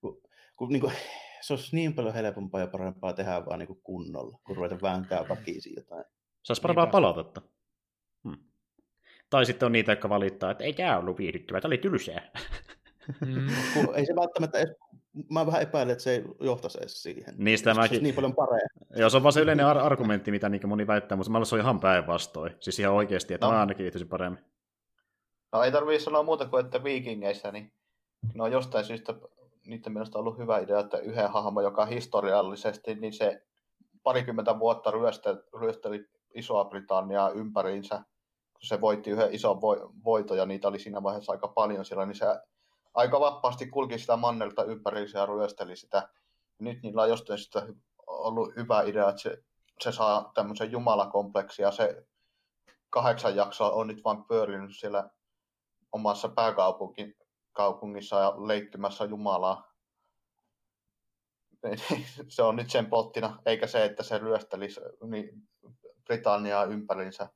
kun, 0.00 0.22
kun, 0.56 0.68
niin 0.68 0.80
kuin, 0.80 0.92
se 1.40 1.52
olisi 1.52 1.76
niin 1.76 1.94
paljon 1.94 2.14
helpompaa 2.14 2.60
ja 2.60 2.66
parempaa 2.66 3.12
tehdä 3.12 3.46
vaan 3.46 3.58
niin 3.58 3.82
kunnolla, 3.82 4.38
kun 4.44 4.56
ruveta 4.56 4.78
vääntää 4.82 5.28
väkisin 5.28 5.72
jotain. 5.76 6.04
Se 6.42 6.50
olisi 6.50 6.62
parempaa 6.62 6.86
palautetta. 6.86 7.42
Hmm. 8.28 8.38
Tai 9.30 9.46
sitten 9.46 9.66
on 9.66 9.72
niitä, 9.72 9.92
jotka 9.92 10.08
valittaa, 10.08 10.50
että 10.50 10.64
ei 10.64 10.72
tämä 10.72 10.98
ollut 10.98 11.18
viihdyttävää, 11.18 11.60
tämä 11.60 11.68
oli 11.68 11.78
tylsää. 11.78 12.30
Mm. 13.26 13.48
ei 13.96 14.06
se 14.06 14.16
välttämättä 14.16 14.58
edes, 14.58 14.76
mä 15.30 15.46
vähän 15.46 15.62
epäilen, 15.62 15.92
että 15.92 16.04
se 16.04 16.12
ei 16.12 16.24
johtaisi 16.40 16.78
edes 16.78 17.02
siihen. 17.02 17.34
Niistä 17.38 17.74
se 17.74 17.80
mäkin... 17.80 18.02
niin 18.02 18.14
paljon 18.14 18.34
parempi. 18.34 18.66
Joo, 18.96 19.10
se 19.10 19.16
on 19.16 19.22
vaan 19.22 19.32
se 19.32 19.40
yleinen 19.40 19.66
ar- 19.66 19.78
argumentti, 19.78 20.30
mitä 20.30 20.48
niin 20.48 20.68
moni 20.68 20.86
väittää, 20.86 21.16
mutta 21.16 21.30
mä 21.30 21.44
se 21.44 21.54
on 21.54 21.60
ihan 21.60 21.80
päinvastoin. 21.80 22.54
Siis 22.60 22.78
ihan 22.78 22.94
oikeasti, 22.94 23.34
että 23.34 23.46
no. 23.46 23.52
mä 23.52 23.60
ainakin 23.60 23.82
viihtyisin 23.82 24.08
paremmin. 24.08 24.44
No 25.52 25.62
ei 25.62 25.72
tarvitse 25.72 26.04
sanoa 26.04 26.22
muuta 26.22 26.48
kuin, 26.48 26.64
että 26.64 26.84
viikingeissä, 26.84 27.52
niin 27.52 27.72
no 28.34 28.46
jostain 28.46 28.84
syystä 28.84 29.14
niiden 29.68 29.92
mielestä 29.92 30.18
ollut 30.18 30.38
hyvä 30.38 30.58
idea, 30.58 30.80
että 30.80 30.98
yhden 30.98 31.30
hahmon, 31.30 31.64
joka 31.64 31.86
historiallisesti, 31.86 32.94
niin 32.94 33.12
se 33.12 33.42
parikymmentä 34.02 34.58
vuotta 34.58 34.90
ryösteli, 34.90 35.38
ryösteli 35.60 36.08
Isoa 36.34 36.64
Britanniaa 36.64 37.30
ympäriinsä, 37.30 37.96
kun 38.52 38.62
se 38.62 38.80
voitti 38.80 39.10
yhden 39.10 39.34
ison 39.34 39.60
voiton, 40.04 40.36
ja 40.38 40.46
niitä 40.46 40.68
oli 40.68 40.78
siinä 40.78 41.02
vaiheessa 41.02 41.32
aika 41.32 41.48
paljon 41.48 41.84
siellä, 41.84 42.06
niin 42.06 42.14
se 42.16 42.26
aika 42.94 43.20
vapaasti 43.20 43.66
kulki 43.66 43.98
sitä 43.98 44.16
mannerta 44.16 44.64
ympäriinsä 44.64 45.18
ja 45.18 45.26
ryösteli 45.26 45.76
sitä. 45.76 46.08
Nyt 46.58 46.82
niillä 46.82 47.02
on 47.02 47.08
jostain 47.08 47.38
sitä 47.38 47.66
ollut 48.06 48.56
hyvä 48.56 48.82
idea, 48.82 49.08
että 49.08 49.22
se, 49.22 49.38
se 49.80 49.92
saa 49.92 50.30
tämmöisen 50.34 50.72
jumalakompleksin, 50.72 51.62
ja 51.62 51.70
se 51.70 52.06
kahdeksan 52.90 53.36
jaksoa 53.36 53.70
on 53.70 53.86
nyt 53.86 54.04
vain 54.04 54.24
pyörinyt 54.24 54.78
siellä 54.78 55.10
omassa 55.92 56.28
pääkaupungissa 57.58 58.20
ja 58.20 58.34
leikkimässä 58.46 59.04
Jumalaa. 59.04 59.74
se 62.28 62.42
on 62.42 62.56
nyt 62.56 62.70
sen 62.70 62.86
pottina, 62.86 63.38
eikä 63.46 63.66
se, 63.66 63.84
että 63.84 64.02
se 64.02 64.18
ryöstelisi 64.18 64.80
niin 65.10 65.42
Britanniaa 66.04 66.64
ympärinsä. 66.64 67.28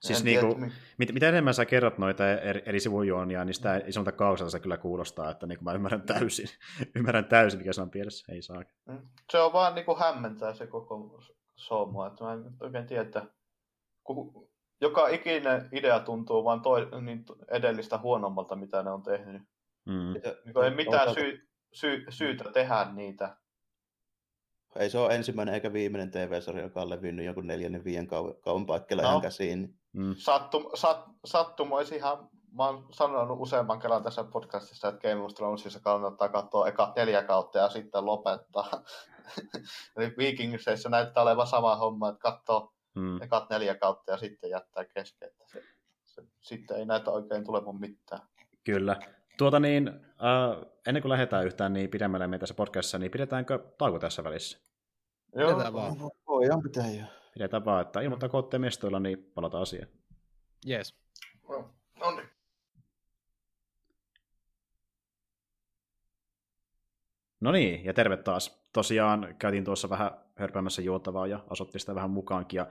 Siis 0.00 0.24
niinku, 0.24 0.54
tiedä, 0.54 0.72
mit, 0.98 1.12
mitä 1.12 1.28
enemmän 1.28 1.54
sä 1.54 1.64
kerrot 1.64 1.98
noita 1.98 2.30
eri, 2.30 2.62
eri 2.66 2.80
sivujuonia, 2.80 3.44
niin 3.44 3.54
sitä 3.54 3.76
isolta 3.86 4.12
kausalta 4.12 4.50
se 4.50 4.60
kyllä 4.60 4.76
kuulostaa, 4.76 5.30
että 5.30 5.46
niinku 5.46 5.64
mä 5.64 5.72
ymmärrän 5.72 6.02
täysin, 6.02 6.48
ymmärrän 6.96 7.24
täysin, 7.24 7.58
mikä 7.58 7.72
se 7.72 7.82
on 7.82 7.90
pielessä, 7.90 8.32
ei 8.32 8.42
saa. 8.42 8.64
Mm. 8.86 9.08
Se 9.30 9.38
on 9.38 9.52
vaan 9.52 9.74
niinku 9.74 9.96
hämmentää 9.96 10.54
se 10.54 10.66
koko 10.66 11.20
somo, 11.56 12.06
että 12.06 12.24
mä 12.24 12.32
en 12.32 12.44
oikein 12.60 12.86
tiedä, 12.86 13.02
että 13.02 13.26
kun 14.04 14.49
joka 14.80 15.08
ikinen 15.08 15.68
idea 15.72 16.00
tuntuu 16.00 16.44
vain 16.44 16.60
toi, 16.60 16.88
niin 17.00 17.24
edellistä 17.48 17.98
huonommalta, 17.98 18.56
mitä 18.56 18.82
ne 18.82 18.90
on 18.90 19.02
tehnyt. 19.02 19.42
Mm. 19.86 20.14
Ja, 20.14 20.34
niin 20.44 20.64
ei 20.64 20.70
mitään 20.70 21.14
syy, 21.14 21.48
syy, 21.72 22.04
syytä 22.08 22.44
tehdä 22.52 22.86
niitä. 22.94 23.36
Ei 24.76 24.90
se 24.90 24.98
ole 24.98 25.14
ensimmäinen 25.14 25.54
eikä 25.54 25.72
viimeinen 25.72 26.10
TV-sarja, 26.10 26.62
joka 26.62 26.82
on 26.82 26.90
levinnyt 26.90 27.26
jonkun 27.26 27.46
neljännen 27.46 27.84
viien 27.84 28.06
kauan, 28.06 28.34
kauan 28.40 28.66
paikkella 28.66 29.02
no. 29.02 29.20
käsiin. 29.20 29.80
Mm. 29.92 30.14
Sattum, 30.18 30.64
sat, 30.74 31.04
sattum 31.24 31.72
olisi 31.72 31.96
ihan, 31.96 32.28
mä 32.52 32.66
oon 32.66 32.86
sanonut 32.92 33.40
useamman 33.40 33.78
kerran 33.78 34.02
tässä 34.02 34.24
podcastissa, 34.24 34.88
että 34.88 35.08
Game 35.08 35.22
of 35.22 35.34
Thronesissa 35.34 35.80
kannattaa 35.80 36.28
katsoa 36.28 36.68
eka 36.68 36.92
neljä 36.96 37.22
kautta 37.22 37.58
ja 37.58 37.68
sitten 37.68 38.06
lopettaa. 38.06 38.70
Eli 39.96 40.14
Vikingseissä 40.18 40.88
näyttää 40.88 41.22
olevan 41.22 41.46
sama 41.46 41.76
homma, 41.76 42.08
että 42.08 42.20
katsoo 42.20 42.72
mm. 43.00 43.22
ekat 43.22 43.50
neljä 43.50 43.74
kautta 43.74 44.12
ja 44.12 44.18
sitten 44.18 44.50
jättää 44.50 44.84
kesken. 44.84 45.28
Että 45.28 45.44
se, 45.46 45.62
se, 46.04 46.22
sitten 46.40 46.76
ei 46.76 46.84
näytä 46.84 47.10
oikein 47.10 47.44
tulevan 47.44 47.80
mitään. 47.80 48.22
Kyllä. 48.64 48.96
Tuota 49.38 49.60
niin, 49.60 49.88
äh, 49.88 50.70
ennen 50.86 51.02
kuin 51.02 51.10
lähdetään 51.10 51.46
yhtään 51.46 51.72
niin 51.72 51.90
pidemmälle 51.90 52.26
meitä 52.26 52.40
tässä 52.40 52.54
podcastissa, 52.54 52.98
niin 52.98 53.10
pidetäänkö 53.10 53.58
tauko 53.78 53.98
tässä 53.98 54.24
välissä? 54.24 54.58
Joo, 55.34 55.50
Pidetään 55.50 55.74
vaan. 55.74 55.96
Voidaan 56.26 56.62
pitää 56.62 56.90
jo. 56.90 57.04
Pidetään 57.34 57.64
vaan, 57.64 57.82
että 57.82 58.00
ilmoittaa 58.00 58.28
kootte 58.28 58.58
mestoilla, 58.58 59.00
niin 59.00 59.30
palataan 59.34 59.62
asiaan. 59.62 59.88
Yes. 60.68 60.94
No 62.00 62.10
niin. 62.16 62.29
No 67.40 67.52
niin, 67.52 67.84
ja 67.84 67.94
terve 67.94 68.16
taas. 68.16 68.60
Tosiaan 68.72 69.34
käytiin 69.38 69.64
tuossa 69.64 69.90
vähän 69.90 70.10
hörpäämässä 70.36 70.82
juotavaa 70.82 71.26
ja 71.26 71.40
asotti 71.50 71.78
sitä 71.78 71.94
vähän 71.94 72.10
mukaankin, 72.10 72.58
ja 72.58 72.66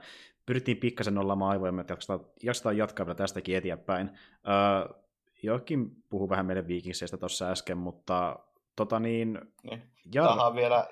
pyrittiin 0.46 0.76
pikkasen 0.76 1.18
olla 1.18 1.48
aivoja, 1.48 1.72
että 1.80 1.96
jaksetaan 2.42 2.76
jatkaa 2.76 3.06
vielä 3.06 3.14
tästäkin 3.14 3.56
eteenpäin. 3.56 4.10
Öö, 4.48 5.00
Jokin 5.42 5.90
puhuu 6.08 6.28
vähän 6.28 6.46
meidän 6.46 6.68
viikingseistä 6.68 7.16
tuossa 7.16 7.50
äsken, 7.50 7.78
mutta 7.78 8.38
tota 8.76 9.00
niin... 9.00 9.40
niin. 9.62 9.82
Jar... 10.14 10.54
vielä 10.54 10.86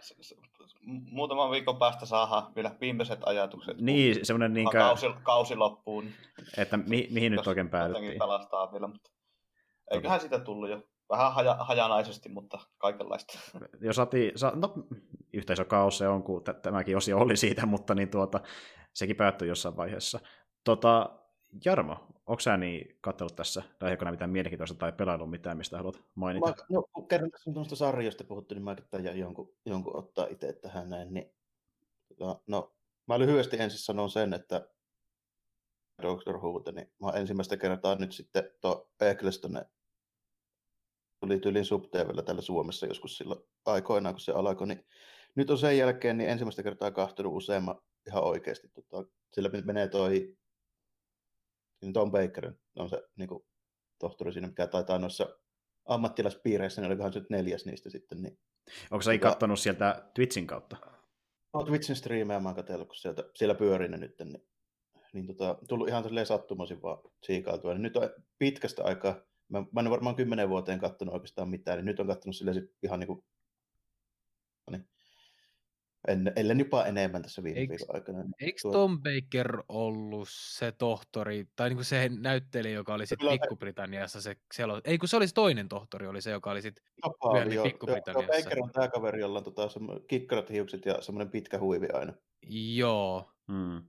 muutaman 1.11 1.51
viikon 1.51 1.79
päästä 1.79 2.07
saadaan 2.07 2.55
vielä 2.55 2.75
viimeiset 2.81 3.21
ajatukset. 3.27 3.81
Niin, 3.81 4.27
semmoinen 4.27 4.53
niin 4.53 4.65
kuin... 4.65 4.79
kausi, 4.79 5.07
kausi 5.23 5.57
loppuun. 5.57 6.11
Että 6.57 6.77
mi, 6.77 7.09
mihin 7.11 7.33
nyt 7.33 7.47
oikein 7.47 7.71
päädyttiin. 7.71 8.19
pelastaa 8.19 8.73
vielä, 8.73 8.87
mutta 8.87 9.11
eiköhän 9.91 10.21
sitä 10.21 10.39
tullut 10.39 10.71
jo. 10.71 10.83
Vähän 11.11 11.35
haja, 11.35 11.55
hajanaisesti, 11.55 12.29
mutta 12.29 12.59
kaikenlaista. 12.79 13.39
Jo 13.81 13.93
saatiin, 13.93 14.39
sa, 14.39 14.53
no 14.55 14.75
yhteisökaus 15.33 15.99
se 15.99 16.09
on, 16.09 16.23
kun 16.23 16.43
tämäkin 16.63 16.97
osio 16.97 17.19
oli 17.19 17.37
siitä, 17.37 17.67
mutta 17.67 17.95
niin 17.95 18.09
tuota, 18.09 18.41
sekin 18.95 19.17
päättyi 19.17 19.49
jossain 19.49 19.77
vaiheessa. 19.77 20.21
Tota, 20.65 21.19
Jarmo, 21.65 21.97
onko 22.27 22.41
sä 22.41 22.57
niin 22.57 22.99
katsellut 23.01 23.37
tässä 23.37 23.63
lähiaikoina 23.81 24.11
mitään 24.11 24.31
mielenkiintoista 24.31 24.77
tai 24.77 24.93
pelaillut 24.93 25.31
mitään, 25.31 25.57
mistä 25.57 25.77
haluat 25.77 26.03
mainita? 26.15 26.47
Mä, 26.47 26.55
no, 26.69 26.83
kun 26.93 27.09
kerran 27.09 27.31
tässä 27.31 27.53
tuosta 27.53 27.77
sarjasta 27.77 28.25
puhuttu, 28.25 28.55
niin 28.55 28.65
mä 28.65 28.77
tämän 28.91 29.19
jonkun, 29.19 29.55
jonkun 29.67 29.97
ottaa 29.97 30.27
itse 30.27 30.53
tähän 30.53 30.91
näin. 30.91 31.15
Niin, 31.15 31.35
no, 32.21 32.43
no, 32.47 32.73
mä 33.07 33.19
lyhyesti 33.19 33.57
ensin 33.61 33.81
sanon 33.81 34.11
sen, 34.11 34.35
että 34.35 34.69
Doctor 36.03 36.39
Who, 36.39 36.63
niin 36.73 36.93
mä 37.03 37.11
ensimmäistä 37.11 37.57
kertaa 37.57 37.95
nyt 37.95 38.13
sitten 38.13 38.51
tuo 38.61 38.91
Eccleston 39.01 39.65
tuli 41.20 41.40
tyylin 41.40 41.65
subteevellä 41.65 42.23
täällä 42.23 42.43
Suomessa 42.43 42.86
joskus 42.86 43.16
silloin 43.16 43.40
aikoinaan, 43.66 44.15
kun 44.15 44.20
se 44.20 44.32
alkoi, 44.32 44.66
niin 44.66 44.85
nyt 45.35 45.51
on 45.51 45.59
sen 45.59 45.78
jälkeen 45.78 46.19
niin 46.19 46.31
ensimmäistä 46.31 46.62
kertaa 46.62 46.90
kahtunut 46.90 47.36
useamman 47.36 47.81
ihan 48.07 48.24
oikeasti. 48.24 48.69
Tota, 48.69 49.11
sillä 49.32 49.51
menee 49.65 49.89
toi 49.89 50.36
niin 51.82 51.93
Tom 51.93 52.11
Baker 52.11 52.53
on 52.77 52.89
se 52.89 53.03
niin 53.16 53.28
kuin, 53.28 53.45
tohtori 53.99 54.32
siinä, 54.32 54.49
mikä 54.49 54.66
taitaa 54.66 54.99
noissa 54.99 55.39
ammattilaispiireissä, 55.85 56.81
niin 56.81 56.86
olikohan 56.86 57.12
se 57.12 57.19
nyt 57.19 57.31
neljäs 57.31 57.66
niistä 57.66 57.90
sitten. 57.90 58.23
Niin, 58.23 58.39
Onko 58.90 59.03
sä 59.03 59.11
tota, 59.11 59.28
katsonut 59.28 59.59
sieltä 59.59 60.11
Twitchin 60.15 60.47
kautta? 60.47 60.77
No, 61.55 61.65
Twitchin 61.65 61.97
striimejä 61.97 62.40
mä 62.40 62.49
oon 62.49 62.57
katsellut, 62.57 62.89
kun 62.89 62.97
sieltä, 62.97 63.24
siellä 63.35 63.55
pyörii 63.55 63.89
ne 63.89 63.97
nyt, 63.97 64.19
niin, 64.19 64.49
niin 65.12 65.27
tota, 65.27 65.59
tullut 65.69 65.89
ihan 65.89 66.05
sattumoisin 66.27 66.82
vaan 66.82 66.99
siikailtua. 67.23 67.73
Niin 67.73 67.82
nyt 67.82 67.97
on 67.97 68.11
pitkästä 68.39 68.85
aikaa, 68.85 69.20
mä, 69.49 69.61
mä 69.73 69.81
en 69.81 69.87
ole 69.87 69.91
varmaan 69.91 70.16
kymmenen 70.16 70.49
vuoteen 70.49 70.79
katsonut 70.79 71.15
oikeastaan 71.15 71.49
mitään, 71.49 71.79
niin 71.79 71.87
nyt 71.87 72.01
on 72.01 72.07
katsonut 72.07 72.37
sille 72.37 72.53
ihan 72.83 73.01
niin 73.01 73.07
kuin, 73.07 73.25
niin, 74.70 74.89
en, 76.09 76.33
ellen 76.37 76.59
jopa 76.59 76.85
enemmän 76.85 77.23
tässä 77.23 77.43
viime 77.43 77.61
Eik, 77.61 77.70
viikon 77.70 77.95
aikana. 77.95 78.25
Eikö 78.41 78.59
tuo... 78.62 78.73
Tom 78.73 79.01
Baker 79.03 79.62
ollut 79.69 80.29
se 80.31 80.73
tohtori, 80.73 81.47
tai 81.57 81.69
niin 81.69 81.77
kuin 81.77 81.85
se 81.85 82.11
näyttelijä, 82.20 82.75
joka 82.75 82.95
oli 82.95 83.07
sitten 83.07 83.29
Pikku-Britanniassa 83.29 84.20
se 84.20 84.37
selo... 84.55 84.81
Ei 84.85 84.99
kun 84.99 85.09
se 85.09 85.16
oli 85.16 85.29
se 85.29 85.35
toinen 85.35 85.69
tohtori, 85.69 86.07
oli 86.07 86.23
se, 86.23 86.31
joka 86.31 86.51
oli 86.51 86.62
sitten 86.62 86.85
myöhemmin 87.33 87.62
Pikku-Britanniassa. 87.62 88.35
Joo, 88.35 88.43
Baker 88.45 88.62
on 88.62 88.70
tämä 88.73 88.89
kaveri, 88.89 89.20
jolla 89.20 89.39
on 89.39 89.45
tota, 89.45 89.69
kikkarat 90.09 90.51
hiukset 90.51 90.87
ja 90.87 91.03
semmoinen 91.03 91.31
pitkä 91.31 91.59
huivi 91.59 91.89
aina. 91.93 92.12
Joo. 92.75 93.33
Hmm. 93.53 93.83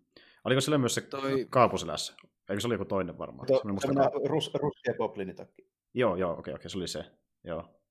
Oliko 0.43 0.61
sillä 0.61 0.77
myös 0.77 0.95
se 0.95 1.01
Toi... 1.01 1.47
kaapuselässä? 1.49 2.15
Eikö 2.49 2.61
se 2.61 2.67
oli 2.67 2.73
joku 2.73 2.85
toinen 2.85 3.17
varmaan? 3.17 3.47
To, 3.47 3.61
semmoinen 3.81 4.11
rus, 4.25 4.51
ruskea 4.53 4.93
poplinitakki. 4.97 5.69
Joo, 5.93 6.15
joo, 6.15 6.31
okei, 6.31 6.39
okay, 6.39 6.53
okei, 6.53 6.53
okay, 6.53 6.69
se 6.69 6.77
oli 6.77 6.87
se. 6.87 7.05
Joo. 7.43 7.81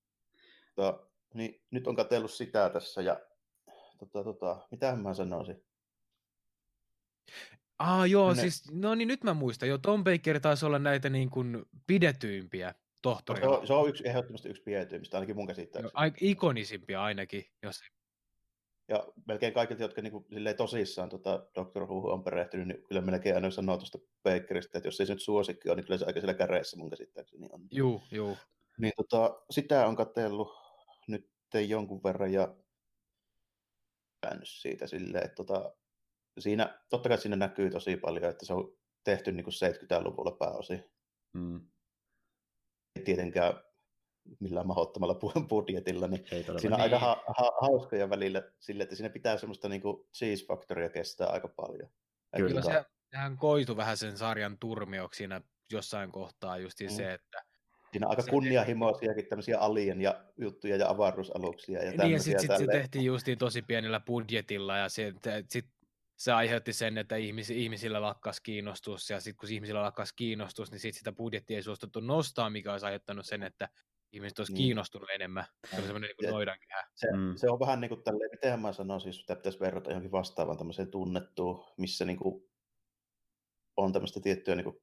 To, 0.75 1.11
niin, 1.35 1.63
nyt 1.71 1.87
on 1.87 1.97
katsellut 1.97 2.31
sitä 2.31 2.71
tässä 2.71 3.03
ja 3.03 3.21
tota, 3.99 4.25
tota, 4.25 4.67
mitä 4.71 4.97
mä 4.97 5.15
sanoisin? 5.15 5.65
Ah 7.79 8.11
joo, 8.11 8.35
ne... 8.35 8.41
siis, 8.41 8.73
no 8.73 8.95
niin 8.95 9.09
nyt 9.09 9.25
mä 9.25 9.35
muistan, 9.35 9.69
jo 9.69 9.79
Tom 9.79 10.05
Baker 10.05 10.41
taisi 10.41 10.67
olla 10.67 10.79
näitä 10.79 11.11
niin 11.11 11.31
kuin 11.31 11.67
pidetyimpiä 11.87 12.75
tohtoria. 13.03 13.43
Se 13.43 13.49
on, 13.49 13.67
se 13.67 13.73
on 13.73 13.89
yksi, 13.89 14.09
ehdottomasti 14.09 14.49
yksi 14.49 14.63
pidetyimmistä, 14.63 15.17
ainakin 15.17 15.37
mun 15.37 15.47
käsittääkseni. 15.47 15.93
No, 15.95 16.13
ikonisimpia 16.21 17.03
ainakin, 17.03 17.45
jos 17.63 17.81
ja 18.89 19.07
melkein 19.27 19.55
kaikilta, 19.55 19.83
jotka 19.83 20.03
niin 20.03 20.13
kuin, 20.13 20.27
tosissaan 20.57 21.09
tota, 21.09 21.47
Dr. 21.55 21.83
Who 21.83 22.13
on 22.13 22.25
perehtynyt, 22.25 22.69
niin 22.69 22.83
kyllä 22.83 23.01
melkein 23.01 23.35
aina 23.35 23.51
sanoo 23.51 23.77
tuosta 23.77 23.99
Bakerista, 24.23 24.79
että 24.79 24.89
jos 24.89 25.01
ei 25.01 25.07
se 25.07 25.13
nyt 25.13 25.23
suosikki 25.23 25.69
ole, 25.69 25.77
niin 25.77 25.85
kyllä 25.85 25.99
se 25.99 26.05
aika 26.07 26.21
siellä 26.21 26.35
käreissä 26.35 26.77
mun 26.77 26.91
käsittääkseni 26.91 27.49
on. 27.53 27.67
Juu, 27.71 28.03
juu. 28.11 28.37
Niin 28.79 28.93
tota, 28.97 29.43
sitä 29.51 29.87
on 29.87 29.97
katsellut 29.97 30.49
nyt 31.09 31.31
jonkun 31.69 32.01
verran, 32.05 32.33
ja 32.33 32.57
käynyt 34.23 34.49
siitä 34.49 34.87
silleen, 34.87 35.25
että 35.25 35.35
tota, 35.35 35.73
siinä, 36.39 36.81
totta 36.89 37.09
kai 37.09 37.19
siinä 37.19 37.37
näkyy 37.37 37.71
tosi 37.71 37.97
paljon, 37.97 38.31
että 38.31 38.47
se 38.47 38.55
on 38.55 38.79
tehty 39.05 39.33
niin 39.33 39.45
kuin 39.45 39.55
70-luvulla 39.55 40.37
pääosin. 40.39 40.85
Mm. 41.33 41.61
Ei 42.97 43.05
tietenkään 43.05 43.68
millään 44.41 44.67
mahdottomalla 44.67 45.15
budjetilla, 45.49 46.09
niin 46.09 46.25
siinä 46.31 46.53
on 46.55 46.61
niin. 46.63 46.81
aika 46.81 46.99
ha- 46.99 47.23
ha- 47.39 47.57
hauskoja 47.61 48.11
välillä 48.11 48.43
sille, 48.59 48.83
että 48.83 48.97
siinä 48.97 49.11
pitää 49.11 49.39
semmoista 49.39 49.69
niin 49.69 49.83
kuin 49.83 50.07
cheese 50.15 50.47
factoria 50.47 50.89
kestää 50.89 51.27
aika 51.27 51.49
paljon. 51.49 51.91
Kyllä 52.37 52.63
se, 52.63 52.85
sehän 53.11 53.37
koitu 53.37 53.77
vähän 53.77 53.97
sen 53.97 54.19
sarjan 54.19 54.59
turmioksi 54.59 55.19
siinä 55.19 55.41
jossain 55.73 56.13
kohtaa 56.13 56.59
just 56.59 56.81
mm. 56.81 56.89
se, 56.89 57.13
että 57.13 57.43
Siinä 57.93 58.07
on 58.07 58.11
aika 58.11 58.23
kunnianhimoisiakin 58.31 59.27
tämmöisiä 59.27 59.59
alien 59.59 60.01
ja 60.01 60.25
juttuja 60.37 60.77
ja 60.77 60.91
avaruusaluksia. 60.91 61.85
Ja 61.85 61.91
niin, 61.91 62.13
ja 62.13 62.23
sitten 62.23 62.41
sit 62.41 62.57
se 62.59 62.67
tehtiin 62.67 63.05
justiin 63.05 63.39
tosi 63.39 63.63
pienellä 63.63 64.01
budjetilla, 64.01 64.77
ja 64.77 64.89
se, 64.89 65.13
sit 65.49 65.67
se 66.17 66.33
aiheutti 66.33 66.73
sen, 66.73 66.99
että 66.99 67.17
ihmis, 67.17 67.51
ihmisillä 67.51 68.03
lakkas 68.03 68.41
kiinnostus, 68.41 69.11
ja 69.11 69.21
sitten 69.21 69.41
kun 69.41 69.55
ihmisillä 69.55 69.83
lakkas 69.83 70.13
kiinnostus, 70.13 70.71
niin 70.71 70.81
sit 70.81 70.95
sitä 70.95 71.13
budjettia 71.13 71.57
ei 71.57 71.63
suostuttu 71.63 72.01
nostaa, 72.01 72.51
mikä 72.51 72.73
olisi 72.73 72.87
aiheuttanut 72.87 73.27
sen, 73.27 73.43
että 73.43 73.69
ihmiset 74.13 74.39
olisi 74.39 74.53
niin. 74.53 74.63
kiinnostunut 74.63 75.11
enemmän. 75.15 75.45
Se 75.71 75.77
on 75.77 75.83
semmoinen 75.83 76.11
niin 76.21 76.31
noidankehä. 76.31 76.85
Se, 76.95 77.07
mm. 77.17 77.37
se 77.37 77.51
on 77.51 77.61
vähän 77.61 77.81
niin 77.81 77.89
kuin 77.89 78.03
tälleen, 78.03 78.31
miten 78.31 78.61
mä 78.61 78.73
sanoisin, 78.73 79.13
että 79.21 79.37
pitäisi 79.37 79.61
verrata 79.61 79.91
johonkin 79.91 80.13
vastaavaan 80.13 80.59
tämmöiseen 80.59 80.91
tunnettuun, 80.91 81.65
missä 81.77 82.05
niin 82.05 82.19
kuin 82.19 82.45
on 83.77 83.93
tämmöistä 83.93 84.21
tiettyä 84.21 84.55
niin 84.55 84.65
kuin 84.65 84.81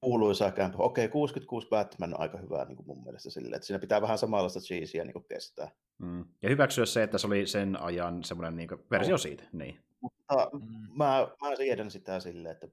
kuuluisaa 0.00 0.50
kämpä. 0.50 0.76
Okei, 0.78 1.08
66 1.08 1.68
Batman 1.68 2.14
on 2.14 2.20
aika 2.20 2.38
hyvä 2.38 2.64
niin 2.64 2.76
kuin 2.76 2.86
mun 2.86 3.02
mielestä 3.02 3.30
sille, 3.30 3.56
että 3.56 3.66
siinä 3.66 3.78
pitää 3.78 4.02
vähän 4.02 4.18
samanlaista 4.18 4.60
cheeseä 4.60 5.04
niin 5.04 5.12
kuin 5.12 5.24
kestää. 5.28 5.70
Mm. 5.98 6.24
Ja 6.42 6.48
hyväksyä 6.48 6.86
se, 6.86 7.02
että 7.02 7.18
se 7.18 7.26
oli 7.26 7.46
sen 7.46 7.82
ajan 7.82 8.24
semmoinen 8.24 8.56
niin 8.56 8.68
versio 8.90 9.18
siitä. 9.18 9.44
Niin. 9.52 9.80
Mutta 10.00 10.50
mm. 10.52 10.88
mä, 10.96 11.28
mä 11.42 11.56
siedän 11.56 11.90
sitä 11.90 12.20
silleen, 12.20 12.52
että 12.52 12.68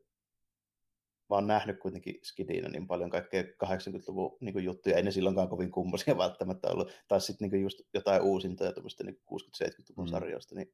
mä 1.29 1.35
oon 1.35 1.47
nähnyt 1.47 1.79
kuitenkin 1.79 2.19
Skidinä 2.23 2.69
niin 2.69 2.87
paljon 2.87 3.09
kaikkea 3.09 3.43
80-luvun 3.43 4.37
niin 4.41 4.63
juttuja, 4.63 4.95
ei 4.95 5.03
ne 5.03 5.11
silloinkaan 5.11 5.49
kovin 5.49 5.71
kummosia 5.71 6.17
välttämättä 6.27 6.67
ollut, 6.67 6.91
tai 7.07 7.21
sitten 7.21 7.49
niin 7.49 7.61
just 7.61 7.81
jotain 7.93 8.21
uusinta 8.21 8.63
ja 8.63 8.73
tämmöistä 8.73 9.03
niin 9.03 9.15
60-70-luvun 9.15 10.05
mm. 10.05 10.11
sarjoista, 10.11 10.55
niin, 10.55 10.73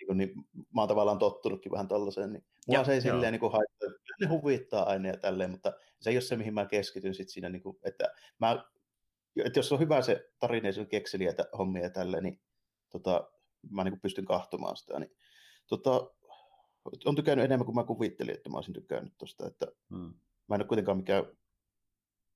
niin, 0.00 0.06
kuin, 0.06 0.18
niin 0.18 0.32
mä 0.74 0.80
oon 0.80 0.88
tavallaan 0.88 1.18
tottunutkin 1.18 1.72
vähän 1.72 1.88
tollaiseen, 1.88 2.32
niin 2.32 2.44
mua 2.66 2.78
ja, 2.78 2.84
se 2.84 2.92
ei 2.92 3.00
joo. 3.04 3.14
silleen 3.14 3.32
niin 3.32 3.52
haittaa, 3.52 3.88
ne 4.20 4.26
huvittaa 4.26 4.88
aina 4.88 5.08
ja 5.08 5.16
tälleen, 5.16 5.50
mutta 5.50 5.72
se 6.00 6.10
ei 6.10 6.16
ole 6.16 6.20
se, 6.20 6.36
mihin 6.36 6.54
mä 6.54 6.66
keskityn 6.66 7.14
sit 7.14 7.28
siinä, 7.28 7.48
niin 7.48 7.62
kuin, 7.62 7.76
että 7.84 8.12
mä, 8.38 8.64
että 9.44 9.58
jos 9.58 9.72
on 9.72 9.80
hyvä 9.80 10.02
se 10.02 10.30
tarina 10.38 10.68
ja 10.68 10.72
se 10.72 10.84
kekseliä 10.84 11.34
hommia 11.58 11.82
ja 11.82 11.90
tälleen, 11.90 12.22
niin 12.22 12.40
tota, 12.90 13.30
mä 13.70 13.84
niin 13.84 13.92
kuin 13.92 14.00
pystyn 14.00 14.24
kahtomaan 14.24 14.76
sitä, 14.76 14.98
niin 14.98 15.16
tota, 15.66 16.10
on 17.04 17.16
tykännyt 17.16 17.44
enemmän 17.44 17.66
kuin 17.66 17.74
mä 17.74 17.84
kuvittelin, 17.84 18.34
että 18.34 18.50
mä 18.50 18.56
olisin 18.56 18.74
tykännyt 18.74 19.14
tuosta, 19.18 19.46
että 19.46 19.66
hmm. 19.90 20.14
mä 20.48 20.54
en 20.54 20.60
ole 20.60 20.68
kuitenkaan 20.68 20.96
mikään 20.96 21.24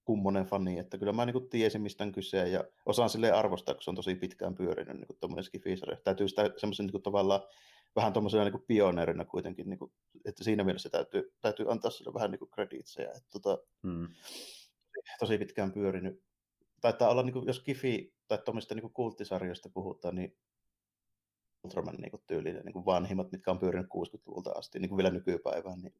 kummonen 0.04 0.44
fani, 0.44 0.78
että 0.78 0.98
kyllä 0.98 1.12
mä 1.12 1.26
niin 1.26 1.48
tiesin, 1.50 1.82
mistä 1.82 2.04
on 2.04 2.12
kyse, 2.12 2.48
ja 2.48 2.64
osaan 2.86 3.10
silleen 3.10 3.34
arvostaa, 3.34 3.74
kun 3.74 3.82
se 3.82 3.90
on 3.90 3.96
tosi 3.96 4.14
pitkään 4.14 4.54
pyörinyt 4.54 4.96
niin 4.96 5.18
tuommoinen 5.20 5.44
skifisari. 5.44 5.96
Täytyy 6.04 6.28
sitä 6.28 6.50
semmoisen 6.56 6.86
niin 6.86 7.02
tavallaan 7.02 7.40
vähän 7.96 8.12
tuommoisena 8.12 8.44
niin 8.44 8.64
pioneerina 8.66 9.24
kuitenkin, 9.24 9.70
niin 9.70 9.78
kuin, 9.78 9.92
että 10.24 10.44
siinä 10.44 10.64
mielessä 10.64 10.90
täytyy, 10.90 11.32
täytyy 11.40 11.72
antaa 11.72 11.90
sille 11.90 12.14
vähän 12.14 12.30
niin 12.30 12.50
kreditsejä, 12.50 13.08
että 13.08 13.30
tota, 13.30 13.58
hmm. 13.82 14.08
tosi 15.18 15.38
pitkään 15.38 15.72
pyörinyt. 15.72 16.22
Taitaa 16.80 17.08
olla, 17.08 17.22
niin 17.22 17.32
kuin, 17.32 17.46
jos 17.46 17.60
Kifi 17.60 18.14
tai 18.28 18.38
tuommoista 18.44 18.74
niin 18.74 18.92
kulttisarjoista 18.92 19.68
puhutaan, 19.68 20.14
niin 20.14 20.36
Ultraman 21.64 21.94
niin 21.94 22.10
kuin 22.10 22.22
tyylinen 22.26 22.64
niin 22.64 22.72
kuin 22.72 22.86
vanhimmat, 22.86 23.32
mitkä 23.32 23.50
on 23.50 23.58
pyörinyt 23.58 23.86
60-luvulta 23.86 24.50
asti 24.50 24.78
niin 24.78 24.88
kuin 24.88 24.96
vielä 24.96 25.10
nykypäivään. 25.10 25.80
Niin... 25.80 25.94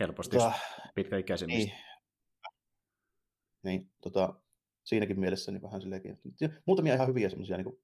Helposti 0.00 0.36
tota, 0.36 0.52
pitkäikäisemmistä. 0.94 1.72
Niin, 1.72 1.82
niin 3.62 3.90
tota, 4.00 4.34
siinäkin 4.84 5.20
mielessä 5.20 5.52
niin 5.52 5.62
vähän 5.62 5.80
silleenkin. 5.80 6.18
Muutamia 6.66 6.94
ihan 6.94 7.08
hyviä 7.08 7.30
semmoisia 7.30 7.56
niin 7.56 7.64
kuin, 7.64 7.78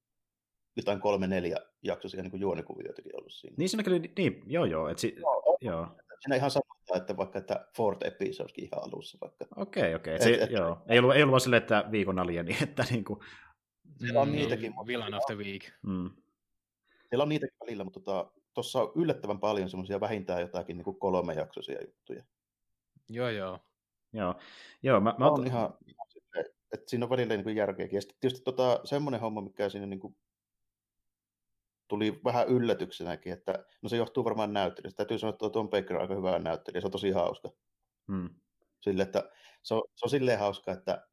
jotain 0.76 1.00
kolme, 1.00 1.26
neljä 1.26 1.56
jaksoisia 1.82 2.22
niin 2.22 2.40
juonikuvioitakin 2.40 3.16
ollut 3.16 3.32
siinä. 3.32 3.54
Niin 3.58 3.68
siinä 3.68 3.82
kyllä, 3.82 4.00
niin, 4.18 4.42
joo 4.46 4.64
joo. 4.64 4.88
Et 4.88 4.98
si, 4.98 5.14
joo, 5.18 5.56
joo. 5.60 5.86
Siinä 6.20 6.36
ihan 6.36 6.50
sanotaan, 6.50 7.00
että 7.00 7.16
vaikka 7.16 7.38
että 7.38 7.66
fourth 7.76 8.06
episodekin 8.06 8.64
ihan 8.64 8.82
alussa 8.84 9.18
vaikka. 9.20 9.46
Okei, 9.56 9.94
okay, 9.94 10.16
okei. 10.16 10.34
Okay. 10.34 10.48
joo. 10.50 10.82
Ei 10.88 10.98
ollut, 10.98 11.14
ei 11.14 11.22
ollut 11.22 11.32
vaan 11.32 11.40
silleen, 11.40 11.62
että 11.62 11.84
viikon 11.90 12.18
alieni, 12.18 12.56
että 12.62 12.84
niin 12.90 13.04
kuin, 13.04 13.20
siellä 13.98 14.20
on 14.20 14.28
mm, 14.28 14.34
niitäkin. 14.34 14.74
Villain 14.86 15.14
of 15.14 15.22
the 15.26 15.34
Week. 15.34 15.62
Mm. 15.82 16.10
Siellä 17.08 17.22
on 17.22 17.28
niitäkin 17.28 17.56
välillä, 17.60 17.84
mutta 17.84 18.00
tuossa 18.54 18.78
tota, 18.78 18.92
on 18.92 19.02
yllättävän 19.02 19.40
paljon 19.40 19.70
semmoisia 19.70 20.00
vähintään 20.00 20.40
jotakin 20.40 20.76
niin 20.76 20.98
kolme 20.98 21.34
jaksoisia 21.34 21.82
juttuja. 21.84 22.24
Joo, 23.08 23.28
joo. 23.28 23.58
Joo, 24.12 24.34
joo 24.82 25.00
mä, 25.00 25.14
mä 25.18 25.26
on 25.26 25.40
ot... 25.40 25.46
ihan, 25.46 25.74
että 26.72 26.90
siinä 26.90 27.06
on 27.06 27.10
välillä 27.10 27.34
niin 27.34 27.44
kuin 27.44 27.56
järkeäkin. 27.56 27.96
Ja 27.96 28.00
sitten 28.00 28.18
tietysti 28.20 28.44
tota, 28.44 28.80
semmoinen 28.84 29.20
homma, 29.20 29.40
mikä 29.40 29.68
siinä 29.68 29.86
niin 29.86 30.00
kuin 30.00 30.16
tuli 31.88 32.20
vähän 32.24 32.48
yllätyksenäkin, 32.48 33.32
että 33.32 33.64
no 33.82 33.88
se 33.88 33.96
johtuu 33.96 34.24
varmaan 34.24 34.52
näyttelijästä. 34.52 34.96
Täytyy 34.96 35.18
sanoa, 35.18 35.30
että 35.30 35.50
Tom 35.50 35.68
Baker 35.68 35.96
on 35.96 36.02
aika 36.02 36.14
hyvä 36.14 36.38
näyttelijä, 36.38 36.80
se 36.80 36.86
on 36.86 36.90
tosi 36.90 37.10
hauska. 37.10 37.50
Hmm. 38.08 38.30
Sille, 38.80 39.02
että 39.02 39.30
se 39.62 39.74
on, 39.74 39.82
se 39.94 40.06
on 40.06 40.10
silleen 40.10 40.38
hauska, 40.38 40.72
että 40.72 41.06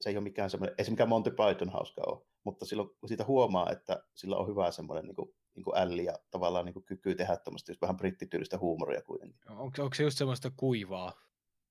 se 0.00 0.10
ei 0.10 0.16
ole 0.16 0.24
mikään 0.24 0.50
semmoinen, 0.50 0.74
ei 0.78 0.84
se 0.84 0.90
mikään 0.90 1.08
Monty 1.08 1.30
Python 1.30 1.68
hauska 1.68 2.02
ole, 2.06 2.22
mutta 2.44 2.66
silloin 2.66 2.90
siitä 3.06 3.24
huomaa, 3.24 3.70
että 3.70 4.02
sillä 4.14 4.36
on 4.36 4.48
hyvä 4.48 4.70
semmoinen 4.70 5.04
niin 5.04 5.16
kuin, 5.16 5.34
niin 5.54 5.64
kuin 5.64 5.78
älli 5.78 6.04
ja 6.04 6.18
tavallaan 6.30 6.64
niin 6.64 6.74
kuin 6.74 6.84
kyky 6.84 7.14
tehdä 7.14 7.36
tämmöistä 7.36 7.72
vähän 7.80 7.96
brittityylistä 7.96 8.58
huumoria 8.58 9.02
kuitenkin. 9.02 9.40
Onko, 9.48 9.82
onko 9.82 9.94
se 9.94 10.02
just 10.02 10.18
semmoista 10.18 10.50
kuivaa? 10.56 11.12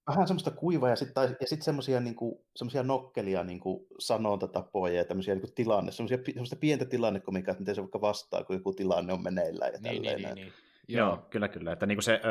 Vähän 0.08 0.28
semmoista 0.28 0.52
kuivaa 0.52 0.90
ja 0.90 0.95
sitten 0.95 1.36
ja 1.41 1.48
sit 1.48 1.62
semmoisia 1.62 1.99
niin 1.99 2.16
kuin, 2.16 2.36
semmoisia 2.56 2.84
nokkelia 2.84 3.44
niin 3.44 3.60
kuin 3.60 3.88
sanontatapoja 3.99 4.94
ja 4.94 5.06
tämmöisiä 5.06 5.36
niin 5.36 5.41
kuin 5.41 5.54
tilanne, 5.54 5.91
semmoisia, 5.91 6.18
semmoista 6.26 6.56
pientä 6.56 6.86
tilannekomiikkaa, 6.86 7.52
että 7.52 7.62
miten 7.62 7.76
se 7.76 7.82
vaikka 7.82 8.02
vastaa, 8.02 8.44
kun 8.44 8.56
joku 8.56 8.74
tilanne 8.74 9.14
on 9.14 9.24
meneillään 9.24 9.74
ja 9.74 9.80
niin, 9.82 10.02
niin, 10.02 10.22
niin, 10.22 10.36
niin. 10.36 10.54
Joo. 10.88 11.07
Joo, 11.07 11.18
kyllä, 11.30 11.47
kyllä. 11.47 11.72
Että 11.72 11.85
niinku 11.85 12.01
se, 12.01 12.22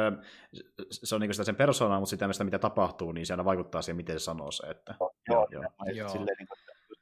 se 0.91 1.15
on 1.15 1.21
niinku 1.21 1.33
sitä 1.35 1.45
sen 1.45 1.57
persoonaa, 1.57 2.01
mutta 2.01 2.11
sitä, 2.11 2.45
mitä 2.45 2.59
tapahtuu, 2.59 3.13
niin 3.13 3.27
se 3.27 3.33
aina 3.33 3.45
vaikuttaa 3.45 3.83
siihen, 3.83 3.97
miten 3.97 4.21
se 4.21 4.25
sanoo 4.25 4.51
se. 4.51 4.67
Että, 4.67 4.95
joo, 5.01 5.15
joo, 5.29 5.63
joo. 5.63 5.73
joo. 5.95 6.09
Silleen, 6.09 6.37
niin 6.39 6.49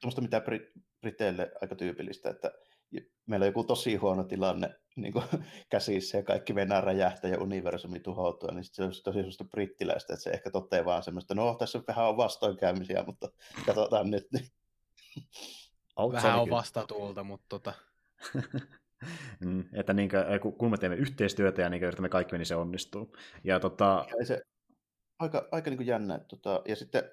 kuin, 0.02 0.22
mitä 0.22 0.42
Briteille 1.00 1.52
aika 1.62 1.74
tyypillistä, 1.74 2.30
että 2.30 2.50
meillä 3.26 3.44
on 3.44 3.48
joku 3.48 3.64
tosi 3.64 3.96
huono 3.96 4.24
tilanne 4.24 4.74
niin 4.96 5.12
kuin 5.12 5.24
käsissä 5.70 6.18
ja 6.18 6.22
kaikki 6.22 6.52
mennään 6.52 6.84
räjähtää 6.84 7.30
ja 7.30 7.40
universumi 7.40 8.00
tuhoutua, 8.00 8.50
niin 8.50 8.64
se 8.64 8.82
on 8.82 8.92
tosi 9.04 9.18
sellaista 9.18 9.44
brittiläistä, 9.44 10.12
että 10.12 10.22
se 10.22 10.30
ehkä 10.30 10.50
toteaa 10.50 10.84
vaan 10.84 11.02
semmoista, 11.02 11.34
no 11.34 11.54
tässä 11.54 11.80
vähän 11.88 12.08
on 12.08 12.16
vastoinkäymisiä, 12.16 13.04
mutta 13.06 13.28
katsotaan 13.66 14.10
nyt. 14.10 14.26
Niin. 14.32 14.48
Vähän 16.12 16.40
on 16.40 16.50
vastatuulta, 16.50 17.24
mutta 17.24 17.46
tota... 17.48 17.72
mm, 19.40 19.64
että 19.72 19.92
niin 19.92 20.10
kuin, 20.42 20.52
kun 20.52 20.70
me 20.70 20.76
teemme 20.76 20.96
yhteistyötä 20.96 21.62
ja 21.62 21.68
niin 21.68 21.80
kuin, 21.80 21.86
yritämme 21.86 22.08
kaikki, 22.08 22.38
niin 22.38 22.46
se 22.46 22.56
onnistuu. 22.56 23.16
Ja, 23.44 23.60
tota... 23.60 24.06
ja 24.18 24.26
se, 24.26 24.42
aika, 25.18 25.48
aika 25.52 25.70
niin 25.70 25.78
kuin 25.78 25.86
jännä. 25.86 26.18
Tota, 26.18 26.62
ja 26.68 26.76
sitten 26.76 27.10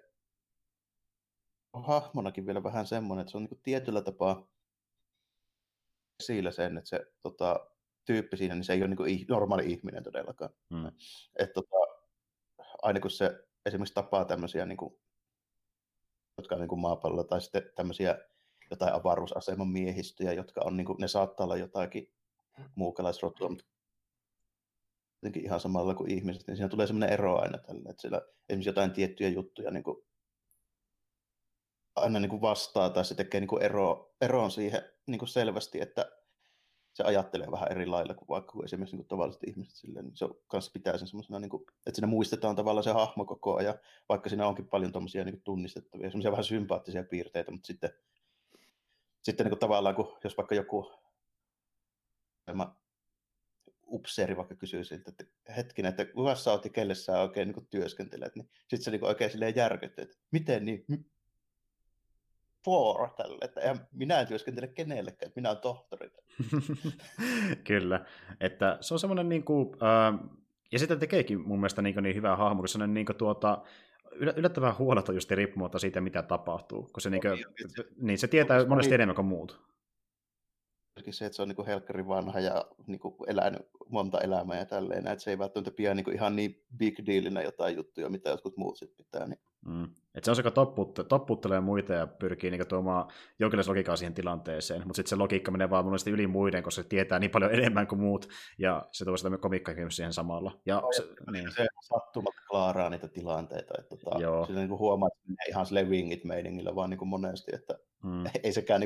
on 1.73 1.85
hahmonakin 1.85 2.45
vielä 2.45 2.63
vähän 2.63 2.85
semmoinen, 2.85 3.21
että 3.21 3.31
se 3.31 3.37
on 3.37 3.43
niin 3.43 3.49
kuin 3.49 3.61
tietyllä 3.63 4.01
tapaa 4.01 4.51
esillä 6.19 6.51
sen, 6.51 6.77
että 6.77 6.89
se 6.89 7.11
tota, 7.21 7.67
tyyppi 8.05 8.37
siinä, 8.37 8.55
niin 8.55 8.63
se 8.63 8.73
ei 8.73 8.81
ole 8.81 8.87
niin 8.87 8.97
kuin 8.97 9.25
normaali 9.29 9.71
ihminen 9.71 10.03
todellakaan. 10.03 10.53
Mm. 10.69 10.87
Että 11.39 11.53
tota, 11.53 11.75
aina 12.81 12.99
kun 12.99 13.11
se 13.11 13.47
esimerkiksi 13.65 13.93
tapaa 13.93 14.25
tämmöisiä, 14.25 14.65
niin 14.65 14.77
kuin, 14.77 14.99
jotka 16.37 16.55
on 16.55 16.61
niin 16.61 16.69
kuin 16.69 16.81
maapallolla, 16.81 17.23
tai 17.23 17.41
sitten 17.41 17.63
tämmöisiä 17.75 18.17
jotain 18.71 18.93
avaruusaseman 18.93 19.67
miehistöjä, 19.67 20.33
jotka 20.33 20.61
on, 20.65 20.77
niin 20.77 20.85
kuin, 20.85 20.97
ne 20.99 21.07
saattaa 21.07 21.43
olla 21.43 21.57
jotakin 21.57 22.13
muukalaisrotua, 22.75 23.49
mutta 23.49 23.65
jotenkin 25.21 25.43
ihan 25.43 25.59
samalla 25.59 25.95
kuin 25.95 26.11
ihmiset, 26.11 26.47
niin 26.47 26.57
siinä 26.57 26.69
tulee 26.69 26.87
semmoinen 26.87 27.13
ero 27.13 27.41
aina 27.41 27.57
tälle, 27.57 27.89
että 27.89 28.01
siellä 28.01 28.21
esimerkiksi 28.49 28.69
jotain 28.69 28.91
tiettyjä 28.91 29.29
juttuja 29.29 29.71
niin 29.71 29.83
kuin, 29.83 29.97
aina 31.95 32.19
niin 32.19 32.29
kuin 32.29 32.41
vastaa 32.41 32.89
tai 32.89 33.05
se 33.05 33.15
tekee 33.15 33.39
niin 33.39 33.47
kuin 33.47 33.63
ero, 33.63 34.13
eroon 34.21 34.51
siihen 34.51 34.81
niin 35.05 35.19
kuin 35.19 35.29
selvästi, 35.29 35.81
että 35.81 36.11
se 36.93 37.03
ajattelee 37.03 37.51
vähän 37.51 37.71
eri 37.71 37.85
lailla 37.85 38.13
kuin 38.13 38.27
vaikka 38.27 38.51
kuin 38.51 38.65
esimerkiksi 38.65 38.97
niin 38.97 39.07
tavalliset 39.07 39.43
ihmiset. 39.47 39.75
Silleen, 39.75 40.05
niin 40.05 40.17
se 40.17 40.25
kanssa 40.47 40.71
pitää 40.71 40.97
sen 40.97 41.07
semmoisena, 41.07 41.39
niin 41.39 41.49
kuin, 41.49 41.63
että 41.87 41.95
siinä 41.95 42.07
muistetaan 42.07 42.55
tavallaan 42.55 42.83
se 42.83 42.91
hahmo 42.91 43.25
koko 43.25 43.55
ajan, 43.55 43.75
vaikka 44.09 44.29
siinä 44.29 44.47
onkin 44.47 44.67
paljon 44.67 44.91
tuommoisia 44.91 45.23
niin 45.23 45.41
tunnistettavia, 45.41 46.09
semmoisia 46.09 46.31
vähän 46.31 46.43
sympaattisia 46.43 47.03
piirteitä, 47.03 47.51
mutta 47.51 47.67
sitten 47.67 47.89
sitten 49.23 49.43
niin 49.43 49.51
kuin 49.51 49.59
tavallaan, 49.59 49.95
kun, 49.95 50.17
jos 50.23 50.37
vaikka 50.37 50.55
joku 50.55 50.91
upseeri 53.91 54.37
vaikka 54.37 54.55
kysyy 54.55 54.83
siltä, 54.83 55.11
että 55.11 55.53
hetkinen, 55.55 55.89
että 55.89 56.05
kuka 56.05 56.35
sä 56.35 56.51
oot 56.51 56.65
ja 56.65 56.71
kelle 56.71 56.95
sä 56.95 57.21
oikein 57.21 57.47
niin 57.47 57.67
työskentelet, 57.69 58.35
niin 58.35 58.49
sitten 58.59 58.81
se 58.81 58.91
niin 58.91 59.05
oikein 59.05 59.31
silleen 59.31 59.55
järkytty, 59.55 60.01
että 60.01 60.17
miten 60.31 60.65
niin, 60.65 60.85
for 62.65 63.09
tälle, 63.17 63.37
että 63.41 63.61
en, 63.61 63.79
minä 63.91 64.19
en 64.19 64.27
työskentele 64.27 64.67
kenellekään, 64.67 65.27
että 65.27 65.39
minä 65.39 65.49
olen 65.49 65.61
tohtori. 65.61 66.11
Kyllä, 67.67 68.05
että 68.39 68.77
se 68.81 68.93
on 68.93 68.99
semmoinen 68.99 69.29
niin 69.29 69.43
kuin, 69.43 69.69
äh, 69.73 70.29
ja 70.71 70.79
sitä 70.79 70.95
tekeekin 70.95 71.41
mun 71.41 71.59
mielestä 71.59 71.81
niin, 71.81 72.03
niin 72.03 72.15
hyvää 72.15 72.35
hahmo, 72.35 72.67
semmoinen 72.67 72.93
niin 72.93 73.05
kuin, 73.05 73.15
tuota, 73.15 73.63
yllättävän 74.15 74.77
huoletta 74.77 75.13
just 75.13 75.31
riippumatta 75.31 75.79
siitä, 75.79 76.01
mitä 76.01 76.21
tapahtuu, 76.21 76.83
kun 76.93 77.01
se, 77.01 77.09
niin 77.09 77.21
kuin, 77.21 77.45
niin 78.01 78.17
se 78.17 78.27
tietää 78.27 78.65
monesti 78.65 78.93
enemmän 78.93 79.15
kuin 79.15 79.25
muut 79.25 79.71
se, 81.09 81.25
että 81.25 81.35
se 81.35 81.41
on 81.41 81.47
niin 81.47 81.65
helkkari 81.65 82.07
vanha 82.07 82.39
ja 82.39 82.65
niin 82.87 82.99
kuin 82.99 83.15
elänyt 83.27 83.61
monta 83.89 84.21
elämää 84.21 84.57
ja 84.57 84.65
tälleen, 84.65 85.07
että 85.07 85.23
se 85.23 85.31
ei 85.31 85.37
välttämättä 85.37 85.71
pidä 85.71 85.93
niin 85.93 86.13
ihan 86.13 86.35
niin 86.35 86.63
big 86.77 86.95
dealinä 87.05 87.41
jotain 87.41 87.75
juttuja, 87.75 88.09
mitä 88.09 88.29
jotkut 88.29 88.57
muut 88.57 88.77
sitten 88.77 89.05
pitää. 89.05 89.27
Niin. 89.27 89.39
Mm. 89.65 89.89
Et 90.15 90.23
se 90.23 90.31
on 90.31 90.35
se, 90.35 90.39
joka 90.39 90.51
topputte, 90.51 91.03
topputtelee 91.03 91.61
muita 91.61 91.93
ja 91.93 92.07
pyrkii 92.07 92.51
niin 92.51 92.67
tuomaan 92.67 93.11
jonkinlaista 93.39 93.71
logiikkaa 93.71 93.95
siihen 93.95 94.13
tilanteeseen, 94.13 94.81
mutta 94.81 94.95
sitten 94.95 95.09
se 95.09 95.15
logiikka 95.15 95.51
menee 95.51 95.69
vaan 95.69 95.85
monesti 95.85 96.11
yli 96.11 96.27
muiden, 96.27 96.63
koska 96.63 96.83
se 96.83 96.87
tietää 96.89 97.19
niin 97.19 97.31
paljon 97.31 97.53
enemmän 97.57 97.87
kuin 97.87 98.01
muut, 98.01 98.29
ja 98.57 98.85
se 98.91 99.05
tuo 99.05 99.17
sitä 99.17 99.37
komiikkaa 99.37 99.75
siihen 99.89 100.13
samalla. 100.13 100.59
Ja 100.65 100.75
no, 100.75 100.87
se, 100.91 101.03
niin. 101.31 101.51
se 101.51 101.67
sattumat 101.81 102.33
klaaraa 102.49 102.89
niitä 102.89 103.07
tilanteita, 103.07 103.73
että 103.79 103.95
tota, 103.95 104.19
Joo. 104.19 104.45
Sillä 104.45 104.59
niin 104.59 104.79
huomaa, 104.79 105.09
että 105.13 105.49
ihan 105.49 105.65
sille 105.65 105.83
wingit 105.83 106.23
meiningillä 106.23 106.75
vaan 106.75 106.89
niin 106.89 106.97
kuin 106.97 107.09
monesti, 107.09 107.51
että 107.55 107.73
mm. 108.03 108.23
ei 108.43 108.53
sekään 108.53 108.81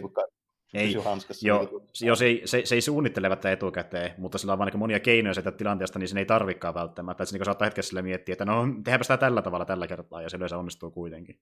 ei, 0.73 0.93
jo, 1.41 1.83
jo 2.01 2.15
se, 2.15 2.25
ei, 2.25 2.41
se, 2.45 2.61
se 2.65 2.75
ei 2.75 2.81
suunnittele 2.81 3.29
välttämättä 3.29 3.51
etukäteen, 3.51 4.13
mutta 4.17 4.37
sillä 4.37 4.53
on 4.53 4.59
vaan 4.59 4.71
niin 4.71 4.79
monia 4.79 4.99
keinoja 4.99 5.33
sitä 5.33 5.51
tilanteesta, 5.51 5.99
niin 5.99 6.07
se 6.07 6.19
ei 6.19 6.25
tarvikaan 6.25 6.73
välttämättä. 6.73 7.23
Että 7.23 7.31
se 7.31 7.37
niin 7.37 7.45
saattaa 7.45 7.65
hetkessä 7.65 8.01
miettiä, 8.01 8.33
että 8.33 8.45
no 8.45 8.63
tehdäänpä 8.83 9.03
sitä 9.03 9.17
tällä 9.17 9.41
tavalla 9.41 9.65
tällä 9.65 9.87
kertaa, 9.87 10.21
ja 10.21 10.29
se 10.29 10.37
yleensä 10.37 10.57
onnistuu 10.57 10.91
kuitenkin. 10.91 11.39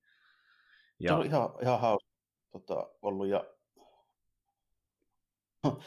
Ja... 1.00 1.10
Se 1.10 1.14
on 1.14 1.26
ihan, 1.26 1.50
ihan 1.62 1.80
hauska 1.80 2.10
tota, 2.52 2.90
ollut, 3.02 3.28
ja 3.28 3.46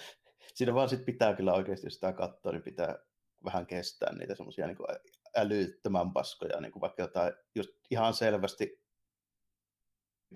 siinä 0.55 0.75
vaan 0.75 0.89
sit 0.89 1.05
pitää 1.05 1.35
kyllä 1.35 1.53
oikeasti, 1.53 1.87
jos 1.87 1.95
sitä 1.95 2.13
katsoa, 2.13 2.53
niin 2.53 2.63
pitää 2.63 2.99
vähän 3.45 3.67
kestää 3.67 4.13
niitä 4.15 4.35
semmoisia 4.35 4.67
niin 4.67 4.77
älyttömän 5.37 6.13
paskoja, 6.13 6.61
niin 6.61 6.73
kuin 6.73 6.81
vaikka 6.81 7.03
jotain 7.03 7.33
just 7.55 7.71
ihan 7.91 8.15
selvästi 8.15 8.86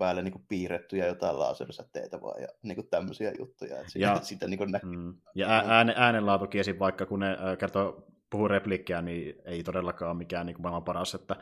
päälle 0.01 0.21
niin 0.21 0.31
kuin 0.31 0.45
piirrettyjä 0.47 1.05
jotain 1.05 1.39
lasersäteitä 1.39 2.21
vaan 2.21 2.41
ja 2.41 2.47
niin 2.63 2.75
kuin 2.75 2.87
tämmöisiä 2.87 3.33
juttuja. 3.39 3.79
Että 3.79 3.99
ja, 3.99 4.19
sitä 4.21 4.47
niin 4.47 4.57
kuin 4.57 4.71
näkyy. 4.71 4.97
Mm, 4.97 5.15
ja 5.35 5.47
ääne, 5.49 5.93
äänenlaatukin 5.97 6.61
esim. 6.61 6.79
vaikka 6.79 7.05
kun 7.05 7.19
ne 7.19 7.31
äh, 7.31 7.57
kertoo, 7.57 8.07
puhuu 8.29 8.47
repliikkiä, 8.47 9.01
niin 9.01 9.35
ei 9.45 9.63
todellakaan 9.63 10.17
mikään 10.17 10.45
niin 10.45 10.55
kuin 10.55 10.61
maailman 10.61 10.83
paras. 10.83 11.15
Että 11.15 11.35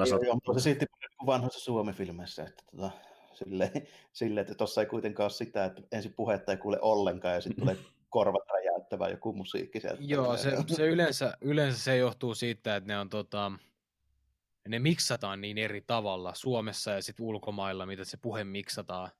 ei, 0.00 0.06
saat... 0.06 0.22
joo, 0.22 0.34
mutta 0.34 0.54
se 0.54 0.60
silti 0.60 0.86
vanhoissa 1.26 1.60
Suomi-filmeissä, 1.60 2.44
että 2.44 2.64
tota, 2.70 2.90
silleen, 3.32 3.70
sille, 4.12 4.40
että 4.40 4.54
tuossa 4.54 4.80
ei 4.80 4.86
kuitenkaan 4.86 5.24
ole 5.24 5.30
sitä, 5.30 5.64
että 5.64 5.82
ensin 5.92 6.14
puhetta 6.14 6.52
ei 6.52 6.58
kuule 6.58 6.78
ollenkaan 6.80 7.34
ja 7.34 7.40
sitten 7.40 7.60
tulee 7.60 7.76
korvat 8.08 8.42
räjäyttävä 8.52 9.08
joku 9.08 9.32
musiikki 9.32 9.80
sieltä. 9.80 9.98
Joo, 10.00 10.36
se, 10.36 10.56
se 10.66 10.86
yleensä, 10.86 11.36
yleensä 11.40 11.78
se 11.80 11.96
johtuu 11.96 12.34
siitä, 12.34 12.76
että 12.76 12.88
ne 12.88 12.98
on 12.98 13.10
tota, 13.10 13.52
ne 14.68 14.78
miksataan 14.78 15.40
niin 15.40 15.58
eri 15.58 15.80
tavalla 15.80 16.34
Suomessa 16.34 16.90
ja 16.90 17.02
sitten 17.02 17.26
ulkomailla, 17.26 17.86
mitä 17.86 18.04
se 18.04 18.16
puhe 18.22 18.44
miksataan. 18.44 19.10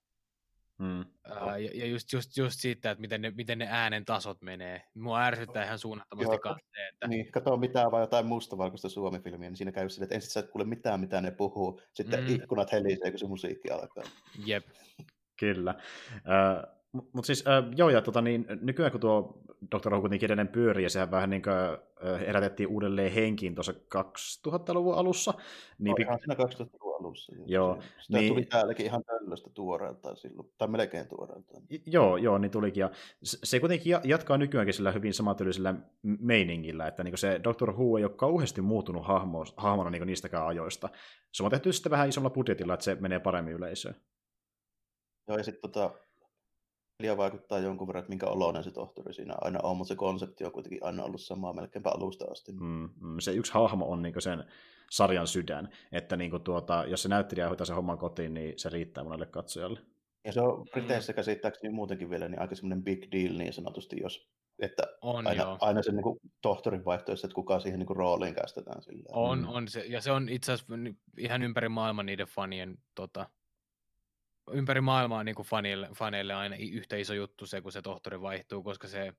Hmm. 0.82 1.04
Ää, 1.24 1.58
ja, 1.58 1.70
ja 1.74 1.86
just, 1.86 2.12
just, 2.12 2.36
just 2.36 2.60
siitä, 2.60 2.90
että 2.90 3.00
miten 3.00 3.22
ne, 3.22 3.30
miten 3.30 3.58
ne 3.58 3.68
äänen 3.70 4.04
tasot 4.04 4.42
menee. 4.42 4.82
Mua 4.94 5.22
ärsyttää 5.22 5.64
ihan 5.64 5.78
suunnattomasti 5.78 6.38
katse. 6.38 6.88
Että... 6.92 7.08
Niin, 7.08 7.32
katso 7.32 7.56
mitään 7.56 7.90
vai 7.90 8.02
jotain 8.02 8.26
mustavalkoista 8.26 8.88
suomifilmiä, 8.88 9.50
niin 9.50 9.56
siinä 9.56 9.72
käy 9.72 9.88
sille, 9.88 10.04
että 10.04 10.14
ensin 10.14 10.30
sä 10.30 10.40
et 10.40 10.50
kuule 10.50 10.64
mitään, 10.64 11.00
mitä 11.00 11.20
ne 11.20 11.30
puhuu, 11.30 11.80
sitten 11.92 12.24
mm. 12.24 12.34
ikkunat 12.34 12.72
helisee, 12.72 13.10
kun 13.10 13.18
se 13.18 13.26
musiikki 13.26 13.70
alkaa. 13.70 14.04
Jep. 14.46 14.66
Kyllä. 15.40 15.74
Uh, 16.14 16.79
mutta 16.92 17.26
siis, 17.26 17.44
äh, 17.46 17.64
joo, 17.76 17.90
ja 17.90 18.02
tota, 18.02 18.20
niin, 18.20 18.46
nykyään 18.60 18.92
kun 18.92 19.00
tuo 19.00 19.42
Dr. 19.70 19.90
Who 19.90 20.00
kuitenkin 20.00 20.26
edelleen 20.26 20.48
pyörii, 20.48 20.82
ja 20.82 20.90
sehän 20.90 21.10
vähän 21.10 21.30
niin 21.30 21.42
kuin, 21.42 21.54
äh, 21.54 22.20
herätettiin 22.20 22.68
uudelleen 22.68 23.12
henkiin 23.12 23.54
tuossa 23.54 23.72
2000-luvun 23.72 24.94
alussa. 24.94 25.34
Niin, 25.78 25.90
no, 25.90 25.96
ihan 26.00 26.18
siinä 26.18 26.34
2000-luvun 26.34 26.96
alussa. 27.00 27.32
Joo. 27.46 27.82
Sitä 27.98 28.18
niin, 28.18 28.32
tuli 28.32 28.44
täälläkin 28.44 28.86
ihan 28.86 29.04
tällaista 29.04 29.50
tuoreeltaan 29.50 30.16
silloin, 30.16 30.52
tai 30.58 30.68
melkein 30.68 31.08
tuoreeltaan. 31.08 31.62
Joo, 31.86 32.16
joo, 32.16 32.38
niin 32.38 32.50
tulikin. 32.50 32.80
Ja 32.80 32.90
se 33.22 33.60
kuitenkin 33.60 33.96
jatkaa 34.04 34.38
nykyäänkin 34.38 34.74
sillä 34.74 34.92
hyvin 34.92 35.14
samatyylisellä 35.14 35.74
meiningillä, 36.02 36.86
että 36.86 37.04
niin 37.04 37.18
se 37.18 37.40
Dr. 37.44 37.72
Who 37.72 37.98
ei 37.98 38.04
ole 38.04 38.12
kauheasti 38.12 38.60
muuttunut 38.60 39.06
hahmo, 39.06 39.44
hahmona 39.56 39.90
niin 39.90 40.06
niistäkään 40.06 40.46
ajoista. 40.46 40.88
Se 41.32 41.42
on 41.42 41.50
tehty 41.50 41.72
sitten 41.72 41.90
vähän 41.90 42.08
isommalla 42.08 42.34
budjetilla, 42.34 42.74
että 42.74 42.84
se 42.84 42.94
menee 42.94 43.20
paremmin 43.20 43.54
yleisöön. 43.54 43.94
Joo, 45.28 45.38
ja 45.38 45.44
sitten 45.44 45.70
tota, 45.72 45.90
ja 47.06 47.16
vaikuttaa 47.16 47.58
jonkun 47.58 47.86
verran, 47.86 48.00
että 48.00 48.08
minkä 48.08 48.26
oloinen 48.26 48.64
se 48.64 48.70
tohtori 48.70 49.14
siinä 49.14 49.34
aina 49.40 49.58
on, 49.62 49.76
mutta 49.76 49.88
se 49.88 49.96
konsepti 49.96 50.44
on 50.44 50.52
kuitenkin 50.52 50.84
aina 50.84 51.04
ollut 51.04 51.20
sama 51.20 51.52
melkeinpä 51.52 51.90
alusta 51.90 52.24
asti. 52.30 52.52
Mm, 52.52 52.88
mm, 53.00 53.18
se 53.18 53.32
yksi 53.32 53.52
hahmo 53.54 53.86
on 53.86 54.02
niin 54.02 54.14
sen 54.22 54.44
sarjan 54.90 55.26
sydän, 55.26 55.68
että 55.92 56.16
niin 56.16 56.42
tuota, 56.44 56.84
jos 56.88 57.02
se 57.02 57.08
näyttelijä 57.08 57.48
hoitaa 57.48 57.66
sen 57.66 57.76
homman 57.76 57.98
kotiin, 57.98 58.34
niin 58.34 58.54
se 58.56 58.68
riittää 58.68 59.04
monelle 59.04 59.26
katsojalle. 59.26 59.80
Ja 60.24 60.32
se 60.32 60.40
on 60.40 60.66
Briteissä 60.70 61.12
käsittääkseni 61.12 61.72
muutenkin 61.72 62.10
vielä 62.10 62.28
niin 62.28 62.40
aika 62.40 62.54
semmoinen 62.54 62.84
big 62.84 63.12
deal 63.12 63.38
niin 63.38 63.52
sanotusti, 63.52 63.96
jos 64.02 64.30
että 64.60 64.82
on, 65.00 65.26
aina, 65.26 65.42
joo. 65.42 65.58
aina 65.60 65.82
sen 65.82 65.94
niin 65.94 66.02
kuin, 66.02 66.20
tohtorin 66.42 66.84
vaihtoehto, 66.84 67.26
että 67.26 67.34
kuka 67.34 67.60
siihen 67.60 67.78
niin 67.78 67.86
kuin, 67.86 67.96
rooliin 67.96 68.34
kästetään. 68.34 68.82
Sillä. 68.82 69.04
On, 69.12 69.38
mm. 69.38 69.48
on 69.48 69.68
se, 69.68 69.80
ja 69.80 70.00
se 70.00 70.12
on 70.12 70.28
itse 70.28 70.52
asiassa 70.52 70.74
ihan 71.18 71.42
ympäri 71.42 71.68
maailman 71.68 72.06
niiden 72.06 72.26
fanien 72.26 72.78
tota, 72.94 73.26
ympäri 74.52 74.80
maailmaa 74.80 75.24
niin 75.24 75.34
kuin 75.34 75.46
faneille, 75.46 75.88
faneille 75.94 76.34
aina 76.34 76.56
yhtä 76.56 76.96
iso 76.96 77.14
juttu 77.14 77.46
se, 77.46 77.60
kun 77.60 77.72
se 77.72 77.82
tohtori 77.82 78.20
vaihtuu, 78.20 78.62
koska 78.62 78.88
se 78.88 79.12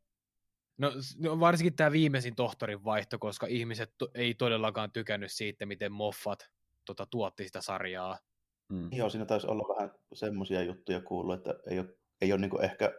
No, 0.78 0.92
no 1.20 1.40
varsinkin 1.40 1.76
tämä 1.76 1.92
viimeisin 1.92 2.36
tohtorin 2.36 2.84
vaihto, 2.84 3.20
koska 3.20 3.48
ihmiset 3.48 3.94
to, 3.98 4.08
ei 4.14 4.34
todellakaan 4.34 4.92
tykännyt 4.92 5.32
siitä, 5.32 5.66
miten 5.66 5.92
Moffat 5.92 6.50
tota, 6.86 7.06
tuotti 7.06 7.44
sitä 7.44 7.62
sarjaa. 7.62 8.20
Mm. 8.70 8.90
Joo, 8.92 9.10
siinä 9.10 9.26
taisi 9.26 9.48
olla 9.48 9.76
vähän 9.76 9.92
semmoisia 10.14 10.64
juttuja 10.64 11.02
kuullut, 11.02 11.36
että 11.36 11.56
ei 11.68 11.80
ole, 11.80 11.88
ei 12.22 12.34
ole 12.34 12.42
niin 12.42 12.64
ehkä 12.64 12.94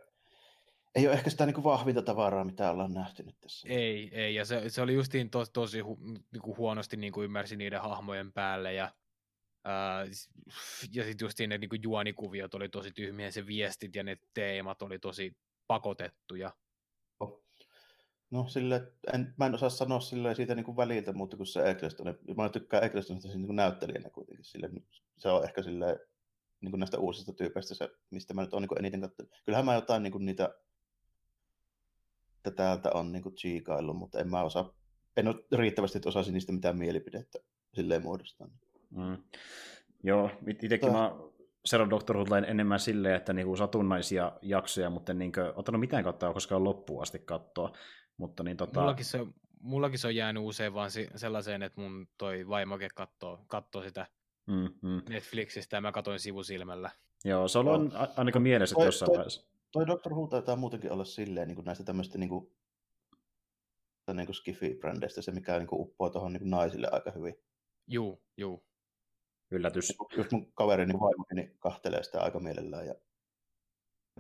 ei 0.94 1.06
ole 1.06 1.14
ehkä 1.14 1.30
sitä 1.30 1.46
niin 1.46 1.54
kuin 1.54 1.64
vahvinta 1.64 2.02
tavaraa, 2.02 2.44
mitä 2.44 2.70
ollaan 2.70 2.94
nähty 2.94 3.22
nyt 3.22 3.40
tässä. 3.40 3.68
Ei, 3.68 4.10
ei, 4.12 4.34
ja 4.34 4.44
se, 4.44 4.68
se 4.68 4.82
oli 4.82 4.94
justiin 4.94 5.30
to, 5.30 5.46
tosi 5.46 5.80
hu, 5.80 5.98
niin 6.32 6.42
kuin 6.42 6.56
huonosti 6.56 6.96
niin 6.96 7.12
kuin 7.12 7.24
ymmärsi 7.24 7.56
niiden 7.56 7.80
hahmojen 7.80 8.32
päälle, 8.32 8.74
ja 8.74 8.92
ja 10.93 11.05
sitten 11.05 11.24
just 11.24 11.39
ne 11.39 11.59
niin 11.59 11.82
juonikuviot 11.82 12.55
oli 12.55 12.68
tosi 12.68 12.90
tyhmiä, 12.93 13.30
se 13.30 13.47
viestit 13.47 13.97
ja 13.97 14.02
ne 14.02 14.18
teemat 14.34 14.82
oli 14.82 14.98
tosi 14.98 15.36
pakotettuja. 15.66 16.52
No 18.30 18.48
sille, 18.48 18.93
en, 19.12 19.34
mä 19.39 19.47
en 19.47 19.55
osaa 19.55 19.70
sanoa 19.70 20.01
sille 20.01 20.34
siitä 20.34 20.55
niin 20.55 20.64
kuin 20.64 20.76
väliltä, 20.76 21.12
mutta 21.12 21.36
kun 21.36 21.47
se 21.47 21.70
Eccleston, 21.70 22.06
mä 22.36 22.48
tykkään 22.48 22.84
Ecclestonista 22.84 23.28
niin 23.28 23.47
kuin 23.47 23.56
näyttelijänä 23.56 24.10
kuitenkin, 24.10 24.44
sille, 24.44 24.70
se 25.18 25.28
on 25.28 25.44
ehkä 25.44 25.62
sille 25.62 25.98
niin 26.60 26.70
kuin 26.70 26.78
näistä 26.78 26.98
uusista 26.98 27.32
tyypeistä 27.32 27.74
se, 27.74 27.90
mistä 28.10 28.34
mä 28.34 28.43
nyt 28.43 28.55
olen 28.55 28.68
niin 28.68 28.78
eniten 28.78 29.01
katsonut. 29.01 29.32
Kyllähän 29.44 29.64
mä 29.64 29.74
jotain 29.74 30.02
niin 30.02 30.12
kuin 30.12 30.26
niitä, 30.26 30.55
täältä 32.56 32.90
on 32.94 33.12
niin 33.12 33.22
kuin 33.22 33.34
mutta 33.94 34.18
en 34.18 34.30
mä 34.30 34.43
osaa, 34.43 34.74
en 35.16 35.28
ole 35.28 35.44
riittävästi, 35.52 35.98
että 35.98 36.09
osaisin 36.09 36.34
niistä 36.34 36.52
mitään 36.52 36.78
mielipidettä 36.78 37.39
silleen 37.74 38.02
muodostaa. 38.02 38.48
Mm. 38.97 39.16
Joo, 40.02 40.31
itsekin 40.62 40.93
mä 40.93 41.12
seuraan 41.64 41.90
Doctor 41.90 42.16
Who 42.16 42.36
enemmän 42.36 42.81
silleen, 42.81 43.14
että 43.14 43.32
niinku 43.32 43.56
satunnaisia 43.56 44.32
jaksoja, 44.43 44.90
mutta 44.90 45.12
en 45.12 45.19
niinku, 45.19 45.40
ottanut 45.56 45.81
mitään 45.81 46.05
kautta 46.05 46.32
koskaan 46.32 46.64
loppuun 46.64 47.02
asti 47.02 47.19
katsoa. 47.19 47.73
Mutta 48.16 48.43
niin, 48.43 48.56
tota... 48.56 48.81
mullakin, 48.81 49.05
se, 49.05 49.27
mullakin 49.60 49.98
se 49.98 50.06
on 50.06 50.16
jäänyt 50.16 50.43
usein 50.43 50.74
vaan 50.74 50.90
sellaiseen, 51.14 51.62
että 51.62 51.81
mun 51.81 52.09
toi 52.19 52.48
vaimoke 52.48 52.89
katsoo, 52.94 53.44
katsoo 53.47 53.82
sitä 53.82 54.06
mm, 54.47 54.69
mm. 54.82 55.02
Netflixistä 55.09 55.77
ja 55.77 55.81
mä 55.81 55.93
katoin 55.93 56.20
sivusilmällä. 56.20 56.90
Joo, 57.24 57.48
se 57.48 57.59
on 57.59 57.66
no. 57.66 58.09
ainakin 58.16 58.43
mielessä 58.43 58.74
toi, 58.74 58.85
jossain 58.85 59.06
toi, 59.06 59.16
vaiheessa. 59.16 59.47
Toi 59.73 59.86
Doctor 59.86 60.12
Who 60.12 60.27
taitaa 60.27 60.56
muutenkin 60.56 60.93
olla 60.93 61.05
silleen 61.05 61.48
niin 61.48 61.56
kuin 61.56 61.64
näistä 61.64 61.85
tämmöistä 61.85 62.19
niin 62.19 62.28
kuin, 62.28 62.52
niin 64.14 64.27
kuin 64.27 64.36
Skifi-brändeistä, 64.36 65.23
se 65.23 65.32
mikä 65.32 65.59
niin 65.59 65.66
kuin 65.66 65.81
uppoo 65.81 66.10
tuohon 66.10 66.32
niin 66.32 66.51
naisille 66.51 66.89
aika 66.93 67.10
hyvin. 67.10 67.35
Juu, 67.86 68.23
juu 68.36 68.64
yllätys. 69.53 69.93
Just 70.16 70.33
mun 70.33 70.53
kaverini 70.53 70.93
vaimo 70.93 71.24
niin 71.35 71.57
kahtelee 71.59 72.03
sitä 72.03 72.20
aika 72.20 72.41
mielellään 72.41 72.87
ja 72.87 72.95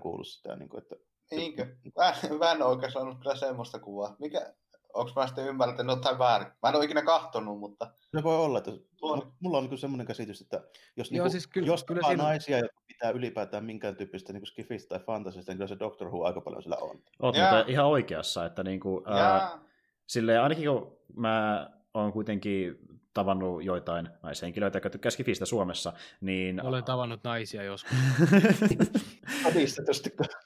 kuullut 0.00 0.26
sitä. 0.26 0.56
Niin 0.56 0.68
kuin, 0.68 0.82
että... 0.82 0.96
Niinkö? 1.30 1.76
Mä, 1.96 2.14
mä 2.38 2.52
en 2.52 2.62
oikein 2.62 2.92
saanut 2.92 3.18
kyllä 3.18 3.36
semmoista 3.36 3.78
kuvaa. 3.78 4.16
Mikä, 4.18 4.54
onko 4.94 5.12
mä 5.16 5.26
sitten 5.26 5.46
ymmärtänyt 5.46 5.96
jotain 5.96 6.18
väärin? 6.18 6.48
Mä 6.62 6.68
en 6.68 6.76
ole 6.76 6.84
ikinä 6.84 7.02
kahtonut, 7.02 7.58
mutta... 7.58 7.90
Se 8.16 8.22
voi 8.22 8.36
olla, 8.36 8.58
että 8.58 8.70
Tuon... 8.96 9.32
mulla 9.40 9.58
on 9.58 9.64
niin 9.64 9.78
semmoinen 9.78 10.06
käsitys, 10.06 10.40
että 10.40 10.64
jos, 10.96 11.10
Joo, 11.10 11.24
niin 11.24 11.30
siis 11.30 11.46
kyllä, 11.46 11.66
jos 11.66 11.84
kyllä 11.84 12.02
siinä... 12.06 12.22
naisia, 12.22 12.58
jotka 12.58 12.80
pitää 12.86 13.10
ylipäätään 13.10 13.64
minkään 13.64 13.96
tyyppistä 13.96 14.32
niin 14.32 14.46
skifistä 14.46 14.88
tai 14.88 15.06
fantasista, 15.06 15.52
niin 15.52 15.56
kyllä 15.56 15.68
se 15.68 15.78
Doctor 15.78 16.08
Who 16.08 16.24
aika 16.24 16.40
paljon 16.40 16.62
sillä 16.62 16.76
on. 16.76 17.02
Oot 17.20 17.36
mutta 17.36 17.64
ihan 17.68 17.86
oikeassa, 17.86 18.44
että 18.46 18.62
niin 18.62 18.80
kuin, 18.80 19.04
ää, 19.06 19.58
silleen, 20.06 20.42
ainakin 20.42 20.64
kun 20.64 20.98
mä 21.16 21.68
oon 21.94 22.12
kuitenkin 22.12 22.78
tavannut 23.14 23.64
joitain 23.64 24.08
naishenkilöitä, 24.22 24.76
jotka 24.76 24.90
tykkää 24.90 25.10
skifistä 25.10 25.46
Suomessa, 25.46 25.92
niin... 26.20 26.66
Olen 26.66 26.84
tavannut 26.84 27.20
naisia 27.24 27.62
joskus. 27.62 27.92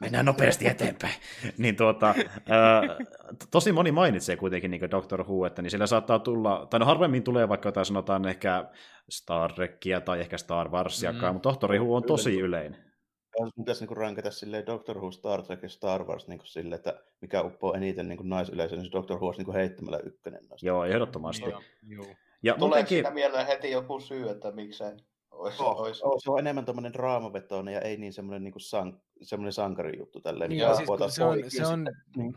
Mennään 0.01 0.26
nopeasti 0.26 0.66
eteenpäin. 0.66 1.14
niin 1.59 1.76
tuota, 1.76 2.14
tosi 3.51 3.72
moni 3.72 3.93
mainitsee 3.93 4.36
kuitenkin 4.36 4.70
niin 4.70 4.90
Doctor 4.90 5.24
Who, 5.24 5.47
että 5.47 5.62
niin 5.62 5.70
sillä 5.70 5.86
saattaa 5.86 6.18
tulla, 6.18 6.66
tai 6.70 6.80
no 6.80 6.86
harvemmin 6.86 7.22
tulee 7.22 7.48
vaikka 7.48 7.68
jotain 7.68 7.86
sanotaan 7.86 8.28
ehkä 8.28 8.64
Star 9.10 9.52
Trekkia 9.52 10.01
tai 10.01 10.20
ehkä 10.20 10.38
Star 10.38 10.68
Warsiakaan, 10.68 11.32
mm. 11.32 11.34
mutta 11.34 11.48
Doctor 11.48 11.74
Who 11.74 11.97
on 11.97 12.02
tosi 12.02 12.40
yleinen 12.40 12.86
jos 13.40 13.52
pitäisi 13.56 13.86
niin 13.86 13.97
rankata 13.97 14.30
silleen 14.30 14.66
Doctor 14.66 14.97
Who, 14.97 15.10
Star 15.10 15.43
Trek 15.43 15.62
ja 15.62 15.68
Star 15.68 16.05
Wars 16.05 16.28
niin 16.28 16.40
silleen, 16.44 16.78
että 16.78 17.02
mikä 17.20 17.43
uppoo 17.43 17.74
eniten 17.74 18.09
niin 18.09 18.28
naisyleisöön, 18.28 18.78
niin 18.78 18.86
se 18.86 18.93
Doctor 18.93 19.16
Who 19.16 19.26
olisi 19.26 19.43
niin 19.43 19.55
heittämällä 19.55 19.98
ykkönen. 19.98 20.48
Noista. 20.48 20.66
Joo, 20.66 20.84
ehdottomasti. 20.84 21.51
Joo. 21.51 21.62
Joo. 21.88 22.06
Ja 22.47 22.52
Tuleeko 22.52 22.66
muutenkin... 22.66 22.98
sitä 22.98 23.10
mieleen 23.10 23.47
heti 23.47 23.70
joku 23.70 24.01
syy, 24.01 24.31
että 24.31 24.52
miksei 24.52 24.93
olisi, 25.31 25.62
oh, 25.62 25.81
olisi... 25.81 26.01
Oh, 26.05 26.20
se 26.23 26.31
on 26.31 26.39
enemmän 26.39 26.64
tämmöinen 26.64 26.93
draamavetoinen 26.93 27.74
ja 27.74 27.81
ei 27.81 27.97
niin 27.97 28.12
semmoinen, 28.12 28.44
niin 28.44 28.55
san, 28.59 29.01
semmoinen 29.23 29.52
sankarijuttu. 29.52 30.20
Tälleen, 30.20 30.51
niin, 30.51 30.66
niin 30.66 30.77
siis, 30.77 31.14
se 31.14 31.24
on, 31.24 31.36
se 31.48 31.66
on, 31.66 31.89
niin 32.16 32.35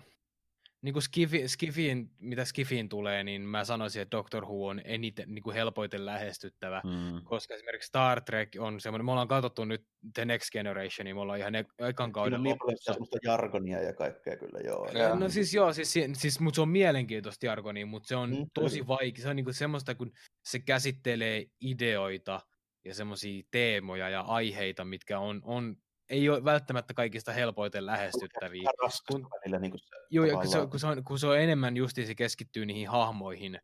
niin 0.81 0.93
kuin 0.93 1.03
Skifi, 1.03 1.47
Skifiin, 1.47 2.11
mitä 2.19 2.45
Skifiin 2.45 2.89
tulee, 2.89 3.23
niin 3.23 3.41
mä 3.41 3.64
sanoisin, 3.64 4.01
että 4.01 4.18
Doctor 4.18 4.45
Who 4.45 4.68
on 4.68 4.81
eniten 4.84 5.35
niin 5.35 5.43
kuin 5.43 5.53
helpoiten 5.53 6.06
lähestyttävä, 6.06 6.81
mm. 6.85 7.23
koska 7.23 7.53
esimerkiksi 7.53 7.88
Star 7.88 8.22
Trek 8.22 8.49
on 8.60 8.81
semmoinen, 8.81 9.06
me 9.06 9.11
ollaan 9.11 9.27
katsottu 9.27 9.65
nyt 9.65 9.85
The 10.14 10.26
Next 10.26 10.51
Generation, 10.51 11.06
niin 11.06 11.15
me 11.15 11.19
ollaan 11.22 11.39
ihan 11.39 11.53
ekan 11.80 12.11
kauden 12.11 12.34
on 12.34 12.43
niin 12.43 12.57
paljon 12.57 12.77
semmoista 12.81 13.18
jargonia 13.23 13.81
ja 13.81 13.93
kaikkea 13.93 14.38
kyllä, 14.38 14.60
joo. 14.60 14.89
Ja, 14.93 15.15
no 15.15 15.30
siis 15.30 15.53
joo, 15.53 15.73
siis, 15.73 15.93
siis, 16.14 16.39
mutta 16.39 16.56
se 16.56 16.61
on 16.61 16.69
mielenkiintoista 16.69 17.45
jargonia, 17.45 17.85
mutta 17.85 18.07
se 18.07 18.15
on 18.15 18.30
mm, 18.30 18.45
tosi 18.53 18.88
vaikea, 18.88 19.23
se 19.23 19.30
on 19.30 19.35
niin 19.35 19.45
kuin 19.45 19.53
semmoista, 19.53 19.95
kun 19.95 20.11
se 20.45 20.60
käsittelee 20.60 21.45
ideoita 21.61 22.41
ja 22.85 22.93
semmoisia 22.93 23.43
teemoja 23.51 24.10
ja 24.10 24.22
aiheita, 24.22 24.85
mitkä 24.85 25.19
on, 25.19 25.41
on 25.43 25.76
ei 26.10 26.30
ole 26.30 26.44
välttämättä 26.44 26.94
kaikista 26.94 27.31
helpoiten 27.31 27.86
lähestyttäviä. 27.86 28.69
Kun, 29.11 29.27
välillä, 29.31 29.60
niin 29.60 29.72
kuin 29.72 29.80
se, 29.80 29.95
joo, 30.10 30.40
kun 30.41 30.48
se, 30.48 30.68
kun, 30.68 30.80
se 30.80 30.88
on, 30.88 31.03
kun 31.03 31.19
se 31.19 31.27
on 31.27 31.40
enemmän 31.40 31.77
justiin 31.77 32.07
se 32.07 32.15
keskittyy 32.15 32.65
niihin 32.65 32.90
hahmoihin, 32.90 33.60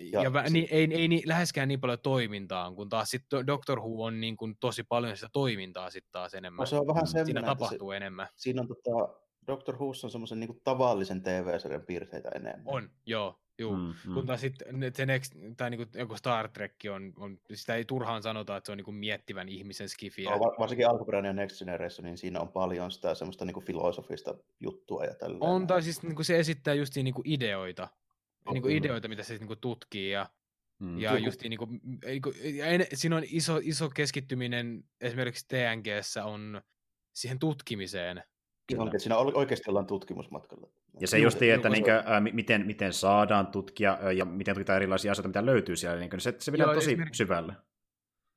ja, 0.00 0.22
ja 0.22 0.32
vä, 0.32 0.42
niin, 0.42 0.68
ei, 0.70 0.88
ei 0.90 1.08
niin, 1.08 1.28
läheskään 1.28 1.68
niin 1.68 1.80
paljon 1.80 1.98
toimintaa, 2.02 2.72
kun 2.72 2.88
taas 2.88 3.10
sitten 3.10 3.46
Doctor 3.46 3.80
Who 3.80 4.04
on 4.04 4.20
niin 4.20 4.36
kuin 4.36 4.56
tosi 4.60 4.82
paljon 4.82 5.16
sitä 5.16 5.28
toimintaa 5.32 5.90
sitten 5.90 6.12
taas 6.12 6.34
enemmän. 6.34 6.62
No 6.62 6.66
se 6.66 6.76
on 6.76 6.86
vähän 6.86 7.06
Siinä 7.06 7.42
tapahtuu 7.42 7.90
se, 7.90 7.96
enemmän. 7.96 8.28
Siinä 8.36 8.60
on 8.60 8.68
tota, 8.68 9.18
Doctor 9.46 9.76
Who 9.76 9.86
on 10.04 10.10
semmoisen 10.10 10.40
niin 10.40 10.60
tavallisen 10.64 11.22
TV-sarjan 11.22 11.82
piirteitä 11.86 12.28
enemmän. 12.28 12.62
On, 12.66 12.90
joo. 13.06 13.40
Joo, 13.58 13.76
mm, 13.76 13.94
mm. 14.06 14.14
kun 14.14 14.26
taas 14.26 14.40
sitten 14.40 14.92
se 14.94 15.06
next, 15.06 15.32
tai 15.56 15.70
niinku, 15.70 15.98
joku 15.98 16.16
Star 16.16 16.48
Trek 16.48 16.72
on, 16.90 17.12
on, 17.16 17.38
sitä 17.54 17.74
ei 17.74 17.84
turhaan 17.84 18.22
sanota, 18.22 18.56
että 18.56 18.66
se 18.66 18.72
on 18.72 18.78
niinku 18.78 18.92
miettivän 18.92 19.48
ihmisen 19.48 19.88
skifiä. 19.88 20.30
No, 20.30 20.54
varsinkin 20.58 20.88
alkuperäinen 20.88 21.36
Next 21.36 21.58
Generation, 21.58 22.04
niin 22.04 22.18
siinä 22.18 22.40
on 22.40 22.48
paljon 22.48 22.90
sitä 22.90 23.14
semmoista 23.14 23.44
niinku 23.44 23.60
filosofista 23.60 24.34
juttua 24.60 25.04
ja 25.04 25.14
tällä. 25.14 25.38
On, 25.40 25.66
tai 25.66 25.82
siis 25.82 26.02
niinku 26.02 26.24
se 26.24 26.38
esittää 26.38 26.74
just 26.74 26.96
niinku 26.96 27.22
ideoita, 27.24 27.88
on, 28.46 28.54
niinku 28.54 28.68
ideoita, 28.68 29.08
mitä 29.08 29.22
se 29.22 29.38
niinku 29.38 29.56
tutkii 29.56 30.10
ja 30.10 30.26
Mm. 30.78 30.98
Ja 30.98 31.18
just 31.18 31.42
niinku, 31.42 31.68
niinku, 32.06 32.32
ja 32.54 32.66
en, 32.66 32.86
siinä 32.94 33.16
on 33.16 33.22
iso, 33.26 33.60
iso 33.62 33.90
keskittyminen 33.90 34.84
esimerkiksi 35.00 35.46
TNGssä 35.48 36.24
on 36.24 36.62
siihen 37.12 37.38
tutkimiseen, 37.38 38.22
Kyllä. 38.66 38.98
siinä 38.98 39.16
oikeasti 39.16 39.70
ollaan 39.70 39.86
tutkimusmatkalla. 39.86 40.68
Ja 41.00 41.08
se 41.08 41.18
just, 41.18 41.42
että 41.42 41.68
niin 41.68 41.84
kuin, 41.84 41.94
ää, 41.94 42.20
miten, 42.20 42.66
miten 42.66 42.92
saadaan 42.92 43.46
tutkia 43.46 43.98
ja 44.12 44.24
miten 44.24 44.54
tutkitaan 44.54 44.76
erilaisia 44.76 45.12
asioita, 45.12 45.28
mitä 45.28 45.46
löytyy 45.46 45.76
siellä, 45.76 46.00
niin 46.00 46.20
se, 46.20 46.34
se 46.38 46.52
pitää 46.52 46.74
tosi 46.74 46.96
syvällä. 47.12 47.54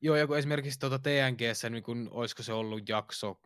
Joo, 0.02 0.16
ja 0.16 0.28
kun 0.28 0.38
esimerkiksi 0.38 0.80
tuota 0.80 1.00
TNGssä, 1.00 1.70
niin 1.70 1.84
kun, 1.84 2.08
olisiko 2.12 2.44
se 2.44 2.54
ollut 2.54 2.90
jakso 2.90 3.42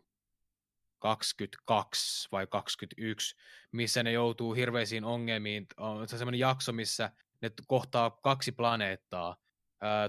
22 0.98 2.28
vai 2.32 2.46
21, 2.46 3.36
missä 3.72 4.02
ne 4.02 4.12
joutuu 4.12 4.52
hirveisiin 4.52 5.04
ongelmiin. 5.04 5.66
On 5.76 6.08
se 6.08 6.18
semmoinen 6.18 6.38
jakso, 6.38 6.72
missä 6.72 7.10
ne 7.40 7.50
kohtaa 7.66 8.10
kaksi 8.10 8.52
planeettaa. 8.52 9.36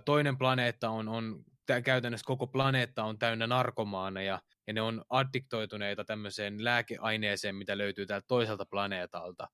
Toinen 0.05 0.37
planeetta 0.37 0.89
on, 0.89 1.09
on 1.09 1.45
käytännössä 1.83 2.25
koko 2.25 2.47
planeetta 2.47 3.03
on 3.03 3.19
täynnä 3.19 3.47
narkomaaneja, 3.47 4.41
ja 4.67 4.73
ne 4.73 4.81
on 4.81 5.03
addiktoituneita 5.09 6.05
tämmöiseen 6.05 6.63
lääkeaineeseen, 6.63 7.55
mitä 7.55 7.77
löytyy 7.77 8.05
täältä 8.05 8.25
toiselta 8.27 8.65
planeetalta. 8.65 9.47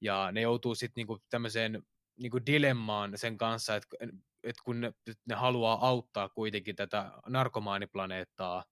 Ja 0.00 0.32
ne 0.32 0.40
joutuu 0.40 0.74
sitten 0.74 1.00
niinku 1.00 1.18
tämmöiseen 1.30 1.82
niinku 2.16 2.46
dilemmaan 2.46 3.18
sen 3.18 3.38
kanssa, 3.38 3.76
että 3.76 3.96
et 4.42 4.56
kun 4.64 4.80
ne, 4.80 4.92
ne 5.26 5.34
haluaa 5.34 5.88
auttaa 5.88 6.28
kuitenkin 6.28 6.76
tätä 6.76 7.10
narkomaaniplaneettaa, 7.28 8.64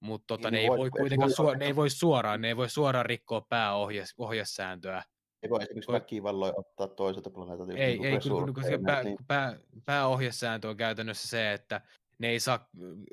mutta 0.00 0.26
tota, 0.26 0.50
niin, 0.50 0.58
ne, 0.58 0.62
ei 0.62 0.68
voi, 0.68 0.78
voi 0.78 0.90
kuitenkaan 0.90 1.30
voi, 1.38 1.46
suor- 1.46 1.56
ne 1.56 1.66
ei 1.66 1.76
voi 1.76 1.90
suoraan, 1.90 2.40
ne 2.40 2.48
ei 2.48 2.56
voi 2.56 2.70
suoraan 2.70 3.06
rikkoa 3.06 3.46
pääohjesääntöä. 3.48 5.02
Ei 5.44 5.50
voi 5.50 5.62
esimerkiksi 5.62 5.92
väkivalloin 5.92 6.54
ottaa 6.56 6.88
toiselta 6.88 7.30
planeetalta. 7.30 7.72
Ei, 7.72 8.06
ei 8.06 8.18
kun, 8.28 8.54
kun 8.54 8.64
se 8.64 8.78
pää, 8.86 9.02
niin. 9.02 9.18
pää, 9.26 9.58
pääohjesääntö 9.84 10.68
on 10.68 10.76
käytännössä 10.76 11.28
se, 11.28 11.52
että 11.52 11.80
ne 12.18 12.28
ei 12.28 12.40
saa, 12.40 12.68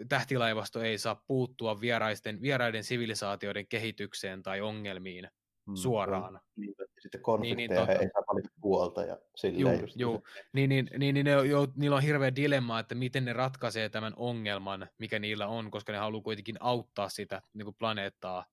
tähtilaivasto 0.09 0.81
ei 0.81 0.97
saa 0.97 1.23
puuttua 1.27 1.81
vieraisten, 1.81 2.41
vieraiden 2.41 2.83
sivilisaatioiden 2.83 3.67
kehitykseen 3.67 4.43
tai 4.43 4.61
ongelmiin 4.61 5.27
hmm, 5.65 5.75
suoraan. 5.75 6.39
Niin, 6.55 6.73
sitten 6.99 7.21
konflikteja 7.21 7.85
niin, 7.85 7.87
niin, 7.87 8.01
ei 8.01 8.09
saa 8.13 8.23
valita 8.33 8.49
puolta 8.61 9.03
ja 9.03 9.17
silleen 9.35 9.75
juu, 9.75 9.81
just. 9.81 9.99
Juu. 9.99 10.23
Niin, 10.53 10.69
niin, 10.69 10.89
niin, 10.97 11.13
niin 11.13 11.25
ne, 11.25 11.31
jo, 11.31 11.67
niillä 11.75 11.95
on 11.95 12.03
hirveä 12.03 12.35
dilemma, 12.35 12.79
että 12.79 12.95
miten 12.95 13.25
ne 13.25 13.33
ratkaisee 13.33 13.89
tämän 13.89 14.13
ongelman, 14.15 14.87
mikä 14.97 15.19
niillä 15.19 15.47
on, 15.47 15.71
koska 15.71 15.91
ne 15.91 15.97
haluaa 15.97 16.23
kuitenkin 16.23 16.57
auttaa 16.59 17.09
sitä 17.09 17.41
niin 17.53 17.65
kuin 17.65 17.75
planeettaa, 17.79 18.45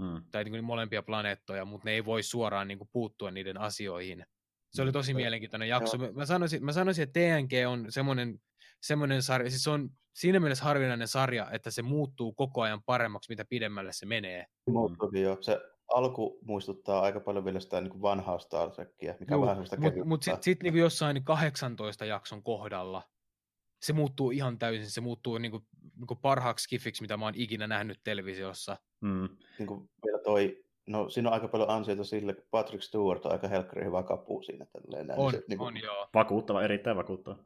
hmm. 0.00 0.22
tai 0.30 0.44
niin 0.44 0.52
kuin 0.52 0.64
molempia 0.64 1.02
planeettoja, 1.02 1.64
mutta 1.64 1.84
ne 1.84 1.92
ei 1.92 2.04
voi 2.04 2.22
suoraan 2.22 2.68
niin 2.68 2.78
kuin 2.78 2.88
puuttua 2.92 3.30
niiden 3.30 3.60
asioihin. 3.60 4.26
Se 4.72 4.82
oli 4.82 4.92
tosi 4.92 5.14
mielenkiintoinen 5.14 5.68
jakso. 5.68 5.98
Mä 5.98 6.26
sanoisin, 6.26 6.64
mä 6.64 6.72
sanoisin, 6.72 7.02
että 7.02 7.20
TNG 7.20 7.52
on 7.68 7.86
semmoinen 7.88 8.40
semmoinen 8.82 9.22
sarja, 9.22 9.50
siis 9.50 9.64
se 9.64 9.70
on 9.70 9.90
siinä 10.14 10.40
mielessä 10.40 10.64
harvinainen 10.64 11.08
sarja, 11.08 11.50
että 11.50 11.70
se 11.70 11.82
muuttuu 11.82 12.32
koko 12.32 12.62
ajan 12.62 12.82
paremmaksi, 12.86 13.32
mitä 13.32 13.44
pidemmälle 13.44 13.92
se 13.92 14.06
menee. 14.06 14.46
Muuttuukin 14.70 15.22
jo. 15.22 15.38
Se 15.40 15.60
alku 15.94 16.38
muistuttaa 16.44 17.00
aika 17.00 17.20
paljon 17.20 17.44
vielä 17.44 17.60
sitä 17.60 17.80
niin 17.80 17.90
kuin 17.90 18.02
vanhaa 18.02 18.38
Star 18.38 18.70
Trekia, 18.70 19.14
mikä 19.20 19.34
on 19.34 19.40
vähän 19.40 19.58
Mutta 19.78 20.04
mut 20.04 20.22
sitten 20.22 20.42
sit 20.42 20.62
niin 20.62 20.74
jossain 20.74 21.24
18 21.24 22.04
jakson 22.04 22.42
kohdalla 22.42 23.02
se 23.82 23.92
muuttuu 23.92 24.30
ihan 24.30 24.58
täysin, 24.58 24.90
se 24.90 25.00
muuttuu 25.00 25.38
niin 25.38 25.50
kuin, 25.50 25.66
niin 25.96 26.06
kuin 26.06 26.18
parhaaksi 26.22 26.62
skifiksi, 26.62 27.02
mitä 27.02 27.16
mä 27.16 27.24
oon 27.24 27.34
ikinä 27.36 27.66
nähnyt 27.66 28.00
televisiossa. 28.04 28.76
Mm. 29.00 29.28
Niin 29.58 29.66
kuin 29.66 29.90
vielä 30.04 30.18
toi, 30.18 30.64
no 30.86 31.08
siinä 31.08 31.28
on 31.28 31.34
aika 31.34 31.48
paljon 31.48 31.70
ansioita 31.70 32.04
sille, 32.04 32.34
kun 32.34 32.44
Patrick 32.50 32.82
Stewart 32.82 33.26
on 33.26 33.32
aika 33.32 33.48
helkkari 33.48 33.84
hyvä 33.84 34.02
kapu 34.02 34.42
siinä. 34.42 34.66
Tälleen, 34.66 35.18
on, 35.18 35.32
se, 35.32 35.42
niin 35.48 35.58
kuin... 35.58 35.68
on 35.68 35.82
joo. 35.82 36.08
Vakuuttava, 36.14 36.62
erittäin 36.62 36.96
vakuuttava. 36.96 37.36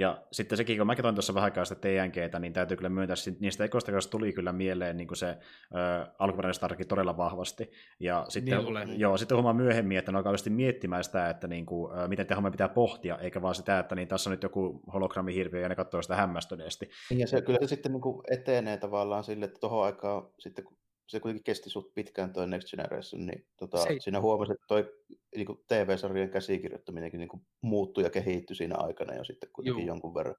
Ja 0.00 0.22
sitten 0.32 0.56
sekin, 0.56 0.78
kun 0.78 0.86
mä 0.86 0.96
katsoin 0.96 1.14
tuossa 1.14 1.34
vähän 1.34 1.44
aikaa 1.44 1.64
sitä 1.64 1.80
TNGtä, 1.80 2.38
niin 2.38 2.52
täytyy 2.52 2.76
kyllä 2.76 2.88
myöntää, 2.88 3.14
että 3.28 3.40
niistä 3.40 3.64
ekoista 3.64 3.92
tuli 4.10 4.32
kyllä 4.32 4.52
mieleen 4.52 4.96
niin 4.96 5.08
kuin 5.08 5.18
se 5.18 5.26
ö, 5.28 6.06
alkuperäinen 6.18 6.54
Starkin 6.54 6.88
todella 6.88 7.16
vahvasti. 7.16 7.70
Ja 8.00 8.24
sitten, 8.28 8.58
niin 8.64 9.00
joo, 9.00 9.18
sitten 9.18 9.36
huomaa 9.36 9.52
myöhemmin, 9.52 9.98
että 9.98 10.12
ne 10.12 10.18
alkaa 10.18 10.34
miettimään 10.48 11.04
sitä, 11.04 11.30
että 11.30 11.48
niin 11.48 11.66
kuin, 11.66 11.98
ö, 11.98 12.08
miten 12.08 12.26
tehomme 12.26 12.50
pitää 12.50 12.68
pohtia, 12.68 13.18
eikä 13.18 13.42
vaan 13.42 13.54
sitä, 13.54 13.78
että 13.78 13.94
niin 13.94 14.08
tässä 14.08 14.30
on 14.30 14.32
nyt 14.32 14.42
joku 14.42 14.82
hologrammihirviö 14.92 15.60
ja 15.60 15.68
ne 15.68 15.74
katsoo 15.74 16.02
sitä 16.02 16.16
hämmästyneesti. 16.16 16.90
Ja 17.10 17.26
se, 17.26 17.42
kyllä 17.42 17.58
se 17.60 17.66
sitten 17.66 17.92
niin 17.92 18.02
kuin 18.02 18.22
etenee 18.30 18.76
tavallaan 18.76 19.24
sille, 19.24 19.44
että 19.44 19.60
tuohon 19.60 19.84
aikaan 19.84 20.22
sitten 20.38 20.64
kun 20.64 20.79
se 21.10 21.20
kuitenkin 21.20 21.44
kesti 21.44 21.70
suht 21.70 21.94
pitkään 21.94 22.32
tuo 22.32 22.46
Next 22.46 22.70
Generation, 22.70 23.26
niin 23.26 23.46
tota, 23.56 23.78
se... 23.78 23.96
siinä 24.00 24.20
huomasi, 24.20 24.52
että 24.52 24.64
toi 24.68 24.92
niin 25.36 25.46
kuin 25.46 25.64
TV-sarjan 25.68 26.30
käsikirjoittaminenkin 26.30 27.20
niin 27.20 27.28
kuin 27.28 27.46
muuttui 27.60 28.04
ja 28.04 28.10
kehittyi 28.10 28.56
siinä 28.56 28.76
aikana 28.76 29.14
jo 29.14 29.24
sitten 29.24 29.50
kuitenkin 29.52 29.82
Juu. 29.82 29.88
jonkun 29.88 30.14
verran. 30.14 30.36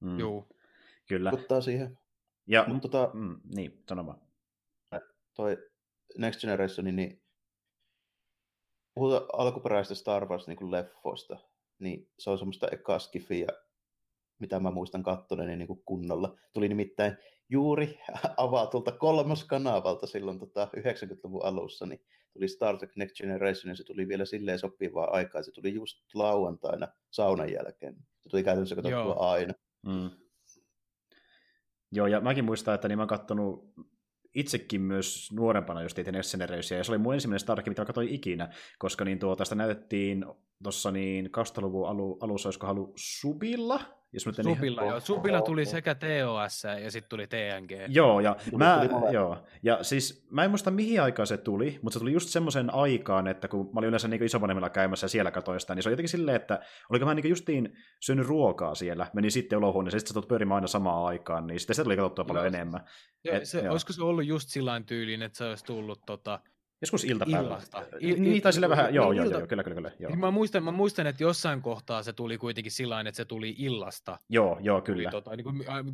Mm. 0.00 0.18
Joo. 0.18 0.48
Kyllä. 1.08 1.30
Kuttaa 1.30 1.60
siihen. 1.60 1.98
Ja, 2.46 2.64
Mut, 2.68 2.82
tota, 2.82 3.10
mm, 3.14 3.40
niin, 3.54 3.82
sano 3.88 4.06
vaan. 4.06 4.20
Toi 5.36 5.56
Next 6.18 6.40
Generation, 6.40 6.96
niin 6.96 7.22
puhutaan 8.94 9.26
alkuperäistä 9.32 9.94
Star 9.94 10.28
Wars 10.28 10.46
niin 10.46 10.56
kuin 10.56 10.70
leffoista, 10.70 11.36
niin 11.78 12.10
se 12.18 12.30
on 12.30 12.38
semmoista 12.38 12.68
ekaa 12.72 12.98
skifiä, 12.98 13.46
mitä 14.40 14.60
mä 14.60 14.70
muistan 14.70 15.02
kattoneeni 15.02 15.56
niin 15.56 15.66
kuin 15.66 15.82
kunnolla. 15.84 16.36
Tuli 16.52 16.68
nimittäin 16.68 17.16
juuri 17.48 17.98
avatulta 18.36 18.92
kanavalta 19.48 20.06
silloin 20.06 20.38
tota 20.38 20.68
90-luvun 20.76 21.44
alussa, 21.44 21.86
niin 21.86 22.00
tuli 22.32 22.48
Star 22.48 22.78
Trek 22.78 22.96
Next 22.96 23.16
Generation, 23.16 23.70
ja 23.70 23.76
se 23.76 23.84
tuli 23.84 24.08
vielä 24.08 24.24
silleen 24.24 24.58
sopivaa 24.58 25.10
aikaa. 25.10 25.42
Se 25.42 25.52
tuli 25.52 25.74
just 25.74 25.98
lauantaina 26.14 26.88
saunan 27.10 27.52
jälkeen. 27.52 27.96
Se 28.20 28.28
tuli 28.28 28.44
käytännössä 28.44 28.76
katsottua 28.76 29.30
aina. 29.30 29.54
Mm. 29.86 30.10
Joo, 31.92 32.06
ja 32.06 32.20
mäkin 32.20 32.44
muistan, 32.44 32.74
että 32.74 32.88
niin 32.88 32.98
mä 32.98 33.02
oon 33.02 33.08
kattonut 33.08 33.74
itsekin 34.34 34.80
myös 34.80 35.32
nuorempana 35.32 35.82
just 35.82 35.94
The 35.94 36.12
Next 36.12 36.30
Generation, 36.30 36.78
ja 36.78 36.84
se 36.84 36.92
oli 36.92 36.98
mun 36.98 37.14
ensimmäinen 37.14 37.40
Star 37.40 37.56
Trek, 37.56 37.68
mitä 37.68 37.84
katsoin 37.84 38.08
ikinä, 38.08 38.52
koska 38.78 39.04
niin 39.04 39.18
tuo, 39.18 39.36
tästä 39.36 39.54
näytettiin 39.54 40.24
tuossa 40.62 40.90
niin 40.90 41.26
2000-luvun 41.26 41.88
alu, 41.88 42.18
alussa, 42.20 42.48
olisiko 42.48 42.66
halu 42.66 42.92
Subilla, 42.96 43.99
jos 44.12 44.26
mä 44.26 44.32
Subilla, 44.32 44.84
joo. 44.84 45.00
Subilla 45.00 45.42
tuli 45.42 45.66
sekä 45.66 45.94
TOS 45.94 46.64
ja 46.82 46.90
sitten 46.90 47.08
tuli 47.08 47.26
TNG. 47.26 47.70
Joo, 47.88 48.20
ja, 48.20 48.36
mä, 48.56 48.88
joo. 49.12 49.46
ja 49.62 49.82
siis 49.82 50.26
mä 50.30 50.44
en 50.44 50.50
muista 50.50 50.70
mihin 50.70 51.02
aikaan 51.02 51.26
se 51.26 51.36
tuli, 51.36 51.78
mutta 51.82 51.94
se 51.94 51.98
tuli 51.98 52.12
just 52.12 52.28
semmoisen 52.28 52.74
aikaan, 52.74 53.26
että 53.26 53.48
kun 53.48 53.66
mä 53.66 53.78
olin 53.78 53.88
yleensä 53.88 54.08
niin 54.08 54.22
isovanhemmilla 54.22 54.70
käymässä 54.70 55.04
ja 55.04 55.08
siellä 55.08 55.30
katoin 55.30 55.60
sitä, 55.60 55.74
niin 55.74 55.82
se 55.82 55.88
oli 55.88 55.92
jotenkin 55.92 56.08
silleen, 56.08 56.36
että 56.36 56.60
oliko 56.90 57.04
mä 57.04 57.14
niin 57.14 57.28
justiin 57.28 57.76
syönyt 58.00 58.26
ruokaa 58.26 58.74
siellä, 58.74 59.06
meni 59.14 59.30
sitten 59.30 59.58
olohuoneeseen, 59.58 60.00
sitten 60.00 60.08
sä 60.08 60.14
tulet 60.14 60.28
pyörimään 60.28 60.54
aina 60.56 60.66
samaan 60.66 61.06
aikaan, 61.06 61.46
niin 61.46 61.60
sitten 61.60 61.76
se 61.76 61.84
tuli 61.84 61.96
katsottua 61.96 62.24
paljon 62.24 62.44
joo. 62.44 62.54
enemmän. 62.54 62.80
Joo, 63.24 63.36
Et, 63.36 63.44
se, 63.44 63.60
joo. 63.60 63.72
Olisiko 63.72 63.92
se 63.92 64.02
ollut 64.02 64.26
just 64.26 64.48
sillä 64.48 64.82
tyyliin, 64.86 65.22
että 65.22 65.38
se 65.38 65.44
olisi 65.44 65.64
tullut 65.64 66.00
tota, 66.06 66.40
Joskus 66.82 67.04
iltapäivällä. 67.04 67.58
Il, 68.00 68.20
niin, 68.20 68.42
tai 68.42 68.52
sille 68.52 68.68
vähän, 68.68 68.94
joo, 68.94 69.12
joo, 69.12 69.24
joo, 69.24 69.46
kyllä, 69.46 69.62
kyllä, 69.62 69.74
kyllä. 69.74 69.90
Joo. 69.98 70.16
Mä, 70.16 70.30
muistan, 70.30 70.64
mä 70.64 70.70
muistan, 70.70 71.06
että 71.06 71.22
jossain 71.22 71.62
kohtaa 71.62 72.02
se 72.02 72.12
tuli 72.12 72.38
kuitenkin 72.38 72.72
sillä 72.72 73.00
että 73.00 73.16
se 73.16 73.24
tuli 73.24 73.54
illasta. 73.58 74.18
Joo, 74.28 74.58
joo, 74.60 74.80
kyllä. 74.80 75.10
Tuli, 75.10 75.22
tota, 75.22 75.36
niin 75.36 75.44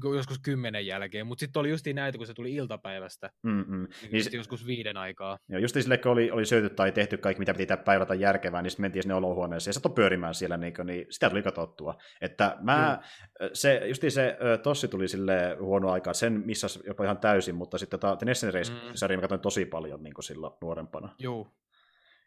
kuin, 0.01 0.17
joskus 0.17 0.39
kymmenen 0.39 0.87
jälkeen, 0.87 1.27
mutta 1.27 1.41
sitten 1.41 1.61
oli 1.61 1.71
just 1.71 1.87
näitä, 1.95 2.19
kun 2.19 2.27
se 2.27 2.35
tuli 2.35 2.55
iltapäivästä. 2.55 3.31
Mm-mm. 3.43 3.89
Niin, 4.03 4.11
niin 4.13 4.33
joskus 4.33 4.67
viiden 4.67 4.97
aikaa. 4.97 5.39
Joo, 5.49 5.61
just 5.61 5.75
sille, 5.75 5.99
kun 5.99 6.13
oli, 6.13 6.31
oli 6.31 6.47
syöty 6.47 6.71
tai 6.71 6.93
tehty 6.93 7.17
kaikki, 7.17 7.39
mitä 7.39 7.55
piti 7.55 7.75
päivätä 7.85 8.15
järkevää, 8.15 8.63
niin 8.63 8.71
sitten 8.71 8.85
mentiin 8.85 9.03
sinne 9.03 9.15
olohuoneeseen 9.15 9.71
ja 9.71 9.75
satoi 9.75 9.93
pyörimään 9.93 10.35
siellä, 10.35 10.57
niin, 10.57 10.75
kuin, 10.75 10.87
niin 10.87 11.07
sitä 11.11 11.31
tuli 11.31 11.43
katsottua. 11.43 11.95
Että 12.21 12.57
mä, 12.61 12.99
mm. 13.01 13.49
se, 13.53 13.83
just 13.89 14.03
se 14.09 14.39
Tossi 14.63 14.89
tuli 14.89 15.09
sille 15.09 15.57
huono 15.61 15.91
aikaa, 15.91 16.15
sen 16.15 16.43
missä 16.45 16.67
jopa 16.87 17.05
ihan 17.05 17.19
täysin, 17.19 17.55
mutta 17.55 17.79
sitten 17.79 18.01
tota, 18.01 18.25
Next 18.25 18.43
Race-sarja 18.43 19.17
mm. 19.17 19.19
mä 19.19 19.21
katsoin 19.21 19.41
tosi 19.41 19.65
paljon 19.65 20.03
niin 20.03 20.15
kuin 20.15 20.25
silloin 20.25 20.53
nuorempana. 20.77 21.15
Joo, 21.19 21.49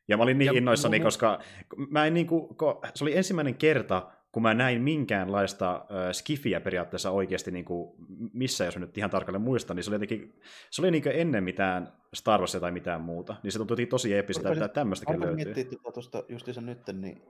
ja 0.08 0.18
mä 0.18 0.24
olin 0.24 0.38
niin 0.38 0.46
ja 0.46 0.58
innoissani, 0.58 0.98
mun... 0.98 1.04
koska 1.04 1.40
mä 1.90 2.06
en 2.06 2.14
niin 2.14 2.28
kuin, 2.28 2.48
se 2.96 3.04
oli 3.04 3.18
ensimmäinen 3.18 3.56
kerta, 3.56 4.12
kun 4.32 4.44
mä 4.44 4.54
näin 4.54 4.82
minkäänlaista 4.82 5.76
äh, 5.76 6.12
skifiä 6.12 6.62
periaatteessa 6.62 7.12
oikeasti 7.12 7.52
niin 7.52 7.66
kuin, 7.66 7.96
missä, 8.34 8.66
jos 8.66 8.76
mä 8.76 8.80
nyt 8.86 8.98
ihan 8.98 9.10
tarkalleen 9.10 9.42
muistan, 9.42 9.76
niin 9.76 9.84
se 9.84 9.90
oli 9.90 9.96
jotenkin, 9.96 10.42
se 10.72 10.82
oli 10.82 10.92
niin 10.92 11.04
ennen 11.08 11.44
mitään 11.44 11.94
Star 12.14 12.40
Warsia 12.40 12.60
tai 12.60 12.72
mitään 12.72 13.02
muuta, 13.02 13.36
niin 13.44 13.52
se 13.52 13.58
tuntui 13.58 13.86
tosi 13.86 14.14
eeppiseltä, 14.14 14.52
että 14.52 14.68
tämmöistäkin 14.68 15.20
löytyy. 15.20 15.36
miettiä 15.36 15.64
tuota 15.64 15.92
tuosta 15.92 16.24
justiinsa 16.30 16.62
nyt, 16.62 16.80
niin 16.94 17.22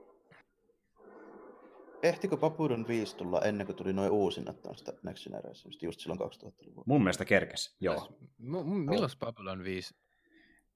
ehtikö 2.02 2.36
Papudon 2.36 2.88
5 2.88 3.16
tulla 3.16 3.40
ennen 3.40 3.66
kuin 3.66 3.76
tuli 3.76 3.92
noin 3.92 4.10
uusinnat 4.10 4.62
tuosta 4.62 4.92
Next 5.02 5.24
Generation, 5.24 5.72
just 5.82 6.00
silloin 6.00 6.20
2000-luvulla? 6.20 6.84
Mun 6.86 7.02
mielestä 7.02 7.24
kerkes, 7.24 7.76
joo. 7.80 8.08
M- 8.38 8.90
milloin 8.90 9.10
Babylon 9.18 9.64
5? 9.64 9.94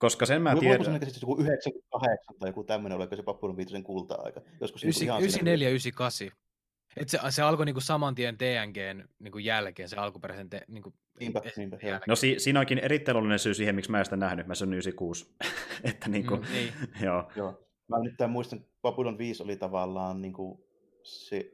Koska 0.05 0.27
sen 0.27 0.43
mä 0.43 0.57
tiedän... 0.57 0.95
Onko 0.95 1.07
se 1.07 1.21
joku 1.23 1.41
98 1.41 2.37
tai 2.39 2.49
joku 2.49 2.65
tämmöinen, 2.65 2.99
oliko 2.99 3.17
se 3.17 3.23
Pappurin 3.23 3.57
viitosen 3.57 3.83
kulta-aika? 3.83 4.41
Joskus 4.61 4.85
94, 4.85 5.69
98. 5.69 6.31
Et 6.97 7.09
se, 7.09 7.19
se 7.31 7.43
alkoi 7.43 7.67
niinku 7.67 7.81
saman 7.81 8.15
tien 8.15 8.39
TNGn 8.39 9.09
niinku 9.19 9.39
jälkeen, 9.39 9.89
se 9.89 9.97
alkuperäisen 9.97 10.51
te, 10.51 10.63
niinku 10.69 10.95
niinpä, 11.21 11.43
niinpä, 11.57 11.79
No 12.07 12.17
si, 12.17 12.35
siinä 12.39 12.61
onkin 12.61 12.79
erittäin 12.79 13.39
syy 13.39 13.55
siihen, 13.55 13.75
miksi 13.75 13.91
mä 13.91 13.99
en 13.99 14.05
sitä 14.05 14.17
nähnyt. 14.17 14.47
Mä 14.47 14.55
sanon 14.55 14.73
96. 14.73 15.35
että 15.91 16.09
niinku, 16.09 16.37
mm, 16.37 16.43
niin. 16.53 16.73
joo. 17.07 17.31
joo. 17.37 17.67
Mä 17.89 17.99
nyt 17.99 18.15
muistan, 18.29 18.65
Babylon 18.83 19.19
5 19.19 19.43
oli 19.43 19.57
tavallaan 19.57 20.23
niinku 20.23 20.67
se, 21.03 21.53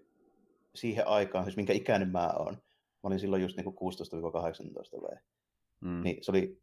siihen 0.75 1.07
aikaan, 1.07 1.45
siis 1.45 1.57
minkä 1.57 1.73
ikäinen 1.73 2.09
mä 2.09 2.31
oon. 2.39 2.55
Mä 2.55 3.07
olin 3.07 3.21
silloin 3.21 3.43
just 3.43 3.57
niinku 3.57 3.93
16-18 4.99 5.03
vai. 5.03 5.17
Mm. 5.81 6.03
Niin 6.03 6.25
se 6.25 6.31
oli 6.31 6.61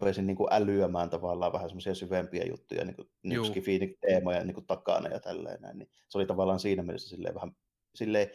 rupesin 0.00 0.26
niin 0.26 0.36
kuin 0.36 0.52
älyämään 0.52 1.10
tavallaan 1.10 1.52
vähän 1.52 1.68
semmoisia 1.68 1.94
syvempiä 1.94 2.44
juttuja, 2.44 2.84
niin 2.84 2.96
kuin, 2.96 3.08
niin 3.22 3.96
teemoja 4.00 4.44
niin 4.44 4.54
kuin 4.54 4.66
takana 4.66 5.08
ja 5.08 5.20
tälleen 5.20 5.60
näin. 5.60 5.78
Niin 5.78 5.90
se 6.08 6.18
oli 6.18 6.26
tavallaan 6.26 6.60
siinä 6.60 6.82
mielessä 6.82 7.08
silleen 7.08 7.34
vähän 7.34 7.56
silleen 7.94 8.30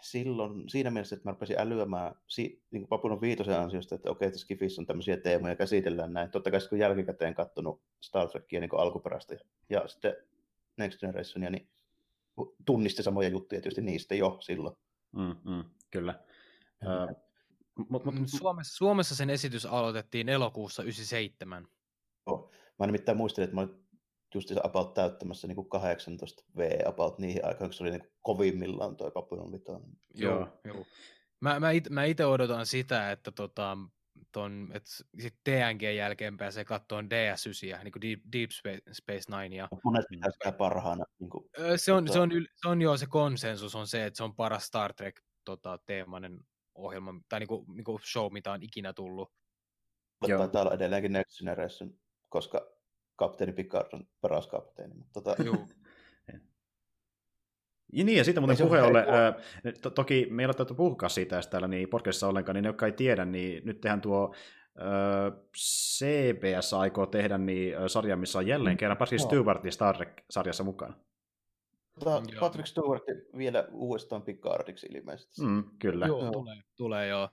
silloin 0.00 0.68
siinä 0.68 0.90
mielessä, 0.90 1.16
että 1.16 1.28
mä 1.28 1.32
rupesin 1.32 1.58
älyämään 1.58 2.14
si, 2.26 2.62
niin 2.70 2.82
kuin 2.82 2.88
Papulon 2.88 3.20
viitosen 3.20 3.60
ansiosta, 3.60 3.94
että 3.94 4.10
okei, 4.10 4.26
että 4.26 4.38
Skifissä 4.38 4.82
on 4.82 4.86
tämmöisiä 4.86 5.16
teemoja, 5.16 5.56
käsitellään 5.56 6.12
näin. 6.12 6.30
Totta 6.30 6.50
kai 6.50 6.60
kun 6.68 6.78
jälkikäteen 6.78 7.34
katsonut 7.34 7.82
Star 8.00 8.28
Trekia 8.28 8.60
niin 8.60 8.70
alkuperäistä 8.76 9.34
ja, 9.34 9.40
ja 9.70 9.88
sitten 9.88 10.16
Next 10.76 11.00
Generationia, 11.00 11.50
niin 11.50 11.68
tunnisti 12.66 13.02
samoja 13.02 13.28
juttuja 13.28 13.60
tietysti 13.60 13.82
niistä 13.82 14.14
jo 14.14 14.38
silloin. 14.40 14.76
Mm, 15.12 15.36
mm, 15.44 15.64
kyllä. 15.90 16.24
Uh, 16.82 17.25
Mut, 17.88 18.04
mut, 18.04 18.14
mm, 18.14 18.26
Suomessa, 18.26 18.76
Suomessa 18.76 19.14
sen 19.14 19.30
esitys 19.30 19.66
aloitettiin 19.66 20.28
elokuussa 20.28 20.82
97. 20.82 21.68
Oh. 22.26 22.50
Mä 22.78 22.86
nimittäin 22.86 23.18
muistelin, 23.18 23.44
että 23.44 23.54
mä 23.54 23.60
olin 23.60 23.86
just 24.34 24.52
about 24.62 24.94
täyttämässä 24.94 25.46
niin 25.46 25.56
kuin 25.56 25.68
18 25.68 26.44
V 26.56 26.80
about 26.86 27.18
niihin 27.18 27.44
aikaan, 27.44 27.70
kun 27.70 27.74
se 27.74 27.84
oli 27.84 27.90
niin 27.90 28.12
kovimmillaan 28.22 28.96
toi 28.96 29.10
Papillon 29.10 29.52
Vitoinen. 29.52 29.90
Joo, 30.14 30.48
joo. 30.64 30.84
Mä, 31.40 31.60
mä, 31.60 31.70
it, 31.70 31.90
mä 31.90 32.04
itse 32.04 32.24
odotan 32.24 32.66
sitä, 32.66 33.12
että 33.12 33.30
tota, 33.32 33.78
ton, 34.32 34.70
et 34.74 34.86
sit 35.18 35.34
TNG 35.44 35.82
jälkeen 35.96 36.36
pääsee 36.36 36.64
kattoon 36.64 37.04
DS9, 37.04 37.84
niin 37.84 37.92
kuin 37.92 38.02
Deep, 38.02 38.20
Deep 38.32 38.50
Space, 38.50 38.82
Space 38.92 39.36
Nine. 39.36 39.68
Monet 39.84 40.04
pitää 40.08 40.30
sitä 40.30 40.52
parhaana. 40.52 41.04
Niin 41.18 41.30
kuin, 41.30 41.44
se, 41.76 41.92
on, 41.92 42.04
tota... 42.04 42.12
se, 42.12 42.20
on, 42.20 42.30
se 42.62 42.68
on 42.68 42.82
jo 42.82 42.96
se 42.96 43.06
konsensus 43.06 43.74
on 43.74 43.86
se, 43.86 44.06
että 44.06 44.16
se 44.16 44.24
on 44.24 44.34
paras 44.34 44.64
Star 44.66 44.92
Trek 44.92 45.20
tota, 45.44 45.78
teemainen 45.86 46.40
ohjelma 46.76 47.14
tai 47.28 47.40
niinku, 47.40 47.64
niinku 47.68 48.00
show, 48.12 48.32
mitä 48.32 48.52
on 48.52 48.62
ikinä 48.62 48.92
tullut. 48.92 49.32
Joo. 50.26 50.38
Taitaa 50.38 50.62
olla 50.62 50.74
edelleenkin 50.74 51.12
Next 51.12 51.38
Generation, 51.38 51.94
koska 52.28 52.70
kapteeni 53.16 53.52
Picard 53.52 53.88
on 53.92 54.08
paras 54.20 54.46
kapteeni. 54.46 54.94
Mutta 54.94 55.20
tota... 55.20 55.42
Joo. 55.42 55.56
Ja 57.92 58.04
niin, 58.04 58.18
ja 58.18 58.24
siitä 58.24 58.40
muuten 58.40 58.66
puhe 58.66 58.82
ole, 58.82 59.04
to, 59.82 59.90
toki 59.90 60.26
meillä 60.30 60.50
on 60.50 60.56
täytyy 60.56 60.76
puhua 60.76 61.08
siitä 61.08 61.40
täällä 61.50 61.68
niin 61.68 61.88
podcastissa 61.88 62.28
ollenkaan, 62.28 62.54
niin 62.54 62.62
ne, 62.62 62.68
jotka 62.68 62.86
ei 62.86 62.92
tiedä, 62.92 63.24
niin 63.24 63.62
nyt 63.64 63.80
tehdään 63.80 64.00
tuo 64.00 64.34
ö, 64.78 64.82
CBS 65.56 66.74
aikoo 66.74 67.06
tehdä 67.06 67.38
niin, 67.38 67.74
sarja, 67.86 68.16
missä 68.16 68.38
on 68.38 68.46
jälleen 68.46 68.74
mm. 68.74 68.78
kerran 68.78 68.96
Patrick 68.96 69.24
Stewart 69.24 69.62
Star 69.70 69.96
Trek-sarjassa 69.96 70.64
mukana. 70.64 70.94
Tota, 71.98 72.22
Patrick 72.40 72.66
Stewart 72.66 73.02
vielä 73.36 73.68
uudestaan 73.72 74.22
Picardiksi 74.22 74.86
ilmeisesti. 74.86 75.42
Mm, 75.42 75.64
kyllä. 75.78 76.06
Joo, 76.06 76.30
tulee, 76.30 76.56
tulee 76.76 77.08
joo. 77.08 77.28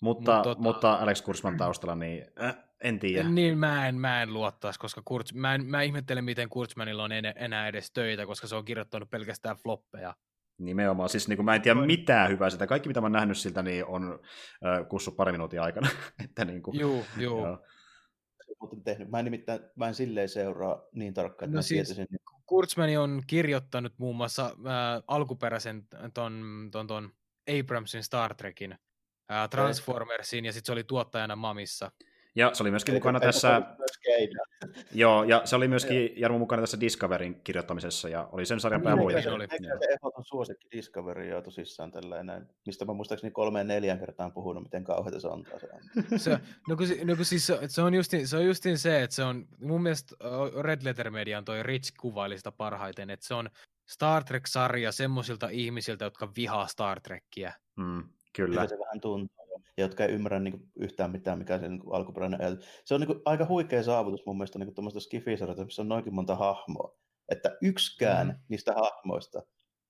Mutta, 0.00 0.34
Mut, 0.34 0.42
tota... 0.42 0.60
mutta 0.60 0.94
Alex 0.94 1.22
Kursman 1.22 1.56
taustalla, 1.56 1.94
niin 1.94 2.26
äh, 2.42 2.56
en 2.84 2.98
tiedä. 2.98 3.28
Niin 3.28 3.58
mä 3.58 3.88
en, 3.88 3.94
mä 3.94 4.22
en 4.22 4.34
luottaisi, 4.34 4.80
koska 4.80 5.02
Kurz, 5.04 5.32
mä, 5.32 5.54
en, 5.54 5.66
mä 5.66 5.82
ihmettelen, 5.82 6.24
miten 6.24 6.48
Kurzmanilla 6.48 7.04
on 7.04 7.12
en, 7.12 7.24
enää 7.36 7.68
edes 7.68 7.90
töitä, 7.90 8.26
koska 8.26 8.46
se 8.46 8.56
on 8.56 8.64
kirjoittanut 8.64 9.10
pelkästään 9.10 9.56
floppeja. 9.56 10.14
Nimenomaan, 10.58 11.08
siis 11.08 11.28
niin 11.28 11.36
kuin 11.36 11.44
mä 11.44 11.54
en 11.54 11.62
tiedä 11.62 11.80
mitään 11.80 12.30
hyvää 12.30 12.50
sitä. 12.50 12.66
Kaikki, 12.66 12.88
mitä 12.88 13.00
mä 13.00 13.04
oon 13.04 13.12
nähnyt 13.12 13.38
siltä, 13.38 13.62
niin 13.62 13.84
on 13.84 14.20
äh, 14.66 14.88
kussu 14.88 15.10
pari 15.12 15.32
minuutin 15.32 15.60
aikana. 15.60 15.88
että 16.24 16.44
niin 16.44 16.62
kuin, 16.62 16.80
juu, 16.80 17.04
juu. 17.16 17.44
Joo. 17.44 17.58
Tehnyt. 18.84 19.10
Mä 19.10 19.18
en 19.18 19.24
nimittäin 19.24 19.60
mä 19.76 19.88
en 19.88 19.94
silleen 19.94 20.28
seuraa 20.28 20.82
niin 20.92 21.14
tarkkaan, 21.14 21.48
että 21.48 21.54
no 21.54 21.58
mä 21.58 21.62
siis, 21.62 21.88
tiedäisin. 21.88 22.18
Kurtzmani 22.48 22.96
on 22.96 23.22
kirjoittanut 23.26 23.98
muun 23.98 24.16
muassa 24.16 24.44
äh, 24.44 25.02
alkuperäisen 25.06 25.86
ton, 26.14 26.68
ton, 26.72 26.86
ton 26.86 27.12
Abramsin 27.58 28.04
Star 28.04 28.34
Trekin, 28.34 28.72
äh, 29.32 29.48
Transformersin, 29.50 30.44
ja 30.44 30.52
sitten 30.52 30.66
se 30.66 30.72
oli 30.72 30.84
tuottajana 30.84 31.36
Mamissa. 31.36 31.90
Ja 32.34 32.54
se 32.54 32.62
oli 32.62 32.70
myöskin 32.70 32.94
mukana 32.94 33.20
tässä... 33.20 33.62
Joo, 34.92 35.24
ja 35.24 35.42
se 35.44 35.56
oli 35.56 35.68
myöskin 35.68 36.12
Jarmo 36.16 36.38
mukana 36.38 36.62
tässä 36.62 36.80
Discoverin 36.80 37.40
kirjoittamisessa, 37.44 38.08
ja 38.08 38.28
oli 38.32 38.46
sen 38.46 38.60
sarjan 38.60 38.82
pääluoja. 38.82 39.22
Se 39.22 39.30
oli. 39.30 39.46
Se 39.50 39.92
ehdoton 39.92 40.24
suosikki 40.24 40.68
Discovery 40.72 41.28
jo 41.28 41.42
tosissaan 41.42 41.90
tällainen, 41.90 42.48
mistä 42.66 42.84
mä 42.84 42.92
muistaakseni 42.92 43.30
kolmeen 43.30 43.66
neljän 43.66 43.98
kertaan 43.98 44.32
puhunut, 44.32 44.62
miten 44.62 44.84
kauheita 44.84 45.20
se 45.28 45.28
on 45.28 45.42
taas. 45.42 45.62
se, 46.16 46.30
no 46.68 46.76
kun, 46.76 46.86
no 47.04 47.16
kun 47.16 47.24
siis 47.24 47.46
se, 47.46 47.58
se, 47.66 47.82
on 47.82 47.94
justin, 47.94 48.28
se 48.28 48.36
on 48.36 48.44
justin 48.44 48.78
se, 48.78 49.02
että 49.02 49.16
se 49.16 49.22
on, 49.22 49.46
mun 49.60 49.82
mielestä 49.82 50.16
Red 50.62 50.80
Letter 50.84 51.10
Median 51.10 51.44
toi 51.44 51.62
Rich 51.62 51.92
kuvaili 52.00 52.38
sitä 52.38 52.52
parhaiten, 52.52 53.10
että 53.10 53.26
se 53.26 53.34
on 53.34 53.50
Star 53.88 54.24
Trek-sarja 54.24 54.92
semmoisilta 54.92 55.48
ihmisiltä, 55.48 56.04
jotka 56.04 56.28
vihaa 56.36 56.66
Star 56.66 57.00
Trekkiä. 57.00 57.52
Mm, 57.76 58.04
kyllä. 58.32 58.66
se 58.66 58.78
vähän 58.78 59.00
tuntuu 59.00 59.37
ja 59.78 59.84
jotka 59.84 60.04
ei 60.04 60.12
ymmärrä 60.12 60.40
niin 60.40 60.52
kuin, 60.52 60.70
yhtään 60.76 61.10
mitään, 61.10 61.38
mikä 61.38 61.58
se 61.58 61.68
niin 61.68 61.80
kuin, 61.80 61.94
alkuperäinen 61.94 62.40
ajatus. 62.40 62.64
Se 62.84 62.94
on 62.94 63.00
niin 63.00 63.06
kuin, 63.06 63.20
aika 63.24 63.46
huikea 63.48 63.82
saavutus 63.82 64.26
mun 64.26 64.36
mielestä 64.36 64.58
niin 64.58 64.74
tuommoista 64.74 65.00
skifisarjata, 65.00 65.64
missä 65.64 65.82
on 65.82 65.88
noinkin 65.88 66.14
monta 66.14 66.36
hahmoa, 66.36 66.98
että 67.28 67.56
yksikään 67.62 68.26
mm. 68.26 68.34
niistä 68.48 68.72
hahmoista 68.72 69.42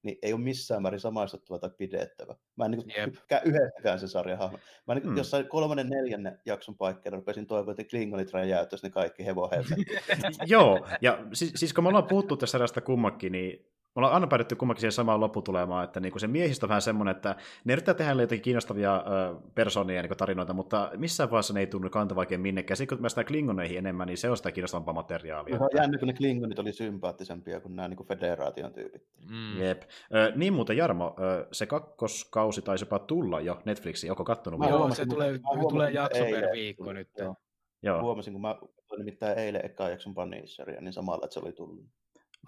niin 0.03 0.19
ei 0.23 0.33
ole 0.33 0.41
missään 0.41 0.83
määrin 0.83 1.01
samaistuttava 1.01 1.59
tai 1.59 1.71
pidettävä. 1.79 2.35
Mä 2.57 2.65
en 2.65 2.71
niin 2.71 3.13
tykkää 3.13 3.41
yhdestäkään 3.41 4.01
se 4.01 4.09
sarjan 4.09 4.39
hahmo. 4.39 4.59
Mä 4.87 4.95
niin, 4.95 5.09
mm. 5.09 5.17
jossain 5.17 5.49
kolmannen 5.49 5.89
neljännen 5.89 6.41
jakson 6.47 6.77
paikkeilla 6.77 7.17
rupesin 7.17 7.47
toivoa, 7.47 7.71
että 7.71 7.85
Klingonit 7.85 8.33
räjäyttäisi 8.33 8.87
ne 8.87 8.91
kaikki 8.91 9.27
hevohemme. 9.27 9.77
Joo, 10.47 10.87
ja 11.01 11.19
siis, 11.33 11.53
siis 11.57 11.73
kun 11.73 11.85
me 11.85 11.89
ollaan 11.89 12.07
puhuttu 12.07 12.37
tästä 12.37 12.53
sarjasta 12.53 12.81
kummakin, 12.81 13.33
niin 13.33 13.67
ollaan 13.99 14.15
aina 14.15 14.27
päädytty 14.27 14.57
kummankin 14.57 14.81
siihen 14.81 14.93
samaan 14.93 15.21
lopputulemaan, 15.21 15.85
että 15.85 16.01
niin 16.01 16.13
kuin 16.13 16.21
se 16.21 16.27
miehistö 16.27 16.67
on 16.67 16.69
vähän 16.69 16.83
semmoinen, 16.83 17.17
että 17.17 17.37
ne 17.65 17.73
yrittää 17.73 17.95
tehdä 17.95 18.13
jotenkin 18.13 18.43
kiinnostavia 18.43 18.97
ö, 18.97 19.35
persoonia 19.55 20.03
niin 20.03 20.17
tarinoita, 20.17 20.53
mutta 20.53 20.91
missään 20.97 21.31
vaiheessa 21.31 21.55
ne 21.55 21.61
ei 21.61 21.67
tunnu 21.67 21.91
kantava 21.91 22.21
oikein 22.21 22.41
minnekään. 22.41 22.77
Sitten 22.77 22.99
kun 22.99 23.03
päästään 23.03 23.27
klingoneihin 23.27 23.79
enemmän, 23.79 24.07
niin 24.07 24.19
se 24.19 24.31
on 24.31 24.37
sitä 24.37 24.53
kiinnostavampaa 24.53 24.95
materiaalia. 24.95 25.57
Se 25.57 25.65
on 25.65 25.71
jännä, 25.75 25.99
kun 25.99 26.09
ne 26.09 26.15
klingonit 26.15 26.59
oli 26.59 26.73
sympaattisempia 26.73 27.61
kuin 27.61 27.77
nämä 27.77 27.89
niin 27.89 27.97
kuin 27.97 28.07
federaation 28.07 28.73
tyypit. 28.73 29.03
Mm. 29.31 29.61
Jep. 29.61 29.83
Ö, 30.15 30.33
niin 30.37 30.53
muuten 30.53 30.77
Jarmo, 30.77 31.17
ö, 31.21 31.47
se 31.53 31.67
kakkoskausi 31.67 32.63
taisi 32.63 32.83
jopa 32.83 32.99
tulla 32.99 33.41
jo 33.41 33.63
Netflixiin, 33.65 34.11
onko 34.11 34.25
kattonut? 34.25 34.61
Joo, 34.71 34.91
se 34.95 35.07
tulee, 35.07 35.41
tulee 35.69 35.91
jakso 35.91 36.25
per 36.25 36.49
viikko 36.53 36.93
nyt. 36.93 37.09
Joo. 37.19 37.35
Joo. 37.83 38.03
Huomasin, 38.03 38.33
kun 38.33 38.43
mä 38.43 38.57
olin 38.91 39.05
nimittäin 39.05 39.39
eilen 39.39 39.65
eka 39.65 39.89
jakson 39.89 40.15
Punisheria, 40.15 40.81
niin 40.81 40.93
samalla, 40.93 41.25
että 41.25 41.35
se 41.35 41.41
oli 41.41 41.53
tullut. 41.53 41.85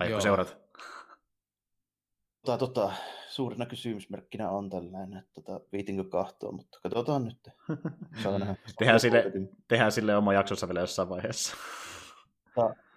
Ai, 0.01 0.20
seurat? 0.20 0.57
Tota, 2.47 2.59
tota, 2.59 2.93
suurina 3.28 3.67
kysymysmerkkinä 3.67 4.51
on 4.51 4.70
tällainen, 4.70 5.19
että 5.19 5.31
tota, 5.35 5.60
viitinkö 5.73 6.05
kahtoa, 6.05 6.52
mutta 6.52 6.78
katsotaan 6.83 7.25
nyt. 7.25 7.49
tehdään, 8.78 9.01
sille, 9.01 9.33
tehdään 9.69 9.93
sille 9.93 10.17
oma 10.17 10.33
jaksonsa 10.33 10.69
vielä 10.69 10.81
jossain 10.81 11.09
vaiheessa. 11.09 11.57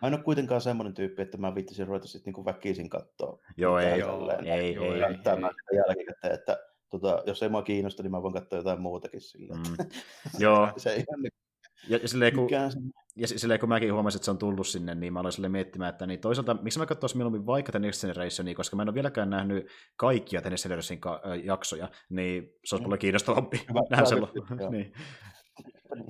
Mä 0.01 0.07
en 0.07 0.13
ole 0.13 0.23
kuitenkaan 0.23 0.61
semmoinen 0.61 0.93
tyyppi, 0.93 1.22
että 1.22 1.38
mä 1.38 1.55
viittisin 1.55 1.88
ruveta 1.88 2.07
sitten 2.07 2.31
niinku 2.31 2.45
väkisin 2.45 2.89
katsoa. 2.89 3.39
Joo, 3.57 3.80
ei, 3.80 3.99
joo, 3.99 4.31
ei, 4.31 4.49
ei, 4.49 4.77
ei, 4.77 4.77
ei, 4.77 5.77
jälkikäteen, 5.77 6.33
että 6.33 6.57
tota, 6.89 7.23
jos 7.25 7.43
ei 7.43 7.49
mua 7.49 7.61
kiinnosta, 7.61 8.03
niin 8.03 8.11
mä 8.11 8.23
voin 8.23 8.33
katsoa 8.33 8.59
jotain 8.59 8.81
muutakin 8.81 9.22
sillä. 9.22 9.55
Mm. 9.55 9.63
joo. 10.39 10.72
se 10.77 10.89
ei 10.89 11.03
ihan 11.09 11.22
niin 11.22 11.31
ja, 11.89 11.97
ja 11.97 12.07
silleen, 12.07 12.35
kun, 12.35 12.49
ja 13.16 13.27
silleen, 13.27 13.59
kun 13.59 13.69
mäkin 13.69 13.93
huomasin, 13.93 14.17
että 14.17 14.25
se 14.25 14.32
on 14.32 14.38
tullut 14.38 14.67
sinne, 14.67 14.95
niin 14.95 15.14
mä 15.14 15.19
aloin 15.19 15.33
sille 15.33 15.50
miettimään, 15.50 15.90
että 15.90 16.08
niin 16.08 16.19
toisaalta, 16.19 16.53
miksi 16.53 16.80
mä 16.80 16.85
katsoisin 16.85 17.17
mieluummin 17.17 17.45
vaikka 17.45 17.72
The 17.72 17.80
Next 17.80 18.01
Generationia, 18.01 18.56
koska 18.56 18.75
mä 18.75 18.82
en 18.82 18.90
ole 18.90 18.93
vieläkään 18.93 19.30
nähnyt 19.30 19.67
kaikkia 19.95 20.42
The 20.42 20.50
Next 20.50 20.64
Generationin 20.64 21.01
jaksoja, 21.43 21.90
niin 22.09 22.50
se 22.66 22.75
olisi 22.75 22.83
mulle 22.83 22.98
kiinnostavampi 22.98 23.66
nähdä 23.90 24.06
sen. 24.06 24.17
niin. 24.72 24.93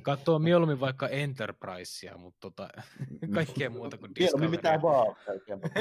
Katsoo 0.02 0.40
mieluummin 0.40 0.80
vaikka 0.80 1.08
Enterprisea, 1.08 2.18
mutta 2.18 2.40
tota, 2.42 2.70
kaikkea 3.36 3.70
muuta 3.70 3.98
kuin 3.98 4.16
Discovery. 4.16 4.52
mitään 4.52 4.82
vaan. 4.82 5.16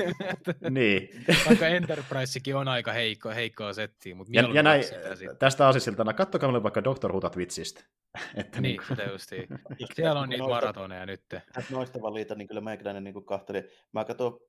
niin. 0.71 1.25
Vaikka 1.47 1.67
Enterprisekin 1.67 2.57
on 2.57 2.69
aika 2.69 2.93
heikko, 2.93 3.31
heikkoa 3.31 3.73
settiä, 3.73 4.15
mutta 4.15 4.33
ja, 4.35 4.49
ja 4.55 4.63
näin, 4.63 4.85
tästä 5.39 5.69
asisiltana, 5.69 6.13
kattokaa 6.13 6.49
mulle 6.49 6.63
vaikka 6.63 6.85
Doctor 6.85 7.13
Who 7.13 7.31
Twitchistä. 7.31 7.85
Että 8.35 8.61
niin, 8.61 8.77
niin. 8.77 8.89
sitä 8.89 9.03
justiin. 9.03 9.49
Siellä 9.95 10.21
on 10.21 10.29
niitä 10.29 10.45
maratoneja 10.45 11.07
nyt. 11.07 11.23
Noista 11.71 12.03
valita, 12.03 12.35
niin 12.35 12.49
kyllä 12.49 12.61
meikäläinen 12.61 13.05
niin 13.05 13.25
kahteli. 13.25 13.69
Mä 13.93 14.05
katson 14.05 14.41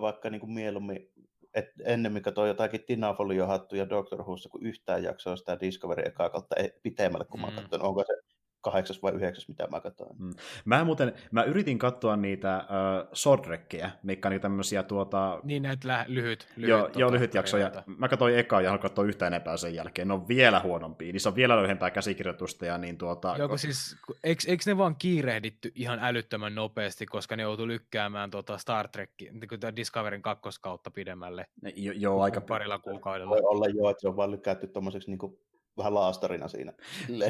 vaikka 0.00 0.30
niin 0.30 0.40
kuin 0.40 0.52
mieluummin 0.52 1.12
et 1.54 1.70
ennemmin 1.84 2.22
katsoin 2.22 2.48
jotakin 2.48 2.84
Tina 2.86 3.14
hattuja 3.46 3.88
Doctor 3.88 4.22
Whossa 4.22 4.48
kuin 4.48 4.66
yhtään 4.66 5.02
jaksoa 5.02 5.36
sitä 5.36 5.60
Discovery 5.60 6.02
ekaa 6.06 6.30
kautta 6.30 6.56
pitemmälle, 6.82 7.24
kun 7.24 7.40
mm. 7.40 7.46
mä 7.46 7.52
katson, 7.52 7.82
onko 7.82 8.04
se 8.06 8.33
kahdeksas 8.64 9.02
vai 9.02 9.12
yhdeksäs, 9.12 9.48
mitä 9.48 9.66
mä 9.66 9.80
katsoin. 9.80 10.16
Mm. 10.18 10.34
Mä 10.64 10.84
muuten, 10.84 11.12
mä 11.30 11.42
yritin 11.42 11.78
katsoa 11.78 12.16
niitä 12.16 12.56
äh, 12.56 12.64
swordrekkeja, 13.12 13.90
mikä 14.02 14.28
on 14.28 14.40
tämmöisiä 14.40 14.82
tuota... 14.82 15.40
Niin 15.42 15.62
näitä 15.62 15.88
lä- 15.88 16.04
lyhyt, 16.08 16.48
lyhyt, 16.56 16.68
joo, 16.70 16.82
tota, 16.82 17.00
joo, 17.00 17.12
lyhyt 17.12 17.34
jaksoja. 17.34 17.70
Mä 17.86 18.08
katsoin 18.08 18.38
ekaa 18.38 18.60
ja 18.60 18.68
haluan 18.68 18.82
katsoa 18.82 19.04
yhtään 19.04 19.32
enempää 19.32 19.56
sen 19.56 19.74
jälkeen. 19.74 20.08
Ne 20.08 20.14
on 20.14 20.28
vielä 20.28 20.60
huonompia. 20.60 21.12
Niissä 21.12 21.28
on 21.28 21.34
vielä 21.34 21.62
lyhyempää 21.62 21.90
käsikirjoitusta 21.90 22.66
ja 22.66 22.78
niin 22.78 22.98
tuota... 22.98 23.34
Joo, 23.38 23.48
kun 23.48 23.58
siis, 23.58 23.96
eikö, 24.24 24.42
eikö, 24.48 24.62
ne 24.66 24.78
vaan 24.78 24.96
kiirehditty 24.96 25.72
ihan 25.74 25.98
älyttömän 26.02 26.54
nopeasti, 26.54 27.06
koska 27.06 27.36
ne 27.36 27.42
joutui 27.42 27.66
lykkäämään 27.66 28.30
tuota 28.30 28.58
Star 28.58 28.88
Trek, 28.88 29.10
niin 29.20 29.76
Discoverin 29.76 30.22
kakkoskautta 30.22 30.90
pidemmälle. 30.90 31.46
Jo, 31.76 31.92
joo, 31.96 32.22
aika 32.22 32.40
parilla 32.40 32.78
kuukaudella. 32.78 33.30
Voi 33.30 33.40
olla 33.42 33.66
joo, 33.66 33.90
että 33.90 34.00
se 34.00 34.08
on 34.08 34.16
vaan 34.16 34.30
lykkätty 34.30 34.66
tuommoiseksi 34.66 35.10
niin 35.10 35.38
vähän 35.76 35.94
laastarina 35.94 36.48
siinä. 36.48 36.72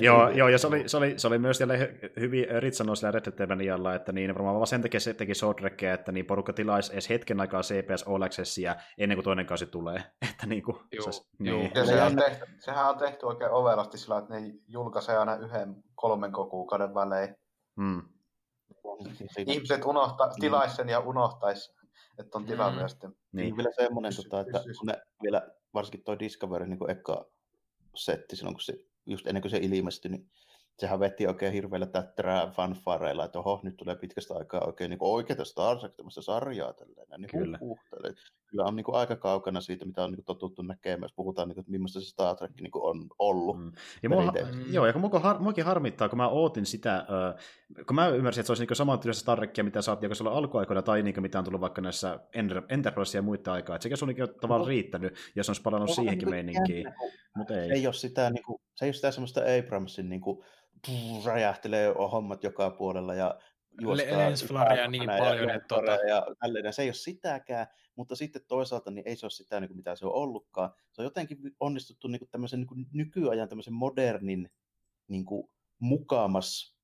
joo, 0.00 0.30
joo, 0.30 0.48
ja 0.48 0.58
se 0.58 0.66
oli, 0.66 0.88
se 0.88 0.96
oli, 0.96 1.14
se 1.16 1.26
oli 1.26 1.38
myös 1.38 1.60
jälleen 1.60 1.98
hyvin 2.20 2.46
Rit 2.58 2.74
sanoi 2.74 2.96
sillä 2.96 3.10
Red 3.10 3.24
Dead 3.38 3.94
että 3.96 4.12
niin 4.12 4.34
varmaan 4.34 4.54
vaan 4.54 4.66
sen 4.66 4.82
takia 4.82 5.00
se 5.00 5.14
teki 5.14 5.34
Swordrekkeä, 5.34 5.94
että 5.94 6.12
niin 6.12 6.26
porukka 6.26 6.52
tilaisi 6.52 6.92
edes 6.92 7.08
hetken 7.08 7.40
aikaa 7.40 7.62
CPS 7.62 8.02
All 8.02 8.22
Accessia 8.22 8.76
ennen 8.98 9.16
kuin 9.16 9.24
toinen 9.24 9.46
kausi 9.46 9.66
tulee. 9.66 9.96
että 10.30 10.46
niin 10.46 10.62
kuin, 10.62 10.76
joo, 10.92 11.12
se, 11.12 11.22
niin. 11.38 11.70
Ja 11.74 11.86
se 11.86 12.02
on 12.02 12.16
tehty, 12.16 12.44
sehän 12.58 12.88
on 12.88 12.98
tehty 12.98 13.26
oikein 13.26 13.50
ovelasti 13.50 13.98
sillä, 13.98 14.18
että 14.18 14.34
ne 14.34 14.52
julkaisee 14.68 15.16
aina 15.16 15.36
yhden 15.36 15.76
kolmen 15.94 16.32
kuukauden 16.32 16.94
välein. 16.94 17.36
Hmm. 17.76 18.02
Ihmiset 19.46 19.84
unohtaa, 19.84 20.28
tilaisi 20.40 20.76
sen 20.76 20.88
ja 20.88 21.00
unohtaisi, 21.00 21.72
että 22.18 22.38
on 22.38 22.44
tilaa 22.44 22.70
mm. 22.70 22.76
myös. 22.76 23.02
Niin. 23.02 23.14
niin 23.32 23.56
vielä 23.56 23.70
semmoinen, 23.76 24.12
tota, 24.16 24.40
että 24.40 24.58
kun 24.78 24.86
ne 24.86 25.02
vielä, 25.22 25.48
varsinkin 25.74 26.04
tuo 26.04 26.18
Discovery 26.18 26.66
niin 26.66 26.90
eka 26.90 27.26
setti 27.94 28.36
silloin, 28.36 28.54
kun 28.54 28.62
se, 28.62 28.74
just 29.06 29.26
ennen 29.26 29.42
kuin 29.42 29.50
se 29.50 29.58
ilmestyi, 29.58 30.10
niin 30.10 30.30
sehän 30.78 31.00
veti 31.00 31.26
oikein 31.26 31.52
hirveillä 31.52 31.86
tättärää 31.86 32.50
fanfareilla, 32.50 33.24
että 33.24 33.38
oho, 33.38 33.60
nyt 33.62 33.76
tulee 33.76 33.96
pitkästä 33.96 34.34
aikaa 34.34 34.66
oikein 34.66 34.90
niin 34.90 34.98
oikeita 35.00 35.44
Star 35.44 35.78
Trek 35.78 35.94
sarjaa 36.20 36.72
tälleen. 36.72 37.20
Niin 37.20 37.30
kyllä. 37.30 37.58
Huh, 37.60 37.78
huh, 37.92 38.14
kyllä 38.54 38.64
on 38.64 38.76
niin 38.76 38.84
kuin 38.84 38.94
aika 38.94 39.16
kaukana 39.16 39.60
siitä, 39.60 39.84
mitä 39.84 40.04
on 40.04 40.10
niin 40.10 40.16
kuin 40.16 40.24
totuttu 40.24 40.62
näkemään, 40.62 41.02
jos 41.02 41.12
puhutaan, 41.12 41.48
niin 41.48 41.54
kuin, 41.54 41.62
että 41.62 41.70
millaista 41.70 42.00
se 42.00 42.06
Star 42.06 42.36
Trek 42.36 42.50
niin 42.60 42.70
kuin 42.70 42.84
on 42.84 43.06
ollut. 43.18 43.58
Mm. 43.58 43.72
Ja 44.02 44.08
mua. 44.08 44.32
Joo, 44.70 44.86
ja 44.86 44.92
kun 44.92 45.00
mua, 45.00 45.20
har, 45.20 45.38
muakin 45.38 45.64
harmittaa, 45.64 46.08
kun 46.08 46.16
mä 46.16 46.28
ootin 46.28 46.66
sitä, 46.66 46.96
äh, 46.96 47.86
kun 47.86 47.96
mä 47.96 48.08
ymmärsin, 48.08 48.40
että 48.40 48.46
se 48.46 48.52
olisi 48.52 48.66
niin 48.66 48.76
samantyylistä 48.76 49.20
Star 49.20 49.38
Trekia, 49.38 49.64
mitä 49.64 49.82
saatiin 49.82 50.06
joko 50.06 50.14
silloin 50.14 50.36
alkuaikoina, 50.36 50.82
tai 50.82 51.02
niin 51.02 51.14
kuin, 51.14 51.22
mitä 51.22 51.38
on 51.38 51.44
tullut 51.44 51.60
vaikka 51.60 51.80
näissä 51.80 52.20
Enterprise 52.68 53.18
ja 53.18 53.22
muita 53.22 53.52
aikaa, 53.52 53.76
että 53.76 53.82
sekä 53.82 53.96
sun 53.96 54.08
on 54.08 54.34
tavallaan 54.40 54.68
riittänyt, 54.68 55.14
jos 55.36 55.48
on 55.48 55.54
palannut 55.62 55.90
Oho, 55.90 55.94
siihenkin 55.94 56.26
niin 56.26 56.34
meininkiin. 56.34 56.86
Mutta 57.36 57.62
ei. 57.62 57.70
ei 57.70 57.86
ole 57.86 57.94
sitä, 57.94 58.30
niin 58.30 58.44
kuin, 58.44 58.60
se 58.74 58.84
ei 58.84 58.88
ole 58.88 58.94
sitä 58.94 59.10
semmoista 59.10 59.40
Abramsin 59.58 60.08
niin 60.08 60.20
kuin, 60.20 60.44
räjähtelee 61.24 61.94
hommat 62.12 62.44
joka 62.44 62.70
puolella 62.70 63.14
ja 63.14 63.38
juostaa 63.80 64.18
lensflarea 64.18 64.88
niin 64.88 65.10
paljon, 65.18 65.50
että 65.50 65.68
tota... 65.68 65.92
ja 65.92 66.26
tälleen. 66.40 66.72
Se 66.72 66.82
ei 66.82 66.88
ole 66.88 66.94
sitäkään, 66.94 67.66
mutta 67.96 68.16
sitten 68.16 68.42
toisaalta 68.48 68.90
niin 68.90 69.08
ei 69.08 69.16
se 69.16 69.26
ole 69.26 69.30
sitä, 69.30 69.60
niin 69.60 69.68
kuin 69.68 69.76
mitä 69.76 69.96
se 69.96 70.06
on 70.06 70.14
ollutkaan. 70.14 70.70
Se 70.92 71.02
on 71.02 71.04
jotenkin 71.06 71.38
onnistuttu 71.60 72.08
niin 72.08 72.18
kuin 72.18 72.30
tämmöisen 72.30 72.60
niin 72.60 72.68
kuin 72.68 72.86
nykyajan 72.92 73.48
tämmöisen 73.48 73.74
modernin 73.74 74.50
niin 75.08 75.24
kuin 75.24 75.50
mukamas 75.78 76.74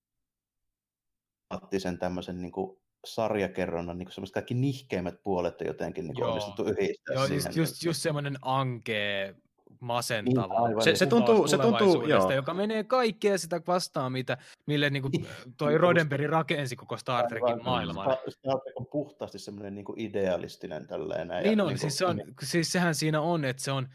tämmöisen 1.98 2.42
niin 2.42 2.52
kuin 2.52 2.80
sarjakerronnan 3.04 3.98
niin 3.98 4.12
semmoiset 4.12 4.34
kaikki 4.34 4.54
nihkeimmät 4.54 5.22
puolet 5.22 5.60
on 5.60 5.66
jotenkin 5.66 6.08
niin 6.08 6.24
onnistuttu 6.24 6.64
yhdistää 6.64 7.14
Joo, 7.14 7.26
siihen. 7.26 7.44
just, 7.46 7.56
just, 7.56 7.84
just 7.84 8.02
semmoinen 8.02 8.36
ankee 8.42 9.36
masentava. 9.80 10.68
Niin, 10.68 10.82
se, 10.82 10.96
se, 10.96 11.06
tuntuu, 11.06 11.48
se 11.48 11.58
tuntuu, 11.58 12.06
joo. 12.06 12.32
joka 12.32 12.54
menee 12.54 12.84
kaikkea 12.84 13.38
sitä 13.38 13.60
vastaan, 13.66 14.12
mitä, 14.12 14.38
mille 14.66 14.90
niin 14.90 15.02
kuin, 15.02 15.12
toi 15.56 15.78
Roddenberry 15.78 16.26
rakensi 16.26 16.76
koko 16.76 16.96
Star 16.96 17.26
Trekin 17.26 17.64
maailman. 17.64 18.16
Star 18.28 18.60
Trek 18.60 18.76
on 18.76 18.86
puhtaasti 18.86 19.38
semmoinen 19.38 19.74
niin 19.74 19.84
idealistinen 19.96 20.86
tällainen. 20.86 21.42
Niin 21.42 21.60
on, 21.60 21.68
niin 21.68 21.78
siis, 21.78 21.98
se 21.98 22.06
on, 22.06 22.20
siis 22.42 22.72
sehän 22.72 22.94
siinä 22.94 23.20
on, 23.20 23.44
että 23.44 23.62
se 23.62 23.72
on, 23.72 23.88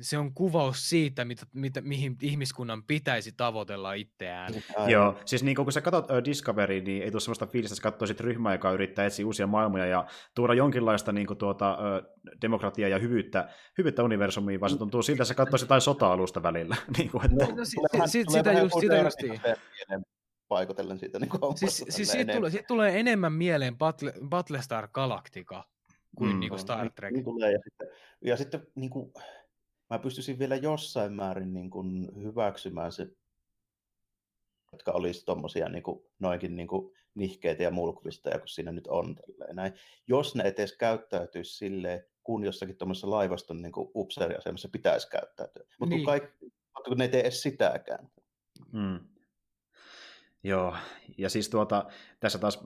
se 0.00 0.18
on 0.18 0.34
kuvaus 0.34 0.88
siitä, 0.88 1.24
mitä, 1.24 1.46
mitä, 1.52 1.80
mihin 1.80 2.16
ihmiskunnan 2.22 2.82
pitäisi 2.82 3.32
tavoitella 3.36 3.92
itseään. 3.92 4.54
Aivan. 4.76 4.90
Joo, 4.90 5.18
siis 5.24 5.42
niin 5.44 5.56
kun 5.56 5.72
sä 5.72 5.80
katsot 5.80 6.10
uh, 6.10 6.24
Discovery, 6.24 6.80
niin 6.80 7.02
ei 7.02 7.10
tule 7.10 7.20
sellaista 7.20 7.46
fiilistä, 7.46 7.72
että 7.72 7.76
sä 7.76 7.90
katsoisit 7.90 8.20
ryhmää, 8.20 8.54
joka 8.54 8.72
yrittää 8.72 9.06
etsiä 9.06 9.26
uusia 9.26 9.46
maailmoja 9.46 9.86
ja 9.86 10.06
tuoda 10.34 10.54
jonkinlaista 10.54 11.12
niin 11.12 11.26
kuin, 11.26 11.38
tuota, 11.38 11.72
uh, 11.72 12.16
demokratiaa 12.42 12.88
ja 12.88 12.98
hyvyyttä, 12.98 13.48
hyvyyttä 13.78 14.02
universumiin, 14.02 14.60
vaan 14.60 14.70
se 14.70 14.78
tuntuu 14.78 15.02
siltä, 15.02 15.22
että 15.22 15.28
sä 15.28 15.34
katsoisit 15.34 15.66
jotain 15.66 15.80
sota-alusta 15.80 16.42
välillä. 16.42 16.76
niin 16.98 17.10
kuin, 17.10 17.24
että... 17.24 17.54
no, 17.54 17.64
si, 17.64 17.76
si, 17.92 18.06
si, 18.06 18.24
sitä 18.28 18.52
just, 18.52 18.74
sitä 18.80 18.96
justiin. 18.96 19.40
Paikotellen 20.48 20.98
siitä 20.98 21.18
niin 21.18 21.30
siis, 21.54 21.84
siis 21.88 22.08
siitä, 22.08 22.32
tulee, 22.32 22.50
siitä 22.50 22.66
tulee 22.66 23.00
enemmän 23.00 23.32
mieleen 23.32 23.78
Battle, 23.78 24.12
Battlestar 24.28 24.88
Galactica 24.92 25.64
kuin, 26.16 26.32
mm. 26.32 26.40
niin 26.40 26.50
kuin 26.50 26.58
Star 26.58 26.90
Trek. 26.90 27.12
Niin, 27.12 27.24
tulee, 27.24 27.52
ja 27.52 27.58
sitten, 27.64 27.88
ja 28.24 28.36
sitten 28.36 28.66
niin 28.74 28.90
kuin, 28.90 29.12
mä 29.90 29.98
pystyisin 29.98 30.38
vielä 30.38 30.56
jossain 30.56 31.12
määrin 31.12 31.54
niin 31.54 31.70
kuin 31.70 32.22
hyväksymään 32.22 32.92
se, 32.92 33.08
jotka 34.72 34.92
olisi 34.92 35.24
tuommoisia 35.24 35.68
niin 35.68 35.82
kuin, 35.82 36.00
noinkin 36.18 36.56
niin 36.56 36.68
kuin, 36.68 36.96
nihkeitä 37.16 37.62
ja 37.62 37.70
mulkvisteja, 37.70 38.38
kun 38.38 38.48
siinä 38.48 38.72
nyt 38.72 38.86
on. 38.86 39.16
Näin. 39.52 39.72
Jos 40.08 40.34
ne 40.34 40.44
edes 40.44 40.76
käyttäytyisi 40.76 41.56
silleen, 41.56 42.04
kun 42.22 42.44
jossakin 42.44 42.76
tuommoisessa 42.76 43.10
laivaston 43.10 43.62
niin 43.62 43.72
upseeriasemassa 43.76 44.68
pitäisi 44.68 45.08
käyttäytyä. 45.08 45.64
Mutta 45.80 45.94
niin. 45.94 46.04
kun, 46.04 46.06
kaikki, 46.06 46.52
kun 46.84 46.98
ne 46.98 47.04
ei 47.04 47.10
tee 47.10 47.20
edes 47.20 47.42
sitäkään. 47.42 48.10
Mm. 48.72 49.00
Joo, 50.44 50.76
ja 51.18 51.30
siis 51.30 51.48
tuota, 51.48 51.86
tässä 52.20 52.38
taas 52.38 52.64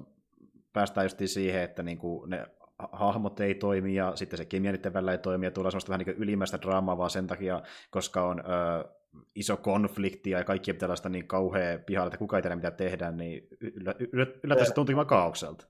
päästään 0.72 1.04
just 1.04 1.18
siihen, 1.26 1.62
että 1.62 1.82
niinku 1.82 2.26
ne 2.26 2.46
hahmot 2.92 3.40
ei 3.40 3.54
toimi 3.54 3.94
ja 3.94 4.12
sitten 4.16 4.36
se 4.36 4.44
kemia 4.44 4.72
niiden 4.72 4.92
välillä 4.92 5.12
ei 5.12 5.18
toimi 5.18 5.46
ja 5.46 5.50
tulee 5.50 5.70
semmoista 5.70 5.92
vähän 5.92 6.06
niin 6.06 6.16
ylimmäistä 6.16 6.58
draamaa 6.62 6.98
vaan 6.98 7.10
sen 7.10 7.26
takia, 7.26 7.62
koska 7.90 8.26
on 8.26 8.40
ö, 8.40 8.88
iso 9.34 9.56
konflikti 9.56 10.30
ja 10.30 10.44
kaikki 10.44 10.72
pitää 10.72 10.88
olla 10.88 11.08
niin 11.08 11.26
kauhea 11.26 11.78
pihalla, 11.78 12.06
että 12.06 12.18
kuka 12.18 12.36
ei 12.36 12.42
tiedä 12.42 12.56
mitä 12.56 12.70
tehdään, 12.70 13.16
niin 13.16 13.48
yllä, 13.60 13.94
yllä, 13.98 14.26
yllättäen 14.42 14.66
se 14.66 14.74
tuntuu 14.74 14.96
vaan 14.96 15.06
kaaukselta. 15.06 15.66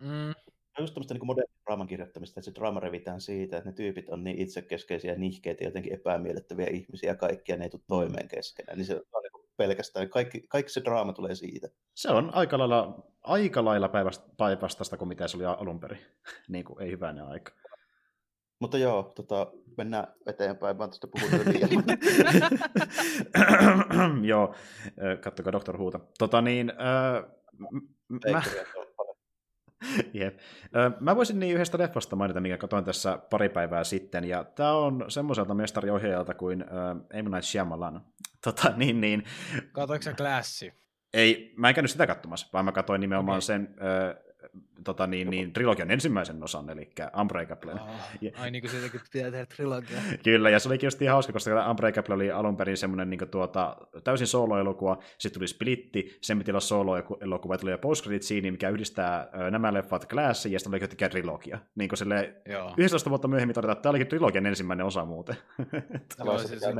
Mm. 0.00 0.34
just 0.78 0.94
tämmöistä 0.94 1.14
niin 1.14 1.26
modernin 1.26 1.56
draaman 1.66 1.86
kirjoittamista, 1.86 2.40
että 2.40 2.50
se 2.50 2.54
draama 2.54 2.80
revitään 2.80 3.20
siitä, 3.20 3.56
että 3.56 3.70
ne 3.70 3.74
tyypit 3.74 4.08
on 4.08 4.24
niin 4.24 4.38
itsekeskeisiä, 4.38 5.14
nihkeitä 5.14 5.64
ja 5.64 5.68
jotenkin 5.68 5.92
epämiellyttäviä 5.92 6.66
ihmisiä 6.66 7.14
kaikkia, 7.14 7.56
ne 7.56 7.64
ei 7.64 7.70
tule 7.70 7.82
toimeen 7.86 8.28
keskenään. 8.28 8.78
Niin 8.78 8.86
se 8.86 8.94
on 8.94 9.21
pelkästään, 9.56 10.10
kaikki, 10.10 10.42
kaikki 10.48 10.72
se 10.72 10.84
draama 10.84 11.12
tulee 11.12 11.34
siitä. 11.34 11.68
Se 11.94 12.10
on 12.10 12.34
aika 12.34 12.58
lailla, 12.58 13.08
aika 13.22 13.64
lailla 13.64 13.90
päinvastaista 14.36 14.96
kuin 14.96 15.08
mitä 15.08 15.28
se 15.28 15.36
oli 15.36 15.44
alun 15.44 15.80
perin. 15.80 15.98
niin 16.48 16.64
kuin, 16.64 16.82
ei 16.82 16.90
hyvänä 16.90 17.26
aika. 17.26 17.52
Mutta 18.60 18.78
joo, 18.78 19.02
tota, 19.02 19.52
mennään 19.76 20.06
eteenpäin, 20.26 20.78
vaan 20.78 20.90
tuosta 20.90 21.06
puhutaan 21.06 21.54
liian. 21.54 21.84
joo, 24.30 24.54
kattokaa 25.20 25.52
Dr. 25.52 25.78
Huuta. 25.78 26.00
Tota 26.18 26.42
niin, 26.42 26.70
äh, 26.70 27.24
mä... 28.32 28.42
Jep. 30.14 30.38
Mä 31.00 31.16
voisin 31.16 31.38
niin 31.38 31.54
yhdestä 31.54 31.78
leffasta 31.78 32.16
mainita, 32.16 32.40
minkä 32.40 32.58
katsoin 32.58 32.84
tässä 32.84 33.18
pari 33.30 33.48
päivää 33.48 33.84
sitten, 33.84 34.24
ja 34.24 34.44
tämä 34.44 34.72
on 34.72 35.04
semmoiselta 35.08 35.54
mestariohjaajalta 35.54 36.34
kuin 36.34 36.64
M. 37.22 37.30
Night 37.30 37.44
Shyamalan. 37.44 38.04
Tota, 38.44 38.72
niin, 38.76 39.00
niin. 39.00 39.24
Katoinko 39.72 40.02
sä 40.02 40.12
Classi? 40.12 40.72
Ei, 41.14 41.54
mä 41.56 41.68
en 41.68 41.74
käynyt 41.74 41.90
sitä 41.90 42.06
katsomassa, 42.06 42.48
vaan 42.52 42.64
mä 42.64 42.72
katsoin 42.72 43.00
nimenomaan 43.00 43.36
okay. 43.36 43.40
sen 43.40 43.74
tota, 44.84 45.06
niin, 45.06 45.30
niin, 45.30 45.52
trilogian 45.52 45.90
ensimmäisen 45.90 46.44
osan, 46.44 46.70
eli 46.70 46.90
Unbreakable. 47.20 47.72
Oh, 47.72 47.80
ja, 48.20 48.30
ai 48.38 48.50
niin 48.50 48.62
kuin 48.62 48.70
siitäkin 48.70 49.00
pitää 49.12 49.30
tehdä 49.30 49.46
trilogia. 49.46 49.98
Kyllä, 50.24 50.50
ja 50.50 50.58
se 50.58 50.68
oli 50.68 50.78
just 50.82 51.02
ihan 51.02 51.12
hauska, 51.12 51.32
koska 51.32 51.70
Unbreakable 51.70 52.14
oli 52.14 52.30
alun 52.30 52.56
perin 52.56 52.76
semmoinen 52.76 53.10
niin 53.10 53.28
tuota, 53.30 53.76
täysin 54.04 54.26
solo-elokuva, 54.26 54.98
sitten 55.18 55.40
tuli 55.40 55.48
Splitti, 55.48 56.18
sen 56.20 56.38
piti 56.38 56.50
olla 56.50 56.60
solo-elokuva, 56.60 57.58
tuli 57.58 57.78
post 57.78 58.06
scene 58.20 58.50
mikä 58.50 58.68
yhdistää 58.68 59.28
nämä 59.50 59.72
leffat 59.72 60.06
Glassiin, 60.08 60.52
ja 60.52 60.58
sitten 60.58 60.70
oli 60.70 60.82
yhtäkkiä 60.82 61.08
trilogia. 61.08 61.58
Niin 61.74 61.88
kuin 61.88 61.98
sille 61.98 62.34
11 62.76 63.10
vuotta 63.10 63.28
myöhemmin 63.28 63.54
todetaan, 63.54 63.72
että 63.72 63.82
tämä 63.82 63.90
olikin 63.90 64.08
trilogian 64.08 64.46
ensimmäinen 64.46 64.86
osa 64.86 65.04
muuten. 65.04 65.36
Joo, 66.24 66.38
siis 66.38 66.62
M. 66.62 66.78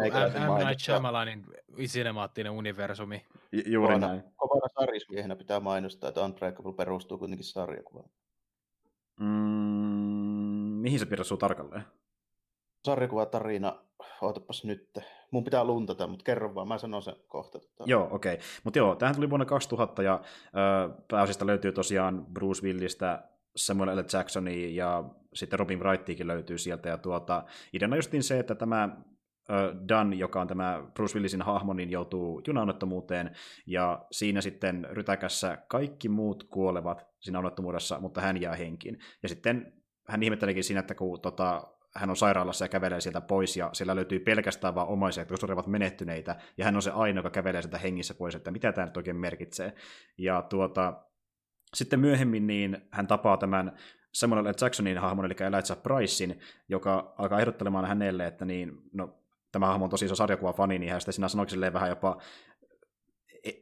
Night 0.67 0.81
Shyamalanin 0.81 1.47
sinemaattinen 1.87 2.53
universumi. 2.53 3.27
Ju- 3.53 3.63
juuri 3.67 3.99
näin. 3.99 4.23
Kovana 4.37 4.69
sarjismiehenä 4.81 5.37
pitää 5.37 5.61
mainostaa, 5.61 6.09
että 6.09 6.21
Unbreakable 6.21 6.73
perustuu 6.73 7.19
kuitenkin 7.19 7.45
sarjakuvaan. 7.53 8.11
Mm, 9.21 9.27
mihin 10.83 10.99
se 10.99 11.07
perustuu 11.07 11.37
tarkalleen? 11.37 11.85
Sarjakuvatarina, 12.85 13.79
ootapas 14.23 14.65
nyt. 14.65 14.99
Mun 15.31 15.45
pitää 15.45 15.65
luntata, 15.65 16.07
mutta 16.07 16.25
kerro 16.25 16.55
vaan, 16.55 16.69
mä 16.69 16.79
sanon 16.79 17.03
sen 17.03 17.17
kohta. 17.29 17.59
Tota. 17.59 17.85
Joo, 17.87 18.09
okei. 18.11 18.35
Okay. 18.35 18.47
Mutta 18.65 18.79
joo, 18.79 18.95
tähän 18.95 19.15
tuli 19.15 19.31
vuonna 19.31 19.47
2000 19.47 20.03
ja 20.03 20.15
äh, 20.15 21.05
pääosista 21.11 21.47
löytyy 21.47 21.73
tosiaan 21.73 22.27
Bruce 22.27 22.63
Willistä 22.63 23.29
Samuel 23.57 23.99
L. 23.99 24.03
Jacksoni 24.13 24.77
ja 24.77 25.05
sitten 25.35 25.59
Robin 25.59 25.81
Wrightikin 25.81 26.27
löytyy 26.27 26.59
sieltä. 26.59 26.89
Ja 26.89 26.99
tuota, 26.99 27.45
ideana 27.73 27.97
justiin 27.97 28.23
se, 28.23 28.39
että 28.39 28.55
tämä 28.55 28.89
Dan, 29.89 30.19
joka 30.19 30.41
on 30.41 30.47
tämä 30.47 30.83
Bruce 30.95 31.15
Willisin 31.15 31.43
hahmo, 31.43 31.73
niin 31.73 31.91
joutuu 31.91 32.43
junaonnettomuuteen, 32.47 33.37
ja 33.67 34.07
siinä 34.13 34.41
sitten 34.41 34.87
rytäkässä 34.91 35.59
kaikki 35.69 36.09
muut 36.09 36.45
kuolevat 36.45 37.12
siinä 37.23 37.39
onnettomuudessa, 37.39 38.01
mutta 38.01 38.21
hän 38.21 38.41
jää 38.41 38.57
henkiin. 38.57 38.99
Ja 39.23 39.29
sitten 39.29 39.73
hän 40.09 40.23
ihmettelikin 40.23 40.65
siinä, 40.65 40.81
että 40.81 40.95
kun 40.95 41.21
tota, 41.21 41.63
hän 41.97 42.11
on 42.11 42.17
sairaalassa 42.17 42.65
ja 42.65 42.69
kävelee 42.69 43.01
sieltä 43.01 43.21
pois, 43.21 43.57
ja 43.57 43.71
siellä 43.73 43.97
löytyy 43.97 44.21
pelkästään 44.21 44.75
vain 44.75 44.89
omaisia, 44.89 45.27
jotka 45.31 45.53
ovat 45.53 45.67
menehtyneitä, 45.67 46.37
ja 46.59 46.65
hän 46.65 46.77
on 46.77 46.83
se 46.83 46.91
ainoa, 46.91 47.19
joka 47.19 47.31
kävelee 47.31 47.63
sieltä 47.63 47.79
hengissä 47.79 48.15
pois, 48.15 48.35
että 48.35 48.51
mitä 48.51 48.73
tämä 48.73 48.87
nyt 48.87 48.97
oikein 48.97 49.17
merkitsee. 49.17 49.75
Ja 50.19 50.43
tuota, 50.43 51.03
sitten 51.75 52.01
myöhemmin 52.01 52.47
niin 52.47 52.79
hän 52.91 53.07
tapaa 53.07 53.37
tämän 53.37 53.73
Samuel 54.13 54.45
L. 54.45 54.53
Jacksonin 54.61 54.99
hahmon, 54.99 55.25
eli 55.25 55.35
Elijah 55.41 55.83
Pricein, 55.83 56.41
joka 56.69 57.15
alkaa 57.19 57.41
ehdottelemaan 57.41 57.85
hänelle, 57.85 58.27
että 58.27 58.45
niin, 58.45 58.73
no, 58.93 59.19
tämä 59.53 59.67
hahmo 59.67 59.85
on 59.85 59.91
tosi 59.91 60.05
iso 60.05 60.15
sarjakuva-fani, 60.15 60.79
niin 60.79 60.93
hän 60.93 61.01
sitten 61.01 61.13
sinä 61.13 61.29
sanoi 61.29 61.51
silleen 61.51 61.73
vähän 61.73 61.89
jopa 61.89 62.21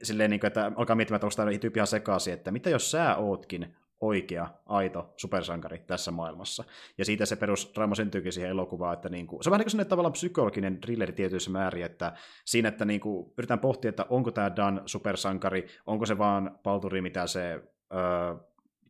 silleen, 0.02 0.31
niin 0.31 0.41
kuin, 0.41 0.49
että 0.49 0.73
alkaa 0.76 0.97
miettimään, 0.97 1.17
että 1.26 1.42
onko 1.42 1.59
tyyppi 1.60 1.78
ihan 1.78 1.86
sekaisin, 1.86 2.34
että 2.34 2.50
mitä 2.50 2.70
jos 2.70 2.91
sä 2.91 3.17
ootkin 3.17 3.76
oikea, 4.00 4.49
aito 4.67 5.15
supersankari 5.17 5.78
tässä 5.78 6.10
maailmassa. 6.10 6.65
Ja 6.99 7.05
siitä 7.05 7.26
se 7.26 7.36
perusdraama 7.36 7.94
syntyykin 7.94 8.33
siihen 8.33 8.50
elokuvaan, 8.50 8.94
että 8.94 9.09
niin 9.09 9.26
kuin, 9.26 9.44
se 9.44 9.49
on 9.49 9.50
vähän 9.50 9.65
niin 9.67 9.76
kuin 9.76 9.86
tavallaan 9.86 10.12
psykologinen 10.12 10.81
thrilleri 10.81 11.12
tietyissä 11.12 11.50
määrin, 11.50 11.84
että 11.84 12.12
siinä, 12.44 12.68
että 12.68 12.84
niin 12.84 13.00
kuin, 13.00 13.33
yritän 13.39 13.59
pohtia, 13.59 13.89
että 13.89 14.07
onko 14.09 14.31
tämä 14.31 14.57
Dan 14.57 14.83
supersankari, 14.86 15.67
onko 15.86 16.07
se 16.07 16.18
vaan 16.18 16.59
palturi, 16.62 17.02
mitä 17.02 17.26
se 17.26 17.62
öö, 17.94 18.34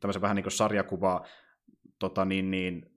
tämmöisen 0.01 0.23
vähän 0.23 0.37
niin 0.37 0.45
kuin 0.45 0.53
sarjakuva 0.53 1.27
tota, 1.99 2.25
niin, 2.25 2.51
niin, 2.51 2.91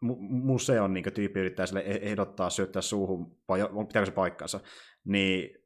museon 0.00 0.94
niin 0.94 1.12
tyyppi 1.14 1.40
yrittää 1.40 1.66
sille 1.66 1.80
e-, 1.80 2.10
ehdottaa 2.10 2.50
syöttää 2.50 2.82
suuhun, 2.82 3.36
vai 3.48 3.60
pitääkö 3.86 4.06
se 4.06 4.12
paikkansa, 4.12 4.60
niin 5.04 5.58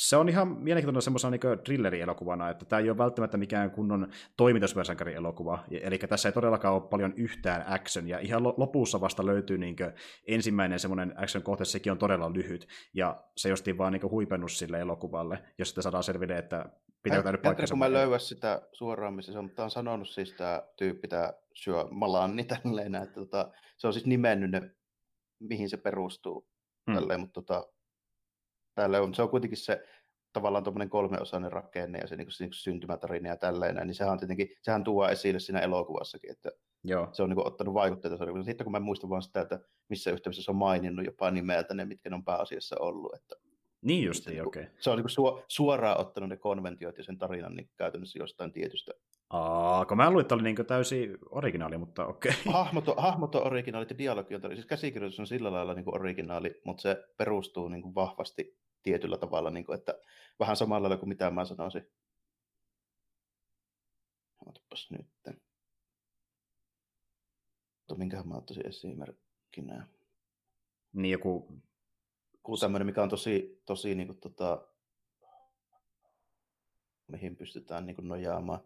se 0.00 0.16
on 0.16 0.28
ihan 0.28 0.48
mielenkiintoinen 0.48 1.02
semmoisena 1.02 1.30
niin 1.30 1.58
thriller-elokuvana, 1.64 2.50
että 2.50 2.64
tämä 2.64 2.80
ei 2.80 2.90
ole 2.90 2.98
välttämättä 2.98 3.36
mikään 3.36 3.70
kunnon 3.70 4.08
toimitusversankari-elokuva, 4.36 5.64
eli 5.70 5.98
tässä 5.98 6.28
ei 6.28 6.32
todellakaan 6.32 6.74
ole 6.74 6.88
paljon 6.90 7.12
yhtään 7.16 7.64
action, 7.66 8.08
ja 8.08 8.18
ihan 8.18 8.44
lopussa 8.44 9.00
vasta 9.00 9.26
löytyy 9.26 9.58
niin 9.58 9.76
ensimmäinen 10.26 10.78
semmoinen 10.78 11.14
action-kohta, 11.16 11.64
sekin 11.64 11.92
on 11.92 11.98
todella 11.98 12.32
lyhyt, 12.32 12.68
ja 12.94 13.24
se 13.36 13.48
justiin 13.48 13.78
vaan 13.78 13.92
niin 13.92 14.10
huipennus 14.10 14.58
sille 14.58 14.80
elokuvalle, 14.80 15.42
jos 15.58 15.68
sitten 15.68 15.82
saadaan 15.82 16.04
selville, 16.04 16.38
että 16.38 16.64
pitää 17.02 17.22
tämä 17.22 17.32
nyt 17.32 17.42
paikkansa. 17.42 17.72
kun 17.72 17.78
mä 17.78 17.92
löydä 17.92 18.18
sitä 18.18 18.62
suoraan, 18.72 19.14
missä 19.14 19.32
se 19.32 19.38
on, 19.38 19.44
mutta 19.44 19.64
on 19.64 19.70
sanonut 19.70 20.08
siis 20.08 20.32
tämä 20.32 20.62
tyyppi, 20.76 21.08
tämä 21.08 21.32
syö 21.54 21.84
malanni 21.90 22.44
tälleen, 22.44 22.94
että 22.94 23.14
tota, 23.14 23.50
se 23.76 23.86
on 23.86 23.92
siis 23.92 24.06
nimennyt 24.06 24.50
ne, 24.50 24.70
mihin 25.40 25.70
se 25.70 25.76
perustuu, 25.76 26.48
hmm. 26.86 26.94
tälleen, 26.94 27.20
mutta 27.20 27.42
tota, 27.42 27.72
täällä 28.80 29.00
on, 29.00 29.14
se 29.14 29.22
on 29.22 29.28
kuitenkin 29.28 29.58
se 29.58 29.84
tavallaan 30.32 30.64
tuommoinen 30.64 30.90
kolmeosainen 30.90 31.52
rakenne 31.52 31.98
ja 31.98 32.06
se, 32.06 32.16
niin 32.16 32.26
kuin, 32.26 32.32
se 32.32 32.44
niin 32.44 32.50
kuin 32.50 32.58
syntymätarina 32.58 33.28
ja 33.28 33.36
tälleen, 33.36 33.76
niin 33.86 33.94
sehän, 33.94 34.12
on 34.12 34.18
tietenkin, 34.18 34.48
sehän 34.62 34.84
tuo 34.84 35.08
esille 35.08 35.40
siinä 35.40 35.60
elokuvassakin, 35.60 36.30
että 36.30 36.50
Joo. 36.84 37.08
se 37.12 37.22
on 37.22 37.28
niin 37.28 37.34
kuin, 37.36 37.46
ottanut 37.46 37.74
vaikutteita. 37.74 38.16
Sitten 38.44 38.64
kun 38.64 38.72
mä 38.72 38.80
muistan 38.80 39.10
vaan 39.10 39.22
sitä, 39.22 39.40
että 39.40 39.60
missä 39.88 40.10
yhteydessä 40.10 40.42
se 40.42 40.50
on 40.50 40.56
maininnut 40.56 41.04
jopa 41.04 41.30
nimeltä 41.30 41.74
ne, 41.74 41.84
mitkä 41.84 42.10
ne 42.10 42.16
on 42.16 42.24
pääasiassa 42.24 42.76
ollut. 42.78 43.14
Että, 43.14 43.34
niin 43.82 44.04
just, 44.04 44.26
niin, 44.26 44.46
okei. 44.46 44.62
Okay. 44.62 44.74
Se 44.78 44.90
on 44.90 44.96
niin 44.96 45.06
kuin, 45.16 45.42
suoraan 45.48 46.00
ottanut 46.00 46.28
ne 46.28 46.36
konventiot 46.36 46.98
ja 46.98 47.04
sen 47.04 47.18
tarinan 47.18 47.54
niin 47.54 47.70
käytännössä 47.76 48.18
jostain 48.18 48.52
tietystä 48.52 48.92
Aa, 49.30 49.84
kun 49.84 49.96
mä 49.96 50.10
luin, 50.10 50.20
että 50.20 50.34
oli 50.34 50.42
niin 50.42 50.66
täysin 50.66 51.18
originaali, 51.30 51.78
mutta 51.78 52.06
okei. 52.06 52.32
Okay. 52.40 52.52
Hahmot, 52.52 52.88
on, 52.88 52.94
hahmot 52.98 53.34
on 53.34 53.46
originaalit 53.46 53.90
ja 53.90 53.98
dialogi 53.98 54.34
on, 54.34 54.40
siis 54.54 54.66
käsikirjoitus 54.66 55.20
on 55.20 55.26
sillä 55.26 55.52
lailla 55.52 55.74
niin 55.74 55.94
originaali, 55.94 56.60
mutta 56.64 56.82
se 56.82 57.04
perustuu 57.16 57.68
niin 57.68 57.94
vahvasti 57.94 58.60
tietyllä 58.82 59.16
tavalla, 59.16 59.50
niin 59.50 59.64
kuin, 59.64 59.78
että 59.78 60.00
vähän 60.38 60.56
samalla 60.56 60.82
lailla 60.82 60.96
kuin 60.96 61.08
mitä 61.08 61.30
mä 61.30 61.44
sanoisin. 61.44 61.90
Otapas 64.46 64.90
nyt. 64.90 65.06
Mutta 67.78 67.94
minkähän 67.94 68.28
mä 68.28 68.34
ottaisin 68.34 68.66
esimerkkinä. 68.66 69.86
Niin 70.92 71.12
joku... 71.12 71.62
Joku 72.32 72.56
tämmöinen, 72.56 72.86
mikä 72.86 73.02
on 73.02 73.08
tosi, 73.08 73.62
tosi 73.66 73.94
niin 73.94 74.06
kuin, 74.06 74.20
tota, 74.20 74.68
mihin 77.08 77.36
pystytään 77.36 77.86
niin 77.86 77.96
kuin, 77.96 78.08
nojaamaan. 78.08 78.60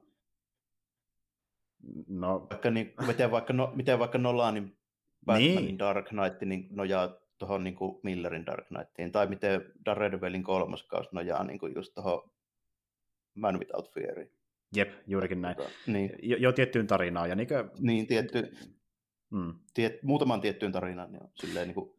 No. 2.08 2.46
Vaikka, 2.50 2.70
niin, 2.70 2.94
miten, 3.06 3.30
vaikka, 3.30 3.52
no, 3.52 3.72
miten 3.74 3.98
vaikka 3.98 4.18
Nolanin 4.18 4.78
Batmanin 5.26 5.56
niin. 5.56 5.78
Dark 5.78 6.08
Knight 6.08 6.40
niin 6.40 6.68
nojaa 6.70 7.23
tuohon 7.38 7.64
niin 7.64 7.76
Millerin 8.02 8.46
Dark 8.46 8.66
Knightiin, 8.68 9.12
tai 9.12 9.26
miten 9.26 9.72
Daredevilin 9.84 10.42
kolmas 10.42 10.82
kaus 10.82 11.12
nojaa 11.12 11.44
niin 11.44 11.58
kuin 11.58 11.74
just 11.74 11.94
tuohon 11.94 12.30
Man 13.34 13.58
Without 13.58 13.90
Fear. 13.94 14.26
Jep, 14.76 14.92
juurikin 15.06 15.42
näin. 15.42 15.56
Tota, 15.56 15.70
niin. 15.86 16.10
Jo, 16.22 16.36
jo 16.36 16.52
tiettyyn 16.52 16.86
tarinaan. 16.86 17.28
Ja 17.28 17.34
niin, 17.34 17.48
kuin... 17.48 17.70
niin 17.78 18.06
tietty, 18.06 18.52
mm. 19.30 19.54
tiet, 19.74 20.02
muutaman 20.02 20.40
tiettyyn 20.40 20.72
tarinaan. 20.72 21.12
Niin 21.12 21.22
silleen, 21.34 21.68
niin 21.68 21.74
kuin, 21.74 21.90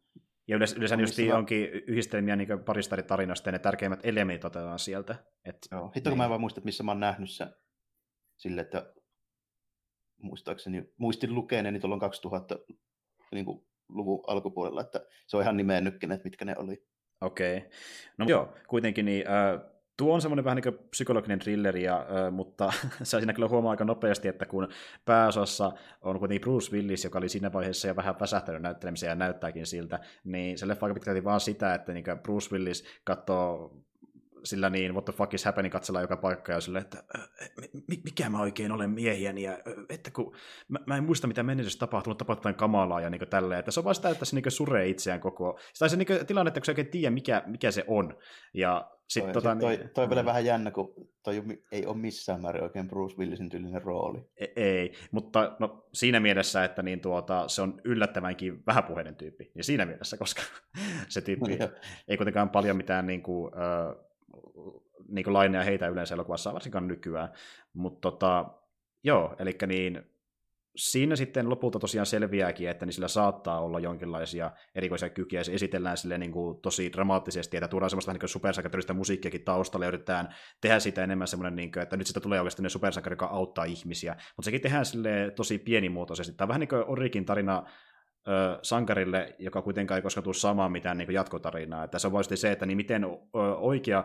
ja 0.48 0.56
yleensä, 0.56 0.76
yleensä 0.76 0.94
just 0.94 1.18
onkin 1.34 1.68
yhdistelmiä 1.70 2.36
niin 2.36 2.64
parista 2.66 2.94
eri 2.94 3.02
tarinasta, 3.02 3.48
ja 3.48 3.52
ne 3.52 3.58
tärkeimmät 3.58 4.00
elementit 4.02 4.44
otetaan 4.44 4.78
sieltä. 4.78 5.16
Et, 5.44 5.56
Joo, 5.72 5.92
hitto 5.96 6.10
niin. 6.10 6.12
kun 6.12 6.18
mä 6.18 6.24
en 6.24 6.30
vaan 6.30 6.40
muista, 6.40 6.60
että 6.60 6.66
missä 6.66 6.84
mä 6.84 6.90
oon 6.90 7.00
nähnyt 7.00 7.30
sen 7.30 7.48
sille, 8.36 8.60
että 8.60 8.92
muistaakseni, 10.22 10.84
muistin 10.96 11.34
lukeneeni 11.34 11.80
tuolloin 11.80 12.00
2000 12.00 12.58
niin 13.32 13.44
kuin, 13.44 13.66
luvun 13.88 14.24
alkupuolella, 14.26 14.80
että 14.80 15.00
se 15.26 15.36
on 15.36 15.42
ihan 15.42 15.56
nimennytkin, 15.56 16.12
että 16.12 16.24
mitkä 16.24 16.44
ne 16.44 16.54
oli. 16.58 16.82
Okei. 17.20 17.56
Okay. 17.56 17.70
No 18.18 18.26
joo, 18.28 18.52
kuitenkin 18.68 19.04
niin, 19.04 19.24
äh, 19.28 19.60
tuo 19.96 20.14
on 20.14 20.22
semmoinen 20.22 20.44
vähän 20.44 20.56
niin 20.56 20.74
kuin 20.74 20.88
psykologinen 20.90 21.38
thrilleri, 21.38 21.82
ja, 21.82 21.98
äh, 21.98 22.32
mutta 22.32 22.72
se 23.02 23.18
siinä 23.18 23.32
kyllä 23.32 23.48
huomaa 23.48 23.70
aika 23.70 23.84
nopeasti, 23.84 24.28
että 24.28 24.46
kun 24.46 24.68
pääosassa 25.04 25.72
on 26.02 26.18
kuitenkin 26.18 26.40
Bruce 26.40 26.72
Willis, 26.72 27.04
joka 27.04 27.18
oli 27.18 27.28
siinä 27.28 27.52
vaiheessa 27.52 27.88
jo 27.88 27.96
vähän 27.96 28.20
väsähtänyt 28.20 28.62
näyttelemiseen 28.62 29.10
ja 29.10 29.14
näyttääkin 29.14 29.66
siltä, 29.66 29.98
niin 30.24 30.58
se 30.58 30.68
leffa 30.68 30.86
aika 30.86 30.94
pitkälti 30.94 31.24
vaan 31.24 31.40
sitä, 31.40 31.74
että 31.74 31.92
niin 31.92 32.04
Bruce 32.22 32.48
Willis 32.52 32.84
katsoo 33.04 33.76
sillä 34.46 34.70
niin, 34.70 34.92
what 34.92 35.04
the 35.04 35.12
fuck 35.12 35.34
is 35.34 35.44
happening, 35.44 35.72
katsellaan 35.72 36.02
joka 36.02 36.16
paikka 36.16 36.52
ja 36.52 36.60
sille, 36.60 36.78
että 36.78 37.04
mikä 38.04 38.30
mä 38.30 38.40
oikein 38.40 38.72
olen 38.72 38.90
miehiäni, 38.90 39.42
ja 39.42 39.58
että 39.88 40.10
kun 40.10 40.34
mä, 40.68 40.78
mä 40.86 40.96
en 40.96 41.04
muista, 41.04 41.26
mitä 41.26 41.42
mennessä 41.42 41.78
tapahtuu, 41.78 42.10
mutta 42.10 42.24
tapahtuu 42.24 42.52
kamalaa 42.54 43.00
ja 43.00 43.10
niin 43.10 43.28
tälleen, 43.30 43.58
että 43.58 43.70
se 43.70 43.80
on 43.80 43.84
vaan 43.84 43.94
sitä, 43.94 44.08
että 44.08 44.24
se 44.24 44.36
niin 44.36 44.50
suree 44.50 44.88
itseään 44.88 45.20
koko, 45.20 45.58
tai 45.78 45.90
se 45.90 45.96
niin 45.96 46.26
tilanne, 46.26 46.48
että 46.48 46.60
kun 46.60 46.64
sä 46.64 46.72
oikein 46.72 46.90
tiedä, 46.90 47.10
mikä, 47.10 47.42
mikä 47.46 47.70
se 47.70 47.84
on, 47.88 48.18
ja 48.54 48.90
sit, 49.08 49.24
toi, 49.24 49.32
tota, 49.32 49.50
sit 49.52 49.60
toi, 49.60 49.76
niin, 49.76 49.90
toi 49.94 50.08
vielä 50.08 50.22
mm. 50.22 50.26
vähän 50.26 50.44
jännä, 50.44 50.70
kun 50.70 50.94
toi 51.22 51.42
ei 51.72 51.86
ole 51.86 51.96
missään 51.96 52.42
määrin 52.42 52.62
oikein 52.62 52.88
Bruce 52.88 53.16
Willisin 53.16 53.48
tyylinen 53.48 53.82
rooli. 53.82 54.30
Ei, 54.36 54.52
ei, 54.56 54.92
mutta 55.10 55.56
no, 55.58 55.88
siinä 55.92 56.20
mielessä, 56.20 56.64
että 56.64 56.82
niin 56.82 57.00
tuota, 57.00 57.48
se 57.48 57.62
on 57.62 57.80
yllättävänkin 57.84 58.62
vähäpuheinen 58.66 59.16
tyyppi, 59.16 59.52
ja 59.54 59.64
siinä 59.64 59.86
mielessä, 59.86 60.16
koska 60.16 60.42
se 61.08 61.20
tyyppi 61.20 61.56
no, 61.56 61.68
ei 62.08 62.16
kuitenkaan 62.16 62.50
paljon 62.50 62.76
mitään 62.76 63.06
niin 63.06 63.22
kuin, 63.22 63.52
äh, 63.54 64.06
niin 65.08 65.32
laineja 65.32 65.64
heitä 65.64 65.88
yleensä 65.88 66.14
elokuvassa, 66.14 66.52
varsinkaan 66.52 66.88
nykyään. 66.88 67.28
Mutta 67.72 68.10
tota, 68.10 68.44
joo, 69.04 69.36
eli 69.38 69.56
niin, 69.66 70.02
siinä 70.76 71.16
sitten 71.16 71.50
lopulta 71.50 71.78
tosiaan 71.78 72.06
selviääkin, 72.06 72.68
että 72.68 72.86
niin 72.86 72.92
sillä 72.92 73.08
saattaa 73.08 73.60
olla 73.60 73.80
jonkinlaisia 73.80 74.50
erikoisia 74.74 75.08
kykyjä, 75.08 75.44
se 75.44 75.52
esitellään 75.52 75.96
sille 75.96 76.18
niin 76.18 76.32
kuin 76.32 76.60
tosi 76.60 76.92
dramaattisesti, 76.92 77.56
että 77.56 77.68
tuodaan 77.68 77.90
semmoista 77.90 78.12
niin 78.12 78.28
supersankarista 78.28 78.94
musiikkiakin 78.94 79.44
taustalle, 79.44 79.84
ja 79.84 79.88
yritetään 79.88 80.34
tehdä 80.60 80.80
sitä 80.80 81.04
enemmän 81.04 81.28
semmoinen, 81.28 81.56
niin 81.56 81.72
kuin, 81.72 81.82
että 81.82 81.96
nyt 81.96 82.06
sitä 82.06 82.20
tulee 82.20 82.40
oikeasti 82.40 82.62
ne 82.62 82.68
supersankari, 82.68 83.12
joka 83.12 83.26
auttaa 83.26 83.64
ihmisiä, 83.64 84.12
mutta 84.12 84.44
sekin 84.44 84.60
tehdään 84.60 84.86
sille 84.86 85.32
tosi 85.36 85.58
pienimuotoisesti. 85.58 86.32
Tämä 86.32 86.44
on 86.44 86.48
vähän 86.48 86.60
niin 86.60 86.68
kuin 86.68 86.84
Orikin 86.86 87.24
tarina 87.24 87.62
sankarille, 88.62 89.34
joka 89.38 89.62
kuitenkaan 89.62 89.98
ei 89.98 90.02
koskaan 90.02 90.24
tule 90.24 90.34
samaan 90.34 90.72
mitään 90.72 90.98
niin 90.98 91.12
jatkotarinaa. 91.12 91.84
Että 91.84 91.98
se 91.98 92.06
on 92.06 92.12
voisi 92.12 92.36
se, 92.36 92.52
että 92.52 92.66
niin 92.66 92.76
miten 92.76 93.06
oikea 93.58 94.04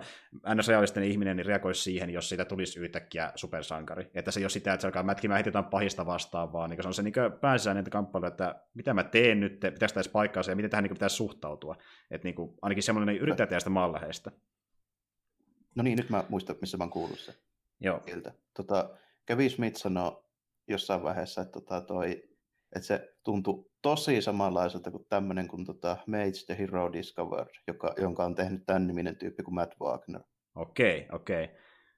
ns-realistinen 0.56 1.09
ihminen 1.09 1.38
niin 1.38 1.45
reagoisi 1.45 1.82
siihen, 1.82 2.09
jos 2.09 2.30
siitä 2.30 2.45
tulisi 2.45 2.80
yhtäkkiä 2.80 3.32
supersankari. 3.35 4.11
Että 4.14 4.32
se 4.32 4.40
ei 4.40 4.43
ole 4.43 4.50
sitä, 4.50 4.74
että 4.74 4.82
se 4.82 4.88
alkaa 4.88 5.03
mätkimään 5.03 5.38
heti 5.38 5.48
jotain 5.48 5.66
pahista 5.66 6.06
vastaan, 6.06 6.53
vaan 6.53 6.69
niin 6.69 6.82
se 6.82 6.88
on 6.88 6.93
se 6.93 7.03
niin 7.03 7.14
pääsisäinen 7.41 7.83
kamppailu, 7.83 8.25
että 8.25 8.56
mitä 8.74 8.93
mä 8.93 9.03
teen 9.03 9.40
nyt, 9.40 9.59
pitäisi 9.59 9.95
tässä 9.95 10.11
paikkaansa 10.11 10.51
ja 10.51 10.56
miten 10.56 10.72
tähän 10.72 10.83
niin 10.83 10.93
pitäisi 10.93 11.16
suhtautua. 11.16 11.75
Että 12.11 12.27
niin 12.27 12.35
kuin, 12.35 12.53
ainakin 12.61 12.83
semmoinen 12.83 13.14
niin 13.16 13.22
yrittää 13.22 13.48
tehdä 13.48 13.59
sitä 13.59 13.69
maanläheistä. 13.69 14.32
No 15.75 15.83
niin, 15.83 15.98
nyt 15.98 16.09
mä 16.09 16.24
muistan, 16.30 16.56
missä 16.61 16.77
mä 16.77 16.83
oon 16.83 16.91
kuullut 16.91 17.19
se. 17.19 17.35
Joo. 17.80 18.01
Tota, 18.53 18.90
Kevin 19.25 19.50
Smith 19.50 19.77
sanoi 19.77 20.24
jossain 20.67 21.03
vaiheessa, 21.03 21.41
että 21.41 21.51
tota, 21.51 21.82
toi 21.82 22.32
että 22.75 22.88
se 22.88 23.14
tuntui 23.24 23.70
tosi 23.82 24.22
samanlaiselta 24.22 24.92
kuin 24.92 25.06
tämmöinen 25.10 25.48
kuin 25.48 25.66
tota 25.66 25.98
Mage 26.08 26.45
the 26.45 26.58
Hero 26.58 26.93
Discovered, 26.93 27.53
joka, 27.68 27.93
jonka 27.98 28.26
on 28.26 28.35
tehnyt 28.35 28.66
tämän 28.66 28.88
niminen 28.88 29.16
tyyppi 29.16 29.43
kuin 29.43 29.56
Matt 29.56 29.74
Wagner. 29.82 30.22
Okei, 30.56 31.08
okei. 31.11 31.50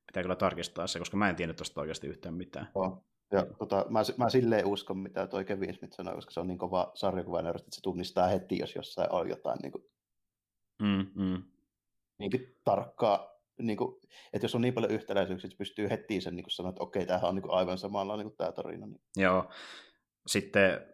Pitää 0.06 0.24
kyllä 0.24 0.36
tarkistaa 0.36 0.88
se, 0.88 1.00
koska 1.00 1.18
mä 1.18 1.30
en 1.30 1.36
tiennyt 1.36 1.58
tuosta 1.58 1.82
oikeasti 1.82 2.08
yhtään 2.08 2.36
mitään. 2.36 2.70
Oh. 2.76 3.06
Ja, 3.32 3.45
tota, 3.60 3.86
mä, 3.90 4.00
mä 4.18 4.30
silleen 4.30 4.66
uskon, 4.66 4.98
mitä 4.98 5.28
toi 5.28 5.45
Kevin 5.45 5.74
Smith 5.74 5.95
sanoi, 5.95 6.16
koska 6.16 6.32
se 6.32 6.40
on 6.40 6.48
niin 6.48 6.58
kova 6.58 6.92
sarjakuvaneurosta, 6.95 7.68
että 7.68 7.76
se 7.76 7.82
tunnistaa 7.82 8.28
heti, 8.28 8.58
jos 8.58 8.76
jossain 8.76 9.12
on 9.12 9.30
jotain 9.30 9.60
niin 9.62 9.72
kuin, 9.72 9.84
mm, 10.82 11.24
mm. 11.24 11.44
Niin 12.18 12.32
tarkkaa, 12.64 13.40
niin 13.62 13.78
kuin, 13.78 14.02
että 14.34 14.45
jos 14.45 14.56
on 14.56 14.62
niin 14.62 14.74
paljon 14.74 14.92
yhtäläisyyksiä, 14.92 15.48
että 15.48 15.58
pystyy 15.58 15.90
heti 15.90 16.22
sen 16.22 16.36
niin 16.36 16.45
sanoa, 16.48 16.70
että 16.70 16.84
okei, 16.84 17.06
tämähän 17.06 17.30
on 17.30 17.36
niin 17.36 17.44
kuin 17.44 17.53
aivan 17.53 17.78
samalla 17.78 18.18
niin 18.18 18.28
kuin 18.28 18.38
tämä 18.38 18.52
tarina. 18.52 18.88
Niin. 18.88 19.02
Joo, 19.18 19.52
sitten 20.28 20.93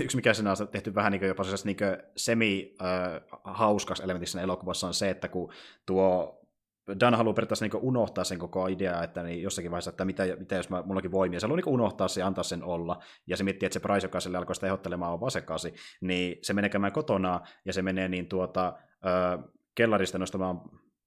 yksi 0.00 0.16
mikä 0.16 0.34
siinä 0.34 0.50
on 0.50 0.68
tehty 0.68 0.94
vähän 0.94 1.12
niin 1.12 1.26
jopa 1.26 1.42
niin 1.64 1.76
semi-hauskas 2.16 4.00
elementissä 4.00 4.42
elokuvassa 4.42 4.86
on 4.86 4.94
se, 4.94 5.10
että 5.10 5.28
kun 5.28 5.52
tuo 5.86 6.38
Dan 7.00 7.14
haluaa 7.14 7.34
periaatteessa 7.34 7.64
niin 7.64 7.82
unohtaa 7.82 8.24
sen 8.24 8.38
koko 8.38 8.66
idea, 8.66 9.02
että 9.02 9.22
niin 9.22 9.42
jossakin 9.42 9.70
vaiheessa, 9.70 9.90
että 9.90 10.04
mitä, 10.04 10.22
mitä 10.38 10.54
jos 10.54 10.70
mä, 10.70 10.82
mullakin 10.86 11.12
voimia, 11.12 11.40
se 11.40 11.46
haluaa 11.46 11.56
niin 11.56 11.74
unohtaa 11.74 12.08
se 12.08 12.20
ja 12.20 12.26
antaa 12.26 12.44
sen 12.44 12.64
olla, 12.64 13.02
ja 13.26 13.36
se 13.36 13.44
miettii, 13.44 13.66
että 13.66 13.74
se 13.74 13.80
Price, 13.80 14.06
joka 14.06 14.20
sille 14.20 14.38
alkoi 14.38 14.54
sitä 14.54 14.66
ehdottelemaan, 14.66 15.12
on 15.12 15.20
vasekasi, 15.20 15.74
niin 16.00 16.38
se 16.42 16.52
menee 16.52 16.70
käymään 16.70 16.92
kotona, 16.92 17.40
ja 17.64 17.72
se 17.72 17.82
menee 17.82 18.08
niin 18.08 18.26
tuota, 18.26 18.66
äh, 19.06 19.44
kellarista 19.74 20.18
nostamaan 20.18 20.60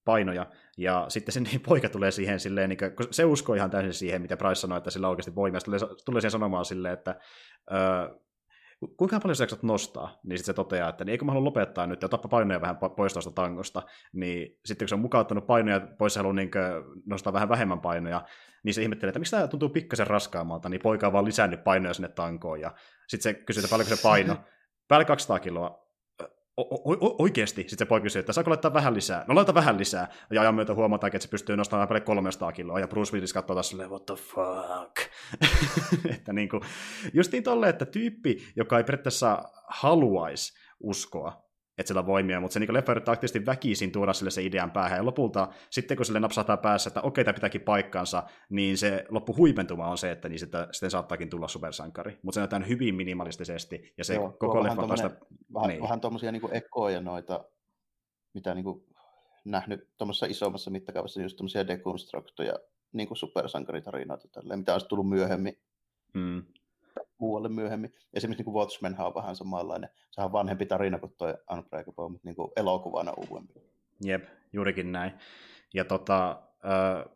painoja, 0.06 0.46
ja 0.78 1.06
sitten 1.08 1.34
se 1.34 1.40
niin 1.52 1.62
poika 1.62 1.90
tulee 1.90 2.12
siihen 2.12 2.40
silleen, 2.40 2.70
niin 2.70 2.78
kuin, 2.78 3.08
se 3.12 3.26
uskoo 3.26 3.56
ihan 3.56 3.72
täysin 3.72 3.94
siihen, 3.94 4.22
mitä 4.22 4.38
Price 4.38 4.56
sanoi, 4.56 4.78
että 4.78 4.90
sillä 4.90 5.08
on 5.08 5.12
oikeasti 5.12 5.36
voimia, 5.36 5.62
tulee, 5.62 5.80
tulee 6.06 6.22
siihen 6.22 6.32
sanomaan 6.32 6.66
silleen, 6.66 6.94
että 6.94 7.20
öö, 7.72 8.20
kuinka 8.98 9.20
paljon 9.20 9.36
sä 9.36 9.48
nostaa, 9.62 10.20
niin 10.24 10.38
sitten 10.38 10.46
se 10.46 10.54
toteaa, 10.54 10.90
että 10.90 11.06
niin 11.06 11.12
eikö 11.12 11.26
mä 11.26 11.32
halua 11.32 11.46
lopettaa 11.46 11.88
nyt 11.88 12.02
ja 12.02 12.10
tappa 12.10 12.28
painoja 12.28 12.62
vähän 12.62 12.78
pois 12.78 13.14
tuosta 13.14 13.32
tangosta, 13.32 13.82
niin 14.14 14.60
sitten 14.66 14.86
kun 14.86 14.90
se 14.90 14.96
on 14.96 15.02
mukauttanut 15.02 15.48
painoja 15.48 15.88
pois 15.98 16.14
se 16.14 16.20
haluaa 16.20 16.34
niin 16.34 16.52
nostaa 17.06 17.34
vähän 17.34 17.50
vähemmän 17.50 17.82
painoja, 17.82 18.26
niin 18.64 18.74
se 18.74 18.82
ihmettelee, 18.82 19.10
että 19.10 19.20
miksi 19.20 19.32
tämä 19.32 19.48
tuntuu 19.48 19.70
pikkasen 19.70 20.08
raskaammalta, 20.08 20.70
niin 20.70 20.82
poika 20.82 21.08
on 21.08 21.14
vaan 21.14 21.26
lisännyt 21.26 21.64
painoja 21.64 21.94
sinne 21.94 22.10
tankoon, 22.10 22.62
ja 22.62 22.72
sitten 23.08 23.34
se 23.34 23.44
kysyy, 23.44 23.62
että 23.62 23.70
paljonko 23.70 23.96
se 23.96 24.02
paino, 24.04 24.38
päälle 24.88 25.06
200 25.06 25.40
kiloa, 25.40 25.85
oikeasti, 27.20 27.62
sitten 27.62 27.78
se 27.78 27.86
poika 27.86 28.04
kysyy, 28.04 28.20
että 28.20 28.34
saako 28.34 28.50
laittaa 28.50 28.74
vähän 28.74 28.94
lisää? 28.94 29.26
No 29.28 29.36
laita 29.36 29.54
vähän 29.54 29.78
lisää. 29.78 30.08
Ja 30.32 30.42
ajan 30.42 30.56
myötä 30.56 30.74
huomataan, 30.74 31.08
että 31.08 31.20
se 31.20 31.30
pystyy 31.30 31.58
nostamaan 31.58 31.88
paljon 31.88 32.04
300 32.04 32.52
kiloa, 32.52 32.80
ja 32.80 32.88
Bruce 32.88 33.14
Willis 33.14 33.34
katsoo 33.34 33.54
taas 33.54 33.70
silleen, 33.70 33.90
what 33.90 34.06
the 34.06 34.16
fuck? 34.16 35.12
että 36.16 36.34
niin 36.34 36.50
kuin, 36.50 36.62
justiin 37.14 37.44
tolle, 37.44 37.70
että 37.70 37.86
tyyppi, 37.86 38.38
joka 38.56 38.78
ei 38.78 38.84
periaatteessa 38.84 39.44
haluaisi 39.68 40.54
uskoa, 40.80 41.45
että 41.78 41.88
sillä 41.88 42.00
on 42.00 42.06
voimia, 42.06 42.40
mutta 42.40 42.54
se 42.54 42.60
niin 42.60 42.74
leffa 42.74 42.92
yrittää 42.92 43.12
aktiivisesti 43.14 43.46
väkisin 43.46 43.92
tuoda 43.92 44.14
sille 44.14 44.32
se 44.32 44.44
idean 44.44 44.72
päähän, 44.72 44.98
ja 44.98 45.06
lopulta 45.06 45.48
sitten 45.70 45.98
kun 45.98 46.06
sille 46.06 46.20
napsahtaa 46.20 46.58
päässä, 46.58 46.88
että 46.88 47.02
okei, 47.02 47.24
tämä 47.24 47.34
pitääkin 47.34 47.62
paikkansa, 47.62 48.24
niin 48.50 48.78
se 48.78 49.06
loppu 49.10 49.36
huipentuma 49.38 49.88
on 49.88 49.98
se, 49.98 50.12
että 50.12 50.30
niin 50.30 50.40
sitä, 50.40 50.68
sitten 50.72 50.92
saattaakin 50.92 51.30
tulla 51.30 51.48
supersankari, 51.48 52.20
mutta 52.22 52.36
se 52.36 52.40
näytetään 52.40 52.68
hyvin 52.68 52.96
minimalistisesti, 52.96 53.94
ja 53.98 54.04
se 54.04 54.16
Joo, 54.16 54.32
koko 54.32 54.64
leffa 54.64 54.88
vasta... 54.88 55.12
Vähän, 55.54 55.70
niin. 55.70 55.82
vähän 55.82 56.02
tuommoisia 56.02 56.32
niin 56.32 56.54
ekoja 56.56 57.02
noita, 57.02 57.46
mitä 58.34 58.54
niin 58.54 58.64
kuin 58.64 58.86
nähnyt 59.46 59.90
tuommoisessa 59.98 60.26
isommassa 60.26 60.72
mittakaavassa, 60.72 61.22
just 61.22 61.38
tuommoisia 61.38 61.68
dekonstruktoja, 61.68 62.54
niin 62.94 63.08
kuin 63.08 63.18
supersankaritarinoita, 63.18 64.28
tälleen, 64.28 64.60
mitä 64.60 64.74
olisi 64.74 64.88
tullut 64.88 65.10
myöhemmin. 65.10 65.58
Mm 66.14 66.44
muualle 67.18 67.50
myöhemmin. 67.50 67.94
Esimerkiksi 68.14 68.44
niin 68.44 68.54
Watchmen 68.54 68.96
on 69.00 69.16
vähän 69.16 69.36
samanlainen. 69.36 69.90
Sehän 70.12 70.26
on 70.26 70.32
vanhempi 70.32 70.66
tarina 70.66 71.00
kuin 71.00 71.14
tuo 71.18 71.34
Unbreakable, 71.52 72.10
mutta 72.10 72.28
niin 72.28 72.36
kuin 72.36 72.52
elokuvana 72.56 73.14
uudempi. 73.18 73.54
Jep, 74.04 74.24
juurikin 74.54 74.92
näin. 74.92 75.12
Ja 75.74 75.86
tota, 75.86 76.42
äh, 76.66 77.16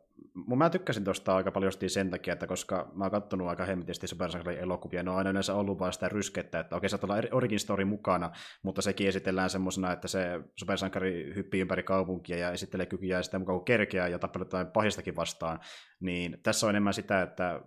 mä 0.55 0.69
tykkäsin 0.69 1.03
tuosta 1.03 1.35
aika 1.35 1.51
paljon 1.51 1.71
sen 1.87 2.09
takia, 2.09 2.33
että 2.33 2.47
koska 2.47 2.91
mä 2.93 3.03
oon 3.03 3.11
kattonut 3.11 3.47
aika 3.47 3.65
hemmetisti 3.65 4.07
supersankarin 4.07 4.59
elokuvia, 4.59 5.03
ne 5.03 5.11
on 5.11 5.17
aina 5.17 5.29
yleensä 5.29 5.55
ollut 5.55 5.79
vaan 5.79 5.93
sitä 5.93 6.09
ryskettä, 6.09 6.59
että 6.59 6.75
okei, 6.75 6.89
saattaa 6.89 7.15
olla 7.15 7.27
origin 7.31 7.59
story 7.59 7.85
mukana, 7.85 8.31
mutta 8.63 8.81
sekin 8.81 9.07
esitellään 9.07 9.49
semmoisena, 9.49 9.91
että 9.91 10.07
se 10.07 10.39
supersankari 10.55 11.33
hyppii 11.35 11.61
ympäri 11.61 11.83
kaupunkia 11.83 12.37
ja 12.37 12.51
esittelee 12.51 12.85
kykyjä 12.85 13.21
sitä 13.21 13.39
mukaan 13.39 13.65
kerkeää 13.65 14.07
ja 14.07 14.19
tappelee 14.19 14.65
pahistakin 14.73 15.15
vastaan, 15.15 15.59
niin 15.99 16.37
tässä 16.43 16.65
on 16.65 16.69
enemmän 16.69 16.93
sitä, 16.93 17.21
että 17.21 17.61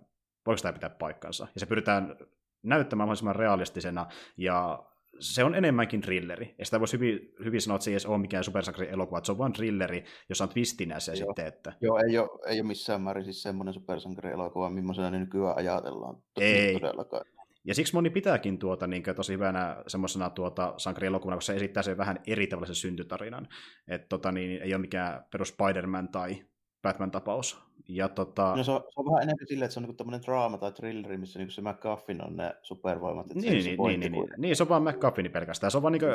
voiko 0.45 0.61
tämä 0.61 0.73
pitää 0.73 0.89
paikkansa. 0.89 1.47
Ja 1.53 1.59
se 1.59 1.65
pyritään 1.65 2.15
näyttämään 2.63 3.07
mahdollisimman 3.07 3.35
realistisena, 3.35 4.05
ja 4.37 4.85
se 5.19 5.43
on 5.43 5.55
enemmänkin 5.55 6.01
thrilleri. 6.01 6.55
Ja 6.59 6.65
sitä 6.65 6.79
voisi 6.79 6.97
hyvin, 6.97 7.19
hyvin 7.43 7.61
sanoa, 7.61 7.75
että 7.75 7.83
se 7.83 7.91
ei 7.91 7.93
edes 7.93 8.05
ole 8.05 8.17
mikään 8.17 8.43
supersankari-elokuva, 8.43 9.23
se 9.23 9.31
on 9.31 9.37
vain 9.37 9.53
thrilleri, 9.53 10.03
jossa 10.29 10.43
on 10.43 10.49
twistinä 10.49 10.99
se 10.99 11.13
Joo. 11.13 11.27
sitten. 11.27 11.47
Että... 11.47 11.73
Joo, 11.81 11.99
ei 12.09 12.17
ole, 12.17 12.29
ei 12.47 12.59
ole 12.59 12.67
missään 12.67 13.01
määrin 13.01 13.23
siis 13.23 13.41
semmoinen 13.41 13.73
supersankari-elokuva, 13.73 14.69
millaisena 14.69 15.09
ne 15.09 15.19
nykyään 15.19 15.57
ajatellaan. 15.57 16.15
Ei. 16.39 16.79
Todellakaan. 16.79 17.25
Ja 17.65 17.75
siksi 17.75 17.93
moni 17.93 18.09
pitääkin 18.09 18.59
tuota 18.59 18.87
niin 18.87 19.03
tosi 19.15 19.33
hyvänä 19.33 19.83
semmoisena 19.87 20.29
tuota 20.29 20.73
sankarielokuvana, 20.77 21.37
koska 21.37 21.53
se 21.53 21.55
esittää 21.55 21.83
sen 21.83 21.97
vähän 21.97 22.19
eri 22.27 22.47
tavalla 22.47 22.65
sen 22.65 22.75
syntytarinan. 22.75 23.47
Että 23.87 24.07
tota, 24.09 24.31
niin, 24.31 24.61
ei 24.61 24.73
ole 24.73 24.81
mikään 24.81 25.25
perus 25.31 25.49
Spider-Man 25.49 26.09
tai 26.09 26.45
Batman-tapaus. 26.83 27.57
Ja 27.87 28.09
tota... 28.09 28.55
No 28.55 28.63
se 28.63 28.71
on, 28.71 28.83
se 28.89 28.99
on 28.99 29.05
vähän 29.05 29.23
enemmän 29.23 29.47
silleen, 29.47 29.65
että 29.65 29.73
se 29.73 29.79
on 29.79 29.83
niinku 29.83 29.97
tämmöinen 29.97 30.21
draama 30.21 30.57
tai 30.57 30.71
thrilleri, 30.71 31.17
missä 31.17 31.39
niinku 31.39 31.51
se 31.51 31.61
McGuffin 31.61 32.25
on 32.25 32.35
ne 32.35 32.55
supervoimat. 32.61 33.25
Että 33.25 33.39
niin, 33.39 33.63
se 33.63 33.69
niin, 33.69 33.79
niin, 33.79 33.99
niin, 33.99 34.11
niin, 34.11 34.29
niin, 34.37 34.55
se 34.55 34.63
on 34.63 34.69
vaan 34.69 34.83
McGuffin 34.83 35.31
pelkästään. 35.31 35.71
Se 35.71 35.77
on 35.77 35.83
vaan 35.83 35.91
niinku, 35.91 36.07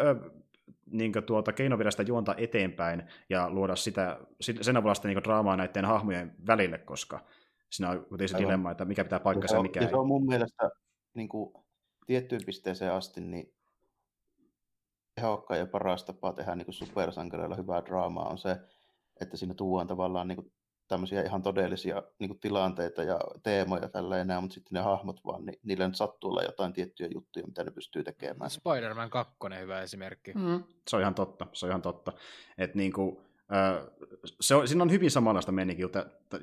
niinku 0.91 1.23
tuota, 1.23 1.53
keinovirasta 1.53 2.03
juonta 2.03 2.35
eteenpäin 2.37 3.03
ja 3.29 3.51
luoda 3.51 3.77
sitä, 3.77 4.21
sen 4.41 4.77
avulla 4.77 4.95
sitä 4.95 5.09
niinku 5.09 5.25
draamaa 5.25 5.57
näiden 5.57 5.85
hahmojen 5.85 6.35
välille, 6.47 6.79
koska 6.79 7.21
siinä 7.71 7.91
on 7.91 8.05
kuitenkin 8.05 8.29
se 8.29 8.39
dilemma, 8.39 8.71
että 8.71 8.85
mikä 8.85 9.05
pitää 9.05 9.21
paikkansa 9.21 9.57
ja 9.57 9.63
mikä 9.63 9.81
ja 9.81 9.87
ei. 9.87 9.91
Se 9.91 9.97
on 9.97 10.09
mun 10.09 10.27
mielestä 10.27 10.71
niin 11.15 11.29
kuin, 11.29 11.53
tiettyyn 12.07 12.45
pisteeseen 12.47 12.93
asti 12.93 13.21
niin 13.21 13.55
tehokkain 15.15 15.59
ja 15.59 15.67
paras 15.67 16.05
tapa 16.05 16.33
tehdä 16.33 16.55
niin 16.55 16.73
supersankareilla 16.73 17.57
hyvää 17.57 17.85
draamaa 17.85 18.29
on 18.29 18.39
se, 18.39 18.57
että 19.21 19.37
siinä 19.37 19.55
tuodaan 19.55 19.87
tavallaan 19.87 20.29
niin 20.29 20.37
kuin 20.37 20.53
tämmöisiä 20.89 21.23
ihan 21.23 21.43
todellisia 21.43 22.03
niin 22.19 22.29
kuin 22.29 22.41
tilanteita 22.41 23.03
ja 23.03 23.21
teemoja 23.43 23.89
tällä 23.89 24.19
enää, 24.19 24.41
mutta 24.41 24.55
sitten 24.55 24.75
ne 24.77 24.81
hahmot 24.81 25.21
vaan, 25.27 25.45
niin 25.45 25.59
niille 25.63 25.87
nyt 25.87 25.97
sattuu 25.97 26.31
olla 26.31 26.43
jotain 26.43 26.73
tiettyjä 26.73 27.09
juttuja, 27.15 27.47
mitä 27.47 27.65
ne 27.65 27.71
pystyy 27.71 28.05
tekemään. 28.05 28.51
Spider-Man 28.51 29.11
2 29.11 29.35
hyvä 29.61 29.83
esimerkki. 29.83 30.33
Mm. 30.33 30.63
Se 30.89 30.97
on 30.97 31.03
ihan 31.03 31.15
totta, 31.15 31.47
se 31.53 31.67
on 31.67 31.71
ihan 31.71 31.83
totta. 31.83 32.13
Että 32.59 32.79
niin 32.79 32.93
kuin, 32.93 33.19
se 34.41 34.55
on, 34.55 34.69
siinä 34.69 34.83
on 34.83 34.91
hyvin 34.91 35.11
samanlaista 35.11 35.53
meininkiä 35.53 35.87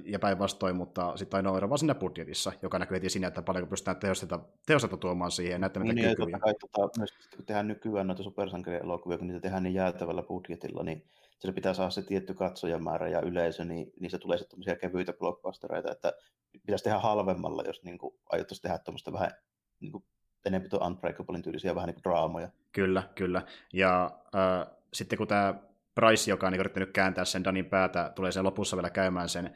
ja 0.06 0.20
päinvastoin, 0.20 0.76
mutta 0.76 1.18
sitten 1.18 1.38
ainoa 1.38 1.58
ero 1.58 1.70
vaan 1.70 1.80
siinä 1.80 1.96
budjetissa, 1.96 2.52
joka 2.62 2.80
näkyy 2.80 2.96
heti 2.96 3.10
siinä, 3.10 3.28
että 3.28 3.42
paljonko 3.42 3.70
pystytään 3.70 3.98
tehostetta, 3.98 4.40
tehostetta 4.66 4.98
tuomaan 4.98 5.32
siihen 5.32 5.52
ja 5.52 5.60
näyttämään 5.60 5.96
niin, 5.96 6.06
niin 6.06 6.16
kykyjä. 6.16 6.40
Kai, 6.40 6.54
tota, 6.54 7.00
myös 7.00 7.14
kun 7.36 7.46
tehdään 7.46 7.68
nykyään 7.68 8.08
noita 8.08 8.24
supersankarielokuvia, 8.24 9.18
kun 9.18 9.28
niitä 9.28 9.42
tehdään 9.42 9.64
niin 9.64 9.74
jäätävällä 9.74 10.24
budjetilla, 10.24 10.84
niin 10.84 11.04
sillä 11.40 11.54
pitää 11.54 11.74
saada 11.74 11.90
se 11.90 12.02
tietty 12.02 12.34
katsojamäärä 12.34 13.08
ja 13.08 13.22
yleisö, 13.22 13.66
niin, 13.66 13.92
se 14.08 14.18
tulee 14.18 14.38
sitten 14.38 14.78
kevyitä 14.82 15.14
blockbustereita, 15.14 15.92
että 15.92 16.14
pitäisi 16.52 16.84
tehdä 16.84 17.00
halvemmalla, 17.00 17.64
jos 17.68 17.84
niin 17.84 17.98
kuin, 17.98 18.16
aiottaisiin 18.30 18.62
tehdä 18.62 18.78
tuommoista 18.78 19.14
vähän 19.14 19.32
niin 19.80 19.92
kuin, 19.92 20.04
enemmän 20.46 20.70
tuon 20.70 20.88
Unbreakablein 20.88 21.44
tyylisiä 21.44 21.76
vähän 21.76 21.88
niin 21.88 21.96
kuin 21.96 22.04
draamoja. 22.04 22.50
Kyllä, 22.72 23.04
kyllä. 23.16 23.42
Ja 23.74 24.12
äh, 24.36 24.76
sitten 24.94 25.18
kun 25.18 25.28
tämä 25.28 25.56
Price, 25.96 26.32
joka 26.32 26.48
on 26.48 26.54
niin 26.54 26.60
yrittänyt 26.60 26.92
kääntää 26.92 27.26
sen 27.26 27.44
Danin 27.44 27.66
päätä, 27.66 28.12
tulee 28.16 28.32
sen 28.32 28.44
lopussa 28.44 28.78
vielä 28.78 28.90
käymään 28.90 29.30
sen 29.30 29.54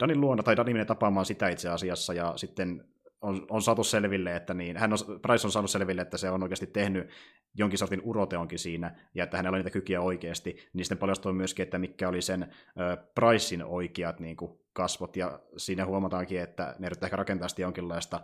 Danin 0.00 0.20
luona, 0.20 0.42
tai 0.42 0.56
Danin 0.56 0.74
menee 0.74 0.84
tapaamaan 0.84 1.26
sitä 1.26 1.48
itse 1.48 1.68
asiassa, 1.68 2.14
ja 2.14 2.32
sitten 2.36 2.84
on, 3.20 3.46
on 3.50 3.62
saatu 3.62 3.84
selville, 3.84 4.36
että 4.36 4.54
niin, 4.54 4.76
hän 4.76 4.92
on, 4.92 4.98
Price 5.22 5.46
on 5.46 5.52
saanut 5.52 5.70
selville, 5.70 6.02
että 6.02 6.16
se 6.16 6.30
on 6.30 6.42
oikeasti 6.42 6.66
tehnyt 6.66 7.10
jonkin 7.54 7.78
sortin 7.78 8.00
uroteonkin 8.04 8.58
siinä, 8.58 8.96
ja 9.14 9.24
että 9.24 9.36
hänellä 9.36 9.54
on 9.54 9.58
niitä 9.58 9.70
kykyjä 9.70 10.00
oikeasti, 10.00 10.56
niin 10.72 10.84
sitten 10.84 10.98
paljastuu 10.98 11.32
myöskin, 11.32 11.62
että 11.62 11.78
mikä 11.78 12.08
oli 12.08 12.22
sen 12.22 12.42
äh, 12.42 12.98
Pricein 13.14 13.64
oikeat 13.64 14.20
niin 14.20 14.36
kuin, 14.36 14.60
kasvot, 14.72 15.16
ja 15.16 15.40
siinä 15.56 15.86
huomataankin, 15.86 16.40
että 16.40 16.76
ne 16.78 16.86
yrittää 16.86 17.06
ehkä 17.06 17.16
rakentaa 17.16 17.48
jonkinlaista 17.58 18.20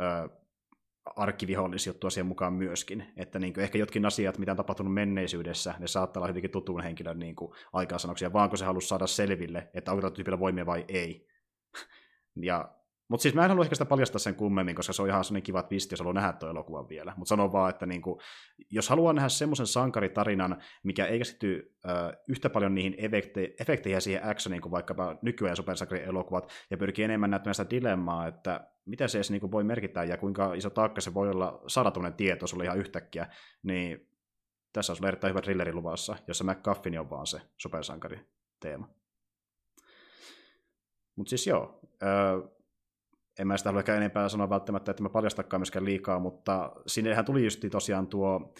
äh, 0.00 0.40
arkkivihollisjuttua 1.16 2.10
siihen 2.10 2.26
mukaan 2.26 2.52
myöskin. 2.52 3.12
Että 3.16 3.38
niin 3.38 3.54
kuin 3.54 3.64
ehkä 3.64 3.78
jotkin 3.78 4.06
asiat, 4.06 4.38
mitä 4.38 4.52
on 4.52 4.56
tapahtunut 4.56 4.94
menneisyydessä, 4.94 5.74
ne 5.78 5.86
saattaa 5.86 6.20
olla 6.20 6.28
hyvinkin 6.28 6.50
tutun 6.50 6.82
henkilön 6.82 7.18
niin 7.18 7.36
kuin 7.36 7.52
aikaansanoksia, 7.72 8.32
vaan 8.32 8.48
kun 8.48 8.58
se 8.58 8.64
halusi 8.64 8.88
saada 8.88 9.06
selville, 9.06 9.70
että 9.74 9.92
onko 9.92 10.10
tyypillä 10.10 10.38
voimia 10.38 10.66
vai 10.66 10.84
ei. 10.88 11.28
ja 12.42 12.79
mutta 13.10 13.22
siis 13.22 13.34
mä 13.34 13.44
en 13.44 13.50
halua 13.50 13.64
ehkä 13.64 13.74
sitä 13.74 13.84
paljastaa 13.84 14.18
sen 14.18 14.34
kummemmin, 14.34 14.74
koska 14.74 14.92
se 14.92 15.02
on 15.02 15.08
ihan 15.08 15.24
sellainen 15.24 15.42
kiva 15.42 15.62
twisti, 15.62 15.92
jos 15.92 16.00
haluaa 16.00 16.14
nähdä 16.14 16.32
tuo 16.32 16.48
elokuvan 16.48 16.88
vielä. 16.88 17.14
Mutta 17.16 17.28
sanon 17.28 17.52
vaan, 17.52 17.70
että 17.70 17.86
niinku, 17.86 18.20
jos 18.70 18.88
haluaa 18.88 19.12
nähdä 19.12 19.28
semmoisen 19.28 19.66
sankaritarinan, 19.66 20.62
mikä 20.82 21.06
ei 21.06 21.18
käsity 21.18 21.76
äh, 21.88 22.18
yhtä 22.28 22.50
paljon 22.50 22.74
niihin 22.74 22.94
efekte- 22.94 23.54
efekteihin 23.60 24.00
siihen 24.00 24.24
actioniin 24.24 24.62
kuin 24.62 24.72
vaikkapa 24.72 25.18
nykyään 25.22 25.56
supersankarielokuvat, 25.56 26.52
ja 26.70 26.76
pyrkii 26.76 27.04
enemmän 27.04 27.30
näyttämään 27.30 27.54
sitä 27.54 27.70
dilemmaa, 27.70 28.26
että 28.26 28.70
mitä 28.84 29.08
se 29.08 29.18
edes 29.18 29.30
niinku 29.30 29.50
voi 29.50 29.64
merkitä 29.64 30.04
ja 30.04 30.16
kuinka 30.16 30.54
iso 30.54 30.70
taakka 30.70 31.00
se 31.00 31.14
voi 31.14 31.30
olla 31.30 31.62
saada 31.66 31.92
tieto 32.16 32.46
sulle 32.46 32.64
ihan 32.64 32.78
yhtäkkiä, 32.78 33.26
niin 33.62 34.08
tässä 34.72 34.92
on 34.92 34.96
sulle 34.96 35.08
erittäin 35.08 35.30
hyvä 35.30 35.42
thrilleri 35.42 35.72
luvassa, 35.72 36.16
jossa 36.26 36.44
McCuffin 36.44 37.00
on 37.00 37.10
vaan 37.10 37.26
se 37.26 37.40
supersankari 37.56 38.20
teema. 38.60 38.88
Mutta 41.16 41.30
siis 41.30 41.46
joo, 41.46 41.80
en 43.40 43.46
mä 43.46 43.56
sitä 43.56 43.68
halua 43.68 43.80
ehkä 43.80 43.96
enempää 43.96 44.28
sanoa 44.28 44.50
välttämättä, 44.50 44.90
että 44.90 45.02
mä 45.02 45.08
paljastakaan 45.08 45.60
myöskään 45.60 45.84
liikaa, 45.84 46.18
mutta 46.18 46.72
sinnehän 46.86 47.24
tuli 47.24 47.44
just 47.44 47.64
tosiaan 47.70 48.06
tuo 48.06 48.54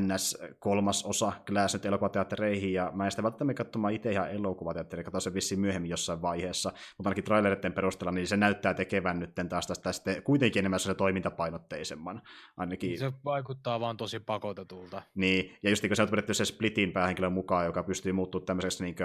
NS 0.00 0.38
kolmas 0.58 1.04
osa 1.04 1.32
Glass 1.46 1.74
elokuvateattereihin, 1.84 2.72
ja 2.72 2.92
mä 2.94 3.04
en 3.04 3.10
sitä 3.10 3.22
välttämättä 3.22 3.64
katsomaan 3.64 3.92
itse 3.92 4.12
ihan 4.12 4.30
elokuvateatteriin, 4.30 5.04
katsoin 5.04 5.22
sen 5.22 5.34
vissiin 5.34 5.60
myöhemmin 5.60 5.90
jossain 5.90 6.22
vaiheessa, 6.22 6.72
mutta 6.98 7.08
ainakin 7.08 7.24
traileritten 7.24 7.72
perusteella, 7.72 8.12
niin 8.12 8.26
se 8.26 8.36
näyttää 8.36 8.74
tekevän 8.74 9.18
nyt 9.18 9.30
taas 9.48 9.66
tästä 9.66 9.92
sitten 9.92 10.22
kuitenkin 10.22 10.60
enemmän 10.60 10.80
se 10.80 10.94
toimintapainotteisemman. 10.94 12.22
Ainakin... 12.56 12.98
Se 12.98 13.12
vaikuttaa 13.24 13.80
vaan 13.80 13.96
tosi 13.96 14.20
pakotetulta. 14.20 15.02
Niin, 15.14 15.56
ja 15.62 15.70
just 15.70 15.82
niin 15.82 15.90
kuin 15.90 15.96
se 15.96 16.02
on 16.02 16.08
pidetty 16.08 16.34
se 16.34 16.44
Splitin 16.44 16.92
päähenkilön 16.92 17.32
mukaan, 17.32 17.66
joka 17.66 17.82
pystyy 17.82 18.12
muuttumaan 18.12 18.46
tämmöiseksi 18.46 18.84
niin 18.84 18.96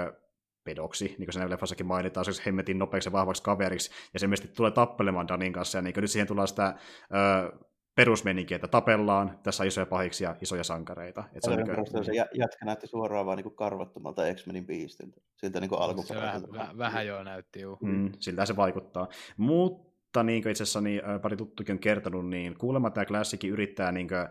pedoksi, 0.64 1.04
niin 1.04 1.16
kuin 1.16 1.32
siinä 1.32 1.50
leffassakin 1.50 1.86
mainitaan, 1.86 2.24
siis 2.24 2.46
hemmetin 2.46 2.78
nopeaksi 2.78 3.08
ja 3.08 3.12
vahvaksi 3.12 3.42
kaveriksi, 3.42 3.90
ja 4.14 4.20
se 4.20 4.26
ilmeisesti 4.26 4.54
tulee 4.56 4.70
tappelemaan 4.70 5.28
Danin 5.28 5.52
kanssa, 5.52 5.78
ja 5.78 5.82
niin 5.82 5.94
nyt 5.96 6.10
siihen 6.10 6.28
tulee 6.28 6.46
sitä 6.46 6.74
ö, 7.14 7.52
perusmeninkiä, 7.94 8.54
että 8.54 8.68
tapellaan, 8.68 9.38
tässä 9.42 9.62
on 9.62 9.66
isoja 9.66 9.86
pahiksi 9.86 10.24
ja 10.24 10.36
isoja 10.40 10.64
sankareita. 10.64 11.24
Että 11.26 11.38
se, 11.42 11.50
on 11.50 11.56
niin 11.56 11.86
kuin... 11.92 12.04
se 12.04 12.12
jätkä 12.14 12.64
näytti 12.64 12.86
suoraan 12.86 13.26
vaan 13.26 13.38
niin 13.38 13.56
karvattomalta 13.56 14.22
X-Menin 14.34 14.66
biistiltä, 14.66 15.20
siltä 15.36 15.60
niin 15.60 15.70
alkuperäiseltä. 15.78 16.46
Se 16.46 16.52
vähän, 16.52 16.78
vähän 16.78 17.06
joo 17.06 17.22
näytti, 17.22 17.60
juu. 17.60 17.78
Mm, 17.82 18.12
siltä 18.18 18.46
se 18.46 18.56
vaikuttaa. 18.56 19.08
Mutta 19.36 19.93
mutta 20.14 20.22
niin 20.22 20.42
kuin 20.42 20.50
itse 20.50 20.62
asiassa 20.62 20.80
niin, 20.80 21.02
pari 21.22 21.36
tuttukin 21.36 21.72
on 21.72 21.78
kertonut, 21.78 22.28
niin 22.28 22.58
kuulemma 22.58 22.90
tämä 22.90 23.04
Classicin 23.04 23.50
yrittää 23.50 23.92
niin 23.92 24.08
kuin, 24.08 24.28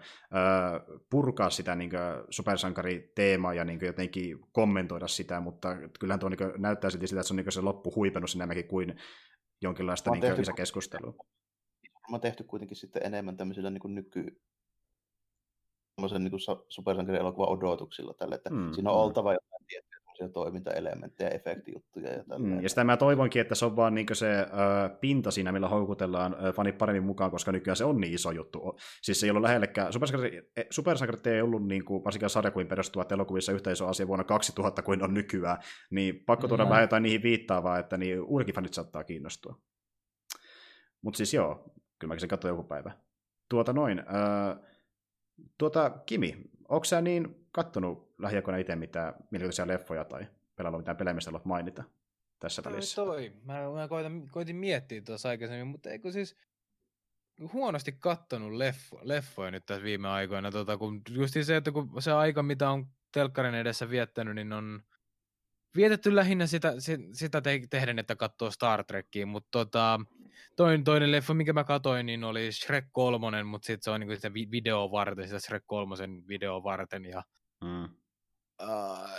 purkaa 1.10 1.50
sitä 1.50 1.76
niin 1.76 1.90
supersankariteemaa 2.30 3.54
ja 3.54 3.66
niin 3.66 3.80
kuin, 3.80 3.88
jotenkin 3.88 4.40
kommentoida 4.52 5.08
sitä, 5.08 5.40
mutta 5.40 5.76
kyllähän 6.00 6.20
tuo 6.20 6.30
niin 6.30 6.38
kuin, 6.38 6.52
näyttää 6.58 6.90
silti 6.90 7.08
sitä, 7.08 7.20
että 7.20 7.28
se 7.28 7.34
on 7.34 7.36
niin 7.36 7.46
kuin, 7.46 7.54
se 7.54 7.62
loppu 7.62 7.96
huipennut 7.96 8.36
enemmänkin 8.36 8.68
kuin 8.68 8.96
jonkinlaista 9.62 10.12
niin 10.12 10.22
kuin, 10.22 10.38
lisäkeskustelua. 10.38 11.14
On 12.12 12.22
tehty 12.22 12.44
kuitenkin 12.44 12.78
sitten 12.78 13.06
enemmän 13.06 13.38
tämmöisillä 13.38 13.70
niin 13.70 13.82
kuin 13.82 13.96
nyky 13.96 14.42
niin 16.20 16.32
supersankarielokuvan 16.70 17.50
odotuksilla 17.50 18.14
tälle, 18.14 18.36
että 18.36 18.50
mm, 18.50 18.72
siinä 18.74 18.92
on 18.92 18.98
mm. 18.98 19.02
oltava 19.02 19.34
jotain 19.34 19.53
semmoisia 20.24 20.34
toimintaelementtejä, 20.34 21.30
efektijuttuja 21.30 22.14
ja 22.14 22.24
Mm, 22.38 22.62
ja 22.62 22.70
sitä 22.70 22.84
mä 22.84 22.98
toivonkin, 22.98 23.42
että 23.42 23.56
se 23.56 23.66
on 23.66 23.76
vaan 23.76 23.96
niin 23.96 24.08
se 24.14 24.32
ö, 24.32 24.46
pinta 25.02 25.32
siinä, 25.32 25.52
millä 25.52 25.68
houkutellaan 25.68 26.36
ö, 26.46 26.52
fanit 26.52 26.78
paremmin 26.78 27.04
mukaan, 27.04 27.32
koska 27.32 27.52
nykyään 27.52 27.78
se 27.78 27.86
on 27.86 27.98
niin 27.98 28.14
iso 28.14 28.32
juttu. 28.32 28.78
Siis 29.02 29.20
se 29.20 29.26
ei 29.26 29.30
ollut 29.30 29.42
lähellekään, 29.42 29.94
Supersankarit 30.70 31.28
ei 31.28 31.42
ollut 31.42 31.68
niin 31.68 31.86
kuin, 31.86 32.04
varsinkaan 32.04 32.30
sarjakuin 32.30 32.68
perustuvat 32.68 33.12
elokuvissa 33.12 33.52
yhtä 33.52 33.72
iso 33.72 33.88
asia 33.88 34.08
vuonna 34.08 34.24
2000 34.24 34.82
kuin 34.82 35.04
on 35.04 35.14
nykyään, 35.14 35.58
niin 35.90 36.24
pakko 36.26 36.48
tuoda 36.48 36.66
mm. 36.66 36.70
vähän 36.70 36.84
jotain 36.84 37.04
niihin 37.04 37.24
viittaavaa, 37.24 37.80
että 37.80 37.98
niin 37.98 38.22
uudenkin 38.22 38.56
fanit 38.56 38.74
saattaa 38.74 39.04
kiinnostua. 39.04 39.60
Mutta 41.02 41.18
siis 41.18 41.34
joo, 41.34 41.74
kyllä 42.00 42.14
mä 42.14 42.20
sen 42.20 42.30
katsoin 42.30 42.52
joku 42.52 42.64
päivä. 42.64 42.92
Tuota 43.50 43.74
noin, 43.74 44.00
ö, 44.00 44.04
tuota 45.58 45.90
Kimi, 46.06 46.53
onko 46.74 46.86
sä 46.86 47.02
niin 47.02 47.48
kattonut 47.52 48.14
lähiaikoina 48.18 48.58
itse 48.58 48.76
mitään 48.76 49.14
mielenkiintoisia 49.32 49.68
leffoja 49.68 50.06
tai 50.06 50.28
pelannut 50.56 50.82
mitään 50.82 50.98
pelejä, 50.98 51.14
mistä 51.14 51.32
haluat 51.32 51.46
mainita 51.46 51.84
tässä 52.40 52.62
toi, 52.62 52.74
välissä? 52.74 52.96
Toi. 52.96 53.34
Mä, 53.44 53.54
mä 53.74 53.88
koitin, 53.88 54.30
koitin 54.32 54.56
miettiä 54.56 55.02
tuossa 55.02 55.30
aikaisemmin, 55.30 55.68
mutta 55.68 55.90
eikö 55.90 56.12
siis 56.12 56.36
huonosti 57.54 57.92
kattonut 57.92 58.54
leffo, 58.54 59.00
leffoja 59.02 59.52
nyt 59.52 59.66
tässä 59.66 59.84
viime 59.84 60.08
aikoina, 60.08 60.52
tota, 60.52 60.78
kun 60.78 61.02
just 61.10 61.34
se, 61.42 61.56
että 61.56 61.72
kun 61.72 62.02
se 62.02 62.12
aika, 62.12 62.44
mitä 62.44 62.70
on 62.70 62.88
telkkarin 63.12 63.56
edessä 63.56 63.90
viettänyt, 63.90 64.36
niin 64.36 64.54
on 64.54 64.84
vietetty 65.76 66.16
lähinnä 66.16 66.48
sitä, 66.48 66.74
sitä 67.14 67.42
te, 67.42 67.62
tehden, 67.70 68.00
että 68.00 68.16
katsoo 68.16 68.52
Star 68.52 68.84
Trekkiä, 68.84 69.26
mutta 69.26 69.50
tota, 69.52 70.00
toinen, 70.56 70.84
toinen 70.84 71.12
leffa, 71.12 71.34
minkä 71.34 71.54
mä 71.54 71.64
katsoin, 71.64 72.06
niin 72.06 72.24
oli 72.24 72.52
Shrek 72.52 72.86
3, 72.92 73.44
mutta 73.44 73.66
sitten 73.66 73.84
se 73.84 73.92
on 73.92 74.00
niinku 74.00 74.16
sitä 74.16 74.34
video 74.34 74.92
varten, 74.92 75.28
sitä 75.28 75.40
Shrek 75.40 75.64
3 75.66 75.96
video 76.28 76.64
varten, 76.64 77.06
ja 77.06 77.24
mm. 77.62 77.84
uh, 78.62 79.10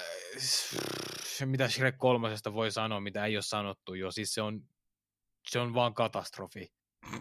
se, 1.22 1.46
mitä 1.46 1.68
Shrek 1.68 1.94
3 1.98 2.28
voi 2.52 2.70
sanoa, 2.70 3.00
mitä 3.00 3.24
ei 3.24 3.36
ole 3.36 3.42
sanottu 3.42 3.94
jo, 3.94 4.10
siis 4.10 4.34
se 4.34 4.42
on, 4.42 4.60
se 5.48 5.58
on 5.58 5.74
vaan 5.74 5.94
katastrofi 5.94 6.72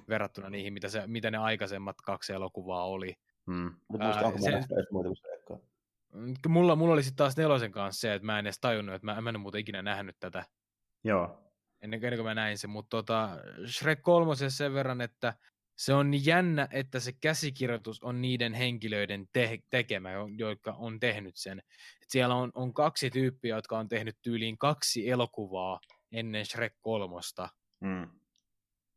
verrattuna 0.09 0.49
niihin, 0.49 0.73
mitä, 0.73 0.89
se, 0.89 1.07
mitä 1.07 1.31
ne 1.31 1.37
aikaisemmat 1.37 1.95
kaksi 2.05 2.33
elokuvaa 2.33 2.85
oli. 2.85 3.13
Mm. 3.45 3.75
Mutta 3.87 4.07
musta 4.07 4.27
onko 4.27 4.39
se, 4.39 4.51
Mm, 6.13 6.33
mulla, 6.47 6.75
mulla 6.75 6.93
oli 6.93 7.03
sitten 7.03 7.17
taas 7.17 7.37
nelosen 7.37 7.71
kanssa 7.71 8.01
se, 8.01 8.13
että 8.13 8.25
mä 8.25 8.39
en 8.39 8.45
edes 8.45 8.59
tajunnut, 8.59 8.95
että 8.95 9.05
mä, 9.05 9.21
mä 9.21 9.29
en 9.29 9.39
muuten 9.39 9.61
ikinä 9.61 9.81
nähnyt 9.81 10.15
tätä. 10.19 10.45
Joo. 11.03 11.52
Ennen, 11.83 11.99
kuin 11.99 12.23
mä 12.23 12.33
näin 12.33 12.57
sen, 12.57 12.69
mutta 12.69 12.89
tota, 12.89 13.37
Shrek 13.67 14.01
3 14.01 14.35
sen 14.49 14.73
verran, 14.73 15.01
että 15.01 15.33
se 15.75 15.93
on 15.93 16.25
jännä, 16.25 16.67
että 16.71 16.99
se 16.99 17.11
käsikirjoitus 17.11 18.03
on 18.03 18.21
niiden 18.21 18.53
henkilöiden 18.53 19.27
te- 19.33 19.59
tekemä, 19.69 20.09
jotka 20.37 20.71
on 20.71 20.99
tehnyt 20.99 21.35
sen. 21.35 21.59
Et 22.01 22.09
siellä 22.09 22.35
on, 22.35 22.51
on 22.53 22.73
kaksi 22.73 23.09
tyyppiä, 23.09 23.55
jotka 23.55 23.77
on 23.77 23.87
tehnyt 23.87 24.17
tyyliin 24.21 24.57
kaksi 24.57 25.09
elokuvaa 25.09 25.79
ennen 26.11 26.45
Shrek 26.45 26.73
3. 26.81 27.15
Mm. 27.79 28.09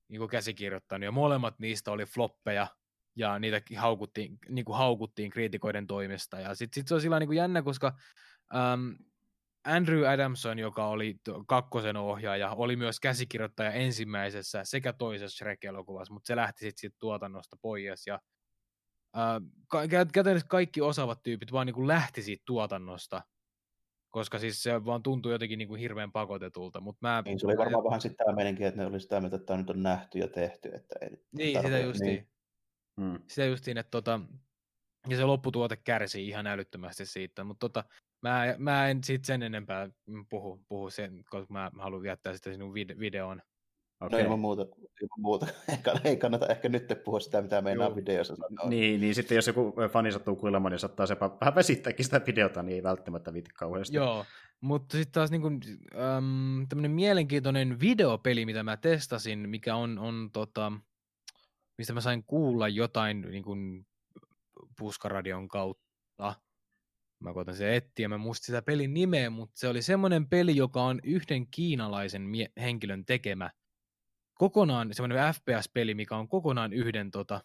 Niin 0.09 0.19
kuin 0.19 0.31
käsikirjoittanut, 0.31 1.05
ja 1.05 1.13
molemmat 1.13 1.59
niistä 1.59 1.93
oli 1.93 2.05
floppeja, 2.05 2.67
ja 3.17 3.39
niitä 3.39 3.61
haukuttiin, 3.77 4.39
niin 4.49 4.65
kuin 4.65 4.79
haukuttiin 4.79 5.31
kriitikoiden 5.31 5.87
toimesta. 5.87 6.41
Ja 6.41 6.55
sitten 6.55 6.81
sit 6.81 6.89
se 6.89 6.95
on 6.95 7.01
sillä 7.01 7.19
niin 7.19 7.29
kuin 7.29 7.37
jännä, 7.37 7.63
koska 7.63 7.99
um, 8.55 8.97
Andrew 9.67 10.09
Adamson, 10.09 10.59
joka 10.59 10.87
oli 10.87 11.17
kakkosen 11.47 11.97
ohjaaja, 11.97 12.51
oli 12.51 12.77
myös 12.77 13.01
käsikirjoittaja 13.01 13.73
ensimmäisessä 13.73 14.65
sekä 14.65 14.93
toisessa 14.93 15.37
Shrek-elokuvassa, 15.37 16.15
mutta 16.15 16.27
se 16.27 16.37
lähti 16.37 16.61
sitten 16.61 16.81
sit 16.81 16.99
tuotannosta 16.99 17.57
pois. 17.63 18.07
Ja, 18.07 18.21
uh, 19.17 20.09
käytännössä 20.13 20.49
kaikki 20.49 20.81
osaavat 20.81 21.23
tyypit 21.23 21.53
vaan 21.53 21.67
niin 21.67 21.75
kuin 21.75 21.89
lähti 21.89 22.23
siitä 22.23 22.43
tuotannosta, 22.47 23.23
koska 24.11 24.39
siis 24.39 24.63
se 24.63 24.85
vaan 24.85 25.03
tuntui 25.03 25.33
jotenkin 25.33 25.59
niin 25.59 25.69
kuin 25.69 25.81
hirveän 25.81 26.13
pakotetulta. 26.13 26.81
Mut 26.81 26.97
mä, 27.01 27.23
niin, 27.25 27.41
se 27.41 27.47
oli 27.47 27.57
varmaan 27.57 27.85
vähän 27.85 28.01
sitten 28.01 28.27
tämä 28.27 28.37
meidänkin, 28.37 28.67
että 28.67 28.81
ne 28.81 28.87
oli 28.87 29.01
sitä 29.01 29.21
mieltä, 29.21 29.37
että 29.37 29.47
tämä 29.47 29.57
nyt 29.57 29.71
on 29.71 29.83
nähty 29.83 30.19
ja 30.19 30.29
tehty. 30.29 30.69
Että 30.75 30.95
ei 31.01 31.11
niin, 31.33 31.55
tarvitse, 31.55 31.77
sitä 31.77 31.87
justiin. 31.87 32.09
Niin. 32.09 32.29
Mm. 33.01 33.19
Sitä 33.29 33.45
justiin, 33.45 33.79
että 33.79 33.91
tota, 33.91 34.21
ja 35.09 35.17
se 35.17 35.25
lopputuote 35.25 35.77
kärsii 35.77 36.29
ihan 36.29 36.47
älyttömästi 36.47 37.07
siitä, 37.07 37.45
mutta 37.45 37.69
tota, 37.69 37.85
Mä, 38.23 38.55
mä 38.59 38.89
en 38.89 39.05
sit 39.05 39.25
sen 39.25 39.43
enempää 39.43 39.89
puhu, 40.29 40.65
puhu 40.69 40.91
sen, 40.91 41.25
koska 41.31 41.53
mä 41.53 41.71
haluan 41.79 42.05
jättää 42.05 42.35
sitä 42.35 42.53
sinun 42.53 42.75
videoon. 42.75 43.43
Okay. 44.01 44.19
No 44.19 44.25
ilman 44.25 44.39
muuta, 44.39 44.63
ilman 44.63 45.21
muuta. 45.21 45.47
ei 46.05 46.17
kannata 46.17 46.47
ehkä 46.47 46.69
nyt 46.69 46.85
puhua 47.05 47.21
sitä, 47.21 47.43
mitä 47.43 47.63
meinaa 47.63 47.87
Joo. 47.87 47.97
videossa 47.97 48.37
sanoa. 48.37 48.69
Niin, 48.69 49.01
niin 49.01 49.15
sitten 49.15 49.37
jos 49.37 49.47
joku 49.47 49.75
fani 49.93 50.13
sattuu 50.13 50.37
kuulemaan, 50.37 50.73
niin 50.73 50.79
saattaa 50.79 51.07
se 51.07 51.17
vähän 51.41 51.55
vesittääkin 51.55 52.05
sitä 52.05 52.21
videota, 52.27 52.63
niin 52.63 52.75
ei 52.75 52.83
välttämättä 52.83 53.33
viitti 53.33 53.51
kauheasti. 53.55 53.97
Joo, 53.97 54.25
mutta 54.61 54.97
sitten 54.97 55.13
taas 55.13 55.31
niin 55.31 55.43
ähm, 55.95 56.63
tämmöinen 56.69 56.91
mielenkiintoinen 56.91 57.81
videopeli, 57.81 58.47
mitä 58.47 58.63
mä 58.63 58.77
testasin, 58.77 59.49
mikä 59.49 59.77
on, 59.77 59.99
on 59.99 60.31
tota, 60.33 60.73
mistä 61.79 61.93
mä 61.93 62.01
sain 62.01 62.25
kuulla 62.25 62.69
jotain 62.69 63.21
niin 63.21 63.45
kuin 63.45 63.87
puskaradion 64.79 65.49
kautta. 65.49 66.35
Mä 67.21 67.35
koitan 67.35 67.57
se 67.57 67.77
etsiä, 67.77 68.09
mä 68.09 68.19
muistin 68.19 68.47
sitä 68.47 68.63
pelin 68.63 68.95
nimeä, 68.95 69.31
mutta 69.31 69.59
se 69.59 69.69
oli 69.69 69.83
semmoinen 69.83 70.29
peli, 70.29 70.57
joka 70.57 70.83
on 70.83 71.01
yhden 71.05 71.47
kiinalaisen 71.47 72.23
mie- 72.23 72.53
henkilön 72.61 73.05
tekemä. 73.05 73.51
Kokonaan 74.35 74.95
semmoinen 74.95 75.35
FPS-peli, 75.35 75.95
mikä 75.95 76.17
on 76.17 76.29
kokonaan 76.29 76.73
yhden 76.73 77.11
tota, 77.11 77.41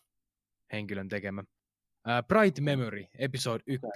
henkilön 0.71 1.09
tekemä. 1.09 1.41
Uh, 1.41 2.27
Bright 2.27 2.59
Memory, 2.59 3.05
episode 3.19 3.63
1. 3.67 3.87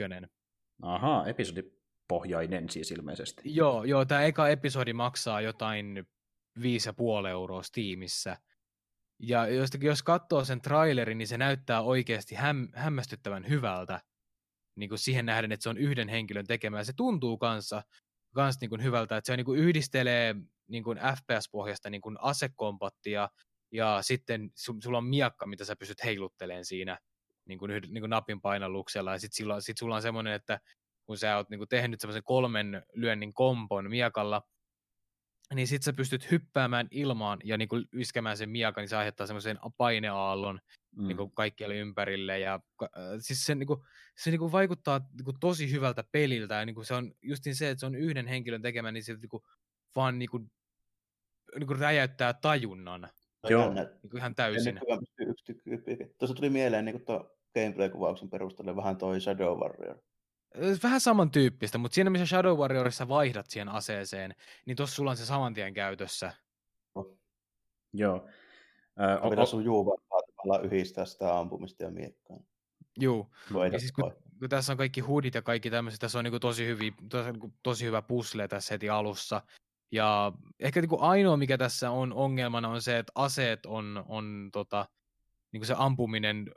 Ahaa, 0.82 1.28
episodi 1.28 1.64
pohjainen 2.08 2.70
siis 2.70 2.92
ilmeisesti. 2.92 3.42
Joo, 3.46 3.84
joo 3.84 4.06
tämä 4.06 4.24
eka 4.24 4.50
episodi 4.50 4.94
maksaa 4.94 5.42
jotain 5.42 6.08
5,5 6.60 7.28
euroa 7.30 7.64
Steamissa. 7.64 8.38
Ja 9.20 9.48
jos, 9.48 9.70
jos 9.82 10.04
katsoo 10.04 10.46
sen 10.46 10.62
trailerin, 10.62 11.18
niin 11.18 11.28
se 11.28 11.38
näyttää 11.38 11.82
oikeasti 11.82 12.36
häm, 12.36 12.68
hämmästyttävän 12.74 13.50
hyvältä. 13.50 14.02
Niin 14.76 14.90
kuin 14.90 15.00
siihen 15.00 15.26
nähden, 15.26 15.52
että 15.52 15.64
se 15.64 15.70
on 15.70 15.78
yhden 15.78 16.10
henkilön 16.10 16.48
tekemä. 16.48 16.84
Se 16.84 16.94
tuntuu 16.98 17.38
kanssa, 17.38 17.84
kanssa 18.36 18.60
niin 18.62 18.70
kuin 18.70 18.84
hyvältä, 18.84 19.18
että 19.18 19.28
se 19.28 19.38
niin 19.38 19.46
kuin 19.46 19.60
yhdistelee 19.60 20.36
niin 20.68 20.84
kuin 20.84 20.98
FPS-pohjasta 20.98 21.90
niin 21.90 22.02
kuin 22.02 22.18
asekompattia, 22.22 23.30
ja 23.72 23.98
sitten 24.02 24.52
su, 24.56 24.76
sulla 24.84 24.98
on 24.98 25.06
miakka, 25.06 25.48
mitä 25.48 25.66
sä 25.66 25.76
pystyt 25.76 26.04
heiluttelemaan 26.04 26.66
siinä 26.66 27.00
niin 27.48 27.60
kuin, 27.60 27.72
niin 27.72 28.02
kuin 28.02 28.10
napin 28.10 28.42
painalluksella, 28.42 29.12
ja 29.12 29.20
sitten 29.20 29.62
sit 29.62 29.78
sulla 29.78 29.96
on 29.96 30.02
semmoinen, 30.02 30.34
että 30.34 30.60
kun 31.06 31.18
sä 31.18 31.38
oot 31.38 31.50
niin 31.50 31.60
kuin 31.60 31.70
tehnyt 31.70 32.02
semmoisen 32.02 32.24
kolmen 32.24 32.84
lyönnin 32.94 33.34
kompon 33.34 33.90
miakalla, 33.90 34.42
niin 35.54 35.68
sit 35.68 35.84
sä 35.84 35.94
pystyt 35.94 36.32
hyppäämään 36.32 36.88
ilmaan 36.92 37.40
ja 37.44 37.58
niin 37.58 37.68
kuin 37.68 37.86
yskemään 37.94 38.38
sen 38.38 38.50
miakan, 38.50 38.82
niin 38.82 38.90
se 38.90 38.96
aiheuttaa 38.96 39.28
semmoisen 39.28 39.60
paineaallon 39.78 40.60
mm. 40.96 41.08
niin 41.08 41.18
kuin 41.18 41.32
kaikkialle 41.32 41.76
ympärille. 41.76 42.40
Ja, 42.40 42.60
äh, 42.84 42.90
siis 43.20 43.46
se, 43.46 43.56
niin 43.56 43.68
kuin, 43.68 43.80
se 44.18 44.32
niin 44.32 44.40
kuin 44.40 44.52
vaikuttaa 44.52 45.02
niin 45.14 45.26
kuin 45.26 45.38
tosi 45.40 45.72
hyvältä 45.72 46.04
peliltä. 46.12 46.56
Ja 46.56 46.66
niin 46.66 46.76
kuin 46.76 46.86
se 46.86 46.94
on 46.94 47.12
justin 47.22 47.56
se, 47.56 47.70
että 47.70 47.80
se 47.80 47.86
on 47.86 47.96
yhden 47.96 48.28
henkilön 48.28 48.62
tekemä, 48.62 48.92
niin 48.92 49.04
se 49.04 49.14
niin 49.14 49.30
kuin, 49.30 49.44
vaan 49.96 50.20
niin 50.20 50.30
kuin, 50.30 50.52
niin 51.60 51.68
kuin 51.68 51.80
räjäyttää 51.80 52.34
tajunnan. 52.34 53.10
Joo. 53.50 53.74
Niin 53.74 54.10
kuin 54.10 54.18
ihan 54.18 54.36
täysin. 54.36 54.80
Tuossa 56.18 56.36
tuli 56.36 56.50
mieleen 56.50 56.86
niin 56.86 57.06
tuo 57.06 57.38
gameplay-kuvauksen 57.54 58.30
perusteella 58.30 58.76
vähän 58.76 58.98
toi 58.98 59.22
Shadow 59.22 59.60
Warrior 59.60 59.98
vähän 60.84 61.02
samantyyppistä, 61.02 61.78
mutta 61.78 61.96
siinä 61.96 62.10
missä 62.10 62.26
Shadow 62.26 62.58
Warriorissa 62.58 63.08
vaihdat 63.08 63.46
siihen 63.50 63.70
aseeseen, 63.70 64.36
niin 64.66 64.78
tuossa 64.78 64.96
sulla 64.96 65.12
on 65.12 65.18
se 65.18 65.26
saman 65.26 65.54
tien 65.54 65.74
käytössä. 65.74 66.32
Oh. 66.96 67.18
Joo. 67.94 68.28
Äh, 69.02 69.40
on, 69.40 69.48
sun 69.48 69.64
juuvaa 70.46 70.60
yhdistää 70.60 71.06
sitä 71.06 71.40
ampumista 71.40 71.84
ja 71.84 71.92
miekkaa. 71.92 72.38
Joo. 72.98 73.30
Ja 73.72 73.80
siis 73.80 73.92
kun, 73.92 74.14
kun, 74.40 74.50
tässä 74.50 74.74
on 74.74 74.78
kaikki 74.78 75.02
hoodit 75.02 75.36
ja 75.36 75.42
kaikki 75.42 75.70
tämmöiset, 75.70 76.00
tässä 76.00 76.20
on 76.20 76.26
niin 76.26 76.42
tosi, 76.42 76.66
hyviä, 76.66 76.92
tosi, 77.10 77.32
niin 77.32 77.54
tosi 77.64 77.86
hyvä 77.86 78.02
pusle 78.02 78.48
tässä 78.48 78.74
heti 78.74 78.90
alussa. 78.90 79.42
Ja 79.92 80.32
ehkä 80.60 80.82
niin 80.82 80.90
ainoa, 81.00 81.38
mikä 81.38 81.58
tässä 81.58 81.92
on 81.92 82.14
ongelmana, 82.14 82.70
on 82.70 82.82
se, 82.82 82.98
että 82.98 83.12
aseet 83.16 83.66
on, 83.66 84.06
on 84.08 84.50
tota, 84.54 84.86
niin 85.52 85.66
se 85.66 85.76
ampuminen, 85.78 86.52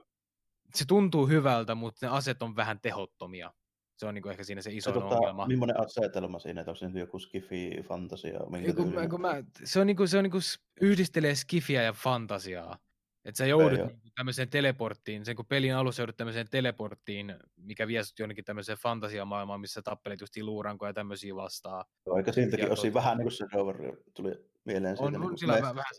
se 0.74 0.84
tuntuu 0.84 1.26
hyvältä, 1.26 1.74
mutta 1.74 2.06
ne 2.06 2.12
aseet 2.12 2.42
on 2.42 2.56
vähän 2.56 2.80
tehottomia. 2.80 3.52
Se 3.96 4.06
on 4.06 4.14
niin 4.14 4.30
ehkä 4.30 4.44
siinä 4.44 4.62
se 4.62 4.72
iso 4.72 4.92
tota, 4.92 5.06
ongelma. 5.06 5.46
Millainen 5.46 5.80
asetelma 5.80 6.38
siinä, 6.38 6.60
että 6.60 6.70
onko 6.70 6.78
se 6.78 6.98
joku 6.98 7.18
skifi, 7.18 7.70
fantasia? 7.82 8.40
Minkä 8.50 8.72
kun, 8.72 8.94
kun 9.10 9.20
mä, 9.20 9.42
se 9.64 9.80
on, 9.80 9.86
niin 9.86 9.96
kuin, 9.96 10.08
se 10.08 10.18
on 10.18 10.24
niin 10.24 10.30
kuin 10.30 10.42
yhdistelee 10.80 11.34
skifiä 11.34 11.82
ja 11.82 11.92
fantasiaa. 11.92 12.78
Että 13.24 13.38
sä 13.38 13.46
joudut 13.46 13.78
niin 13.78 14.00
tämmöiseen 14.14 14.50
teleporttiin, 14.50 15.24
sen 15.24 15.36
kun 15.36 15.46
pelin 15.46 15.74
alussa 15.74 16.02
joudut 16.02 16.16
tämmöiseen 16.16 16.48
teleporttiin, 16.50 17.34
mikä 17.56 17.86
vie 17.86 18.04
sut 18.04 18.18
jonnekin 18.18 18.44
tämmöiseen 18.44 18.78
fantasiamaailmaan, 18.78 19.60
missä 19.60 19.82
tappelet 19.82 20.20
just 20.20 20.36
luurankoja 20.36 20.88
ja 20.90 20.94
tämmöisiä 20.94 21.34
vastaan. 21.34 21.84
Joo, 22.06 22.16
eikä 22.16 22.32
siltäkin 22.32 22.72
osin 22.72 22.94
vähän 22.94 23.18
niin 23.18 23.24
kuin 23.24 23.32
se 23.32 23.46
Rover 23.52 23.76
tuli 24.14 24.32
mieleen. 24.64 24.96
On, 24.98 25.12
siitä, 25.12 25.24
on 25.24 25.30
niin 25.30 25.38
sillä 25.38 25.52
vähän, 25.52 25.76
vähän 25.76 25.92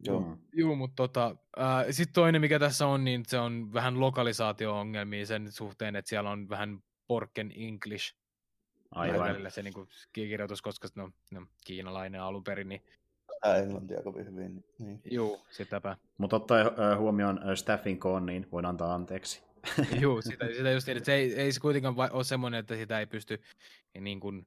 Joo. 0.00 0.20
Mm. 0.20 0.38
Joo, 0.52 0.74
mutta 0.74 0.94
tota, 0.96 1.36
äh, 1.60 1.86
sitten 1.90 2.14
toinen, 2.14 2.40
mikä 2.40 2.58
tässä 2.58 2.86
on, 2.86 3.04
niin 3.04 3.22
se 3.26 3.38
on 3.38 3.72
vähän 3.72 4.00
lokalisaatio-ongelmia 4.00 5.26
sen 5.26 5.52
suhteen, 5.52 5.96
että 5.96 6.08
siellä 6.08 6.30
on 6.30 6.48
vähän 6.48 6.78
porken 7.06 7.52
English. 7.56 8.14
Aivan. 8.90 9.50
se 9.50 9.62
niin 9.62 9.74
kuin, 9.74 9.88
kirjoitus, 10.12 10.62
koska 10.62 10.88
no, 10.94 11.10
no, 11.30 11.46
kiinalainen 11.64 12.22
alun 12.22 12.44
perin, 12.44 12.68
niin 12.68 12.82
Tämä 13.40 13.56
englantia 13.56 14.02
kovin 14.02 14.26
hyvin. 14.26 14.64
Niin. 14.78 15.00
Joo, 15.04 15.40
sitäpä. 15.50 15.96
Mutta 16.18 16.36
ottaen 16.36 16.66
huomioon 16.98 17.40
staffin 17.54 17.98
koon, 17.98 18.26
niin 18.26 18.48
voin 18.52 18.66
antaa 18.66 18.94
anteeksi. 18.94 19.42
Joo, 20.00 20.22
sitä, 20.30 20.46
sitä 20.56 20.70
just 20.70 20.88
että 20.88 21.04
se 21.04 21.14
ei, 21.14 21.34
ei 21.34 21.52
se 21.52 21.60
kuitenkaan 21.60 21.96
ole 22.12 22.24
semmoinen, 22.24 22.60
että 22.60 22.76
sitä 22.76 23.00
ei 23.00 23.06
pysty 23.06 23.42
niin 24.00 24.20
kuin, 24.20 24.46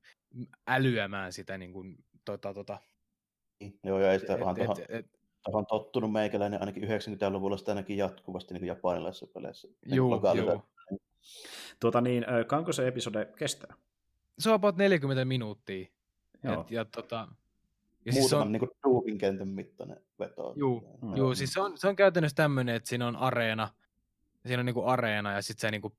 älyämään 0.68 1.34
sitä 1.34 1.58
niin 1.58 1.74
kuin, 1.74 1.98
tota, 2.26 2.54
tota. 2.54 2.78
Joo, 3.84 4.00
ja 4.00 4.12
ei 4.12 4.20
sitä 4.20 4.34
et, 4.34 4.40
vaan 4.40 4.62
et, 4.62 4.70
et, 4.90 5.06
on 5.48 5.66
tottunut 5.66 6.12
meikäläinen 6.12 6.60
ainakin 6.60 6.84
90-luvulla 6.84 7.58
sitä 7.58 7.72
ainakin 7.72 7.98
jatkuvasti 7.98 8.54
niin 8.54 8.66
japanilaisissa 8.66 9.28
peleissä. 9.28 9.68
Joo, 9.86 10.22
joo. 10.36 10.66
Tuota 11.80 12.02
niin, 12.02 12.26
kauanko 12.48 12.74
se 12.74 12.88
episode 12.88 13.26
kestää? 13.26 13.74
Se 14.40 14.50
on 14.50 14.56
about 14.56 14.78
40 14.78 15.26
minuuttia. 15.26 15.88
Joo. 16.44 16.62
Et, 16.62 16.72
ja 16.72 16.86
tota, 16.86 17.28
ja 18.06 18.12
siis 18.12 18.24
Muutaman 18.24 18.48
on... 18.48 18.52
niin 18.52 18.70
Doogin 18.84 19.18
kentän 19.18 19.48
mittainen 19.48 19.98
veto. 20.20 20.54
Joo, 20.56 20.98
mm. 21.02 21.16
joo 21.16 21.36
siis 21.36 21.54
se 21.54 21.62
on, 21.62 21.78
se 21.78 21.88
on 21.88 21.96
käytännössä 21.96 22.36
tämmöinen, 22.36 22.76
että 22.76 22.90
siinä 22.90 23.08
on 23.08 23.16
areena, 23.16 23.70
siinä 24.46 24.60
on 24.60 24.66
niinku 24.66 24.84
areena 24.84 25.34
ja 25.34 25.42
sitten 25.42 25.62
sä 25.62 25.72
niinku, 25.72 25.96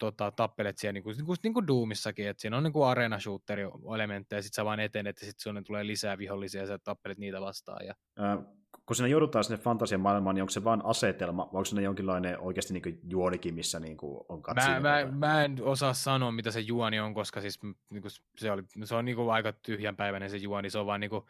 tota, 0.00 0.30
tappelet 0.30 0.78
siellä 0.78 0.92
niinku, 0.92 1.10
niinku, 1.10 1.34
niinku 1.42 1.66
Doomissakin, 1.66 2.28
että 2.28 2.40
siinä 2.40 2.56
on 2.56 2.62
niinku 2.62 2.82
areena 2.82 3.20
shooteri 3.20 3.62
elementtejä 3.94 4.38
ja 4.38 4.42
sitten 4.42 4.56
sä 4.56 4.64
vaan 4.64 4.80
etenet 4.80 5.20
ja 5.20 5.26
sitten 5.26 5.42
sulle 5.42 5.62
tulee 5.62 5.86
lisää 5.86 6.18
vihollisia 6.18 6.60
ja 6.60 6.66
sä 6.66 6.78
tappelet 6.78 7.18
niitä 7.18 7.40
vastaan. 7.40 7.86
Ja... 7.86 7.94
Äh, 8.20 8.38
kun 8.86 8.96
sinne 8.96 9.08
joudutaan 9.08 9.44
sinne 9.44 9.62
fantasian 9.62 10.00
maailmaan, 10.00 10.34
niin 10.34 10.42
onko 10.42 10.50
se 10.50 10.64
vain 10.64 10.84
asetelma, 10.84 11.42
vai 11.42 11.58
onko 11.58 11.64
se 11.64 11.82
jonkinlainen 11.82 12.38
oikeasti 12.38 12.74
niin 12.74 13.00
juonikin, 13.08 13.54
missä 13.54 13.80
niin 13.80 13.96
kuin 13.96 14.24
on 14.28 14.42
mä, 14.54 14.80
mä, 14.80 15.06
mä, 15.12 15.44
en 15.44 15.56
osaa 15.62 15.92
sanoa, 15.94 16.32
mitä 16.32 16.50
se 16.50 16.60
juoni 16.60 17.00
on, 17.00 17.14
koska 17.14 17.40
siis 17.40 17.62
niin 17.62 18.02
kuin 18.02 18.12
se, 18.36 18.50
oli, 18.50 18.62
se 18.84 18.94
on 18.94 19.04
niin 19.04 19.16
kuin 19.16 19.30
aika 19.30 19.52
tyhjänpäiväinen 19.52 20.30
se 20.30 20.36
juoni, 20.36 20.70
se 20.70 20.78
on 20.78 20.86
vaan 20.86 21.00
niin 21.00 21.10
kuin 21.10 21.24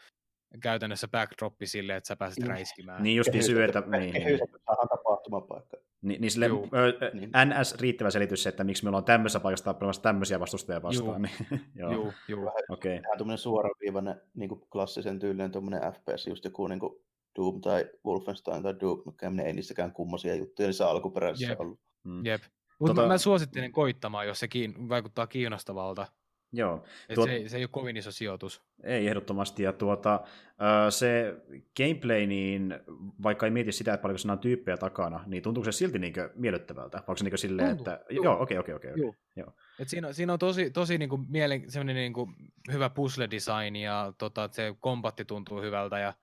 käytännössä 0.63 1.09
backdroppi 1.09 1.67
sille, 1.67 1.97
että 1.97 2.09
sä 2.09 2.17
pääset 2.17 2.39
niin. 2.39 2.51
räiskimään. 2.51 3.03
Niin 3.03 3.17
just 3.17 3.33
niin 3.33 3.45
syy, 3.45 3.65
että... 3.65 3.81
Niin, 3.81 4.15
niin. 4.15 4.41
tapahtumapaikka. 4.89 5.77
Niin, 6.03 6.21
niin 6.21 6.31
sille 6.31 6.47
Juu. 6.47 6.69
ö, 6.75 7.11
niin. 7.15 7.31
NS 7.45 7.75
riittävä 7.81 8.11
selitys, 8.11 8.47
että 8.47 8.65
miksi 8.65 8.85
me 8.85 8.89
ollaan 8.89 9.05
tämmöisessä 9.05 9.41
paikassa 9.41 9.65
tappamassa 9.65 10.03
tämmöisiä 10.03 10.41
vastustajia 10.41 10.83
vastaan. 10.83 11.09
Juu. 11.09 11.19
Niin, 11.19 11.61
joo. 11.81 11.93
Juu, 11.93 12.13
juu. 12.29 12.51
Okei. 12.69 12.99
Okay. 12.99 13.17
tuommoinen 13.17 13.39
suoraviivainen 13.39 14.21
niin 14.35 14.61
klassisen 14.73 15.19
tyylinen 15.19 15.53
tuommoinen 15.53 15.93
FPS, 15.93 16.27
just 16.27 16.45
joku 16.45 16.67
niin 16.67 16.81
kuin 16.81 17.03
Doom 17.37 17.61
tai 17.61 17.85
Wolfenstein 18.07 18.63
tai 18.63 18.75
Doom 18.81 19.03
Nukem, 19.07 19.39
ei 19.39 19.53
niissäkään 19.53 19.93
kummosia 19.93 20.35
juttuja 20.35 20.69
niissä 20.69 20.89
alkuperäisissä 20.89 21.53
Jep. 21.53 21.61
ollut. 21.61 21.81
Mm. 22.05 22.27
Jep. 22.27 22.43
Mutta 22.79 22.95
tota... 22.95 23.09
mä 23.09 23.19
suosittelen 23.19 23.73
koittamaan, 23.73 24.27
jos 24.27 24.41
se 24.41 24.49
kiin... 24.49 24.89
vaikuttaa 24.89 25.27
kiinnostavalta. 25.27 26.07
Joo. 26.53 26.85
Tuot... 27.15 27.29
Se, 27.29 27.35
ei, 27.35 27.49
se 27.49 27.57
ei 27.57 27.63
ole 27.63 27.69
kovin 27.73 27.97
iso 27.97 28.13
sijoitus. 28.13 28.63
Ei 28.85 29.07
ehdottomasti. 29.07 29.63
Ja 29.63 29.73
tuota, 29.73 30.21
se 30.91 31.37
gameplay, 31.77 32.27
niin 32.27 32.75
vaikka 33.23 33.47
ei 33.47 33.51
mieti 33.51 33.73
sitä, 33.73 33.95
että 33.95 34.03
paljonko 34.03 34.19
siinä 34.19 34.33
on 34.33 34.39
tyyppejä 34.39 34.77
takana, 34.77 35.25
niin 35.27 35.43
tuntuuko 35.43 35.65
se 35.65 35.79
silti 35.79 35.99
niin 35.99 36.15
miellyttävältä? 36.35 36.99
Onko 36.99 37.17
se 37.17 37.25
niin 37.25 37.39
silleen, 37.39 37.77
Tuntuu. 37.77 37.95
että... 37.95 38.07
Joo, 38.11 38.43
okei, 38.43 38.59
okei, 38.59 38.75
okei. 38.75 38.93
Et 39.79 39.89
siinä, 39.89 40.13
siinä 40.13 40.33
on 40.33 40.39
tosi, 40.39 40.71
tosi 40.71 40.99
niin 40.99 41.09
kuin 41.09 41.27
mielen, 41.29 41.63
niin 41.95 42.13
kuin 42.13 42.35
hyvä 42.73 42.89
puzzle-design 42.89 43.77
ja 43.77 44.13
tota, 44.19 44.49
se 44.53 44.75
kombatti 44.81 45.25
tuntuu 45.25 45.63
hyvältä 45.63 45.99
ja 45.99 46.15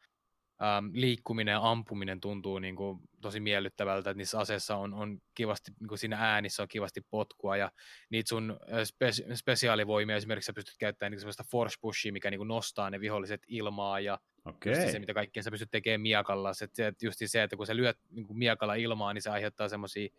ähm, 0.64 0.86
liikkuminen 0.94 1.52
ja 1.52 1.72
ampuminen 1.72 2.22
tuntuu 2.22 2.60
niin 2.60 2.76
kuin, 2.76 3.00
tosi 3.22 3.40
miellyttävältä, 3.40 4.10
että 4.10 4.18
niissä 4.18 4.40
aseissa 4.40 4.76
on, 4.76 4.94
on 4.94 5.22
kivasti, 5.36 5.72
niin 5.80 5.88
kuin 5.88 6.00
siinä 6.00 6.18
äänissä 6.20 6.62
on 6.62 6.68
kivasti 6.68 7.02
potkua 7.10 7.58
ja 7.58 7.72
niitä 8.10 8.30
sun 8.30 8.60
spe- 8.72 9.36
spesiaalivoimia 9.36 10.16
esimerkiksi 10.16 10.46
sä 10.46 10.54
pystyt 10.54 10.76
käyttämään 10.80 11.12
niin 11.12 11.20
sellaista 11.20 11.44
force 11.52 11.76
pushia, 11.82 12.14
mikä 12.14 12.30
niin 12.30 12.40
kuin 12.40 12.48
nostaa 12.48 12.90
ne 12.90 13.00
viholliset 13.00 13.42
ilmaa 13.48 14.00
ja 14.00 14.20
okay. 14.46 14.92
se, 14.92 15.00
mitä 15.00 15.14
kaikkea 15.14 15.44
sä 15.44 15.52
pystyt 15.52 15.72
tekemään 15.72 16.02
miakalla. 16.02 16.54
Se, 16.54 16.68
se, 16.74 16.94
just 17.02 17.20
se, 17.26 17.44
että 17.44 17.56
kun 17.56 17.68
sä 17.68 17.76
lyöt 17.76 17.98
niin 18.10 18.28
kuin 18.28 18.38
miakalla 18.38 18.76
ilmaa, 18.76 19.14
niin 19.14 19.22
se 19.22 19.30
aiheuttaa 19.30 19.70
semmoisia 19.70 20.10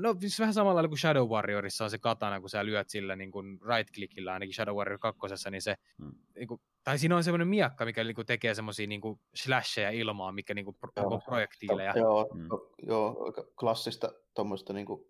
No 0.00 0.16
siis 0.20 0.40
vähän 0.40 0.54
samalla 0.54 0.74
lailla 0.74 0.88
kuin 0.88 0.98
Shadow 0.98 1.28
Warriorissa 1.28 1.84
on 1.84 1.90
se 1.90 1.98
katana, 1.98 2.40
kun 2.40 2.50
sä 2.50 2.66
lyöt 2.66 2.88
sillä 2.88 3.16
niin 3.16 3.30
kuin 3.30 3.60
right-clickillä, 3.60 4.32
ainakin 4.32 4.54
Shadow 4.54 4.76
Warrior 4.76 4.98
2, 4.98 5.20
niin 5.50 5.62
se, 5.62 5.76
hmm. 5.98 6.12
niin 6.36 6.48
kuin, 6.48 6.60
tai 6.84 6.98
siinä 6.98 7.16
on 7.16 7.24
semmoinen 7.24 7.48
miakka, 7.48 7.84
mikä 7.84 8.04
niin 8.04 8.14
kuin, 8.14 8.26
tekee 8.26 8.54
semmoisia 8.54 8.86
niin 8.86 9.00
kuin 9.00 9.20
slasheja 9.34 9.90
ilmaa, 9.90 10.32
mikä 10.32 10.54
niin 10.54 10.64
kuin, 10.64 10.76
joo, 10.96 11.20
projektiileja. 11.24 11.92
Joo, 11.96 12.28
hmm. 12.34 12.48
joo, 12.88 13.32
klassista 13.60 14.12
tuommoista 14.34 14.72
niin 14.72 14.86
kuin, 14.86 15.04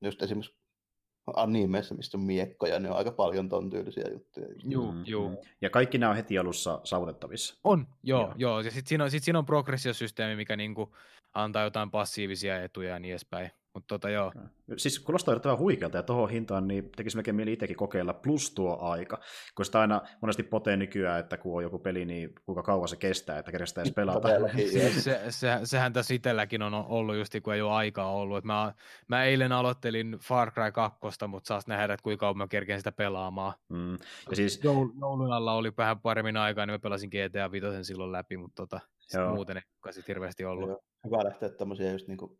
just 0.00 0.22
esimerkiksi 0.22 0.60
animeissa, 1.36 1.94
mistä 1.94 2.16
on 2.16 2.24
miekkoja, 2.24 2.78
ne 2.78 2.90
on 2.90 2.96
aika 2.96 3.12
paljon 3.12 3.48
ton 3.48 3.70
tyylisiä 3.70 4.04
juttuja. 4.12 4.46
Joo, 4.64 4.92
mm, 4.92 5.02
joo. 5.06 5.28
Mm. 5.28 5.36
Ja 5.60 5.70
kaikki 5.70 5.98
nämä 5.98 6.10
on 6.10 6.16
heti 6.16 6.38
alussa 6.38 6.80
saavutettavissa. 6.84 7.54
On, 7.64 7.86
joo, 8.02 8.20
joo. 8.20 8.34
joo. 8.36 8.60
Ja 8.60 8.70
sitten 8.70 8.88
siinä 8.88 9.04
on, 9.04 9.10
sit 9.10 9.24
siinä 9.24 9.38
on 9.38 9.46
progressiosysteemi, 9.46 10.36
mikä 10.36 10.56
niinku 10.56 10.96
antaa 11.34 11.64
jotain 11.64 11.90
passiivisia 11.90 12.62
etuja 12.62 12.90
ja 12.90 12.98
niin 12.98 13.12
edespäin. 13.12 13.50
Mutta 13.74 13.88
tota 13.88 14.10
joo. 14.10 14.32
Siis 14.76 15.00
kuulostaa 15.00 15.32
yllättävän 15.32 15.58
huikealta 15.58 15.96
ja 15.96 16.02
tuohon 16.02 16.30
hintaan 16.30 16.68
niin 16.68 16.90
tekisi 16.96 17.16
melkein 17.16 17.34
mieli 17.34 17.52
itsekin 17.52 17.76
kokeilla 17.76 18.14
plus 18.14 18.50
tuo 18.50 18.78
aika. 18.80 19.20
Kun 19.54 19.64
sitä 19.64 19.80
aina 19.80 20.02
monesti 20.20 20.42
potee 20.42 20.76
nykyään, 20.76 21.20
että 21.20 21.36
kun 21.36 21.56
on 21.56 21.62
joku 21.62 21.78
peli, 21.78 22.04
niin 22.04 22.34
kuinka 22.46 22.62
kauan 22.62 22.88
se 22.88 22.96
kestää, 22.96 23.38
että 23.38 23.52
kerestää 23.52 23.82
edes 23.82 23.94
pelata. 23.94 24.28
se, 24.72 24.90
se, 25.00 25.20
se, 25.30 25.60
sehän 25.64 25.92
tässä 25.92 26.14
itselläkin 26.14 26.62
on 26.62 26.74
ollut 26.74 27.16
just, 27.16 27.34
kun 27.42 27.54
ei 27.54 27.62
ole 27.62 27.72
aikaa 27.72 28.12
ollut. 28.12 28.38
Et 28.38 28.44
mä, 28.44 28.74
mä 29.08 29.24
eilen 29.24 29.52
aloittelin 29.52 30.18
Far 30.22 30.50
Cry 30.50 30.72
2, 30.72 30.98
mutta 31.28 31.48
saas 31.48 31.66
nähdä, 31.66 31.94
että 31.94 32.04
kuinka 32.04 32.20
kauan 32.20 32.38
mä 32.38 32.48
kerkeen 32.48 32.80
sitä 32.80 32.92
pelaamaan. 32.92 33.52
Mm. 33.68 33.92
Ja 34.30 34.36
siis... 34.36 34.64
Joulun 34.64 35.32
alla 35.32 35.52
oli 35.52 35.72
vähän 35.76 36.00
paremmin 36.00 36.36
aikaa, 36.36 36.66
niin 36.66 36.74
mä 36.74 36.78
pelasin 36.78 37.10
GTA 37.10 37.50
5 37.50 37.66
silloin 37.82 38.12
läpi, 38.12 38.36
mutta 38.36 38.66
tota, 38.66 38.80
muuten 39.34 39.56
ei 39.56 39.62
hirveästi 40.08 40.44
ollut. 40.44 40.68
Joo. 40.68 40.82
Hyvä 41.04 41.24
lähteä 41.24 41.48
tämmöisiä 41.48 41.92
just 41.92 42.08
niin 42.08 42.18
kuin 42.18 42.39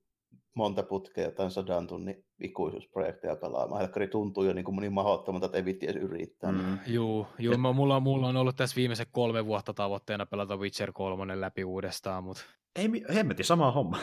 monta 0.55 0.83
putkea 0.83 1.25
jotain 1.25 1.51
sadan 1.51 1.87
tunnin 1.87 2.25
ikuisuusprojekteja 2.41 3.37
pelaamaan. 3.37 3.81
Helkkari 3.81 4.09
tuntuu 4.09 4.45
jo 4.45 4.53
niin, 4.53 4.65
kuin 4.65 4.77
niin 4.77 4.93
mahdottomalta, 4.93 5.47
että 5.47 5.59
ei 5.59 5.65
vitti 5.65 5.87
edes 5.87 6.03
yrittää. 6.03 6.53
Mm. 6.53 6.79
Juu, 6.87 7.27
juu 7.39 7.59
mä, 7.59 7.73
mulla, 7.73 8.01
mulla, 8.01 8.29
on 8.29 8.37
ollut 8.37 8.57
tässä 8.57 8.77
viimeiset 8.77 9.09
kolme 9.13 9.47
vuotta 9.47 9.75
tavoitteena 9.75 10.27
pelata 10.27 10.57
Witcher 10.57 10.93
3 10.93 11.41
läpi 11.41 11.65
uudestaan, 11.65 12.25
mutta 12.25 12.43
ei, 12.77 12.89
hemmetti, 13.15 13.45
sama 13.45 13.71
homma. 13.71 13.99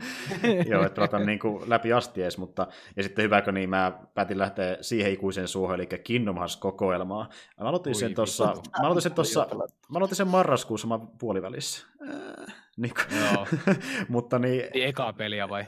Joo, 0.70 0.82
että 0.82 0.94
pelata 0.94 1.18
niin 1.18 1.38
kuin 1.38 1.70
läpi 1.70 1.92
asti 1.92 2.22
edes, 2.22 2.38
mutta 2.38 2.66
ja 2.96 3.02
sitten 3.02 3.22
hyväkö 3.22 3.52
niin 3.52 3.70
mä 3.70 3.92
päätin 4.14 4.38
lähteä 4.38 4.76
siihen 4.80 5.12
ikuiseen 5.12 5.48
suohon, 5.48 5.74
eli 5.74 5.86
Kingdom 5.86 6.36
Hearts-kokoelmaan. 6.36 7.28
Mä 7.60 7.68
aloitin 7.68 7.94
sen 7.94 8.14
tuossa, 8.14 8.44
mä 8.44 8.86
aloitin 8.86 9.02
sen 9.02 9.12
tuossa, 9.12 9.46
mä 9.88 9.98
aloitin 9.98 10.16
sen 10.16 10.28
marraskuussa 10.28 10.86
mä 10.86 10.98
puolivälissä. 11.18 11.86
Äh, 12.08 12.54
niin 12.78 12.94
kuin, 12.94 13.20
Joo. 13.20 13.46
mutta 14.08 14.38
niin... 14.38 14.64
Eka 14.74 15.12
peliä 15.12 15.48
vai? 15.48 15.64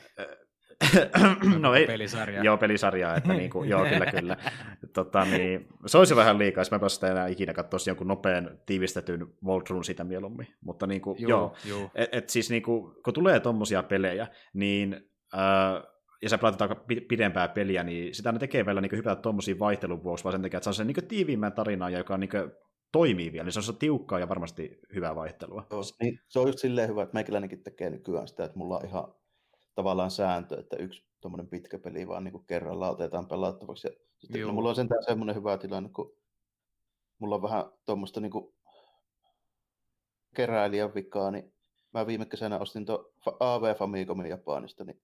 no 1.60 1.74
ei, 1.74 1.86
pelisarja. 1.86 2.42
Joo, 2.42 2.56
pelisarjaa, 2.56 3.16
että 3.16 3.32
niin 3.32 3.50
kuin, 3.50 3.68
joo, 3.70 3.84
kyllä, 3.84 4.06
kyllä. 4.06 4.36
Tota, 4.94 5.24
niin, 5.24 5.68
se 5.86 5.98
olisi 5.98 6.16
vähän 6.16 6.38
liikaa, 6.38 6.60
jos 6.60 6.70
mä 6.70 6.78
päästä 6.78 7.10
enää 7.10 7.26
ikinä 7.26 7.52
katsoa 7.52 7.78
jonkun 7.86 8.08
nopean 8.08 8.58
tiivistetyn 8.66 9.26
Voltrun 9.44 9.84
sitä 9.84 10.04
mieluummin. 10.04 10.46
Mutta 10.60 10.86
niin 10.86 11.00
kuin, 11.00 11.16
joo, 11.20 11.30
joo, 11.30 11.56
joo. 11.64 11.90
Et, 11.94 12.08
et 12.12 12.28
siis 12.28 12.50
niin 12.50 12.62
kuin, 12.62 12.94
kun 13.04 13.14
tulee 13.14 13.40
tommosia 13.40 13.82
pelejä, 13.82 14.26
niin 14.54 15.10
äh, 15.34 15.82
ja 16.22 16.28
sä 16.28 16.38
pelaat 16.38 16.86
pidempää 17.08 17.48
peliä, 17.48 17.82
niin 17.82 18.14
sitä 18.14 18.32
ne 18.32 18.38
tekee 18.38 18.66
vielä 18.66 18.80
niin 18.80 18.92
hypätä 18.92 19.22
tuommoisia 19.22 19.58
vaihtelun 19.58 20.04
vuoksi, 20.04 20.24
vaan 20.24 20.32
sen 20.32 20.42
takia, 20.42 20.58
että 20.58 20.64
se 20.64 20.70
on 20.70 20.74
se 20.74 20.84
niin 20.84 21.08
tiiviimmän 21.08 21.52
tarinaa, 21.52 21.90
joka 21.90 22.14
on 22.14 22.20
niin 22.20 22.30
toimii 22.92 23.32
vielä, 23.32 23.44
niin 23.44 23.52
se 23.52 23.58
on 23.58 23.62
se 23.62 23.72
tiukkaa 23.72 24.18
ja 24.18 24.28
varmasti 24.28 24.80
hyvää 24.94 25.14
vaihtelua. 25.16 25.66
Joo, 25.70 25.82
niin, 26.00 26.20
se 26.28 26.38
on 26.38 26.46
just 26.46 26.58
silleen 26.58 26.88
hyvä, 26.88 27.02
että 27.02 27.14
meikäläinenkin 27.14 27.62
tekee 27.62 27.90
nykyään 27.90 28.28
sitä, 28.28 28.44
että 28.44 28.58
mulla 28.58 28.76
on 28.76 28.86
ihan 28.86 29.14
tavallaan 29.74 30.10
sääntö, 30.10 30.60
että 30.60 30.76
yksi 30.76 31.04
tuommoinen 31.20 31.48
pitkä 31.48 31.78
peli 31.78 32.08
vaan 32.08 32.24
niin 32.24 32.32
kuin 32.32 32.46
kerralla 32.46 32.90
otetaan 32.90 33.28
pelattavaksi. 33.28 33.88
Ja 33.88 33.94
sitten, 34.18 34.40
no, 34.40 34.52
mulla 34.52 34.68
on 34.68 34.74
sentään 34.74 35.04
semmoinen 35.04 35.36
hyvä 35.36 35.58
tilanne, 35.58 35.88
kun 35.88 36.16
mulla 37.18 37.34
on 37.34 37.42
vähän 37.42 37.64
tuommoista 37.86 38.20
niin 38.20 38.32
keräilijän 40.36 40.94
vikaa, 40.94 41.30
niin 41.30 41.54
mä 41.92 42.06
viime 42.06 42.26
kesänä 42.26 42.58
ostin 42.58 42.86
tuon 42.86 43.12
AV 43.40 43.74
Famicomin 43.74 44.30
Japanista, 44.30 44.84
niin 44.84 45.02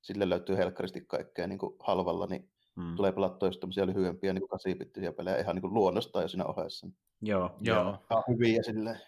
sille 0.00 0.28
löytyy 0.28 0.56
helkkaristi 0.56 1.00
kaikkea 1.00 1.46
niin 1.46 1.58
kuin 1.58 1.76
halvalla, 1.80 2.26
niin 2.26 2.50
mm. 2.76 2.96
tulee 2.96 3.12
pelattua 3.12 3.48
just 3.48 3.60
tämmöisiä 3.60 3.86
lyhyempiä 3.86 4.32
niin 4.32 4.48
kasipittisiä 4.48 5.12
pelejä 5.12 5.38
ihan 5.38 5.56
niin 5.56 5.60
kuin 5.60 5.74
luonnostaan 5.74 6.22
jo 6.22 6.28
siinä 6.28 6.44
ohessa. 6.44 6.88
Joo, 7.22 7.56
joo. 7.60 7.98
joo. 8.10 8.24
hyviä 8.28 8.62
silleen. 8.62 9.00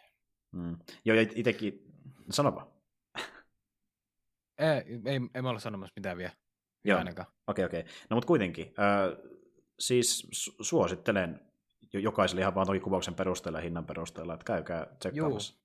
Mm. 0.52 0.76
Joo, 1.05 1.16
ja 1.16 1.23
itsekin, 1.34 1.94
sanopaa. 2.31 2.73
Ei, 4.58 5.00
ei, 5.05 5.20
ei 5.34 5.42
mä 5.42 5.50
ole 5.50 5.60
sanomassa 5.60 5.92
mitään 5.97 6.16
vielä. 6.16 6.32
Joo, 6.84 7.00
okei, 7.00 7.10
okay, 7.47 7.65
okei. 7.65 7.81
Okay. 7.81 7.92
No 8.10 8.15
mutta 8.15 8.26
kuitenkin, 8.26 8.66
äh, 8.66 9.32
siis 9.78 10.28
suosittelen 10.60 11.41
jokaiselle 11.92 12.41
ihan 12.41 12.55
vaan 12.55 12.66
toki 12.66 12.81
kuvauksen 12.81 13.15
perusteella 13.15 13.58
ja 13.58 13.62
hinnan 13.62 13.86
perusteella, 13.86 14.34
että 14.34 14.44
käykää 14.44 14.86
tsekkaamassa. 14.99 15.61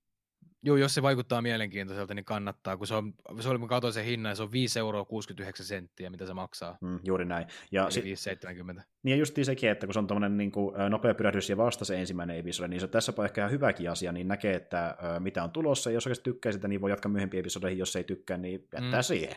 Joo, 0.64 0.78
jos 0.78 0.94
se 0.94 1.02
vaikuttaa 1.02 1.42
mielenkiintoiselta, 1.42 2.14
niin 2.14 2.26
kannattaa, 2.26 2.78
kun 2.78 2.88
se 2.88 2.96
on, 2.96 3.14
se 3.40 3.50
oli, 3.50 3.60
kun 3.60 3.68
katsoin 3.68 3.94
sen 3.94 4.06
hinnan, 4.06 4.36
se 4.36 4.44
on 4.44 4.52
5 4.52 4.80
euroa 4.80 5.06
69 5.06 5.66
senttiä, 5.66 6.10
mitä 6.10 6.26
se 6.26 6.34
maksaa. 6.34 6.78
Mm, 6.82 7.00
juuri 7.04 7.26
näin. 7.26 7.48
Ja 7.72 7.90
si- 7.90 8.02
5,70. 8.02 8.82
Niin 9.04 9.12
ja 9.12 9.16
just 9.16 9.36
sekin, 9.44 9.70
että 9.70 9.88
kun 9.88 9.94
se 9.94 10.00
on 10.00 10.08
tuommoinen 10.08 10.38
niin 10.38 10.52
kuin, 10.52 10.76
nopea 10.90 11.14
pyrähdys 11.14 11.50
ja 11.50 11.58
vasta 11.58 11.86
se 11.86 12.00
ensimmäinen 12.00 12.38
episodi, 12.38 12.70
niin 12.70 12.82
se 12.82 12.88
tässä 12.88 13.14
on 13.18 13.26
ehkä 13.26 13.42
ihan 13.42 13.52
hyväkin 13.52 13.92
asia, 13.92 14.12
niin 14.12 14.28
näkee, 14.28 14.56
että 14.56 14.98
mitä 15.20 15.44
on 15.44 15.52
tulossa, 15.52 15.90
ja 15.90 15.94
jos 15.94 16.08
oikeasti 16.08 16.24
tykkää 16.24 16.52
sitä, 16.52 16.68
niin 16.68 16.82
voi 16.82 16.92
jatkaa 16.92 17.12
myöhempiin 17.12 17.40
episodeihin, 17.40 17.80
jos 17.80 17.96
ei 17.96 18.04
tykkää, 18.04 18.38
niin 18.38 18.54
jättää 18.54 19.00
mm. 19.00 19.04
siihen. 19.04 19.36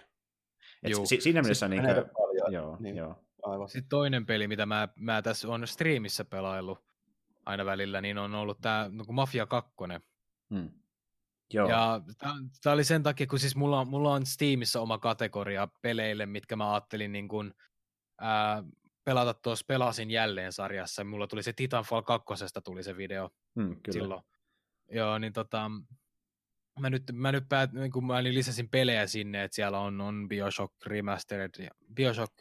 Et 0.82 0.92
si- 1.04 1.20
siinä 1.20 1.42
mielessä 1.42 1.68
niin 1.68 1.82
kuin, 1.82 1.94
joo, 2.52 2.76
niin, 2.80 2.96
joo. 2.96 3.24
Aivan. 3.42 3.68
Sitten 3.68 3.88
toinen 3.88 4.26
peli, 4.26 4.48
mitä 4.48 4.66
mä, 4.66 4.88
mä 4.96 5.22
tässä 5.22 5.48
on 5.48 5.66
striimissä 5.66 6.24
pelaillut 6.24 6.78
aina 7.46 7.64
välillä, 7.64 8.00
niin 8.00 8.18
on 8.18 8.34
ollut 8.34 8.60
tämä 8.60 8.90
no, 8.92 9.04
Mafia 9.08 9.46
2. 9.46 9.70
Hmm. 10.50 10.70
Joo. 11.52 11.68
Ja 11.68 12.00
tämä 12.62 12.74
oli 12.74 12.84
sen 12.84 13.02
takia, 13.02 13.26
kun 13.26 13.38
siis 13.38 13.56
mulla, 13.56 13.84
mulla 13.84 14.12
on 14.12 14.26
Steamissa 14.26 14.80
oma 14.80 14.98
kategoria 14.98 15.68
peleille, 15.82 16.26
mitkä 16.26 16.56
mä 16.56 16.72
ajattelin 16.72 17.12
niin 17.12 17.28
kun, 17.28 17.54
ää, 18.20 18.64
pelata 19.04 19.34
tuossa 19.34 19.64
Pelasin 19.68 20.10
jälleen 20.10 20.52
sarjassa. 20.52 21.04
Mulla 21.04 21.26
tuli 21.26 21.42
se 21.42 21.52
Titanfall 21.52 22.02
2. 22.02 22.44
tuli 22.64 22.82
se 22.82 22.96
video 22.96 23.30
hmm, 23.54 23.68
kyllä. 23.82 23.92
silloin. 23.92 24.22
Joo, 24.88 25.18
niin 25.18 25.32
tota, 25.32 25.70
mä 26.80 26.90
nyt, 26.90 27.02
mä 27.12 27.32
nyt 27.32 27.48
päät, 27.48 27.72
niin 27.72 27.92
kun 27.92 28.06
mä 28.06 28.22
lisäsin 28.22 28.68
pelejä 28.68 29.06
sinne, 29.06 29.44
että 29.44 29.54
siellä 29.54 29.78
on, 29.78 30.00
on 30.00 30.28
Bioshock 30.28 30.86
Remastered, 30.86 31.50
ja 31.58 31.70
Bioshock, 31.94 32.32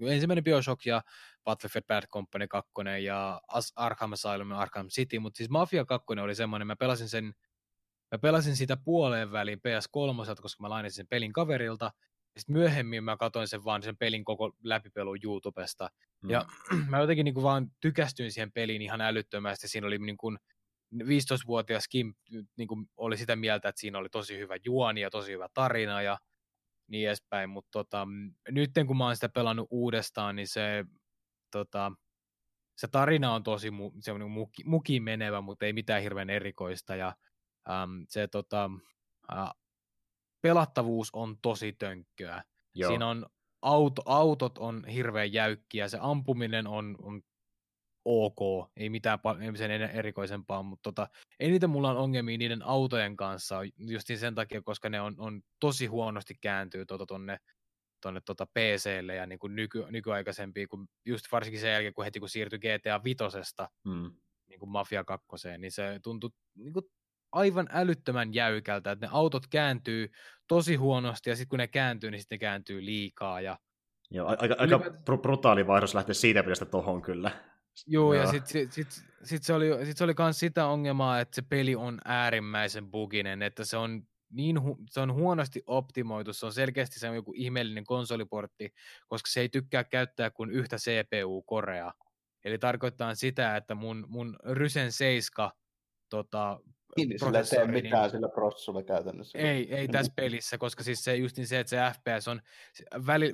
ensimmäinen 0.00 0.44
Bioshock 0.44 0.86
ja 0.86 1.02
Battlefield 1.44 1.84
Bad 1.86 2.06
Company 2.06 2.48
2 2.48 2.72
ja 3.04 3.40
Arkham 3.76 4.12
Asylum 4.12 4.50
ja 4.50 4.58
Arkham 4.58 4.88
City, 4.88 5.18
mutta 5.18 5.36
siis 5.36 5.50
Mafia 5.50 5.84
2 5.84 6.06
oli 6.22 6.34
semmoinen, 6.34 6.66
mä 6.66 6.76
pelasin 6.76 7.08
sen 7.08 7.34
Mä 8.12 8.18
pelasin 8.18 8.56
sitä 8.56 8.76
puoleen 8.76 9.32
väliin 9.32 9.58
PS3, 9.58 10.42
koska 10.42 10.62
mä 10.62 10.70
lainasin 10.70 10.96
sen 10.96 11.06
pelin 11.06 11.32
kaverilta. 11.32 11.92
Sitten 12.36 12.52
myöhemmin 12.52 13.04
mä 13.04 13.16
katsoin 13.16 13.48
sen 13.48 13.64
vaan 13.64 13.82
sen 13.82 13.96
pelin 13.96 14.24
koko 14.24 14.52
läpipelun 14.62 15.18
YouTubesta. 15.22 15.90
Mm. 16.22 16.30
Ja 16.30 16.46
mä 16.90 16.98
jotenkin 16.98 17.24
niin 17.24 17.34
kuin 17.34 17.44
vaan 17.44 17.70
tykästyin 17.80 18.32
siihen 18.32 18.52
peliin 18.52 18.82
ihan 18.82 19.00
älyttömästi. 19.00 19.68
Siinä 19.68 19.86
oli 19.86 19.98
niin 19.98 20.16
kuin 20.16 20.38
15-vuotias 20.94 21.88
Kim 21.88 22.14
niin 22.56 22.68
kuin 22.68 22.86
oli 22.96 23.16
sitä 23.16 23.36
mieltä, 23.36 23.68
että 23.68 23.80
siinä 23.80 23.98
oli 23.98 24.08
tosi 24.08 24.38
hyvä 24.38 24.54
juoni 24.64 25.00
ja 25.00 25.10
tosi 25.10 25.32
hyvä 25.32 25.48
tarina 25.54 26.02
ja 26.02 26.18
niin 26.88 27.08
edespäin. 27.08 27.50
Mutta 27.50 27.70
tota, 27.72 28.06
nyt 28.50 28.70
kun 28.86 28.96
mä 28.96 29.04
oon 29.04 29.16
sitä 29.16 29.28
pelannut 29.28 29.68
uudestaan, 29.70 30.36
niin 30.36 30.48
se, 30.48 30.84
tota, 31.50 31.92
se 32.76 32.88
tarina 32.88 33.34
on 33.34 33.42
tosi 33.42 33.70
mu, 33.70 33.92
se 34.00 34.12
on 34.12 34.30
muki, 34.30 34.64
mukiin 34.64 35.02
menevä, 35.02 35.40
mutta 35.40 35.66
ei 35.66 35.72
mitään 35.72 36.02
hirveän 36.02 36.30
erikoista. 36.30 36.96
Ja 36.96 37.16
Ähm, 37.70 38.02
se 38.08 38.28
tota, 38.28 38.70
äh, 39.32 39.50
pelattavuus 40.42 41.10
on 41.12 41.38
tosi 41.42 41.72
tönkköä. 41.72 42.42
Joo. 42.74 42.90
Siinä 42.90 43.08
on 43.08 43.26
auto, 43.62 44.02
autot 44.04 44.58
on 44.58 44.84
hirveän 44.84 45.32
jäykkiä, 45.32 45.88
se 45.88 45.98
ampuminen 46.00 46.66
on, 46.66 46.96
on 47.02 47.22
ok, 48.04 48.70
ei 48.76 48.90
mitään 48.90 49.18
ei 49.40 49.56
sen 49.56 49.70
erikoisempaa, 49.70 50.62
mutta 50.62 50.82
tota, 50.82 51.08
eniten 51.40 51.70
mulla 51.70 51.90
on 51.90 51.96
ongelmia 51.96 52.38
niiden 52.38 52.62
autojen 52.62 53.16
kanssa, 53.16 53.56
just 53.78 54.06
sen 54.16 54.34
takia, 54.34 54.62
koska 54.62 54.88
ne 54.88 55.00
on, 55.00 55.14
on 55.18 55.42
tosi 55.60 55.86
huonosti 55.86 56.34
kääntyy 56.40 56.86
tuota 56.86 57.06
tonne, 57.06 57.38
tonne 58.00 58.20
tota 58.24 58.46
PClle 58.46 59.14
ja 59.14 59.26
niin 59.26 59.38
kuin 59.38 59.56
nyky, 59.56 59.84
nykyaikaisempia, 59.90 60.66
kun 60.68 60.88
just 61.04 61.26
varsinkin 61.32 61.60
sen 61.60 61.72
jälkeen, 61.72 61.94
kun 61.94 62.04
heti 62.04 62.20
kun 62.20 62.28
siirtyi 62.28 62.58
GTA 62.58 63.04
5 63.04 63.16
hmm. 63.84 64.16
niin 64.48 64.58
kuin 64.58 64.70
Mafia 64.70 65.04
2, 65.04 65.26
niin 65.58 65.72
se 65.72 66.00
tuntui 66.02 66.30
niin 66.54 66.72
kuin 66.72 66.86
aivan 67.36 67.68
älyttömän 67.72 68.34
jäykältä, 68.34 68.90
että 68.90 69.06
ne 69.06 69.10
autot 69.12 69.46
kääntyy 69.46 70.10
tosi 70.48 70.74
huonosti 70.74 71.30
ja 71.30 71.36
sitten 71.36 71.48
kun 71.48 71.58
ne 71.58 71.66
kääntyy, 71.66 72.10
niin 72.10 72.20
sitten 72.20 72.36
ne 72.36 72.40
kääntyy 72.40 72.84
liikaa. 72.84 73.40
Ja... 73.40 73.58
Joo, 74.10 74.28
aika, 74.28 74.54
aika 74.58 74.80
brutaali 75.22 75.66
vaihdos 75.66 75.94
lähteä 75.94 76.14
siitä 76.14 76.42
pelistä 76.42 76.64
tohon 76.64 77.02
kyllä. 77.02 77.30
Joo, 77.86 78.14
Joo. 78.14 78.22
ja 78.22 78.30
sitten 78.30 78.50
sit, 78.50 78.72
sit, 78.72 79.04
sit 79.24 79.42
se 79.42 79.52
oli, 79.52 79.86
sit 79.86 79.96
se 79.96 80.04
oli 80.04 80.14
myös 80.18 80.38
sitä 80.38 80.66
ongelmaa, 80.66 81.20
että 81.20 81.34
se 81.34 81.42
peli 81.42 81.76
on 81.76 81.98
äärimmäisen 82.04 82.90
buginen, 82.90 83.42
että 83.42 83.64
se 83.64 83.76
on 83.76 84.02
niin 84.30 84.56
hu- 84.56 84.84
se 84.90 85.00
on 85.00 85.12
huonosti 85.12 85.62
optimoitu, 85.66 86.32
se 86.32 86.46
on 86.46 86.52
selkeästi 86.52 87.00
se 87.00 87.08
on 87.08 87.14
joku 87.14 87.32
ihmeellinen 87.36 87.84
konsoliportti, 87.84 88.74
koska 89.08 89.30
se 89.30 89.40
ei 89.40 89.48
tykkää 89.48 89.84
käyttää 89.84 90.30
kuin 90.30 90.50
yhtä 90.50 90.76
CPU-korea. 90.76 91.92
Eli 92.44 92.58
tarkoittaa 92.58 93.14
sitä, 93.14 93.56
että 93.56 93.74
mun, 93.74 94.04
mun 94.08 94.36
Rysen 94.44 94.92
7 94.92 95.50
tota, 96.08 96.60
niin, 96.96 97.18
sillä 97.18 97.38
ei 97.38 97.44
tee 97.44 97.66
mitään 97.66 98.02
niin, 98.02 98.10
sillä 98.10 98.28
prossulla 98.28 98.82
käytännössä. 98.82 99.38
Ei, 99.38 99.74
ei 99.74 99.88
tässä 99.88 100.12
pelissä, 100.22 100.58
koska 100.58 100.82
siis 100.82 101.04
se 101.04 101.16
just 101.16 101.36
niin 101.36 101.46
se, 101.46 101.60
että 101.60 101.70
se 101.70 101.76
FPS 101.98 102.28
on, 102.28 102.40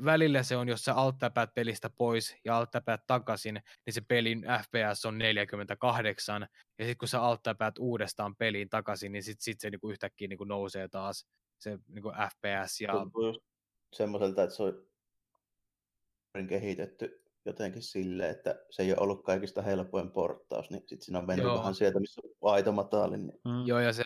välillä 0.04 0.42
se 0.42 0.56
on, 0.56 0.68
jos 0.68 0.84
sä 0.84 0.94
alttapäät 0.94 1.54
pelistä 1.54 1.90
pois 1.90 2.36
ja 2.44 2.56
alttapäät 2.56 3.06
takaisin, 3.06 3.54
niin 3.86 3.94
se 3.94 4.00
pelin 4.00 4.44
FPS 4.62 5.04
on 5.04 5.18
48, 5.18 6.42
ja 6.78 6.84
sitten 6.84 6.98
kun 6.98 7.08
sä 7.08 7.22
alttapäät 7.22 7.78
uudestaan 7.78 8.36
peliin 8.36 8.68
takaisin, 8.68 9.12
niin 9.12 9.22
sitten 9.22 9.44
sit 9.44 9.60
se 9.60 9.70
niinku 9.70 9.90
yhtäkkiä 9.90 10.28
niinku 10.28 10.44
nousee 10.44 10.88
taas 10.88 11.26
se 11.58 11.78
niinku 11.88 12.12
FPS. 12.12 12.80
Ja... 12.80 12.92
Tuntuu 12.92 13.26
just 13.26 13.40
semmoiselta, 13.92 14.42
että 14.42 14.56
se 14.56 14.62
on 14.62 16.46
kehitetty 16.48 17.21
jotenkin 17.44 17.82
sille, 17.82 18.30
että 18.30 18.64
se 18.70 18.82
ei 18.82 18.92
ole 18.92 19.00
ollut 19.00 19.24
kaikista 19.24 19.62
helpoin 19.62 20.10
porttaus, 20.10 20.70
niin 20.70 20.80
sitten 20.80 21.02
siinä 21.02 21.18
on 21.18 21.26
mennyt 21.26 21.44
Joo. 21.44 21.58
vähän 21.58 21.74
sieltä, 21.74 22.00
missä 22.00 22.22
on 22.40 22.52
aito 22.52 22.72
matali. 22.72 23.16
Niin... 23.16 23.40
Mm. 23.44 23.66
Joo, 23.66 23.80
ja 23.80 23.92
se, 23.92 24.04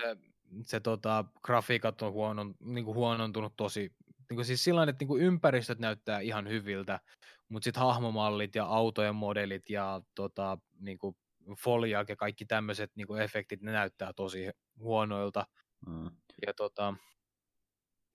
se 0.63 0.81
tota, 0.81 1.25
grafiikat 1.43 2.03
on 2.03 2.13
huonon, 2.13 2.55
niin 2.61 2.85
kuin 2.85 2.95
huonontunut 2.95 3.53
tosi, 3.57 3.93
niin 4.31 4.37
kuin 4.37 4.45
siis 4.45 4.65
sillä 4.65 4.83
että 4.83 4.97
niin 5.01 5.09
kuin 5.09 5.23
ympäristöt 5.23 5.79
näyttää 5.79 6.21
ihan 6.21 6.49
hyviltä, 6.49 7.01
mutta 7.49 7.65
sitten 7.65 7.83
hahmomallit 7.83 8.55
ja 8.55 8.65
autojen 8.65 9.15
modelit 9.15 9.71
ja 9.71 10.01
tota, 10.15 10.59
niin 10.81 10.99
kuin 10.99 11.17
foliak 11.59 12.09
ja 12.09 12.17
kaikki 12.17 12.45
tämmöiset 12.45 12.91
niin 12.95 13.21
efektit, 13.23 13.63
ne 13.63 13.73
näyttää 13.73 14.13
tosi 14.13 14.51
huonoilta. 14.79 15.47
Mm. 15.87 16.11
Ja 16.47 16.55
tota, 16.55 16.95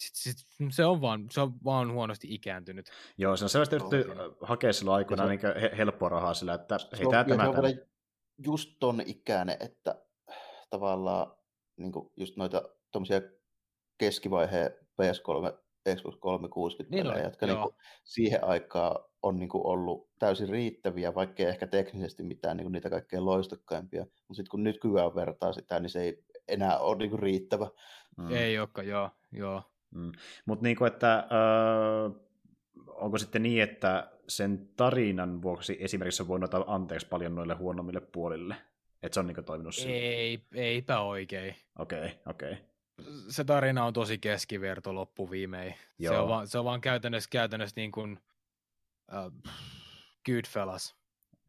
sit, 0.02 0.36
sit, 0.36 0.48
se, 0.72 0.86
on 0.86 1.02
vaan, 1.02 1.28
se 1.32 1.42
on 1.42 1.54
vaan 1.64 1.92
huonosti 1.92 2.28
ikääntynyt. 2.34 2.92
Joo, 3.18 3.38
se 3.38 3.46
on 3.46 3.50
selvästi 3.50 3.76
yritetty 3.76 4.06
hakea 4.42 4.74
silloin 4.74 4.96
aikoina 4.96 5.26
niin 5.26 5.40
helppoa 5.78 6.10
rahaa 6.10 6.34
sillä, 6.34 6.54
että 6.54 6.78
hei, 6.98 7.08
tämä 7.12 7.24
tämä. 7.24 7.44
Se 7.44 7.50
on 7.50 7.88
just 8.46 8.70
ton 8.80 9.02
ikäinen, 9.06 9.58
että 9.60 9.96
tavallaan 10.70 11.34
niin 11.78 11.92
just 12.18 12.38
noita 12.38 12.62
tuommoisia 12.92 13.22
keskivaiheen 13.98 14.72
PS3, 14.72 15.62
Xbox 15.96 16.16
360 16.20 16.96
niin 16.96 17.06
pelejä, 17.06 17.24
jotka 17.26 17.46
niin 17.46 17.60
kuin, 17.62 17.76
siihen 18.04 18.44
aikaan 18.44 19.06
on 19.24 19.40
niin 19.40 19.50
kuin, 19.50 19.66
ollut 19.66 20.10
täysin 20.20 20.50
riittäviä, 20.50 21.16
vaikkei 21.16 21.46
ehkä 21.46 21.68
teknisesti 21.68 22.24
mitään 22.24 22.58
niin 22.58 22.66
kuin, 22.66 22.72
niitä 22.72 22.90
kaikkein 22.90 23.26
loistokkaimpia. 23.26 24.02
Mutta 24.02 24.34
sitten 24.34 24.52
kun 24.52 24.64
nykyään 24.64 25.16
vertaa 25.16 25.54
sitä, 25.54 25.80
niin 25.80 25.90
se 25.90 26.02
ei 26.02 26.24
enää 26.48 26.78
ole 26.78 26.98
niin 26.98 27.10
kuin, 27.10 27.20
riittävä. 27.20 27.70
Mm. 28.18 28.32
Ei 28.32 28.60
olekaan, 28.60 28.88
joo. 28.88 29.10
joo. 29.32 29.64
Mm. 29.96 30.12
Mutta 30.46 30.64
niin 30.64 30.88
että 30.88 31.28
öö, 31.32 32.10
onko 32.88 33.18
sitten 33.18 33.44
niin, 33.44 33.64
että 33.64 34.12
sen 34.28 34.70
tarinan 34.78 35.42
vuoksi 35.42 35.78
esimerkiksi 35.80 36.24
on 36.24 36.28
voinut 36.28 36.54
ottaa 36.54 36.76
anteeksi 36.76 37.08
paljon 37.08 37.36
noille 37.36 37.54
huonommille 37.54 38.02
puolille? 38.02 38.56
Että 39.04 39.14
se 39.14 39.20
on 39.20 39.28
niin 39.28 39.46
toiminut 39.46 39.76
sille? 39.76 39.96
Ei, 39.96 40.40
eipä 40.54 41.00
oikein. 41.00 41.56
Okei, 41.80 42.00
okay, 42.00 42.12
okei. 42.26 42.52
Okay. 42.52 42.64
Se 43.30 43.44
tarina 43.44 43.86
on 43.86 43.94
tosi 43.94 44.18
keskiverto 44.18 44.96
loppuviimein. 44.96 45.76
Se 46.02 46.10
on, 46.10 46.30
vaan, 46.30 46.48
se 46.48 46.60
on 46.60 46.66
vaan 46.66 46.82
käytännössä, 46.82 47.30
käytännössä 47.32 47.74
niin 47.76 47.92
kuin 47.92 48.20
uh, 49.12 49.52
Goodfellas. 50.26 50.96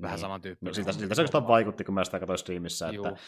Vähän 0.03 0.15
niin. 0.15 0.21
samantyyppinen. 0.21 0.71
No, 0.71 0.75
siltä, 0.75 0.93
siltä 0.93 1.15
se 1.15 1.21
oikeastaan 1.21 1.49
vaikutti, 1.49 1.85
kun 1.85 1.95
mä 1.95 2.05
sitä 2.05 2.19
katsoin 2.19 2.39
streamissä, 2.39 2.87
että 2.87 2.97
Juu. 2.97 3.19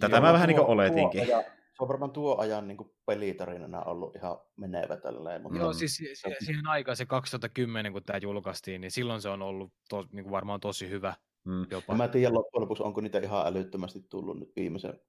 tätä 0.00 0.16
Joo, 0.16 0.22
mä 0.22 0.32
vähän 0.32 0.48
niin 0.48 0.56
kuin 0.56 0.68
oletinkin. 0.68 1.26
Tuo, 1.26 1.44
se 1.78 1.82
on 1.82 1.88
varmaan 1.88 2.10
tuo 2.10 2.36
ajan 2.38 2.68
niin 2.68 2.76
kuin 2.76 2.90
pelitarinana 3.06 3.82
ollut 3.82 4.16
ihan 4.16 4.38
menevä 4.56 4.96
tälleen. 4.96 5.42
Mutta... 5.42 5.58
Joo, 5.58 5.72
siis 5.72 5.96
siihen, 5.96 6.36
siihen 6.44 6.66
aikaan 6.66 6.96
se 6.96 7.06
2010, 7.06 7.92
kun 7.92 8.02
tämä 8.02 8.18
julkaistiin, 8.22 8.80
niin 8.80 8.90
silloin 8.90 9.22
se 9.22 9.28
on 9.28 9.42
ollut 9.42 9.72
to, 9.88 10.04
niin 10.12 10.24
kuin 10.24 10.32
varmaan 10.32 10.60
tosi 10.60 10.88
hyvä. 10.88 11.14
Mm. 11.44 11.66
Jopa. 11.70 11.94
mä 11.94 12.04
en 12.04 12.10
tiedä 12.10 12.34
loppujen 12.34 12.62
lopuksi, 12.62 12.82
onko 12.82 13.00
niitä 13.00 13.18
ihan 13.18 13.46
älyttömästi 13.46 14.00
tullut 14.08 14.38
nyt 14.38 14.52
viimeisen 14.56 15.00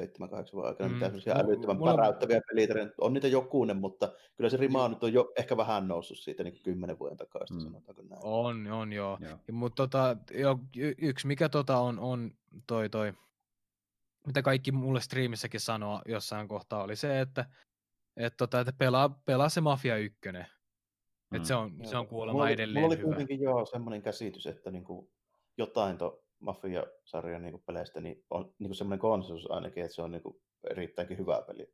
7-8 0.00 0.52
vuoden 0.52 0.68
aikana, 0.68 0.88
mm. 0.88 0.94
mitä 0.94 1.06
sellaisia 1.06 1.36
älyttömän 1.36 1.76
mulla... 1.76 1.94
päräyttäviä 1.94 2.40
pelitarinoita. 2.50 2.94
On 3.00 3.12
niitä 3.12 3.28
jokunen, 3.28 3.76
mutta 3.76 4.12
kyllä 4.36 4.50
se 4.50 4.56
rima 4.56 4.84
on 4.84 4.90
nyt 4.90 5.04
on 5.04 5.12
jo 5.12 5.32
ehkä 5.36 5.56
vähän 5.56 5.88
noussut 5.88 6.18
siitä 6.18 6.44
niin 6.44 6.62
kymmenen 6.62 6.98
vuoden 6.98 7.16
takaisin, 7.16 7.56
mm. 7.56 7.62
sanotaanko 7.62 8.02
näin. 8.02 8.20
On, 8.24 8.66
on 8.66 8.92
joo. 8.92 9.18
joo. 9.20 9.38
Mutta 9.52 9.82
tota, 9.82 10.16
jo, 10.34 10.58
yksi 10.98 11.26
mikä 11.26 11.48
tota 11.48 11.78
on, 11.78 11.98
on 11.98 12.30
toi, 12.66 12.88
toi 12.88 13.12
mitä 14.26 14.42
kaikki 14.42 14.72
mulle 14.72 15.00
striimissäkin 15.00 15.60
sanoo 15.60 16.02
jossain 16.06 16.48
kohtaa, 16.48 16.82
oli 16.82 16.96
se, 16.96 17.20
että, 17.20 17.44
että, 18.16 18.36
tota, 18.36 18.60
että 18.60 18.72
pelaa, 18.78 19.20
pelaa 19.24 19.48
se 19.48 19.60
Mafia 19.60 19.96
1. 19.96 20.18
Mm. 20.32 21.36
Että 21.36 21.48
se 21.48 21.54
on, 21.54 21.72
se 21.84 21.96
on 21.96 22.08
kuulemma 22.08 22.32
mulla, 22.32 22.50
edelleen 22.50 22.82
mulla 22.82 22.94
oli 22.94 23.02
hyvä. 23.02 23.06
kuitenkin 23.06 23.40
joo 23.40 23.66
semmoinen 23.66 24.02
käsitys, 24.02 24.46
että 24.46 24.70
niinku 24.70 25.12
jotain 25.58 25.98
to 25.98 26.22
Mafia-sarjan 26.38 27.42
niinku 27.42 27.62
peleistä 27.66 28.00
niin 28.00 28.24
on 28.30 28.54
niinku 28.58 28.74
semmoinen 28.74 28.98
konsensus 28.98 29.50
ainakin, 29.50 29.84
että 29.84 29.94
se 29.94 30.02
on 30.02 30.10
niinku 30.10 30.42
erittäinkin 30.70 31.18
hyvä 31.18 31.42
peli. 31.46 31.66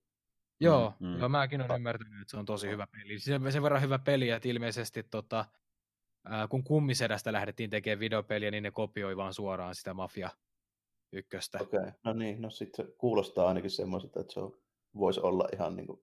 Joo, 0.61 0.95
mm, 1.01 1.07
mm. 1.07 1.19
joo 1.19 1.29
mäkin 1.29 1.61
olen 1.61 1.77
ymmärtänyt, 1.77 2.21
että 2.21 2.31
se 2.31 2.37
on 2.37 2.45
tosi 2.45 2.69
hyvä 2.69 2.87
peli. 2.87 3.19
Se, 3.19 3.41
sen 3.51 3.63
verran 3.63 3.83
hyvä 3.83 3.99
peli, 3.99 4.31
että 4.31 4.49
ilmeisesti 4.49 5.03
tota, 5.03 5.45
ää, 6.25 6.49
kun 6.49 6.65
kummisedästä 6.65 7.33
lähdettiin 7.33 7.71
tekemään 7.71 8.01
videopeliä, 8.01 8.51
niin 8.51 8.63
ne 8.63 8.71
kopioi 8.71 9.17
vaan 9.17 9.35
suoraan 9.35 9.75
sitä 9.75 9.95
Mafia 9.95 10.31
ykköstä. 11.13 11.59
Okei, 11.63 11.81
okay. 11.81 11.93
no 12.05 12.13
niin, 12.13 12.43
no 12.43 12.51
sitten 12.51 12.87
se 12.87 12.93
kuulostaa 12.99 13.49
ainakin 13.49 13.71
semmoiselta, 13.71 14.21
että 14.21 14.33
se 14.33 14.41
on, 14.41 14.57
voisi 14.99 15.21
olla 15.21 15.49
ihan 15.53 15.77
niin 15.77 15.87
kuin... 15.87 16.01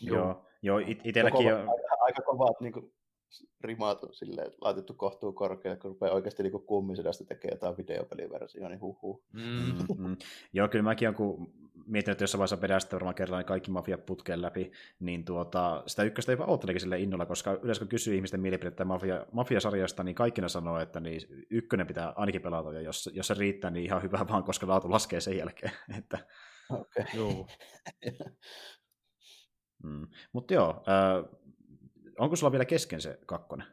Joo, 0.00 0.46
joo 0.62 0.78
it- 0.78 1.06
itselläkin 1.06 1.54
on... 1.54 1.60
Aika, 1.60 1.96
aika 2.00 2.22
kovat 2.22 2.60
niin 2.60 2.72
kuin, 2.72 2.92
rimaat 3.60 4.04
on 4.04 4.14
silleen, 4.14 4.52
laitettu 4.60 4.94
kohtuun 4.94 5.34
korkealle, 5.34 5.80
kun 5.80 5.90
rupeaa 5.90 6.14
oikeasti 6.14 6.42
niin 6.42 6.62
kummisedästä 6.66 7.24
tekemään 7.24 7.56
jotain 7.56 7.76
videopeliversiota, 7.76 8.68
niin 8.68 8.80
huhu. 8.80 9.24
Mm, 9.32 10.06
mm. 10.06 10.16
Joo, 10.52 10.68
kyllä 10.68 10.82
mäkin 10.82 11.08
olen, 11.08 11.16
kun 11.16 11.52
mietin, 11.86 12.12
että 12.12 12.24
jossain 12.24 12.38
vaiheessa 12.38 12.56
pedästä 12.56 12.96
varmaan 12.96 13.14
kerran 13.14 13.44
kaikki 13.44 13.70
mafiat 13.70 14.06
putkeen 14.06 14.42
läpi, 14.42 14.72
niin 15.00 15.24
tuota, 15.24 15.82
sitä 15.86 16.02
ykköstä 16.02 16.32
jopa 16.32 16.44
oottelikin 16.44 16.80
sille 16.80 16.98
innolla, 16.98 17.26
koska 17.26 17.58
yleensä 17.62 17.78
kun 17.78 17.88
kysyy 17.88 18.14
ihmisten 18.14 18.40
mielipidettä 18.40 18.84
mafia, 18.84 19.26
mafiasarjasta, 19.32 20.04
niin 20.04 20.14
kaikki 20.14 20.40
ne 20.40 20.48
sanoo, 20.48 20.78
että 20.78 21.00
niin 21.00 21.46
ykkönen 21.50 21.86
pitää 21.86 22.12
ainakin 22.16 22.42
pelata, 22.42 22.72
ja 22.72 22.80
jos, 22.80 23.10
jos 23.12 23.26
se 23.26 23.34
riittää, 23.34 23.70
niin 23.70 23.84
ihan 23.84 24.02
hyvä 24.02 24.26
vaan, 24.28 24.44
koska 24.44 24.68
laatu 24.68 24.90
laskee 24.90 25.20
sen 25.20 25.36
jälkeen. 25.36 25.72
että... 25.98 26.18
Okay. 26.70 27.04
Joo. 27.14 27.46
mm. 29.84 30.08
Mutta 30.32 30.54
joo, 30.54 30.70
äh, 30.70 31.39
onko 32.18 32.36
sulla 32.36 32.52
vielä 32.52 32.64
kesken 32.64 33.00
se 33.00 33.18
kakkonen? 33.26 33.66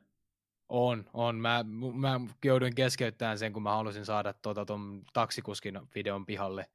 On, 0.70 1.10
on. 1.14 1.36
Mä, 1.36 1.66
mä 1.94 2.22
jouduin 2.46 2.76
keskeyttämään 2.76 3.40
sen, 3.40 3.54
kun 3.54 3.64
mä 3.64 3.76
halusin 3.76 4.06
saada 4.06 4.34
tuota, 4.34 4.66
ton 4.66 5.04
taksikuskin 5.14 5.80
videon 5.96 6.26
pihalle. 6.26 6.70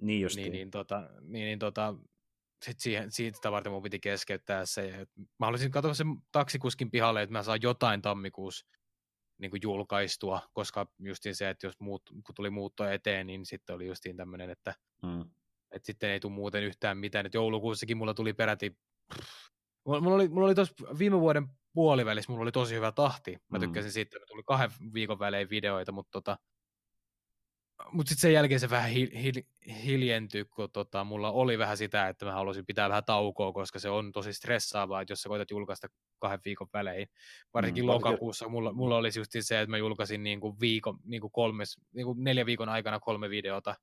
Niin 0.00 0.22
just. 0.22 0.36
Niin, 0.36 0.52
niin, 0.52 0.70
tota, 0.70 1.10
niin, 1.20 1.44
niin 1.44 1.58
tota, 1.58 1.94
sit 2.64 2.80
siihen, 2.80 3.12
siitä 3.12 3.50
varten 3.50 3.72
mun 3.72 3.82
piti 3.82 4.00
keskeyttää 4.00 4.66
se. 4.66 5.06
Mä 5.16 5.46
haluaisin 5.46 5.70
katsoa 5.70 5.94
sen 5.94 6.16
taksikuskin 6.32 6.90
pihalle, 6.90 7.22
että 7.22 7.32
mä 7.32 7.42
saan 7.42 7.62
jotain 7.62 8.02
tammikuussa 8.02 8.66
niin 9.38 9.50
kuin 9.50 9.60
julkaistua, 9.62 10.42
koska 10.52 10.86
justiin 10.98 11.34
se, 11.34 11.50
että 11.50 11.66
jos 11.66 11.80
muut, 11.80 12.02
kun 12.10 12.34
tuli 12.34 12.50
muutto 12.50 12.84
eteen, 12.84 13.26
niin 13.26 13.46
sitten 13.46 13.76
oli 13.76 13.86
justiin 13.86 14.16
tämmöinen, 14.16 14.50
että, 14.50 14.74
hmm. 15.06 15.30
että 15.70 15.86
sitten 15.86 16.10
ei 16.10 16.20
tule 16.20 16.32
muuten 16.32 16.62
yhtään 16.62 16.98
mitään. 16.98 17.26
Että 17.26 17.38
joulukuussakin 17.38 17.96
mulla 17.96 18.14
tuli 18.14 18.32
peräti 18.32 18.76
Mulla 19.86 20.14
oli, 20.14 20.28
mulla 20.28 20.46
oli 20.46 20.54
tuossa 20.54 20.98
viime 20.98 21.20
vuoden 21.20 21.48
puolivälissä, 21.72 22.32
mulla 22.32 22.42
oli 22.42 22.52
tosi 22.52 22.74
hyvä 22.74 22.92
tahti. 22.92 23.36
Mä 23.48 23.58
mm. 23.58 23.60
tykkäsin 23.60 23.88
mm. 23.88 23.92
siitä, 23.92 24.16
että 24.16 24.26
tuli 24.26 24.42
kahden 24.46 24.70
viikon 24.94 25.18
välein 25.18 25.50
videoita, 25.50 25.92
mutta 25.92 26.10
tota, 26.10 26.38
mut 27.92 28.08
sitten 28.08 28.20
sen 28.20 28.32
jälkeen 28.32 28.60
se 28.60 28.70
vähän 28.70 28.90
hil, 28.90 29.08
hil, 29.22 29.42
hiljentyi, 29.84 30.44
kun 30.44 30.70
tota, 30.70 31.04
mulla 31.04 31.30
oli 31.32 31.58
vähän 31.58 31.76
sitä, 31.76 32.08
että 32.08 32.24
mä 32.24 32.32
halusin 32.32 32.66
pitää 32.66 32.88
vähän 32.88 33.04
taukoa, 33.04 33.52
koska 33.52 33.78
se 33.78 33.90
on 33.90 34.12
tosi 34.12 34.32
stressaavaa, 34.32 35.00
että 35.00 35.12
jos 35.12 35.22
sä 35.22 35.28
koetat 35.28 35.50
julkaista 35.50 35.88
kahden 36.18 36.40
viikon 36.44 36.68
välein. 36.72 37.08
Varsinkin 37.54 37.84
mm, 37.84 37.88
lokakuussa 37.88 38.48
mulla, 38.48 38.72
mulla 38.72 38.96
oli 38.96 39.10
just 39.16 39.30
se, 39.40 39.60
että 39.60 39.70
mä 39.70 39.78
julkaisin 39.78 40.22
niin 40.22 40.40
kuin 40.40 40.60
viikon, 40.60 40.98
niin 41.04 41.20
kuin 41.20 41.32
kolmes, 41.32 41.76
niin 41.94 42.06
kuin 42.06 42.24
neljä 42.24 42.46
viikon 42.46 42.68
aikana 42.68 43.00
kolme 43.00 43.30
videota. 43.30 43.74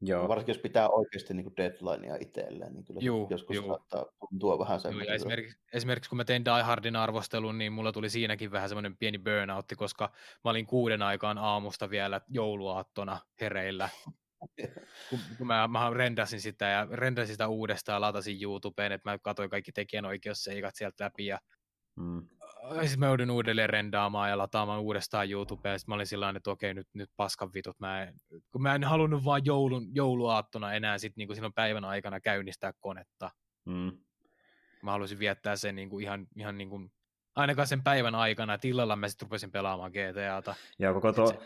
Joo. 0.00 0.28
Varsinkin 0.28 0.52
jos 0.52 0.62
pitää 0.62 0.88
oikeasti 0.88 1.34
niin 1.34 1.52
deadlinea 1.56 2.16
itselleen, 2.20 2.74
niin 2.74 2.84
kyllä 2.84 3.00
juu, 3.02 3.26
joskus 3.30 3.56
juu. 3.56 3.66
saattaa 3.66 4.06
tuntua 4.20 4.58
vähän 4.58 4.80
sen. 4.80 5.10
esimerkiksi, 5.14 5.58
esimerkiksi 5.72 6.10
kun 6.10 6.16
mä 6.16 6.24
tein 6.24 6.44
Die 6.44 6.62
Hardin 6.62 6.96
arvostelun, 6.96 7.58
niin 7.58 7.72
mulla 7.72 7.92
tuli 7.92 8.10
siinäkin 8.10 8.50
vähän 8.50 8.68
semmoinen 8.68 8.96
pieni 8.96 9.18
burnoutti, 9.18 9.76
koska 9.76 10.12
mä 10.44 10.50
olin 10.50 10.66
kuuden 10.66 11.02
aikaan 11.02 11.38
aamusta 11.38 11.90
vielä 11.90 12.20
jouluaattona 12.28 13.18
hereillä. 13.40 13.88
kun, 15.10 15.18
kun 15.38 15.46
mä, 15.46 15.68
mä 15.68 15.90
rendasin 15.94 16.40
sitä 16.40 16.66
ja 16.66 16.86
rendasin 16.90 17.34
sitä 17.34 17.48
uudestaan 17.48 17.96
ja 17.96 18.00
latasin 18.00 18.42
YouTubeen, 18.42 18.92
että 18.92 19.10
mä 19.10 19.18
katsoin 19.18 19.50
kaikki 19.50 19.72
tekijänoikeusseikat 19.72 20.74
sieltä 20.74 21.04
läpi 21.04 21.26
ja 21.26 21.38
mm 21.96 22.28
sitten 22.80 22.98
mä 22.98 23.06
joudun 23.06 23.30
uudelleen 23.30 23.70
rendaamaan 23.70 24.30
ja 24.30 24.38
lataamaan 24.38 24.80
uudestaan 24.80 25.30
YouTubeen, 25.30 25.78
sitten 25.78 25.92
mä 25.92 25.94
olin 25.94 26.06
sillä 26.06 26.34
että 26.36 26.50
okei, 26.50 26.74
nyt, 26.74 26.88
nyt 26.94 27.10
paskan 27.16 27.50
vitut, 27.54 27.80
mä 27.80 28.02
en, 28.02 28.14
kun 28.52 28.62
mä 28.62 28.74
en 28.74 28.84
halunnut 28.84 29.24
vaan 29.24 29.44
joulun, 29.44 29.94
jouluaattona 29.94 30.72
enää 30.72 30.98
sit, 30.98 31.16
niin 31.16 31.28
kuin 31.28 31.36
silloin 31.36 31.54
päivän 31.54 31.84
aikana 31.84 32.20
käynnistää 32.20 32.72
konetta. 32.80 33.30
Mm. 33.64 33.98
mä 34.82 34.90
haluaisin 34.90 35.18
viettää 35.18 35.56
sen 35.56 35.76
niin 35.76 35.90
kuin 35.90 36.04
ihan, 36.04 36.26
ihan 36.36 36.58
niin 36.58 36.70
kuin 36.70 36.92
ainakaan 37.36 37.66
sen 37.66 37.82
päivän 37.82 38.14
aikana, 38.14 38.54
että 38.54 38.68
illalla 38.68 38.96
mä 38.96 39.08
sitten 39.08 39.26
rupesin 39.26 39.50
pelaamaan 39.50 39.90
GTAta. 39.90 40.54
Joo, 40.78 40.94
koko 40.94 41.12
tuo 41.12 41.26
se... 41.26 41.38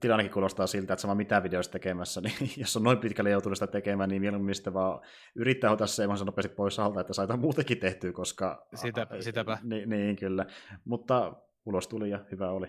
tilannekin 0.00 0.32
kuulostaa 0.32 0.66
siltä, 0.66 0.92
että 0.92 1.00
sama 1.02 1.14
mitä 1.14 1.42
videoista 1.42 1.72
tekemässä, 1.72 2.20
niin 2.24 2.50
jos 2.56 2.76
on 2.76 2.82
noin 2.82 2.98
pitkälle 2.98 3.30
joutunut 3.30 3.58
sitä 3.58 3.72
tekemään, 3.72 4.08
niin 4.08 4.22
mieluummin 4.22 4.54
sitä 4.54 4.74
vaan 4.74 5.00
yrittää 5.34 5.70
ottaa 5.70 5.86
se 5.86 6.06
nopeasti 6.06 6.54
pois 6.54 6.78
alta, 6.78 7.00
että 7.00 7.12
saita 7.12 7.36
muutenkin 7.36 7.78
tehtyä, 7.78 8.12
koska... 8.12 8.66
Sitä, 8.74 9.06
sitäpä. 9.20 9.58
Niin, 9.62 9.88
niin, 9.88 10.16
kyllä. 10.16 10.46
Mutta 10.84 11.32
ulos 11.66 11.88
tuli 11.88 12.10
ja 12.10 12.24
hyvä 12.32 12.50
oli. 12.50 12.66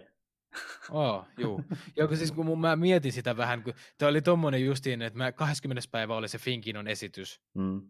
Oh, 0.91 1.25
juu. 1.37 1.61
Joo, 1.95 2.15
siis 2.15 2.31
kun 2.31 2.59
mä 2.59 2.75
mietin 2.75 3.13
sitä 3.13 3.37
vähän, 3.37 3.63
kun 3.63 3.73
tämä 3.97 4.09
oli 4.09 4.21
tommonen 4.21 4.65
justiin, 4.65 5.01
että 5.01 5.17
mä 5.17 5.31
20. 5.31 5.81
päivä 5.91 6.15
oli 6.15 6.27
se 6.27 6.37
Finkinon 6.37 6.87
esitys. 6.87 7.41
Mm. 7.53 7.81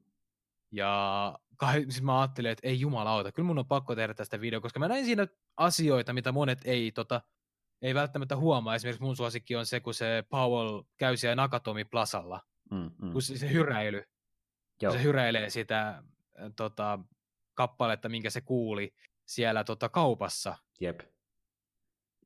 Ja 0.75 1.39
siis 1.83 2.01
mä 2.01 2.21
ajattelin, 2.21 2.51
että 2.51 2.67
ei 2.67 2.79
jumalauta, 2.79 3.31
kyllä 3.31 3.47
mun 3.47 3.59
on 3.59 3.67
pakko 3.67 3.95
tehdä 3.95 4.13
tästä 4.13 4.41
video, 4.41 4.61
koska 4.61 4.79
mä 4.79 4.87
näin 4.87 5.05
siinä 5.05 5.27
asioita, 5.57 6.13
mitä 6.13 6.31
monet 6.31 6.59
ei, 6.65 6.91
tota, 6.91 7.21
ei 7.81 7.95
välttämättä 7.95 8.35
huomaa. 8.35 8.75
Esimerkiksi 8.75 9.03
mun 9.03 9.15
suosikki 9.15 9.55
on 9.55 9.65
se, 9.65 9.79
kun 9.79 9.93
se 9.93 10.23
Powell 10.29 10.83
käy 10.97 11.17
siellä 11.17 11.35
Nakatomi 11.35 11.85
Plasalla, 11.85 12.41
mm, 12.71 12.91
mm. 13.01 13.11
kun 13.11 13.21
se, 13.21 13.37
se 13.37 13.51
hyräily, 13.51 14.03
Joo. 14.81 14.91
kun 14.91 14.99
se 14.99 15.03
hyräilee 15.03 15.49
sitä 15.49 15.89
äh, 15.89 16.03
tota, 16.55 16.99
kappaletta, 17.53 18.09
minkä 18.09 18.29
se 18.29 18.41
kuuli 18.41 18.93
siellä 19.25 19.63
tota, 19.63 19.89
kaupassa. 19.89 20.55
Jep. 20.79 20.99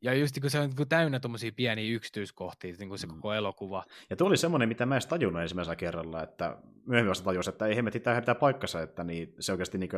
Ja 0.01 0.13
just 0.13 0.39
kun 0.41 0.49
se 0.49 0.59
on 0.59 0.71
täynnä 0.89 1.19
tuommoisia 1.19 1.51
pieniä 1.55 1.95
yksityiskohtia, 1.95 2.75
niin 2.79 2.89
kuin 2.89 2.99
se 2.99 3.07
mm. 3.07 3.13
koko 3.13 3.33
elokuva. 3.33 3.83
Ja 4.09 4.15
tuo 4.15 4.27
oli 4.27 4.37
semmoinen, 4.37 4.69
mitä 4.69 4.85
mä 4.85 4.95
en 4.95 5.01
tajunnut 5.09 5.41
ensimmäisellä 5.41 5.75
kerralla, 5.75 6.23
että 6.23 6.57
myöhemmin 6.85 7.09
vasta 7.09 7.25
tajus, 7.25 7.47
että 7.47 7.65
ei 7.65 7.75
hemmetti, 7.75 7.99
tämä 7.99 8.21
pitää 8.21 8.35
paikkansa, 8.35 8.81
että 8.81 9.03
niin, 9.03 9.33
se 9.39 9.51
oikeasti 9.51 9.77
niin 9.77 9.89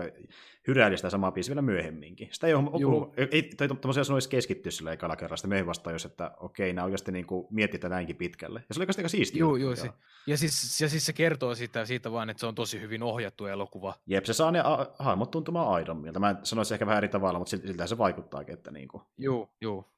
hyräili 0.68 0.98
sitä 0.98 1.10
samaa 1.10 1.32
biisiä 1.32 1.52
vielä 1.52 1.62
myöhemminkin. 1.62 2.30
Sitä 2.32 2.48
ei 2.48 2.54
ole, 2.54 3.28
ei, 3.32 3.44
tai 3.58 3.68
tuommoisia 3.68 4.04
sanoisi 4.04 4.30
keskittyä 4.30 4.72
sillä 4.72 4.92
ekalla 4.92 5.16
kerralla, 5.16 5.38
sitten 5.38 5.50
myöhemmin 5.50 5.68
vasta 5.68 5.84
tajus, 5.84 6.06
että 6.06 6.32
okei, 6.40 6.74
nämä 6.74 6.86
oikeasti 6.86 7.12
niin 7.12 7.26
miettii 7.50 7.90
näinkin 7.90 8.16
pitkälle. 8.16 8.60
Ja 8.70 8.74
se 8.74 8.80
oli 8.80 8.84
oikeasti 8.84 9.02
aika 9.02 9.10
siistiä. 9.10 9.40
Joo, 9.40 9.56
joo. 9.56 9.76
Se, 9.76 9.90
ja, 10.28 10.38
siis, 10.38 10.82
ja 10.82 10.90
siis 10.90 11.06
se 11.06 11.14
kertoo 11.14 11.56
siitä, 11.56 11.86
siitä 11.86 12.12
vaan, 12.12 12.30
että 12.30 12.40
se 12.40 12.46
on 12.46 12.56
tosi 12.56 12.82
hyvin 12.82 13.04
ohjattu 13.04 13.46
elokuva. 13.46 13.94
Jep, 14.08 14.26
se 14.26 14.34
saa 14.34 14.52
ne 14.52 14.60
hahmot 15.00 15.32
tuntumaan 15.32 15.74
aidommilta. 15.74 16.20
Mä 16.20 16.36
sanoisin 16.44 16.76
ehkä 16.76 16.86
vähän 16.86 16.98
eri 16.98 17.10
tavalla, 17.10 17.40
mutta 17.40 17.58
siltä 17.58 17.88
se 17.88 17.98
vaikuttaakin. 17.98 18.54
Että 18.54 18.72
niin 18.72 18.88
kuin. 18.88 19.04
Joo, 19.18 19.50
joo. 19.62 19.91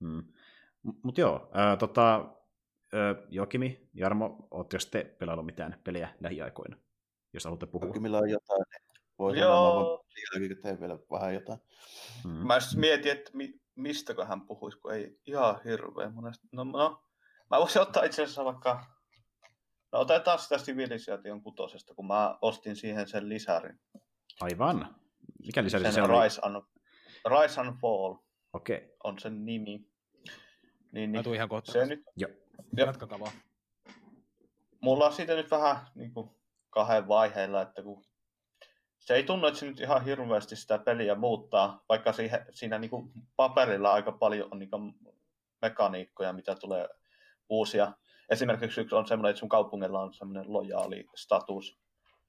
Mm. 0.00 0.24
Mutta 1.02 1.20
joo, 1.20 1.50
ää, 1.52 1.76
tota, 1.76 2.14
ää, 2.92 3.14
Jokimi, 3.28 3.88
Jarmo, 3.94 4.48
ootteko 4.50 4.84
te 4.90 5.16
pelaillut 5.18 5.46
mitään 5.46 5.80
pelejä 5.84 6.14
lähiaikoina, 6.20 6.76
jos 7.32 7.44
haluatte 7.44 7.66
puhua? 7.66 7.86
Jokimilla 7.86 8.18
on 8.18 8.30
jotain, 8.30 8.64
niin 8.70 9.02
voi 9.18 9.38
joo. 9.38 10.04
sanoa, 10.32 10.50
että 10.50 10.62
teen 10.62 10.80
vielä 10.80 10.98
vähän 11.10 11.34
jotain. 11.34 11.58
Mm. 12.24 12.30
Mä 12.30 12.60
siis 12.60 12.76
mietin, 12.76 13.12
että 13.12 13.30
mi- 13.34 13.60
mistäkö 13.74 14.24
hän 14.24 14.40
puhuisi, 14.40 14.78
kun 14.78 14.94
ei 14.94 15.20
ihan 15.26 15.60
hirveän 15.64 16.14
monesta. 16.14 16.46
No, 16.52 16.64
no 16.64 17.02
mä 17.50 17.58
voisin 17.58 17.82
ottaa 17.82 18.04
itse 18.04 18.22
asiassa 18.22 18.44
vaikka, 18.44 18.84
no 19.92 19.98
otetaan 20.00 20.38
sitä 20.38 20.56
Civilization 20.56 21.42
kutosesta, 21.42 21.94
kun 21.94 22.06
mä 22.06 22.38
ostin 22.42 22.76
siihen 22.76 23.08
sen 23.08 23.28
lisärin. 23.28 23.80
Aivan. 24.40 24.96
Mikä 25.46 25.64
lisäri 25.64 25.84
sen 25.84 25.92
se 25.92 26.02
oli? 26.02 26.24
Rise 26.24 26.40
and, 26.44 26.62
Rise 27.40 27.60
and 27.60 27.76
Fall. 27.80 28.14
Okei. 28.56 28.76
Okay. 28.76 28.88
On 29.04 29.18
sen 29.18 29.44
nimi. 29.44 29.86
Niin, 30.92 31.12
niin. 31.12 31.28
Mä 31.28 31.34
ihan 31.34 31.48
kohta. 31.48 31.72
Se 31.72 31.86
nyt... 31.86 32.02
Joo. 32.16 32.30
Jatkakaa 32.76 33.20
vaan. 33.20 33.32
Mulla 34.80 35.06
on 35.06 35.12
siitä 35.12 35.34
nyt 35.34 35.50
vähän 35.50 35.76
niin 35.94 36.14
kuin, 36.14 36.30
kahden 36.70 37.08
vaiheilla, 37.08 37.62
että 37.62 37.82
kun 37.82 38.04
se 38.98 39.14
ei 39.14 39.22
tunnu, 39.22 39.46
että 39.46 39.60
se 39.60 39.66
nyt 39.66 39.80
ihan 39.80 40.04
hirveästi 40.04 40.56
sitä 40.56 40.78
peliä 40.78 41.14
muuttaa, 41.14 41.84
vaikka 41.88 42.12
siihen, 42.12 42.46
siinä 42.50 42.78
niin 42.78 42.90
kuin 42.90 43.12
paperilla 43.36 43.92
aika 43.92 44.12
paljon 44.12 44.48
on 44.50 44.58
niin 44.58 44.70
kuin 44.70 44.94
mekaniikkoja, 45.62 46.32
mitä 46.32 46.54
tulee 46.54 46.88
uusia. 47.48 47.92
Esimerkiksi 48.28 48.80
yksi 48.80 48.94
on 48.94 49.06
semmoinen, 49.06 49.30
että 49.30 49.40
sun 49.40 49.48
kaupungilla 49.48 50.00
on 50.00 50.14
semmoinen 50.14 50.52
lojaali 50.52 51.06
status, 51.16 51.78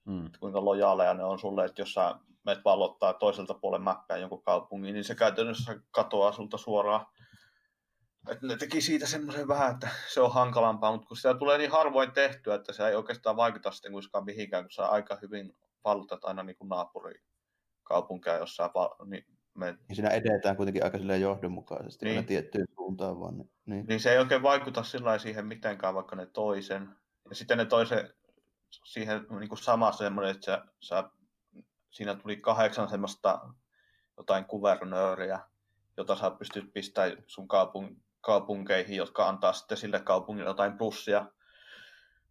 mm. 0.05 0.29
kuinka 0.39 0.65
lojaaleja 0.65 1.13
ne 1.13 1.23
on 1.23 1.39
sulle, 1.39 1.65
että 1.65 1.81
jos 1.81 1.93
sä 1.93 2.15
menet 2.47 2.65
vallottaa 2.65 3.13
toiselta 3.13 3.53
puolen 3.53 3.81
mäppää 3.81 4.17
jonkun 4.17 4.43
kaupungin, 4.43 4.93
niin 4.93 5.03
se 5.03 5.15
käytännössä 5.15 5.79
katoaa 5.91 6.31
sulta 6.31 6.57
suoraan. 6.57 7.05
Että 8.29 8.47
ne 8.47 8.57
teki 8.57 8.81
siitä 8.81 9.05
semmoisen 9.05 9.47
vähän, 9.47 9.71
että 9.73 9.89
se 10.13 10.21
on 10.21 10.33
hankalampaa, 10.33 10.91
mutta 10.91 11.07
kun 11.07 11.17
sitä 11.17 11.33
tulee 11.33 11.57
niin 11.57 11.71
harvoin 11.71 12.11
tehtyä, 12.11 12.55
että 12.55 12.73
se 12.73 12.87
ei 12.87 12.95
oikeastaan 12.95 13.35
vaikuta 13.35 13.71
sitten 13.71 13.91
kuitenkaan 13.91 14.25
mihinkään, 14.25 14.63
kun 14.63 14.71
sä 14.71 14.85
aika 14.85 15.17
hyvin 15.21 15.55
vallotat 15.83 16.25
aina 16.25 16.43
niin 16.43 16.57
kuin 16.57 16.69
naapurikaupunkia 16.69 18.37
jossain 18.37 18.71
niin 19.05 19.25
me... 19.53 19.77
Ja 19.89 19.95
siinä 19.95 20.09
edetään 20.09 20.55
kuitenkin 20.55 20.83
aika 20.83 20.97
johdonmukaisesti 20.97 22.05
niin. 22.05 22.17
aina 22.17 22.27
tiettyyn 22.27 22.67
suuntaan 22.75 23.19
vaan. 23.19 23.37
Niin. 23.65 23.85
niin 23.87 23.99
se 23.99 24.11
ei 24.11 24.17
oikein 24.17 24.43
vaikuta 24.43 24.83
sillä 24.83 25.17
siihen 25.17 25.45
mitenkään, 25.45 25.95
vaikka 25.95 26.15
ne 26.15 26.25
toisen. 26.25 26.89
Ja 27.29 27.35
sitten 27.35 27.57
ne 27.57 27.65
toisen 27.65 28.13
siihen 28.85 29.25
niin 29.39 29.49
kuin 29.49 29.59
sama 29.59 29.91
semmoinen, 29.91 30.31
että 30.31 30.45
sä, 30.45 30.65
sä 30.81 31.09
siinä 31.89 32.15
tuli 32.15 32.37
kahdeksan 32.37 32.89
semmoista 32.89 33.49
jotain 34.17 34.45
kuvernööriä, 34.45 35.39
jota 35.97 36.15
sä 36.15 36.31
pystyt 36.31 36.73
pistämään 36.73 37.23
sun 37.27 37.47
kaupung- 37.47 38.01
kaupunkeihin, 38.21 38.97
jotka 38.97 39.29
antaa 39.29 39.53
sitten 39.53 39.77
sille 39.77 39.99
kaupungille 39.99 40.49
jotain 40.49 40.77
plussia. 40.77 41.25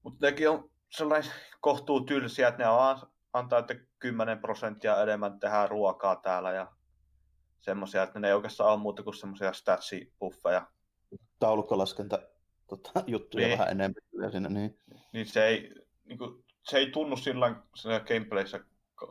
Mutta 0.02 0.26
nekin 0.26 0.50
on 0.50 0.70
sellainen 0.88 1.30
kohtuu 1.60 2.00
tylsiä, 2.00 2.48
että 2.48 2.62
ne 2.62 2.68
on, 2.68 2.96
antaa, 3.32 3.58
että 3.58 3.74
10 3.98 4.38
prosenttia 4.38 5.02
enemmän 5.02 5.40
tehdään 5.40 5.70
ruokaa 5.70 6.16
täällä 6.16 6.52
ja 6.52 6.72
semmoisia, 7.60 8.02
että 8.02 8.20
ne 8.20 8.28
ei 8.28 8.34
oikeastaan 8.34 8.70
ole 8.72 8.80
muuta 8.80 9.02
kuin 9.02 9.14
semmoisia 9.14 9.52
statsipuffeja. 9.52 10.66
Taulukkolaskenta 11.38 12.18
tota, 12.66 12.90
juttuja 13.06 13.46
niin. 13.46 13.58
vähän 13.58 13.70
enemmän 13.70 14.30
siinä. 14.30 14.48
Niin. 14.48 14.78
niin 15.12 15.26
se 15.26 15.46
ei, 15.46 15.74
niin 16.04 16.18
kuin, 16.18 16.44
se 16.62 16.78
ei 16.78 16.90
tunnu 16.90 17.16
sillä 17.16 17.54
gameplayssä 18.08 18.60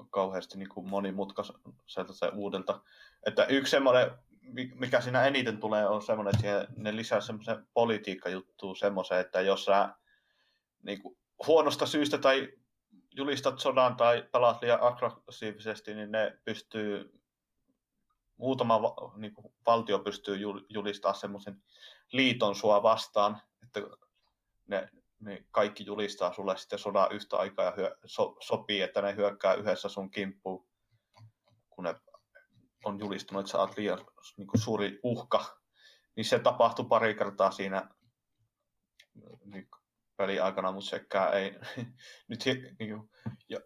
kauheasti 0.10 0.58
niin 0.58 0.70
kuin 0.70 0.90
monimutkaiselta 0.90 2.14
se 2.14 2.28
uudelta. 2.34 2.82
Että 3.26 3.46
yksi 3.46 3.72
semmoinen, 3.72 4.12
mikä 4.76 5.02
siinä 5.02 5.24
eniten 5.24 5.58
tulee, 5.58 5.88
on 5.88 6.02
semmoinen, 6.02 6.36
että 6.36 6.74
ne 6.78 6.96
lisää 6.96 7.22
semmoisen 7.22 7.68
politiikkajuttuun 7.74 8.76
semmoisen, 8.76 9.20
että 9.20 9.42
jos 9.42 9.66
sä 9.66 9.90
niin 10.84 11.02
kuin, 11.02 11.18
huonosta 11.48 11.86
syystä 11.86 12.18
tai 12.18 12.54
julistat 13.16 13.60
sodan 13.60 13.96
tai 13.96 14.30
pelaat 14.32 14.62
liian 14.62 14.82
aggressiivisesti, 14.82 15.94
niin 15.94 16.12
ne 16.12 16.38
pystyy, 16.46 17.22
muutama 18.38 18.82
niin 19.16 19.34
kuin, 19.34 19.54
valtio 19.66 20.00
pystyy 20.00 20.38
julistamaan 20.70 21.20
semmoisen 21.20 21.64
liiton 22.12 22.56
sua 22.56 22.84
vastaan, 22.84 23.42
että 23.64 23.82
ne 24.68 24.90
niin 25.20 25.48
kaikki 25.52 25.86
julistaa 25.86 26.34
sulle 26.34 26.58
sitten 26.58 26.80
sodan 26.80 27.12
yhtä 27.12 27.38
aikaa 27.38 27.66
ja 27.66 27.74
hyö, 27.78 27.98
so, 28.06 28.36
sopii, 28.40 28.82
että 28.82 29.02
ne 29.02 29.16
hyökkää 29.16 29.54
yhdessä 29.54 29.90
sun 29.90 30.12
kimppuun, 30.12 30.68
kun 31.70 31.84
ne 31.84 31.96
on 32.86 33.00
julistunut, 33.00 33.42
että 33.42 33.52
sä 33.52 33.58
oot 33.58 33.78
liian 33.78 34.06
niin 34.38 34.48
kuin 34.48 34.62
suuri 34.62 35.00
uhka. 35.04 35.60
Niin 36.16 36.26
se 36.26 36.40
tapahtui 36.40 36.86
pari 36.86 37.16
kertaa 37.16 37.52
siinä 37.52 37.90
niin 39.46 39.70
pelin 40.18 40.44
aikana, 40.44 40.72
mutta 40.72 40.90
sekään 40.90 41.34
ei 41.34 41.56
nyt 42.30 42.40
niin 42.80 42.90
kuin, 42.90 43.10
ja, 43.50 43.60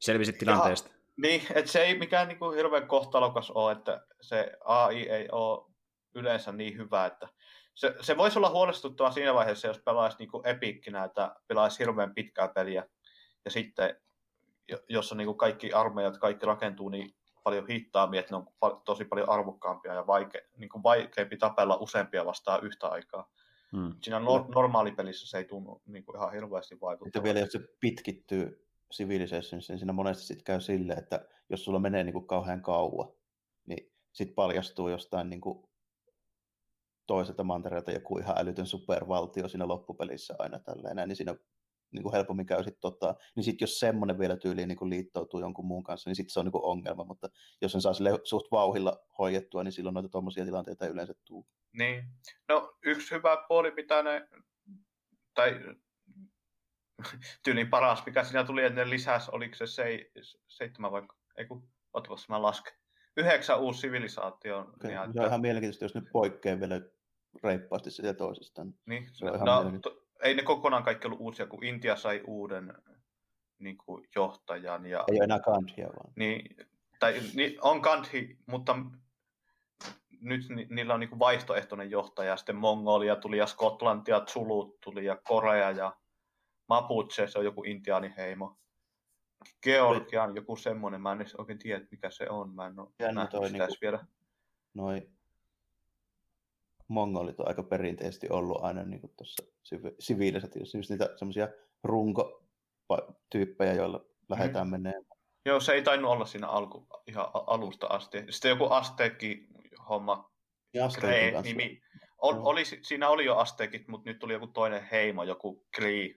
Selvisit 0.00 0.38
tilanteesta. 0.38 0.88
Ja, 0.88 0.94
niin, 1.16 1.42
että 1.54 1.72
se 1.72 1.82
ei 1.82 1.98
mikään 1.98 2.28
niin 2.28 2.38
kuin, 2.38 2.56
hirveän 2.56 2.88
kohtalokas 2.88 3.50
ole, 3.50 3.72
että 3.72 4.06
se 4.20 4.52
AI 4.64 5.08
ei 5.08 5.28
ole 5.32 5.72
yleensä 6.14 6.52
niin 6.52 6.78
hyvä, 6.78 7.06
että 7.06 7.28
se, 7.74 7.94
se 8.00 8.16
voisi 8.16 8.38
olla 8.38 8.50
huolestuttava 8.50 9.10
siinä 9.10 9.34
vaiheessa, 9.34 9.68
jos 9.68 9.78
pelaisi 9.78 10.18
niin 10.18 10.30
epikkinä, 10.44 11.04
että 11.04 11.36
pelaisi 11.48 11.78
hirveän 11.78 12.14
pitkää 12.14 12.48
peliä 12.48 12.88
ja 13.44 13.50
sitten, 13.50 13.96
jossa 14.88 15.14
niin 15.14 15.26
kuin 15.26 15.38
kaikki 15.38 15.72
armeijat, 15.72 16.18
kaikki 16.18 16.46
rakentuu 16.46 16.88
niin 16.88 17.14
paljon 17.44 17.66
hittaammin, 17.66 18.20
että 18.20 18.34
ne 18.34 18.36
on 18.60 18.82
tosi 18.84 19.04
paljon 19.04 19.28
arvokkaampia 19.28 19.94
ja 19.94 20.06
vaike, 20.06 20.48
niin 20.56 20.68
kuin 20.68 20.82
vaikeampi 20.82 21.36
tapella 21.36 21.76
useampia 21.76 22.26
vastaan 22.26 22.64
yhtä 22.64 22.88
aikaa. 22.88 23.30
Hmm. 23.72 23.94
Siinä 24.02 24.20
no, 24.20 24.46
normaalipelissä 24.54 25.26
se 25.26 25.38
ei 25.38 25.44
tunnu 25.44 25.82
niin 25.86 26.04
kuin 26.04 26.16
ihan 26.16 26.32
hirveästi 26.32 26.80
vaikuttaa. 26.80 27.06
Sitten 27.06 27.22
vielä 27.22 27.38
jos 27.38 27.52
se 27.52 27.60
pitkittyy 27.80 28.66
Civilization, 28.94 29.62
niin 29.68 29.78
siinä 29.78 29.92
monesti 29.92 30.24
sitten 30.24 30.44
käy 30.44 30.60
silleen, 30.60 30.98
että 30.98 31.28
jos 31.48 31.64
sulla 31.64 31.78
menee 31.78 32.04
niin 32.04 32.12
kuin 32.12 32.26
kauhean 32.26 32.62
kauan, 32.62 33.12
niin 33.66 33.92
sitten 34.12 34.34
paljastuu 34.34 34.88
jostain 34.88 35.30
niin 35.30 35.40
kuin 35.40 35.68
toiselta 37.06 37.44
mantereelta 37.44 37.92
joku 37.92 38.18
ihan 38.18 38.38
älytön 38.38 38.66
supervaltio 38.66 39.48
siinä 39.48 39.68
loppupelissä 39.68 40.34
aina 40.38 40.58
tälleen, 40.58 41.08
niin 41.08 41.16
siinä 41.16 41.34
niin 41.94 42.02
kuin 42.02 42.12
helpommin 42.12 42.46
käy 42.46 42.64
sitten 42.64 42.80
tota, 42.80 43.14
niin 43.36 43.44
sitten 43.44 43.66
jos 43.66 43.80
semmoinen 43.80 44.18
vielä 44.18 44.36
tyyliin 44.36 44.68
niin 44.68 44.78
kuin 44.78 44.90
liittoutuu 44.90 45.40
jonkun 45.40 45.66
muun 45.66 45.84
kanssa, 45.84 46.10
niin 46.10 46.16
sitten 46.16 46.32
se 46.32 46.40
on 46.40 46.46
niin 46.46 46.52
kuin 46.52 46.64
ongelma, 46.64 47.04
mutta 47.04 47.28
jos 47.62 47.72
sen 47.72 47.80
saa 47.80 47.92
sille 47.92 48.10
suht 48.24 48.46
vauhilla 48.52 49.00
hoidettua, 49.18 49.64
niin 49.64 49.72
silloin 49.72 49.94
noita 49.94 50.08
tuommoisia 50.08 50.44
tilanteita 50.44 50.84
ei 50.84 50.92
yleensä 50.92 51.14
tule. 51.24 51.44
Niin. 51.72 52.04
No 52.48 52.74
yksi 52.84 53.14
hyvä 53.14 53.44
puoli, 53.48 53.70
mitä 53.70 54.02
ne, 54.02 54.28
tai 55.34 55.60
tyylin 57.44 57.70
paras, 57.70 58.06
mikä 58.06 58.24
siinä 58.24 58.44
tuli 58.44 58.64
ennen 58.64 58.90
lisäs, 58.90 59.28
oliko 59.28 59.54
se 59.54 59.66
se, 59.66 60.10
seitsemän 60.48 60.92
vai, 60.92 61.02
ei 61.36 61.46
kun, 61.46 61.68
mä 62.28 62.42
lasken. 62.42 62.72
Yhdeksän 63.16 63.60
uusi 63.60 63.80
sivilisaatio. 63.80 64.58
Okay. 64.58 64.90
Niin, 64.90 65.12
se 65.12 65.20
on 65.20 65.26
ihan 65.26 65.40
mielenkiintoista, 65.40 65.84
jos 65.84 65.94
nyt 65.94 66.12
poikkeaa 66.12 66.60
vielä 66.60 66.80
reippaasti 67.42 67.90
sitä 67.90 68.14
toisestaan. 68.14 68.74
Niin, 68.86 69.08
se 69.12 69.24
on 69.24 69.40
no, 69.40 69.78
to, 69.82 70.04
ei 70.22 70.34
ne 70.34 70.42
kokonaan 70.42 70.82
kaikki 70.82 71.06
ollut 71.06 71.20
uusia, 71.20 71.46
kun 71.46 71.64
Intia 71.64 71.96
sai 71.96 72.22
uuden 72.26 72.74
niin 73.58 73.78
kuin, 73.78 74.08
johtajan. 74.14 74.86
Ja, 74.86 75.04
ei 75.08 75.16
ole 75.16 75.24
enää 75.24 75.38
Gandhia 75.38 75.86
vaan. 75.86 76.12
Niin, 76.16 76.56
tai 77.00 77.20
niin, 77.34 77.58
on 77.62 77.80
Gandhi, 77.80 78.38
mutta 78.46 78.76
nyt 80.20 80.48
ni, 80.48 80.66
niillä 80.70 80.94
on 80.94 81.00
niin 81.00 81.10
kuin 81.10 81.18
vaihtoehtoinen 81.18 81.90
johtaja. 81.90 82.36
Sitten 82.36 82.56
Mongolia 82.56 83.16
tuli 83.16 83.38
ja 83.38 83.46
Skotlantia, 83.46 84.20
Zulut 84.20 84.80
tuli 84.80 85.04
ja 85.04 85.16
Korea 85.16 85.70
ja 85.70 85.96
Mapuche, 86.68 87.26
se 87.26 87.38
on 87.38 87.44
joku 87.44 87.64
intiaaniheimo. 87.64 88.56
Georgia 89.62 90.22
on 90.22 90.36
joku 90.36 90.56
semmoinen, 90.56 91.00
mä 91.00 91.12
en 91.12 91.26
oikein 91.38 91.58
tiedä, 91.58 91.86
mikä 91.90 92.10
se 92.10 92.26
on. 92.30 92.54
Mä 92.54 92.66
en 92.66 92.80
ole 92.80 92.88
nähnyt 93.12 93.30
sitä 93.30 93.58
niinku, 93.58 93.74
vielä. 93.80 94.06
Noi 94.74 95.08
mongolit 96.88 97.40
on 97.40 97.48
aika 97.48 97.62
perinteisesti 97.62 98.28
ollut 98.30 98.64
aina 98.64 98.82
niin 98.82 99.00
tuossa 99.16 99.44
siviilisatiossa, 99.98 100.78
just 100.78 100.90
niitä 100.90 101.10
semmoisia 101.16 101.48
runkotyyppejä, 101.84 103.72
joilla 103.72 104.04
lähdetään 104.28 104.66
mm. 104.66 104.70
menemään. 104.70 105.04
Joo, 105.46 105.60
se 105.60 105.72
ei 105.72 105.82
tainnut 105.82 106.10
olla 106.10 106.26
siinä 106.26 106.48
alku, 106.48 106.86
ihan 107.06 107.26
alusta 107.32 107.86
asti. 107.86 108.24
Sitten 108.30 108.48
joku 108.48 108.64
asteekki 108.64 109.46
homma, 109.88 110.30
nimi. 111.42 111.82
Ol, 112.18 112.34
oli, 112.38 112.64
siinä 112.64 113.08
oli 113.08 113.24
jo 113.24 113.36
asteekit, 113.36 113.88
mutta 113.88 114.10
nyt 114.10 114.18
tuli 114.18 114.32
joku 114.32 114.46
toinen 114.46 114.88
heimo, 114.92 115.24
joku 115.24 115.66
Kree. 115.76 116.14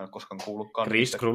Mä 0.00 0.04
en 0.04 0.10
koskaan 0.10 0.40
kuullutkaan. 0.44 0.88
Kriskru. 0.88 1.34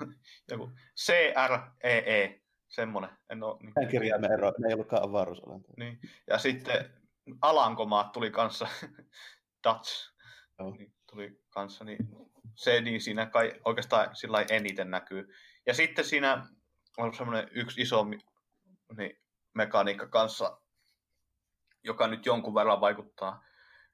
joku 0.50 0.70
C-R-E-E, 1.04 2.24
e, 2.24 2.40
semmoinen. 2.68 3.10
En 3.30 3.42
ole, 3.42 3.56
niin, 3.60 3.88
kirjaimen 3.88 4.32
ero, 4.32 4.52
ne 4.58 4.68
ei 4.68 4.74
ollutkaan 4.74 5.02
avaruusolentoja. 5.02 5.74
Niin. 5.78 6.00
Ja 6.26 6.38
sitten 6.38 6.99
Alankomaat 7.42 8.12
tuli 8.12 8.30
kanssa, 8.30 8.68
Dutch 9.68 10.10
niin, 10.78 10.94
tuli 11.10 11.40
kanssa, 11.50 11.84
niin 11.84 11.98
se 12.54 12.80
niin 12.80 13.00
siinä 13.00 13.26
kai 13.26 13.60
oikeastaan 13.64 14.16
sillä 14.16 14.44
eniten 14.50 14.90
näkyy. 14.90 15.34
Ja 15.66 15.74
sitten 15.74 16.04
siinä 16.04 16.46
on 16.98 17.14
semmoinen 17.14 17.48
yksi 17.50 17.80
iso 17.80 18.04
niin, 18.96 19.20
mekaniikka 19.54 20.08
kanssa, 20.08 20.60
joka 21.82 22.06
nyt 22.06 22.26
jonkun 22.26 22.54
verran 22.54 22.80
vaikuttaa, 22.80 23.44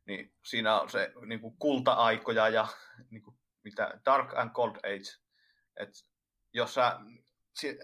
niin 0.07 0.35
siinä 0.45 0.81
on 0.81 0.91
se 0.91 1.13
niin 1.27 1.41
kuin 1.41 1.57
kulta-aikoja 1.59 2.49
ja 2.49 2.69
niin 3.11 3.23
kuin, 3.23 3.37
mitä 3.65 4.01
Dark 4.05 4.35
and 4.35 4.51
Cold 4.51 4.77
Age. 4.77 5.21
Et 5.77 5.91
jos 6.53 6.75
sä, 6.75 7.01
si, 7.55 7.79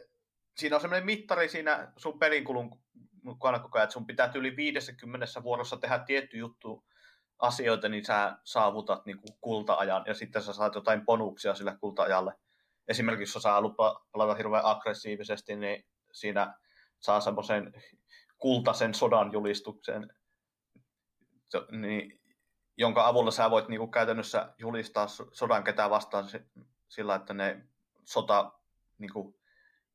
siinä 0.56 0.76
on 0.76 0.80
semmoinen 0.80 1.06
mittari 1.06 1.48
siinä 1.48 1.92
sun 1.96 2.18
pelinkulun 2.18 2.81
mukana 3.22 3.58
koko 3.58 3.78
ajan, 3.78 3.84
että 3.84 3.92
sun 3.92 4.06
pitää 4.06 4.32
yli 4.34 4.56
50 4.56 5.26
vuorossa 5.42 5.76
tehdä 5.76 5.98
tietty 5.98 6.36
juttu 6.36 6.84
asioita, 7.38 7.88
niin 7.88 8.04
sä 8.04 8.36
saavutat 8.44 9.06
niin 9.06 9.18
kuin 9.18 9.36
kulta-ajan 9.40 10.04
ja 10.06 10.14
sitten 10.14 10.42
sä 10.42 10.52
saat 10.52 10.74
jotain 10.74 11.06
bonuksia 11.06 11.54
sille 11.54 11.76
kulta-ajalle. 11.80 12.34
Esimerkiksi 12.88 13.36
jos 13.36 13.42
sä 13.42 13.52
haluat 13.52 13.76
pelata 14.12 14.34
hirveän 14.34 14.64
aggressiivisesti, 14.64 15.56
niin 15.56 15.84
siinä 16.12 16.54
saa 17.00 17.20
semmoisen 17.20 17.72
kultaisen 18.38 18.94
sodan 18.94 19.32
julistuksen, 19.32 20.14
niin, 21.70 22.20
jonka 22.76 23.06
avulla 23.06 23.30
sä 23.30 23.50
voit 23.50 23.68
niin 23.68 23.78
kuin 23.78 23.90
käytännössä 23.90 24.54
julistaa 24.58 25.06
sodan 25.32 25.64
ketään 25.64 25.90
vastaan 25.90 26.24
sillä, 26.88 27.14
että 27.14 27.34
ne 27.34 27.64
sota 28.04 28.52
niin 28.98 29.12
kuin, 29.12 29.34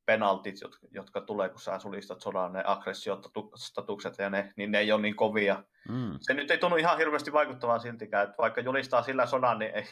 penaltit, 0.08 0.60
jotka, 0.60 0.86
jotka 0.90 1.20
tulee, 1.20 1.48
kun 1.48 1.60
sä 1.60 1.78
sulistat 1.78 2.20
sodan, 2.20 2.52
ne 2.52 2.62
aggressiostatukset 2.66 4.18
ja 4.18 4.30
ne, 4.30 4.52
niin 4.56 4.70
ne 4.70 4.78
ei 4.78 4.92
ole 4.92 5.02
niin 5.02 5.16
kovia. 5.16 5.64
Mm. 5.88 6.18
Se 6.20 6.34
nyt 6.34 6.50
ei 6.50 6.58
tunnu 6.58 6.76
ihan 6.76 6.98
hirveästi 6.98 7.32
vaikuttavan 7.32 7.80
siltikään, 7.80 8.24
että 8.24 8.38
vaikka 8.38 8.60
julistaa 8.60 9.02
sillä 9.02 9.26
sodan, 9.26 9.58
niin 9.58 9.74
ei, 9.74 9.84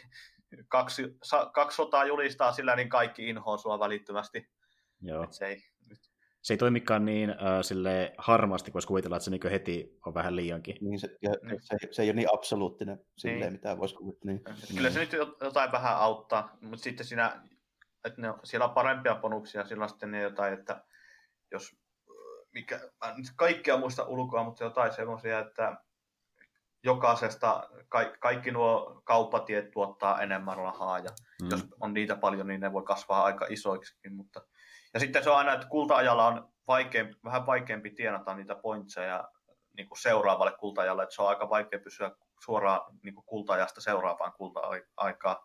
kaksi, 0.69 1.17
sa, 1.23 1.51
kaksi 1.55 1.77
sotaa 1.77 2.05
julistaa 2.05 2.53
sillä, 2.53 2.77
niin 2.77 2.89
kaikki 2.89 3.29
inhoa 3.29 3.57
sua 3.57 3.79
välittömästi. 3.79 4.49
Joo. 5.03 5.27
se 5.31 5.47
ei, 5.47 5.63
nyt. 5.91 5.99
se 6.43 6.55
ei 6.55 6.59
toimikaan 6.59 7.05
niin 7.05 7.31
äh, 7.31 7.37
sille 7.63 8.15
harmaasti, 8.19 8.71
koska 8.71 8.89
kuvitella, 8.89 9.17
että 9.17 9.25
se 9.25 9.31
niin 9.31 9.51
heti 9.51 9.99
on 10.07 10.15
vähän 10.15 10.37
liiankin. 10.37 10.77
Niin 10.81 11.01
se, 11.01 11.09
ja 11.23 11.31
niin. 11.43 11.61
se, 11.63 11.77
se 11.91 12.03
ei 12.03 12.09
ole 12.09 12.17
niin 12.17 12.35
absoluuttinen 12.35 13.01
silleen, 13.17 13.41
niin. 13.41 13.53
mitä 13.53 13.79
voisi 13.79 13.95
kuvitella. 13.95 14.33
Niin. 14.33 14.43
Kyllä 14.77 14.91
se 14.91 15.01
nyt 15.01 15.13
jotain 15.41 15.73
vähän 15.73 15.97
auttaa, 15.97 16.57
mutta 16.61 16.85
sitten 16.85 17.07
siinä 17.07 17.43
että 18.07 18.21
ne, 18.21 18.35
siellä 18.45 18.67
on 18.67 18.75
parempia 18.75 19.15
bonuksia, 19.15 19.65
sillä 19.65 19.89
sitten 19.89 20.11
ne 20.11 20.23
jotain, 20.23 20.55
että 20.55 20.85
jos, 21.51 21.77
mikä, 22.53 22.77
mä 22.77 23.11
en 23.11 23.17
kaikkea 23.37 23.77
muista 23.77 24.05
ulkoa, 24.05 24.45
mutta 24.45 24.65
jotain 24.65 24.93
semmoisia, 24.93 25.39
että 25.39 25.77
jokaisesta, 26.83 27.69
ka, 27.89 28.05
kaikki 28.21 28.51
nuo 28.51 29.03
kauppatiet 29.05 29.71
tuottaa 29.71 30.23
enemmän 30.23 30.57
rahaa, 30.57 30.99
ja 30.99 31.11
mm. 31.43 31.49
jos 31.51 31.67
on 31.81 31.95
niitä 31.95 32.17
paljon, 32.17 32.47
niin 32.47 32.61
ne 32.61 32.73
voi 32.73 32.83
kasvaa 32.83 33.25
aika 33.25 33.47
isoiksikin, 33.49 34.13
mutta 34.13 34.43
ja 34.95 35.01
sitten 35.01 35.25
se 35.25 35.31
on 35.31 35.37
aina, 35.37 35.53
että 35.53 35.67
kulta-ajalla 35.67 36.27
on 36.27 36.49
vaikeampi, 36.67 37.15
vähän 37.25 37.47
vaikeampi 37.47 37.91
tienata 37.91 38.35
niitä 38.35 38.55
pointseja 38.55 39.29
niin 39.77 39.89
kuin 39.89 39.99
seuraavalle 39.99 40.53
kulta-ajalle, 40.53 41.03
että 41.03 41.15
se 41.15 41.23
on 41.23 41.29
aika 41.29 41.51
vaikea 41.51 41.79
pysyä 41.79 42.11
suoraan 42.45 42.81
niin 43.03 43.15
kuin 43.15 43.25
kulta-ajasta 43.27 43.81
seuraavaan 43.81 44.33
kulta-aikaan 44.33 45.37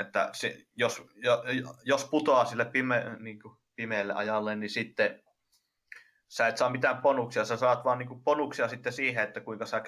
että 0.00 0.30
se, 0.32 0.66
jos, 0.76 1.02
jos 1.84 2.04
putoaa 2.04 2.44
sille 2.44 2.64
pime, 2.64 3.16
niin 3.18 3.40
kuin 3.42 3.56
pimeälle 3.76 4.14
ajalle, 4.14 4.56
niin 4.56 4.70
sitten 4.70 5.22
sä 6.28 6.48
et 6.48 6.56
saa 6.56 6.70
mitään 6.70 7.02
bonuksia, 7.02 7.44
sä 7.44 7.56
saat 7.56 7.84
vaan 7.84 7.98
niin 7.98 8.08
kuin 8.08 8.22
bonuksia 8.22 8.68
sitten 8.68 8.92
siihen, 8.92 9.24
että 9.24 9.40
kuinka 9.40 9.66
sä 9.66 9.82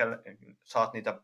saat 0.64 0.92
niitä 0.92 1.22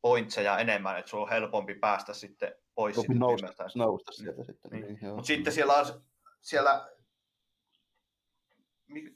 pointseja 0.00 0.58
enemmän, 0.58 0.98
että 0.98 1.10
sulla 1.10 1.24
on 1.24 1.30
helpompi 1.30 1.74
päästä 1.74 2.14
sitten 2.14 2.54
pois 2.74 2.96
siitä 2.96 3.14
nousta, 3.14 3.66
nousta 3.74 4.12
sieltä 4.12 4.44
sitten. 4.44 4.70
Niin. 4.70 4.86
Niin, 4.86 4.98
Mutta 5.14 5.26
sitten 5.26 5.52
siellä 5.52 5.74
on, 5.74 6.02
siellä, 6.40 6.88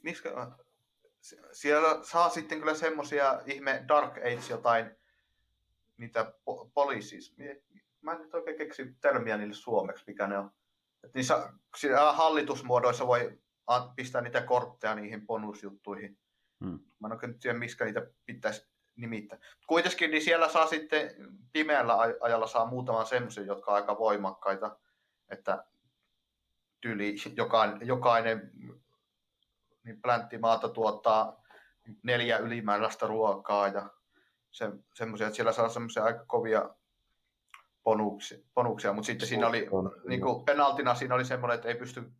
miksi, 0.03 0.23
siellä 1.51 2.03
saa 2.03 2.29
sitten 2.29 2.59
kyllä 2.59 2.73
semmoisia 2.73 3.41
ihme 3.45 3.83
Dark 3.87 4.17
Age 4.17 4.49
jotain, 4.49 4.97
niitä 5.97 6.31
po- 6.49 6.69
poliisis, 6.73 7.35
mä 8.01 8.11
en 8.11 8.21
nyt 8.21 8.33
oikein 8.33 8.57
keksi 8.57 8.95
termiä 9.01 9.37
niille 9.37 9.53
suomeksi, 9.53 10.03
mikä 10.07 10.27
ne 10.27 10.37
on. 10.37 10.51
Et 11.03 11.13
niissä 11.13 11.53
hallitusmuodoissa 12.11 13.07
voi 13.07 13.39
pistää 13.95 14.21
niitä 14.21 14.41
kortteja 14.41 14.95
niihin 14.95 15.27
bonusjuttuihin. 15.27 16.19
Hmm. 16.65 16.79
Mä 16.99 17.07
en 17.07 17.11
oikein 17.11 17.39
tiedä, 17.39 17.59
miksi 17.59 17.83
niitä 17.83 18.07
pitäisi 18.25 18.67
nimittää. 18.95 19.39
Kuitenkin 19.67 20.11
niin 20.11 20.23
siellä 20.23 20.49
saa 20.49 20.67
sitten 20.67 21.11
pimeällä 21.53 21.97
ajalla 22.21 22.47
saa 22.47 22.65
muutaman 22.65 23.05
semmoisen, 23.05 23.47
jotka 23.47 23.71
on 23.71 23.75
aika 23.75 23.97
voimakkaita, 23.97 24.79
että 25.29 25.63
tyli 26.81 27.15
jokainen, 27.35 27.87
jokainen 27.87 28.51
niin 29.83 30.01
plänttimaata 30.01 30.69
tuottaa 30.69 31.43
neljä 32.03 32.37
ylimääräistä 32.37 33.07
ruokaa 33.07 33.67
ja 33.67 33.89
se, 34.51 34.71
semmoisia, 34.93 35.27
että 35.27 35.35
siellä 35.35 35.51
saa 35.51 35.69
semmoisia 35.69 36.03
aika 36.03 36.25
kovia 36.25 36.75
bonuksia, 37.87 38.37
bonuksia 38.55 38.93
mutta 38.93 39.05
sitten 39.05 39.27
siinä 39.27 39.47
oli, 39.47 39.67
niin 40.07 40.21
kuin 40.21 40.45
penaltina 40.45 40.95
siinä 40.95 41.15
oli 41.15 41.25
semmoinen, 41.25 41.55
että 41.55 41.67
ei 41.67 41.75
pysty 41.75 42.11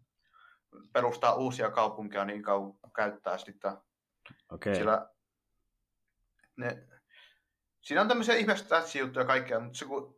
perustaa 0.93 1.35
uusia 1.35 1.71
kaupunkeja 1.71 2.25
niin 2.25 2.43
kauan 2.43 2.73
käyttää 2.95 3.37
sitä. 3.37 3.81
Okay. 4.51 4.75
Sillä 4.75 5.09
ne, 6.57 6.87
siinä 7.81 8.01
on 8.01 8.07
tämmöisiä 8.07 8.35
ihme 8.35 8.55
juttuja 8.99 9.25
kaikkea, 9.25 9.59
mutta 9.59 9.77
se, 9.77 9.85
kun, 9.85 10.15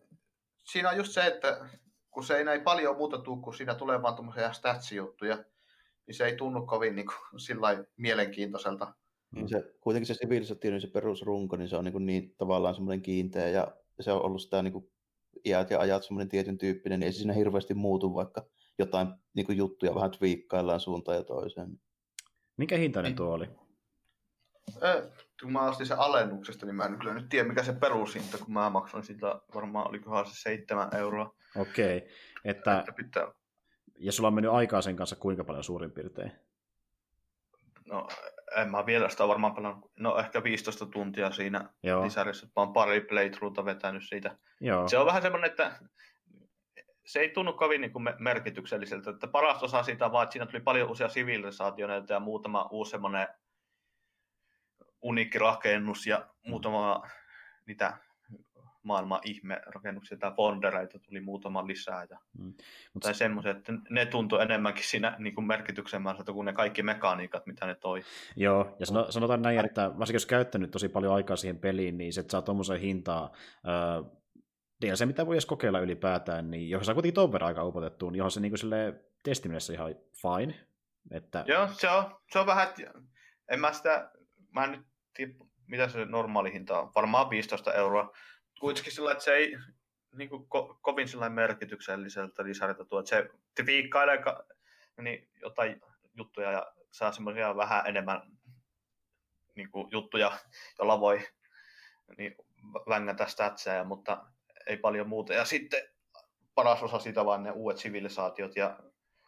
siinä 0.64 0.90
on 0.90 0.98
just 0.98 1.12
se, 1.12 1.28
että 1.28 1.70
kun 2.12 2.24
se 2.24 2.38
ei 2.38 2.44
näin 2.44 2.62
paljon 2.62 2.98
muuta 2.98 3.18
tuu, 3.18 3.38
kun 3.38 3.54
siinä 3.54 3.76
tulee 3.76 4.02
vaan 4.02 4.16
tämmöisiä 4.16 4.52
stats-juttuja, 4.52 5.46
niin 6.08 6.16
se 6.16 6.26
ei 6.26 6.36
tunnu 6.36 6.66
kovin 6.66 6.96
niin 6.96 7.08
kuin, 7.08 7.88
mielenkiintoiselta. 7.98 8.94
Niin 9.32 9.50
se, 9.50 9.64
kuitenkin 9.82 10.08
se 10.08 10.14
sivilisaatio, 10.14 10.72
niin 10.72 10.82
se 10.82 10.88
perusrunko, 10.88 11.56
niin 11.56 11.70
se 11.70 11.76
on 11.76 11.84
niin, 11.86 11.94
kuin 11.94 12.06
niin 12.06 12.36
tavallaan 12.38 12.76
semmoinen 12.76 13.02
kiinteä 13.02 13.48
ja 13.48 13.68
se 14.00 14.12
on 14.12 14.22
ollut 14.22 14.42
sitä 14.42 14.64
niin 14.64 14.74
kuin 14.74 14.92
iät 15.46 15.70
ja 15.70 15.80
ajat 15.80 16.04
semmoinen 16.04 16.30
tietyn 16.30 16.58
tyyppinen, 16.58 17.00
niin 17.00 17.06
ei 17.06 17.14
se 17.14 17.18
siinä 17.18 17.34
hirveästi 17.34 17.74
muutu, 17.74 18.14
vaikka 18.16 18.46
jotain 18.80 19.08
niin 19.34 19.46
kuin 19.46 19.58
juttuja 19.58 19.96
vähän 19.96 20.12
twiikkaillaan 20.12 20.80
suuntaan 20.80 21.18
ja 21.18 21.24
toiseen. 21.24 21.80
Mikä 22.58 22.78
hintainen 22.78 23.16
tuo 23.16 23.34
oli? 23.34 23.48
Äh, 24.84 25.04
kun 25.42 25.52
mä 25.52 25.70
ostin 25.70 25.86
sen 25.86 26.00
alennuksesta, 26.00 26.66
niin 26.66 26.76
mä 26.76 26.86
en 26.86 26.98
kyllä 26.98 27.14
nyt 27.14 27.30
tiedä, 27.30 27.50
mikä 27.50 27.64
se 27.64 27.74
perushinta, 27.74 28.38
kun 28.38 28.54
mä 28.54 28.70
maksoin 28.70 29.04
sitä 29.04 29.42
varmaan, 29.56 29.88
olikohan 29.88 30.26
se 30.26 30.42
seitsemän 30.42 30.96
euroa. 30.96 31.36
Okei, 31.56 31.98
okay. 31.98 32.10
että, 32.46 32.80
että 32.80 32.92
pitää... 32.92 33.32
ja 34.00 34.12
sulla 34.12 34.28
on 34.28 34.34
mennyt 34.34 34.52
aikaa 34.52 34.82
sen 34.82 34.96
kanssa 34.96 35.16
kuinka 35.16 35.44
paljon 35.44 35.64
suurin 35.64 35.92
piirtein? 35.92 36.32
No 37.86 38.08
en 38.56 38.72
mä 38.72 38.86
vielä 38.86 39.10
sitä 39.10 39.28
varmaan 39.28 39.56
pelannut, 39.56 39.92
no 40.00 40.18
ehkä 40.18 40.44
15 40.44 40.86
tuntia 40.86 41.32
siinä 41.32 41.70
Joo. 41.84 42.06
lisärissä, 42.06 42.46
mä 42.46 42.52
oon 42.56 42.74
pari 42.74 43.02
playthroughta 43.02 43.66
vetänyt 43.66 44.04
siitä. 44.10 44.38
Joo. 44.62 44.88
Se 44.88 44.98
on 44.98 45.06
vähän 45.06 45.22
semmoinen, 45.22 45.50
että 45.50 45.80
se 47.06 47.20
ei 47.20 47.30
tunnu 47.30 47.54
kovin 47.54 47.82
niin 47.82 47.94
kuin 47.94 48.06
merkitykselliseltä. 48.20 49.10
Että 49.10 49.28
paras 49.28 49.64
osa 49.64 49.84
siitä 49.84 50.12
vaan, 50.12 50.24
että 50.24 50.34
siinä 50.34 50.46
tuli 50.46 50.60
paljon 50.60 50.90
uusia 50.90 51.10
sivilisaatioita 51.10 52.14
ja 52.14 52.20
muutama 52.20 52.68
uusi 52.72 52.92
semmoinen 52.92 53.28
uniikki 55.02 55.40
rakennus 55.40 56.08
ja 56.08 56.28
muutama 56.48 57.08
niitä 57.66 57.98
maailman 58.84 59.20
ihme 59.26 59.62
rakennuksia 59.66 60.18
tai 60.18 60.32
bondereita 60.32 61.00
tuli 61.00 61.22
muutama 61.22 61.68
lisää. 61.68 62.08
Ja, 62.10 62.18
mm. 62.38 62.54
tai 63.02 63.14
semmoiset, 63.14 63.58
että 63.58 63.74
ne 63.90 64.06
tuntui 64.06 64.42
enemmänkin 64.42 64.84
siinä 64.84 65.16
niin 65.20 65.36
kuin 65.36 65.48
merkitykselliseltä 65.48 66.34
kuin 66.34 66.46
ne 66.46 66.54
kaikki 66.54 66.84
mekaniikat, 66.84 67.46
mitä 67.46 67.66
ne 67.66 67.76
toi. 67.76 68.02
Joo, 68.36 68.76
ja 68.80 68.86
sanotaan 69.10 69.42
näin, 69.42 69.66
että 69.66 69.92
varsinkin 70.00 70.16
jos 70.16 70.26
käyttänyt 70.26 70.72
tosi 70.72 70.90
paljon 70.90 71.16
aikaa 71.16 71.36
siihen 71.36 71.60
peliin, 71.60 71.98
niin 71.98 72.14
se, 72.14 72.22
että 72.22 72.32
saa 72.32 72.42
tuommoisen 72.42 72.80
hintaa, 72.80 73.32
äh, 73.68 74.20
DLC, 74.82 75.06
mitä 75.06 75.26
voi 75.26 75.36
edes 75.36 75.46
kokeilla 75.46 75.80
ylipäätään, 75.80 76.52
niin 76.52 76.70
johon 76.70 76.86
saa 76.86 76.96
kuitenkin 76.96 77.16
tuon 77.16 77.32
verran 77.32 77.48
aikaa 77.48 77.66
upotettua, 77.66 78.12
niin 78.12 78.18
johon 78.18 78.32
se 78.32 78.40
niin 78.40 78.52
kuin 78.52 78.94
testimielessä 79.24 79.74
ihan 79.74 79.96
fine. 80.22 80.60
Että... 81.12 81.44
Joo, 81.48 81.68
se 81.68 81.90
on, 81.90 82.16
se 82.32 82.40
on 82.40 82.46
vähän, 82.46 82.68
en 83.52 83.60
mä 83.60 83.74
sitä, 83.74 84.12
mä 84.52 84.64
en 84.64 84.72
nyt 84.72 84.82
tiedä, 85.14 85.34
mitä 85.68 85.88
se 85.88 86.06
normaali 86.06 86.54
hinta 86.54 86.80
on, 86.82 86.92
varmaan 86.96 87.30
15 87.30 87.74
euroa, 87.74 88.14
kuitenkin 88.60 88.94
sillä, 88.94 89.12
että 89.12 89.24
se 89.24 89.34
ei 89.34 89.58
niin 90.16 90.30
kuin 90.30 90.44
ko- 90.44 90.78
kovin 90.82 91.08
sellainen 91.08 91.36
merkitykselliseltä 91.36 92.44
lisäriltä 92.44 92.86
tuo, 92.86 93.00
että 93.00 93.10
se 93.10 93.30
twiikkailee 93.56 94.24
niin 95.02 95.30
jotain 95.42 95.82
juttuja 96.16 96.52
ja 96.52 96.74
saa 96.92 97.12
semmoisia 97.12 97.56
vähän 97.56 97.88
enemmän 97.88 98.22
niin 99.56 99.72
kuin 99.72 99.88
juttuja, 99.92 100.32
jolla 100.80 101.00
voi 101.00 101.20
niin 102.18 102.36
vängätä 102.90 103.26
statseja, 103.26 103.84
mutta 103.84 104.26
ei 104.68 104.78
paljon 104.78 105.10
muuta. 105.10 105.34
Ja 105.34 105.46
sitten 105.46 105.82
paras 106.56 106.84
osa 106.84 107.00
siitä 107.00 107.26
vaan 107.26 107.44
ne 107.44 107.52
uudet 107.52 107.78
sivilisaatiot, 107.78 108.56
ja 108.56 108.80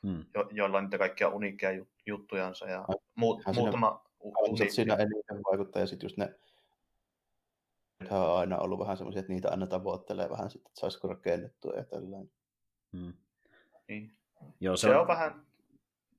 hmm. 0.04 0.26
jo, 0.36 0.50
joilla 0.52 0.78
on 0.78 0.84
niitä 0.84 0.98
kaikkia 0.98 1.30
uniikkeja 1.30 1.86
juttujansa 2.06 2.66
ja 2.70 2.86
muut, 3.16 3.42
muutama... 3.56 4.06
Siinä, 4.58 4.72
siinä 4.72 4.94
eniten 4.94 5.44
vaikuttaa 5.52 5.82
ja 5.82 5.88
sitten 5.88 6.06
just 6.06 6.18
ne 6.18 6.36
nythän 8.02 8.22
on 8.22 8.38
aina 8.38 8.58
ollut 8.58 8.80
vähän 8.80 8.98
semmoisia, 8.98 9.20
että 9.20 9.34
niitä 9.34 9.50
aina 9.50 9.68
tavoittelee 9.68 10.30
vähän 10.30 10.50
sitten, 10.50 10.70
että 10.70 10.80
saisiko 10.80 11.08
rakennettua 11.08 11.74
ja 11.74 11.84
tällainen. 11.84 12.32
Hmm. 12.98 13.14
Niin. 13.88 14.18
Joo, 14.60 14.78
se, 14.78 14.82
se 14.82 14.90
on... 14.90 15.02
on 15.02 15.08
vähän, 15.08 15.46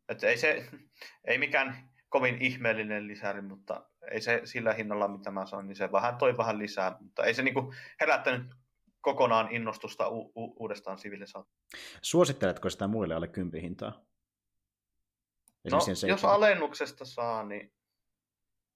että 0.09 0.27
ei 0.27 0.39
se, 0.39 0.67
ei 1.25 1.39
mikään 1.39 1.91
kovin 2.09 2.43
ihmeellinen 2.43 3.07
lisäri, 3.07 3.43
mutta 3.43 3.87
ei 4.11 4.21
se 4.21 4.41
sillä 4.45 4.73
hinnalla, 4.73 5.09
mitä 5.09 5.31
mä 5.31 5.47
sanoin, 5.47 5.67
niin 5.67 5.77
se 5.77 5.93
vähän 5.93 6.17
toi 6.17 6.37
vähän 6.37 6.59
lisää, 6.59 6.97
mutta 7.01 7.25
ei 7.25 7.35
se 7.35 7.43
niinku 7.43 7.75
herättänyt 8.01 8.55
kokonaan 9.01 9.53
innostusta 9.53 10.09
u- 10.09 10.33
u- 10.35 10.63
uudestaan 10.63 10.99
sivilisaatioon. 10.99 11.57
Suositteletko 12.03 12.71
sitä 12.71 12.89
muille 12.89 13.15
alle 13.15 13.29
kympi 13.29 13.63
hintaa? 13.63 14.05
No, 15.71 15.79
jos 16.09 16.25
alennuksesta 16.25 17.05
saa, 17.05 17.45
niin 17.45 17.73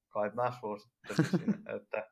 kai 0.08 0.30
mä 0.30 0.52
suosittelisin, 0.60 1.54
että 1.76 2.10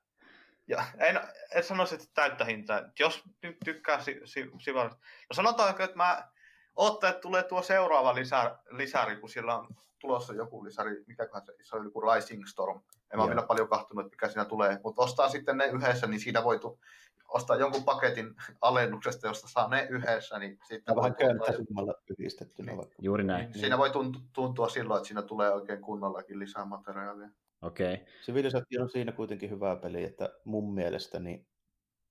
ja 0.67 0.85
en, 0.99 1.21
en 1.55 1.65
sanoisi, 1.65 1.95
että 1.95 2.07
täyttä 2.15 2.45
hintaa. 2.45 2.83
Jos 2.99 3.23
ty- 3.47 3.57
tykkää 3.65 4.01
si- 4.01 4.21
si- 4.25 4.51
sivarista. 4.61 4.99
No 5.31 5.35
sanotaanko, 5.35 5.83
että 5.83 5.97
mä 5.97 6.29
ootte, 6.77 7.09
että 7.09 7.21
tulee 7.21 7.43
tuo 7.43 7.63
seuraava 7.63 8.15
lisä, 8.15 8.59
lisäri, 8.71 9.17
kun 9.17 9.29
siellä 9.31 9.59
on 9.59 9.69
tulossa 9.99 10.35
joku 10.35 10.65
lisäri, 10.65 11.05
mikäköhän 11.07 11.47
se, 11.47 11.53
se 11.63 11.77
on 11.77 11.85
joku 11.85 12.01
Rising 12.01 12.47
Storm. 12.47 12.81
En 13.13 13.19
mä 13.21 13.27
vielä 13.27 13.43
paljon 13.43 13.69
kahtunut, 13.69 14.11
mikä 14.11 14.29
siinä 14.29 14.45
tulee, 14.45 14.81
mutta 14.85 15.03
ostaa 15.03 15.29
sitten 15.29 15.57
ne 15.57 15.67
yhdessä, 15.67 16.07
niin 16.07 16.21
siinä 16.21 16.45
voi 16.45 16.59
tu- 16.59 16.81
ostaa 17.29 17.57
jonkun 17.57 17.85
paketin 17.85 18.35
alennuksesta, 18.61 19.27
josta 19.27 19.49
saa 19.49 19.69
ne 19.69 19.87
yhdessä. 19.91 20.39
Niin 20.39 20.59
sitten 20.69 20.97
vähän 20.97 21.15
könttäsummalla 21.15 21.95
yhdistettynä. 22.11 22.67
Niin. 22.67 22.79
Vaikka. 22.79 22.95
Juuri 22.99 23.25
näin. 23.25 23.45
Niin, 23.51 23.61
siinä 23.61 23.79
voi 23.79 23.91
tuntua 24.33 24.69
silloin, 24.69 24.99
että 24.99 25.07
siinä 25.07 25.23
tulee 25.23 25.51
oikein 25.53 25.81
kunnollakin 25.81 26.39
lisää 26.39 26.65
materiaalia. 26.65 27.29
Okei. 27.65 27.95
Okay. 27.95 28.07
Civilisaatio 28.23 28.83
on 28.83 28.91
siinä 28.91 29.13
kuitenkin 29.13 29.51
hyvä 29.51 29.77
peli, 29.77 30.05
että 30.05 30.29
mun 30.45 30.75
mielestä 30.75 31.19
niin 31.19 31.47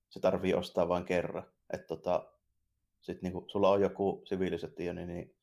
se 0.08 0.20
tarvii 0.20 0.54
ostaa 0.54 0.88
vain 0.88 1.04
kerran. 1.04 1.44
Että 1.72 1.86
tota, 1.86 2.26
sit 3.00 3.22
niinku, 3.22 3.44
sulla 3.46 3.70
on 3.70 3.80
joku 3.80 4.22
sivilisaatio, 4.24 4.92
niin, 4.92 5.08
niin 5.08 5.36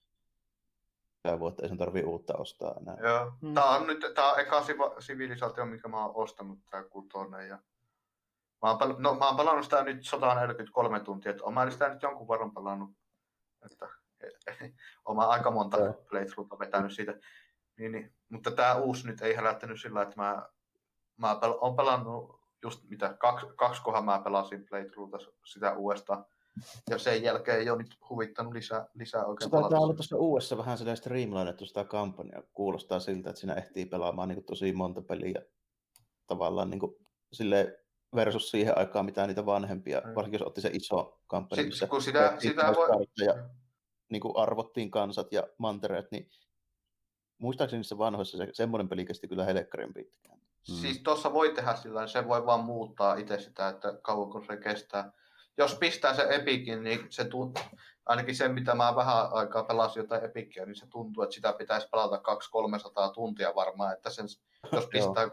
tämä 1.22 1.40
vuotta 1.40 1.64
ei 1.64 1.69
sen 1.69 1.77
tarvii 1.77 2.03
uutta 2.03 2.33
ostaa 2.38 2.75
enää. 2.81 2.98
Joo. 3.03 3.31
Hmm. 3.41 3.53
Tämä 3.53 3.75
on 3.75 3.88
nyt 3.88 3.99
tämä 4.15 4.31
on 4.31 4.40
eka 4.40 4.64
sivilisaatio, 4.99 5.65
mikä 5.65 5.88
mä 5.88 6.06
oon 6.06 6.15
ostanut, 6.15 6.59
tämä 6.72 6.83
kutonen. 6.83 7.48
Ja... 7.48 7.59
Mä 8.61 8.69
oon, 8.69 8.81
pel- 8.81 8.99
no, 8.99 9.14
mä 9.14 9.27
oon 9.27 9.38
pelannut 9.38 9.64
sitä 9.64 9.83
nyt 9.83 10.06
143 10.06 10.99
tuntia, 10.99 11.30
että 11.31 11.43
olen 11.43 11.72
sitä 11.72 11.90
nyt 11.90 12.01
jonkun 12.01 12.27
verran 12.27 12.53
pelannut. 12.53 12.90
Että, 13.65 13.88
olen 15.06 15.30
aika 15.30 15.51
monta 15.51 15.77
playthroughta 16.09 16.59
vetänyt 16.59 16.93
siitä. 16.93 17.14
Niin, 17.82 17.92
niin. 17.92 18.14
Mutta 18.30 18.51
tämä 18.51 18.76
uusi 18.76 19.08
nyt 19.08 19.22
ei 19.22 19.35
herättänyt 19.35 19.82
sillä, 19.82 20.01
että 20.01 20.22
mä, 20.22 20.45
mä 21.18 21.34
pel- 21.34 21.58
olen 21.61 21.76
pelannut 21.76 22.42
just 22.64 22.90
mitä, 22.90 23.16
kaksi, 23.19 23.45
kaksi 23.56 23.82
kohan 23.82 24.06
mä 24.06 24.22
pelasin 24.24 24.66
playthroughta 24.69 25.18
sitä 25.45 25.74
uudestaan. 25.74 26.26
Ja 26.90 26.98
sen 26.98 27.24
jälkeen 27.24 27.60
ei 27.60 27.69
ole 27.69 27.84
nyt 27.84 27.98
huvittanut 28.10 28.53
lisää, 28.53 28.88
lisää 28.93 29.26
oikein 29.26 29.50
Se 29.50 29.51
taitaa 29.51 29.80
olla 29.80 29.93
tuossa 29.93 30.18
uudessa 30.18 30.58
vähän 30.58 30.77
sellainen 30.77 30.98
streamlinettu 30.98 31.66
sitä 31.66 31.84
kampanjaa. 31.84 32.43
Kuulostaa 32.53 33.00
siltä, 33.00 33.30
että 33.30 33.40
siinä 33.40 33.53
ehtii 33.53 33.85
pelaamaan 33.85 34.30
niin 34.30 34.43
tosi 34.43 34.74
monta 34.74 35.01
peliä 35.01 35.42
tavallaan 36.27 36.69
niin 36.69 36.80
kuin, 36.80 36.95
silleen, 37.34 37.76
versus 38.16 38.51
siihen 38.51 38.77
aikaan, 38.77 39.06
mitä 39.06 39.27
niitä 39.27 39.45
vanhempia, 39.45 40.01
mm. 40.06 40.16
varsinkin 40.16 40.40
jos 40.40 40.48
otti 40.48 40.61
se 40.61 40.69
iso 40.74 41.19
kampanja, 41.27 41.66
missä 41.66 41.88
kun 41.88 42.01
sitä, 42.01 42.35
sitä 42.40 42.74
voi... 42.76 43.06
ja 43.26 43.50
niin 44.10 44.22
kuin 44.22 44.38
arvottiin 44.38 44.92
kansat 44.92 45.32
ja 45.32 45.43
mantereet, 45.58 46.11
niin 46.11 46.30
muistaakseni 47.42 47.80
niissä 47.80 47.98
vanhoissa 47.98 48.38
se, 48.38 48.48
semmoinen 48.53 48.90
peli 48.90 49.06
kesti 49.06 49.28
kyllä 49.28 49.45
helekkarin 49.45 49.94
pitkään. 49.94 50.38
Mm. 50.38 50.76
Siis 50.76 51.00
tuossa 51.00 51.34
voi 51.34 51.50
tehdä 51.50 51.76
sillä 51.76 52.08
se 52.08 52.28
voi 52.28 52.45
vaan 52.45 52.60
muuttaa 52.60 53.16
itse 53.16 53.40
sitä, 53.40 53.68
että 53.68 53.94
kauanko 54.02 54.44
se 54.48 54.58
kestää. 54.58 55.11
Jos 55.58 55.76
pistää 55.76 56.14
se 56.14 56.28
Epikin, 56.30 56.84
niin 56.84 57.08
se 57.10 57.26
tuntuu, 57.26 57.64
ainakin 58.06 58.36
se 58.36 58.48
mitä 58.48 58.76
mä 58.76 58.95
vähän 58.95 59.34
aikaa 59.34 59.64
pelasin 59.64 60.02
jotain 60.02 60.26
Epikia, 60.26 60.66
niin 60.66 60.76
se 60.76 60.88
tuntuu, 60.88 61.24
että 61.24 61.34
sitä 61.34 61.53
pitäisi 61.53 61.88
pelata 61.92 62.22
200-300 63.10 63.14
tuntia 63.14 63.56
varmaan, 63.56 63.94
että 63.94 64.10
sen, 64.10 64.26
jos 64.72 64.88
pistää 64.88 65.30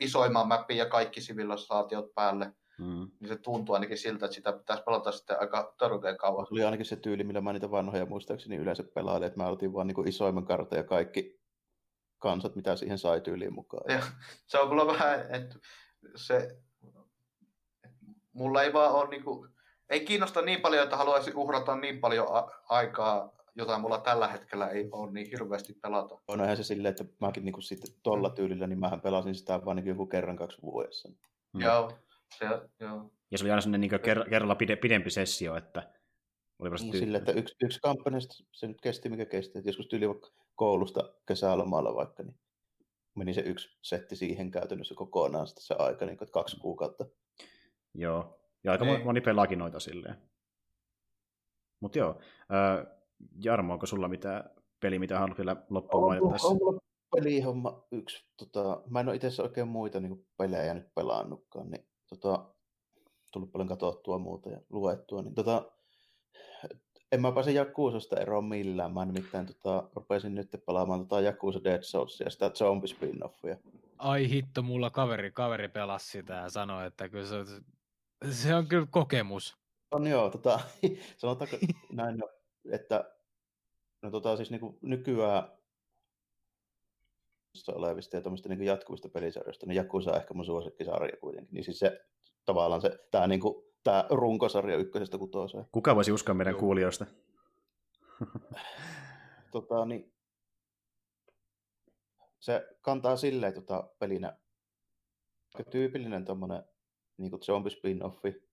isoimman 0.00 0.48
mappin 0.48 0.76
ja 0.76 0.86
kaikki 0.86 1.20
sivilisaatiot 1.20 2.14
päälle, 2.14 2.52
Mm. 2.78 3.10
Niin 3.20 3.28
se 3.28 3.36
tuntuu 3.36 3.74
ainakin 3.74 3.98
siltä, 3.98 4.26
että 4.26 4.34
sitä 4.34 4.52
pitäisi 4.52 4.82
palata 4.82 5.12
sitten 5.12 5.40
aika 5.40 5.74
törkeän 5.78 6.16
kauan. 6.16 6.46
Oli 6.50 6.64
ainakin 6.64 6.86
se 6.86 6.96
tyyli, 6.96 7.24
millä 7.24 7.40
mä 7.40 7.52
niitä 7.52 7.70
vanhoja 7.70 8.06
muistaakseni 8.06 8.56
yleensä 8.56 8.82
pelailin, 8.94 9.26
että 9.26 9.38
mä 9.42 9.48
otin 9.48 9.72
vaan 9.72 9.86
niin 9.86 10.08
isoimman 10.08 10.44
kartan 10.44 10.76
ja 10.76 10.84
kaikki 10.84 11.40
kansat, 12.18 12.56
mitä 12.56 12.76
siihen 12.76 12.98
sai 12.98 13.20
tyyliin 13.20 13.54
mukaan. 13.54 13.94
Ja, 13.94 14.02
se 14.46 14.58
on 14.58 14.68
kyllä 14.68 14.86
vähän, 14.86 15.20
että 15.34 15.58
se, 16.16 16.58
mulla 18.32 18.62
ei 18.62 18.72
vaan 18.72 18.92
ole 18.92 19.08
niin 19.08 19.24
kuin, 19.24 19.50
ei 19.88 20.04
kiinnosta 20.04 20.42
niin 20.42 20.60
paljon, 20.60 20.84
että 20.84 20.96
haluaisin 20.96 21.36
uhrata 21.36 21.76
niin 21.76 22.00
paljon 22.00 22.26
a- 22.30 22.50
aikaa, 22.68 23.32
jota 23.54 23.78
mulla 23.78 23.98
tällä 23.98 24.28
hetkellä 24.28 24.68
ei 24.68 24.88
ole 24.92 25.12
niin 25.12 25.26
hirveästi 25.30 25.72
pelata. 25.72 26.18
On 26.28 26.44
ihan 26.44 26.56
se 26.56 26.62
silleen, 26.62 26.90
että 26.90 27.04
mäkin 27.20 27.44
niin 27.44 27.52
kuin 27.52 27.62
sitten 27.62 27.94
tuolla 28.02 28.30
tyylillä, 28.30 28.66
niin 28.66 28.80
mähän 28.80 29.00
pelasin 29.00 29.34
sitä 29.34 29.64
vaan 29.64 29.76
niin 29.76 29.86
joku 29.86 30.06
kerran 30.06 30.36
kaksi 30.36 30.62
vuodessa. 30.62 31.08
Mm. 31.52 31.60
Joo. 31.60 31.92
Se, 32.38 32.46
joo. 32.80 33.10
Ja 33.30 33.38
se 33.38 33.44
oli 33.44 33.50
aina 33.50 33.60
sellainen 33.60 33.80
niin 33.80 34.00
ker- 34.00 34.30
kerralla 34.30 34.54
pide- 34.54 34.80
pidempi 34.80 35.10
sessio, 35.10 35.56
että 35.56 35.92
oli 36.58 36.70
niin, 36.70 36.90
tyy- 36.90 37.00
sille, 37.00 37.18
että 37.18 37.32
yksi, 37.32 37.56
yksi 37.64 37.80
kampanja, 37.80 38.18
se 38.52 38.66
nyt 38.66 38.80
kesti 38.80 39.08
mikä 39.08 39.26
kesti, 39.26 39.58
että 39.58 39.68
joskus 39.68 39.88
tyyli 39.88 40.08
vaikka 40.08 40.28
koulusta 40.54 41.14
kesälomalla 41.28 41.94
vaikka, 41.94 42.22
niin 42.22 42.40
meni 43.14 43.34
se 43.34 43.40
yksi 43.40 43.78
setti 43.82 44.16
siihen 44.16 44.50
käytännössä 44.50 44.94
kokonaan 44.94 45.46
sitten 45.46 45.64
se 45.64 45.74
aika, 45.78 46.06
niin 46.06 46.12
että 46.12 46.32
kaksi 46.32 46.60
kuukautta. 46.60 47.06
Joo, 47.94 48.40
ja 48.64 48.72
aika 48.72 48.86
Ei. 48.86 49.04
moni 49.04 49.20
pelaakin 49.20 49.58
noita 49.58 49.80
silleen. 49.80 50.16
Mutta 51.80 51.98
joo, 51.98 52.20
äh, 52.40 52.96
Jarmo, 53.44 53.72
onko 53.72 53.86
sulla 53.86 54.08
mitään 54.08 54.50
peli, 54.80 54.98
mitä 54.98 55.18
haluat 55.18 55.38
vielä 55.38 55.56
loppuun 55.70 56.04
mainita 56.04 56.32
tässä? 56.32 56.48
On 56.48 56.80
pelihomma 57.16 57.86
yksi. 57.92 58.26
Tota, 58.36 58.82
mä 58.90 59.00
en 59.00 59.08
ole 59.08 59.16
itse 59.16 59.42
oikein 59.42 59.68
muita 59.68 60.00
niin 60.00 60.26
pelejä 60.36 60.74
nyt 60.74 60.94
pelannutkaan, 60.94 61.70
niin 61.70 61.86
tota, 62.08 62.44
tullut 63.32 63.52
paljon 63.52 63.68
katsottua 63.68 64.18
muuta 64.18 64.50
ja 64.50 64.60
luettua, 64.70 65.22
niin 65.22 65.34
tota, 65.34 65.72
en 67.12 67.20
mä 67.20 67.32
pääse 67.32 67.52
Jakuusasta 67.52 68.20
eroon 68.20 68.44
millään. 68.44 68.94
Mä 68.94 69.04
nimittäin 69.04 69.46
tota, 69.46 69.88
rupesin 69.94 70.34
nyt 70.34 70.50
pelaamaan 70.66 71.00
tota 71.00 71.20
Jakuusa 71.20 71.64
Dead 71.64 71.82
Souls 71.82 72.20
ja 72.20 72.30
sitä 72.30 72.50
zombie 72.50 72.88
spin-offia. 72.88 73.56
Ai 73.98 74.30
hitto, 74.30 74.62
mulla 74.62 74.90
kaveri, 74.90 75.30
kaveri 75.30 75.68
pelasi 75.68 76.10
sitä 76.10 76.34
ja 76.34 76.50
sanoi, 76.50 76.86
että 76.86 77.08
kyllä 77.08 77.26
se, 77.26 77.36
se 78.30 78.54
on 78.54 78.66
kyllä 78.66 78.86
kokemus. 78.90 79.56
On 79.90 80.06
joo, 80.06 80.30
tota, 80.30 80.60
sanotaanko 81.16 81.56
näin, 81.92 82.22
että 82.72 83.10
no 84.02 84.10
tota, 84.10 84.36
siis 84.36 84.50
niinku 84.50 84.78
nykyään 84.82 85.55
olevista 87.68 88.16
ja 88.16 88.22
tuommoista 88.22 88.48
niin 88.48 88.62
jatkuvista 88.62 89.08
pelisarjoista, 89.08 89.66
niin 89.66 89.76
Jakusa 89.76 90.10
on 90.10 90.16
ehkä 90.16 90.34
mun 90.34 90.44
suosikkisarja 90.44 91.16
kuitenkin. 91.20 91.54
Niin 91.54 91.64
siis 91.64 91.78
se 91.78 92.00
tavallaan 92.44 92.80
se, 92.80 92.98
tämä 93.10 93.26
niin 93.26 93.40
kuin 93.40 93.64
tämä 93.84 94.04
runkosarja 94.10 94.76
ykkösestä 94.76 95.18
kutoseen. 95.18 95.66
Kuka 95.72 95.96
voisi 95.96 96.12
uskoa 96.12 96.34
meidän 96.34 96.52
Joo. 96.52 96.60
kuulijoista? 96.60 97.06
tota, 99.52 99.84
niin, 99.84 100.12
se 102.40 102.66
kantaa 102.80 103.16
silleen 103.16 103.54
tota, 103.54 103.88
pelinä 103.98 104.38
tyypillinen 105.70 106.24
tommonen 106.24 106.62
niin 107.16 107.30
kuin 107.30 107.42
zombie 107.42 107.72
spin-offi, 107.72 108.48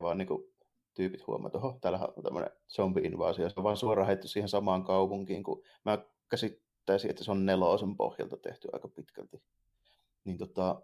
vaan 0.00 0.18
niin 0.18 0.28
kuin, 0.28 0.54
tyypit 0.94 1.26
huomaa, 1.26 1.48
että 1.48 1.58
oho, 1.58 1.78
täällä 1.80 1.98
on 2.16 2.22
tämmöinen 2.22 2.50
zombie-invaasio. 2.68 3.48
Se 3.48 3.54
on 3.56 3.64
vaan 3.64 3.76
suoraan 3.76 4.06
heitty 4.06 4.28
siihen 4.28 4.48
samaan 4.48 4.84
kaupunkiin, 4.84 5.42
kun 5.42 5.62
mä 5.84 5.98
käsittäisin, 6.84 7.10
että 7.10 7.24
se 7.24 7.30
on 7.30 7.46
nelosen 7.46 7.96
pohjalta 7.96 8.36
tehty 8.36 8.68
aika 8.72 8.88
pitkälti. 8.88 9.42
Niin 10.24 10.38
tota, 10.38 10.82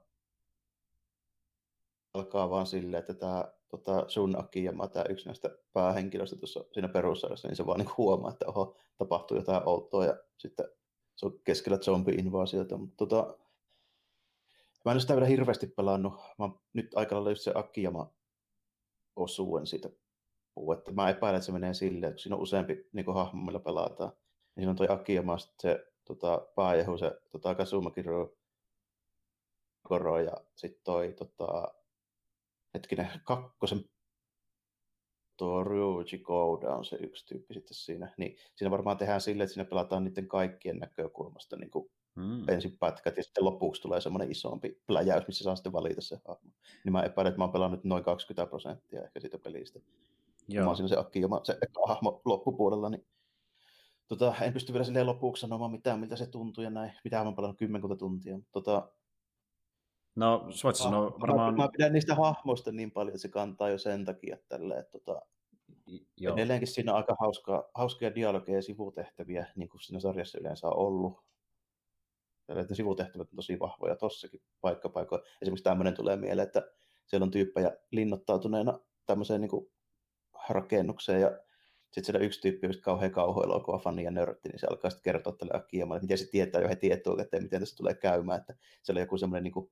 alkaa 2.15 2.51
vaan 2.51 2.67
silleen, 2.67 3.01
että 3.01 3.15
tämä 3.15 3.45
tota 3.69 4.05
Sun 4.09 4.39
Akiyama, 4.39 4.89
tämä 4.89 5.05
yksi 5.09 5.27
näistä 5.27 5.51
päähenkilöistä 5.73 6.37
tuossa 6.37 6.65
siinä 6.73 6.89
perussarjassa, 6.89 7.49
niin 7.49 7.57
se 7.57 7.67
vaan 7.67 7.79
niin 7.79 7.97
huomaa, 7.97 8.31
että 8.31 8.47
oho, 8.47 8.77
tapahtuu 8.99 9.37
jotain 9.37 9.69
outoa 9.69 10.05
ja 10.05 10.17
sitten 10.39 10.67
se 11.17 11.27
on 11.27 11.41
keskellä 11.45 11.79
zombie-invaasiota. 11.79 12.77
Mutta 12.77 12.97
tota, 12.97 13.37
mä 14.85 14.93
en 14.93 14.95
ole 14.95 15.01
sitä 15.01 15.15
vielä 15.15 15.27
hirveästi 15.27 15.67
pelannut. 15.67 16.15
Mä 16.39 16.51
nyt 16.73 16.95
aika 16.95 17.15
lailla 17.15 17.31
just 17.31 17.43
se 17.43 17.53
Akiyama 17.55 18.13
osuuden 19.17 19.67
siitä 19.67 19.91
puhua. 20.55 20.75
Että 20.75 20.93
mä 20.93 21.11
epäilen, 21.11 21.37
että 21.37 21.47
se 21.47 21.53
menee 21.53 21.75
silleen, 21.75 22.11
että 22.11 22.23
siinä 22.23 22.37
on 22.37 22.43
useampi 22.43 22.89
niin 22.93 23.15
hahmo, 23.15 23.45
millä 23.45 23.61
pelataan. 23.61 24.13
Ja 24.57 24.61
siinä 24.61 24.71
on 24.71 24.77
toi 24.77 24.87
Akiyama, 24.91 25.39
se 25.39 25.90
tota, 26.15 26.47
pääjehu, 26.55 26.99
se 26.99 27.21
tota, 27.33 27.55
Kazuma 27.55 27.91
Koro 29.83 30.21
ja 30.21 30.33
sitten 30.55 30.83
toi 30.85 31.13
tota, 31.13 31.75
hetkinen, 32.75 33.11
kakkosen 33.25 33.85
tuo 35.41 35.65
Ryuji 35.65 36.19
Kouda 36.23 36.75
on 36.75 36.85
se 36.85 36.97
yksi 36.97 37.27
tyyppi 37.27 37.55
sitten 37.55 37.75
siinä. 37.75 38.15
Niin 38.17 38.37
siinä 38.55 38.71
varmaan 38.71 38.99
tehdään 38.99 39.21
silleen, 39.21 39.45
että 39.45 39.55
siinä 39.55 39.69
pelataan 39.69 40.05
niiden 40.05 40.29
kaikkien 40.29 40.79
näkökulmasta 40.79 41.57
niin 41.57 41.71
kuin 41.71 41.91
hmm. 42.17 42.49
ensin 42.49 42.79
pätkät 42.79 43.17
ja 43.17 43.23
sitten 43.23 43.45
lopuksi 43.45 43.83
tulee 43.83 44.01
semmoinen 44.01 44.31
isompi 44.31 44.83
pläjäys, 44.87 45.27
missä 45.27 45.45
saa 45.45 45.57
sitten 45.57 45.73
valita 45.73 46.01
se 46.01 46.21
hahmo. 46.29 46.51
Niin 46.85 46.93
mä 46.93 47.03
epäilen, 47.03 47.31
että 47.31 47.39
mä 47.39 47.45
oon 47.45 47.53
pelannut 47.53 47.85
noin 47.85 48.05
20 48.05 48.51
prosenttia 48.51 49.03
ehkä 49.03 49.21
siitä 49.21 49.39
pelistä. 49.39 49.81
Joo. 50.49 50.65
Mä 50.65 50.69
oon 50.69 50.77
siinä 50.77 50.89
se 50.89 50.97
Akiyama, 50.97 51.41
se 51.45 51.53
eka 51.63 51.81
hahmo 51.87 52.23
loppupuolella, 52.25 52.89
niin 52.89 53.07
tota, 54.11 54.35
en 54.41 54.53
pysty 54.53 54.73
vielä 54.73 54.85
silleen 54.85 55.07
lopuksi 55.07 55.41
sanomaan 55.41 55.71
mitään, 55.71 56.01
miltä 56.01 56.17
se 56.17 56.27
tuntuu 56.27 56.65
ja 56.65 56.71
näin. 56.71 56.93
Mitä 57.05 57.23
oon 57.23 57.37
pelannut 57.37 57.59
kymmenkunta 57.59 57.97
tuntia. 57.97 58.39
Tota, 58.53 58.89
No, 60.17 60.49
voit 60.65 60.77
sanoa 60.77 61.21
varmaan... 61.21 61.55
Mä, 61.55 61.63
mä 61.63 61.69
pidän 61.77 61.93
niistä 61.93 62.15
hahmoista 62.15 62.73
niin 62.73 62.91
paljon, 62.91 63.09
että 63.09 63.23
se 63.23 63.29
kantaa 63.29 63.69
jo 63.69 63.79
sen 63.79 64.05
takia 64.05 64.37
tälle, 64.49 64.79
että 64.79 64.99
tota, 64.99 65.23
Joo. 66.17 66.35
edelleenkin 66.35 66.69
siinä 66.69 66.93
on 66.93 66.97
aika 66.97 67.17
hauskaa, 67.21 67.65
hauskia 67.75 68.15
dialogeja 68.15 68.59
ja 68.59 68.63
sivutehtäviä, 68.63 69.47
niin 69.57 69.69
kuin 69.69 69.81
siinä 69.81 70.01
sarjassa 70.01 70.39
yleensä 70.41 70.67
on 70.69 70.77
ollut. 70.77 71.25
Että 72.49 72.75
sivutehtävät 72.75 73.29
on 73.31 73.37
tosi 73.37 73.59
vahvoja 73.59 73.97
tossakin 73.97 74.43
paikkapaikoilla. 74.61 75.27
Esimerkiksi 75.43 75.65
tämmöinen 75.65 75.95
tulee 75.95 76.17
mieleen, 76.17 76.47
että 76.47 76.63
siellä 77.07 77.25
on 77.25 77.31
tyyppejä 77.31 77.77
linnoittautuneena 77.91 78.79
tämmöiseen 79.07 79.41
niin 79.41 79.51
kuin 79.51 79.71
rakennukseen 80.49 81.21
ja 81.21 81.39
sitten 81.91 82.05
siellä 82.05 82.25
yksi 82.25 82.41
tyyppi 82.41 82.67
on 82.67 82.75
kauhean 82.83 83.11
kauhuelokuva 83.11 83.79
fani 83.79 84.05
ja 84.05 84.11
nörtti, 84.11 84.49
niin 84.49 84.59
se 84.59 84.67
alkaa 84.71 84.91
sitten 84.91 85.13
kertoa 85.13 85.33
tälle 85.33 85.57
Akiamalle, 85.57 85.97
että 85.97 86.05
miten 86.05 86.19
se 86.19 86.31
tietää 86.31 86.61
jo 86.61 86.69
heti 86.69 86.93
etukäteen, 86.93 87.43
miten 87.43 87.61
tässä 87.61 87.77
tulee 87.77 87.95
käymään, 87.95 88.41
että 88.41 88.55
siellä 88.83 88.99
on 88.99 89.03
joku 89.03 89.19
semmoinen 89.19 89.45
niin 89.45 89.53
kuin 89.53 89.71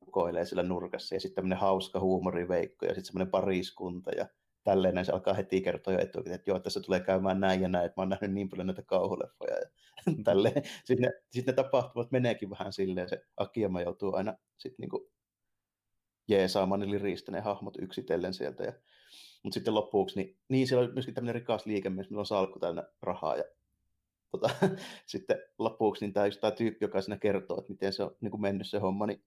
rukoilee 0.00 0.44
sillä 0.44 0.62
nurkassa 0.62 1.14
ja 1.14 1.20
sitten 1.20 1.34
tämmöinen 1.34 1.58
hauska 1.58 2.00
huumoriveikko 2.00 2.86
ja 2.86 2.94
sitten 2.94 3.04
semmoinen 3.04 3.30
pariskunta 3.30 4.10
ja 4.10 4.26
tälleen 4.64 5.04
se 5.04 5.12
alkaa 5.12 5.34
heti 5.34 5.60
kertoa 5.60 5.92
jo 5.92 5.98
etukäteen, 5.98 6.34
että 6.34 6.50
joo, 6.50 6.58
tässä 6.58 6.80
tulee 6.80 7.00
käymään 7.00 7.40
näin 7.40 7.62
ja 7.62 7.68
näin, 7.68 7.86
että 7.86 8.00
mä 8.00 8.02
oon 8.02 8.08
nähnyt 8.08 8.32
niin 8.32 8.48
paljon 8.48 8.66
näitä 8.66 8.82
kauhuleffoja 8.82 9.54
ja 9.54 9.66
tälleen. 10.24 10.62
Sitten 10.84 11.02
ne, 11.02 11.10
sit 11.30 11.46
ne 11.46 11.52
tapahtumat 11.52 12.10
meneekin 12.10 12.50
vähän 12.50 12.72
silleen, 12.72 13.08
se 13.08 13.24
Akiama 13.36 13.82
joutuu 13.82 14.14
aina 14.14 14.34
sitten 14.56 14.82
niinku 14.82 15.10
jeesaamaan 16.28 16.82
eli 16.82 16.98
riistä 16.98 17.32
ne 17.32 17.40
hahmot 17.40 17.78
yksitellen 17.78 18.34
sieltä. 18.34 18.64
Ja, 18.64 18.72
mutta 19.44 19.54
sitten 19.54 19.74
lopuksi, 19.74 20.16
niin, 20.16 20.36
niin 20.48 20.68
siellä 20.68 20.84
on 20.88 20.92
myöskin 20.92 21.14
tämmöinen 21.14 21.34
rikas 21.34 21.66
liikemies, 21.66 22.10
millä 22.10 22.20
on 22.20 22.26
salkku 22.26 22.58
täynnä 22.58 22.84
rahaa 23.02 23.36
ja 23.36 23.44
tota, 24.30 24.50
sitten 25.06 25.38
lopuksi 25.58 26.04
niin 26.04 26.12
tämä, 26.12 26.26
tämä 26.40 26.50
tyyppi, 26.50 26.84
joka 26.84 27.00
siinä 27.00 27.18
kertoo, 27.18 27.58
että 27.58 27.72
miten 27.72 27.92
se 27.92 28.02
on 28.02 28.16
niin 28.20 28.30
kuin 28.30 28.40
mennyt 28.40 28.68
se 28.68 28.78
homma, 28.78 29.06
niin 29.06 29.24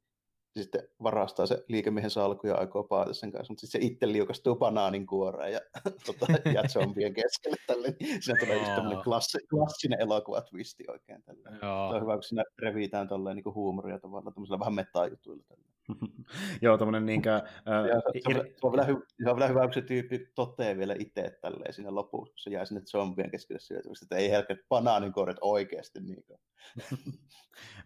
sitten 0.55 0.87
varastaa 1.03 1.45
se 1.45 1.65
liikemiehen 1.67 2.11
salku 2.11 2.47
ja 2.47 2.55
aikoo 2.55 2.83
paata 2.83 3.13
sen 3.13 3.31
kanssa, 3.31 3.51
mutta 3.51 3.61
sitten 3.61 3.81
se 3.81 3.87
itse 3.87 4.11
liukastuu 4.11 4.55
banaanin 4.55 5.07
kuoreen 5.07 5.53
ja, 5.53 5.59
tota, 6.05 6.49
ja 6.53 6.63
zombien 6.69 7.13
keskelle 7.13 7.57
tälle. 7.67 7.95
Siinä 8.19 8.39
tulee 8.39 8.57
just 8.57 8.75
tämmöinen 8.75 9.03
klassi, 9.03 9.37
klassinen 9.49 10.01
elokuva 10.01 10.41
twisti 10.41 10.83
oikein 10.87 11.23
tälle. 11.23 11.49
Se 11.59 11.95
on 11.95 12.01
hyvä, 12.01 12.13
kun 12.13 12.23
siinä 12.23 12.43
revitään 12.59 13.07
tolleen 13.07 13.35
niin 13.35 13.55
huumoria 13.55 13.99
tavallaan, 13.99 14.33
tämmöisellä 14.33 14.59
vähän 14.59 14.73
metajutuilla 14.73 15.43
tälle. 15.47 15.76
Joo, 16.61 16.77
tämmöinen 16.77 17.05
niinkö... 17.05 17.35
Äh, 17.35 17.43
se, 18.23 18.37
on, 18.37 18.45
se, 18.45 18.53
on 18.63 18.71
vielä 18.71 18.85
hy, 18.85 19.05
se 19.23 19.29
on 19.29 19.35
vielä 19.35 19.47
hyvä, 19.47 19.61
kun 19.61 19.73
se 19.73 19.81
tyyppi 19.81 20.31
toteaa 20.35 20.77
vielä 20.77 20.95
itse 20.99 21.37
tälleen 21.41 21.73
siinä 21.73 21.95
lopussa, 21.95 22.33
kun 22.33 22.39
se 22.39 22.49
jää 22.49 22.65
sinne 22.65 22.81
zombien 22.81 23.31
keskelle 23.31 23.59
syötävästi, 23.59 24.05
että 24.05 24.15
ei 24.15 24.31
helkkä 24.31 24.55
banaaninkuoret 24.69 25.37
oikeasti. 25.41 25.99
Niin 25.99 26.23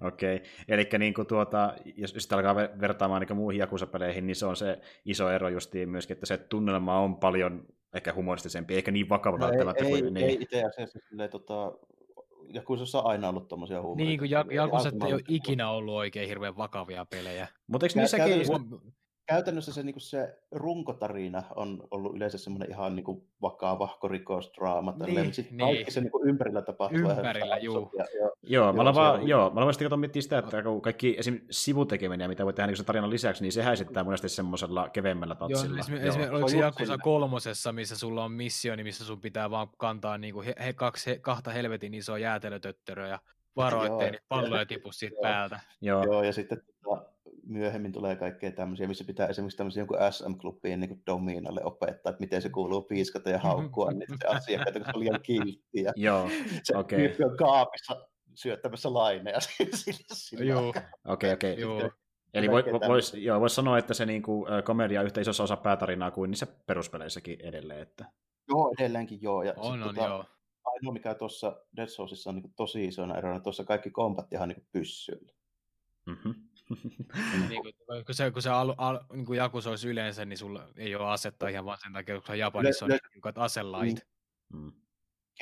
Okei, 0.02 0.36
okay. 0.36 0.48
eli 0.68 0.90
niin 1.00 1.14
kuin 1.14 1.28
tuota, 1.28 1.74
jos 1.96 2.14
sitten 2.18 2.38
alkaa 2.38 2.56
vertaamaan 2.56 3.22
niin 3.22 3.38
muihin 3.38 3.60
jakusapeleihin, 3.60 4.28
niin 4.28 4.36
se 4.36 4.46
on 4.46 4.56
se 4.56 4.82
iso 5.06 5.30
ero 5.30 5.50
justiin 5.50 5.90
myöskin, 5.90 6.14
että 6.14 6.26
se 6.26 6.38
tunnelma 6.38 7.00
on 7.00 7.18
paljon 7.18 7.66
ehkä 7.94 8.14
humoristisempi, 8.14 8.76
eikä 8.76 8.92
niin 8.92 9.10
vakava 9.10 9.38
no 9.38 9.48
välttämättä. 9.48 9.86
Ei, 9.86 9.90
kuin, 9.92 10.06
ei, 10.06 10.12
niin. 10.12 10.26
ei 10.30 10.38
itse 10.42 10.64
asiassa 10.64 11.00
silleen, 11.10 11.30
tota, 11.30 11.74
Jakusassa 12.54 13.02
on 13.02 13.06
aina 13.12 13.30
ollut 13.30 13.48
tommosia 13.48 13.82
huumoreita. 13.82 14.10
Niin, 14.10 14.20
kuin 14.20 14.56
Jakusat 14.56 14.94
ei 15.08 15.14
ole 15.14 15.22
ikinä 15.28 15.70
ollut 15.70 15.94
oikein 15.94 16.28
hirveän 16.28 16.58
vakavia 16.58 17.06
pelejä. 17.06 17.48
Mutta 17.68 17.86
eikö 17.86 18.00
niissäkin 18.00 18.42
käytännössä 19.32 19.74
se, 19.74 19.84
niin 19.84 19.95
se 19.98 20.40
runkotarina 20.51 21.43
on 21.56 21.88
ollut 21.92 22.16
yleensä 22.16 22.38
semmoinen 22.38 22.69
ihan 22.69 22.95
niin 22.95 23.03
kuin 23.03 23.27
vakava 23.42 23.98
rikosdraama. 24.10 24.93
Niin, 25.06 25.34
sitten 25.34 25.58
niin. 25.58 25.76
kaikki 25.76 25.92
se 25.92 26.01
niin 26.01 26.11
kuin 26.11 26.30
ympärillä 26.30 26.61
tapahtuu. 26.61 27.00
Ympärillä, 27.00 27.58
juu. 27.58 27.92
Ja, 27.98 28.06
ja, 28.22 28.30
joo, 28.43 28.74
mä 28.74 28.93
vaan, 28.93 29.27
joo, 29.27 29.50
mä 29.50 29.61
vaan 29.61 29.74
sitten 29.74 30.00
miettiä 30.00 30.22
sitä, 30.22 30.38
että 30.38 30.64
kaikki 30.82 31.16
esim. 31.19 31.40
sivutekeminen, 31.51 32.30
mitä 32.30 32.45
voi 32.45 32.53
tehdä 32.53 32.68
niin 32.68 32.85
tarinan 32.85 33.10
lisäksi, 33.10 33.43
niin 33.43 33.51
se 33.51 33.72
esittää 33.72 34.03
monesti 34.03 34.30
semmoisella 34.30 34.90
keveämmällä 34.90 35.35
tatsilla. 35.35 35.76
Joo, 35.76 35.80
esimerkiksi 35.80 36.19
joo. 36.19 36.32
oliko 36.32 36.48
se 36.48 36.58
Jakusa 36.58 36.98
kolmosessa, 36.98 37.72
missä 37.72 37.98
sulla 37.98 38.24
on 38.24 38.32
missioni, 38.32 38.84
missä 38.84 39.06
sun 39.06 39.22
pitää 39.22 39.50
vaan 39.50 39.68
kantaa 39.77 40.18
niin 40.18 40.34
kuin 40.34 40.45
he, 40.45 40.56
he, 40.66 40.74
kaksi, 40.74 41.10
he, 41.10 41.19
kahta 41.19 41.51
helvetin 41.51 41.93
isoa 41.93 42.18
jäätelötöttöröä 42.18 43.08
ja 43.08 43.19
varo, 43.56 43.84
ettei 43.84 44.19
palloja 44.27 44.66
tipu 44.66 44.92
siitä 44.92 45.18
päältä. 45.22 45.60
Joo. 45.82 46.03
joo, 46.03 46.24
ja 46.24 46.34
sitten 46.34 46.61
tota, 46.84 47.11
myöhemmin 47.52 47.92
tulee 47.92 48.16
kaikkea 48.16 48.52
tämmöisiä, 48.52 48.88
missä 48.88 49.04
pitää 49.04 49.28
esimerkiksi 49.28 49.58
tämmöisiä 49.58 49.82
jonkun 49.82 49.98
SM-klubbien 50.12 50.80
niin 50.80 51.04
Dominalle 51.06 51.64
opettaa, 51.64 52.10
että 52.10 52.20
miten 52.20 52.42
se 52.42 52.50
kuuluu 52.50 52.82
piiskata 52.82 53.30
ja 53.30 53.40
haukkua 53.40 53.92
niitä 53.92 54.30
asiakkaita, 54.30 54.80
kun 54.80 54.86
se 54.86 54.92
on 54.96 55.00
liian 55.00 55.22
kilttiä. 55.24 55.92
Joo, 55.96 56.30
okei. 56.76 57.06
Okay. 57.06 57.26
on 57.30 57.38
kaapissa 57.38 58.08
syöttämässä 58.36 58.94
laineja 58.94 59.40
sillä 60.14 60.46
Joo, 60.46 60.74
okei, 61.08 61.34
okei. 61.34 61.58
Eli 62.34 62.52
voi, 62.52 62.64
vois, 62.88 63.14
joo, 63.14 63.40
vois 63.40 63.56
sanoa, 63.56 63.78
että 63.78 63.94
se 63.94 64.06
niinku, 64.06 64.46
komedia 64.66 65.00
on 65.00 65.06
yhtä 65.06 65.22
isossa 65.22 65.44
osa 65.44 65.58
päätarinaa 65.58 66.12
kuin 66.12 66.32
niissä 66.32 66.48
peruspeleissäkin 66.68 67.42
edelleen. 67.42 67.82
Että... 67.82 68.06
Joo, 68.48 68.74
edelleenkin 68.80 69.22
joo. 69.22 69.44
Ja 69.44 69.54
on, 69.58 69.84
on, 69.84 69.90
tota, 69.90 70.08
joo. 70.08 70.26
Ainoa, 70.64 70.94
mikä 70.94 71.14
tuossa 71.14 71.62
Dead 71.76 71.88
Soulsissa 71.88 72.30
on 72.30 72.36
niin 72.36 72.54
tosi 72.56 72.86
isona 72.86 73.18
erona, 73.18 73.40
tuossa 73.40 73.64
kaikki 73.64 73.92
kombattihan 73.92 74.50
niin 74.50 74.68
pyssyllä. 74.72 75.34
Mm-hmm. 76.06 76.34
Niin 77.50 77.61
kuin, 77.61 77.74
kun 78.06 78.16
se, 78.16 78.32
kun 78.32 78.41
se 78.41 78.50
al, 78.50 78.75
al, 78.77 79.00
niin 79.14 79.25
kuin 79.25 79.38
Jakus 79.38 79.67
olisi 79.67 79.90
yleensä, 79.90 80.25
niin 80.25 80.38
sulla 80.38 80.67
ei 80.77 80.95
ole 80.95 81.09
asetta 81.09 81.48
ihan 81.48 81.66
vaan 81.66 81.77
sen 81.83 81.93
takia, 81.93 82.22
kun 82.22 82.40
Japanissa 82.40 82.85
on 82.85 82.91
niin 82.91 83.33
aselait. 83.35 84.08
Mm. 84.53 84.72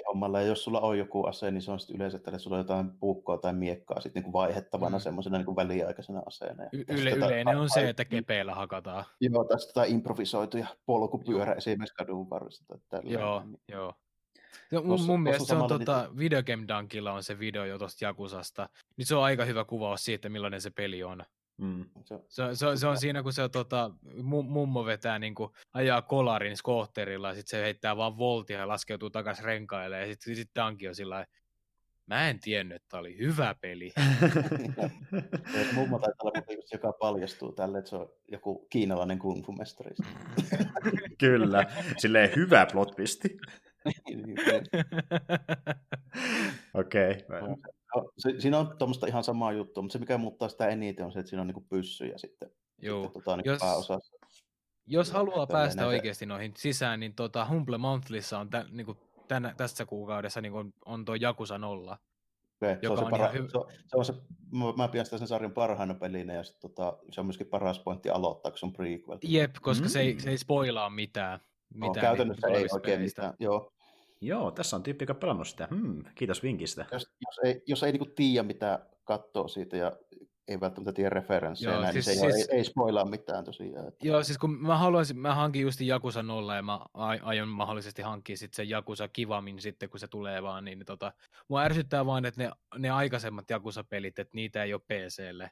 Hommalla, 0.08 0.41
ja 0.41 0.48
jos 0.48 0.64
sulla 0.64 0.82
on 0.82 0.98
joku 0.98 1.25
ase, 1.25 1.51
niin 1.51 1.61
se 1.61 1.72
on 1.72 1.80
sitten 1.80 1.95
yleensä, 1.95 2.17
että 2.17 2.38
sulla 2.38 2.56
on 2.56 2.59
jotain 2.59 2.91
puukkoa 2.99 3.38
tai 3.38 3.53
miekkaa 3.53 4.01
sitten 4.01 4.24
niin 4.24 4.33
vaihettavana 4.33 4.98
mm. 4.98 5.01
semmoisena 5.01 5.38
niin 5.38 5.56
väliaikaisena 5.56 6.22
aseena. 6.25 6.64
Y- 6.74 6.83
yle, 6.90 7.09
yleinen 7.09 7.58
on 7.58 7.69
se, 7.69 7.90
että 7.90 8.06
kepeillä 8.06 8.56
hakataan. 8.56 9.06
Joo, 9.22 9.43
tai 9.43 9.59
sitten 9.59 9.90
improvisoituja 9.90 10.67
polkupyörä 10.85 11.53
esimerkiksi 11.53 11.95
kadun 11.95 12.30
varressa. 12.30 12.66
Joo, 13.03 13.43
niin. 13.45 13.61
joo. 13.67 13.93
No, 14.72 14.84
mun, 14.84 15.02
mun 15.02 15.22
mielestä 15.22 15.48
se 15.48 15.56
on 15.56 15.68
tota, 15.68 16.02
niitä... 16.02 16.18
Video 16.18 16.44
Game 16.44 16.66
Dunkilla 16.68 17.11
on 17.11 17.24
se 17.24 17.40
video 17.40 17.66
jo 17.66 17.78
tuosta 17.78 18.06
Jakusasta, 18.06 18.69
niin 18.98 19.06
se 19.06 19.16
on 19.16 19.24
aika 19.24 19.45
hyvä 19.45 19.66
kuvaus 19.66 20.06
siitä, 20.06 20.30
millainen 20.30 20.61
se 20.61 20.69
peli 20.69 21.03
on. 21.03 21.24
Mm. 21.58 21.86
Se, 22.03 22.19
se, 22.28 22.56
se, 22.56 22.78
se, 22.78 22.88
on 22.88 22.98
siinä, 22.98 23.24
kun 23.24 23.34
se 23.34 23.44
on, 23.44 23.52
tota, 23.52 23.92
mummo 24.24 24.86
vetää 24.86 25.19
niin 25.19 25.36
kuin, 25.36 25.52
ajaa 25.74 26.02
kolarin 26.02 26.58
skootterilla, 26.58 27.28
ja 27.28 27.36
sitten 27.36 27.60
se 27.60 27.64
heittää 27.64 27.98
vaan 27.98 28.18
voltia 28.18 28.60
ja 28.60 28.68
laskeutuu 28.68 29.10
takaisin 29.10 29.45
renkaille, 29.45 30.00
ja 30.00 30.06
sitten 30.06 30.36
sit 30.36 30.50
Dunki 30.56 30.88
on 30.88 30.95
sillä 30.95 31.26
Mä 32.10 32.30
en 32.30 32.40
tiennyt, 32.40 32.76
että 32.76 32.88
tämä 32.90 33.00
oli 33.00 33.18
hyvä 33.18 33.56
peli. 33.61 33.92
Mummo 35.76 36.00
taitaa 36.00 36.32
olla 36.36 36.61
joka 36.74 36.92
paljastuu 36.92 37.52
tälle, 37.52 37.78
että 37.78 37.90
se 37.90 37.95
on 37.95 38.10
joku 38.28 38.68
kiinalainen 38.69 39.19
kung 39.19 39.45
fu 39.45 39.52
mestari. 39.52 39.95
Kyllä, 41.19 41.66
silleen 41.98 42.36
hyvä 42.36 42.68
plot 42.72 42.95
twisti. 42.95 43.38
Okei. 46.74 47.11
Okay. 47.11 47.41
No, 47.41 48.11
siinä 48.40 48.59
on 48.59 48.77
tuommoista 48.77 49.08
ihan 49.08 49.24
samaa 49.24 49.51
juttua, 49.51 49.83
mutta 49.83 49.93
se 49.93 49.99
mikä 49.99 50.17
muuttaa 50.17 50.49
sitä 50.49 50.67
eniten 50.67 51.06
on 51.06 51.11
se, 51.11 51.19
että 51.19 51.30
siinä 51.30 51.41
on 51.41 51.48
niinku 51.48 51.66
pyssyjä 51.69 52.17
sitten, 52.17 52.51
Joo. 52.82 53.03
sitten 53.03 53.22
tota, 53.22 53.38
niin 53.38 53.45
jos, 53.45 53.59
pääosassa. 53.59 54.17
Jos 54.88 55.11
haluaa 55.11 55.48
päästä 55.48 55.88
oikeasti 55.88 56.25
noihin 56.25 56.53
sisään, 56.58 56.99
niin 56.99 57.16
tota 57.16 57.45
Humble 57.45 57.77
Monthlyssa 57.77 58.40
on 58.40 58.49
tä, 58.49 58.66
niinku 58.69 58.98
tänä, 59.27 59.53
tässä 59.58 59.85
kuukaudessa 59.85 60.41
niin 60.41 60.53
on, 60.53 60.74
on 60.85 61.06
tuo 61.06 61.16
Jakusa 61.16 61.58
nolla. 61.58 61.98
Okay, 62.61 62.77
joka 62.82 62.95
se 62.95 63.06
on, 63.06 63.11
se, 63.11 63.17
para, 63.17 63.32
hy- 63.32 63.49
se, 63.49 63.58
on, 63.58 63.66
se 63.88 63.98
on 63.98 64.06
se, 64.06 64.14
mä, 64.51 64.74
mä 64.77 64.88
pidän 64.88 65.06
sitä 65.06 65.17
sen 65.17 65.27
sarjan 65.27 65.51
parhaana 65.51 65.93
pelinä 65.93 66.33
ja 66.33 66.43
sit, 66.43 66.59
tota, 66.59 66.98
se 67.11 67.22
on 67.22 67.25
myöskin 67.25 67.48
paras 67.48 67.80
pointti 67.80 68.09
aloittaa, 68.09 68.51
kun 68.51 68.59
se 68.59 68.66
on 68.66 68.74
prequel. 68.74 69.17
Jep, 69.24 69.56
koska 69.61 69.85
mm. 69.85 69.90
se, 69.90 69.99
ei, 69.99 70.19
se 70.19 70.30
ei 70.30 70.38
spoilaa 70.38 70.90
mitään. 70.90 71.40
Mitään 71.74 71.96
no, 71.96 72.02
käytännössä 72.02 72.48
niin, 72.48 72.58
ei 72.58 72.68
oikein 72.72 73.02
mitään, 73.02 73.34
joo. 73.40 73.72
Joo, 74.22 74.52
tässä 74.52 74.76
on 74.76 74.84
tyyppi, 74.84 75.04
joka 75.04 75.14
pelannut 75.14 75.48
sitä. 75.48 75.68
Hmm, 75.72 76.04
kiitos 76.16 76.44
vinkistä. 76.44 76.86
Jos, 76.92 77.08
jos 77.26 77.40
ei, 77.44 77.64
jos 77.68 77.84
ei 77.84 77.92
niinku 77.92 78.10
tiedä, 78.16 78.44
mitä 78.44 78.86
katsoo 79.04 79.48
siitä 79.48 79.78
ja 79.78 79.92
ei 80.50 80.60
välttämättä 80.60 80.94
tiedä 80.94 81.10
referenssejä, 81.10 81.72
Joo, 81.74 81.82
näin, 81.82 81.94
siis, 81.94 82.08
niin 82.08 82.20
se 82.20 82.32
siis, 82.32 82.50
ei, 82.50 82.58
ei 82.58 82.64
spoilaa 82.64 83.06
mitään 83.06 83.44
tosiaan. 83.44 83.88
Että... 83.88 84.08
Joo, 84.08 84.24
siis 84.24 84.38
kun 84.38 84.62
mä 84.62 84.78
haluaisin, 84.78 85.18
mä 85.18 85.36
hankin 85.36 85.62
just 85.62 85.82
Jakusa 85.82 86.24
nolla 86.24 86.56
ja 86.56 86.62
mä 86.62 86.80
aion 87.22 87.48
mahdollisesti 87.48 88.02
hankkia 88.02 88.38
sitten 88.38 88.56
sen 88.56 88.70
Jakusa 88.70 89.08
kivamin 89.08 89.62
sitten, 89.62 89.90
kun 89.90 90.00
se 90.00 90.08
tulee 90.08 90.44
vaan, 90.44 90.66
niin 90.66 90.86
tota, 90.86 91.14
mua 91.48 91.62
ärsyttää 91.62 92.06
vaan, 92.06 92.26
että 92.26 92.44
ne, 92.44 92.52
ne 92.78 92.90
aikaisemmat 92.90 93.50
Jakusa-pelit, 93.50 94.20
että 94.20 94.36
niitä 94.36 94.64
ei 94.64 94.74
ole 94.74 94.82
PClle. 94.82 95.52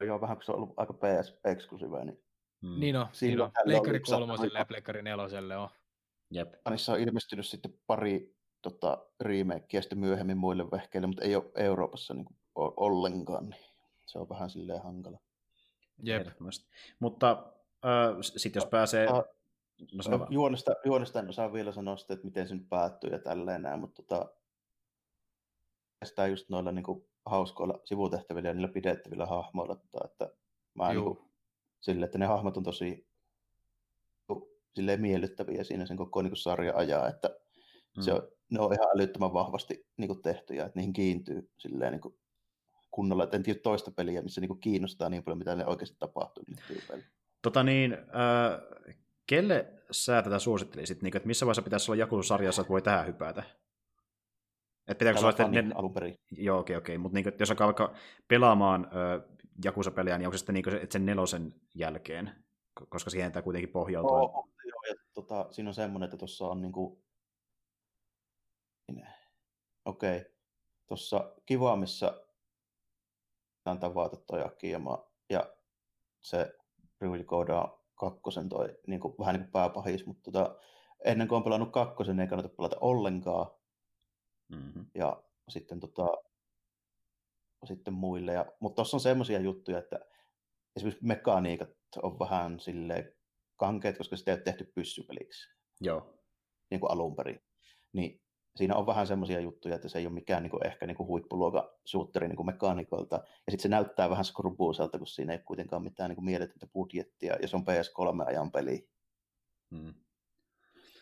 Joo, 0.00 0.20
vähän 0.20 0.36
kun 0.36 0.44
se 0.44 0.52
on 0.52 0.56
ollut 0.56 0.74
aika 0.76 0.92
PS-eksklusiivinen. 0.92 2.06
Niin... 2.06 2.24
Hmm. 2.64 2.80
Niin 2.80 2.96
on, 2.96 3.06
niin 3.20 3.40
on. 3.40 3.50
Pleikkari 3.64 4.00
kolmoselle 4.00 4.58
ja 4.58 4.64
Pleikkari 4.64 5.02
neloselle 5.02 5.56
on. 5.56 5.68
Jep. 6.30 6.54
Niissä 6.70 6.92
on 6.92 7.00
ilmestynyt 7.00 7.46
sitten 7.46 7.74
pari 7.86 8.36
tota, 8.62 9.06
remakea 9.20 9.82
sitten 9.82 9.98
myöhemmin 9.98 10.38
muille 10.38 10.70
vehkeille, 10.70 11.06
mutta 11.06 11.24
ei 11.24 11.36
ole 11.36 11.44
Euroopassa 11.56 12.14
niin 12.14 12.24
kuin, 12.24 12.36
ollenkaan. 12.54 13.48
Niin 13.48 13.64
se 14.06 14.18
on 14.18 14.28
vähän 14.28 14.50
silleen 14.50 14.82
hankala. 14.82 15.18
Jep. 16.02 16.26
Mutta 16.98 17.52
äh, 17.84 18.16
sitten 18.20 18.60
jos 18.60 18.70
pääsee... 18.70 19.06
Äh, 19.06 19.14
no, 20.10 20.18
no, 20.18 20.26
juonesta, 20.30 20.74
juonesta 20.84 21.20
en 21.20 21.28
osaa 21.28 21.52
vielä 21.52 21.72
sanoa 21.72 21.96
sitä, 21.96 22.14
että 22.14 22.26
miten 22.26 22.48
se 22.48 22.54
nyt 22.54 22.68
päättyy 22.68 23.10
ja 23.10 23.18
tälleen 23.18 23.62
näin, 23.62 23.80
mutta 23.80 24.02
tota, 24.02 24.30
sitä 26.04 26.26
just 26.26 26.48
noilla 26.48 26.72
niin 26.72 26.82
kuin, 26.82 27.04
hauskoilla 27.26 27.80
sivutehtävillä 27.84 28.48
ja 28.48 28.54
niillä 28.54 28.72
pidettävillä 28.72 29.26
hahmoilla, 29.26 29.74
tota, 29.74 30.04
että 30.04 30.36
mä 30.74 30.88
niin 30.88 31.02
kuin, 31.02 31.23
sille, 31.84 32.04
että 32.04 32.18
ne 32.18 32.26
hahmot 32.26 32.56
on 32.56 32.62
tosi 32.62 33.06
silleen 34.74 35.00
miellyttäviä 35.00 35.64
siinä 35.64 35.86
sen 35.86 35.96
koko 35.96 36.22
niin 36.22 36.36
sarja 36.36 36.76
ajaa, 36.76 37.08
että 37.08 37.28
mm. 37.96 38.02
se 38.02 38.12
on, 38.12 38.28
ne 38.50 38.60
on 38.60 38.72
ihan 38.72 38.88
älyttömän 38.96 39.32
vahvasti 39.32 39.86
niin 39.96 40.08
kuin 40.08 40.22
tehtyjä, 40.22 40.64
että 40.64 40.78
niihin 40.78 40.92
kiintyy 40.92 41.50
silleen 41.58 41.92
niin 41.92 42.00
kuin 42.00 42.14
kunnolla, 42.90 43.24
että 43.24 43.36
en 43.36 43.42
tiedä 43.42 43.60
toista 43.62 43.90
peliä, 43.90 44.22
missä 44.22 44.40
niin 44.40 44.48
kuin 44.48 44.60
kiinnostaa 44.60 45.08
niin 45.08 45.24
paljon, 45.24 45.38
mitä 45.38 45.54
ne 45.54 45.66
oikeasti 45.66 45.96
tapahtuu 45.98 46.44
niille 46.46 47.04
Tota 47.42 47.62
niin, 47.62 47.92
äh, 47.92 48.80
kelle 49.26 49.72
sä 49.90 50.22
tätä 50.22 50.38
suosittelisit, 50.38 51.02
niin, 51.02 51.16
että 51.16 51.26
missä 51.26 51.46
vaiheessa 51.46 51.62
pitäisi 51.62 51.90
olla 51.90 52.00
joku 52.00 52.22
sarjassa, 52.22 52.62
että 52.62 52.72
voi 52.72 52.82
tähän 52.82 53.06
hypätä? 53.06 53.42
Että 54.88 54.98
pitääkö 54.98 55.18
sulla, 55.18 55.48
ne... 55.48 55.72
alun 55.74 55.94
perin. 55.94 56.18
Joo, 56.30 56.58
okei, 56.58 56.76
okei. 56.76 56.98
Mutta 56.98 57.14
niin, 57.14 57.32
jos 57.38 57.50
alkaa 57.50 57.66
vaikka 57.66 57.94
pelaamaan 58.28 58.84
äh, 58.84 59.38
Jakusa-peliä, 59.64 60.18
niin 60.18 60.26
onko 60.26 60.36
se 60.36 60.38
sitten 60.38 60.54
niin, 60.54 60.74
että 60.82 60.92
sen 60.92 61.06
nelosen 61.06 61.54
jälkeen? 61.74 62.44
Koska 62.88 63.10
siihen 63.10 63.32
tämä 63.32 63.42
kuitenkin 63.42 63.72
pohjautuu. 63.72 64.16
Joo, 64.16 64.48
joo 64.64 64.80
ja 64.88 64.94
tota, 65.14 65.46
siinä 65.50 65.70
on 65.70 65.74
semmoinen, 65.74 66.04
että 66.04 66.16
tuossa 66.16 66.46
on 66.46 66.62
niin 66.62 66.72
kuin... 66.72 67.04
Okei. 69.84 70.16
Okay. 70.18 70.30
Tuossa 70.86 71.34
Kivaamissa 71.46 72.26
on 73.66 73.78
tavata 73.78 74.16
toi 74.16 74.42
Akiyama, 74.44 75.10
ja 75.30 75.56
se 76.20 76.58
Ryuji 77.00 77.24
Koda 77.24 77.78
kakkosen 77.94 78.48
toi 78.48 78.78
niin 78.86 79.00
kuin, 79.00 79.14
vähän 79.18 79.34
niin 79.34 79.42
kuin 79.42 79.52
pääpahis, 79.52 80.06
mutta 80.06 80.30
tota, 80.30 80.58
ennen 81.04 81.28
kuin 81.28 81.36
on 81.36 81.44
pelannut 81.44 81.72
kakkosen, 81.72 82.20
ei 82.20 82.26
kannata 82.26 82.48
pelata 82.48 82.76
ollenkaan. 82.80 83.46
Mm-hmm. 84.48 84.86
Ja 84.94 85.22
sitten, 85.48 85.80
tota, 85.80 86.06
sitten 87.66 87.94
muille. 87.94 88.32
Ja, 88.32 88.46
mutta 88.60 88.76
tuossa 88.76 88.96
on 88.96 89.00
semmoisia 89.00 89.40
juttuja, 89.40 89.78
että 89.78 90.00
esimerkiksi 90.76 91.06
mekaniikat 91.06 91.70
on 92.02 92.18
vähän 92.18 92.60
sille 92.60 93.16
kankeet, 93.56 93.98
koska 93.98 94.16
sitä 94.16 94.30
ei 94.30 94.36
ole 94.36 94.42
tehty 94.42 94.72
pyssypeliksi. 94.74 95.48
Joo. 95.80 96.20
Niin 96.70 96.80
kuin 96.80 96.90
alun 96.90 97.16
perin. 97.16 97.40
Niin 97.92 98.20
siinä 98.56 98.76
on 98.76 98.86
vähän 98.86 99.06
semmoisia 99.06 99.40
juttuja, 99.40 99.74
että 99.74 99.88
se 99.88 99.98
ei 99.98 100.06
ole 100.06 100.14
mikään 100.14 100.42
niin 100.42 100.50
kuin, 100.50 100.66
ehkä 100.66 100.86
niin 100.86 100.96
kuin 100.96 101.06
huippuluokan 101.06 101.68
suutteri 101.84 102.28
niin 102.28 102.46
mekaanikolta. 102.46 103.16
Ja 103.16 103.50
sitten 103.50 103.62
se 103.62 103.68
näyttää 103.68 104.10
vähän 104.10 104.24
skrubuuselta, 104.24 104.98
kun 104.98 105.06
siinä 105.06 105.32
ei 105.32 105.36
ole 105.36 105.44
kuitenkaan 105.44 105.82
mitään 105.82 106.08
niin 106.10 106.16
kuin 106.16 106.24
mieletöntä 106.24 106.66
budjettia, 106.66 107.36
ja 107.42 107.48
se 107.48 107.56
on 107.56 107.62
PS3-ajan 107.62 108.52
peli. 108.52 108.88
Hmm. 109.74 109.94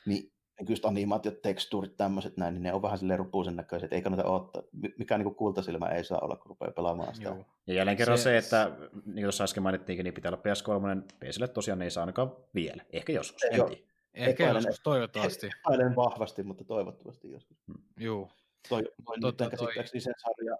Niin 0.07 0.32
just 0.69 0.85
animaatiot, 0.85 1.43
tekstuurit, 1.43 1.97
tämmöiset 1.97 2.37
näin, 2.37 2.55
niin 2.55 2.63
ne 2.63 2.73
on 2.73 2.83
vähän 2.83 2.99
silleen 2.99 3.19
rupuusen 3.19 3.57
näköiset, 3.57 3.93
ei 3.93 4.03
kannata 4.03 4.25
ottaa. 4.25 4.63
Mikään 4.99 5.21
niin 5.21 5.35
kultasilmä 5.35 5.89
ei 5.89 6.05
saa 6.05 6.21
olla, 6.23 6.37
kun 6.37 6.49
rupeaa 6.49 6.73
pelaamaan 6.73 7.15
sitä. 7.15 7.29
Joo. 7.29 7.45
Ja 7.67 7.75
jälleen 7.75 7.97
kerran 7.97 8.19
se, 8.19 8.23
se 8.23 8.37
että 8.37 8.71
niin 9.07 9.27
kuin 9.27 9.43
äsken 9.43 9.63
mainittiinkin, 9.63 10.05
niin 10.05 10.15
pitää 10.15 10.31
olla 10.31 10.43
PS3, 10.43 11.03
PSlle 11.19 11.49
tosiaan 11.49 11.83
ei 11.83 11.91
saa 11.91 12.03
ainakaan 12.03 12.37
vielä, 12.55 12.85
ehkä 12.93 13.13
joskus, 13.13 13.43
ei 13.43 13.61
en 13.61 13.67
tiedä. 13.67 13.83
Ehkä 14.15 14.45
epäilen, 14.45 14.63
joskus, 14.67 14.81
toivottavasti. 14.81 15.51
Epäilen 15.67 15.97
vahvasti, 15.97 16.43
mutta 16.43 16.65
toivottavasti 16.65 17.31
joskus. 17.31 17.59
Hmm. 17.67 17.83
Joo. 17.97 18.31
Toi, 18.69 18.83
toi 19.05 19.21
Totta, 19.21 19.45
nyt 19.45 19.51
käsittääkseni 19.51 20.01
toi... 20.01 20.01
sen 20.01 20.15
sarja 20.19 20.57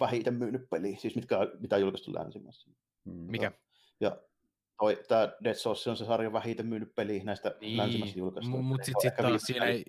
vähiten 0.00 0.34
myynyt 0.34 0.70
peli, 0.70 0.96
siis 0.96 1.16
mitkä, 1.16 1.38
mitä 1.60 1.76
on 1.76 1.82
julkaistu 1.82 2.14
länsimässä. 2.14 2.70
Hmm. 3.04 3.14
Mikä? 3.14 3.52
Ja 4.00 4.16
toi, 4.78 5.04
tämä 5.08 5.28
Dead 5.44 5.54
Souls 5.54 5.86
on 5.86 5.96
se 5.96 6.04
sarja 6.04 6.32
vähiten 6.32 6.66
myynyt 6.66 6.94
peli 6.94 7.20
näistä 7.24 7.54
niin, 7.60 7.76
länsimässä 7.76 8.18
julkaistu. 8.18 8.62
Mutta 8.62 8.84
sitten 8.84 9.10
sit 9.10 9.16
taas 9.16 9.42
siinä 9.42 9.66
ei 9.66 9.84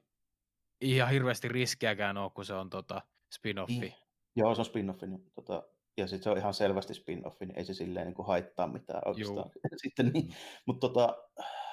ihan 0.81 1.09
hirveästi 1.09 1.47
riskiäkään 1.47 2.17
ole, 2.17 2.31
kun 2.33 2.45
se 2.45 2.53
on 2.53 2.69
tota 2.69 3.01
spin-offi. 3.35 3.79
Niin. 3.79 3.93
Joo, 4.35 4.55
se 4.55 4.61
on 4.61 4.65
spin-offi. 4.65 5.07
Niin, 5.07 5.31
tota, 5.35 5.63
ja 5.97 6.07
sitten 6.07 6.23
se 6.23 6.29
on 6.29 6.37
ihan 6.37 6.53
selvästi 6.53 6.93
spin-offi, 6.93 7.45
niin 7.45 7.57
ei 7.57 7.65
se 7.65 7.73
silleen 7.73 8.05
niin 8.05 8.15
kuin 8.15 8.27
haittaa 8.27 8.67
mitään 8.67 9.01
oikeastaan. 9.05 9.51
sitten, 9.83 10.11
niin, 10.13 10.35
mutta 10.65 10.87
tota, 10.87 11.17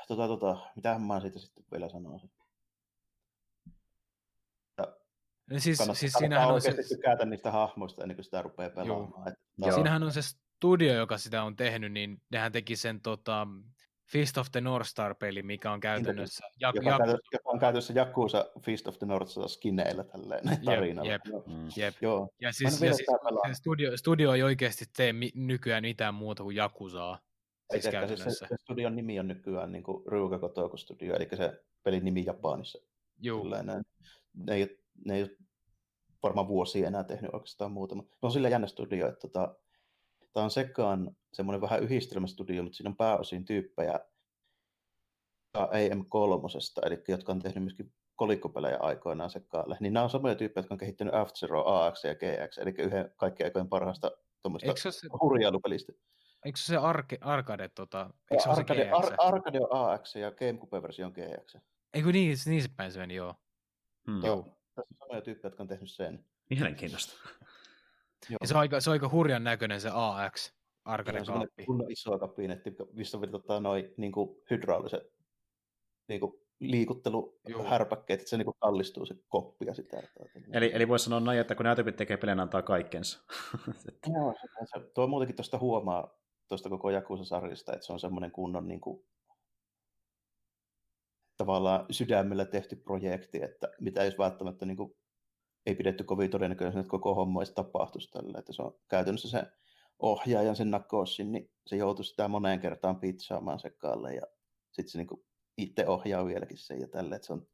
tota, 0.09 0.29
tota, 0.29 0.57
mitähän 0.77 1.03
mä 1.03 1.21
siitä 1.21 1.39
sitten 1.39 1.65
vielä 1.73 1.89
sanoisin. 1.89 2.31
No 5.51 5.59
siis, 5.59 5.79
kannattaa, 5.79 6.01
siis 6.01 6.13
siinähän 6.13 6.49
on 6.49 6.61
se... 6.61 6.75
tykätä 6.89 7.25
niistä 7.25 7.51
hahmoista 7.51 8.03
ennen 8.03 8.17
kuin 8.17 8.25
sitä 8.25 8.43
rupeaa 8.43 8.71
pelaamaan. 8.71 9.29
Että, 9.29 9.41
Joo. 9.59 9.73
Siinähän 9.73 10.03
on 10.03 10.13
se 10.13 10.21
studio, 10.57 10.95
joka 10.95 11.19
sitä 11.19 11.43
on 11.43 11.57
tehnyt, 11.57 11.93
niin 11.93 12.23
nehän 12.31 12.53
teki 12.53 12.77
sen 12.77 13.01
tota, 13.01 13.47
Fist 14.13 14.39
of 14.39 14.47
the 14.53 14.61
North 14.61 14.89
Star-peli, 14.89 15.43
mikä 15.43 15.73
on 15.73 15.81
käytännössä... 15.81 16.47
Jak- 16.47 16.75
joka, 16.75 16.91
jak- 16.91 16.99
käytössä, 16.99 17.29
joka 17.33 17.51
on 17.51 17.59
käytössä 17.59 17.93
Jakusa 17.93 18.47
Fist 18.63 18.89
of 18.89 18.99
the 18.99 19.07
North 19.07 19.31
Star 19.31 19.49
skineillä 19.49 20.05
tälleen 20.05 20.43
tarinalla. 20.65 21.11
Jep, 21.11 21.23
jep, 21.27 21.47
mm. 21.47 21.69
jep. 21.77 21.95
Joo. 22.01 22.29
Ja 22.41 22.53
siis, 22.53 22.83
ja 22.83 22.95
siis 22.95 23.07
studio, 23.53 23.97
studio 23.97 24.33
ei 24.33 24.43
oikeasti 24.43 24.85
tee 24.97 25.13
mi- 25.13 25.33
nykyään 25.35 25.83
mitään 25.83 26.15
muuta 26.15 26.43
kuin 26.43 26.57
Jakusaa. 26.57 27.19
Siis 27.71 27.85
se, 27.85 27.91
se, 28.17 28.31
se, 28.31 28.47
studion 28.61 28.97
nimi 28.97 29.21
on 29.21 29.29
nykyään 29.29 29.73
niin 29.73 29.85
kuin 29.85 30.07
Ryuga 30.07 30.39
Kotoko 30.39 30.77
Studio, 30.77 31.17
eli 31.17 31.29
se 31.35 31.63
pelin 31.83 32.05
nimi 32.05 32.25
Japanissa. 32.27 32.79
Joo. 33.19 33.45
Ne 34.35 34.55
ei, 34.55 34.79
ne 35.05 35.15
ei 35.15 35.23
ole 35.23 35.31
varmaan 36.23 36.49
vuosia 36.49 36.89
enää 36.89 37.05
tehnyt 37.05 37.35
oikeastaan 37.35 37.73
muuta. 37.73 37.95
Se 37.95 38.03
on 38.23 38.33
sillä 38.33 38.49
jännä 38.49 38.67
studio, 38.67 39.09
että 39.09 39.21
tota, 39.21 39.55
tämä 40.37 40.45
on 40.45 40.51
sekaan 40.51 41.17
semmoinen 41.33 41.61
vähän 41.61 41.83
yhdistelmästudio, 41.83 42.63
mutta 42.63 42.77
siinä 42.77 42.91
on 42.91 42.97
pääosin 42.97 43.45
tyyppejä 43.45 44.01
AM3, 45.59 46.87
eli 46.87 47.05
jotka 47.09 47.33
on 47.33 47.39
tehnyt 47.39 47.63
myöskin 47.63 47.93
kolikkopelejä 48.17 48.77
aikoinaan 48.81 49.31
sekaalle. 49.31 49.77
Niin 49.81 49.93
nämä 49.93 50.05
on 50.05 50.11
samoja 50.11 50.35
tyyppejä, 50.35 50.63
jotka 50.63 50.75
on 50.75 50.79
kehittänyt 50.79 51.15
F-Zero, 51.15 51.65
AX 51.67 52.05
ja 52.05 52.15
GX, 52.15 52.59
eli 52.59 52.75
yhden 52.79 53.15
kaikkien 53.17 53.47
aikojen 53.47 53.69
parhaasta 53.69 54.11
tuommoista 54.43 54.91
se... 54.91 55.09
hurjailupelistä. 55.23 55.93
Eikö 56.45 56.59
se 56.59 56.77
arke, 56.77 57.19
Arcade, 57.21 57.69
tota, 57.69 58.11
eikö 58.31 58.43
se 58.43 58.51
Arcade, 58.51 58.85
se 58.85 58.91
Ar, 58.91 59.15
Arcade 59.19 59.61
on 59.61 59.69
AX 59.71 60.17
ja 60.17 60.31
GameCube-versio 60.31 61.07
on 61.07 61.13
GX. 61.13 61.57
Eikö 61.95 62.13
niin, 62.13 62.37
niin 62.47 62.63
se 62.63 62.69
päin 62.77 62.93
se 62.93 62.99
meni, 62.99 63.15
joo. 63.15 63.35
Hmm. 64.11 64.25
Joo. 64.25 64.43
Tässä 64.75 64.95
on 64.95 64.97
samoja 64.99 65.21
tyyppejä, 65.21 65.49
jotka 65.51 65.63
on 65.63 65.69
tehnyt 65.69 65.91
sen. 65.91 66.25
Mielenkiintoista. 66.51 67.29
Joo. 68.31 68.39
Ja 68.41 68.47
se 68.47 68.55
on 68.55 68.61
aika, 68.61 68.81
se 68.81 68.91
on 68.91 68.93
aika 68.93 69.09
hurjan 69.09 69.45
näköinen 69.45 69.81
se 69.81 69.91
AX 69.93 70.53
arcade-kaappi. 70.85 71.65
Kunnon 71.67 71.91
iso 71.91 72.19
kabinetti, 72.19 72.77
missä 72.93 73.19
on 73.19 73.31
tota, 73.31 73.61
noin 73.61 73.95
niin 73.97 74.13
hydrauliset 74.51 75.03
niin 76.09 76.21
kuin 76.21 76.33
liikutteluhärpäkkeet, 76.61 78.21
että 78.21 78.31
se 78.31 78.37
niin 78.37 78.47
kallistuu 78.59 79.07
se 79.07 79.15
koppi 79.29 79.67
ja 79.67 79.75
sitä. 79.75 80.03
Eli, 80.53 80.71
eli 80.75 80.89
voisi 80.89 81.05
sanoa 81.05 81.21
näin, 81.21 81.41
että 81.41 81.55
kun 81.55 81.65
nämä 81.65 81.75
tyypit 81.75 81.97
tekee 81.97 82.17
pelejä, 82.17 82.43
antaa 82.43 82.63
kaikkensa. 82.63 83.25
Joo, 84.15 84.35
se, 84.65 84.91
tuo 84.95 85.07
muutenkin 85.07 85.37
tuosta 85.37 85.59
huomaa 85.59 86.19
tuosta 86.49 86.69
koko 86.69 86.91
Jakusa-sarjasta, 86.91 87.73
että 87.73 87.87
se 87.87 87.93
on 87.93 88.01
semmoinen 88.01 88.31
kunnon 88.31 88.69
niin 88.69 88.81
kuin, 88.81 89.07
tavallaan 91.37 91.87
sydämellä 91.91 92.45
tehty 92.45 92.77
projekti, 92.77 93.43
että 93.43 93.69
mitä 93.81 94.05
jos 94.05 94.19
välttämättä 94.19 94.67
niin 94.67 94.77
kuin, 94.77 94.97
ei 95.67 95.75
pidetty 95.75 96.05
kovin 96.05 96.31
todennäköisenä, 96.31 96.81
että 96.81 96.91
koko 96.91 97.15
homma 97.15 97.41
edes 97.41 97.55
tapahtuisi 97.55 98.11
tällä. 98.11 98.39
Että 98.39 98.53
se 98.53 98.63
on 98.63 98.75
käytännössä 98.89 99.29
se 99.29 99.43
ohjaajan 99.99 100.57
sen 100.57 100.71
nakossin, 100.71 101.33
niin 101.33 101.51
se 101.67 101.77
joutui 101.77 102.05
sitä 102.05 102.29
moneen 102.29 102.61
kertaan 102.61 103.01
pizzaamaan 103.01 103.59
sekaalle 103.59 104.15
ja 104.15 104.23
sitten 104.73 104.91
se 104.91 104.99
niin 104.99 105.07
kuin, 105.07 105.25
itse 105.57 105.87
ohjaa 105.87 106.27
vieläkin 106.27 106.59
sen 106.59 106.81
ja 106.81 106.89
tälle, 106.89 107.17
että 107.17 107.27
se 107.27 107.33
on, 107.33 107.47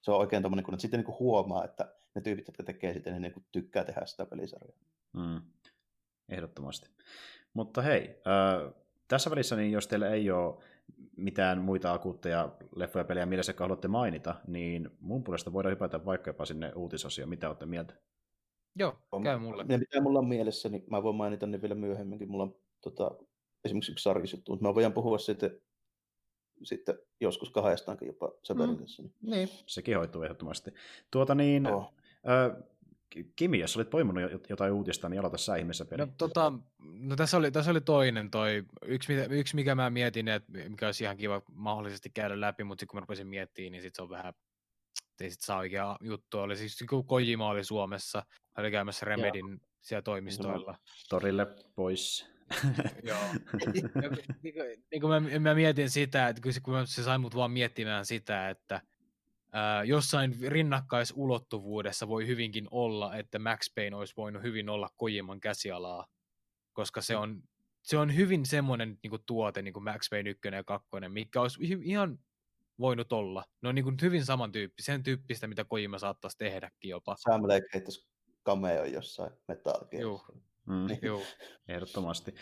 se 0.00 0.10
on 0.10 0.18
oikein 0.18 0.42
tommoinen, 0.42 0.64
kun 0.64 0.80
sitten 0.80 1.00
niin 1.00 1.18
huomaa, 1.18 1.64
että 1.64 1.94
ne 2.14 2.20
tyypit, 2.20 2.46
jotka 2.46 2.62
tekee 2.62 2.94
sitä, 2.94 3.10
niin, 3.10 3.22
niin 3.22 3.46
tykkää 3.52 3.84
tehdä 3.84 4.06
sitä 4.06 4.26
pelisarjaa. 4.26 4.78
Mm. 5.12 5.42
Ehdottomasti. 6.28 6.90
Mutta 7.54 7.82
hei, 7.82 8.08
äh, 8.08 8.74
tässä 9.08 9.30
välissä, 9.30 9.56
niin 9.56 9.72
jos 9.72 9.88
teillä 9.88 10.08
ei 10.08 10.30
ole 10.30 10.64
mitään 11.22 11.60
muita 11.60 11.92
akuutteja 11.92 12.52
leffoja 12.76 13.04
pelejä 13.04 13.26
mielessä, 13.26 13.50
jotka 13.50 13.64
haluatte 13.64 13.88
mainita, 13.88 14.34
niin 14.46 14.90
mun 15.00 15.24
puolesta 15.24 15.52
voidaan 15.52 15.72
hypätä 15.72 16.04
vaikka 16.04 16.30
jopa 16.30 16.44
sinne 16.44 16.72
uutisosioon. 16.74 17.28
Mitä 17.28 17.48
olette 17.48 17.66
mieltä? 17.66 17.94
Joo, 18.76 18.98
käy 19.22 19.38
mulle. 19.38 19.64
Ne, 19.64 19.78
mitä 19.78 20.00
mulla 20.00 20.18
on 20.18 20.28
mielessä, 20.28 20.68
niin 20.68 20.84
mä 20.90 21.02
voin 21.02 21.16
mainita 21.16 21.46
ne 21.46 21.62
vielä 21.62 21.74
myöhemminkin. 21.74 22.30
Mulla 22.30 22.44
on 22.44 22.56
tota, 22.80 23.10
esimerkiksi 23.64 23.92
yksi 23.92 24.02
sarjisjuttu, 24.02 24.52
mutta 24.52 24.68
mä 24.68 24.74
voin 24.74 24.92
puhua 24.92 25.18
sitten 25.18 25.60
sitten 26.62 26.98
joskus 27.20 27.50
kahdestaankin 27.50 28.06
jopa 28.06 28.32
Severin 28.42 28.78
kanssa. 28.78 29.02
Niin. 29.02 29.12
niin. 29.20 29.48
Sekin 29.66 29.96
hoituu 29.96 30.22
ehdottomasti. 30.22 30.74
Tuota 31.10 31.34
niin, 31.34 31.66
oh. 31.66 31.94
ö, 32.28 32.62
Kimi, 33.36 33.58
jos 33.58 33.76
olit 33.76 33.90
poimunut 33.90 34.32
jotain 34.48 34.72
uutista, 34.72 35.08
niin 35.08 35.20
aloita 35.20 35.38
sä 35.38 35.56
ihmeessä 35.56 35.84
peli. 35.84 35.98
No, 35.98 36.12
tota, 36.18 36.52
no 36.78 37.16
tässä, 37.16 37.36
oli, 37.36 37.50
tässä 37.50 37.70
oli 37.70 37.80
toinen 37.80 38.30
toi, 38.30 38.64
yksi, 38.86 39.12
yksi 39.30 39.54
mikä 39.54 39.74
mä 39.74 39.90
mietin, 39.90 40.28
että 40.28 40.52
mikä 40.68 40.86
olisi 40.86 41.04
ihan 41.04 41.16
kiva 41.16 41.42
mahdollisesti 41.52 42.10
käydä 42.10 42.40
läpi, 42.40 42.64
mutta 42.64 42.86
kun 42.86 42.96
mä 42.96 43.00
rupesin 43.00 43.26
miettimään, 43.26 43.72
niin 43.72 43.82
sitten 43.82 43.96
se 43.96 44.02
on 44.02 44.10
vähän, 44.10 44.34
ei 45.20 45.30
sit 45.30 45.40
saa 45.40 45.58
oikea 45.58 45.96
juttu. 46.00 46.38
Oli 46.38 46.56
siis 46.56 46.84
kun 46.90 47.06
Kojima 47.06 47.48
oli 47.48 47.64
Suomessa, 47.64 48.22
oli 48.58 48.70
käymässä 48.70 49.06
Remedin 49.06 49.48
Joo. 49.48 49.58
siellä 49.80 50.02
toimistoilla. 50.02 50.78
Torille 51.08 51.46
pois. 51.74 52.32
Joo. 53.02 53.18
niin, 54.42 54.54
niin 54.90 55.00
kuin 55.00 55.22
mä, 55.22 55.38
mä, 55.38 55.54
mietin 55.54 55.90
sitä, 55.90 56.28
että 56.28 56.42
kun 56.62 56.86
se 56.86 57.02
sai 57.02 57.18
mut 57.18 57.34
vaan 57.34 57.50
miettimään 57.50 58.06
sitä, 58.06 58.50
että 58.50 58.80
ää, 59.52 59.84
jossain 59.84 60.36
rinnakkaisulottuvuudessa 60.46 62.08
voi 62.08 62.26
hyvinkin 62.26 62.68
olla, 62.70 63.16
että 63.16 63.38
Max 63.38 63.74
Payne 63.74 63.96
olisi 63.96 64.14
voinut 64.16 64.42
hyvin 64.42 64.68
olla 64.68 64.88
Kojiman 64.96 65.40
käsialaa, 65.40 66.06
koska 66.72 67.00
se 67.00 67.16
on, 67.16 67.42
se 67.82 67.98
on 67.98 68.16
hyvin 68.16 68.46
semmoinen 68.46 68.98
niin 69.02 69.10
kuin 69.10 69.22
tuote, 69.26 69.62
niin 69.62 69.74
kuin 69.74 69.84
Max 69.84 70.10
Payne 70.10 70.30
1 70.30 70.48
ja 70.52 70.64
2, 70.64 70.88
mikä 71.08 71.40
olisi 71.40 71.58
ihan 71.82 72.18
voinut 72.78 73.12
olla. 73.12 73.44
Ne 73.62 73.68
on 73.68 73.74
niin 73.74 73.84
kuin 73.84 73.96
hyvin 74.02 74.24
samantyyppistä, 74.24 74.92
sen 74.92 75.02
tyyppistä, 75.02 75.46
mitä 75.46 75.64
Kojima 75.64 75.98
saattaisi 75.98 76.38
tehdäkin 76.38 76.88
jopa. 76.90 77.16
Sam 77.18 77.42
Lake 77.42 77.66
heittäisi 77.74 78.08
cameo 78.46 78.84
jossain 78.84 79.32
Metal 79.48 79.84
Mm, 80.66 80.86
joo. 81.02 81.22
Ehdottomasti. 81.68 82.34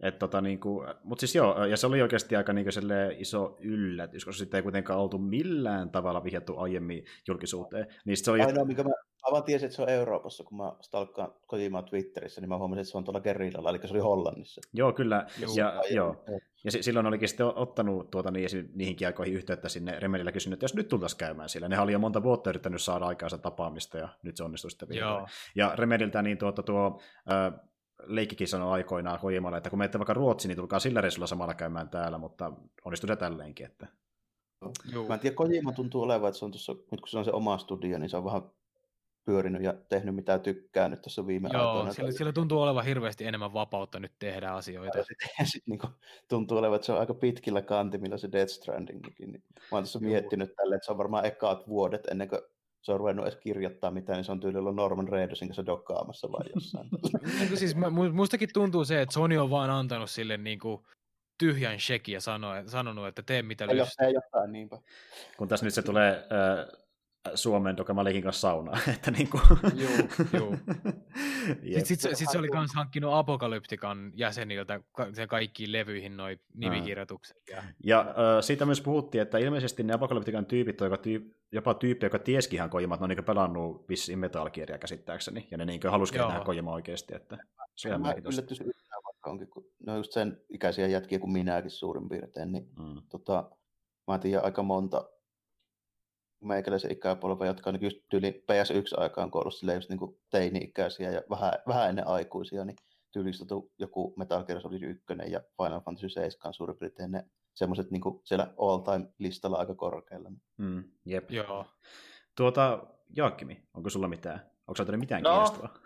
Et 0.00 0.18
tota, 0.18 0.40
niinku, 0.40 0.84
Mutta 1.04 1.20
siis 1.20 1.34
joo, 1.34 1.64
ja 1.64 1.76
se 1.76 1.86
oli 1.86 2.02
oikeasti 2.02 2.36
aika 2.36 2.52
niinku 2.52 2.70
iso 3.18 3.56
yllätys, 3.60 4.24
koska 4.24 4.38
sitten 4.38 4.58
ei 4.58 4.62
kuitenkaan 4.62 5.00
oltu 5.00 5.18
millään 5.18 5.90
tavalla 5.90 6.24
vihjattu 6.24 6.58
aiemmin 6.58 7.04
julkisuuteen. 7.28 7.86
Niin 8.04 8.16
se 8.16 8.30
oli... 8.30 8.40
Ainoa, 8.40 8.64
mikä 8.64 8.82
mä, 8.82 8.88
mä 8.90 9.30
vaan 9.30 9.42
tiesin, 9.42 9.66
että 9.66 9.76
se 9.76 9.82
on 9.82 9.88
Euroopassa, 9.88 10.44
kun 10.44 10.58
mä 10.58 10.72
stalkkaan 10.80 11.34
kotimaan 11.46 11.84
Twitterissä, 11.84 12.40
niin 12.40 12.48
mä 12.48 12.58
huomasin, 12.58 12.80
että 12.80 12.90
se 12.90 12.98
on 12.98 13.04
tuolla 13.04 13.20
Gerillalla, 13.20 13.70
eli 13.70 13.78
se 13.84 13.94
oli 13.94 14.00
Hollannissa. 14.00 14.60
Joo, 14.72 14.92
kyllä. 14.92 15.26
Joo, 15.40 15.52
ja, 15.56 15.82
joo. 15.90 16.24
ja 16.64 16.70
silloin 16.82 17.06
olikin 17.06 17.28
sitten 17.28 17.46
ottanut 17.46 18.10
tuota, 18.10 18.30
niin, 18.30 18.48
niihinkin 18.74 19.06
aikoihin 19.06 19.34
yhteyttä 19.34 19.68
sinne 19.68 20.00
Remedillä 20.00 20.32
kysynyt, 20.32 20.56
että 20.56 20.64
jos 20.64 20.74
nyt 20.74 20.88
tultaisiin 20.88 21.18
käymään 21.18 21.48
siellä. 21.48 21.68
Nehän 21.68 21.84
oli 21.84 21.92
jo 21.92 21.98
monta 21.98 22.22
vuotta 22.22 22.50
yrittänyt 22.50 22.82
saada 22.82 23.06
aikaansa 23.06 23.38
tapaamista, 23.38 23.98
ja 23.98 24.08
nyt 24.22 24.36
se 24.36 24.44
onnistui 24.44 24.70
sitten 24.70 24.88
vielä. 24.88 25.26
Ja 25.54 25.72
Remediltä 25.76 26.22
niin 26.22 26.38
tuota, 26.38 26.62
tuo, 26.62 27.00
äh, 27.30 27.60
leikkikin 28.04 28.48
sanoi 28.48 28.72
aikoinaan 28.72 29.18
Kojimalle, 29.18 29.56
että 29.56 29.70
kun 29.70 29.78
menette 29.78 29.98
vaikka 29.98 30.14
Ruotsiin, 30.14 30.48
niin 30.48 30.56
tulkaa 30.56 30.78
sillä 30.78 31.00
reissulla 31.00 31.26
samalla 31.26 31.54
käymään 31.54 31.88
täällä, 31.88 32.18
mutta 32.18 32.52
onnistui 32.84 33.08
se 33.08 33.16
tälleenkin. 33.16 33.66
Että... 33.66 33.86
Joo. 34.92 35.08
Mä 35.08 35.14
en 35.14 35.20
tiedä, 35.20 35.36
Kojima 35.36 35.72
tuntuu 35.72 36.02
olevan, 36.02 36.28
että 36.28 36.38
se 36.38 36.44
on 36.44 36.50
tuossa, 36.50 36.72
nyt 36.72 37.00
kun 37.00 37.08
se 37.08 37.18
on 37.18 37.24
se 37.24 37.30
oma 37.30 37.58
studio, 37.58 37.98
niin 37.98 38.10
se 38.10 38.16
on 38.16 38.24
vähän 38.24 38.42
pyörinyt 39.24 39.62
ja 39.62 39.74
tehnyt 39.88 40.14
mitä 40.14 40.38
tykkää 40.38 40.88
nyt 40.88 41.02
tässä 41.02 41.26
viime 41.26 41.48
Joo, 41.52 41.68
aikoina. 41.68 41.92
Sillä, 41.92 42.12
sillä 42.12 42.32
tuntuu 42.32 42.62
olevan 42.62 42.84
hirveästi 42.84 43.24
enemmän 43.24 43.52
vapautta 43.52 44.00
nyt 44.00 44.12
tehdä 44.18 44.50
asioita. 44.50 44.98
Ja 44.98 45.04
sitten 45.04 45.46
sit, 45.52 45.66
niin 45.66 45.80
tuntuu 46.28 46.58
olevan, 46.58 46.76
että 46.76 46.86
se 46.86 46.92
on 46.92 47.00
aika 47.00 47.14
pitkillä 47.14 47.62
kantimilla 47.62 48.18
se 48.18 48.32
Death 48.32 48.52
Strandingkin. 48.52 49.14
Niin 49.18 49.42
mä 49.56 49.76
oon 49.76 49.84
tässä 49.84 49.98
miettinyt 49.98 50.54
tälle, 50.56 50.74
että 50.74 50.86
se 50.86 50.92
on 50.92 50.98
varmaan 50.98 51.24
ekaat 51.24 51.68
vuodet 51.68 52.06
ennen 52.06 52.28
kuin 52.28 52.40
se 52.86 52.92
on 52.92 52.98
ruvennut 53.00 53.26
edes 53.26 53.38
kirjoittaa 53.40 53.90
mitään, 53.90 54.16
niin 54.16 54.24
se 54.24 54.32
on 54.32 54.40
tyyli 54.40 54.58
ollut 54.58 54.74
Norman 54.74 55.08
Reedusin 55.08 55.48
kanssa 55.48 55.66
dokkaamassa 55.66 56.32
vai 56.32 56.46
jossain. 56.54 56.88
niin 57.38 57.56
siis, 57.56 57.74
mustakin 58.12 58.48
tuntuu 58.52 58.84
se, 58.84 59.02
että 59.02 59.12
Sony 59.12 59.36
on 59.38 59.50
vaan 59.50 59.70
antanut 59.70 60.10
sille 60.10 60.36
niin 60.36 60.58
kuin 60.58 60.82
tyhjän 61.38 61.80
shekin 61.80 62.12
ja 62.12 62.20
sanonut, 62.66 63.06
että 63.08 63.22
tee 63.22 63.42
mitä 63.42 63.66
lystää. 63.66 64.06
Ei 64.06 64.14
jotain 64.14 64.52
niinpä. 64.52 64.78
Kun 65.36 65.48
tässä 65.48 65.66
nyt 65.66 65.74
se 65.74 65.82
tulee 65.82 66.10
äh, 66.10 66.80
Suomen 67.34 67.76
Dokamalikin 67.76 68.22
kanssa 68.22 68.40
saunaan. 68.40 68.80
Että 68.94 69.10
niin 69.10 69.28
kuin... 69.30 69.42
Joo, 69.74 69.90
joo. 70.32 70.56
Sitten 71.84 71.86
sit, 72.00 72.00
sit, 72.16 72.30
se 72.30 72.38
oli 72.38 72.48
myös 72.52 72.70
hankkinut 72.74 73.14
Apokalyptikan 73.14 74.12
jäseniltä 74.14 74.80
sen 75.12 75.28
kaikkiin 75.28 75.72
levyihin 75.72 76.16
noin 76.16 76.40
nimikirjoitukset. 76.54 77.36
Ja, 77.50 77.62
ja 77.84 78.00
äh, 78.00 78.06
siitä 78.40 78.66
myös 78.66 78.80
puhuttiin, 78.80 79.22
että 79.22 79.38
ilmeisesti 79.38 79.82
ne 79.82 79.94
Apokalyptikan 79.94 80.46
tyypit 80.46 80.80
on 80.80 80.98
tyyp, 80.98 81.32
jopa 81.52 81.74
tyyppi, 81.74 82.06
joka 82.06 82.18
Kojimaa, 82.70 82.94
että 82.94 83.06
ne 83.06 83.12
on 83.12 83.16
niin 83.16 83.24
pelannut 83.24 83.88
vissiin 83.88 84.18
Metal 84.18 84.50
Gearia 84.50 84.78
käsittääkseni, 84.78 85.48
ja 85.50 85.58
ne 85.58 85.64
niin 85.64 85.80
halusikin 85.90 86.20
nähdä 86.20 86.44
Kojimaa 86.44 86.74
oikeasti. 86.74 87.14
Että 87.14 87.38
se 87.74 87.94
on 87.94 88.00
yllätys 88.00 88.62
vaikka 89.04 89.30
onkin, 89.30 89.48
kun 89.48 89.66
ne 89.86 89.92
on 89.92 89.98
just 89.98 90.12
sen 90.12 90.40
ikäisiä 90.48 90.86
jätkiä 90.86 91.18
kuin 91.18 91.32
minäkin 91.32 91.70
suurin 91.70 92.08
piirtein, 92.08 92.52
niin 92.52 92.68
mm. 92.78 93.02
tota, 93.08 93.50
mä 94.06 94.18
tiedän 94.18 94.44
aika 94.44 94.62
monta 94.62 95.08
meikäläisen 96.46 96.92
ikäpolven, 96.92 97.46
jotka 97.46 97.70
on 97.70 97.78
just 97.80 97.96
tyyli 98.08 98.44
PS1-aikaan 98.52 99.30
koulussa 99.30 99.74
just 99.74 99.90
niin 99.90 100.18
teini-ikäisiä 100.30 101.10
ja 101.10 101.22
vähän, 101.30 101.52
vähän 101.68 101.88
ennen 101.88 102.06
aikuisia, 102.06 102.64
niin 102.64 102.76
tyylistä 103.12 103.44
joku 103.78 104.14
Metal 104.16 104.44
Gear 104.44 104.60
Solid 104.60 104.82
1 104.82 105.04
ja 105.26 105.40
Final 105.62 105.80
Fantasy 105.80 106.08
7 106.08 106.54
suurin 106.54 106.76
piirtein 106.76 107.10
ne 107.10 107.24
semmoiset 107.54 107.90
niin 107.90 108.02
siellä 108.24 108.54
all-time-listalla 108.58 109.56
aika 109.56 109.74
korkealla. 109.74 110.30
Mm, 110.56 110.84
jep. 111.04 111.30
Joo. 111.30 111.66
Tuota, 112.36 112.86
Jaakkimi, 113.16 113.62
onko 113.74 113.90
sulla 113.90 114.08
mitään? 114.08 114.40
Onko 114.66 114.76
sinulla 114.76 114.98
mitään 114.98 115.22
no, 115.22 115.30
kiinnostavaa? 115.30 115.78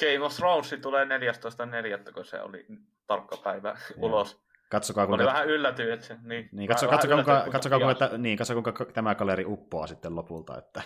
Game 0.00 0.24
of 0.24 0.34
Thrones 0.36 0.74
tulee 0.82 1.04
14.4., 1.04 2.12
kun 2.12 2.24
se 2.24 2.40
oli 2.40 2.66
tarkka 3.06 3.36
päivä 3.36 3.78
ulos. 3.96 4.43
Katsokaa, 4.74 5.06
kuinka... 5.06 5.24
Oli 5.24 5.32
vähän 5.32 5.48
yllätyin, 5.48 5.92
että 5.92 6.06
se... 6.06 6.16
Niin, 6.22 6.48
niin 6.52 6.68
katso, 6.68 6.88
katsokaa, 6.88 7.16
kuinka, 7.16 7.32
kuinka, 7.32 7.50
katsokaa, 7.50 7.78
kuinka, 7.78 8.04
että, 8.04 8.18
niin, 8.18 8.38
katsokaa, 8.38 8.62
kuinka 8.62 8.92
tämä 8.92 9.14
kaleri 9.14 9.44
uppoaa 9.46 9.86
sitten 9.86 10.16
lopulta. 10.16 10.58
Että... 10.58 10.82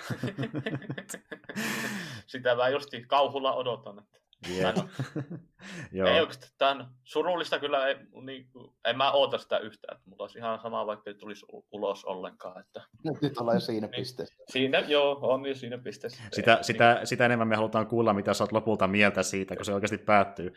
Sitä 2.26 2.55
mä 2.55 2.68
justi 2.68 3.05
kauhulla 3.07 3.55
odotan. 3.55 3.99
Että... 3.99 4.18
Yeah. 4.57 4.75
Joo. 5.92 6.08
Ei 6.08 6.20
oikeasti, 6.20 6.47
tämän 6.58 6.86
surullista 7.05 7.58
kyllä, 7.58 7.86
ei, 7.86 7.97
niin, 8.23 8.50
en 8.84 8.97
mä 8.97 9.12
oota 9.12 9.39
sitä 9.39 9.58
yhtään, 9.58 9.97
että 9.97 10.10
mulla 10.10 10.23
olisi 10.23 10.39
ihan 10.39 10.60
sama, 10.60 10.86
vaikka 10.86 11.10
ei 11.10 11.15
tulisi 11.15 11.47
ulos 11.73 12.05
ollenkaan. 12.05 12.60
Että... 12.60 12.83
Nyt 13.23 13.39
ollaan 13.39 13.57
jo 13.57 13.60
siinä 13.60 13.86
niin, 13.86 14.00
pisteessä. 14.00 14.44
Siinä, 14.49 14.78
joo, 14.78 15.18
on 15.23 15.47
jo 15.47 15.55
siinä 15.55 15.78
pisteessä. 15.78 16.23
Sitä, 16.33 16.55
niin. 16.55 16.65
sitä, 16.65 17.00
sitä 17.05 17.26
enemmän 17.26 17.49
me 17.49 17.57
halutaan 17.57 17.86
kuulla, 17.86 18.15
mitä 18.15 18.34
sä 18.34 18.44
oot 18.44 18.52
lopulta 18.52 18.86
mieltä 18.86 19.23
siitä, 19.23 19.57
kun 19.57 19.65
se 19.65 19.75
oikeasti 19.75 19.99
päättyy. 19.99 20.52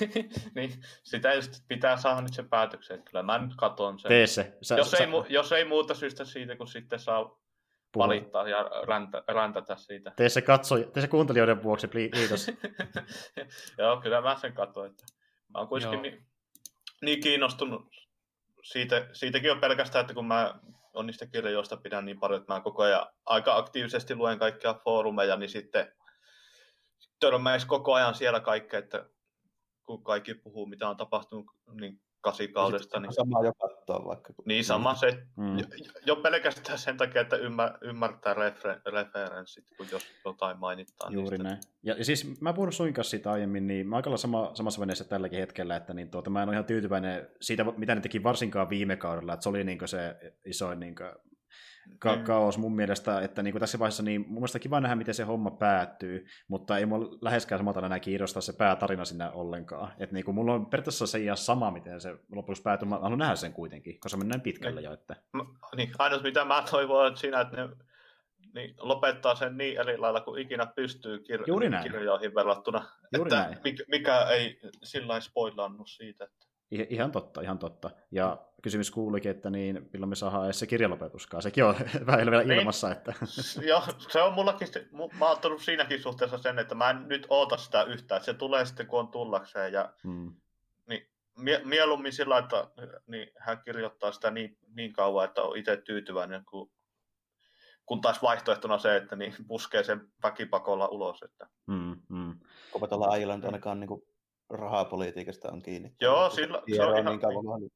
niin, 0.56 0.72
sitä 1.02 1.34
just 1.34 1.52
pitää 1.68 1.96
saada 1.96 2.20
nyt 2.20 2.34
sen 2.34 2.48
päätöksen, 2.48 3.02
kyllä 3.02 3.22
mä 3.22 3.38
nyt 3.38 3.56
katon 3.56 3.98
sen. 3.98 4.08
Tee 4.08 4.26
se. 4.26 4.56
Sä, 4.62 4.76
jos, 4.76 4.90
sä... 4.90 4.96
Ei, 4.96 5.08
jos 5.28 5.52
ei 5.52 5.64
muuta 5.64 5.94
syystä 5.94 6.24
siitä, 6.24 6.56
kun 6.56 6.68
sitten 6.68 6.98
saa. 6.98 7.45
Valittaa 7.98 8.48
ja 8.48 8.70
räntä, 8.86 9.22
räntätä 9.28 9.76
siitä. 9.76 10.12
Tee 10.16 10.28
se, 10.28 10.42
katso, 10.42 10.78
tee 10.78 11.00
se 11.00 11.08
kuuntelijoiden 11.08 11.62
vuoksi, 11.62 11.88
kiitos. 11.88 12.46
Joo, 13.78 14.00
kyllä 14.00 14.20
mä 14.20 14.36
sen 14.36 14.52
katsoin. 14.52 14.90
Että 14.90 15.04
mä 15.54 15.58
oon 15.58 15.68
kuitenkin 15.68 16.02
niin, 16.02 16.26
niin, 17.02 17.20
kiinnostunut 17.20 17.86
siitä, 18.62 19.08
siitäkin 19.12 19.52
on 19.52 19.60
pelkästään, 19.60 20.00
että 20.00 20.14
kun 20.14 20.26
mä 20.26 20.54
on 20.94 21.06
niistä 21.06 21.26
kirjoista 21.26 21.76
pidän 21.76 22.04
niin 22.04 22.20
paljon, 22.20 22.40
että 22.40 22.54
mä 22.54 22.60
koko 22.60 22.82
ajan 22.82 23.06
aika 23.26 23.56
aktiivisesti 23.56 24.14
luen 24.14 24.38
kaikkia 24.38 24.74
foorumeja, 24.74 25.36
niin 25.36 25.50
sitten 25.50 25.92
törmäisi 27.20 27.66
koko 27.66 27.94
ajan 27.94 28.14
siellä 28.14 28.40
kaikkea, 28.40 28.78
että 28.78 29.06
kun 29.84 30.04
kaikki 30.04 30.34
puhuu, 30.34 30.66
mitä 30.66 30.88
on 30.88 30.96
tapahtunut, 30.96 31.46
niin 31.80 32.00
kasikaudesta. 32.26 33.00
Niin... 33.00 33.12
Sama 33.12 33.44
jo 33.44 33.52
katsoa 33.54 34.04
vaikka. 34.04 34.32
Niin 34.44 34.64
sama 34.64 34.92
mm. 34.92 34.96
se, 34.96 35.26
mm. 35.36 35.58
jo, 35.58 35.64
jo, 36.06 36.16
pelkästään 36.16 36.78
sen 36.78 36.96
takia, 36.96 37.20
että 37.20 37.36
ymmär, 37.36 37.78
ymmärtää 37.80 38.34
refer, 38.34 38.80
referenssit, 38.86 39.64
kun 39.76 39.86
jos 39.92 40.02
jotain 40.24 40.58
mainittaa. 40.58 41.10
Juuri 41.10 41.38
niistä. 41.38 41.48
näin. 41.48 41.60
Ja, 41.82 41.94
ja 41.98 42.04
siis 42.04 42.40
mä 42.40 42.52
puhun 42.52 42.72
suin 42.72 42.94
kanssa 42.94 43.10
siitä 43.10 43.32
aiemmin, 43.32 43.66
niin 43.66 43.86
mä 43.88 43.96
aika 43.96 44.16
sama, 44.16 44.50
samassa 44.54 44.80
veneessä 44.80 45.04
tälläkin 45.04 45.38
hetkellä, 45.38 45.76
että 45.76 45.94
niin 45.94 46.10
tuota, 46.10 46.30
mä 46.30 46.42
en 46.42 46.48
ole 46.48 46.54
ihan 46.54 46.64
tyytyväinen 46.64 47.28
siitä, 47.40 47.64
mitä 47.64 47.94
ne 47.94 48.00
teki 48.00 48.22
varsinkaan 48.22 48.70
viime 48.70 48.96
kaudella, 48.96 49.34
että 49.34 49.42
se 49.42 49.48
oli 49.48 49.64
niin 49.64 49.78
se 49.88 50.16
isoin 50.44 50.80
niin 50.80 50.94
ka- 51.98 52.16
mm. 52.16 52.24
kaos 52.24 52.58
mun 52.58 52.76
mielestä, 52.76 53.20
että 53.20 53.42
niin 53.42 53.52
kuin 53.52 53.60
tässä 53.60 53.78
vaiheessa 53.78 54.02
niin 54.02 54.20
mun 54.20 54.34
mielestä 54.34 54.58
kiva 54.58 54.80
nähdä, 54.80 54.96
miten 54.96 55.14
se 55.14 55.24
homma 55.24 55.50
päättyy, 55.50 56.26
mutta 56.48 56.78
ei 56.78 56.86
mulla 56.86 57.18
läheskään 57.20 57.58
samalta 57.58 57.86
enää 57.86 58.00
kiinnostaa 58.00 58.42
se 58.42 58.52
päätarina 58.52 59.04
sinne 59.04 59.30
ollenkaan. 59.30 59.92
Että 59.98 60.14
niin 60.14 60.24
kuin 60.24 60.34
mulla 60.34 60.54
on 60.54 60.66
periaatteessa 60.66 61.06
se 61.06 61.18
ihan 61.18 61.36
sama, 61.36 61.70
miten 61.70 62.00
se 62.00 62.16
lopuksi 62.32 62.62
päätyy, 62.62 62.88
mä 62.88 62.98
haluan 62.98 63.18
nähdä 63.18 63.36
sen 63.36 63.52
kuitenkin, 63.52 64.00
koska 64.00 64.18
mennään 64.18 64.40
pitkälle 64.40 64.80
jo. 64.80 64.92
Että... 64.92 65.16
Niin, 65.76 65.92
ainoa 65.98 66.22
mitä 66.22 66.44
mä 66.44 66.64
toivon, 66.70 67.06
että 67.06 67.20
siinä, 67.20 67.40
että 67.40 67.56
ne 67.56 67.68
niin 68.54 68.74
lopettaa 68.78 69.34
sen 69.34 69.56
niin 69.56 69.80
eri 69.80 69.98
lailla 69.98 70.20
kuin 70.20 70.42
ikinä 70.42 70.66
pystyy 70.66 71.16
kir- 71.18 71.44
Juuri 71.46 71.70
näin. 71.70 71.82
kirjoihin 71.82 72.34
verrattuna. 72.34 72.84
Juuri 73.16 73.28
että 73.28 73.42
näin. 73.42 73.58
Mikä, 73.64 73.84
mikä 73.88 74.24
ei 74.24 74.60
sillä 74.82 75.20
spoilannut 75.20 75.88
siitä. 75.88 76.24
Että... 76.24 76.46
Ihan 76.88 77.12
totta, 77.12 77.40
ihan 77.40 77.58
totta. 77.58 77.90
Ja 78.10 78.38
kysymys 78.66 78.90
kuulikin, 78.90 79.30
että 79.30 79.50
niin, 79.50 79.88
milloin 79.92 80.08
me 80.08 80.14
saadaan 80.14 80.44
edes 80.44 80.58
se 80.58 80.66
kirjalopetuskaan. 80.66 81.42
Sekin 81.42 81.64
on 81.64 81.74
vähän 82.06 82.30
vielä 82.30 82.44
niin. 82.44 82.60
ilmassa. 82.60 82.92
Että... 82.92 83.14
Joo, 83.66 83.82
se 83.98 84.22
on 84.22 84.32
mullakin, 84.32 84.68
mä 85.18 85.28
oon 85.28 85.40
tullut 85.40 85.62
siinäkin 85.62 86.02
suhteessa 86.02 86.38
sen, 86.38 86.58
että 86.58 86.74
mä 86.74 86.90
en 86.90 87.08
nyt 87.08 87.26
oota 87.30 87.56
sitä 87.56 87.82
yhtään. 87.82 88.24
Se 88.24 88.34
tulee 88.34 88.64
sitten, 88.64 88.86
kun 88.86 89.00
on 89.00 89.08
tullakseen. 89.08 89.72
Ja, 89.72 89.92
hmm. 90.04 90.34
niin, 90.88 91.08
mie- 91.38 91.62
mieluummin 91.64 92.12
sillä, 92.12 92.38
että 92.38 92.68
niin, 93.06 93.28
hän 93.38 93.62
kirjoittaa 93.64 94.12
sitä 94.12 94.30
niin, 94.30 94.58
niin 94.74 94.92
kauan, 94.92 95.24
että 95.24 95.42
on 95.42 95.56
itse 95.56 95.76
tyytyväinen, 95.76 96.44
kun, 96.44 96.70
kun 97.86 98.00
taas 98.00 98.22
vaihtoehtona 98.22 98.78
se, 98.78 98.96
että 98.96 99.16
niin 99.16 99.34
puskee 99.48 99.82
sen 99.82 100.08
väkipakolla 100.22 100.88
ulos. 100.88 101.22
Että... 101.22 101.48
Hmm, 101.72 101.96
hmm. 102.08 102.38
Kopatella 102.72 103.16
Island 103.16 103.44
ainakaan 103.44 103.80
niin 103.80 103.88
kuin 103.88 104.02
rahapolitiikasta 104.50 105.52
on 105.52 105.62
kiinni. 105.62 105.94
Joo, 106.00 106.30
sillä, 106.30 106.62
se 106.76 106.82
on 106.82 106.98
ihan, 106.98 107.04
niin 107.04 107.20
kauan 107.20 107.60
niin, 107.60 107.72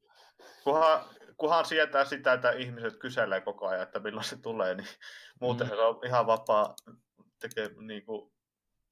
kunhan, 0.65 1.05
kunhan 1.37 1.65
sietää 1.65 2.05
sitä, 2.05 2.33
että 2.33 2.51
ihmiset 2.51 2.97
kyselee 2.97 3.41
koko 3.41 3.69
ajan, 3.69 3.83
että 3.83 4.01
milloin 4.01 4.25
se 4.25 4.37
tulee, 4.37 4.75
niin 4.75 4.89
muuten 5.41 5.67
mm. 5.67 5.71
se 5.71 5.81
on 5.81 6.01
ihan 6.07 6.27
vapaa 6.27 6.75
tekee, 7.41 7.71
niin 7.81 8.05
kuin, 8.05 8.33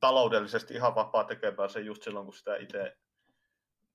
taloudellisesti 0.00 0.74
ihan 0.74 0.94
vapaa 0.94 1.24
tekemään 1.24 1.70
se 1.70 1.80
just 1.80 2.02
silloin, 2.02 2.26
kun 2.26 2.34
sitä 2.34 2.56
itse 2.56 2.96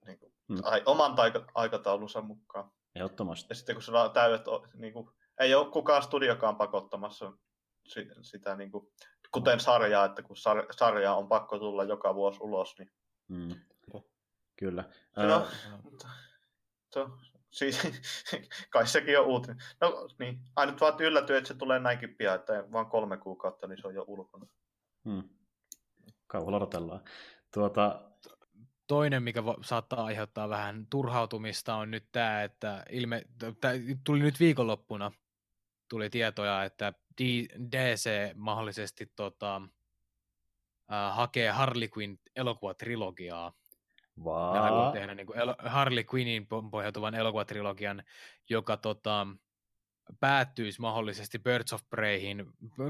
niin 0.05 0.19
kuin, 0.19 0.33
mm. 0.47 0.57
oman 0.85 1.15
taika, 1.15 1.45
aikataulunsa 1.55 2.21
mukaan. 2.21 2.71
Ehdottomasti. 2.95 3.47
Ja 3.49 3.55
sitten 3.55 3.75
kun 3.75 3.83
sulla 3.83 4.03
on 4.03 4.11
täydet, 4.11 4.41
niin 4.73 4.93
kuin, 4.93 5.09
ei 5.39 5.55
ole 5.55 5.71
kukaan 5.71 6.03
studiokaan 6.03 6.55
pakottamassa 6.55 7.33
sitä, 8.21 8.55
niin 8.55 8.71
kuin, 8.71 8.87
kuten 9.31 9.59
sarjaa, 9.59 10.05
että 10.05 10.21
kun 10.21 10.37
sarja 10.71 11.13
on 11.13 11.27
pakko 11.27 11.59
tulla 11.59 11.83
joka 11.83 12.15
vuosi 12.15 12.39
ulos, 12.41 12.75
niin 12.79 12.91
mm. 13.27 13.55
Kyllä. 14.55 14.83
No, 15.15 15.47
to, 16.93 17.09
siis, 17.53 17.81
kai 18.73 18.87
sekin 18.87 19.19
on 19.19 19.25
uutinen. 19.25 19.57
No 19.81 20.07
niin, 20.19 20.39
ainut 20.55 20.81
vaan 20.81 21.01
yllätyy, 21.01 21.37
että 21.37 21.47
se 21.47 21.53
tulee 21.53 21.79
näinkin 21.79 22.15
pian, 22.15 22.35
että 22.35 22.63
vaan 22.71 22.85
kolme 22.85 23.17
kuukautta, 23.17 23.67
niin 23.67 23.81
se 23.81 23.87
on 23.87 23.95
jo 23.95 24.05
ulkona. 24.07 24.45
Hmm. 25.05 25.23
Kauan 26.27 26.53
odotellaan. 26.53 27.01
Tuota... 27.53 28.01
Toinen, 28.87 29.23
mikä 29.23 29.43
saattaa 29.61 30.05
aiheuttaa 30.05 30.49
vähän 30.49 30.87
turhautumista, 30.89 31.75
on 31.75 31.91
nyt 31.91 32.05
tämä, 32.11 32.43
että 32.43 32.85
ilme... 32.89 33.25
Tää 33.61 33.73
tuli 34.03 34.19
nyt 34.19 34.39
viikonloppuna 34.39 35.11
tuli 35.89 36.09
tietoja, 36.09 36.63
että 36.63 36.93
DC 37.71 38.09
mahdollisesti 38.35 39.11
tota, 39.15 39.55
äh, 40.91 41.15
hakee 41.15 41.49
Harley 41.49 41.89
Quinn 41.97 42.17
elokuvatrilogiaa 42.35 43.53
Wow. 44.23 44.53
Ne 44.53 44.59
aikoo 44.59 44.91
tehdä 44.91 45.15
niin 45.15 45.27
kuin 45.27 45.39
Harley 45.59 46.03
Quinnin 46.13 46.47
pohjautuvan 46.71 47.15
elokuvatrilogian, 47.15 48.03
joka 48.49 48.77
tota, 48.77 49.27
päättyisi 50.19 50.81
mahdollisesti 50.81 51.39
Birds 51.39 51.73
of 51.73 51.81
Preyhin, 51.89 52.45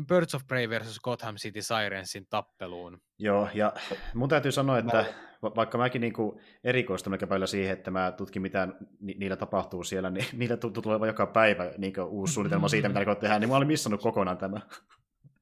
Birds 0.07 0.35
of 0.35 0.47
Prey 0.47 0.69
versus 0.69 0.99
Gotham 0.99 1.35
City 1.35 1.61
Sirensin 1.61 2.27
tappeluun. 2.29 3.01
Joo, 3.19 3.49
ja 3.53 3.73
mun 4.13 4.29
täytyy 4.29 4.51
sanoa, 4.51 4.77
että 4.77 4.97
mä... 5.41 5.51
vaikka 5.55 5.77
mäkin 5.77 6.01
niinku 6.01 6.39
erikoistun 6.63 7.13
aika 7.13 7.27
paljon 7.27 7.47
siihen, 7.47 7.73
että 7.73 7.91
mä 7.91 8.11
tutkin 8.11 8.41
mitä 8.41 8.67
ni- 8.99 9.15
niillä 9.19 9.35
tapahtuu 9.35 9.83
siellä, 9.83 10.09
niin 10.09 10.25
niillä 10.39 10.57
tulee 10.57 11.07
joka 11.07 11.27
päivä 11.27 11.71
niin 11.77 11.93
uusi 12.01 12.33
suunnitelma 12.33 12.67
siitä, 12.67 12.87
mitä 12.87 12.99
ne 12.99 13.15
tehdään, 13.15 13.41
niin 13.41 13.49
mä 13.49 13.57
olin 13.57 13.67
missannut 13.67 14.01
kokonaan 14.01 14.37
tämä. 14.37 14.61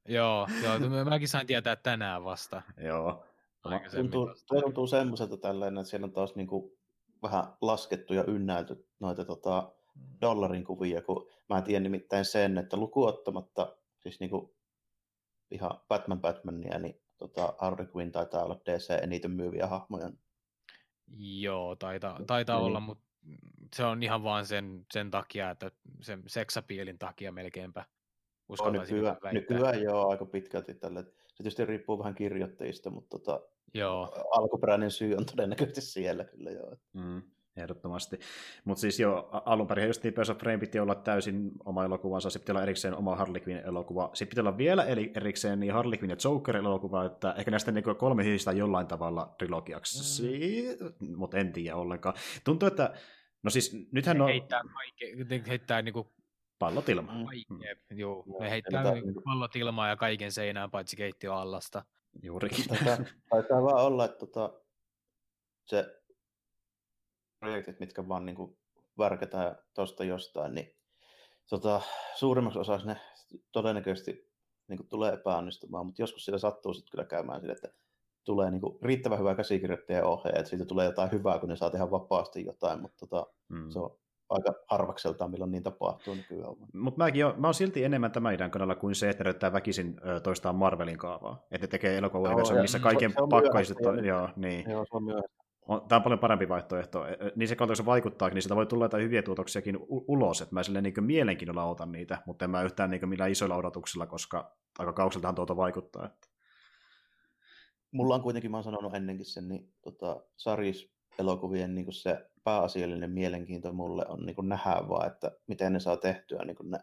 joo, 0.08 0.48
joo, 0.64 1.06
mäkin 1.10 1.27
sain 1.27 1.48
tietää 1.48 1.76
tänään 1.76 2.24
vasta. 2.24 2.61
joo, 2.77 3.26
Tuntuu, 3.95 4.30
tuntuu 4.48 4.88
semmoiselta 4.88 5.38
tällainen, 5.38 5.81
että 5.81 5.90
siellä 5.90 6.06
on 6.06 6.14
taas 6.14 6.35
niin 6.35 6.48
kuin 6.48 6.72
vähän 7.23 7.43
laskettu 7.61 8.14
ja 8.14 8.23
ynnäilty 8.27 8.88
noita 8.99 9.25
tota, 9.25 9.73
mm. 9.95 10.01
dollarin 10.22 10.64
kuvia, 10.64 11.01
kun 11.01 11.30
mä 11.49 11.61
tiedän 11.61 11.83
nimittäin 11.83 12.25
sen, 12.25 12.57
että 12.57 12.77
lukuottamatta 12.77 13.77
siis 13.99 14.19
niin 14.19 14.30
kuin 14.30 14.51
ihan 15.51 15.80
Batman 15.88 16.22
Batmania, 16.22 16.80
niin 16.80 17.01
tota, 17.17 17.53
Harley 17.57 17.88
Quinn 17.95 18.11
taitaa 18.11 18.43
olla 18.43 18.59
DC 18.65 19.03
eniten 19.03 19.31
myyviä 19.31 19.67
hahmoja. 19.67 20.11
Joo, 21.17 21.75
taitaa, 21.75 22.19
taitaa 22.27 22.57
niin. 22.57 22.65
olla, 22.65 22.80
mutta 22.80 23.03
se 23.75 23.83
on 23.83 24.03
ihan 24.03 24.23
vaan 24.23 24.45
sen, 24.45 24.85
sen 24.93 25.11
takia, 25.11 25.49
että 25.49 25.72
sen 26.01 26.23
seksapielin 26.27 26.99
takia 26.99 27.31
melkeinpä 27.31 27.85
uskaltaisin 28.49 28.95
nykyään, 28.95 29.17
nykyään 29.33 29.81
joo, 29.81 30.09
aika 30.09 30.25
pitkälti 30.25 30.73
tälle. 30.73 31.06
Tietysti 31.42 31.66
riippuu 31.66 32.00
vähän 32.00 32.16
kirjoittajista, 32.16 32.90
mutta 32.90 33.20
tota, 33.20 33.42
joo. 33.74 34.14
alkuperäinen 34.32 34.92
syy 34.92 35.16
on 35.16 35.26
todennäköisesti 35.26 35.82
siellä 35.82 36.24
kyllä 36.24 36.52
joo. 36.52 36.76
Mm, 36.94 37.22
ehdottomasti. 37.58 38.20
Mutta 38.66 38.82
siis 38.82 39.00
jo 39.00 39.30
alun 39.45 39.68
perin 39.68 39.88
just 39.88 40.03
niin 40.03 40.14
Birds 40.14 40.32
Prey 40.38 40.58
piti 40.58 40.80
olla 40.80 40.95
täysin 40.95 41.52
oma 41.66 41.86
elokuvansa, 41.86 42.30
sitten 42.30 42.44
piti 42.44 42.52
olla 42.52 42.64
erikseen 42.64 42.95
oma 42.95 43.16
Harley 43.16 43.42
Quinn 43.48 43.66
elokuva, 43.66 44.10
sitten 44.14 44.30
piti 44.30 44.40
olla 44.40 44.58
vielä 44.58 44.84
erikseen 45.16 45.60
niin 45.60 45.74
Harley 45.74 46.00
Quinn 46.00 46.10
ja 46.10 46.18
Joker 46.24 46.58
elokuva, 46.58 47.06
että 47.06 47.34
ehkä 47.38 47.52
näistä 47.52 47.72
niin 47.72 47.95
kolme 47.98 48.26
hyistä 48.26 48.52
jollain 48.52 48.88
tavalla 48.88 49.36
trilogiaksi, 49.38 50.24
mm. 51.00 51.18
mutta 51.18 51.38
en 51.38 51.53
tiedä 51.53 51.76
ollenkaan. 51.76 52.16
Tuntuu, 52.44 52.68
että 52.68 52.94
No 53.44 53.50
siis 53.50 53.88
nythän 53.92 54.22
on... 54.22 54.28
Heittää, 54.28 54.61
heittää, 55.02 55.40
heittää 55.48 55.82
niin 55.82 55.94
kuin 55.94 56.08
Pallot 56.61 56.90
ilmaan. 56.90 57.17
Mm. 57.17 57.59
Joo, 57.90 58.25
ne 58.40 58.49
heittää 58.49 58.83
Tätä... 58.83 58.95
pallot 59.25 59.56
ilmaan 59.56 59.90
ja 59.90 59.95
kaiken 59.95 60.31
seinään 60.31 60.72
paitsi 60.72 60.95
keittiöallasta. 60.95 61.85
Juurikin. 62.23 62.65
Tätä, 62.67 62.98
taitaa 63.30 63.64
vaan 63.64 63.85
olla, 63.85 64.06
että 64.06 64.17
tota, 64.17 64.53
se 65.65 66.01
projektit, 67.40 67.80
mitkä 67.80 68.07
vaan 68.07 68.25
niin 68.25 68.57
värkätään 68.98 69.57
tuosta 69.73 70.03
jostain, 70.03 70.56
niin 70.56 70.75
tota, 71.49 71.81
suurimmaksi 72.15 72.59
osaksi 72.59 72.88
ne 72.88 72.98
todennäköisesti 73.51 74.31
niin 74.67 74.88
tulee 74.88 75.14
epäonnistumaan, 75.14 75.85
mutta 75.85 76.01
joskus 76.01 76.25
sillä 76.25 76.40
sattuu 76.40 76.73
sitten 76.73 76.91
kyllä 76.91 77.06
käymään 77.06 77.41
sille, 77.41 77.53
että 77.53 77.73
tulee 78.23 78.51
niin 78.51 78.61
kuin 78.61 78.77
riittävän 78.81 79.19
hyvä 79.19 79.35
käsikirjoittaja 79.35 80.07
ohjaaja, 80.07 80.40
että 80.40 80.49
siitä 80.49 80.65
tulee 80.65 80.85
jotain 80.85 81.11
hyvää, 81.11 81.40
kun 81.40 81.49
ne 81.49 81.56
saa 81.56 81.69
tehdä 81.69 81.91
vapaasti 81.91 82.45
jotain, 82.45 82.81
mutta 82.81 83.07
tota, 83.07 83.33
mm. 83.49 83.69
se 83.69 83.80
on 83.80 83.99
aika 84.32 84.53
harvakseltaan, 84.68 85.32
milloin 85.32 85.51
niin 85.51 85.64
tapahtuu 85.64 86.16
nykyään. 86.16 86.56
Mutta 86.74 86.98
mäkin 86.98 87.26
on, 87.26 87.34
mä 87.38 87.48
oon 87.48 87.53
silti 87.53 87.84
enemmän 87.84 88.11
tämän 88.11 88.34
idän 88.34 88.51
kannalla 88.51 88.76
kuin 88.76 88.95
se, 88.95 89.10
että 89.10 89.24
näyttää 89.24 89.53
väkisin 89.53 89.95
toistaan 90.24 90.56
Marvelin 90.56 90.98
kaavaa. 90.98 91.45
Että 91.51 91.68
ne 91.68 91.69
tekee 91.72 91.98
elokuva 91.98 92.61
missä 92.61 92.80
kaiken 92.80 93.14
pakkaisesti... 93.30 93.84
Joo, 94.08 94.30
niin. 94.35 94.69
Joo, 94.69 94.85
se 94.85 94.98
on 94.98 95.03
myöhäistä. 95.03 95.42
Tämä 95.88 95.98
on 95.98 96.03
paljon 96.03 96.19
parempi 96.19 96.50
vaihtoehto. 96.50 97.06
Niin 97.35 97.48
se 97.48 97.56
kautta, 97.56 97.76
se 97.76 97.85
vaikuttaa, 97.85 98.30
niin 98.30 98.42
sitä 98.42 98.56
voi 98.56 98.66
tulla 98.66 98.85
jotain 98.85 99.03
hyviä 99.03 99.24
tuotoksiakin 99.24 99.77
ulos, 99.90 100.42
että 100.42 100.56
mä 100.56 100.64
silleen 100.64 100.84
niin 100.84 101.03
mielenkiinnolla 101.03 101.64
otan 101.64 101.92
niitä, 101.92 102.18
mutta 102.26 102.45
en 102.45 102.51
mä 102.51 102.64
yhtään 102.64 102.90
niin 102.90 103.10
millään 103.10 103.32
isoilla 103.32 103.56
odotuksilla, 103.56 104.06
koska 104.06 104.56
aika 104.80 104.93
kaukseltahan 104.93 105.35
tuota 105.35 105.56
vaikuttaa. 105.56 106.06
Että. 106.06 106.27
Mulla 107.92 108.16
on 108.16 108.22
kuitenkin, 108.22 108.51
mä 108.51 108.58
oon 108.58 108.64
sanonut 108.64 108.95
ennenkin 108.95 109.26
sen, 109.26 109.48
niin 109.48 109.74
tota, 109.82 110.22
Saris 110.38 110.92
elokuvien 111.19 111.75
niin 111.75 111.93
se 111.93 112.25
pääasiallinen 112.43 113.11
mielenkiinto 113.11 113.73
mulle 113.73 114.06
on 114.07 114.25
niin 114.25 114.35
nähdä 114.43 114.90
vaan, 114.90 115.07
että 115.07 115.31
miten 115.48 115.73
ne 115.73 115.80
saa 115.80 115.98
tehtyä 115.98 116.45
niin 116.45 116.57
ne 116.64 116.80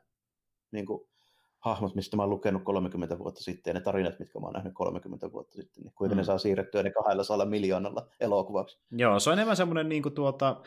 niin 0.73 0.87
kuin, 0.87 1.09
hahmot, 1.59 1.95
mistä 1.95 2.17
mä 2.17 2.23
oon 2.23 2.31
lukenut 2.31 2.65
30 2.65 3.19
vuotta 3.19 3.43
sitten, 3.43 3.71
ja 3.71 3.75
ne 3.75 3.81
tarinat, 3.81 4.19
mitkä 4.19 4.41
mä 4.41 4.47
oon 4.47 4.55
nähnyt 4.55 4.75
30 4.75 5.33
vuotta 5.33 5.55
sitten, 5.55 5.83
niin 5.83 5.93
kuinka 5.95 6.15
mm. 6.15 6.19
ne 6.19 6.25
saa 6.25 6.39
siirrettyä 6.39 6.83
ne 6.83 6.91
200 6.91 7.47
miljoonalla 7.47 8.09
elokuvaksi. 8.21 8.81
Joo, 8.91 9.21
se 9.21 9.31
on 9.31 9.35
enemmän 9.35 9.57
semmoinen 9.57 9.89
niin 9.89 10.03
kuin, 10.03 10.15
tuota, 10.15 10.63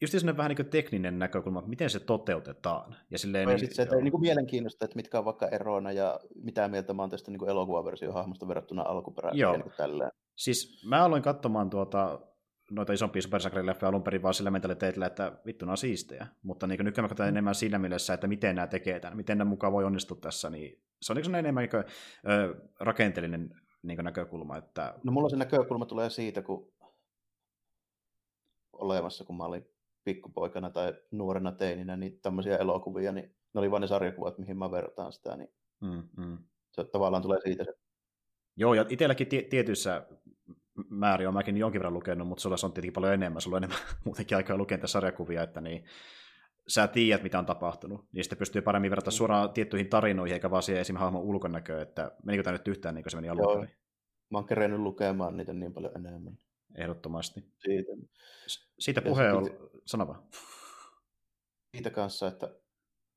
just 0.00 0.12
semmoinen 0.12 0.36
vähän 0.36 0.48
niin 0.48 0.56
kuin 0.56 0.70
tekninen 0.70 1.18
näkökulma, 1.18 1.62
miten 1.66 1.90
se 1.90 2.00
toteutetaan. 2.00 2.96
Ja, 3.10 3.18
silleen, 3.18 3.42
ja 3.42 3.48
niin, 3.48 3.58
sitten 3.58 3.76
se, 3.76 3.82
että 3.82 3.96
niin 3.96 4.10
kuin 4.10 4.20
mielenkiinnosta, 4.20 4.84
että 4.84 4.96
mitkä 4.96 5.18
on 5.18 5.24
vaikka 5.24 5.48
eroina 5.48 5.92
ja 5.92 6.20
mitä 6.34 6.68
mieltä 6.68 6.94
mä 6.94 7.02
oon 7.02 7.10
tästä 7.10 7.30
niin 7.30 7.48
elokuvaversiohahmosta 7.48 8.48
verrattuna 8.48 8.82
alkuperäiseen. 8.82 9.40
Joo. 9.40 9.52
Niin 9.52 9.62
kuin 9.62 10.10
Siis 10.36 10.82
mä 10.86 11.04
aloin 11.04 11.22
katsomaan 11.22 11.70
tuota 11.70 12.20
noita 12.74 12.92
isompia 12.92 13.22
Super 13.22 13.40
leffoja 13.62 13.88
alun 13.88 14.02
perin 14.02 14.22
vaan 14.22 14.34
sillä 14.34 14.50
mentaliteetillä, 14.50 15.06
että 15.06 15.32
vittu 15.46 15.66
on 15.68 15.76
siistejä. 15.76 16.26
Mutta 16.42 16.66
niin 16.66 16.84
nykyään 16.84 17.04
mä 17.04 17.08
katson 17.08 17.26
mm. 17.26 17.28
enemmän 17.28 17.54
siinä 17.54 17.78
mielessä, 17.78 18.14
että 18.14 18.26
miten 18.26 18.56
nämä 18.56 18.66
tekee 18.66 19.00
tämän, 19.00 19.16
miten 19.16 19.38
nämä 19.38 19.48
mukaan 19.48 19.72
voi 19.72 19.84
onnistua 19.84 20.18
tässä, 20.20 20.50
niin 20.50 20.82
se 21.02 21.12
on 21.12 21.16
niin 21.16 21.34
enemmän 21.34 21.68
niin 21.72 21.84
ö, 22.32 22.54
rakenteellinen 22.80 23.60
niin 23.82 24.04
näkökulma. 24.04 24.56
Että... 24.56 24.94
No 25.04 25.12
mulla 25.12 25.28
se 25.28 25.36
näkökulma 25.36 25.86
tulee 25.86 26.10
siitä, 26.10 26.42
kun 26.42 26.72
olemassa, 28.72 29.24
kun 29.24 29.36
mä 29.36 29.44
olin 29.44 29.66
pikkupoikana 30.04 30.70
tai 30.70 30.94
nuorena 31.10 31.52
teininä, 31.52 31.96
niin 31.96 32.20
tämmöisiä 32.22 32.56
elokuvia, 32.56 33.12
niin 33.12 33.36
ne 33.54 33.58
oli 33.60 33.70
vain 33.70 33.80
ne 33.80 33.86
sarjakuvat, 33.86 34.38
mihin 34.38 34.58
mä 34.58 34.70
vertaan 34.70 35.12
sitä, 35.12 35.36
niin 35.36 35.48
mm, 35.80 36.08
mm. 36.16 36.38
se 36.72 36.84
tavallaan 36.84 37.22
tulee 37.22 37.40
siitä 37.40 37.64
se. 37.64 37.72
Joo, 38.56 38.74
ja 38.74 38.84
itselläkin 38.88 39.28
tietyissä 39.50 40.06
määrin 40.88 41.28
on 41.28 41.34
mäkin 41.34 41.56
jonkin 41.56 41.78
verran 41.78 41.94
lukenut, 41.94 42.28
mutta 42.28 42.42
sulla 42.42 42.56
on 42.62 42.72
tietenkin 42.72 42.92
paljon 42.92 43.14
enemmän, 43.14 43.40
sulla 43.40 43.56
on 43.56 43.64
enemmän 43.64 43.86
muutenkin 44.04 44.36
aikaa 44.36 44.56
lukea 44.56 44.86
sarjakuvia, 44.86 45.42
että 45.42 45.60
niin, 45.60 45.84
sä 46.68 46.88
tiedät, 46.88 47.22
mitä 47.22 47.38
on 47.38 47.46
tapahtunut. 47.46 48.08
Sitten 48.20 48.38
pystyy 48.38 48.62
paremmin 48.62 48.90
verrata 48.90 49.10
mm. 49.10 49.14
suoraan 49.14 49.52
tiettyihin 49.52 49.88
tarinoihin, 49.88 50.34
eikä 50.34 50.50
vaan 50.50 50.62
siihen 50.62 50.80
esim. 50.80 50.96
hahmon 50.96 51.22
ulkonäköön, 51.22 51.82
että 51.82 52.16
menikö 52.24 52.42
tämä 52.42 52.56
nyt 52.56 52.68
yhtään 52.68 52.94
niin 52.94 53.02
kuin 53.02 53.10
se 53.10 53.16
meni 53.16 53.28
alun 53.28 53.60
perin. 53.60 53.76
Mä 54.30 54.38
oon 54.38 54.46
kerennyt 54.46 54.80
lukemaan 54.80 55.36
niitä 55.36 55.52
niin 55.52 55.72
paljon 55.72 55.96
enemmän. 55.96 56.38
Ehdottomasti. 56.74 57.44
Siitä, 57.58 57.92
siitä 58.78 59.02
puheen 59.02 59.34
on, 59.34 59.50
sano 59.84 60.08
vaan. 60.08 60.22
Siitä 61.74 61.90
kanssa, 61.90 62.28
että 62.28 62.54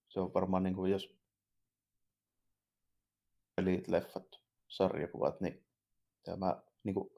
se 0.10 0.20
on 0.20 0.34
varmaan 0.34 0.64
niin 0.64 0.76
kuin 0.76 0.92
jos 0.92 1.16
pelit, 3.56 3.88
leffat, 3.88 4.28
sarjakuvat, 4.68 5.42
niin 5.42 5.66
tämä 6.24 6.62
niin 6.84 6.94
kuin, 6.94 7.10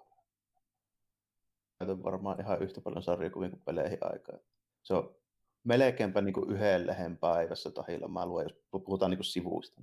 käytän 1.79 2.03
varmaan 2.03 2.41
ihan 2.41 2.61
yhtä 2.61 2.81
paljon 2.81 3.03
sarjakuvia 3.03 3.49
kuin 3.49 3.61
peleihin 3.65 3.97
aikaa. 4.01 4.37
Se 4.83 4.93
on 4.93 5.15
melkeinpä 5.63 6.21
niin 6.21 6.33
kuin 6.33 6.49
yhden 6.49 6.87
lehen 6.87 7.17
päivässä 7.17 7.71
tahilla 7.71 8.07
mä 8.07 8.25
luen, 8.25 8.45
jos 8.45 8.83
puhutaan 8.85 9.11
niin 9.11 9.17
kuin 9.17 9.25
sivuista. 9.25 9.81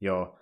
Joo, 0.00 0.38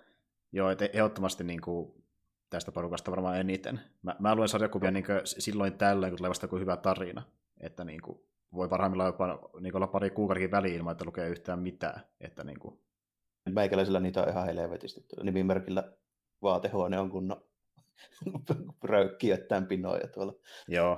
Joo 0.53 0.69
että 0.69 0.85
ehdottomasti 0.93 1.43
niin 1.43 1.61
kuin 1.61 2.03
tästä 2.49 2.71
porukasta 2.71 3.11
varmaan 3.11 3.39
eniten. 3.39 3.79
Mä, 4.01 4.15
mä 4.19 4.35
luen 4.35 4.49
sarjakuvia 4.49 4.91
niin 4.91 5.05
silloin 5.23 5.73
tällöin, 5.73 6.11
kun 6.11 6.17
tulee 6.17 6.29
vasta 6.29 6.47
hyvä 6.59 6.77
tarina. 6.77 7.23
Että 7.59 7.83
niin 7.83 8.01
kuin, 8.01 8.19
voi 8.53 8.67
parhaimmillaan 8.67 9.07
jopa 9.07 9.49
niin 9.59 9.75
olla 9.75 9.87
pari 9.87 10.09
kuukaudenkin 10.09 10.51
väliin 10.51 10.75
ilman, 10.75 10.91
että 10.91 11.05
lukee 11.05 11.29
yhtään 11.29 11.59
mitään. 11.59 12.01
Että 12.19 12.43
niin 12.43 12.59
kuin... 12.59 12.79
Meikäläisellä 13.49 13.99
niitä 13.99 14.21
on 14.21 14.29
ihan 14.29 14.45
helvetisti. 14.45 15.05
Nimimerkillä 15.23 15.93
vaatehuone 16.41 16.99
on 16.99 17.09
kunnon 17.09 17.43
röykkiöttään 18.83 19.67
pinoja 19.67 20.07
tuolla. 20.07 20.33
Joo, 20.67 20.97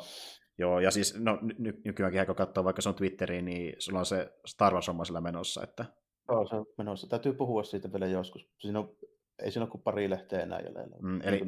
Joo, 0.58 0.80
ja 0.80 0.92
siis 0.92 1.20
no, 1.20 1.40
ny- 1.58 1.82
nykyäänkin 1.86 2.26
kun 2.26 2.36
katsoo 2.36 2.64
vaikka 2.64 2.82
sun 2.82 2.96
Twitteriin, 2.96 3.46
niin 3.46 3.76
sulla 3.80 4.00
on 4.00 4.06
se 4.06 4.34
Star 4.46 4.74
Wars 4.74 4.90
sillä 5.06 5.22
menossa. 5.22 5.64
Että... 5.64 5.86
Joo, 6.30 6.48
se 6.48 6.56
on 6.56 6.66
menossa. 6.78 7.08
Täytyy 7.08 7.34
puhua 7.34 7.64
siitä 7.64 7.92
vielä 7.92 8.08
joskus. 8.08 8.50
Siinä 8.58 8.80
on, 8.80 8.96
ei 9.44 9.52
siinä 9.52 9.64
ole 9.64 9.72
kuin 9.72 9.82
pari 9.82 10.10
lehteä 10.10 10.40
enää 10.40 10.60
jäljellä. 10.60 10.98
Mm, 11.02 11.22
eli, 11.22 11.42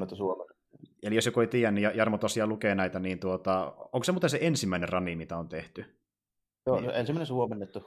eli 1.04 1.16
jos 1.16 1.26
joku 1.26 1.40
ei 1.40 1.48
tiedä, 1.48 1.72
niin 1.72 1.92
Jarmo 1.96 2.18
tosiaan 2.18 2.50
lukee 2.50 2.76
näitä, 2.76 3.00
niin 3.00 3.20
tuota, 3.20 3.74
onko 3.78 4.04
se 4.04 4.12
muuten 4.12 4.30
se 4.30 4.40
ensimmäinen 4.42 4.90
rani, 4.90 5.16
mitä 5.16 5.38
on 5.38 5.50
tehty? 5.50 5.86
Joo, 6.66 6.80
niin. 6.80 6.90
ensimmäinen 6.90 7.28
suomennettu. 7.28 7.80
83-87 7.80 7.84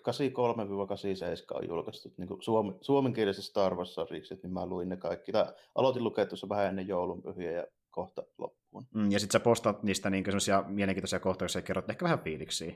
on 1.50 1.68
julkaistu 1.68 2.12
niin 2.16 2.28
kuin 2.28 2.42
suomen, 2.42 2.74
suomenkieliset 2.80 3.44
Star 3.44 3.74
Wars-sarjikset, 3.74 4.42
niin 4.42 4.52
mä 4.52 4.66
luin 4.66 4.88
ne 4.88 4.96
kaikki. 4.96 5.32
Tai 5.32 5.46
aloitin 5.74 6.04
lukea 6.04 6.26
tuossa 6.26 6.48
vähän 6.48 6.66
ennen 6.66 6.88
joulunpyhiä 6.88 7.52
ja 7.52 7.66
kohta 7.90 8.22
loppuun. 8.38 8.86
Mm, 8.94 9.10
ja 9.10 9.20
sitten 9.20 9.40
sä 9.40 9.44
postat 9.44 9.82
niistä 9.82 10.10
niin 10.10 10.24
sellaisia 10.24 10.64
mielenkiintoisia 10.66 11.20
kohtauksia 11.20 11.58
ja 11.58 11.66
kerrot 11.66 11.90
ehkä 11.90 12.04
vähän 12.04 12.18
fiiliksiä. 12.18 12.74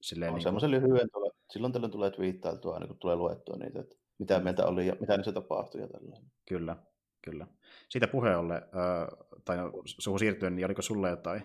Silleen, 0.00 0.30
no, 0.30 0.36
niin 0.36 0.42
semmoisen 0.42 0.70
kuin... 0.70 0.82
lyhyen, 0.82 1.08
tuolla, 1.12 1.30
silloin 1.50 1.72
tällöin 1.72 1.92
tulee 1.92 2.10
twiittailtua 2.10 2.74
aina 2.74 2.86
kun 2.86 2.98
tulee 2.98 3.16
luettua 3.16 3.56
niitä, 3.56 3.80
että 3.80 3.96
mitä 4.18 4.40
mieltä 4.40 4.66
oli 4.66 4.86
ja 4.86 4.96
mitä 5.00 5.16
niissä 5.16 5.32
tapahtui 5.32 5.80
ja 5.80 5.88
tällainen. 5.88 6.30
Kyllä, 6.48 6.76
kyllä. 7.22 7.46
Siitä 7.88 8.08
puheen 8.08 8.38
ollen, 8.38 8.62
äh, 8.62 9.26
tai 9.44 9.56
no, 9.56 9.72
suhu 9.84 10.18
siirtyen, 10.18 10.56
niin 10.56 10.66
oliko 10.66 10.82
sulle 10.82 11.10
jotain 11.10 11.42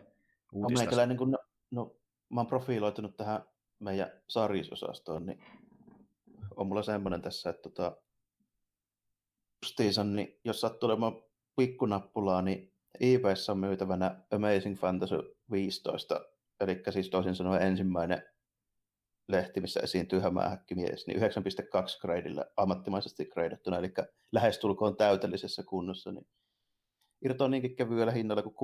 uutista? 0.53 0.95
No, 0.95 1.05
niin 1.05 1.17
kun, 1.17 1.31
no, 1.31 1.37
no, 1.71 1.95
mä 2.29 2.39
oon 2.39 2.47
profiloitunut 2.47 3.17
tähän 3.17 3.43
meidän 3.83 4.11
sarjisosastoon, 4.27 5.25
niin 5.25 5.43
on 6.55 6.67
mulla 6.67 6.83
semmoinen 6.83 7.21
tässä, 7.21 7.49
että 7.49 7.61
tota, 7.61 7.97
justiinsa, 9.65 10.03
niin 10.03 10.39
jos 10.43 10.61
sattuu 10.61 10.89
olemaan 10.89 11.23
pikkunappulaa, 11.55 12.41
niin 12.41 12.73
eBayssä 12.99 13.51
on 13.51 13.57
myytävänä 13.57 14.23
Amazing 14.31 14.77
Fantasy 14.77 15.37
15, 15.51 16.21
eli 16.59 16.83
siis 16.89 17.09
toisin 17.09 17.35
sanoen 17.35 17.61
ensimmäinen 17.61 18.23
lehti, 19.27 19.61
missä 19.61 19.79
esiintyy 19.79 20.19
hämähäkkimies, 20.19 21.07
niin 21.07 21.21
9.2 21.21 21.25
gradeilla 22.01 22.45
ammattimaisesti 22.57 23.25
gradettuna, 23.25 23.77
eli 23.77 23.93
lähestulkoon 24.31 24.97
täydellisessä 24.97 25.63
kunnossa, 25.63 26.11
niin 26.11 26.27
irtoaa 27.25 27.49
niinkin 27.49 27.75
kevyellä 27.75 28.11
hinnalla 28.11 28.43
kuin 28.43 28.55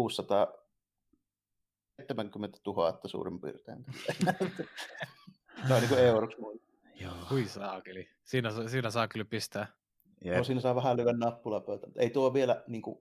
670 2.08 2.60
000 2.66 3.00
suurin 3.06 3.42
piirtein. 3.42 3.86
Noin 5.70 5.82
niin 5.82 5.90
kuin 5.90 6.00
euroksi 6.00 6.38
Joo. 7.00 7.14
Hui 7.30 7.46
saakeli. 7.46 8.10
Siinä, 8.24 8.50
siinä 8.68 8.90
saa 8.90 9.08
kyllä 9.08 9.26
pistää. 9.26 9.68
Yep. 10.26 10.38
No, 10.38 10.44
siinä 10.44 10.62
saa 10.62 10.76
vähän 10.76 10.98
lyhyen 10.98 11.20
nappulapöytä. 11.20 11.88
Ei 11.96 12.10
tuo 12.10 12.34
vielä 12.34 12.64
niin 12.68 12.82
kuin, 12.82 13.00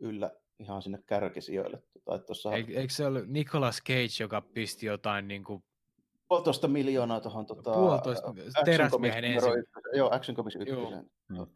yllä 0.00 0.30
ihan 0.58 0.82
sinne 0.82 1.02
kärkisijoille. 1.06 1.82
Tai 2.04 2.18
tuossa... 2.18 2.52
Eikö, 2.52 2.72
eikö 2.72 2.92
se 2.92 3.06
ollut 3.06 3.26
Nicolas 3.26 3.82
Cage, 3.82 4.20
joka 4.20 4.40
pisti 4.40 4.86
jotain 4.86 5.28
niin 5.28 5.44
kuin... 5.44 5.64
Puolitoista 6.28 6.68
miljoonaa 6.68 7.20
tuohon 7.20 7.46
tota, 7.46 7.72
Puolitoista, 7.72 8.34
teräsmiehen 8.64 9.24
ensimmäiseen. 9.24 9.64
Joo, 9.94 10.14
Action 10.14 10.36
Comics 10.36 10.56
1. 10.56 10.74
No. 11.28 11.48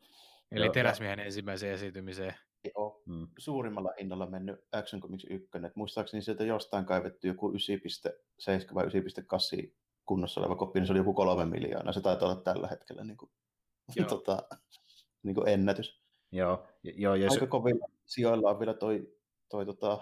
Eli 0.52 0.64
Joo, 0.64 0.72
teräsmiehen 0.72 1.20
ensimmäiseen 1.20 1.74
esiintymiseen. 1.74 2.34
Joo, 2.74 3.02
mm. 3.06 3.28
suurimmalla 3.38 3.92
hinnalla 4.00 4.26
mennyt 4.26 4.64
Action 4.72 5.02
Comics 5.02 5.26
1. 5.30 5.48
muistaakseni 5.74 6.22
sieltä 6.22 6.44
jostain 6.44 6.84
kaivettu 6.84 7.26
joku 7.26 7.52
9.7 7.52 8.74
vai 8.74 8.84
9.8 8.84 9.72
kunnossa 10.06 10.40
oleva 10.40 10.56
koppi, 10.56 10.80
niin 10.80 10.86
se 10.86 10.92
oli 10.92 11.00
joku 11.00 11.14
kolme 11.14 11.44
miljoonaa. 11.44 11.92
Se 11.92 12.00
taitaa 12.00 12.28
olla 12.28 12.40
tällä 12.40 12.68
hetkellä 12.68 13.04
niin 13.04 13.16
kuin, 13.16 13.30
tota, 14.08 14.42
niin 15.22 15.34
kuin 15.34 15.48
ennätys. 15.48 16.00
Joo, 16.32 16.66
jo, 16.82 17.14
jos... 17.14 17.32
Aika 17.32 17.46
kovilla 17.46 17.86
sijoilla 18.04 18.50
on 18.50 18.58
vielä 18.58 18.74
toi, 18.74 19.12
toi 19.48 19.66
tota, 19.66 19.98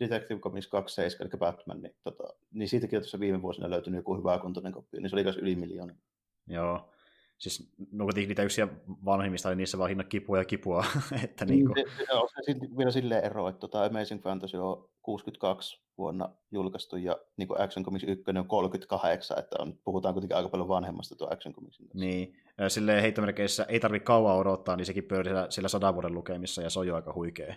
Detective 0.00 0.40
Comics 0.40 0.66
27, 0.66 1.30
eli 1.30 1.38
Batman, 1.38 1.82
niin, 1.82 1.94
tota, 2.04 2.24
niin 2.50 2.68
siitäkin 2.68 2.96
on 2.96 3.02
tuossa 3.02 3.20
viime 3.20 3.42
vuosina 3.42 3.70
löytynyt 3.70 3.98
joku 3.98 4.16
hyvä 4.16 4.38
kuntoinen 4.38 4.72
koppi, 4.72 5.00
niin 5.00 5.10
se 5.10 5.16
oli 5.16 5.22
myös 5.22 5.36
yli 5.36 5.56
miljoona. 5.56 5.94
Joo, 6.46 6.90
siis 7.40 7.72
no 7.92 8.06
niitä 8.14 8.42
yksiä 8.42 8.68
vanhimmista, 9.04 9.48
niin 9.48 9.56
niissä 9.56 9.78
vaan 9.78 9.88
hinnat 9.88 10.08
kipua 10.08 10.38
ja 10.38 10.44
kipua. 10.44 10.84
että 11.24 11.44
niin 11.44 11.66
kuin... 11.66 11.86
se, 11.98 12.04
se, 12.06 12.12
on 12.12 12.28
se 12.46 12.76
vielä 12.78 12.90
silleen 12.90 13.24
ero, 13.24 13.48
että 13.48 13.60
tota 13.60 13.84
Amazing 13.84 14.22
Fantasy 14.22 14.56
on 14.56 14.88
62 15.02 15.82
vuonna 15.98 16.28
julkaistu 16.50 16.96
ja 16.96 17.16
niin 17.36 17.48
kuin 17.48 17.60
Action 17.60 17.84
Comics 17.84 18.04
1 18.04 18.24
on 18.38 18.48
38, 18.48 19.38
että 19.38 19.56
on, 19.58 19.78
puhutaan 19.84 20.14
kuitenkin 20.14 20.36
aika 20.36 20.48
paljon 20.48 20.68
vanhemmasta 20.68 21.16
tuo 21.16 21.28
Action 21.32 21.54
Comics. 21.54 21.78
Niin, 21.94 22.36
silleen 22.68 23.02
heittomerkeissä 23.02 23.64
ei 23.68 23.80
tarvitse 23.80 24.04
kauan 24.04 24.36
odottaa, 24.36 24.76
niin 24.76 24.86
sekin 24.86 25.04
pyörii 25.04 25.30
siellä, 25.30 25.46
siellä 25.50 25.68
sadan 25.68 25.94
vuoden 25.94 26.14
lukemissa 26.14 26.62
ja 26.62 26.70
se 26.70 26.78
on 26.78 26.86
jo 26.86 26.94
aika 26.94 27.12
huikea, 27.14 27.54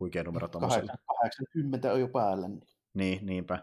huikea 0.00 0.24
numero 0.24 0.48
80 0.48 1.92
on 1.92 2.00
jo 2.00 2.08
päällä. 2.08 2.48
Niin, 2.48 2.62
niin 2.94 3.26
niinpä. 3.26 3.58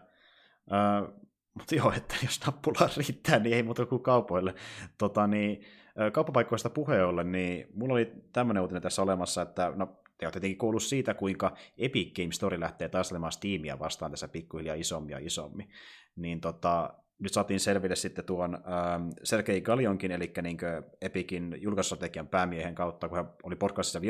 Mutta 1.60 1.74
joo, 1.74 1.92
että 1.96 2.14
jos 2.22 2.40
nappula 2.46 2.90
riittää, 2.96 3.38
niin 3.38 3.56
ei 3.56 3.62
muuta 3.62 3.86
kuin 3.86 4.02
kaupoille. 4.02 4.54
Tota, 4.98 5.26
niin, 5.26 5.64
kauppapaikkoista 6.12 6.70
puheen 6.70 7.06
ollen, 7.06 7.32
niin 7.32 7.66
mulla 7.74 7.94
oli 7.94 8.12
tämmöinen 8.32 8.60
uutinen 8.60 8.82
tässä 8.82 9.02
olemassa, 9.02 9.42
että 9.42 9.72
no, 9.76 9.86
te 10.18 10.26
olette 10.26 10.40
tietenkin 10.40 10.58
kuullut 10.58 10.82
siitä, 10.82 11.14
kuinka 11.14 11.56
Epic 11.78 12.14
Game 12.16 12.32
Story 12.32 12.60
lähtee 12.60 12.88
taistelemaan 12.88 13.32
Steamia 13.32 13.78
vastaan 13.78 14.10
tässä 14.10 14.28
pikkuhiljaa 14.28 14.74
isommin 14.74 15.12
ja 15.12 15.18
isommin. 15.18 15.68
Niin 16.16 16.40
tota, 16.40 16.94
nyt 17.18 17.32
saatiin 17.32 17.60
selville 17.60 17.96
sitten 17.96 18.24
tuon 18.24 18.54
ähm, 18.54 19.08
Sergei 19.22 19.60
Galionkin, 19.60 20.10
eli 20.10 20.32
niin 20.42 20.58
Epicin 21.00 21.56
julkaisustrategian 21.60 22.28
päämiehen 22.28 22.74
kautta, 22.74 23.08
kun 23.08 23.16
hän 23.16 23.30
oli 23.42 23.56
podcastissa 23.56 24.00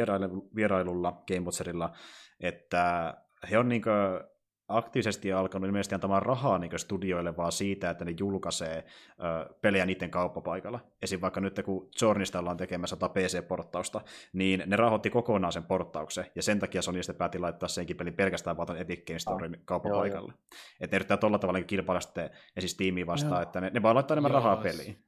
vierailulla 0.57 1.23
Game 1.29 1.41
Watcherilla, 1.41 1.93
että 2.41 3.15
he 3.51 3.59
on 3.59 3.69
niin 3.69 3.83
kuin, 3.83 4.31
aktiivisesti 4.71 5.33
alkanut 5.33 5.67
ilmeisesti 5.67 5.95
antamaan 5.95 6.23
rahaa 6.23 6.59
niin 6.59 6.79
studioille 6.79 7.37
vaan 7.37 7.53
siitä, 7.53 7.91
että 7.91 8.05
ne 8.05 8.15
julkaisee 8.19 8.85
ö, 9.11 9.55
pelejä 9.61 9.87
niiden 9.87 10.11
kauppapaikalla. 10.11 10.81
Esim. 11.03 11.21
vaikka 11.21 11.41
nyt 11.41 11.61
kun 11.65 11.89
Zornista 11.99 12.39
ollaan 12.39 12.57
tekemässä 12.57 12.97
PC-porttausta, 12.97 14.01
niin 14.33 14.63
ne 14.67 14.77
rahoitti 14.77 15.11
kokonaan 15.11 15.53
sen 15.53 15.65
porttauksen, 15.65 16.27
ja 16.35 16.43
sen 16.43 16.59
takia 16.59 16.83
Sony 16.83 17.03
sitten 17.03 17.17
päätti 17.17 17.39
laittaa 17.39 17.69
senkin 17.69 17.97
pelin 17.97 18.15
pelkästään 18.15 18.57
vaan 18.57 18.77
Epic 18.77 19.07
Games 19.07 19.23
Storin 19.23 19.55
ah, 19.55 19.61
kauppapaikalle. 19.65 20.33
Että 20.81 20.97
ne 20.97 20.99
yrittää 20.99 21.17
tuolla 21.17 21.39
tavalla 21.39 21.59
niin 21.59 21.67
kilpailla 21.67 22.01
sitten 22.01 22.31
esis 22.57 22.77
tiimiin 22.77 23.07
vastaan, 23.07 23.33
joo. 23.33 23.43
että 23.43 23.61
ne, 23.61 23.71
ne 23.75 23.83
vaan 23.83 23.95
laittaa 23.95 24.15
enemmän 24.15 24.33
joo, 24.33 24.41
rahaa 24.41 24.57
peliin. 24.57 25.05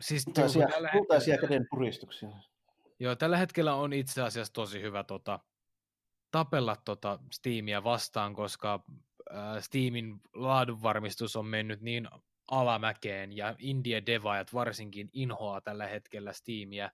Siis 0.00 0.24
kultaisia, 0.24 0.68
kultaisia 0.92 1.38
käden 1.38 1.66
puristuksia. 1.70 2.28
Joo, 2.98 3.16
tällä 3.16 3.36
hetkellä 3.36 3.74
on 3.74 3.92
itse 3.92 4.22
asiassa 4.22 4.52
tosi 4.52 4.82
hyvä 4.82 5.04
tota, 5.04 5.38
tapella 6.36 6.76
tota 6.84 7.18
Steamia 7.32 7.84
vastaan, 7.84 8.34
koska 8.34 8.84
äh, 9.30 9.62
Steamin 9.62 10.20
laadunvarmistus 10.34 11.36
on 11.36 11.46
mennyt 11.46 11.80
niin 11.80 12.08
alamäkeen 12.50 13.36
ja 13.36 13.54
indie 13.58 14.02
devaajat 14.06 14.54
varsinkin 14.54 15.10
inhoaa 15.12 15.60
tällä 15.60 15.86
hetkellä 15.86 16.32
Steamia 16.32 16.90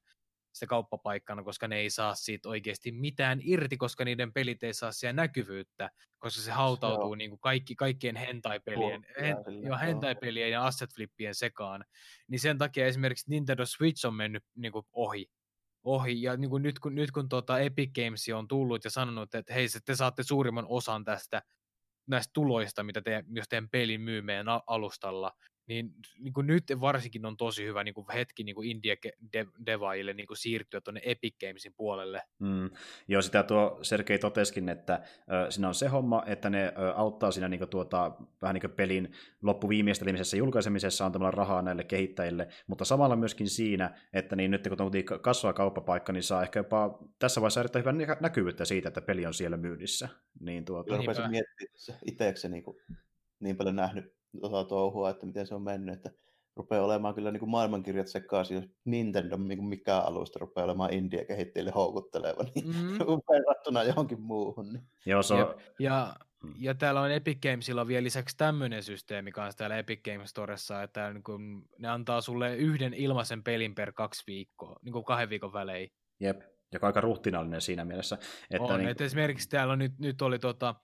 se 0.53 0.67
kauppapaikkana, 0.67 1.43
koska 1.43 1.69
ne 1.69 1.77
ei 1.77 1.91
saa 1.91 2.15
siitä 2.15 2.49
oikeasti 2.49 2.93
mitään 2.93 3.41
irti, 3.43 3.77
koska 3.77 4.05
niiden 4.05 4.33
pelit 4.33 4.62
ei 4.62 4.75
saa 4.75 4.93
siellä 4.93 5.23
näkyvyyttä, 5.23 5.91
koska 6.19 6.43
se 6.43 6.51
hautautuu 6.51 7.15
niin 7.15 7.31
kuin 7.31 7.41
kaikki, 7.41 7.75
kaikkien 7.75 8.17
hentai-pelien, 8.17 9.07
hen, 9.21 9.37
jo 9.67 9.77
hentai-pelien 9.77 10.51
ja 10.51 10.67
asset-flippien 10.67 11.35
sekaan. 11.35 11.85
Niin 12.29 12.41
sen 12.41 12.59
takia 12.59 12.87
esimerkiksi 12.87 13.31
Nintendo 13.31 13.67
Switch 13.67 14.07
on 14.07 14.15
mennyt 14.15 14.45
niin 14.55 14.73
kuin 14.73 14.87
ohi. 14.93 15.27
Ohi. 15.85 16.23
Ja 16.23 16.36
niin 16.36 16.51
kuin 16.51 16.62
nyt 16.62 16.78
kun, 16.78 16.94
nyt 16.94 17.11
kun 17.11 17.28
tuota 17.28 17.59
Epic 17.59 17.91
Games 17.94 18.28
on 18.35 18.49
tullut 18.49 18.85
ja 18.85 18.91
sanonut, 18.91 19.35
että 19.35 19.55
hei, 19.55 19.67
te 19.85 19.94
saatte 19.94 20.23
suurimman 20.23 20.67
osan 20.69 21.05
tästä 21.05 21.43
näistä 22.07 22.31
tuloista, 22.35 22.83
mitä 22.83 23.02
te, 23.02 23.25
jos 23.28 23.49
teidän 23.49 23.69
pelin 23.69 24.01
myy 24.01 24.23
meidän 24.23 24.47
alustalla, 24.67 25.33
niin, 25.66 25.94
niin 26.18 26.32
kuin 26.32 26.47
nyt 26.47 26.65
varsinkin 26.81 27.26
on 27.26 27.36
tosi 27.36 27.65
hyvä 27.65 27.84
niin 27.84 27.94
kuin 27.94 28.07
hetki 28.15 28.44
niin 28.44 28.55
kuin 28.55 28.68
indie-devaajille 28.68 30.15
niin 30.15 30.26
kuin 30.26 30.36
siirtyä 30.36 30.81
tuonne 30.81 31.00
Epic 31.05 31.34
Gamesin 31.41 31.74
puolelle. 31.76 32.23
Mm. 32.39 32.70
Joo, 33.08 33.23
sitä 33.23 33.42
tuo 33.42 33.78
Sergei 33.82 34.18
toteskin, 34.18 34.68
että 34.68 35.02
ö, 35.32 35.50
siinä 35.50 35.68
on 35.68 35.74
se 35.74 35.89
homma, 35.89 36.23
että 36.26 36.50
ne 36.50 36.73
ö, 36.78 36.92
auttaa 36.94 37.31
siinä 37.31 37.49
niin 37.49 37.58
kuin, 37.58 37.70
tuota, 37.70 38.12
vähän 38.42 38.55
niin 38.55 38.60
kuin 38.60 38.70
pelin 38.70 39.12
loppuviimeistelemisessä 39.42 40.36
julkaisemisessa 40.36 41.07
antamalla 41.07 41.31
rahaa 41.31 41.62
näille 41.62 41.84
kehittäjille, 41.84 42.49
mutta 42.66 42.84
samalla 42.84 43.16
myöskin 43.16 43.49
siinä, 43.49 44.00
että 44.12 44.36
niin 44.36 44.50
nyt 44.50 44.68
kun 44.68 44.82
on 44.82 45.20
kasvaa 45.20 45.52
kauppapaikka, 45.52 46.12
niin 46.12 46.23
saa 46.23 46.42
ehkä 46.42 46.58
jopa 46.58 46.99
tässä 47.18 47.41
vaiheessa 47.41 47.60
erittäin 47.60 47.84
hyvän 47.84 48.18
näkyvyyttä 48.20 48.65
siitä, 48.65 48.89
että 48.89 49.02
peli 49.02 49.26
on 49.26 49.34
siellä 49.34 49.57
myynnissä. 49.57 50.08
Niin 50.41 50.65
tuota... 50.65 50.97
Rupesin 50.97 51.31
miettimään 51.31 52.00
itseksi 52.07 52.49
niin, 52.49 52.65
niin 53.41 53.57
paljon 53.57 53.76
nähnyt 53.76 54.22
tota 54.41 54.65
touhua, 54.65 55.11
että 55.11 55.27
miten 55.27 55.47
se 55.47 55.55
on 55.55 55.62
mennyt, 55.62 55.94
että 55.94 56.11
rupeaa 56.57 56.85
olemaan 56.85 57.15
kyllä 57.15 57.31
niin 57.31 57.41
kuin 57.41 57.51
maailmankirjat 57.51 58.09
sekaisin, 58.09 58.55
jos 58.55 58.65
Nintendo 58.85 59.36
niin 59.36 59.59
kuin 59.59 59.69
mikään 59.69 60.05
alusta 60.05 60.39
rupeaa 60.39 60.65
olemaan 60.65 60.93
India 60.93 61.25
kehittäjille 61.25 61.73
houkutteleva, 61.75 62.44
niin 62.55 62.67
mm-hmm. 62.67 62.99
verrattuna 63.33 63.83
johonkin 63.83 64.20
muuhun. 64.20 64.73
Niin. 64.73 64.83
Joo, 65.07 65.23
se 65.23 65.35
on... 65.35 65.41
ja, 65.41 65.55
ja, 65.78 66.15
ja 66.59 66.75
täällä 66.75 67.01
on 67.01 67.11
Epic 67.11 67.39
Gamesilla 67.43 67.86
vielä 67.86 68.05
lisäksi 68.05 68.36
tämmöinen 68.36 68.83
systeemi 68.83 69.33
kanssa 69.33 69.59
täällä 69.59 69.78
Epic 69.78 70.01
Games 70.02 70.31
Storessa, 70.31 70.83
että 70.83 71.12
niin 71.12 71.23
kuin 71.23 71.65
ne 71.78 71.89
antaa 71.89 72.20
sulle 72.20 72.57
yhden 72.57 72.94
ilmaisen 72.94 73.43
pelin 73.43 73.75
per 73.75 73.93
kaksi 73.93 74.23
viikkoa, 74.27 74.77
niin 74.83 74.93
kuin 74.93 75.05
kahden 75.05 75.31
viikon 75.31 75.52
välein. 75.52 75.93
Jep, 76.20 76.43
joka 76.73 76.86
aika 76.86 77.01
ruhtinallinen 77.01 77.61
siinä 77.61 77.85
mielessä. 77.85 78.19
Että 78.51 78.62
on, 78.62 78.78
niin... 78.78 78.89
että 78.89 79.05
esimerkiksi 79.05 79.49
täällä 79.49 79.73
on 79.73 79.78
nyt, 79.78 79.99
nyt 79.99 80.23
oli 80.23 80.39
tota, 80.39 80.75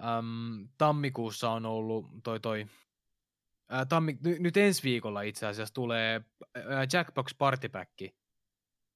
äm, 0.00 0.68
tammikuussa 0.78 1.50
on 1.50 1.66
ollut 1.66 2.06
toi 2.24 2.40
toi, 2.40 2.66
ää, 3.68 3.84
tammi, 3.84 4.12
n- 4.12 4.42
nyt 4.42 4.56
ensi 4.56 4.82
viikolla 4.82 5.22
itse 5.22 5.46
asiassa 5.46 5.74
tulee 5.74 6.20
ää, 6.54 6.86
Jackbox 6.92 7.34
Party 7.38 7.68
Pack 7.68 7.90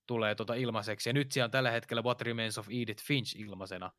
tulee 0.06 0.34
tota 0.34 0.54
ilmaiseksi, 0.54 1.08
ja 1.08 1.12
nyt 1.12 1.32
siellä 1.32 1.44
on 1.44 1.50
tällä 1.50 1.70
hetkellä 1.70 2.02
What 2.02 2.20
Remains 2.20 2.58
of 2.58 2.68
Edith 2.68 3.04
Finch 3.04 3.40
ilmaisena. 3.40 3.90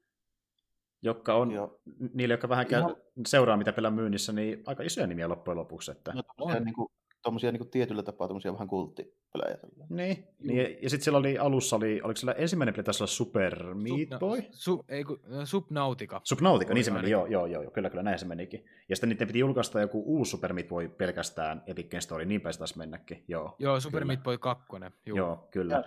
Jotka 1.02 1.36
on, 1.36 1.52
Joo. 1.52 1.82
niille, 2.14 2.34
jotka 2.34 2.50
vähän 2.50 2.66
Ihan... 2.70 2.96
seuraa, 3.28 3.58
mitä 3.58 3.74
pelaa 3.74 3.92
myynnissä, 3.92 4.34
niin 4.34 4.64
aika 4.66 4.84
isoja 4.84 5.08
nimiä 5.08 5.30
loppujen 5.30 5.58
lopuksi. 5.58 5.92
Että... 5.92 6.14
No, 6.14 6.24
on. 6.38 6.64
Niin 6.64 6.76
kuin, 6.76 6.90
tommosia 7.24 7.52
niin 7.52 7.70
tietyllä 7.70 8.04
tapaa 8.04 8.28
tommosia 8.28 8.54
vähän 8.54 8.68
kulttipelejä. 8.68 9.58
Niin, 9.90 10.28
niin 10.40 10.78
ja 10.82 10.90
sitten 10.90 11.04
siellä 11.04 11.18
oli 11.18 11.38
alussa, 11.38 11.76
oli, 11.76 12.02
oliko 12.04 12.18
siellä 12.18 12.34
ensimmäinen 12.34 12.74
peli 12.74 12.84
tässä 12.84 13.04
olla 13.04 13.12
Super 13.12 13.74
Meat 13.74 14.20
Boy? 14.20 14.44
Su, 14.52 14.86
ei, 14.90 15.04
kun, 15.04 15.20
Subnautica. 15.44 16.22
Subnautica, 16.24 16.74
niin 16.74 16.84
se 16.84 16.92
meni, 16.92 17.10
joo, 17.10 17.26
joo, 17.26 17.46
joo, 17.46 17.72
kyllä, 17.72 17.90
kyllä, 17.90 18.04
näin 18.04 18.20
se 18.20 18.26
menikin. 18.26 18.66
Ja 18.90 18.96
sitten 18.96 19.10
niiden 19.10 19.28
piti 19.28 19.40
julkaista 19.40 19.82
joku 19.82 20.04
uusi 20.06 20.32
Super 20.32 20.54
Meat 20.54 20.68
Boy 20.68 20.90
pelkästään 20.90 21.64
Epic 21.68 21.90
Games 21.90 22.04
Story, 22.04 22.26
niin 22.26 22.42
päin 22.42 22.54
se 22.54 22.60
taas 22.60 22.76
mennäkin, 22.76 23.24
joo. 23.28 23.56
Joo, 23.60 23.80
Super 23.80 24.02
kyllä. 24.02 24.14
Meat 24.14 24.24
Boy 24.24 24.38
2. 24.38 24.66
Juu. 25.06 25.18
Joo, 25.18 25.48
kyllä. 25.52 25.74
Ja, 25.74 25.84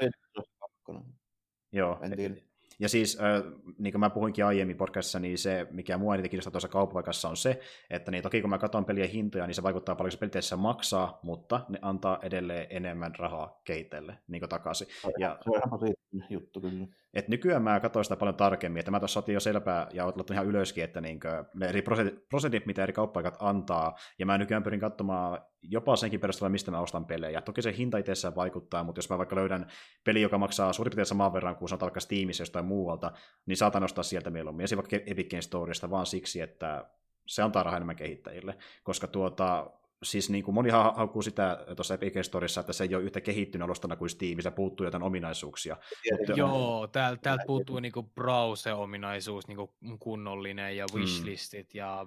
Joo, 1.73 1.99
en 2.03 2.17
tiedä. 2.17 2.35
Ja 2.79 2.89
siis, 2.89 3.19
äh, 3.21 3.53
niin 3.79 3.93
kuin 3.93 4.01
mä 4.01 4.11
puhuinkin 4.11 4.45
aiemmin 4.45 4.77
podcastissa, 4.77 5.19
niin 5.19 5.39
se, 5.39 5.67
mikä 5.71 5.99
mua 5.99 6.15
eniten 6.15 6.31
kiinnostaa 6.31 6.51
tuossa 6.51 6.69
kauppapaikassa 6.69 7.29
on 7.29 7.37
se, 7.37 7.61
että 7.91 8.11
niin 8.11 8.23
toki 8.23 8.41
kun 8.41 8.51
mä 8.51 8.59
katson 8.59 8.85
pelien 8.85 9.11
hintoja, 9.11 9.47
niin 9.47 9.55
se 9.55 9.63
vaikuttaa 9.63 9.95
paljon, 9.95 10.13
se 10.13 10.19
peliteissä 10.19 10.57
maksaa, 10.57 11.19
mutta 11.23 11.61
ne 11.69 11.79
antaa 11.83 12.19
edelleen 12.23 12.67
enemmän 12.71 13.13
rahaa 13.19 13.61
keitelle 13.65 14.19
niin 14.29 14.49
takaisin. 14.49 14.89
Ja, 15.19 15.39
se 15.45 15.51
on 15.51 15.61
ihan 15.67 15.95
juttu 16.31 16.61
kyllä. 16.61 16.87
Et 17.17 17.29
nykyään 17.29 17.63
mä 17.63 17.81
katsoin 17.81 18.05
sitä 18.05 18.17
paljon 18.17 18.35
tarkemmin, 18.35 18.81
että 18.81 18.91
mä 18.91 18.99
tuossa 18.99 19.21
otin 19.21 19.33
jo 19.33 19.41
selvää 19.41 19.89
ja 19.93 20.05
olet 20.05 20.31
ihan 20.31 20.47
ylöskin, 20.47 20.85
että 20.85 21.01
niin 21.01 21.21
ne 21.55 21.67
eri 21.67 21.83
prosentit, 22.29 22.67
mitä 22.67 22.83
eri 22.83 22.93
kauppaikat 22.93 23.37
antaa, 23.39 23.97
ja 24.19 24.27
mä 24.27 24.39
nykyään 24.39 24.63
pyrin 24.63 24.81
katsomaan 24.81 25.39
jopa 25.63 25.97
senkin 25.97 26.21
perusteella, 26.21 26.49
mistä 26.49 26.71
mä 26.71 26.81
ostan 26.81 27.07
pelejä. 27.07 27.43
Toki 27.43 27.63
se 27.63 27.77
hinta 27.77 27.99
itsessään 27.99 28.37
vaikuttaa, 28.37 28.85
mutta 28.85 28.99
jos 28.99 29.11
mä 29.11 29.19
vaikka 29.19 29.37
löydän 29.37 29.67
peli, 30.05 30.23
joka 30.23 30.39
maksaa 30.39 30.73
suurin 30.73 30.91
piirtein 30.91 31.07
saman 31.07 31.33
verran 31.33 31.57
kuin 31.57 31.69
sanotaan 31.69 31.87
vaikka 31.87 32.01
Steamissa 32.01 32.43
jostain 32.43 32.65
muualta, 32.65 33.13
niin 33.47 33.57
saatan 33.57 33.85
ostaa 33.85 34.05
sieltä 34.05 34.31
mieluummin. 34.31 34.67
Ja 34.71 34.77
vaikka 34.77 34.97
Epic 34.97 35.31
Games 35.31 35.45
Storysta 35.45 35.91
vaan 35.91 36.07
siksi, 36.07 36.41
että 36.41 36.91
se 37.27 37.43
antaa 37.43 37.63
rahaa 37.63 37.77
enemmän 37.77 37.97
kehittäjille, 37.97 38.57
koska 38.83 39.07
tuota, 39.07 39.71
siis 40.11 40.31
niin 40.31 40.45
kuin 40.45 40.55
moni 40.55 40.71
haukkuu 40.71 41.23
sitä 41.23 41.65
tuossa 41.77 41.95
Epic 41.95 42.27
Storissa, 42.27 42.61
että 42.61 42.73
se 42.73 42.85
ei 42.85 42.95
ole 42.95 43.05
yhtä 43.05 43.21
kehittynyt 43.21 43.65
alustana 43.65 43.97
kuin 43.97 44.11
Steam, 44.11 44.41
se 44.41 44.51
puuttuu 44.51 44.87
jotain 44.87 45.03
ominaisuuksia. 45.03 45.77
Mutta, 46.19 46.33
Joo, 46.33 46.87
täältä 46.87 47.23
täältä 47.23 47.45
puuttuu 47.47 47.81
niinku 47.81 48.03
browse-ominaisuus, 48.03 49.49
niinku 49.49 49.75
kunnollinen 49.99 50.77
ja 50.77 50.87
mm. 50.93 51.01
wishlistit 51.01 51.75
mm. 51.75 51.79
ja 51.79 52.07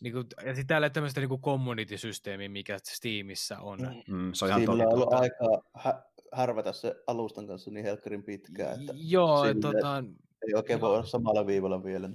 Niinku, 0.00 0.18
ja 0.18 0.54
sitten 0.54 0.66
täällä 0.66 0.90
tämmöistä 0.90 1.20
niinku 1.20 1.38
community-systeemiä, 1.38 2.48
mikä 2.48 2.78
Steamissa 2.82 3.58
on. 3.58 3.78
Mm, 3.80 4.16
mm 4.16 4.32
se 4.32 4.44
on 4.44 4.48
ihan 4.48 4.64
totta. 4.64 4.84
on 4.84 4.92
ollut 4.92 5.12
aikaa 5.12 5.62
hä- 5.74 6.02
harvata 6.32 6.72
se 6.72 6.94
alustan 7.06 7.46
kanssa 7.46 7.70
niin 7.70 7.84
helkkarin 7.84 8.22
pitkään, 8.22 8.80
että 8.80 8.92
Joo, 8.96 9.44
tota... 9.60 10.04
ei 10.48 10.54
oikein 10.54 10.80
voi 10.80 10.90
olla 10.90 11.06
samalla 11.06 11.46
viivalla 11.46 11.84
vielä. 11.84 12.10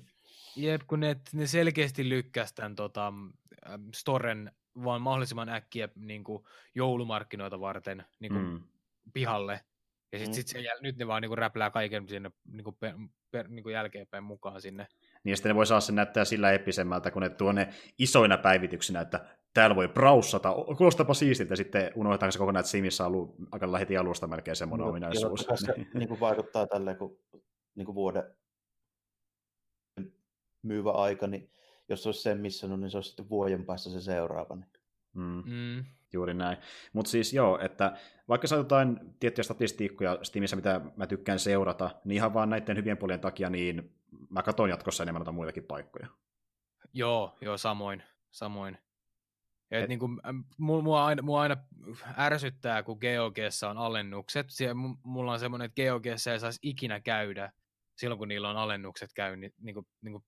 Jep, 0.55 0.81
kun 0.87 0.99
ne, 0.99 1.15
ne 1.33 1.47
selkeästi 1.47 2.09
lykkäs 2.09 2.53
tämän 2.53 2.75
tota, 2.75 3.13
Storen 3.95 4.51
vaan 4.83 5.01
mahdollisimman 5.01 5.49
äkkiä 5.49 5.89
niin 5.95 6.23
kuin 6.23 6.43
joulumarkkinoita 6.75 7.59
varten 7.59 8.05
niin 8.19 8.31
kuin 8.31 8.45
mm. 8.45 8.61
pihalle. 9.13 9.61
Ja 10.11 10.19
sitten 10.19 10.31
mm. 10.31 10.35
sit 10.35 10.47
se, 10.47 10.59
nyt 10.81 10.97
ne 10.97 11.07
vaan 11.07 11.21
niin 11.21 11.29
kuin 11.29 11.37
räplää 11.37 11.69
kaiken 11.69 12.09
sinne 12.09 12.31
niin 12.51 12.63
kuin 12.63 12.75
per, 12.79 12.93
per, 13.31 13.47
niin 13.47 13.63
kuin 13.63 13.73
jälkeenpäin 13.73 14.23
mukaan 14.23 14.61
sinne. 14.61 14.87
Niin 15.23 15.31
ja 15.31 15.35
sitten 15.35 15.49
ne 15.49 15.55
voi 15.55 15.65
saada 15.65 15.81
sen 15.81 15.95
näyttää 15.95 16.25
sillä 16.25 16.51
episemmältä, 16.51 17.11
kun 17.11 17.21
ne 17.21 17.29
tuo 17.29 17.51
ne 17.51 17.73
isoina 17.97 18.37
päivityksinä, 18.37 19.01
että 19.01 19.25
täällä 19.53 19.75
voi 19.75 19.87
braussata, 19.87 20.53
kuulostapa 20.77 21.13
siistiltä, 21.13 21.55
sitten 21.55 21.91
unohdetaan 21.95 22.31
se 22.31 22.39
kokonaan, 22.39 22.59
että 22.59 22.69
Simissä 22.69 23.05
on 23.05 23.07
ollut 23.07 23.35
aika 23.51 23.77
heti 23.77 23.97
alusta 23.97 24.27
melkein 24.27 24.55
semmoinen 24.55 24.83
no, 24.83 24.89
ominaisuus. 24.89 25.47
Se 25.55 25.73
niin 25.93 26.07
kuin 26.07 26.19
vaikuttaa 26.19 26.67
tälleen, 26.67 26.97
kun 26.97 27.19
niin 27.75 27.85
kuin 27.85 27.95
vuoden 27.95 28.23
myyvä 30.61 30.91
aika, 30.91 31.27
niin 31.27 31.49
jos 31.89 32.03
se 32.03 32.09
olisi 32.09 32.21
sen 32.21 32.39
missä 32.39 32.67
on, 32.67 32.79
niin 32.79 32.91
se 32.91 32.97
olisi 32.97 33.07
sitten 33.07 33.29
vuoden 33.29 33.65
päässä 33.65 33.89
se 33.91 34.01
seuraava. 34.01 34.55
Niin. 34.55 34.69
Mm. 35.13 35.43
Mm. 35.45 35.85
Juuri 36.13 36.33
näin. 36.33 36.57
Mutta 36.93 37.11
siis 37.11 37.33
joo, 37.33 37.59
että 37.59 37.97
vaikka 38.27 38.47
saa 38.47 38.57
jotain 38.57 38.99
tiettyjä 39.19 39.43
statistiikkoja 39.43 40.19
Steamissa, 40.23 40.55
mitä 40.55 40.81
mä 40.95 41.07
tykkään 41.07 41.39
seurata, 41.39 41.89
niin 42.05 42.15
ihan 42.15 42.33
vaan 42.33 42.49
näiden 42.49 42.77
hyvien 42.77 42.97
puolien 42.97 43.19
takia, 43.19 43.49
niin 43.49 43.95
mä 44.29 44.43
katson 44.43 44.69
jatkossa 44.69 45.03
enemmän 45.03 45.19
noita 45.19 45.31
muitakin 45.31 45.63
paikkoja. 45.63 46.07
Joo, 46.93 47.37
joo, 47.41 47.57
samoin. 47.57 48.03
samoin. 48.31 48.77
Et 49.71 49.83
Et, 49.83 49.89
niin 49.89 49.99
kuin, 49.99 50.21
mua, 50.57 51.05
aina, 51.05 51.21
mua 51.21 51.41
aina 51.41 51.57
ärsyttää, 52.17 52.83
kun 52.83 52.97
GeoGessa 53.01 53.69
on 53.69 53.77
alennukset. 53.77 54.45
Siellä, 54.49 54.75
mulla 55.03 55.31
on 55.31 55.39
semmoinen, 55.39 55.65
että 55.65 55.75
GeoGessa 55.75 56.31
ei 56.31 56.39
saisi 56.39 56.59
ikinä 56.61 56.99
käydä 56.99 57.51
silloin, 57.97 58.19
kun 58.19 58.27
niillä 58.27 58.49
on 58.49 58.57
alennukset 58.57 59.09
käy, 59.15 59.35
niin, 59.35 59.53
niin 59.57 59.73
kuin, 59.73 59.87
niin 60.01 60.11
kuin 60.11 60.23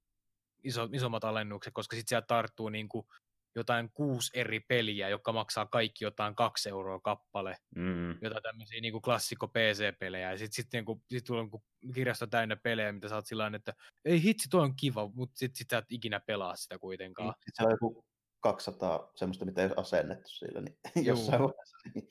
iso, 0.64 0.90
isommat 0.94 1.24
alennukset, 1.24 1.74
koska 1.74 1.96
sitten 1.96 2.10
sieltä 2.10 2.28
tarttuu 2.28 2.70
niin 2.70 2.90
kuin 2.90 3.08
jotain 3.56 3.92
kuusi 3.94 4.40
eri 4.40 4.60
peliä, 4.60 5.10
jotka 5.10 5.34
maksaa 5.34 5.66
kaikki 5.66 6.06
jotain 6.06 6.36
kaksi 6.36 6.70
euroa 6.70 7.00
kappale, 7.00 7.58
mm. 7.76 8.12
jotain 8.22 8.44
tämmöisiä 8.44 8.82
niin 8.82 8.92
kuin 8.92 9.02
klassikko 9.02 9.48
PC-pelejä, 9.48 10.32
ja 10.32 10.38
sitten 10.38 10.56
sit, 10.56 10.74
niin 10.74 10.86
sit 11.10 11.24
tulee 11.24 11.44
niin 11.44 11.94
kirjasto 11.94 12.28
täynnä 12.28 12.56
pelejä, 12.56 12.92
mitä 12.92 13.10
sä 13.10 13.16
oot 13.16 13.26
sillä 13.26 13.52
että 13.56 13.74
ei 14.06 14.24
hitsi, 14.24 14.50
toi 14.50 14.62
on 14.62 14.76
kiva, 14.76 15.12
mutta 15.14 15.38
sitten 15.38 15.58
sit 15.58 15.70
sä 15.70 15.78
et 15.78 15.86
ikinä 15.90 16.20
pelaa 16.20 16.56
sitä 16.56 16.80
kuitenkaan. 16.80 17.34
Sitten 17.34 17.54
se 17.54 17.64
on 17.64 17.72
joku 17.72 18.06
200 18.40 19.12
semmoista, 19.16 19.46
mitä 19.46 19.62
ei 19.62 19.68
ole 19.68 19.76
asennettu 19.78 20.30
sillä, 20.30 20.62
niin 20.62 20.78
jossain 21.08 21.42
vaiheessa. 21.42 21.78
Niin 21.96 22.10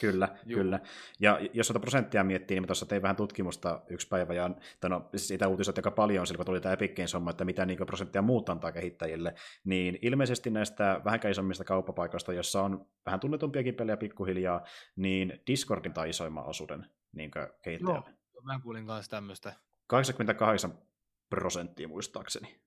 Kyllä, 0.00 0.28
Juh. 0.46 0.60
kyllä. 0.60 0.80
Ja 1.20 1.40
jos 1.52 1.66
tuota 1.66 1.80
prosenttia 1.80 2.24
miettii, 2.24 2.60
niin 2.60 2.66
tuossa 2.66 2.86
tein 2.86 3.02
vähän 3.02 3.16
tutkimusta 3.16 3.80
yksi 3.88 4.08
päivä, 4.08 4.34
ja 4.34 4.50
no, 4.88 5.08
siis 5.10 5.28
sitä 5.28 5.48
uutisoit 5.48 5.78
aika 5.78 5.90
paljon 5.90 6.26
silloin, 6.26 6.38
kun 6.38 6.46
tuli 6.46 6.60
tämä 6.60 6.72
Epic 6.72 6.96
Games 6.96 7.14
että 7.30 7.44
mitä 7.44 7.66
niin 7.66 7.86
prosenttia 7.86 8.22
muut 8.22 8.48
antaa 8.48 8.72
kehittäjille, 8.72 9.34
niin 9.64 9.98
ilmeisesti 10.02 10.50
näistä 10.50 11.00
vähän 11.04 11.20
isommista 11.30 11.64
kauppapaikoista, 11.64 12.32
jossa 12.32 12.62
on 12.62 12.86
vähän 13.06 13.20
tunnetumpiakin 13.20 13.74
pelejä 13.74 13.96
pikkuhiljaa, 13.96 14.64
niin 14.96 15.40
Discordin 15.46 15.92
tai 15.92 16.10
isoimman 16.10 16.46
osuuden 16.46 16.86
niin 17.12 17.30
kehittäjille. 17.62 18.02
Joo, 18.34 18.42
mä 18.42 18.60
kuulin 18.62 18.86
kanssa 18.86 19.10
tämmöistä. 19.10 19.52
88 19.86 20.78
prosenttia 21.30 21.88
muistaakseni. 21.88 22.60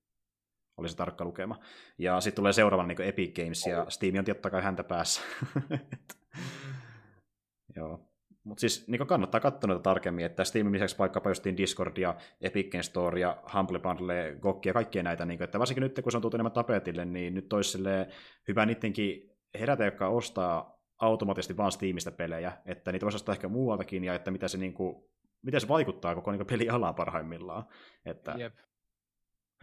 oli 0.78 0.90
se 0.90 0.96
tarkka 0.96 1.26
lukema. 1.26 1.60
Ja 1.98 2.22
sitten 2.22 2.36
tulee 2.36 2.54
seuraavan 2.54 2.88
niin 2.88 3.02
Epic 3.02 3.36
Games, 3.36 3.66
ja 3.66 3.86
Steam 3.90 4.18
on 4.20 4.26
totta 4.26 4.50
kai 4.50 4.62
häntä 4.62 4.84
päässä. 4.84 5.22
Joo. 7.76 8.10
Mutta 8.44 8.62
siis 8.62 8.88
niin 8.88 9.08
kannattaa 9.08 9.40
katsoa 9.40 9.68
noita 9.68 9.84
tarkemmin, 9.84 10.26
että 10.26 10.44
Steamin 10.44 10.74
lisäksi 10.74 10.98
vaikkapa 10.98 11.30
justiin 11.30 11.58
Discord 11.58 11.98
ja 11.98 12.16
Epic 12.42 12.72
Games 12.72 12.86
Store 12.86 13.20
ja 13.20 13.44
Humble 13.54 13.80
Bundle, 13.80 14.38
Gokki 14.42 14.70
ja 14.70 14.74
kaikkia 14.74 15.04
näitä, 15.04 15.26
niin 15.26 15.38
kuin, 15.38 15.46
että 15.46 15.60
varsinkin 15.60 15.82
nyt 15.82 16.00
kun 16.04 16.12
se 16.12 16.18
on 16.18 16.22
tullut 16.22 16.34
enemmän 16.34 16.52
tapetille, 16.52 17.06
niin 17.06 17.34
nyt 17.34 17.54
olisi 17.54 17.78
hyvä 18.48 18.66
niidenkin 18.66 19.32
herätä, 19.60 19.86
jotka 19.86 20.08
ostaa 20.08 20.80
automaattisesti 21.00 21.58
vaan 21.58 21.72
Steamista 21.72 22.12
pelejä, 22.12 22.58
että 22.66 22.92
niitä 22.92 23.06
voisi 23.06 23.16
ostaa 23.16 23.34
ehkä 23.34 23.48
muualtakin, 23.48 24.04
ja 24.04 24.16
että 24.16 24.32
mitä 24.32 24.48
se, 24.48 24.58
niin 24.58 24.74
kuin, 24.74 24.96
miten 25.42 25.62
se 25.62 25.68
vaikuttaa 25.68 26.16
koko 26.16 26.32
niin 26.32 26.46
pelialaan 26.46 26.96
parhaimmillaan. 26.96 27.64
Että 28.06 28.36
Jep. 28.38 28.54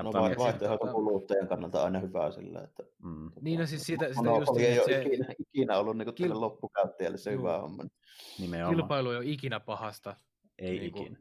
No 0.03 0.13
vai, 0.13 0.37
vaihtoehto 0.39 0.87
kuluttajan 0.87 1.49
kannalta 1.49 1.83
aina 1.85 1.99
hyvä 1.99 2.31
sillä, 2.31 2.61
että... 2.63 2.83
Mm. 3.03 3.31
Niin, 3.41 3.61
no 3.61 3.67
siis 3.67 3.83
siitä, 3.83 4.09
sitä 4.09 4.31
just... 4.39 4.57
Ei 4.57 4.79
ole 4.79 4.87
se... 4.87 5.03
ikinä, 5.03 5.35
ikinä 5.39 5.79
ollut 5.79 5.97
niin 5.97 6.15
Kil... 6.15 6.41
loppukäyttäjälle 6.41 7.19
se 7.19 7.33
hyvä 7.33 7.59
homma. 7.59 7.85
Nimenomaan. 8.39 8.77
Kilpailu 8.77 9.11
ei 9.11 9.17
ole 9.17 9.27
ikinä 9.27 9.61
pahasta. 9.61 10.17
Ei 10.59 10.71
niin 10.71 10.85
ikinä. 10.85 11.19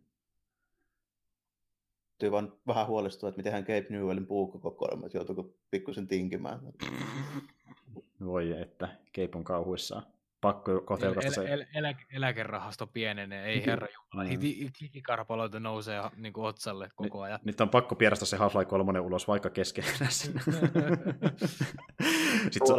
Täytyy 2.18 2.32
vaan 2.32 2.54
vähän 2.68 2.88
huolestua, 2.88 3.30
että 3.30 3.40
miten 3.40 3.64
Cape 3.64 3.88
Newellin 3.90 4.28
puukkokokoelma, 4.28 5.06
että 5.06 5.18
joutuuko 5.18 5.54
pikkusen 5.72 6.08
tinkimään. 6.08 6.60
Voi 8.26 8.62
että, 8.62 8.88
Cape 9.16 9.38
on 9.38 9.44
kauhuissaan 9.44 10.04
pakko 10.42 10.82
kotelta 10.82 11.32
se. 11.32 11.42
El, 11.42 11.48
el, 11.48 11.66
elä, 11.74 11.94
eläkerahasto 12.14 12.88
pienenee, 12.88 13.46
ei 13.46 13.66
herra 13.66 13.88
jumala. 13.88 14.30
Mm. 14.30 14.40
Hikikarpaloita 14.82 15.60
nousee 15.60 16.02
niin 16.16 16.34
kuin 16.34 16.46
otsalle 16.46 16.90
koko 16.96 17.22
ajan. 17.22 17.40
Nyt 17.44 17.62
on 17.62 17.70
pakko 17.70 17.96
pierästä 17.96 18.26
se 18.26 18.38
Half-Life 18.38 18.66
3 18.66 19.00
ulos, 19.00 19.28
vaikka 19.28 19.50
keskenään 19.50 20.12
sinne. 20.12 20.42
Sitten 22.52 22.68
se 22.68 22.74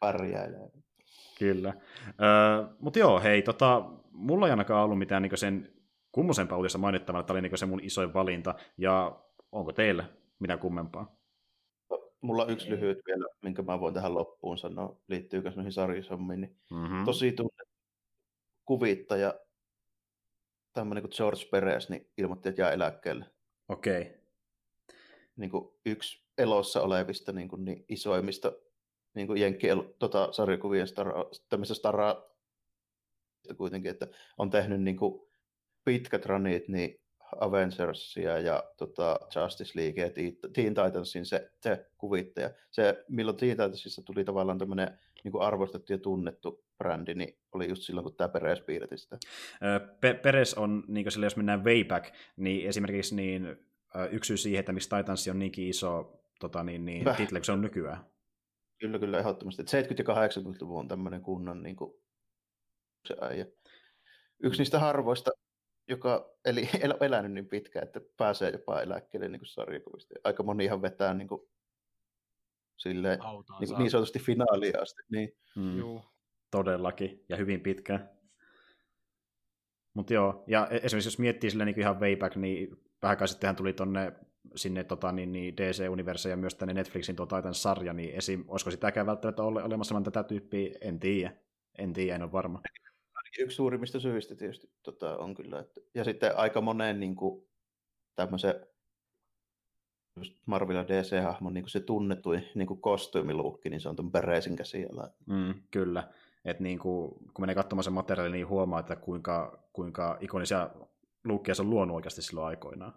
Pärjäilee. 0.00 0.70
Kyllä. 1.38 1.74
Uh, 2.06 2.76
Mutta 2.78 2.98
joo, 2.98 3.20
hei, 3.20 3.42
tota, 3.42 3.84
mulla 4.10 4.46
ei 4.46 4.50
ainakaan 4.50 4.84
ollut 4.84 4.98
mitään 4.98 5.22
niin 5.22 5.38
sen 5.38 5.72
kummosempaa 6.12 6.58
uutista 6.58 6.78
mainittavaa, 6.78 7.20
että 7.20 7.26
tämä 7.26 7.38
oli 7.38 7.48
niin 7.48 7.58
se 7.58 7.66
mun 7.66 7.80
isoin 7.82 8.14
valinta, 8.14 8.54
ja 8.78 9.20
onko 9.52 9.72
teillä 9.72 10.04
mitä 10.38 10.56
kummempaa? 10.56 11.16
Mulla 12.26 12.42
on 12.42 12.50
yksi 12.50 12.70
lyhyt 12.70 12.98
vielä, 13.06 13.26
minkä 13.42 13.62
mä 13.62 13.80
voin 13.80 13.94
tähän 13.94 14.14
loppuun 14.14 14.58
sanoa, 14.58 15.00
liittyykö 15.08 15.52
noihin 15.56 15.72
sarjasommiin. 15.72 16.40
Niin 16.40 16.56
mm-hmm. 16.70 17.04
Tosi 17.04 17.32
tunne 17.32 17.64
kuvittaja, 18.64 19.34
tämmöinen 20.72 21.02
kuin 21.02 21.12
George 21.16 21.44
Perez, 21.50 21.88
niin 21.88 22.10
ilmoitti, 22.18 22.48
että 22.48 22.62
jää 22.62 22.72
eläkkeelle. 22.72 23.24
Okei. 23.68 24.00
Okay. 24.00 24.12
Niin 25.36 25.50
kuin 25.50 25.74
yksi 25.86 26.26
elossa 26.38 26.82
olevista 26.82 27.32
niin, 27.32 27.48
kuin 27.48 27.64
niin 27.64 27.84
isoimmista 27.88 28.52
niin 29.14 29.26
kuin 29.26 29.40
Jenkki 29.40 29.66
tota, 29.98 30.32
sarjakuvien 30.32 30.88
stara, 30.88 31.24
tämmöistä 31.48 31.74
staraa 31.74 32.22
kuitenkin, 33.56 33.90
että 33.90 34.06
on 34.38 34.50
tehnyt 34.50 34.82
niin 34.82 34.96
kuin 34.96 35.28
pitkät 35.84 36.26
ranit 36.26 36.68
niin 36.68 37.00
Avengersia 37.40 38.38
ja 38.38 38.64
tota, 38.76 39.18
Justice 39.34 39.80
League 39.80 40.02
ja 40.02 40.10
Teen 40.52 40.74
Titansin 40.74 41.26
se, 41.26 41.50
se 41.60 41.86
kuvittaja. 41.98 42.50
Se, 42.70 43.04
milloin 43.08 43.36
Teen 43.36 43.50
Titansissa 43.50 44.02
tuli 44.02 44.24
tavallaan 44.24 44.58
tämmöinen 44.58 44.98
niin 45.24 45.40
arvostettu 45.40 45.92
ja 45.92 45.98
tunnettu 45.98 46.64
brändi, 46.78 47.14
niin 47.14 47.38
oli 47.52 47.68
just 47.68 47.82
silloin, 47.82 48.04
kun 48.04 48.16
tämä 48.16 48.28
Peres 48.28 48.60
piirti 48.60 48.98
sitä. 48.98 49.18
Pe- 50.00 50.14
Peres 50.14 50.54
on, 50.54 50.84
niin 50.88 51.12
sille, 51.12 51.26
jos 51.26 51.36
mennään 51.36 51.64
way 51.64 51.84
back, 51.84 52.14
niin 52.36 52.68
esimerkiksi 52.68 53.16
niin, 53.16 53.56
yksi 54.10 54.28
syy 54.28 54.36
siihen, 54.36 54.60
että 54.60 54.72
miksi 54.72 54.88
Titans 54.88 55.28
on 55.28 55.38
niinkin 55.38 55.68
iso 55.68 56.20
tota, 56.40 56.62
niin, 56.62 56.84
niin, 56.84 57.04
title, 57.16 57.44
se 57.44 57.52
on 57.52 57.60
nykyään. 57.60 58.04
Kyllä, 58.78 58.98
kyllä, 58.98 59.18
ehdottomasti. 59.18 59.62
70- 59.62 59.66
ja 59.98 60.04
80-luvun 60.04 60.80
on 60.80 60.88
tämmöinen 60.88 61.22
kunnon 61.22 61.62
niin 61.62 61.76
kuin, 61.76 61.92
se 63.06 63.16
äijä. 63.20 63.46
Yksi 64.42 64.60
niistä 64.60 64.78
harvoista 64.78 65.30
joka 65.88 66.36
eli 66.44 66.68
el, 66.82 66.94
elänyt 67.00 67.32
niin 67.32 67.48
pitkään, 67.48 67.86
että 67.86 68.00
pääsee 68.16 68.50
jopa 68.50 68.80
eläkkeelle 68.80 69.28
niin 69.28 69.46
sarjakuvista. 69.46 70.14
Aika 70.24 70.42
moni 70.42 70.64
ihan 70.64 70.82
vetää 70.82 71.14
niin 71.14 71.28
kuin, 71.28 71.40
silleen, 72.76 73.18
niin, 73.60 73.78
niin 73.78 73.90
sanotusti 73.90 74.18
finaalia 74.18 74.80
asti. 74.82 75.02
Niin. 75.10 75.32
Mm. 75.56 75.78
Joo. 75.78 76.12
Todellakin, 76.50 77.24
ja 77.28 77.36
hyvin 77.36 77.60
pitkään. 77.60 78.10
Mutta 79.94 80.14
joo, 80.14 80.44
ja 80.46 80.68
e-, 80.70 80.80
esimerkiksi 80.82 81.08
jos 81.08 81.18
miettii 81.18 81.50
sille 81.50 81.64
niin 81.64 81.80
ihan 81.80 82.00
way 82.00 82.16
back, 82.16 82.36
niin 82.36 82.76
vähän 83.02 83.16
kai 83.16 83.28
sittenhän 83.28 83.56
tuli 83.56 83.72
tonne 83.72 84.12
sinne 84.56 84.84
tota, 84.84 85.12
niin, 85.12 85.32
niin 85.32 85.56
DC-universeen 85.56 86.30
ja 86.30 86.36
myös 86.36 86.54
tänne 86.54 86.74
Netflixin 86.74 87.16
tuo 87.16 87.26
Titan-sarja, 87.26 87.92
niin 87.92 88.14
esim, 88.14 88.44
olisiko 88.48 88.70
sitäkään 88.70 89.06
välttämättä 89.06 89.42
ole 89.42 89.62
olemassa 89.62 90.00
tätä 90.00 90.22
tyyppiä, 90.22 90.74
en 90.80 91.00
tiedä. 91.00 91.32
En 91.78 91.92
tiedä, 91.92 92.14
en 92.14 92.22
ole 92.22 92.32
varma 92.32 92.60
yksi 93.38 93.54
suurimmista 93.54 94.00
syistä 94.00 94.34
tietysti 94.34 94.70
tota, 94.82 95.16
on 95.16 95.34
kyllä. 95.34 95.58
Että, 95.58 95.80
ja 95.94 96.04
sitten 96.04 96.36
aika 96.36 96.60
moneen 96.60 97.00
niin 97.00 97.16
kuin, 97.16 97.48
tämmöisen 98.16 98.54
Marvel 100.46 100.76
ja 100.76 100.88
DC-hahmon 100.88 101.54
niin 101.54 101.68
se 101.68 101.80
tunnetuin 101.80 102.48
niin 102.54 102.80
kostyymiluukki, 102.80 103.70
niin 103.70 103.80
se 103.80 103.88
on 103.88 103.96
tuon 103.96 104.12
Peresin 104.12 104.56
käsillä. 104.56 105.10
Mm, 105.26 105.54
kyllä. 105.70 106.08
Et 106.44 106.60
niin 106.60 106.78
kuin, 106.78 107.10
kun 107.10 107.42
menee 107.42 107.54
katsomaan 107.54 107.84
sen 107.84 107.92
materiaalin, 107.92 108.32
niin 108.32 108.48
huomaa, 108.48 108.80
että 108.80 108.96
kuinka, 108.96 109.62
kuinka 109.72 110.18
ikonisia 110.20 110.70
luukkia 111.24 111.54
se 111.54 111.62
on 111.62 111.70
luonut 111.70 111.94
oikeasti 111.94 112.22
silloin 112.22 112.46
aikoinaan. 112.46 112.94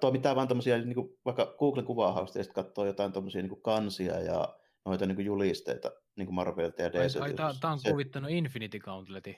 Tuo 0.00 0.10
mitään 0.10 0.36
vaan 0.36 0.48
tämmöisiä, 0.48 0.78
niin 0.78 0.94
kuin, 0.94 1.18
vaikka 1.24 1.54
Googlen 1.58 1.84
kuvahausta 1.84 2.38
ja 2.38 2.44
sitten 2.44 2.64
katsoo 2.64 2.86
jotain 2.86 3.12
tämmöisiä 3.12 3.42
niin 3.42 3.62
kansia 3.62 4.20
ja 4.20 4.56
noita 4.86 5.06
niin 5.06 5.16
kuin 5.16 5.26
julisteita 5.26 5.92
niin 6.16 6.26
kuin 6.26 6.34
Marvelilta 6.34 6.82
ja 6.82 6.92
DC. 6.92 7.16
Ai, 7.16 7.34
ai 7.38 7.54
tämä 7.60 7.72
on 7.72 7.78
se... 7.78 7.90
kuvittanut 7.90 8.30
Infinity 8.30 8.78
Gauntletin. 8.78 9.36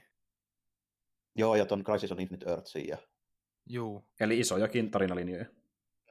Joo, 1.35 1.55
ja 1.55 1.67
ton 1.67 1.85
Crisis 1.85 2.13
on 2.13 2.21
Infinite 2.21 2.51
Earthsin. 2.51 2.89
Ja... 2.89 2.99
Juu. 3.67 4.09
Eli 4.21 4.41
isojakin 4.41 4.91
tarinalinjoja. 4.91 5.45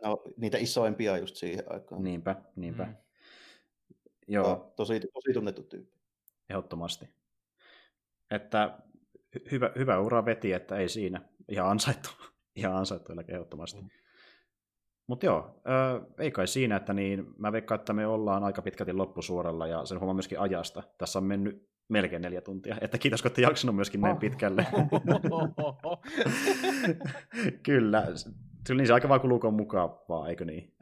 No, 0.04 0.24
niitä 0.38 0.58
isoimpia 0.58 1.18
just 1.18 1.36
siihen 1.36 1.64
aikaan. 1.72 2.04
Niinpä, 2.04 2.36
niinpä. 2.56 2.84
Mm. 2.84 2.96
Joo. 4.28 4.74
Tosi, 4.76 5.00
tosi 5.00 5.34
tunnettu 5.34 5.64
tyyppi. 5.64 6.00
Ehdottomasti. 6.50 7.10
Että 8.32 8.80
hyvä, 9.52 9.72
hyvä 9.78 10.00
ura 10.00 10.26
veti, 10.26 10.54
että 10.54 10.78
ei 10.78 10.90
siinä. 10.90 11.22
Ihan 11.50 11.70
ansaittu. 11.70 12.10
Ihan 12.56 12.76
ansaittu 12.76 13.14
ehdottomasti. 13.28 13.82
Mm. 13.82 13.90
Mutta 15.08 15.26
joo, 15.26 15.62
äh, 15.70 16.02
ei 16.20 16.32
kai 16.32 16.48
siinä, 16.48 16.76
että 16.76 16.94
niin, 16.94 17.26
mä 17.38 17.52
veikkaan, 17.52 17.80
että 17.80 17.94
me 17.94 18.08
ollaan 18.08 18.44
aika 18.44 18.62
pitkälti 18.62 18.94
loppusuoralla 18.94 19.68
ja 19.68 19.86
sen 19.86 20.00
huomaa 20.00 20.14
myöskin 20.14 20.40
ajasta. 20.40 20.84
Tässä 20.98 21.20
on 21.20 21.26
mennyt 21.26 21.68
melkein 21.90 22.22
neljä 22.22 22.42
tuntia, 22.42 22.78
että 22.82 22.98
kiitos, 22.98 23.22
kun 23.22 23.30
olette 23.30 23.42
jaksanut 23.42 23.76
myöskin 23.76 24.02
näin 24.02 24.18
pitkälle. 24.18 24.68
Kyllä, 27.64 28.04
Kyllä 28.68 28.78
niin 28.78 28.88
se 28.88 28.94
aika 28.94 29.10
vaan 29.10 29.22
kuluu 29.22 29.52
mukavaa, 29.52 30.30
eikö 30.30 30.46
niin? 30.46 30.74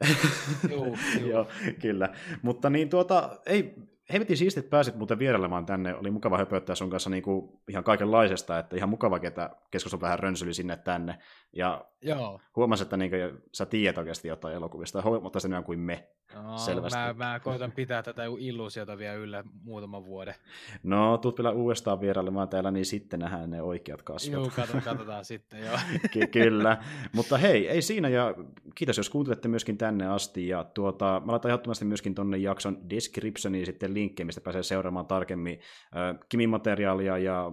Joo, 0.70 0.96
joo. 1.30 1.46
kyllä. 1.80 2.08
Mutta 2.42 2.70
niin 2.70 2.88
tuota, 2.88 3.40
ei, 3.46 3.74
hemmetin 4.12 4.36
siistiä, 4.36 4.60
että 4.60 4.70
pääsit 4.70 4.96
muuten 4.96 5.18
vierailemaan 5.18 5.66
tänne. 5.66 5.94
Oli 5.94 6.10
mukava 6.10 6.38
höpöttää 6.38 6.76
sun 6.76 6.90
kanssa 6.90 7.10
niin 7.10 7.22
kuin 7.22 7.60
ihan 7.68 7.84
kaikenlaisesta, 7.84 8.58
että 8.58 8.76
ihan 8.76 8.88
mukava, 8.88 9.18
ketä 9.18 9.50
keskustelun 9.70 10.00
vähän 10.00 10.18
rönsyli 10.18 10.54
sinne 10.54 10.76
tänne. 10.76 11.18
Ja 11.52 11.84
Joo. 12.02 12.40
huomasin, 12.56 12.84
että 12.84 12.96
niin 12.96 13.10
kuin, 13.10 13.42
sä 13.52 13.66
tiedät 13.66 13.98
oikeasti 13.98 14.28
jotain 14.28 14.54
elokuvista, 14.54 15.02
mutta 15.22 15.40
se 15.40 15.48
kuin 15.64 15.78
me. 15.78 16.08
No, 16.34 16.58
selvästi. 16.58 16.98
Mä, 16.98 17.14
mä 17.16 17.40
koitan 17.40 17.72
pitää 17.72 18.02
tätä 18.02 18.22
illuusiota 18.38 18.98
vielä 18.98 19.14
yllä 19.14 19.44
muutaman 19.62 20.04
vuoden. 20.04 20.34
No, 20.82 21.18
tuut 21.18 21.38
vielä 21.38 21.50
uudestaan 21.50 22.00
vierailemaan 22.00 22.48
täällä, 22.48 22.70
niin 22.70 22.86
sitten 22.86 23.20
nähdään 23.20 23.50
ne 23.50 23.62
oikeat 23.62 24.02
kasvot. 24.02 24.32
Joo, 24.32 24.50
katsotaan, 24.56 24.82
katsotaan 24.82 25.24
sitten, 25.34 25.60
joo. 25.60 25.78
Ky- 26.12 26.26
kyllä. 26.26 26.82
Mutta 27.12 27.36
hei, 27.36 27.68
ei 27.68 27.82
siinä, 27.82 28.08
ja 28.08 28.34
kiitos, 28.74 28.96
jos 28.96 29.10
kuuntelette 29.10 29.48
myöskin 29.48 29.78
tänne 29.78 30.06
asti, 30.06 30.48
ja 30.48 30.64
tuota, 30.64 31.22
mä 31.24 31.32
laitan 31.32 31.50
ehdottomasti 31.50 31.84
myöskin 31.84 32.14
tonne 32.14 32.36
jakson 32.36 32.90
descriptioniin 32.90 33.66
sitten 33.66 33.94
linkkejä, 33.94 34.24
mistä 34.24 34.40
pääsee 34.40 34.62
seuraamaan 34.62 35.06
tarkemmin 35.06 35.60
äh, 35.96 36.26
Kimin 36.28 36.50
materiaalia 36.50 37.18
ja 37.18 37.52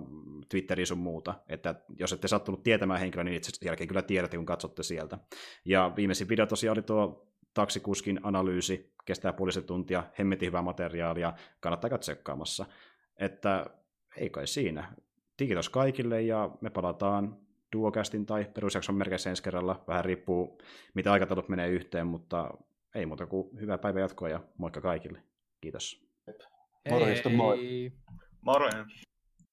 Twitteriä 0.49 0.85
sun 0.85 0.97
muuta, 0.97 1.33
että 1.49 1.75
jos 1.99 2.13
ette 2.13 2.27
sattunut 2.27 2.63
tietämään 2.63 2.99
henkilöä, 2.99 3.23
niin 3.23 3.37
itse 3.37 3.65
jälkeen 3.65 3.87
kyllä 3.87 4.01
tiedätte, 4.01 4.37
kun 4.37 4.45
katsotte 4.45 4.83
sieltä. 4.83 5.17
Ja 5.65 5.91
viimeisin 5.95 6.29
video 6.29 6.45
tosiaan 6.45 6.77
oli 6.77 6.83
tuo 6.83 7.32
taksikuskin 7.53 8.19
analyysi, 8.23 8.93
kestää 9.05 9.33
puolisen 9.33 9.63
tuntia, 9.63 10.03
hemmetin 10.19 10.47
hyvää 10.47 10.61
materiaalia, 10.61 11.33
kannattaa 11.59 11.89
käydä 11.89 11.99
tsekkaamassa. 11.99 12.65
Että 13.19 13.65
ei 14.17 14.29
kai 14.29 14.47
siinä. 14.47 14.93
Kiitos 15.37 15.69
kaikille 15.69 16.21
ja 16.21 16.49
me 16.61 16.69
palataan 16.69 17.37
duocastin 17.75 18.25
tai 18.25 18.45
perusjakson 18.53 18.95
merkeissä 18.95 19.29
ensi 19.29 19.43
kerralla. 19.43 19.83
Vähän 19.87 20.05
riippuu, 20.05 20.61
mitä 20.93 21.11
aikataulut 21.11 21.49
menee 21.49 21.69
yhteen, 21.69 22.07
mutta 22.07 22.49
ei 22.95 23.05
muuta 23.05 23.25
kuin 23.25 23.59
hyvää 23.59 23.77
päivää 23.77 24.01
jatkoa 24.01 24.29
ja 24.29 24.39
moikka 24.57 24.81
kaikille. 24.81 25.23
Kiitos. 25.61 26.07
Morjesta, 26.89 27.29
moi. 27.29 27.91
Morjens. 28.41 29.12